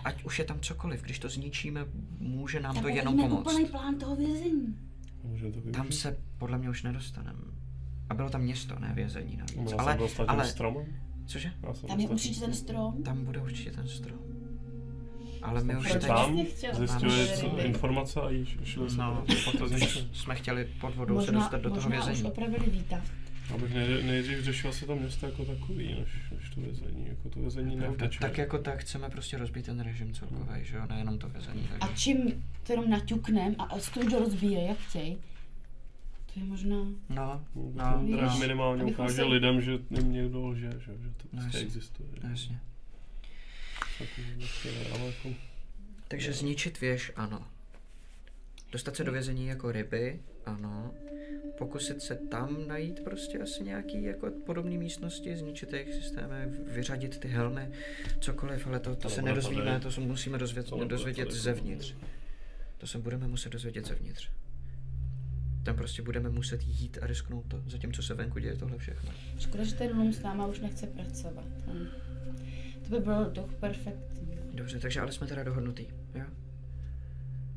Ať 0.03 0.24
už 0.24 0.40
je 0.40 0.45
tam 0.45 0.59
cokoliv, 0.59 1.01
když 1.01 1.19
to 1.19 1.30
zničíme, 1.30 1.85
může 2.19 2.59
nám 2.59 2.74
Tam 2.74 2.83
to 2.83 2.90
jenom 2.90 3.14
uvidíme 3.14 3.30
pomoct. 3.30 3.53
úplný 3.53 3.66
plán 3.66 3.95
toho 3.95 4.16
vězení. 4.16 4.77
Tam 5.74 5.91
se 5.91 6.17
podle 6.38 6.58
mě 6.58 6.69
už 6.69 6.83
nedostaneme. 6.83 7.40
A 8.09 8.14
bylo 8.14 8.30
tam 8.30 8.41
město, 8.41 8.80
ne 8.80 8.91
vězení 8.95 9.38
navíc. 9.38 9.74
Ale, 9.77 9.98
ale, 10.27 10.48
stromem. 10.48 10.85
Cože? 11.30 11.51
Tam 11.88 11.99
je 11.99 12.08
určitě 12.09 12.40
ten 12.40 12.53
strom. 12.53 13.03
Tam 13.03 13.25
bude 13.25 13.41
určitě 13.41 13.72
ten 13.72 13.88
strom. 13.88 14.19
Ale 15.41 15.64
my 15.64 15.77
už 15.77 15.91
teď... 15.91 16.06
tam? 16.08 16.38
Zjistili 16.74 17.27
co- 17.35 17.58
informace 17.59 18.22
a 18.22 18.30
již 18.30 18.58
šli 18.64 18.90
jsme 18.90 19.03
No, 19.03 19.25
jsme 20.14 20.35
chtěli 20.35 20.67
pod 20.82 20.95
vodou 20.95 21.14
se 21.22 21.32
Možná, 21.32 21.40
dostat 21.40 21.58
do 21.61 21.69
toho 21.69 21.82
možná 21.82 21.99
už 21.99 22.06
vězení. 22.08 22.30
opravili 22.30 22.69
výtah. 22.69 23.03
Abych 23.53 23.74
nej, 23.74 24.03
nejdřív 24.03 24.43
řešil 24.43 24.69
asi 24.69 24.85
to 24.85 24.95
město 24.95 25.25
jako 25.25 25.45
takový, 25.45 25.88
než, 25.99 26.32
než 26.40 26.49
to 26.49 26.61
vězení. 26.61 27.06
Jako 27.08 27.30
to 27.30 27.40
vězení 27.40 27.75
neuteče. 27.75 28.19
tak 28.19 28.38
jako 28.38 28.58
tak 28.58 28.80
chceme 28.80 29.09
prostě 29.09 29.38
rozbít 29.38 29.66
ten 29.66 29.80
režim 29.80 30.14
celkový, 30.14 30.66
že 30.66 30.75
jo, 30.77 30.83
nejenom 30.90 31.17
to 31.17 31.30
vězení. 31.30 31.69
A 31.75 31.77
Takže. 31.88 31.95
čím 32.03 32.45
to 32.64 32.74
jenom 32.74 32.90
naťuknem 32.90 33.56
a, 33.59 33.64
a 33.64 33.80
stůl 33.80 34.03
to 34.09 34.19
rozbíje, 34.19 34.64
jak 34.64 34.77
chtěj, 34.77 35.17
je 36.40 36.45
možná... 36.45 36.76
No, 37.09 37.45
No, 37.56 37.72
no, 37.76 38.03
víš, 38.06 38.16
tak 38.19 38.40
minimálně 38.40 38.84
ukáže 38.84 39.14
se- 39.16 39.24
lidem, 39.24 39.61
že 39.61 39.72
jim 39.90 40.11
někdo 40.11 40.45
lže, 40.48 40.69
že, 40.72 40.80
že 40.80 41.09
to 41.18 41.24
No 41.34 41.42
prostě 41.42 41.45
jasně. 41.45 41.59
existuje. 41.61 42.09
no, 42.24 42.30
jasně. 42.30 42.59
Ale 44.93 45.06
jako, 45.06 45.30
Takže 46.08 46.34
zničit 46.34 46.82
věž, 46.82 47.11
ano. 47.16 47.48
Dostat 48.72 48.95
se 48.95 49.03
do 49.03 49.11
vězení 49.11 49.48
jako 49.48 49.72
ryby, 49.72 50.19
ano. 50.45 50.93
Pokusit 51.58 52.01
se 52.01 52.16
tam 52.16 52.68
najít 52.68 53.03
prostě 53.03 53.40
asi 53.40 53.64
nějaký 53.64 54.03
jako 54.03 54.32
podobné 54.45 54.77
místnosti, 54.77 55.38
zničit 55.38 55.74
jejich 55.74 55.93
systémy, 55.93 56.35
vyřadit 56.72 57.19
ty 57.19 57.27
helmy, 57.27 57.69
cokoliv, 58.19 58.68
ale 58.68 58.80
to, 58.80 58.90
to 58.90 59.01
To 59.01 59.09
se 59.09 59.22
nedozvíme, 59.22 59.80
to 59.80 59.92
se 59.92 60.01
musíme 60.01 60.38
dozvědět 60.38 61.26
tady. 61.27 61.32
zevnitř. 61.40 61.93
To 62.77 62.88
se 62.88 62.98
budeme 62.98 63.27
muset 63.27 63.50
dozvědět 63.50 63.85
zevnitř. 63.85 64.30
Tam 65.63 65.75
prostě 65.75 66.01
budeme 66.01 66.29
muset 66.29 66.63
jít 66.67 66.97
a 67.01 67.07
risknout 67.07 67.45
to, 67.47 67.63
zatímco 67.67 68.01
se 68.03 68.13
venku 68.13 68.39
děje 68.39 68.55
tohle 68.55 68.77
všechno. 68.77 69.11
Škoda, 69.39 69.63
že 69.63 69.75
ten 69.75 69.97
Lum 69.97 70.13
s 70.13 70.21
náma 70.21 70.47
už 70.47 70.59
nechce 70.59 70.88
pracovat. 70.88 71.45
Hm. 71.67 71.88
To 72.83 72.89
by 72.89 72.99
bylo 72.99 73.29
doch 73.29 73.53
perfektní, 73.53 74.38
Dobře, 74.53 74.79
takže 74.79 75.01
ale 75.01 75.11
jsme 75.11 75.27
teda 75.27 75.43
dohodnutý, 75.43 75.85
jo? 76.15 76.25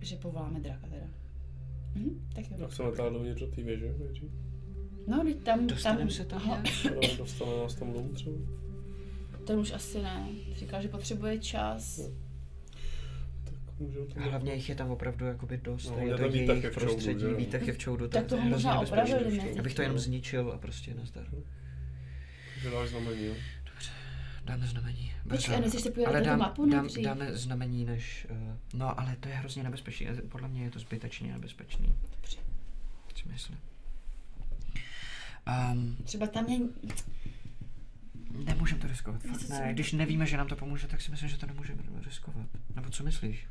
že 0.01 0.17
povoláme 0.17 0.61
draka 0.61 0.87
teda. 0.87 1.07
Mhm, 1.95 2.29
tak 2.35 2.51
jo. 2.51 2.57
jak 2.61 2.71
chceme 2.71 2.93
tady 2.93 3.11
dovnitř 3.11 3.41
do 3.41 3.47
té 3.47 3.63
věže. 3.63 3.95
No, 5.07 5.25
teď 5.25 5.37
tam, 5.43 5.67
Dostanem 5.67 5.99
tam, 5.99 6.11
se 6.11 6.25
tam 6.25 6.47
nějak? 6.47 6.65
Teda 6.83 7.01
dostane 7.19 7.57
nás 7.63 7.75
tam 7.75 7.93
domů 7.93 8.09
třeba. 8.15 8.37
ten 9.47 9.59
už 9.59 9.73
asi 9.73 10.03
ne. 10.03 10.29
Říkal, 10.55 10.83
že 10.83 10.89
potřebuje 10.89 11.39
čas. 11.39 11.97
Tak 11.97 12.13
to 14.15 14.21
Hlavně 14.21 14.55
jich 14.55 14.69
je 14.69 14.75
tam 14.75 14.91
opravdu 14.91 15.27
jakoby 15.27 15.57
dost, 15.57 15.91
No, 15.91 15.99
je 15.99 16.15
to 16.15 16.23
jejich 16.23 16.65
je 16.65 16.71
v 16.71 16.75
čoudu, 16.75 16.87
prostředí, 16.87 17.25
jo? 17.25 17.37
výtah 17.37 17.63
je 17.63 17.73
v 17.73 17.79
čoudu, 17.79 18.09
Tak 18.09 18.31
hrozně 18.31 18.51
možná 18.51 18.81
opravili 18.81 19.25
mezi 19.25 19.59
Abych 19.59 19.75
to 19.75 19.83
jenom 19.83 19.99
zničil 19.99 20.53
a 20.53 20.59
prostě 20.59 20.95
nazdar. 20.95 21.27
že 22.61 22.71
dáš 22.71 22.89
znamení, 22.89 23.27
jo. 23.27 23.35
Dáme 24.45 24.67
znamení. 24.67 25.13
Počkej, 25.29 25.61
nechceš 25.61 25.81
se 25.81 25.93
ale 26.07 26.21
dám, 26.21 26.39
mapu 26.39 26.71
dám, 26.71 26.89
dáme 27.03 27.37
znamení 27.37 27.85
než... 27.85 28.27
Uh, 28.31 28.57
no 28.75 29.01
ale 29.01 29.17
to 29.21 29.29
je 29.29 29.35
hrozně 29.35 29.63
nebezpečný, 29.63 30.07
podle 30.29 30.49
mě 30.49 30.65
je 30.65 30.71
to 30.71 30.79
zbytečně 30.79 31.33
nebezpečný. 31.33 31.95
Dobře. 32.17 32.39
Si 33.15 33.29
myslím. 33.29 33.59
Um, 35.73 35.97
Třeba 36.05 36.27
tam 36.27 36.47
je... 36.47 36.59
nemůžeme 38.45 38.81
to 38.81 38.87
riskovat, 38.89 39.23
fakt 39.23 39.49
ne. 39.49 39.69
Když 39.73 39.93
nevíme, 39.93 40.27
že 40.27 40.37
nám 40.37 40.49
to 40.49 40.57
pomůže, 40.57 40.89
tak 40.89 41.01
si 41.01 41.11
myslím, 41.11 41.29
že 41.29 41.39
to 41.39 41.47
nemůžeme 41.47 41.83
riskovat. 42.05 42.47
Nebo 42.75 42.91
co 42.91 43.05
myslíš? 43.05 43.47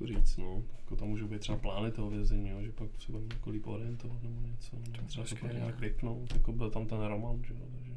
Těžko 0.00 0.20
říct, 0.20 0.36
no. 0.36 0.62
Jako 0.78 0.96
tam 0.96 1.08
můžou 1.08 1.26
být 1.26 1.40
třeba 1.40 1.58
plány 1.58 1.90
toho 1.90 2.10
vězení, 2.10 2.48
jo, 2.48 2.62
že 2.62 2.72
pak 2.72 2.90
třeba 2.90 3.18
jako 3.32 3.50
líp 3.50 3.66
orientovat 3.66 4.22
nebo 4.22 4.40
něco. 4.40 4.76
Nebo 4.76 5.06
třeba 5.06 5.26
se 5.26 5.34
to 5.34 5.46
nějak 5.46 5.78
vypnout, 5.78 6.34
jako 6.34 6.52
byl 6.52 6.70
tam 6.70 6.86
ten 6.86 7.00
Roman, 7.00 7.44
že 7.44 7.54
jo, 7.54 7.60
takže 7.72 7.92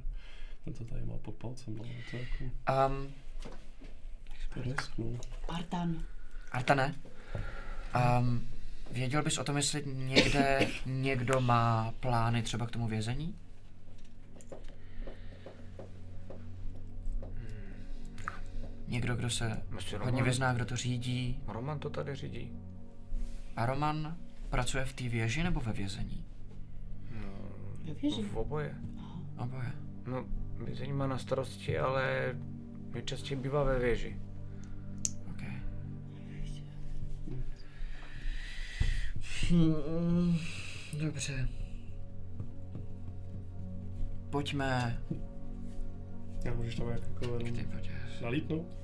ten 0.65 0.73
to 0.73 0.85
tady 0.85 1.05
má 1.05 1.17
pod 1.17 1.35
palcem, 1.35 1.75
no, 1.77 1.83
to 1.83 2.17
je 2.17 2.21
jako 2.21 2.43
Um, 2.43 3.13
to 4.53 4.59
je 4.59 4.65
risk, 4.65 4.97
no. 4.97 5.05
Artan. 5.49 6.03
Artane, 6.51 6.95
um, 8.19 8.47
věděl 8.91 9.23
bys 9.23 9.37
o 9.37 9.43
tom, 9.43 9.57
jestli 9.57 9.83
někde 9.85 10.67
někdo 10.85 11.41
má 11.41 11.93
plány 11.99 12.43
třeba 12.43 12.67
k 12.67 12.71
tomu 12.71 12.87
vězení? 12.87 13.35
Někdo, 18.93 19.15
kdo 19.15 19.29
se 19.29 19.63
Prostě 19.69 19.97
hodně 19.97 20.11
Roman. 20.11 20.25
vyzná, 20.25 20.53
kdo 20.53 20.65
to 20.65 20.75
řídí. 20.75 21.39
Roman 21.47 21.79
to 21.79 21.89
tady 21.89 22.15
řídí. 22.15 22.51
A 23.55 23.65
Roman 23.65 24.17
pracuje 24.49 24.85
v 24.85 24.93
té 24.93 25.09
věži 25.09 25.43
nebo 25.43 25.59
ve 25.59 25.73
vězení? 25.73 26.25
Ve 27.85 27.93
věži. 27.93 28.21
V 28.23 28.35
oboje. 28.35 28.75
Oboje. 29.37 29.71
No, 30.07 30.25
vězení 30.65 30.93
má 30.93 31.07
na 31.07 31.17
starosti, 31.17 31.79
ale 31.79 32.35
nejčastěji 32.93 33.39
bývá 33.39 33.63
ve 33.63 33.79
věži. 33.79 34.19
OK. 35.29 35.41
Hmm, 39.49 40.37
dobře. 40.99 41.49
Pojďme 44.29 44.99
Já 46.45 46.53
můžeš 46.53 46.75
tam 46.75 46.87
jak 46.89 47.01
jako 47.07 47.39
nalítnout? 48.21 48.82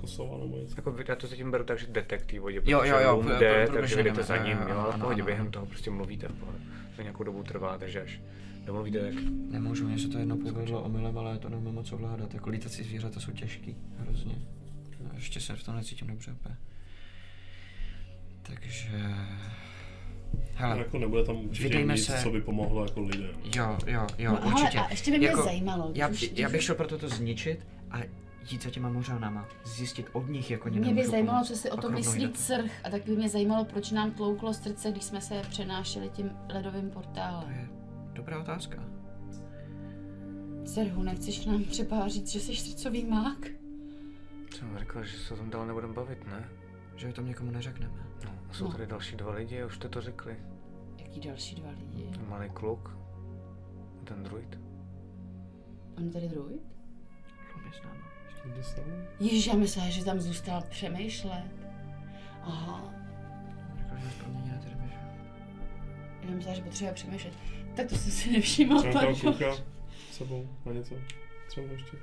Jako 0.00 0.06
sova 0.06 0.38
nebo 0.38 0.56
něco. 0.56 0.74
Jako 0.76 0.96
já 1.08 1.16
to 1.16 1.26
zatím 1.26 1.50
beru 1.50 1.64
tak, 1.64 1.78
že 1.78 1.86
jdete 1.86 2.18
k 2.18 2.26
té 2.26 2.40
vodě, 2.40 2.60
Jo, 2.64 2.78
protože 2.78 2.90
jo, 2.92 2.98
jo, 3.00 3.22
pro- 3.22 3.38
jde, 3.38 3.66
pro- 3.66 3.80
takže 3.80 4.02
jdete 4.02 4.22
za 4.22 4.36
ním, 4.36 4.58
jo, 4.58 4.62
jo, 4.68 4.74
jo, 4.74 4.78
ale 4.80 4.92
v 4.96 5.00
pohodě 5.00 5.22
během 5.22 5.50
toho 5.50 5.66
prostě 5.66 5.90
mluvíte, 5.90 6.28
v 6.28 6.32
pohodě. 6.32 6.58
To 6.96 7.02
nějakou 7.02 7.24
dobu 7.24 7.42
trvá, 7.42 7.78
takže 7.78 8.02
až 8.02 8.20
domluvíte, 8.64 9.00
tak 9.00 9.14
Nemůžu, 9.50 9.88
mně 9.88 9.98
se 9.98 10.08
to 10.08 10.18
jednou 10.18 10.36
povedlo 10.36 10.82
omylem, 10.82 11.18
ale 11.18 11.38
to 11.38 11.48
nemám 11.48 11.74
moc 11.74 11.92
ovládat. 11.92 12.34
Jako 12.34 12.50
lítací 12.50 12.82
zvířata 12.84 13.20
jsou 13.20 13.32
těžký, 13.32 13.76
hrozně. 13.98 14.34
A 15.10 15.14
ještě 15.14 15.40
se 15.40 15.56
v 15.56 15.64
tom 15.64 15.76
necítím 15.76 16.06
dobře 16.08 16.32
úplně. 16.32 16.56
Takže... 18.42 18.88
Hele, 20.54 20.78
Jako 20.78 20.98
nebude 20.98 21.24
tam 21.24 21.36
určitě 21.36 21.82
nic, 21.82 22.04
se- 22.06 22.18
co 22.22 22.30
by 22.30 22.40
pomohlo 22.40 22.84
jako 22.84 23.00
lidem. 23.00 23.30
jo, 23.56 23.78
jo, 23.86 24.06
jo, 24.18 24.32
No, 24.32 24.42
ale 24.42 24.52
určitě. 24.52 24.78
a 24.78 24.90
ještě 24.90 25.10
by 25.10 25.18
mě 25.18 25.26
Jako, 25.26 25.42
zajímalo, 25.42 25.90
Já, 25.94 26.10
já 26.32 26.48
bych 26.48 26.62
šel 26.62 26.74
proto 26.74 26.98
to 26.98 27.08
zničit 27.08 27.66
a 27.90 27.98
jít 28.48 28.62
za 28.62 28.70
těma 28.70 28.88
mořanama. 28.90 29.48
Zjistit 29.64 30.06
od 30.12 30.28
nich, 30.28 30.50
jako 30.50 30.68
Mě 30.68 30.94
by 30.94 31.06
zajímalo, 31.06 31.36
pomoct. 31.38 31.48
co 31.48 31.56
si 31.56 31.70
o 31.70 31.76
tom 31.76 31.94
myslí 31.94 32.28
crch 32.32 32.70
a 32.84 32.90
taky 32.90 33.10
by 33.10 33.16
mě 33.16 33.28
zajímalo, 33.28 33.64
proč 33.64 33.90
nám 33.90 34.10
tlouklo 34.10 34.54
srdce, 34.54 34.90
když 34.92 35.04
jsme 35.04 35.20
se 35.20 35.42
přenášeli 35.50 36.08
tím 36.08 36.30
ledovým 36.54 36.88
To 36.90 36.94
portálem. 36.94 37.50
je 37.50 37.68
dobrá 38.12 38.40
otázka. 38.40 38.84
Serhu, 40.64 41.02
nechceš 41.02 41.46
nám 41.46 41.64
třeba 41.64 42.08
říct, 42.08 42.28
že 42.32 42.40
jsi 42.40 42.56
srdcový 42.56 43.04
mák? 43.04 43.46
jsem 44.56 44.78
řekl, 44.78 45.04
že 45.04 45.18
se 45.18 45.34
o 45.34 45.36
tom 45.36 45.50
dál 45.50 45.66
nebudeme 45.66 45.92
bavit, 45.94 46.26
ne? 46.26 46.48
Že 46.96 47.08
o 47.08 47.12
tom 47.12 47.26
někomu 47.26 47.50
neřekneme. 47.50 47.94
No, 48.24 48.30
a 48.50 48.52
jsou 48.52 48.64
No. 48.64 48.70
tady 48.72 48.86
další 48.86 49.16
dva 49.16 49.32
lidi, 49.32 49.62
a 49.62 49.66
už 49.66 49.74
jste 49.76 49.88
to 49.88 50.00
řekli. 50.00 50.36
Jaký 50.98 51.20
další 51.20 51.54
dva 51.54 51.70
lidi? 51.70 52.10
Ten 52.12 52.28
malý 52.28 52.50
kluk 52.50 52.96
a 54.02 54.04
ten 54.04 54.22
druid. 54.22 54.58
On 55.98 56.04
je 56.04 56.10
tady 56.10 56.28
druid? 56.28 56.60
Lum 57.54 57.64
je 57.66 57.72
s 57.72 57.82
náma. 57.82 58.09
Námi? 58.44 59.06
Ježiš, 59.20 59.46
já 59.46 59.54
myslela, 59.54 59.90
že 59.90 60.04
tam 60.04 60.20
zůstal 60.20 60.62
přemýšlet. 60.68 61.44
Aha, 62.42 62.94
že 63.98 64.04
nás 64.04 64.14
promění 64.14 64.48
na 64.48 64.60
že? 64.60 64.70
já 66.22 66.30
myslela, 66.30 66.56
že 66.56 66.62
potřebuje 66.62 66.94
přemýšlet. 66.94 67.34
Tak 67.76 67.86
to 67.86 67.94
jsem 67.94 68.12
si 68.12 68.30
nevšimla. 68.32 68.82
Třeba 68.82 69.14
kluka 69.20 69.54
s 70.10 70.16
sebou 70.16 70.48
na 70.66 70.72
něco. 70.72 70.94
Třeba 71.48 71.72
ještě. 71.72 71.96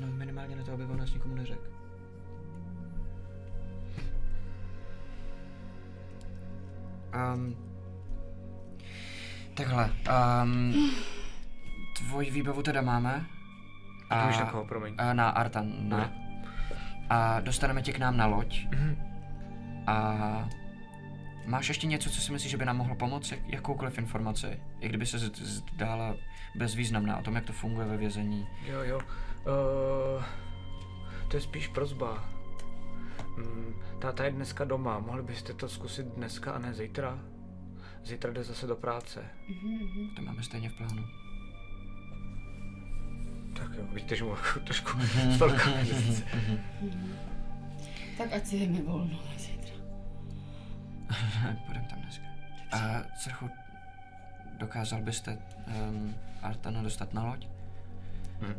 No 0.00 0.06
minimálně 0.06 0.56
na 0.56 0.64
to, 0.64 0.72
aby 0.72 0.84
on 0.84 0.98
nás 0.98 1.12
nikomu 1.12 1.34
neřekl. 1.34 1.74
Um, 7.34 7.56
takhle, 9.54 9.92
um, 10.42 10.90
tvoji 11.96 12.30
výbavu 12.30 12.62
teda 12.62 12.82
máme. 12.82 13.33
A 14.14 14.30
na 14.30 14.50
koho, 14.50 14.64
promiň. 14.64 14.94
a 14.98 15.12
na 15.12 15.28
Artan, 15.28 15.88
ne? 15.88 16.12
a 17.10 17.40
dostaneme 17.40 17.82
tě 17.82 17.92
k 17.92 17.98
nám 17.98 18.16
na 18.16 18.26
loď. 18.26 18.66
A 19.86 20.48
máš 21.46 21.68
ještě 21.68 21.86
něco, 21.86 22.10
co 22.10 22.20
si 22.20 22.32
myslíš, 22.32 22.50
že 22.50 22.56
by 22.56 22.64
nám 22.64 22.76
mohlo 22.76 22.94
pomoct? 22.94 23.30
Jak, 23.30 23.40
jakoukoliv 23.48 23.98
informaci? 23.98 24.60
I 24.80 24.88
kdyby 24.88 25.06
se 25.06 25.18
zdála 25.18 26.14
bezvýznamná 26.56 27.18
o 27.18 27.22
tom, 27.22 27.34
jak 27.34 27.44
to 27.44 27.52
funguje 27.52 27.86
ve 27.86 27.96
vězení. 27.96 28.48
Jo, 28.66 28.82
jo. 28.82 28.96
Uh, 28.96 30.24
to 31.28 31.36
je 31.36 31.40
spíš 31.40 31.68
prozba. 31.68 32.24
Mm, 33.36 33.74
táta 33.98 34.24
je 34.24 34.30
dneska 34.30 34.64
doma, 34.64 34.98
mohli 34.98 35.22
byste 35.22 35.52
to 35.52 35.68
zkusit 35.68 36.06
dneska 36.06 36.52
a 36.52 36.58
ne 36.58 36.74
zítra? 36.74 37.18
Zítra 38.04 38.32
jde 38.32 38.44
zase 38.44 38.66
do 38.66 38.76
práce. 38.76 39.24
To 40.16 40.22
máme 40.22 40.42
stejně 40.42 40.68
v 40.68 40.76
plánu. 40.76 41.04
Tak 43.58 43.68
jo, 43.78 43.84
vidíte, 43.92 44.16
že 44.16 44.24
mu 44.24 44.34
trošku 44.64 44.98
stolka. 45.34 45.70
Tak 48.18 48.32
ať 48.32 48.46
si 48.46 48.56
jdeme 48.58 48.82
volno 48.82 49.18
na 49.32 49.38
zítra. 49.38 49.74
Půjdeme 51.66 51.86
tam 51.90 52.00
dneska. 52.00 52.24
A 52.72 53.02
Crchu, 53.18 53.50
dokázal 54.58 55.02
byste 55.02 55.38
um, 55.90 56.14
Artana 56.42 56.82
dostat 56.82 57.14
na 57.14 57.24
loď? 57.24 57.48
Hm. 58.40 58.54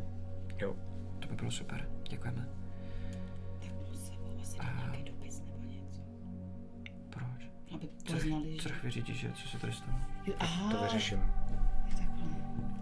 Jo. 0.62 0.76
To 1.20 1.28
by 1.28 1.36
bylo 1.36 1.52
super. 1.52 1.88
Děkujeme. 2.10 2.48
Asi 4.42 4.58
A- 4.60 4.64
nějaký 4.64 5.04
dopis 5.04 5.40
nebo 5.42 5.64
něco. 5.72 6.02
Proč? 7.10 7.50
Aby 7.76 7.88
poznali, 8.12 8.54
že... 8.56 8.62
Crch 8.62 8.84
vyřídí, 8.84 9.14
že 9.16 9.32
co 9.32 9.48
se 9.48 9.60
tady 9.60 9.74
stalo? 9.74 9.98
Jo, 10.26 10.34
Aha, 10.40 10.72
To 10.72 10.84
vyřeším. 10.84 11.20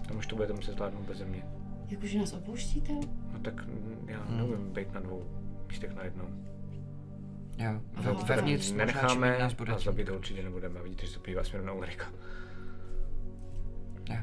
Tam 0.07 0.17
už 0.17 0.27
to 0.27 0.35
budete 0.35 0.53
muset 0.53 0.71
zvládnout 0.71 1.05
bez 1.05 1.21
mě. 1.21 1.43
Jakože 1.93 2.19
nás 2.19 2.33
opouštíte? 2.33 2.93
No 3.33 3.39
tak 3.41 3.67
mm, 3.67 4.05
já 4.09 4.23
Hmm. 4.23 4.37
neumím 4.37 4.73
být 4.73 4.93
na 4.93 4.99
dvou 4.99 5.23
místech 5.67 5.95
najednou. 5.95 6.25
Jo, 7.57 7.81
Aha. 7.95 8.11
ve, 8.13 8.35
vevnitř 8.35 8.71
Nenecháme 8.71 9.37
nás 9.39 9.53
bude. 9.53 9.73
a 9.73 9.79
zabít 9.79 10.09
ho 10.09 10.15
určitě 10.15 10.43
nebudeme. 10.43 10.83
Vidíte, 10.83 11.05
že 11.05 11.11
se 11.11 11.19
podívá 11.19 11.43
směrem 11.43 11.65
na 11.65 11.73
Ulrika. 11.73 12.05
Jo. 14.09 14.17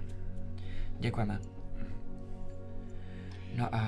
Děkujeme. 1.01 1.41
No 3.57 3.75
a 3.75 3.81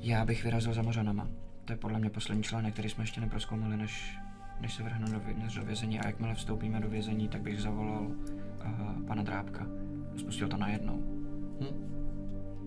já 0.00 0.24
bych 0.24 0.44
vyrazil 0.44 0.74
za 0.74 0.82
Mořanama. 0.82 1.28
To 1.64 1.72
je 1.72 1.76
podle 1.76 1.98
mě 1.98 2.10
poslední 2.10 2.42
článek, 2.42 2.72
který 2.72 2.88
jsme 2.88 3.02
ještě 3.04 3.20
neproskoumali, 3.20 3.76
než, 3.76 4.18
než 4.60 4.74
se 4.74 4.82
vrhnu 4.82 5.06
do, 5.12 5.20
než 5.42 5.54
do 5.54 5.64
vězení. 5.64 6.00
A 6.00 6.06
jakmile 6.06 6.34
vstoupíme 6.34 6.80
do 6.80 6.88
vězení, 6.88 7.28
tak 7.28 7.42
bych 7.42 7.60
zavolal 7.62 8.02
uh, 8.06 9.06
pana 9.06 9.22
Drábka. 9.22 9.66
Spustil 10.16 10.48
to 10.48 10.56
najednou. 10.56 11.15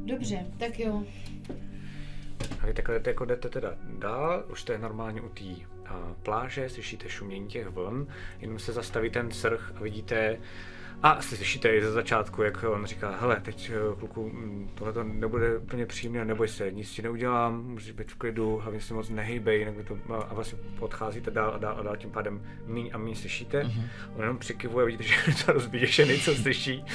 Dobře, 0.06 0.46
tak 0.58 0.80
jo. 0.80 1.04
A 2.62 2.66
vy 2.66 2.74
takhle 2.74 3.02
jako 3.08 3.26
jdete 3.26 3.50
teda 3.50 3.76
dál, 4.00 4.44
už 4.52 4.64
to 4.64 4.72
je 4.72 4.78
normálně 4.78 5.22
u 5.22 5.30
té 5.30 5.44
a, 5.86 6.16
pláže, 6.24 6.70
slyšíte 6.70 7.10
šumění 7.10 7.48
těch 7.48 7.68
vln, 7.68 8.08
jenom 8.40 8.60
se 8.60 8.74
zastaví 8.74 9.10
ten 9.10 9.32
srch 9.32 9.74
a 9.76 9.80
vidíte, 9.84 10.38
a 11.04 11.22
slyšíte 11.22 11.76
i 11.76 11.82
ze 11.82 11.92
začátku, 11.92 12.44
jak 12.44 12.64
on 12.64 12.86
říká, 12.86 13.18
hele, 13.20 13.40
teď 13.42 13.72
eh, 13.74 13.96
kluku, 14.00 14.30
mm, 14.30 14.72
tohle 14.76 14.94
to 14.94 15.04
nebude 15.04 15.58
úplně 15.58 15.86
příjemné, 15.86 16.26
neboj 16.26 16.48
se, 16.48 16.72
nic 16.72 16.92
ti 16.92 17.02
neudělám, 17.02 17.64
můžeš 17.64 17.92
být 17.92 18.12
v 18.12 18.16
klidu, 18.16 18.58
hlavně 18.58 18.82
si 18.82 18.94
moc 18.94 19.10
nehejbej, 19.10 19.60
jinak 19.60 19.74
by 19.74 19.84
to, 19.84 19.98
a 20.30 20.34
vlastně 20.34 20.60
odcházíte 20.80 21.32
dál 21.32 21.52
a 21.56 21.58
dál 21.58 21.76
a 21.80 21.84
dál, 21.84 21.98
tím 21.98 22.12
pádem 22.12 22.42
míň 22.66 22.90
a 22.94 22.98
míň 22.98 23.16
slyšíte. 23.16 23.62
Mm-hmm. 23.62 23.84
On 24.16 24.22
jenom 24.22 24.38
přikivuje, 24.38 24.86
vidíte, 24.86 25.04
že 25.08 25.14
je 25.28 25.34
to 25.46 25.54
rozběděšený, 25.54 26.20
co 26.20 26.36
slyší. 26.36 26.86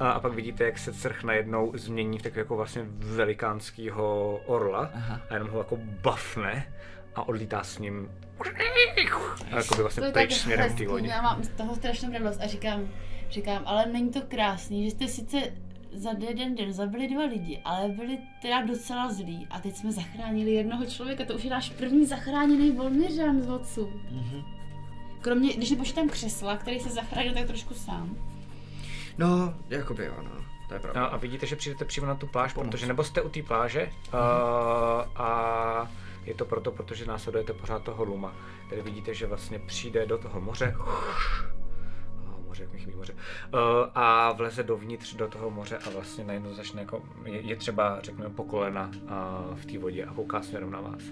A, 0.00 0.10
a 0.10 0.20
pak 0.20 0.32
vidíte, 0.32 0.64
jak 0.64 0.78
se 0.78 0.92
srch 0.92 1.22
najednou 1.22 1.72
změní 1.74 2.18
v 2.18 2.22
takového 2.22 2.44
jako 2.44 2.56
vlastně 2.56 2.84
velikánského 2.88 4.36
orla 4.46 4.90
Aha. 4.94 5.20
a 5.30 5.34
jenom 5.34 5.48
ho 5.48 5.58
jako 5.58 5.76
bafne 5.80 6.72
a 7.14 7.28
odlítá 7.28 7.64
s 7.64 7.78
ním 7.78 8.10
a 9.52 9.56
jako 9.56 9.74
by 9.76 9.82
vlastně 9.82 10.00
To 10.00 10.06
je 10.06 10.12
pryč 10.12 10.30
tak 10.30 10.38
směrem 10.40 10.76
té 10.76 10.84
lodi. 10.84 11.08
Já 11.08 11.22
mám 11.22 11.44
z 11.44 11.48
toho 11.48 11.74
strašnou 11.74 12.12
radost 12.12 12.40
a 12.42 12.46
říkám, 12.46 12.88
říkám, 13.30 13.62
ale 13.66 13.86
není 13.86 14.10
to 14.10 14.20
krásný, 14.22 14.84
že 14.84 14.90
jste 14.90 15.08
sice 15.08 15.36
za 15.92 16.10
jeden 16.18 16.54
den 16.54 16.72
zabili 16.72 17.08
dva 17.08 17.24
lidi, 17.24 17.60
ale 17.64 17.88
byli 17.88 18.18
teda 18.42 18.62
docela 18.62 19.12
zlí 19.12 19.46
a 19.50 19.60
teď 19.60 19.76
jsme 19.76 19.92
zachránili 19.92 20.50
jednoho 20.50 20.86
člověka, 20.86 21.24
to 21.24 21.34
už 21.34 21.44
je 21.44 21.50
náš 21.50 21.70
první 21.70 22.06
zachráněný 22.06 22.70
volměřan 22.70 23.42
z 23.42 23.50
odsud. 23.50 23.88
Kromě, 25.20 25.56
když 25.56 25.70
nepočítám 25.70 26.08
křesla, 26.08 26.56
který 26.56 26.80
se 26.80 26.90
zachránil 26.90 27.34
tak 27.34 27.46
trošku 27.46 27.74
sám. 27.74 28.16
No, 29.18 29.54
jakoby 29.70 30.04
jo, 30.04 30.14
no. 30.22 30.44
To 30.68 30.74
je 30.74 30.80
pravda. 30.80 31.00
No, 31.00 31.12
a 31.14 31.16
vidíte, 31.16 31.46
že 31.46 31.56
přijdete 31.56 31.84
přímo 31.84 32.06
na 32.06 32.14
tu 32.14 32.26
pláž, 32.26 32.52
protože 32.52 32.86
nebo 32.86 33.04
jste 33.04 33.22
u 33.22 33.28
té 33.28 33.42
pláže 33.42 33.90
uh, 34.14 34.20
a 35.16 35.90
je 36.24 36.34
to 36.34 36.44
proto, 36.44 36.70
protože 36.70 37.06
následujete 37.06 37.52
pořád 37.52 37.82
toho 37.82 38.04
luma. 38.04 38.34
Tady 38.70 38.82
vidíte, 38.82 39.14
že 39.14 39.26
vlastně 39.26 39.58
přijde 39.58 40.06
do 40.06 40.18
toho 40.18 40.40
moře, 40.40 40.74
moře, 42.54 42.62
jak 42.62 42.72
mi 42.72 42.78
chybí 42.78 42.96
moře, 42.96 43.12
uh, 43.12 43.60
a 43.94 44.32
vleze 44.32 44.62
dovnitř 44.62 45.14
do 45.14 45.28
toho 45.28 45.50
moře 45.50 45.78
a 45.78 45.90
vlastně 45.90 46.24
najednou 46.24 46.54
začne 46.54 46.80
jako, 46.80 47.02
je, 47.24 47.40
je 47.40 47.56
třeba, 47.56 48.00
řekněme, 48.00 48.30
po 48.30 48.44
kolena 48.44 48.90
uh, 49.02 49.56
v 49.56 49.66
té 49.66 49.78
vodě 49.78 50.04
a 50.04 50.14
kouká 50.14 50.42
směrem 50.42 50.70
na 50.70 50.80
vás. 50.80 51.02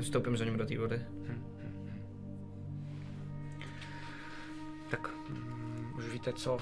Vstoupím 0.00 0.36
za 0.36 0.44
ním 0.44 0.56
do 0.56 0.66
té 0.66 0.78
vody. 0.78 1.02
Tak, 4.90 5.10
mm, 5.28 5.94
už 5.98 6.04
víte, 6.12 6.32
co, 6.32 6.58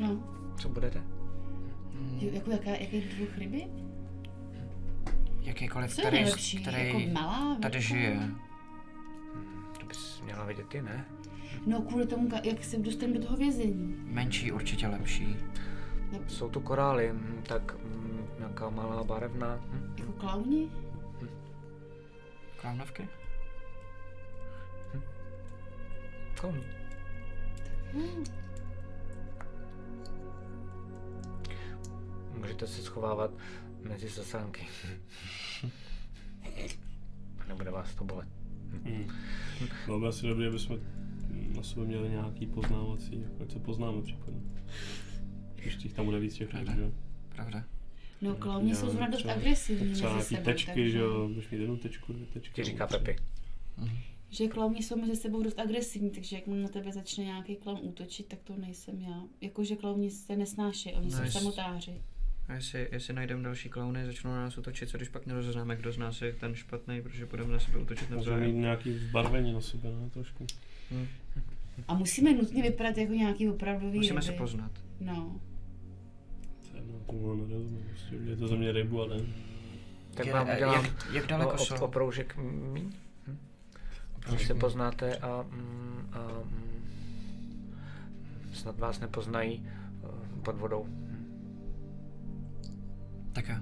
No, 0.00 0.22
co 0.60 0.68
budete? 0.68 1.02
jo, 2.18 2.30
jako 2.32 2.50
jaká, 2.50 2.70
jaký 2.70 3.00
druh 3.00 3.38
ryby? 3.38 3.64
Jakýkoliv, 5.40 5.94
Co 5.94 6.00
je 6.00 6.06
který, 6.06 6.22
nejlepší? 6.22 6.62
který 6.62 6.86
Jako 6.86 6.98
malá? 7.12 7.56
tady 7.62 7.80
žije. 7.80 8.20
Bys 9.88 10.20
měla 10.24 10.44
vědět 10.44 10.68
ty, 10.68 10.82
ne? 10.82 11.04
No 11.66 11.82
kvůli 11.82 12.06
tomu, 12.06 12.28
jak 12.44 12.64
se 12.64 12.78
dostanu 12.78 13.14
do 13.14 13.20
toho 13.20 13.36
vězení. 13.36 13.96
Menší 14.04 14.52
určitě 14.52 14.86
lepší. 14.86 15.36
Jsou 16.26 16.48
tu 16.48 16.60
korály, 16.60 17.10
hm, 17.12 17.42
tak 17.48 17.74
hm, 17.84 18.26
nějaká 18.38 18.70
malá 18.70 19.04
barevná. 19.04 19.60
Hm? 19.70 19.94
Jako 19.98 20.12
klauni? 20.12 20.68
Klaunovky? 22.60 23.08
Kouní. 26.40 26.64
Můžete 32.34 32.66
se 32.66 32.82
schovávat 32.82 33.30
mezi 33.80 34.08
zasánky. 34.08 34.68
A 37.42 37.44
nebude 37.48 37.70
vás 37.70 37.94
to 37.94 38.04
bolet. 38.04 38.37
Hmm. 38.84 39.08
Bylo 39.86 40.00
by 40.00 40.06
asi 40.06 40.26
dobré, 40.26 40.48
aby 40.48 40.58
jsme 40.58 40.76
na 41.56 41.62
sobě 41.62 41.86
měli 41.86 42.08
nějaký 42.08 42.46
poznávací, 42.46 43.20
jako 43.22 43.42
ať 43.42 43.52
se 43.52 43.58
poznáme 43.58 44.02
případně. 44.02 44.40
Když 45.54 45.76
těch 45.76 45.92
tam 45.92 46.04
bude 46.04 46.18
víc 46.20 46.34
těch 46.34 46.54
ryb, 46.54 46.68
že 46.74 46.80
jo. 46.80 46.92
Pravda. 47.28 47.64
No 48.20 48.34
klauni 48.34 48.74
jsou 48.74 48.86
zrovna 48.88 49.08
dost 49.08 49.26
agresivní 49.26 49.92
Třeba 49.92 50.10
nějaký 50.10 50.28
sebou, 50.28 50.44
tečky, 50.44 50.90
že 50.90 50.98
jo, 50.98 51.28
budeš 51.28 51.50
mít 51.50 51.60
jednu 51.60 51.76
tečku, 51.76 52.12
dvě 52.12 52.26
tečky. 52.26 52.54
Ti 52.54 52.64
říká. 52.64 52.86
Pepi. 52.86 53.16
Že 54.30 54.48
klauni 54.48 54.82
jsou 54.82 54.96
mezi 54.96 55.16
sebou 55.16 55.42
dost 55.42 55.58
agresivní, 55.58 56.10
takže 56.10 56.36
jak 56.36 56.46
na 56.46 56.68
tebe 56.68 56.92
začne 56.92 57.24
nějaký 57.24 57.56
klaun 57.56 57.78
útočit, 57.82 58.26
tak 58.26 58.38
to 58.42 58.56
nejsem 58.56 59.00
já. 59.00 59.22
Jakože 59.40 59.76
klauni 59.76 60.10
se 60.10 60.36
nesnáší, 60.36 60.94
oni 60.94 61.10
jsou 61.10 61.22
Nice. 61.22 61.38
samotáři. 61.38 62.02
A 62.48 62.52
jestli, 62.54 62.88
jestli 62.92 63.14
najdeme 63.14 63.42
další 63.42 63.68
klauny, 63.68 64.06
začnou 64.06 64.30
na 64.30 64.36
nás 64.40 64.58
útočit, 64.58 64.88
co 64.88 64.96
když 64.96 65.08
pak 65.08 65.26
nerozeznáme, 65.26 65.76
kdo 65.76 65.92
z 65.92 65.98
nás 65.98 66.22
je 66.22 66.32
ten 66.32 66.54
špatný, 66.54 67.02
protože 67.02 67.26
budeme 67.26 67.52
na 67.52 67.58
sebe 67.58 67.78
útočit 67.78 68.10
Můžeme 68.10 68.36
mít 68.36 68.42
navzájem. 68.42 68.60
nějaký 68.60 68.98
zbarvení 68.98 69.52
na 69.52 69.60
sobě, 69.60 69.90
ne, 69.90 70.10
trošku. 70.10 70.46
A 71.88 71.94
musíme 71.94 72.32
nutně 72.34 72.62
vypadat 72.62 72.98
jako 72.98 73.12
nějaký 73.12 73.48
opravdový 73.48 73.98
Musíme 73.98 74.22
se 74.22 74.32
poznat. 74.32 74.70
No. 75.00 75.40
To 76.70 76.76
je, 76.76 76.82
no, 76.92 76.98
tomu 77.06 77.46
nerozumím, 77.46 77.84
prostě 77.88 78.14
je 78.14 78.36
to 78.36 78.48
za 78.48 78.56
mě 78.56 78.72
rybu 78.72 79.02
a 79.02 79.06
ne. 79.06 79.16
Tak 80.14 80.26
Je- 80.26 80.32
vám 80.32 80.48
eh, 80.48 80.54
udělám 80.56 80.84
jak, 80.84 81.06
jak 81.12 81.26
daleko 81.26 81.52
o, 81.52 81.58
jsou? 81.58 81.74
o, 81.84 81.88
proužek 81.88 82.36
míň. 82.36 82.92
Hm? 83.26 83.38
Když 84.28 84.46
se 84.46 84.54
poznáte 84.54 85.16
a, 85.16 85.42
mm, 85.50 86.08
a 86.12 86.28
mm, 86.44 87.74
snad 88.52 88.78
vás 88.78 89.00
nepoznají 89.00 89.66
eh, 90.04 90.06
pod 90.42 90.56
vodou. 90.56 90.86
Tak 93.38 93.48
jo. 93.48 93.54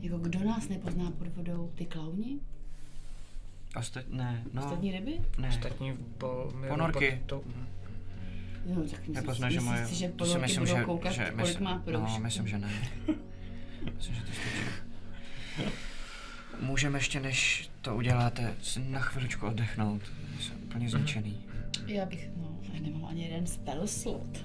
Jako 0.00 0.18
kdo 0.18 0.44
nás 0.44 0.68
nepozná 0.68 1.10
pod 1.10 1.28
vodou? 1.28 1.72
Ty 1.74 1.86
klauni? 1.86 2.38
Ostat... 3.76 4.04
Ne, 4.08 4.44
no. 4.52 4.64
Ostatní 4.64 4.92
ryby? 4.92 5.20
Ne. 5.38 5.48
Ostatní 5.48 5.96
po, 6.18 6.52
Ponorky. 6.68 7.22
To, 7.26 7.42
hm. 7.46 7.66
No, 8.66 8.74
tak 8.82 8.98
myslím, 8.98 9.14
Nepoznáš, 9.14 9.52
že 9.52 9.60
myslíš 9.60 9.74
moje... 9.74 9.86
si, 9.86 9.94
že 9.94 10.08
to 10.08 10.24
si 10.24 10.32
ponorky 10.32 10.40
myslím, 10.40 10.64
budou 10.64 10.76
že, 10.78 10.84
koukat, 10.84 11.12
že 11.12 11.32
kolik 11.40 11.60
má 11.60 11.74
No, 11.74 11.82
proužků? 11.82 12.22
myslím, 12.22 12.48
že 12.48 12.58
ne. 12.58 12.70
Myslím, 13.96 14.14
že 14.14 14.20
to 14.20 14.32
stačí. 14.32 15.72
Můžeme 16.60 16.98
ještě, 16.98 17.20
než 17.20 17.70
to 17.80 17.96
uděláte, 17.96 18.54
si 18.62 18.80
na 18.80 19.00
chviličku 19.00 19.46
oddechnout. 19.46 20.02
Jsem 20.40 20.56
úplně 20.64 20.90
zničený. 20.90 21.44
Já 21.86 22.06
bych, 22.06 22.30
no, 22.36 22.58
já 22.74 22.80
nemám 22.80 23.04
ani 23.04 23.22
jeden 23.24 23.46
spell 23.46 23.86
slot. 23.86 24.44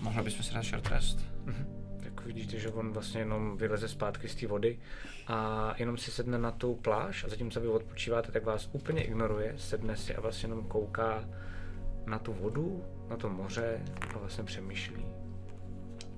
Mohli 0.00 0.22
bychom 0.22 0.44
si 0.44 0.54
dát 0.54 0.64
short 0.64 0.86
rest. 0.86 1.18
Tak 1.44 1.54
vidíte, 2.34 2.58
že 2.58 2.68
on 2.68 2.92
vlastně 2.92 3.20
jenom 3.20 3.56
vyleze 3.56 3.88
zpátky 3.88 4.28
z 4.28 4.34
té 4.34 4.46
vody 4.46 4.78
a 5.26 5.74
jenom 5.78 5.96
si 5.96 6.10
sedne 6.10 6.38
na 6.38 6.50
tu 6.50 6.74
pláž 6.74 7.24
a 7.24 7.28
zatímco 7.28 7.60
vy 7.60 7.68
odpočíváte, 7.68 8.32
tak 8.32 8.44
vás 8.44 8.68
úplně 8.72 9.02
ignoruje, 9.02 9.54
sedne 9.56 9.96
si 9.96 10.14
a 10.14 10.20
vlastně 10.20 10.46
jenom 10.46 10.64
kouká 10.64 11.24
na 12.06 12.18
tu 12.18 12.32
vodu, 12.32 12.84
na 13.08 13.16
to 13.16 13.28
moře 13.28 13.80
a 14.14 14.18
vlastně 14.18 14.44
přemýšlí. 14.44 15.06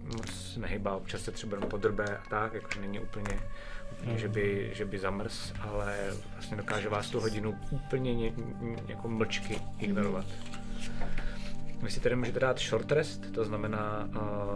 Moc 0.03 0.57
nehybá, 0.57 0.97
občas 0.97 1.23
se 1.23 1.33
třeba 1.33 1.57
jenom 1.57 1.71
podrbe 1.71 2.17
a 2.17 2.23
tak, 2.31 2.55
jako 2.55 2.69
není 2.81 3.01
úplně, 3.01 3.41
úplně 3.93 4.19
že, 4.19 4.29
by, 4.29 4.71
že 4.75 4.85
by 4.85 4.99
zamrz, 4.99 5.53
ale 5.61 6.15
vlastně 6.33 6.57
dokáže 6.57 6.89
vás 6.89 7.11
tu 7.11 7.21
hodinu 7.21 7.59
úplně 7.71 8.15
ně, 8.15 8.31
ně, 8.61 8.83
jako 8.87 9.09
mlčky 9.09 9.61
ignorovat. 9.79 10.27
Vy 11.83 11.91
si 11.91 12.01
tedy 12.01 12.17
můžete 12.17 12.41
dát 12.41 12.59
short 12.61 12.93
rest, 12.93 13.31
to 13.35 13.45
znamená 13.45 14.09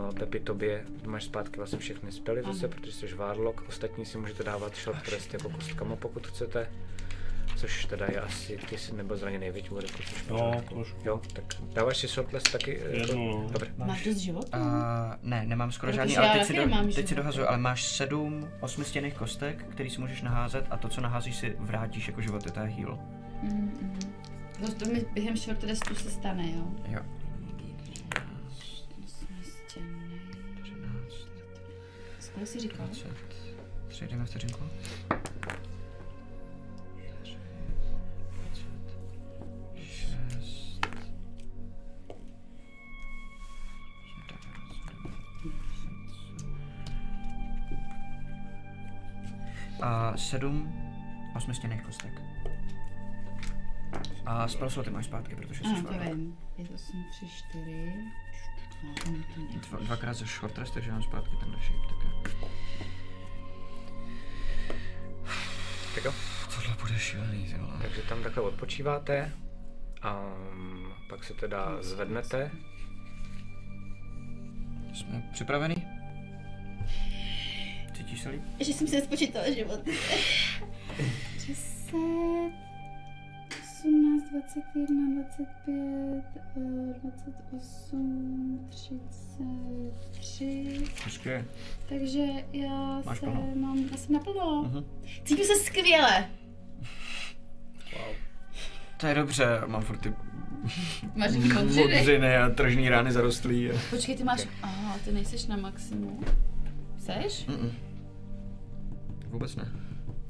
uh, 0.08 0.14
Pepi 0.18 0.40
tobě, 0.40 0.84
máš 1.06 1.24
zpátky 1.24 1.56
vlastně 1.56 1.78
všechny 1.78 2.12
spely 2.12 2.42
zase, 2.42 2.68
protože 2.68 2.92
jsi 2.92 3.14
Warlock, 3.14 3.68
ostatní 3.68 4.06
si 4.06 4.18
můžete 4.18 4.42
dávat 4.44 4.76
short 4.76 5.08
rest 5.08 5.32
jako 5.32 5.50
kostkama, 5.50 5.96
pokud 5.96 6.26
chcete. 6.26 6.68
Což 7.56 7.84
teda 7.84 8.06
je 8.06 8.20
asi, 8.20 8.58
ty 8.70 8.78
jsi 8.78 8.94
nebyl 8.94 9.16
zraněný, 9.16 9.50
věď, 9.50 9.70
Úriku, 9.70 9.92
což 9.98 10.22
pořádku. 10.22 10.74
trošku. 10.74 10.98
Jo, 11.04 11.20
tak 11.32 11.44
dáváš 11.72 11.96
si 11.96 12.06
short 12.06 12.32
rest 12.32 12.52
taky? 12.52 12.80
eh, 12.82 12.96
Jednu, 12.96 13.26
jako- 13.26 13.42
no. 13.42 13.48
Dobře. 13.52 13.72
Máš 13.76 14.04
dost 14.04 14.16
životů? 14.16 14.48
Uh, 14.58 14.62
ne, 15.22 15.42
nemám 15.46 15.72
skoro 15.72 15.92
Protože 15.92 15.96
žádný, 15.96 16.14
já 16.14 16.20
ale 16.20 16.30
teď 16.30 16.40
taky 16.48 16.60
si, 16.60 16.68
do, 16.70 16.76
teď 16.84 16.94
si 16.94 17.00
život. 17.00 17.16
dohazuju, 17.16 17.46
ale 17.48 17.58
máš 17.58 17.84
sedm 17.84 18.48
osmistěných 18.60 19.14
kostek, 19.14 19.64
který 19.68 19.90
si 19.90 20.00
můžeš 20.00 20.22
naházet 20.22 20.64
a 20.70 20.76
to, 20.76 20.88
co 20.88 21.00
naházíš, 21.00 21.36
si 21.36 21.56
vrátíš 21.58 22.06
jako 22.08 22.20
životy, 22.20 22.50
to 22.50 22.60
je 22.60 22.66
heal. 22.66 22.98
Mm, 23.42 23.50
mm. 23.50 23.98
To, 24.66 24.72
to 24.84 24.92
mi 24.92 25.04
během 25.12 25.36
short 25.36 25.64
restu 25.64 25.94
se 25.94 26.10
stane, 26.10 26.44
jo? 26.56 26.64
Jo. 26.88 27.00
Skoro 32.36 32.46
jsi 32.46 32.60
říkal? 32.60 32.86
20, 32.86 33.08
tři, 33.88 34.06
jdeme 34.08 34.24
vteřinku. 34.24 34.64
A 49.82 50.16
sedm 50.16 50.72
osmistěných 51.36 51.82
kostek. 51.82 52.22
A 54.26 54.48
spell 54.48 54.70
sloty 54.70 54.90
máš 54.90 55.04
zpátky, 55.04 55.36
protože 55.36 55.64
jsi 55.64 55.70
Ano, 55.70 55.82
to 55.82 55.92
vím. 55.98 56.38
5, 56.56 56.70
8, 56.70 57.04
3, 57.10 57.26
4. 57.28 58.25
Dva, 59.68 59.78
dvakrát 59.78 60.14
ze 60.14 60.24
short 60.24 60.58
rest, 60.58 60.74
takže 60.74 60.92
mám 60.92 61.02
zpátky 61.02 61.36
ten 61.40 61.50
shape 61.50 61.94
také. 61.94 62.38
Tak 65.94 66.04
jo. 66.04 66.14
Tohle 66.54 66.76
bude 66.80 66.98
šílený, 66.98 67.54
vole. 67.58 67.78
Takže 67.82 68.02
tam 68.02 68.22
takhle 68.22 68.42
odpočíváte, 68.42 69.32
um, 70.04 70.92
pak 71.08 71.24
se 71.24 71.34
teda 71.34 71.82
zvednete. 71.82 72.50
Jsme 74.94 75.22
připravený? 75.32 75.74
Cítíš 77.96 78.20
se 78.20 78.28
líp? 78.28 78.42
Že 78.60 78.72
jsem 78.72 78.86
si 78.86 78.96
nespočítala 78.96 79.50
život. 79.50 79.80
10, 81.48 82.65
18, 83.86 84.30
21, 84.32 85.14
25, 85.14 86.24
eh, 86.56 86.60
28, 87.02 88.66
33. 88.70 90.84
Hezky. 91.04 91.44
Takže 91.88 92.26
já 92.52 93.02
Máš 93.04 93.18
se 93.18 93.26
plno. 93.26 93.52
mám, 93.54 93.78
já 93.90 93.96
jsem 93.96 94.12
naplno. 94.14 94.62
Mhm. 94.62 94.84
Cítím 95.24 95.44
se 95.44 95.54
skvěle. 95.64 96.28
To 98.96 99.06
je 99.06 99.14
dobře, 99.14 99.46
mám 99.66 99.82
furt 99.82 99.98
ty 99.98 100.08
Máš 101.16 101.32
jaký 101.32 101.52
modřiny? 101.52 101.94
modřiny 101.96 102.36
a 102.36 102.50
tržní 102.50 102.88
rány 102.88 103.12
zarostlý. 103.12 103.70
A... 103.70 103.74
Počkej, 103.90 104.16
ty 104.16 104.24
máš, 104.24 104.46
aha, 104.62 104.96
ty 105.04 105.12
nejseš 105.12 105.46
na 105.46 105.56
maximu. 105.56 106.20
Seš? 106.98 107.46
Mm-mm. 107.48 107.70
Vůbec 109.28 109.56
ne. 109.56 109.72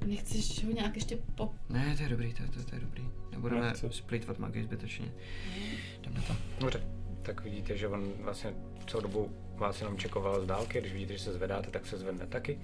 Nechceš 0.06 0.64
ho 0.64 0.70
nějak 0.70 0.94
ještě 0.94 1.18
po... 1.34 1.50
Ne, 1.68 1.94
to 1.96 2.02
je 2.02 2.08
dobrý, 2.08 2.34
to, 2.34 2.42
to, 2.42 2.64
to 2.64 2.74
je 2.74 2.80
dobrý. 2.80 3.08
Nebudeme 3.32 3.66
Nechci. 3.66 3.86
splýtvat 3.90 4.38
magii 4.38 4.64
zbytečně. 4.64 5.12
Jdem 6.00 6.14
na 6.14 6.22
to. 6.22 6.36
Dobře. 6.60 6.80
Tak 7.22 7.40
vidíte, 7.44 7.76
že 7.76 7.88
on 7.88 8.12
vlastně 8.20 8.54
celou 8.86 9.02
dobu 9.02 9.30
vás 9.54 9.80
jenom 9.80 9.98
čekoval 9.98 10.40
z 10.40 10.46
dálky, 10.46 10.80
když 10.80 10.92
vidíte, 10.92 11.12
že 11.12 11.18
se 11.18 11.32
zvedáte, 11.32 11.70
tak 11.70 11.86
se 11.86 11.98
zvedne 11.98 12.26
taky. 12.26 12.60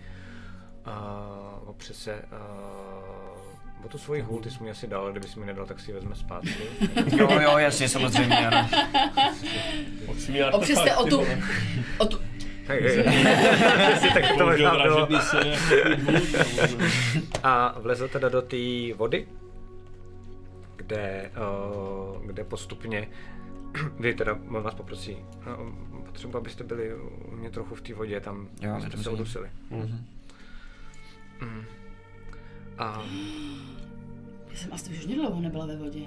A 0.84 1.60
opře 1.66 1.94
se 1.94 2.22
uh, 2.22 3.84
o 3.84 3.88
tu 3.88 3.98
svoji 3.98 4.22
hůl, 4.22 4.40
ty 4.40 4.50
jsi 4.50 4.62
mi 4.62 4.70
asi 4.70 4.86
dal, 4.86 5.10
kdyby 5.10 5.28
jsi 5.28 5.40
mi 5.40 5.46
nedal, 5.46 5.66
tak 5.66 5.80
si 5.80 5.90
ji 5.90 5.94
vezme 5.94 6.16
zpátky. 6.16 6.54
Jo, 7.16 7.28
jo, 7.40 7.58
jasně, 7.58 7.88
samozřejmě, 7.88 8.46
ano. 8.46 8.70
Opři 10.52 10.76
se 10.76 10.96
o 10.96 11.06
tu, 11.06 11.26
o 11.98 12.06
tu, 12.06 12.18
Hej, 12.66 12.82
hej, 12.82 14.10
tak 14.14 14.24
to 14.38 14.46
možná 14.46 14.82
bylo. 14.82 15.08
A 17.42 17.78
vlezl 17.80 18.08
teda 18.08 18.28
do 18.28 18.42
té 18.42 18.56
vody, 18.96 19.26
kde, 20.76 21.30
uh, 21.36 22.26
kde 22.26 22.44
postupně, 22.44 23.08
vy 24.00 24.14
teda 24.14 24.38
on 24.48 24.62
vás 24.62 24.74
poprosí, 24.74 25.16
uh, 25.16 26.04
potřebuji, 26.04 26.38
abyste 26.38 26.64
byli 26.64 26.94
u 26.94 27.36
mě 27.36 27.50
trochu 27.50 27.74
v 27.74 27.80
té 27.80 27.94
vodě, 27.94 28.20
tam 28.20 28.48
Jo, 28.60 28.80
jste 28.80 28.96
se 28.96 29.10
udusili. 29.10 29.50
Mhm. 29.70 30.06
Mm. 31.40 31.64
A 32.78 33.02
já 34.50 34.56
jsem 34.56 34.72
asi 34.72 34.90
už 34.90 35.06
dlouho 35.06 35.40
nebyla 35.40 35.66
ve 35.66 35.76
vodě. 35.76 36.00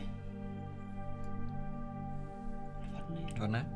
Dva 2.89 2.99
dny. 2.99 3.33
Dva 3.33 3.47
dne? 3.47 3.75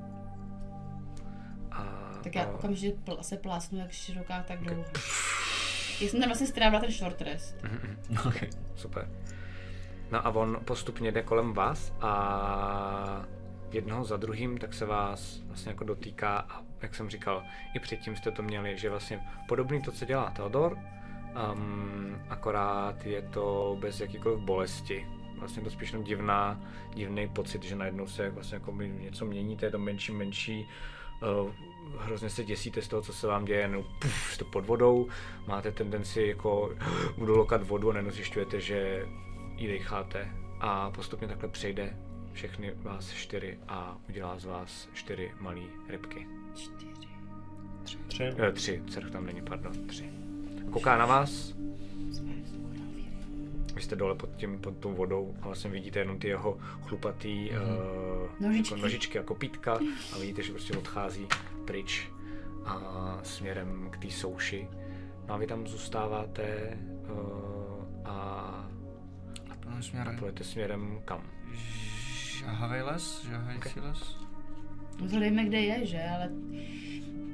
a, 1.71 2.08
Tak 2.23 2.35
já 2.35 2.47
okamžitě 2.47 2.97
pl- 3.03 3.21
se 3.21 3.37
plásnu 3.37 3.79
jak 3.79 3.91
široká, 3.91 4.43
tak 4.47 4.59
dlouho. 4.59 4.85
Já 6.01 6.07
jsem 6.07 6.19
tam 6.19 6.29
vlastně 6.29 6.47
strávila 6.47 6.81
ten 6.81 6.91
short 6.91 7.21
rest. 7.21 7.55
Ok. 8.27 8.35
Super. 8.75 9.09
No 10.11 10.27
a 10.27 10.29
on 10.29 10.59
postupně 10.65 11.11
jde 11.11 11.23
kolem 11.23 11.53
vás 11.53 11.93
a 12.01 13.25
jednoho 13.71 14.03
za 14.03 14.17
druhým 14.17 14.57
tak 14.57 14.73
se 14.73 14.85
vás 14.85 15.39
vlastně 15.47 15.71
jako 15.71 15.83
dotýká 15.83 16.37
a 16.37 16.61
jak 16.81 16.95
jsem 16.95 17.09
říkal, 17.09 17.43
i 17.75 17.79
předtím 17.79 18.15
jste 18.15 18.31
to 18.31 18.43
měli, 18.43 18.77
že 18.77 18.89
vlastně 18.89 19.19
podobný 19.47 19.81
to, 19.81 19.91
co 19.91 20.05
dělá 20.05 20.29
Theodor, 20.29 20.77
um, 21.53 22.17
akorát 22.29 23.05
je 23.05 23.21
to 23.21 23.77
bez 23.79 23.99
jakýkoliv 23.99 24.39
bolesti. 24.39 25.07
Vlastně 25.37 25.63
to 25.63 25.69
spíš 25.69 25.95
divná, 26.03 26.61
divný 26.93 27.27
pocit, 27.27 27.63
že 27.63 27.75
najednou 27.75 28.07
se 28.07 28.29
vlastně 28.29 28.55
jako 28.55 28.71
by 28.71 28.89
něco 28.89 29.25
měníte, 29.25 29.65
je 29.65 29.71
to 29.71 29.79
menší, 29.79 30.11
menší, 30.11 30.67
uh, 31.43 31.51
hrozně 31.97 32.29
se 32.29 32.43
děsíte 32.43 32.81
z 32.81 32.87
toho, 32.87 33.01
co 33.01 33.13
se 33.13 33.27
vám 33.27 33.45
děje, 33.45 33.67
no, 33.67 33.83
puf, 33.83 34.33
jste 34.33 34.45
pod 34.45 34.65
vodou, 34.65 35.07
máte 35.47 35.71
tendenci 35.71 36.21
jako 36.21 36.75
budu 37.17 37.37
lokat 37.37 37.67
vodu 37.67 37.89
a 37.89 37.93
najednou 37.93 38.11
zjišťujete, 38.11 38.61
že 38.61 39.07
ji 39.55 39.67
decháte 39.67 40.31
a 40.59 40.91
postupně 40.91 41.27
takhle 41.27 41.49
přejde 41.49 41.97
všechny 42.33 42.73
vás 42.75 43.11
čtyři 43.11 43.59
a 43.67 43.97
udělá 44.09 44.39
z 44.39 44.45
vás 44.45 44.89
čtyři 44.93 45.31
malé 45.39 45.61
rybky. 45.89 46.27
Tři. 48.07 48.23
E, 48.23 48.51
tři, 48.51 48.83
dcerch 48.87 49.11
tam 49.11 49.25
není, 49.25 49.41
pardon, 49.41 49.87
tři. 49.87 50.09
Kouká 50.71 50.97
na 50.97 51.05
vás, 51.05 51.53
vy 53.79 53.83
jste 53.83 53.95
dole 53.95 54.15
pod, 54.15 54.29
tím, 54.35 54.59
pod 54.59 54.77
tou 54.77 54.93
vodou 54.93 55.35
a 55.41 55.45
vlastně 55.45 55.69
vidíte 55.69 55.99
jenom 55.99 56.19
ty 56.19 56.27
jeho 56.27 56.57
chlupatý 56.81 57.49
mm-hmm. 57.49 57.61
uh, 58.23 58.47
Nožičky. 58.47 58.73
Jako 58.73 58.81
nožičky 58.81 59.19
a 59.19 59.23
kopítka 59.23 59.79
a 60.13 60.17
vidíte, 60.19 60.43
že 60.43 60.51
prostě 60.51 60.77
odchází 60.77 61.27
pryč 61.69 62.09
a 62.65 63.19
směrem 63.23 63.89
k 63.91 63.97
té 63.97 64.09
souši. 64.09 64.67
No 65.27 65.33
a 65.33 65.37
vy 65.37 65.47
tam 65.47 65.67
zůstáváte 65.67 66.77
uh, 67.11 67.85
a 68.05 68.69
Plný 69.59 69.83
směr. 69.83 70.15
plujete 70.17 70.43
směrem 70.43 71.01
kam? 71.05 71.21
Žahavej 72.39 72.81
les? 72.81 73.25
Žahající 73.25 73.79
les? 73.79 74.17
Vzhledejme, 75.03 75.45
kde 75.45 75.59
je, 75.59 75.85
že? 75.85 76.03
Ale 76.15 76.29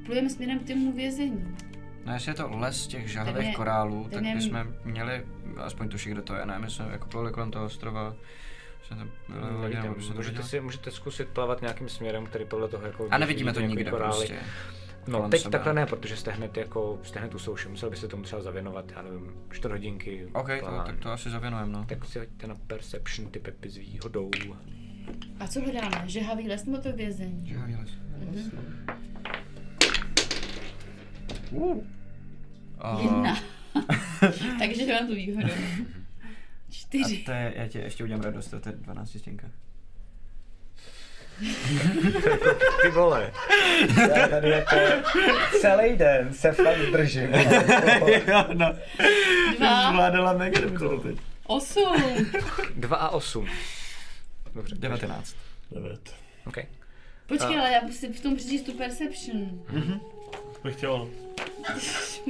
plujeme 0.06 0.30
směrem 0.30 0.60
k 0.60 0.68
tomu 0.68 0.92
vězení. 0.92 1.56
No 2.06 2.14
jestli 2.14 2.30
je 2.30 2.36
to 2.36 2.50
les 2.50 2.88
těch 2.88 3.12
žahavých 3.12 3.56
korálů, 3.56 4.08
tak 4.12 4.24
bychom 4.24 4.68
měli 4.84 5.26
aspoň 5.58 5.90
tušit, 5.90 6.10
kde 6.12 6.22
to 6.22 6.36
je, 6.36 6.46
ne? 6.46 6.60
My 6.60 6.70
jsme 6.70 6.86
jako 6.92 7.08
pluli 7.08 7.32
kolem 7.32 7.52
toho 7.52 7.66
ostrova, 7.66 8.16
to 8.88 10.14
můžete, 10.14 10.44
si, 10.44 10.62
můžete 10.62 10.92
zkusit 10.92 11.28
plavat 11.28 11.62
nějakým 11.62 11.90
směrem, 11.90 12.26
který 12.26 12.46
podle 12.46 12.68
toho 12.68 12.86
jako... 12.86 13.08
A 13.12 13.18
nevidíme 13.18 13.54
to 13.54 13.62
nikde 13.62 13.92
korály. 13.92 14.28
prostě. 14.28 14.40
No 15.08 15.30
teď 15.30 15.42
sebe. 15.42 15.52
takhle 15.52 15.74
ne, 15.74 15.86
protože 15.86 16.18
jste 16.18 16.32
hned 16.32 16.58
jako, 16.58 17.00
jste 17.04 17.20
hned 17.20 17.36
u 17.36 17.40
souši, 17.40 17.68
musel 17.70 17.90
byste 17.90 18.08
tomu 18.08 18.24
třeba 18.24 18.42
zavěnovat, 18.42 18.92
já 18.96 19.02
nevím, 19.02 19.34
4 19.52 19.72
hodinky. 19.72 20.28
OK, 20.34 20.50
to, 20.60 20.84
tak 20.86 21.00
to 21.00 21.12
asi 21.12 21.30
zavěnujeme, 21.30 21.72
no. 21.72 21.86
tak 21.86 22.06
si 22.06 22.20
hoďte 22.20 22.48
na 22.48 22.56
Perception 22.68 23.32
ty 23.32 23.40
Pepy 23.40 23.70
s 23.70 23.78
výhodou. 23.78 24.32
A 25.40 25.48
co 25.48 25.62
hledáme? 25.62 26.04
Žehavý 26.06 26.48
les 26.48 26.66
nebo 26.66 26.78
to 26.78 26.94
vězení? 26.94 27.48
Žahavý 27.48 27.76
les. 27.76 27.90
A, 32.80 33.02
Jedna. 33.02 33.38
Takže 34.60 34.94
mám 34.94 35.08
tu 35.08 35.16
výhodu. 35.16 35.48
a 36.70 36.72
Čtyři. 36.72 37.18
to 37.18 37.32
je, 37.32 37.54
já 37.56 37.68
tě 37.68 37.80
ještě 37.80 38.04
udělám 38.04 38.22
radost, 38.24 38.48
to 38.50 38.70
je 38.70 38.76
12 38.76 39.18
stěnka. 39.20 39.48
Ty 42.82 42.90
vole. 42.94 43.32
Já 44.16 44.28
tady 44.28 44.50
jako 44.50 44.76
celý 45.62 45.96
den 45.96 46.34
se 46.34 46.52
fakt 46.52 46.80
držím. 46.92 47.30
jo, 48.28 48.46
no. 48.54 48.76
Dva, 49.58 49.92
Zvládala 49.92 50.34
mega 50.34 50.62
dobře 50.62 50.86
doteď. 50.86 51.18
osm. 51.48 51.96
2 52.76 52.98
a 52.98 53.10
8. 53.10 53.48
Dobře. 54.56 54.76
19. 54.76 55.36
9. 55.72 56.14
OK. 56.46 56.58
Počkej, 57.28 57.60
ale 57.60 57.72
já 57.72 57.82
musím 57.82 58.14
v 58.14 58.20
tom 58.20 58.36
přečíst 58.36 58.62
tu 58.62 58.74
perception. 58.74 59.66
Bych 60.66 60.76
chtěl. 60.76 61.08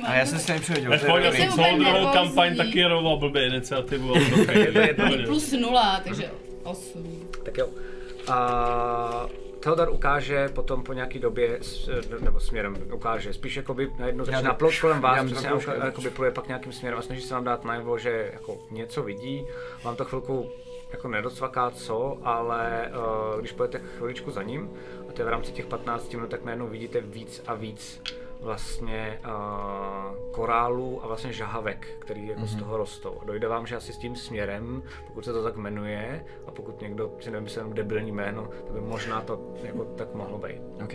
A 0.08 0.16
já 0.16 0.26
jsem 0.26 0.40
si 0.40 0.52
nepřihodil. 0.52 0.92
Dobrý. 0.92 1.38
jsem 1.38 1.50
druhou 1.50 1.78
nervózní. 1.78 2.14
kampaň 2.14 2.56
taky 2.56 2.86
roval 2.86 3.18
blbě 3.18 3.48
iniciativu, 3.48 4.10
ale 4.10 4.46
to 4.46 4.52
je 4.52 4.72
to 4.72 4.80
jedno. 4.80 5.06
jedno. 5.06 5.28
Plus 5.28 5.52
nula, 5.52 6.02
takže 6.04 6.32
osm. 6.64 7.30
Tak 7.44 7.58
jo. 7.58 7.70
A 8.28 9.28
Theodor 9.60 9.90
ukáže 9.90 10.50
potom 10.50 10.84
po 10.84 10.94
nějaký 10.94 11.20
době, 11.20 11.60
nebo 12.20 12.40
směrem 12.40 12.76
ukáže, 12.94 13.34
spíš 13.34 13.56
jakoby 13.56 13.92
najednou 14.00 14.26
začíná 14.26 14.54
plout 14.54 14.80
kolem 14.82 15.02
vás, 15.02 15.18
já 15.18 15.24
to 15.24 15.30
přesně 15.30 15.48
kroužka, 15.48 15.72
a 15.72 15.86
jakoby 15.86 16.10
pluje 16.10 16.32
pak 16.32 16.48
nějakým 16.48 16.72
směrem 16.72 17.00
a 17.00 17.02
snaží 17.02 17.22
se 17.22 17.34
vám 17.34 17.44
dát 17.44 17.66
najevo, 17.66 17.98
že 17.98 18.30
jako 18.34 18.58
něco 18.72 19.04
vidí, 19.04 19.46
vám 19.84 19.96
to 19.96 20.06
chvilku 20.06 20.52
jako 20.92 21.08
nedocvaká 21.08 21.72
co, 21.72 22.18
ale 22.24 22.92
uh, 23.34 23.40
když 23.40 23.52
pojete 23.52 23.82
chviličku 23.98 24.32
za 24.32 24.44
ním, 24.44 24.70
a 25.10 25.12
to 25.14 25.22
je 25.22 25.26
v 25.26 25.30
rámci 25.30 25.52
těch 25.52 25.66
15 25.66 26.14
minut, 26.14 26.30
tak 26.30 26.46
najednou 26.46 26.68
vidíte 26.68 27.02
víc 27.02 27.44
a 27.48 27.54
víc 27.54 28.02
vlastně 28.46 29.20
uh, 29.26 30.32
korálů 30.32 31.04
a 31.04 31.08
vlastně 31.08 31.34
žahavek, 31.34 31.88
který 32.00 32.28
jako 32.28 32.42
mm-hmm. 32.42 32.46
z 32.46 32.56
toho 32.56 32.78
rostou. 32.78 33.18
A 33.22 33.26
dojde 33.26 33.48
vám, 33.48 33.68
že 33.68 33.76
asi 33.76 33.94
s 33.94 33.98
tím 33.98 34.16
směrem, 34.16 34.84
pokud 35.08 35.26
se 35.26 35.34
to 35.34 35.44
tak 35.44 35.56
jmenuje, 35.56 36.26
a 36.48 36.52
pokud 36.52 36.82
někdo 36.82 37.12
si 37.20 37.32
nevymyslel 37.32 37.64
jenom 37.66 37.76
debilní 37.76 38.12
jméno, 38.12 38.50
to 38.68 38.74
by 38.74 38.82
možná 38.82 39.22
to 39.22 39.54
jako 39.64 39.86
tak 39.86 40.14
mohlo 40.16 40.38
být. 40.38 40.62
OK, 40.84 40.94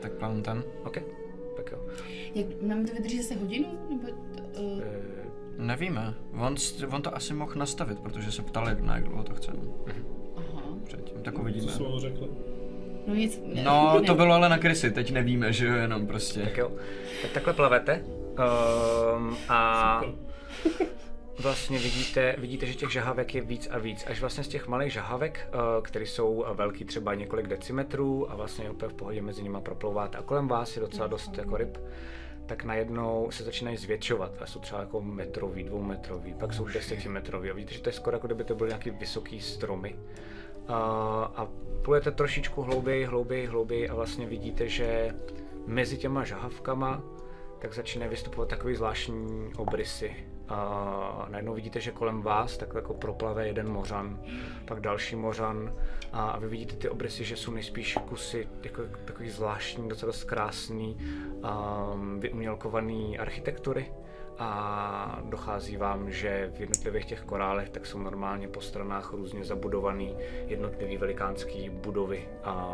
tak 0.00 0.12
plán 0.12 0.42
tam. 0.42 0.62
OK, 0.84 0.98
tak 1.56 1.72
jo. 1.72 1.78
Jak 2.34 2.46
nám 2.62 2.86
to 2.86 2.94
vydrží 2.94 3.22
zase 3.22 3.40
hodinu? 3.40 3.66
Nebo, 3.90 4.08
uh, 4.60 4.80
Eh, 4.82 5.24
Nevíme. 5.58 6.14
On, 6.40 6.54
on 6.94 7.02
to 7.02 7.16
asi 7.16 7.34
mohl 7.34 7.52
nastavit, 7.56 7.98
protože 8.00 8.32
se 8.32 8.42
ptal, 8.42 8.68
jak, 8.68 8.80
na 8.80 8.96
jak 8.96 9.04
dlouho 9.04 9.22
to 9.24 9.34
chce. 9.34 9.52
aha. 10.36 10.62
Předtím, 10.84 11.22
tak 11.22 11.34
Co 11.34 11.40
uvidíme. 11.40 11.72
jsme 11.72 11.88
mu 11.88 11.98
řekli? 12.00 12.28
No 13.06 13.14
nic. 13.14 13.42
ne- 13.46 13.62
No, 13.62 13.94
ne- 14.00 14.06
to 14.06 14.14
bylo 14.14 14.34
ale 14.34 14.48
na 14.48 14.58
krysy, 14.58 14.90
teď 14.90 15.10
nevíme, 15.12 15.52
že 15.52 15.66
jo, 15.66 15.74
jenom 15.74 16.06
prostě. 16.06 16.40
tak 16.40 16.56
jo. 16.56 16.70
Tak 17.22 17.30
takhle 17.30 17.52
plavete 17.52 18.04
um, 18.04 19.36
a 19.48 20.00
vlastně 21.38 21.78
vidíte, 21.78 22.34
vidíte, 22.38 22.66
že 22.66 22.74
těch 22.74 22.90
žahavek 22.92 23.34
je 23.34 23.40
víc 23.40 23.68
a 23.70 23.78
víc. 23.78 24.04
Až 24.06 24.20
vlastně 24.20 24.44
z 24.44 24.48
těch 24.48 24.68
malých 24.68 24.92
žahavek, 24.92 25.48
uh, 25.54 25.60
které 25.84 26.06
jsou 26.06 26.44
velký 26.54 26.84
třeba 26.84 27.14
několik 27.14 27.46
decimetrů 27.46 28.30
a 28.32 28.36
vlastně 28.36 28.70
úplně 28.70 28.88
v 28.88 28.94
pohodě 28.94 29.22
mezi 29.22 29.42
nimi 29.42 29.58
proplouváte 29.62 30.18
a 30.18 30.22
kolem 30.22 30.48
vás 30.48 30.76
je 30.76 30.80
docela 30.80 31.06
dost 31.06 31.38
jako 31.38 31.56
ryb, 31.56 31.78
tak 32.46 32.64
najednou 32.64 33.28
se 33.30 33.44
začínají 33.44 33.76
zvětšovat 33.76 34.32
a 34.40 34.46
jsou 34.46 34.60
třeba 34.60 34.80
jako 34.80 35.00
metrový, 35.00 35.64
dvoumetrový, 35.64 36.34
pak 36.34 36.52
jsou 36.52 36.64
desetimetrový 36.64 37.50
a 37.50 37.54
vidíte, 37.54 37.74
že 37.74 37.80
to 37.80 37.88
je 37.88 37.92
skoro 37.92 38.16
jako 38.16 38.26
kdyby 38.26 38.44
to 38.44 38.54
byly 38.54 38.68
nějaký 38.68 38.90
vysoký 38.90 39.40
stromy. 39.40 39.96
A, 40.68 40.74
a 41.36 41.48
plujete 41.82 42.10
trošičku 42.10 42.62
hlouběji, 42.62 43.04
hlouběji, 43.04 43.46
hlouběji 43.46 43.88
a 43.88 43.94
vlastně 43.94 44.26
vidíte, 44.26 44.68
že 44.68 45.14
mezi 45.66 45.98
těma 45.98 46.24
žahavkama 46.24 47.02
tak 47.58 47.72
začínají 47.72 48.10
vystupovat 48.10 48.48
takový 48.48 48.74
zvláštní 48.74 49.52
obrysy. 49.56 50.16
A 50.48 51.26
najednou 51.30 51.54
vidíte, 51.54 51.80
že 51.80 51.90
kolem 51.90 52.22
vás 52.22 52.56
takhle 52.56 52.80
jako 52.80 52.94
proplave 52.94 53.46
jeden 53.46 53.68
mořan, 53.68 54.20
pak 54.64 54.80
další 54.80 55.16
mořan 55.16 55.74
a, 56.12 56.38
vy 56.38 56.48
vidíte 56.48 56.76
ty 56.76 56.88
obrysy, 56.88 57.24
že 57.24 57.36
jsou 57.36 57.52
nejspíš 57.52 57.98
kusy 58.08 58.48
jako, 58.62 58.82
takový 59.04 59.30
zvláštní, 59.30 59.88
docela 59.88 60.12
krásný, 60.26 60.96
um, 61.94 62.20
vyumělkovaný 62.20 63.18
architektury 63.18 63.86
a 64.38 65.18
dochází 65.24 65.76
vám, 65.76 66.10
že 66.10 66.50
v 66.56 66.60
jednotlivých 66.60 67.04
těch 67.04 67.20
korálech 67.20 67.70
tak 67.70 67.86
jsou 67.86 67.98
normálně 67.98 68.48
po 68.48 68.60
stranách 68.60 69.12
různě 69.12 69.44
zabudovaný 69.44 70.16
jednotlivý 70.46 70.96
velikánský 70.96 71.70
budovy, 71.70 72.28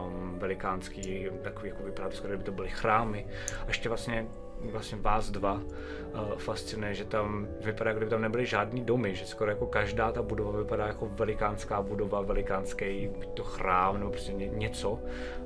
um, 0.06 0.38
velikánský, 0.38 1.28
takový 1.42 1.68
jako 1.68 1.82
vypadá 1.82 2.08
to 2.08 2.16
skoro, 2.16 2.28
kdyby 2.28 2.44
to 2.44 2.52
byly 2.52 2.68
chrámy. 2.68 3.26
A 3.62 3.68
ještě 3.68 3.88
vlastně 3.88 4.26
vlastně 4.64 4.98
vás 5.00 5.30
dva 5.30 5.52
uh, 5.52 6.34
fascinuje, 6.36 6.94
že 6.94 7.04
tam 7.04 7.48
vypadá, 7.64 7.92
kdyby 7.92 8.10
tam 8.10 8.22
nebyly 8.22 8.46
žádný 8.46 8.84
domy, 8.84 9.14
že 9.14 9.26
skoro 9.26 9.50
jako 9.50 9.66
každá 9.66 10.12
ta 10.12 10.22
budova 10.22 10.58
vypadá 10.58 10.86
jako 10.86 11.08
velikánská 11.08 11.82
budova, 11.82 12.20
velikánský 12.20 13.10
to 13.34 13.44
chrám 13.44 13.98
nebo 13.98 14.10
prostě 14.10 14.32
ně, 14.32 14.48
něco, 14.48 15.00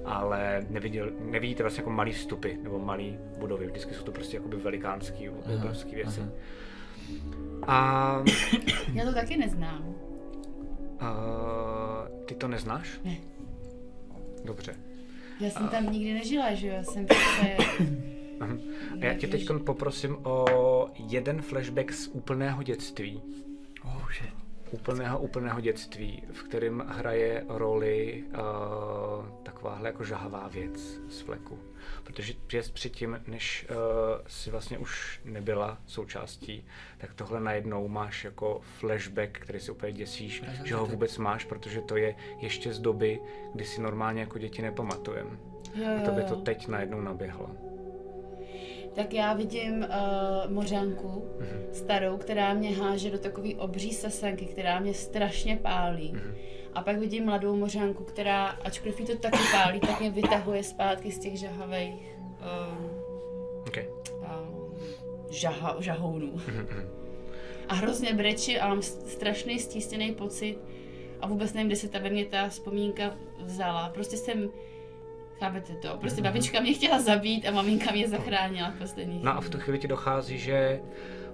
ale 0.04 0.66
neviděl, 0.70 1.10
nevidíte 1.20 1.62
vlastně 1.62 1.80
jako 1.80 1.90
malý 1.90 2.12
vstupy 2.12 2.52
nebo 2.62 2.78
malý 2.78 3.18
budovy, 3.38 3.66
vždycky 3.66 3.94
jsou 3.94 4.02
to 4.04 4.12
prostě 4.12 4.36
jakoby 4.36 4.56
velikánský, 4.56 5.28
obrovský 5.28 5.94
věci. 5.94 6.20
A 7.66 8.22
Já 8.92 9.04
to 9.04 9.14
taky 9.14 9.36
neznám. 9.36 9.84
uh, 11.00 12.24
ty 12.26 12.34
to 12.34 12.48
neznáš? 12.48 13.00
Ne. 13.04 13.16
Dobře. 14.44 14.74
Já 15.40 15.50
jsem 15.50 15.68
tam 15.68 15.92
nikdy 15.92 16.14
nežila, 16.14 16.54
že 16.54 16.66
jo? 16.68 16.74
Já 16.74 16.82
jsem 16.82 17.06
přece... 17.06 17.56
A 18.40 18.46
já 18.96 19.14
tě 19.14 19.26
teď 19.26 19.46
poprosím 19.66 20.16
o 20.22 20.44
jeden 21.08 21.42
flashback 21.42 21.92
z 21.92 22.08
úplného 22.08 22.62
dětství. 22.62 23.22
Oh, 23.84 24.08
shit. 24.12 24.43
Úplného, 24.70 25.18
úplného 25.18 25.60
dětství, 25.60 26.22
v 26.32 26.42
kterém 26.42 26.84
hraje 26.88 27.44
roli 27.48 28.24
uh, 28.28 29.42
takováhle 29.42 29.88
jako 29.88 30.04
žahavá 30.04 30.48
věc 30.48 31.00
z 31.08 31.20
fleku. 31.20 31.58
Protože 32.04 32.34
přes 32.46 32.70
předtím, 32.70 33.20
než 33.26 33.66
uh, 33.70 33.76
si 34.26 34.50
vlastně 34.50 34.78
už 34.78 35.20
nebyla 35.24 35.78
součástí, 35.86 36.66
tak 36.98 37.14
tohle 37.14 37.40
najednou 37.40 37.88
máš 37.88 38.24
jako 38.24 38.60
flashback, 38.78 39.38
který 39.38 39.60
si 39.60 39.70
úplně 39.70 39.92
děsíš, 39.92 40.42
že 40.64 40.74
ho 40.74 40.86
vůbec 40.86 41.18
máš, 41.18 41.44
protože 41.44 41.80
to 41.80 41.96
je 41.96 42.14
ještě 42.38 42.72
z 42.72 42.78
doby, 42.78 43.20
kdy 43.54 43.64
si 43.64 43.80
normálně 43.80 44.20
jako 44.20 44.38
děti 44.38 44.62
nepamatujeme. 44.62 45.30
A 45.98 46.00
to 46.04 46.10
by 46.10 46.22
to 46.22 46.36
teď 46.36 46.68
najednou 46.68 47.00
naběhlo. 47.00 47.73
Tak 48.94 49.14
já 49.14 49.32
vidím 49.32 49.78
uh, 49.78 50.52
mořanku 50.52 51.28
starou, 51.72 52.16
která 52.16 52.54
mě 52.54 52.70
háže 52.76 53.10
do 53.10 53.18
takový 53.18 53.54
obří 53.54 53.92
sasanky, 53.92 54.44
která 54.46 54.80
mě 54.80 54.94
strašně 54.94 55.56
pálí. 55.56 56.14
A 56.74 56.82
pak 56.82 56.98
vidím 56.98 57.24
mladou 57.24 57.56
mořanku, 57.56 58.04
která, 58.04 58.46
ačkoliv 58.46 59.00
jí 59.00 59.06
to 59.06 59.16
taky 59.16 59.38
pálí, 59.52 59.80
tak 59.80 60.00
mě 60.00 60.10
vytahuje 60.10 60.62
zpátky 60.62 61.10
z 61.12 61.18
těch 61.18 61.38
žahavých 61.38 62.16
um, 62.70 63.04
Okay. 63.68 63.86
um, 64.20 64.74
žaha, 65.30 65.76
žahounů. 65.80 66.32
A 67.68 67.74
hrozně 67.74 68.14
brečí 68.14 68.58
a 68.58 68.68
mám 68.68 68.82
strašný 68.82 69.58
stístěný 69.58 70.12
pocit 70.14 70.58
a 71.20 71.26
vůbec 71.26 71.52
nevím, 71.52 71.68
kde 71.68 71.76
se 71.76 71.88
ta 71.88 71.98
ve 71.98 72.10
mně 72.10 72.24
ta 72.24 72.48
vzpomínka 72.48 73.16
vzala. 73.38 73.88
Prostě 73.94 74.16
jsem, 74.16 74.50
chápete 75.38 75.74
to, 75.74 75.96
prostě 76.00 76.22
babička 76.22 76.60
mě 76.60 76.72
chtěla 76.72 77.00
zabít 77.00 77.48
a 77.48 77.50
maminka 77.50 77.92
mě 77.92 78.08
zachránila 78.08 78.70
v 78.70 78.78
poslední 78.78 79.20
No 79.22 79.36
a 79.36 79.40
v 79.40 79.48
tu 79.48 79.58
chvíli 79.58 79.78
ti 79.78 79.88
dochází, 79.88 80.38
že 80.38 80.80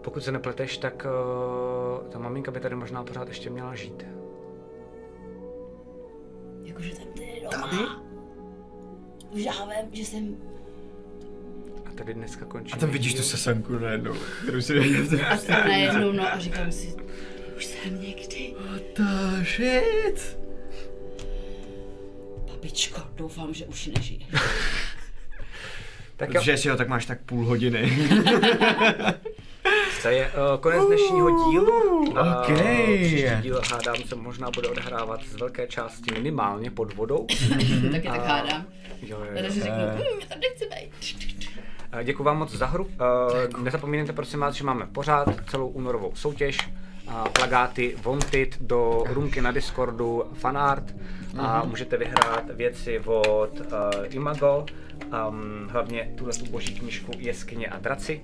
pokud 0.00 0.24
se 0.24 0.32
nepleteš, 0.32 0.78
tak 0.78 1.06
uh, 1.06 2.08
ta 2.08 2.18
maminka 2.18 2.50
by 2.50 2.60
tady 2.60 2.74
možná 2.74 3.04
pořád 3.04 3.28
ještě 3.28 3.50
měla 3.50 3.74
žít. 3.74 4.06
Jakože 6.62 6.94
jsem 6.94 7.04
tady 7.12 7.42
doma. 7.42 8.02
V 9.32 9.36
žahavém, 9.36 9.86
že 9.92 10.04
jsem... 10.04 10.36
A 11.86 11.92
tady 11.94 12.14
dneska 12.14 12.44
končí. 12.44 12.72
A 12.72 12.76
tam 12.76 12.90
vidíš 12.90 13.14
tu 13.14 13.22
sesanku 13.22 13.78
najednou, 13.78 14.14
kterou 14.42 14.60
si 14.60 14.78
viděl. 14.78 15.20
A 15.30 15.36
jsem 15.36 15.54
najednou, 15.68 16.12
no 16.12 16.22
a 16.32 16.38
říkám 16.38 16.72
si, 16.72 16.96
už 17.56 17.64
jsem 17.64 18.00
někdy. 18.00 18.54
What 18.70 18.82
the 18.96 19.44
shit? 19.44 20.38
Babičko, 22.60 23.00
doufám, 23.16 23.55
že 23.55 23.66
už 23.66 23.86
nežije. 23.86 24.26
Tak 26.16 26.28
jo, 26.28 26.40
Protože 26.40 26.56
si 26.56 26.68
ho 26.68 26.76
tak 26.76 26.89
máš 26.89 27.06
tak 27.06 27.20
půl 27.20 27.47
hodiny. 27.47 28.08
to 30.02 30.08
je 30.08 30.26
uh, 30.28 30.60
konec 30.60 30.86
dnešního 30.86 31.50
dílu. 31.50 32.00
Ok. 32.10 32.52
příští 32.97 33.42
díl 33.42 33.60
hádám 33.70 33.97
se 33.97 34.14
možná 34.14 34.50
bude 34.50 34.68
odehrávat 34.68 35.20
z 35.24 35.36
velké 35.36 35.66
části 35.66 36.14
minimálně 36.14 36.70
pod 36.70 36.94
vodou. 36.94 37.26
Taky 37.92 38.08
tak 38.08 38.26
hádám. 38.26 38.66
Jo, 39.02 39.18
jo, 39.18 39.26
jo. 39.36 39.42
že 39.42 39.60
řeknu, 39.60 39.84
hm, 39.94 40.20
já 40.20 40.26
tam 40.26 40.40
nechci 40.40 40.68
být. 40.68 41.48
Eh, 41.92 42.05
Děkuji 42.05 42.22
vám 42.22 42.39
moc 42.39 42.50
za 42.55 42.66
hru. 42.66 42.84
Uh, 42.84 43.62
Nezapomeňte 43.62 44.12
prosím 44.12 44.40
vás, 44.40 44.55
že 44.55 44.64
máme 44.64 44.86
pořád 44.86 45.28
celou 45.50 45.68
únorovou 45.68 46.12
soutěž. 46.14 46.58
A 47.10 47.28
plagáty 47.28 47.97
Wanted 48.02 48.56
do 48.60 49.05
rumky 49.08 49.40
na 49.40 49.52
Discordu, 49.52 50.24
fanart 50.34 50.94
a 51.39 51.64
můžete 51.64 51.97
vyhrát 51.97 52.50
věci 52.50 52.98
od 52.98 53.60
uh, 53.60 53.66
Imago 54.10 54.66
um, 55.28 55.68
hlavně 55.68 56.12
tuhle 56.16 56.32
tu 56.32 56.47
boží 56.47 56.74
knížku 56.74 57.12
Jeskyně 57.18 57.66
a 57.66 57.78
draci. 57.78 58.22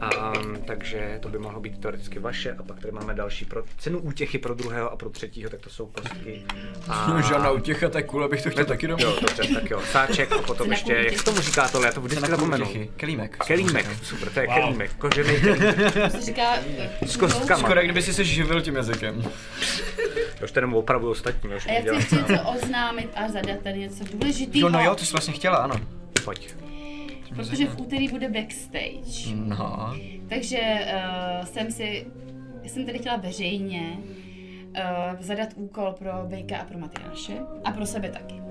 Um, 0.00 0.56
takže 0.66 1.18
to 1.22 1.28
by 1.28 1.38
mohlo 1.38 1.60
být 1.60 1.80
teoreticky 1.80 2.18
vaše 2.18 2.52
a 2.52 2.62
pak 2.62 2.80
tady 2.80 2.92
máme 2.92 3.14
další 3.14 3.44
pro 3.44 3.62
cenu 3.78 3.98
útěchy 3.98 4.38
pro 4.38 4.54
druhého 4.54 4.92
a 4.92 4.96
pro 4.96 5.10
třetího, 5.10 5.50
tak 5.50 5.60
to 5.60 5.70
jsou 5.70 5.86
kostky. 5.86 6.42
A... 6.88 7.20
Žádná 7.20 7.50
utěcha, 7.50 7.88
tak 7.88 8.06
cool, 8.06 8.24
abych 8.24 8.42
to 8.42 8.50
chtěl 8.50 8.64
taky 8.64 8.86
domů. 8.86 9.02
Jo, 9.02 9.16
dobře, 9.20 9.54
tak 9.54 9.70
jo. 9.70 9.80
Sáček 9.92 10.32
a 10.32 10.38
potom 10.38 10.70
ještě, 10.70 10.92
jak 10.92 11.18
se 11.18 11.24
tomu 11.24 11.40
říká 11.40 11.68
tohle, 11.68 11.88
já 11.88 11.92
to 11.92 12.00
vždycky 12.00 12.30
zapomenu. 12.30 12.66
Kelímek. 12.96 13.36
Kelímek, 13.36 13.86
super, 14.02 14.30
to 14.30 14.40
je 14.40 14.46
kelímek, 14.46 14.92
kožený 14.92 15.40
kelímek. 15.40 15.92
To 15.92 16.10
se 16.10 16.20
říká... 16.20 16.54
S 17.06 17.16
kostkama. 17.16 17.62
Skoro 17.62 17.82
kdyby 17.82 18.02
si 18.02 18.14
se 18.14 18.24
živil 18.24 18.60
tím 18.60 18.76
jazykem. 18.76 19.22
To 20.38 20.44
už 20.44 20.52
jenom 20.56 20.74
opravdu 20.74 21.10
ostatní, 21.10 21.54
už 21.54 21.66
A 21.66 21.72
já 21.72 22.00
chci 22.00 22.16
něco 22.16 22.34
oznámit 22.54 23.10
a 23.14 23.28
zadat 23.28 23.60
tady 23.62 23.78
něco 23.78 24.04
důležitého. 24.12 24.60
Jo, 24.60 24.68
no 24.68 24.84
jo, 24.84 24.94
to 24.94 25.04
jsi 25.04 25.12
vlastně 25.12 25.34
chtěla, 25.34 25.56
ano. 25.56 25.74
Pojď. 26.24 26.54
Protože 27.36 27.66
v 27.66 27.80
úterý 27.80 28.08
bude 28.08 28.28
backstage. 28.28 29.34
No. 29.34 29.94
Takže 30.28 30.58
uh, 30.60 31.46
jsem 31.46 31.70
si, 31.70 32.06
jsem 32.62 32.86
tady 32.86 32.98
chtěla 32.98 33.16
veřejně 33.16 33.98
uh, 33.98 35.20
zadat 35.20 35.48
úkol 35.56 35.92
pro 35.98 36.12
Bejka 36.24 36.58
a 36.58 36.64
pro 36.64 36.78
Matyáše 36.78 37.38
a 37.64 37.70
pro 37.70 37.86
sebe 37.86 38.10
taky. 38.10 38.49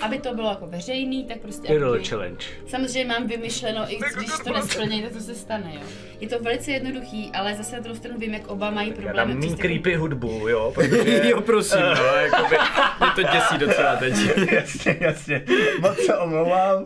Aby 0.00 0.18
to 0.18 0.34
bylo 0.34 0.48
jako 0.50 0.66
veřejný, 0.66 1.24
tak 1.24 1.38
prostě... 1.38 1.72
Jakoby- 1.72 2.04
challenge. 2.04 2.46
Samozřejmě 2.68 3.04
mám 3.04 3.26
vymyšleno, 3.26 3.92
i 3.92 3.96
když 4.16 4.30
to 4.44 4.52
nesplnějí, 4.52 5.02
tak 5.02 5.12
to 5.12 5.20
se 5.20 5.34
stane, 5.34 5.72
jo. 5.74 5.80
Je 6.20 6.28
to 6.28 6.38
velice 6.40 6.70
jednoduchý, 6.72 7.30
ale 7.34 7.54
zase 7.54 7.76
na 7.76 7.82
druhou 7.82 7.96
stranu 7.96 8.18
vím, 8.18 8.34
jak 8.34 8.46
oba 8.46 8.70
mají 8.70 8.88
Já 8.88 8.94
problémy. 8.94 9.16
dám 9.16 9.28
méně 9.28 9.40
přes 9.40 9.50
takový- 9.50 9.74
creepy 9.74 9.94
hudbu, 9.96 10.48
jo, 10.48 10.72
protože... 10.74 11.22
jo, 11.30 11.40
prosím, 11.40 11.80
no, 11.80 12.04
jakoby, 12.04 12.56
mě 13.00 13.08
to 13.14 13.22
děsí 13.22 13.58
docela 13.58 13.96
teď. 13.96 14.14
jasně, 14.52 14.96
jasně. 15.00 15.44
Moc 15.80 15.98
se 15.98 16.18
omlouvám. 16.18 16.84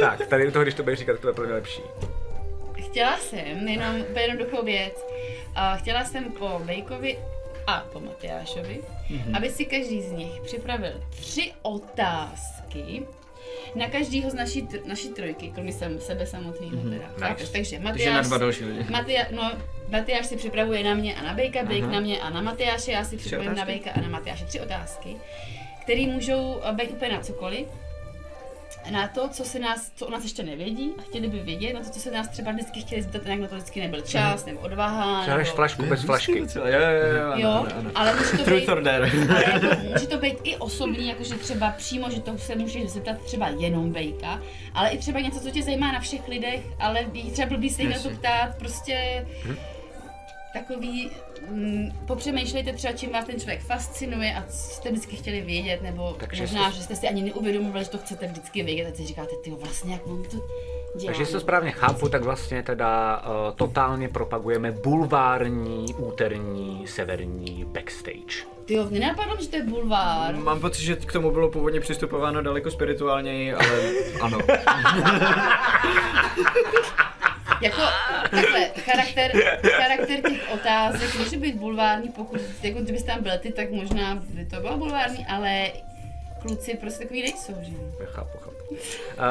tak, 0.00 0.26
tady 0.26 0.48
u 0.48 0.50
toho, 0.50 0.62
když 0.62 0.74
to 0.74 0.82
budeš 0.82 0.98
říkat, 0.98 1.20
to 1.20 1.28
je 1.28 1.34
pro 1.34 1.44
mě 1.44 1.54
lepší. 1.54 1.82
Chtěla 2.90 3.16
jsem 3.18 3.68
jenom 3.68 3.96
jednoduchou 4.20 4.64
věc. 4.64 5.04
A 5.54 5.76
chtěla 5.76 6.04
jsem 6.04 6.24
po 6.24 6.60
Bejkovi 6.64 7.18
a 7.66 7.86
po 7.92 8.00
Matyášovi, 8.00 8.80
mm-hmm. 9.10 9.36
aby 9.36 9.50
si 9.50 9.64
každý 9.64 10.02
z 10.02 10.12
nich 10.12 10.40
připravil 10.40 11.04
tři 11.10 11.52
otázky 11.62 13.02
na 13.74 13.88
každýho 13.88 14.30
z 14.30 14.34
naší, 14.34 14.62
tr- 14.62 14.86
naší 14.86 15.08
trojky, 15.08 15.50
kromě 15.54 15.72
sam, 15.72 15.98
sebe 15.98 16.26
samotného 16.26 16.76
mm-hmm. 16.76 16.90
teda. 16.90 17.08
Nice. 17.08 17.20
Chápeš? 17.20 17.48
Takže 17.48 17.78
Takže 17.78 18.10
na 18.10 18.12
Matyáš, 18.12 18.26
dva 18.26 18.38
další 18.38 18.64
lidi. 18.64 18.86
Matyá, 18.90 19.22
no, 19.30 19.52
Matyáš 19.88 20.26
si 20.26 20.36
připravuje 20.36 20.84
na 20.84 20.94
mě 20.94 21.14
a 21.14 21.22
na 21.22 21.34
Bejka, 21.34 21.64
Bejk 21.64 21.82
Aha. 21.82 21.92
na 21.92 22.00
mě 22.00 22.20
a 22.20 22.30
na 22.30 22.42
Matyáše, 22.42 22.92
já 22.92 23.04
si 23.04 23.16
připravím 23.16 23.54
na? 23.54 23.64
Bejka 23.64 23.90
a 23.90 24.00
na 24.00 24.08
Matyáše. 24.08 24.44
Tři 24.44 24.60
otázky, 24.60 25.16
které 25.82 26.06
můžou 26.06 26.60
eh, 26.64 26.72
být 26.72 26.90
úplně 26.90 27.12
na 27.12 27.20
cokoliv. 27.20 27.68
Na 28.90 29.08
to, 29.08 29.28
co 29.28 29.44
se 29.44 29.58
nás, 29.58 29.92
co 29.94 30.06
o 30.06 30.10
nás 30.10 30.22
ještě 30.22 30.42
nevědí 30.42 30.92
a 30.98 31.02
chtěli 31.02 31.28
by 31.28 31.38
vědět, 31.38 31.72
na 31.74 31.80
to, 31.80 31.90
co 31.90 32.00
se 32.00 32.10
nás 32.10 32.28
třeba 32.28 32.52
vždycky 32.52 32.80
chtěli 32.80 33.02
zeptat, 33.02 33.26
jak 33.26 33.40
na 33.40 33.48
to 33.48 33.54
vždycky 33.54 33.80
nebyl 33.80 34.00
čas, 34.00 34.44
nebo 34.44 34.60
odvaha, 34.60 35.20
Přehraješ 35.22 35.48
nebo... 35.48 35.56
flašku 35.56 35.82
bez 35.86 36.02
flašky. 36.02 36.38
Jo, 36.38 36.46
jo, 36.54 36.64
jo, 37.16 37.32
ano, 37.32 37.42
Jo, 37.42 37.48
ano, 37.50 37.70
ano. 37.78 37.90
ale 37.94 38.14
může 38.14 38.44
to 38.44 38.50
být, 38.50 38.68
ale 38.68 39.10
jako, 39.52 39.66
může 39.92 40.06
to 40.06 40.18
být 40.18 40.36
i 40.44 40.56
osobní, 40.56 41.08
jakože 41.08 41.34
třeba 41.34 41.70
přímo, 41.70 42.10
že 42.10 42.20
to 42.20 42.38
se 42.38 42.54
můžeš 42.56 42.90
zeptat 42.90 43.16
třeba 43.24 43.48
jenom 43.48 43.92
Bejka, 43.92 44.42
ale 44.74 44.90
i 44.90 44.98
třeba 44.98 45.20
něco, 45.20 45.40
co 45.40 45.50
tě 45.50 45.62
zajímá 45.62 45.92
na 45.92 46.00
všech 46.00 46.28
lidech, 46.28 46.60
ale 46.78 47.06
třeba 47.32 47.48
blbý 47.48 47.70
se 47.70 47.82
na 47.82 47.98
to 47.98 48.10
ptát, 48.10 48.58
prostě 48.58 49.26
takový, 50.52 51.10
mm, 51.50 51.88
popřemýšlejte 52.06 52.72
třeba, 52.72 52.92
čím 52.92 53.10
vás 53.12 53.24
ten 53.24 53.40
člověk 53.40 53.60
fascinuje 53.60 54.34
a 54.34 54.42
co 54.42 54.56
jste 54.56 54.88
vždycky 54.90 55.16
chtěli 55.16 55.40
vědět, 55.40 55.82
nebo 55.82 56.16
Takže 56.18 56.42
možná, 56.42 56.68
jste- 56.70 56.76
že 56.78 56.84
jste 56.84 56.96
si 56.96 57.08
ani 57.08 57.22
neuvědomovali, 57.22 57.84
že 57.84 57.90
to 57.90 57.98
chcete 57.98 58.26
vždycky 58.26 58.62
vědět 58.62 58.88
a 58.88 58.96
teď 58.96 59.06
říkáte, 59.06 59.36
ty 59.44 59.50
vlastně 59.50 59.92
jak 59.92 60.06
on 60.06 60.22
to 60.22 60.36
dělá. 60.36 61.06
Takže 61.06 61.22
jestli 61.22 61.32
to 61.32 61.40
správně 61.40 61.70
chápu, 61.70 62.08
tak 62.08 62.22
vlastně 62.22 62.62
teda 62.62 63.22
uh, 63.22 63.56
totálně 63.56 64.08
propagujeme 64.08 64.72
bulvární, 64.72 65.94
úterní, 65.94 66.86
severní 66.86 67.64
backstage. 67.64 68.50
Ty 68.64 68.74
jo, 68.74 68.86
nenapadlo 68.90 69.36
že 69.40 69.48
to 69.48 69.56
je 69.56 69.62
bulvár. 69.64 70.36
Mám 70.36 70.60
pocit, 70.60 70.82
že 70.82 70.96
k 70.96 71.12
tomu 71.12 71.30
bylo 71.30 71.50
původně 71.50 71.80
přistupováno 71.80 72.42
daleko 72.42 72.70
spirituálněji, 72.70 73.54
ale 73.54 73.90
ano. 74.20 74.38
Jako 77.60 77.80
takhle, 78.30 78.70
charakter, 78.84 79.32
charakter 79.70 80.20
těch 80.30 80.52
otázek 80.54 81.14
může 81.18 81.36
být 81.36 81.54
bulvární, 81.54 82.08
pokud, 82.08 82.40
jako 82.62 82.78
kdybyste 82.78 83.12
tam 83.12 83.22
byl 83.22 83.32
ty, 83.38 83.52
tak 83.52 83.70
možná 83.70 84.14
by 84.14 84.44
to 84.44 84.60
bylo 84.60 84.78
bulvární, 84.78 85.26
ale 85.26 85.70
kluci 86.42 86.74
prostě 86.74 87.02
takový 87.02 87.22
nejsou, 87.22 87.54
že 87.62 87.72
jo. 87.72 87.92
Já 88.00 88.06
chápu, 88.06 88.38
chápu. 88.38 88.56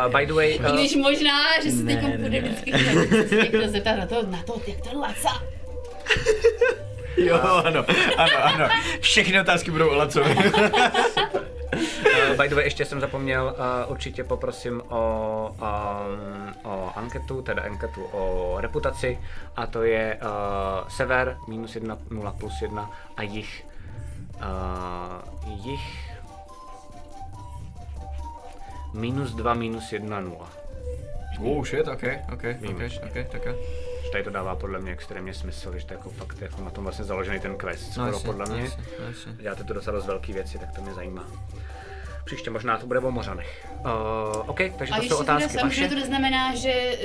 Uh, 0.05 0.17
by 0.17 0.25
the 0.25 0.33
way, 0.33 0.55
I 0.55 0.59
uh, 0.59 0.77
když 0.77 0.95
možná, 0.95 1.61
že 1.63 1.71
se 1.71 1.83
teď 1.83 1.99
bude 2.17 2.41
vždycky 2.41 2.71
chtěl, 2.71 3.47
chtěl 3.47 3.69
zeptat 3.69 3.95
na 3.95 4.05
to, 4.05 4.23
na 4.23 4.43
to, 4.43 4.61
jak 4.67 4.81
to 4.81 4.99
laca. 4.99 5.43
Jo, 7.17 7.39
ano, 7.65 7.85
ano, 8.17 8.37
ano. 8.43 8.69
Všechny 8.99 9.41
otázky 9.41 9.71
budou 9.71 9.89
o 9.89 9.95
Lacovi. 9.95 10.35
uh, 11.73 12.37
by 12.37 12.49
the 12.49 12.55
way, 12.55 12.63
ještě 12.63 12.85
jsem 12.85 12.99
zapomněl, 12.99 13.55
uh, 13.85 13.91
určitě 13.91 14.23
poprosím 14.23 14.81
o, 14.89 15.51
um, 15.51 16.71
o 16.71 16.91
anketu, 16.95 17.41
teda 17.41 17.63
anketu 17.63 18.03
o 18.03 18.55
reputaci, 18.59 19.19
a 19.55 19.67
to 19.67 19.83
je 19.83 20.19
uh, 20.21 20.87
sever 20.87 21.37
minus 21.47 21.75
1, 21.75 21.97
0 22.09 22.31
plus 22.39 22.61
1 22.61 22.91
a 23.17 23.21
jich, 23.21 23.65
uh, 24.35 25.49
jich 25.65 26.09
minus 28.93 29.31
2 29.33 29.53
minus 29.53 29.93
1 29.93 30.21
0. 30.21 30.47
Oh 31.43 31.63
shit, 31.65 31.87
ok, 31.87 32.03
ok, 32.33 32.43
Minus. 32.61 32.97
ok, 32.97 33.03
ok, 33.09 33.31
tak 33.31 33.45
jo. 33.45 33.53
Že 33.53 33.88
tady 34.11 34.23
to 34.23 34.29
dává 34.29 34.55
podle 34.55 34.79
mě 34.79 34.91
extrémně 34.91 35.33
smysl, 35.33 35.77
že 35.77 35.85
to 35.85 35.93
je 35.93 35.97
jako 35.97 36.09
fakt 36.09 36.41
jako 36.41 36.61
na 36.61 36.69
tom 36.69 36.83
vlastně 36.83 37.05
založený 37.05 37.39
ten 37.39 37.57
quest, 37.57 37.87
No, 37.87 37.91
skoro 37.93 38.07
jasně, 38.07 38.25
podle 38.25 38.45
mě. 38.55 38.61
jasně, 38.63 38.83
jasně. 39.07 39.33
Děláte 39.33 39.63
to 39.63 39.73
docela 39.73 39.95
dost 39.97 40.05
velké 40.05 40.33
věci, 40.33 40.59
tak 40.59 40.71
to 40.75 40.81
mě 40.81 40.93
zajímá. 40.93 41.23
Příště 42.25 42.49
možná 42.49 42.77
to 42.77 42.87
bude 42.87 42.99
o 42.99 43.11
Mořanech. 43.11 43.67
Uh, 43.79 44.49
OK, 44.49 44.59
takže 44.77 44.93
A 44.93 44.97
to 44.97 45.03
jsou 45.03 45.17
otázky 45.17 45.57
vaše. 45.63 45.87
to 45.89 45.95
neznamená, 45.95 46.55
že 46.55 46.97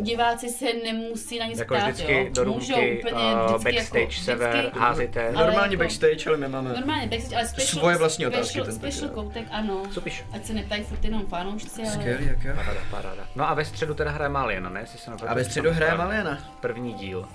diváci 0.00 0.48
se 0.48 0.66
nemusí 0.84 1.38
na 1.38 1.46
nic 1.46 1.58
Jako 1.58 1.74
ptát, 1.74 1.88
vždycky 1.90 2.12
jo. 2.12 2.26
do 2.32 2.44
Můžou 2.44 2.74
roomky, 2.74 2.98
úplně 2.98 3.34
uh, 3.34 3.46
vždycky 3.46 3.72
backstage, 3.72 4.00
jako, 4.02 4.12
sever, 4.12 4.58
vždycky, 4.58 4.78
házíte. 4.78 5.28
Ale 5.28 5.46
Normálně 5.46 5.74
jako- 5.74 5.84
backstage, 5.84 6.26
ale 6.26 6.36
my 6.36 6.48
máme... 6.48 6.72
Normálně 6.72 7.06
backstage, 7.06 7.36
ale 7.36 7.48
special, 7.48 7.80
Svoje 7.80 7.96
vlastní 7.96 8.26
otázky 8.26 8.60
special, 8.60 8.72
special 8.72 9.08
koutek, 9.10 9.46
ano. 9.50 9.82
Co 9.90 10.00
píš? 10.00 10.24
Ať 10.32 10.44
se 10.44 10.52
neptají 10.52 10.82
furt 10.82 11.04
jenom 11.04 11.26
fanoušci, 11.26 11.82
ale... 11.82 11.90
Skvělý, 11.90 12.26
jak 12.26 12.44
jo. 12.44 12.52
Paráda, 12.56 12.80
paráda. 12.90 13.28
No 13.36 13.48
a 13.48 13.54
ve 13.54 13.64
středu 13.64 13.94
teda 13.94 14.10
hraje 14.10 14.28
Maliena, 14.28 14.70
ne? 14.70 14.80
Jestli 14.80 14.98
se 14.98 15.10
A 15.26 15.34
ve 15.34 15.44
středu 15.44 15.70
hraje 15.72 15.94
Maliana. 15.94 16.38
První 16.60 16.94
díl. 16.94 17.28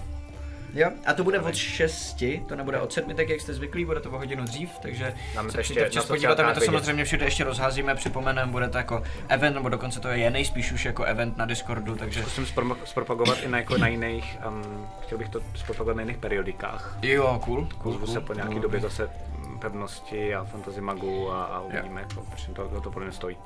Jo, 0.74 0.90
a 1.06 1.14
to 1.14 1.24
bude 1.24 1.40
od 1.40 1.56
6, 1.56 2.24
to 2.48 2.56
nebude 2.56 2.80
od 2.80 2.94
7, 2.94 3.16
tak 3.16 3.30
jak 3.30 3.42
jste 3.42 3.54
zvyklí, 3.54 3.86
bude 3.86 4.00
to 4.00 4.10
o 4.12 4.18
hodinu 4.18 4.44
dřív, 4.46 4.70
takže 4.82 5.14
Dáme 5.36 5.52
se 5.52 5.60
ještě 5.60 5.86
včas 5.86 6.06
podívat 6.06 6.40
a 6.40 6.48
my 6.48 6.54
to 6.54 6.60
vidět. 6.60 6.66
samozřejmě 6.66 7.06
všude 7.06 7.26
ještě 7.26 7.44
rozházíme, 7.44 7.96
připomeneme, 7.96 8.52
bude 8.52 8.70
to 8.70 8.78
jako 8.78 9.04
event, 9.28 9.56
nebo 9.56 9.70
dokonce 9.70 10.00
to 10.00 10.08
je 10.08 10.30
nejspíš 10.32 10.72
už 10.72 10.86
jako 10.86 11.04
event 11.04 11.38
na 11.38 11.46
Discordu, 11.46 11.96
takže 11.96 12.22
Zkusím 12.22 12.46
zprom- 12.46 12.76
zpropagovat 12.86 13.38
i 13.44 13.48
na, 13.48 13.58
jako 13.58 13.78
na 13.78 13.88
jiných, 13.88 14.38
um, 14.48 14.88
chtěl 15.02 15.18
bych 15.18 15.30
to 15.30 15.40
zpropagovat 15.56 15.96
na 15.96 16.02
jiných 16.02 16.18
periodikách. 16.18 16.98
jo, 17.02 17.42
cool, 17.46 17.68
cool, 17.78 17.94
cool, 17.98 18.08
se 18.08 18.22
po 18.22 18.34
nějaký 18.34 18.52
cool. 18.52 18.62
době 18.62 18.80
zase 18.80 19.10
mm, 19.38 19.60
pevnosti 19.60 20.36
a 20.36 20.44
fantasy 20.44 20.82
magu 20.82 21.32
a, 21.32 21.44
a 21.44 21.60
uvidíme, 21.62 22.02
jako, 22.02 22.22
proč 22.30 22.46
to, 22.56 22.68
to, 22.68 22.82
to 22.82 22.92
pro 22.92 23.04
mě 23.04 23.12
stojí. 23.12 23.38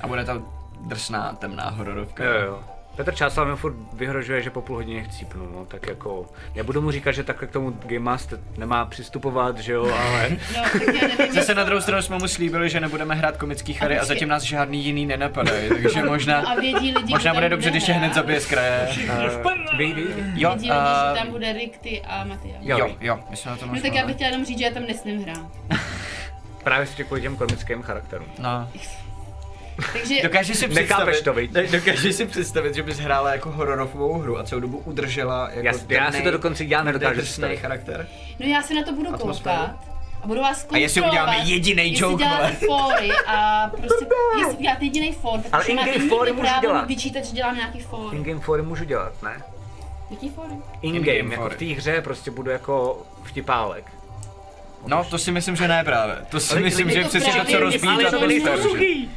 A 0.00 0.06
bude 0.06 0.24
to 0.24 0.42
drsná, 0.80 1.32
temná 1.32 1.70
hororovka. 1.70 2.24
Jo, 2.24 2.40
jo. 2.46 2.60
Petr 2.96 3.14
Čásal 3.14 3.46
mi 3.46 3.56
furt 3.56 3.74
vyhrožuje, 3.92 4.42
že 4.42 4.50
po 4.50 4.62
půl 4.62 4.76
hodině 4.76 5.02
chcípnu, 5.02 5.48
no, 5.54 5.64
tak 5.66 5.86
jako, 5.88 6.26
nebudu 6.56 6.82
mu 6.82 6.90
říkat, 6.90 7.12
že 7.12 7.22
takhle 7.24 7.48
k 7.48 7.50
tomu 7.50 7.70
Game 7.86 7.98
Master 7.98 8.38
nemá 8.56 8.84
přistupovat, 8.86 9.58
že 9.58 9.72
jo, 9.72 9.84
ale 9.84 10.28
No, 10.30 10.62
já 11.00 11.08
nevím, 11.08 11.32
Zase 11.34 11.54
na 11.54 11.64
druhou 11.64 11.80
stranu 11.80 12.02
jsme 12.02 12.18
mu 12.18 12.28
slíbili, 12.28 12.70
že 12.70 12.80
nebudeme 12.80 13.14
hrát 13.14 13.36
komický 13.36 13.72
chary 13.74 13.98
a 13.98 14.04
zatím 14.04 14.28
nás 14.28 14.42
žádný 14.42 14.84
jiný 14.84 15.06
nenapadají, 15.06 15.68
takže 15.82 16.02
a 16.02 16.04
možná, 16.04 16.54
vědí 16.60 16.92
lidi, 16.92 17.12
možná 17.12 17.34
bude 17.34 17.48
dobře, 17.48 17.70
když 17.70 17.84
hrát. 17.88 17.98
hned 17.98 18.14
zabije 18.14 18.40
z 18.40 18.46
kraje. 18.46 18.88
uh, 19.44 19.78
ví, 19.78 19.92
ví, 19.92 20.02
ví. 20.04 20.40
Jo, 20.40 20.48
Vědí 20.50 20.60
lidi, 20.62 20.70
a- 20.70 21.14
že 21.14 21.20
tam 21.22 21.30
bude 21.32 21.52
Rick, 21.52 21.78
ty 21.78 22.02
a 22.02 22.24
Matyáš. 22.24 22.56
Jo. 22.60 22.78
jo, 22.78 22.96
jo, 23.00 23.18
my 23.30 23.36
jsme 23.36 23.50
na 23.50 23.56
to 23.56 23.66
No 23.66 23.80
tak 23.82 23.94
já 23.94 24.06
bych 24.06 24.14
chtěla 24.16 24.30
jenom 24.30 24.44
říct, 24.46 24.58
že 24.58 24.64
já 24.64 24.70
tam 24.74 24.82
nesmím 24.82 25.22
hrát. 25.22 25.46
Právě 26.64 26.86
si 26.86 27.04
kvůli 27.04 27.20
těm 27.20 27.36
komickým 27.36 27.82
charakterům. 27.82 28.26
No. 28.38 28.68
Takže 29.92 30.22
Dokážeš 30.22 30.56
si 30.58 30.68
představit, 30.68 31.22
to, 31.24 31.32
ne- 31.52 31.66
dokážeš 31.66 32.14
si 32.14 32.26
představit, 32.26 32.74
že 32.74 32.82
bys 32.82 32.98
hrála 32.98 33.32
jako 33.32 33.50
hororovou 33.50 34.18
hru 34.18 34.38
a 34.38 34.44
celou 34.44 34.60
dobu 34.60 34.78
udržela 34.84 35.50
jako 35.50 35.66
Já, 35.88 36.02
já 36.04 36.12
si 36.12 36.22
to 36.22 36.30
dokonce 36.30 36.64
já 36.64 36.82
nedokážu 36.82 37.20
představit. 37.20 37.56
charakter? 37.56 38.06
No 38.40 38.46
já 38.46 38.62
se 38.62 38.74
na 38.74 38.82
to 38.82 38.92
budu 38.92 39.14
Atmosféru. 39.14 39.56
koukat. 39.56 39.76
A 40.22 40.26
budu 40.26 40.40
vás 40.40 40.66
A 40.70 40.76
jestli 40.76 41.00
kontrolovat, 41.00 41.34
uděláme 41.36 41.50
jestli 41.50 41.98
joke, 41.98 42.24
děláte 42.24 42.56
vole. 42.68 42.82
fóry 42.82 43.10
a 43.26 43.68
prostě, 43.76 44.04
jestli 44.38 44.54
uděláte 44.56 44.84
jediný 44.84 45.12
fór, 45.12 45.40
tak 45.40 45.54
Ale 45.54 45.64
in-game 45.64 46.08
fóry 46.08 46.32
můžu 46.32 46.60
dělat. 46.60 46.86
vyčítat, 46.88 47.24
že 47.24 47.32
dělám 47.32 47.56
nějaký 47.56 47.80
fór. 47.80 48.14
In-game 48.14 48.40
fory 48.40 48.62
můžu 48.62 48.84
dělat, 48.84 49.22
ne? 49.22 49.42
Jaký 50.10 50.28
fóry? 50.28 50.48
In-game, 50.82 51.12
In-game 51.12 51.30
jako 51.34 51.42
fory. 51.42 51.54
v 51.54 51.58
té 51.58 51.64
hře 51.80 52.00
prostě 52.02 52.30
budu 52.30 52.50
jako 52.50 53.02
vtipálek. 53.24 53.84
No, 54.86 55.04
to 55.04 55.18
si 55.18 55.32
myslím, 55.32 55.56
že 55.56 55.68
ne 55.68 55.84
právě. 55.84 56.16
To 56.28 56.40
si 56.40 56.52
Ale 56.52 56.62
myslím, 56.62 56.90
že 56.90 56.98
je 56.98 57.04
přesně 57.04 57.32
to, 57.32 57.44
co 57.44 57.50
je 57.50 57.60
rozbíjí 57.60 57.92
ale 57.92 58.04
tu 58.10 58.18
to 58.18 58.26
nejsou 58.26 58.48
atmosféru. 58.52 59.08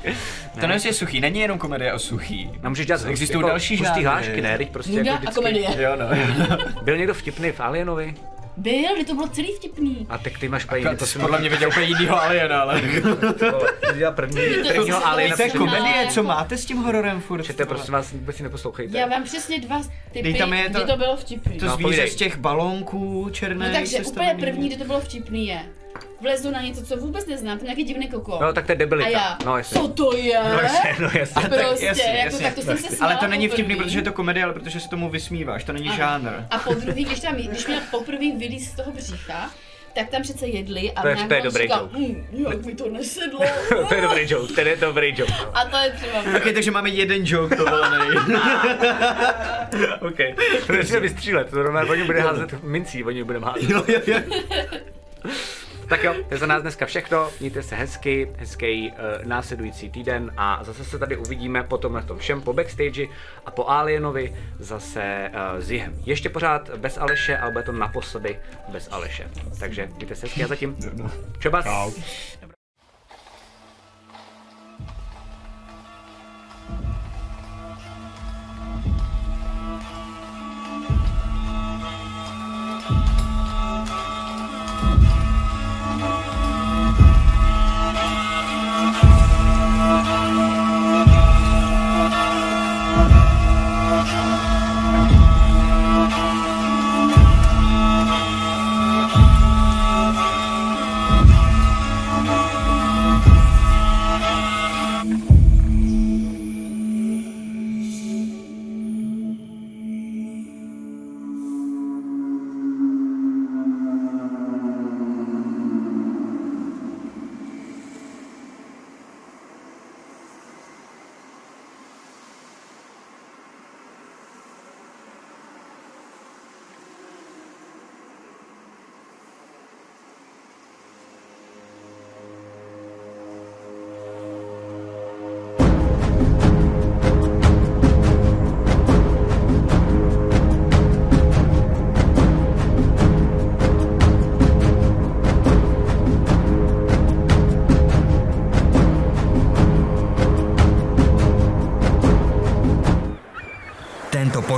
To 0.60 0.68
není 0.68 0.80
suchý, 0.80 1.20
není 1.22 1.40
jenom 1.40 1.58
komedie 1.58 1.94
o 1.94 2.00
suchý. 2.00 2.52
No 2.64 2.70
můžeš 2.70 2.86
dělat 2.86 3.06
Existují 3.06 3.40
jako 3.40 3.50
další 3.50 3.78
žánry. 3.78 4.04
hlášky, 4.04 4.42
ne? 4.42 4.58
Teď 4.58 4.70
prostě 4.72 4.92
jako 5.04 5.28
a 5.28 5.32
komedie. 5.32 5.68
Jo 5.82 5.96
no. 5.96 6.06
Byl 6.84 6.98
někdo 6.98 7.14
vtipný 7.14 7.52
v 7.52 7.60
Alienovi? 7.60 8.16
Byl, 8.58 8.96
kdy 8.96 9.06
to 9.06 9.16
bylo 9.16 9.28
celý 9.28 9.54
vtipný. 9.56 10.06
A 10.10 10.18
tak 10.18 10.40
ty 10.40 10.50
máš 10.50 10.66
úplně 10.66 10.80
jiný 10.80 10.90
Akorát 10.92 11.22
Podle 11.22 11.40
mě 11.40 11.50
viděl 11.50 11.70
úplně 11.70 11.86
jinýho 11.86 12.22
aliena, 12.22 12.62
ale... 12.62 12.82
Ty 13.92 13.98
dělal 13.98 14.14
první, 14.14 14.36
to 14.36 14.74
prvního 14.74 15.08
Aliena. 15.08 15.36
To 15.36 15.42
je 15.44 15.50
komedie, 15.50 16.08
co 16.10 16.20
jako- 16.20 16.24
máte 16.24 16.58
s 16.58 16.66
tím 16.66 16.78
hororem 16.78 17.22
furt? 17.22 17.44
Čete, 17.44 17.66
prosím 17.66 17.94
vás, 17.94 18.12
vůbec 18.12 18.36
si 18.36 18.44
neposlouchejte. 18.44 18.98
Já 18.98 19.06
vám 19.08 19.24
přesně 19.24 19.60
dva 19.60 19.82
typy, 20.12 20.34
tam 20.34 20.54
je 20.54 20.70
to- 20.70 20.80
kdy 20.80 20.92
to 20.92 20.98
bylo 20.98 21.18
vtipný. 21.18 21.58
To 21.58 21.66
No, 21.66 21.76
zvíře 21.76 22.08
z 22.08 22.16
těch 22.16 22.38
balónků 22.38 23.30
černých 23.32 23.68
No 23.68 23.74
takže 23.74 23.98
úplně 24.00 24.36
první, 24.40 24.68
kdy 24.68 24.78
to 24.78 24.84
bylo 24.84 25.00
vtipný 25.02 25.48
je, 25.48 25.60
vlezu 26.22 26.52
na 26.52 26.62
něco, 26.62 26.86
co 26.86 26.98
vůbec 26.98 27.26
neznám, 27.26 27.58
to 27.58 27.64
je 27.64 27.68
nějaký 27.68 27.84
divný 27.84 28.08
koko. 28.08 28.40
No, 28.42 28.54
tak 28.54 28.66
to 28.66 28.72
je 28.72 28.76
debilita. 28.76 29.08
A 29.08 29.12
já, 29.12 29.38
No, 29.46 29.58
jasně. 29.58 29.80
co 29.82 29.88
to 29.88 30.16
je? 30.18 30.40
No, 30.44 30.60
jasně, 30.60 30.96
no, 31.00 31.10
jasně. 31.20 31.42
A 31.44 31.50
tak 31.50 31.60
Prostě, 31.68 31.86
jasně, 31.86 32.04
jako, 32.04 32.18
jasně. 32.26 32.46
tak 32.46 32.56
to 32.56 32.62
jsem 32.62 32.78
se 32.78 32.98
Ale 33.06 33.16
to 33.16 33.28
není 33.28 33.48
vtipný, 33.48 33.76
protože 33.76 34.00
je 34.00 34.04
to 34.04 34.14
komedie, 34.14 34.44
ale 34.44 34.54
protože 34.54 34.80
se 34.80 34.90
tomu 34.90 35.10
vysmíváš, 35.10 35.64
to 35.64 35.74
není 35.74 35.88
Ano. 35.88 35.98
žánr. 35.98 36.30
A 36.52 36.58
po 36.60 36.74
druhý, 36.74 37.06
když, 37.06 37.20
tam, 37.20 37.36
když 37.36 37.68
měl 37.68 37.80
poprvé 37.92 38.32
vylíz 38.38 38.72
z 38.72 38.76
toho 38.76 38.92
břícha, 38.92 39.50
tak 39.96 40.10
tam 40.10 40.22
přece 40.22 40.48
jedli 40.48 40.92
a 40.92 41.02
To 41.02 41.08
je- 41.08 41.16
nějak 41.16 41.28
to 41.28 41.34
je 41.34 41.40
on 41.42 41.46
dobrý 41.46 41.64
říkal, 41.64 41.90
joke. 41.94 41.98
hm, 41.98 42.46
jak 42.50 42.66
mi 42.66 42.76
to 42.76 42.90
nesedlo. 42.90 43.40
to 43.90 43.96
je 43.96 44.02
dobrý 44.02 44.26
joke, 44.34 44.54
to 44.54 44.62
je 44.62 44.76
dobrý 44.76 45.10
joke. 45.18 45.34
no. 45.40 45.58
A 45.58 45.66
to 45.66 45.78
je 45.78 45.92
třeba 45.92 46.20
Ok, 46.38 46.54
takže 46.54 46.72
máme 46.72 46.90
jeden 46.90 47.22
joke 47.26 47.56
povolený. 47.56 48.16
OK. 50.02 50.18
To 50.68 50.74
musíme 50.74 51.00
vystřílet, 51.00 51.50
to 51.50 51.56
normálně 51.56 51.92
oni 51.92 52.04
bude 52.04 52.22
házet 52.22 52.64
mincí, 52.64 53.04
oni 53.04 53.24
budeme 53.24 53.46
házet. 53.46 53.70
jo, 53.70 53.84
jo, 53.88 54.00
jo. 54.08 54.20
Tak 55.90 56.04
jo, 56.04 56.14
to 56.28 56.34
je 56.34 56.38
za 56.38 56.46
nás 56.46 56.62
dneska 56.62 56.86
všechno. 56.86 57.30
Mějte 57.40 57.64
se 57.64 57.76
hezky, 57.76 58.32
hezký 58.38 58.92
uh, 58.92 59.26
následující 59.26 59.90
týden 59.90 60.32
a 60.38 60.64
zase 60.64 60.86
se 60.86 61.00
tady 61.00 61.18
uvidíme 61.18 61.64
po 61.64 61.78
tomhle 61.78 62.04
tom 62.04 62.18
všem, 62.18 62.42
po 62.42 62.54
backstage 62.54 63.08
a 63.46 63.52
po 63.52 63.70
Alienovi 63.70 64.36
zase 64.60 65.32
uh, 65.34 65.60
s 65.60 65.72
Jihem. 65.72 65.94
Ještě 66.06 66.30
pořád 66.30 66.70
bez 66.70 66.98
Aleše, 66.98 67.38
ale 67.38 67.52
bude 67.52 67.64
to 67.64 67.72
naposledy 67.72 68.40
bez 68.70 68.88
Aleše. 68.92 69.30
Takže 69.60 69.90
mějte 69.96 70.16
se 70.16 70.26
hezky 70.26 70.44
a 70.44 70.48
zatím. 70.48 70.76
Čobas. 71.40 71.66
Čau. 71.66 71.92
Tento 72.40 72.56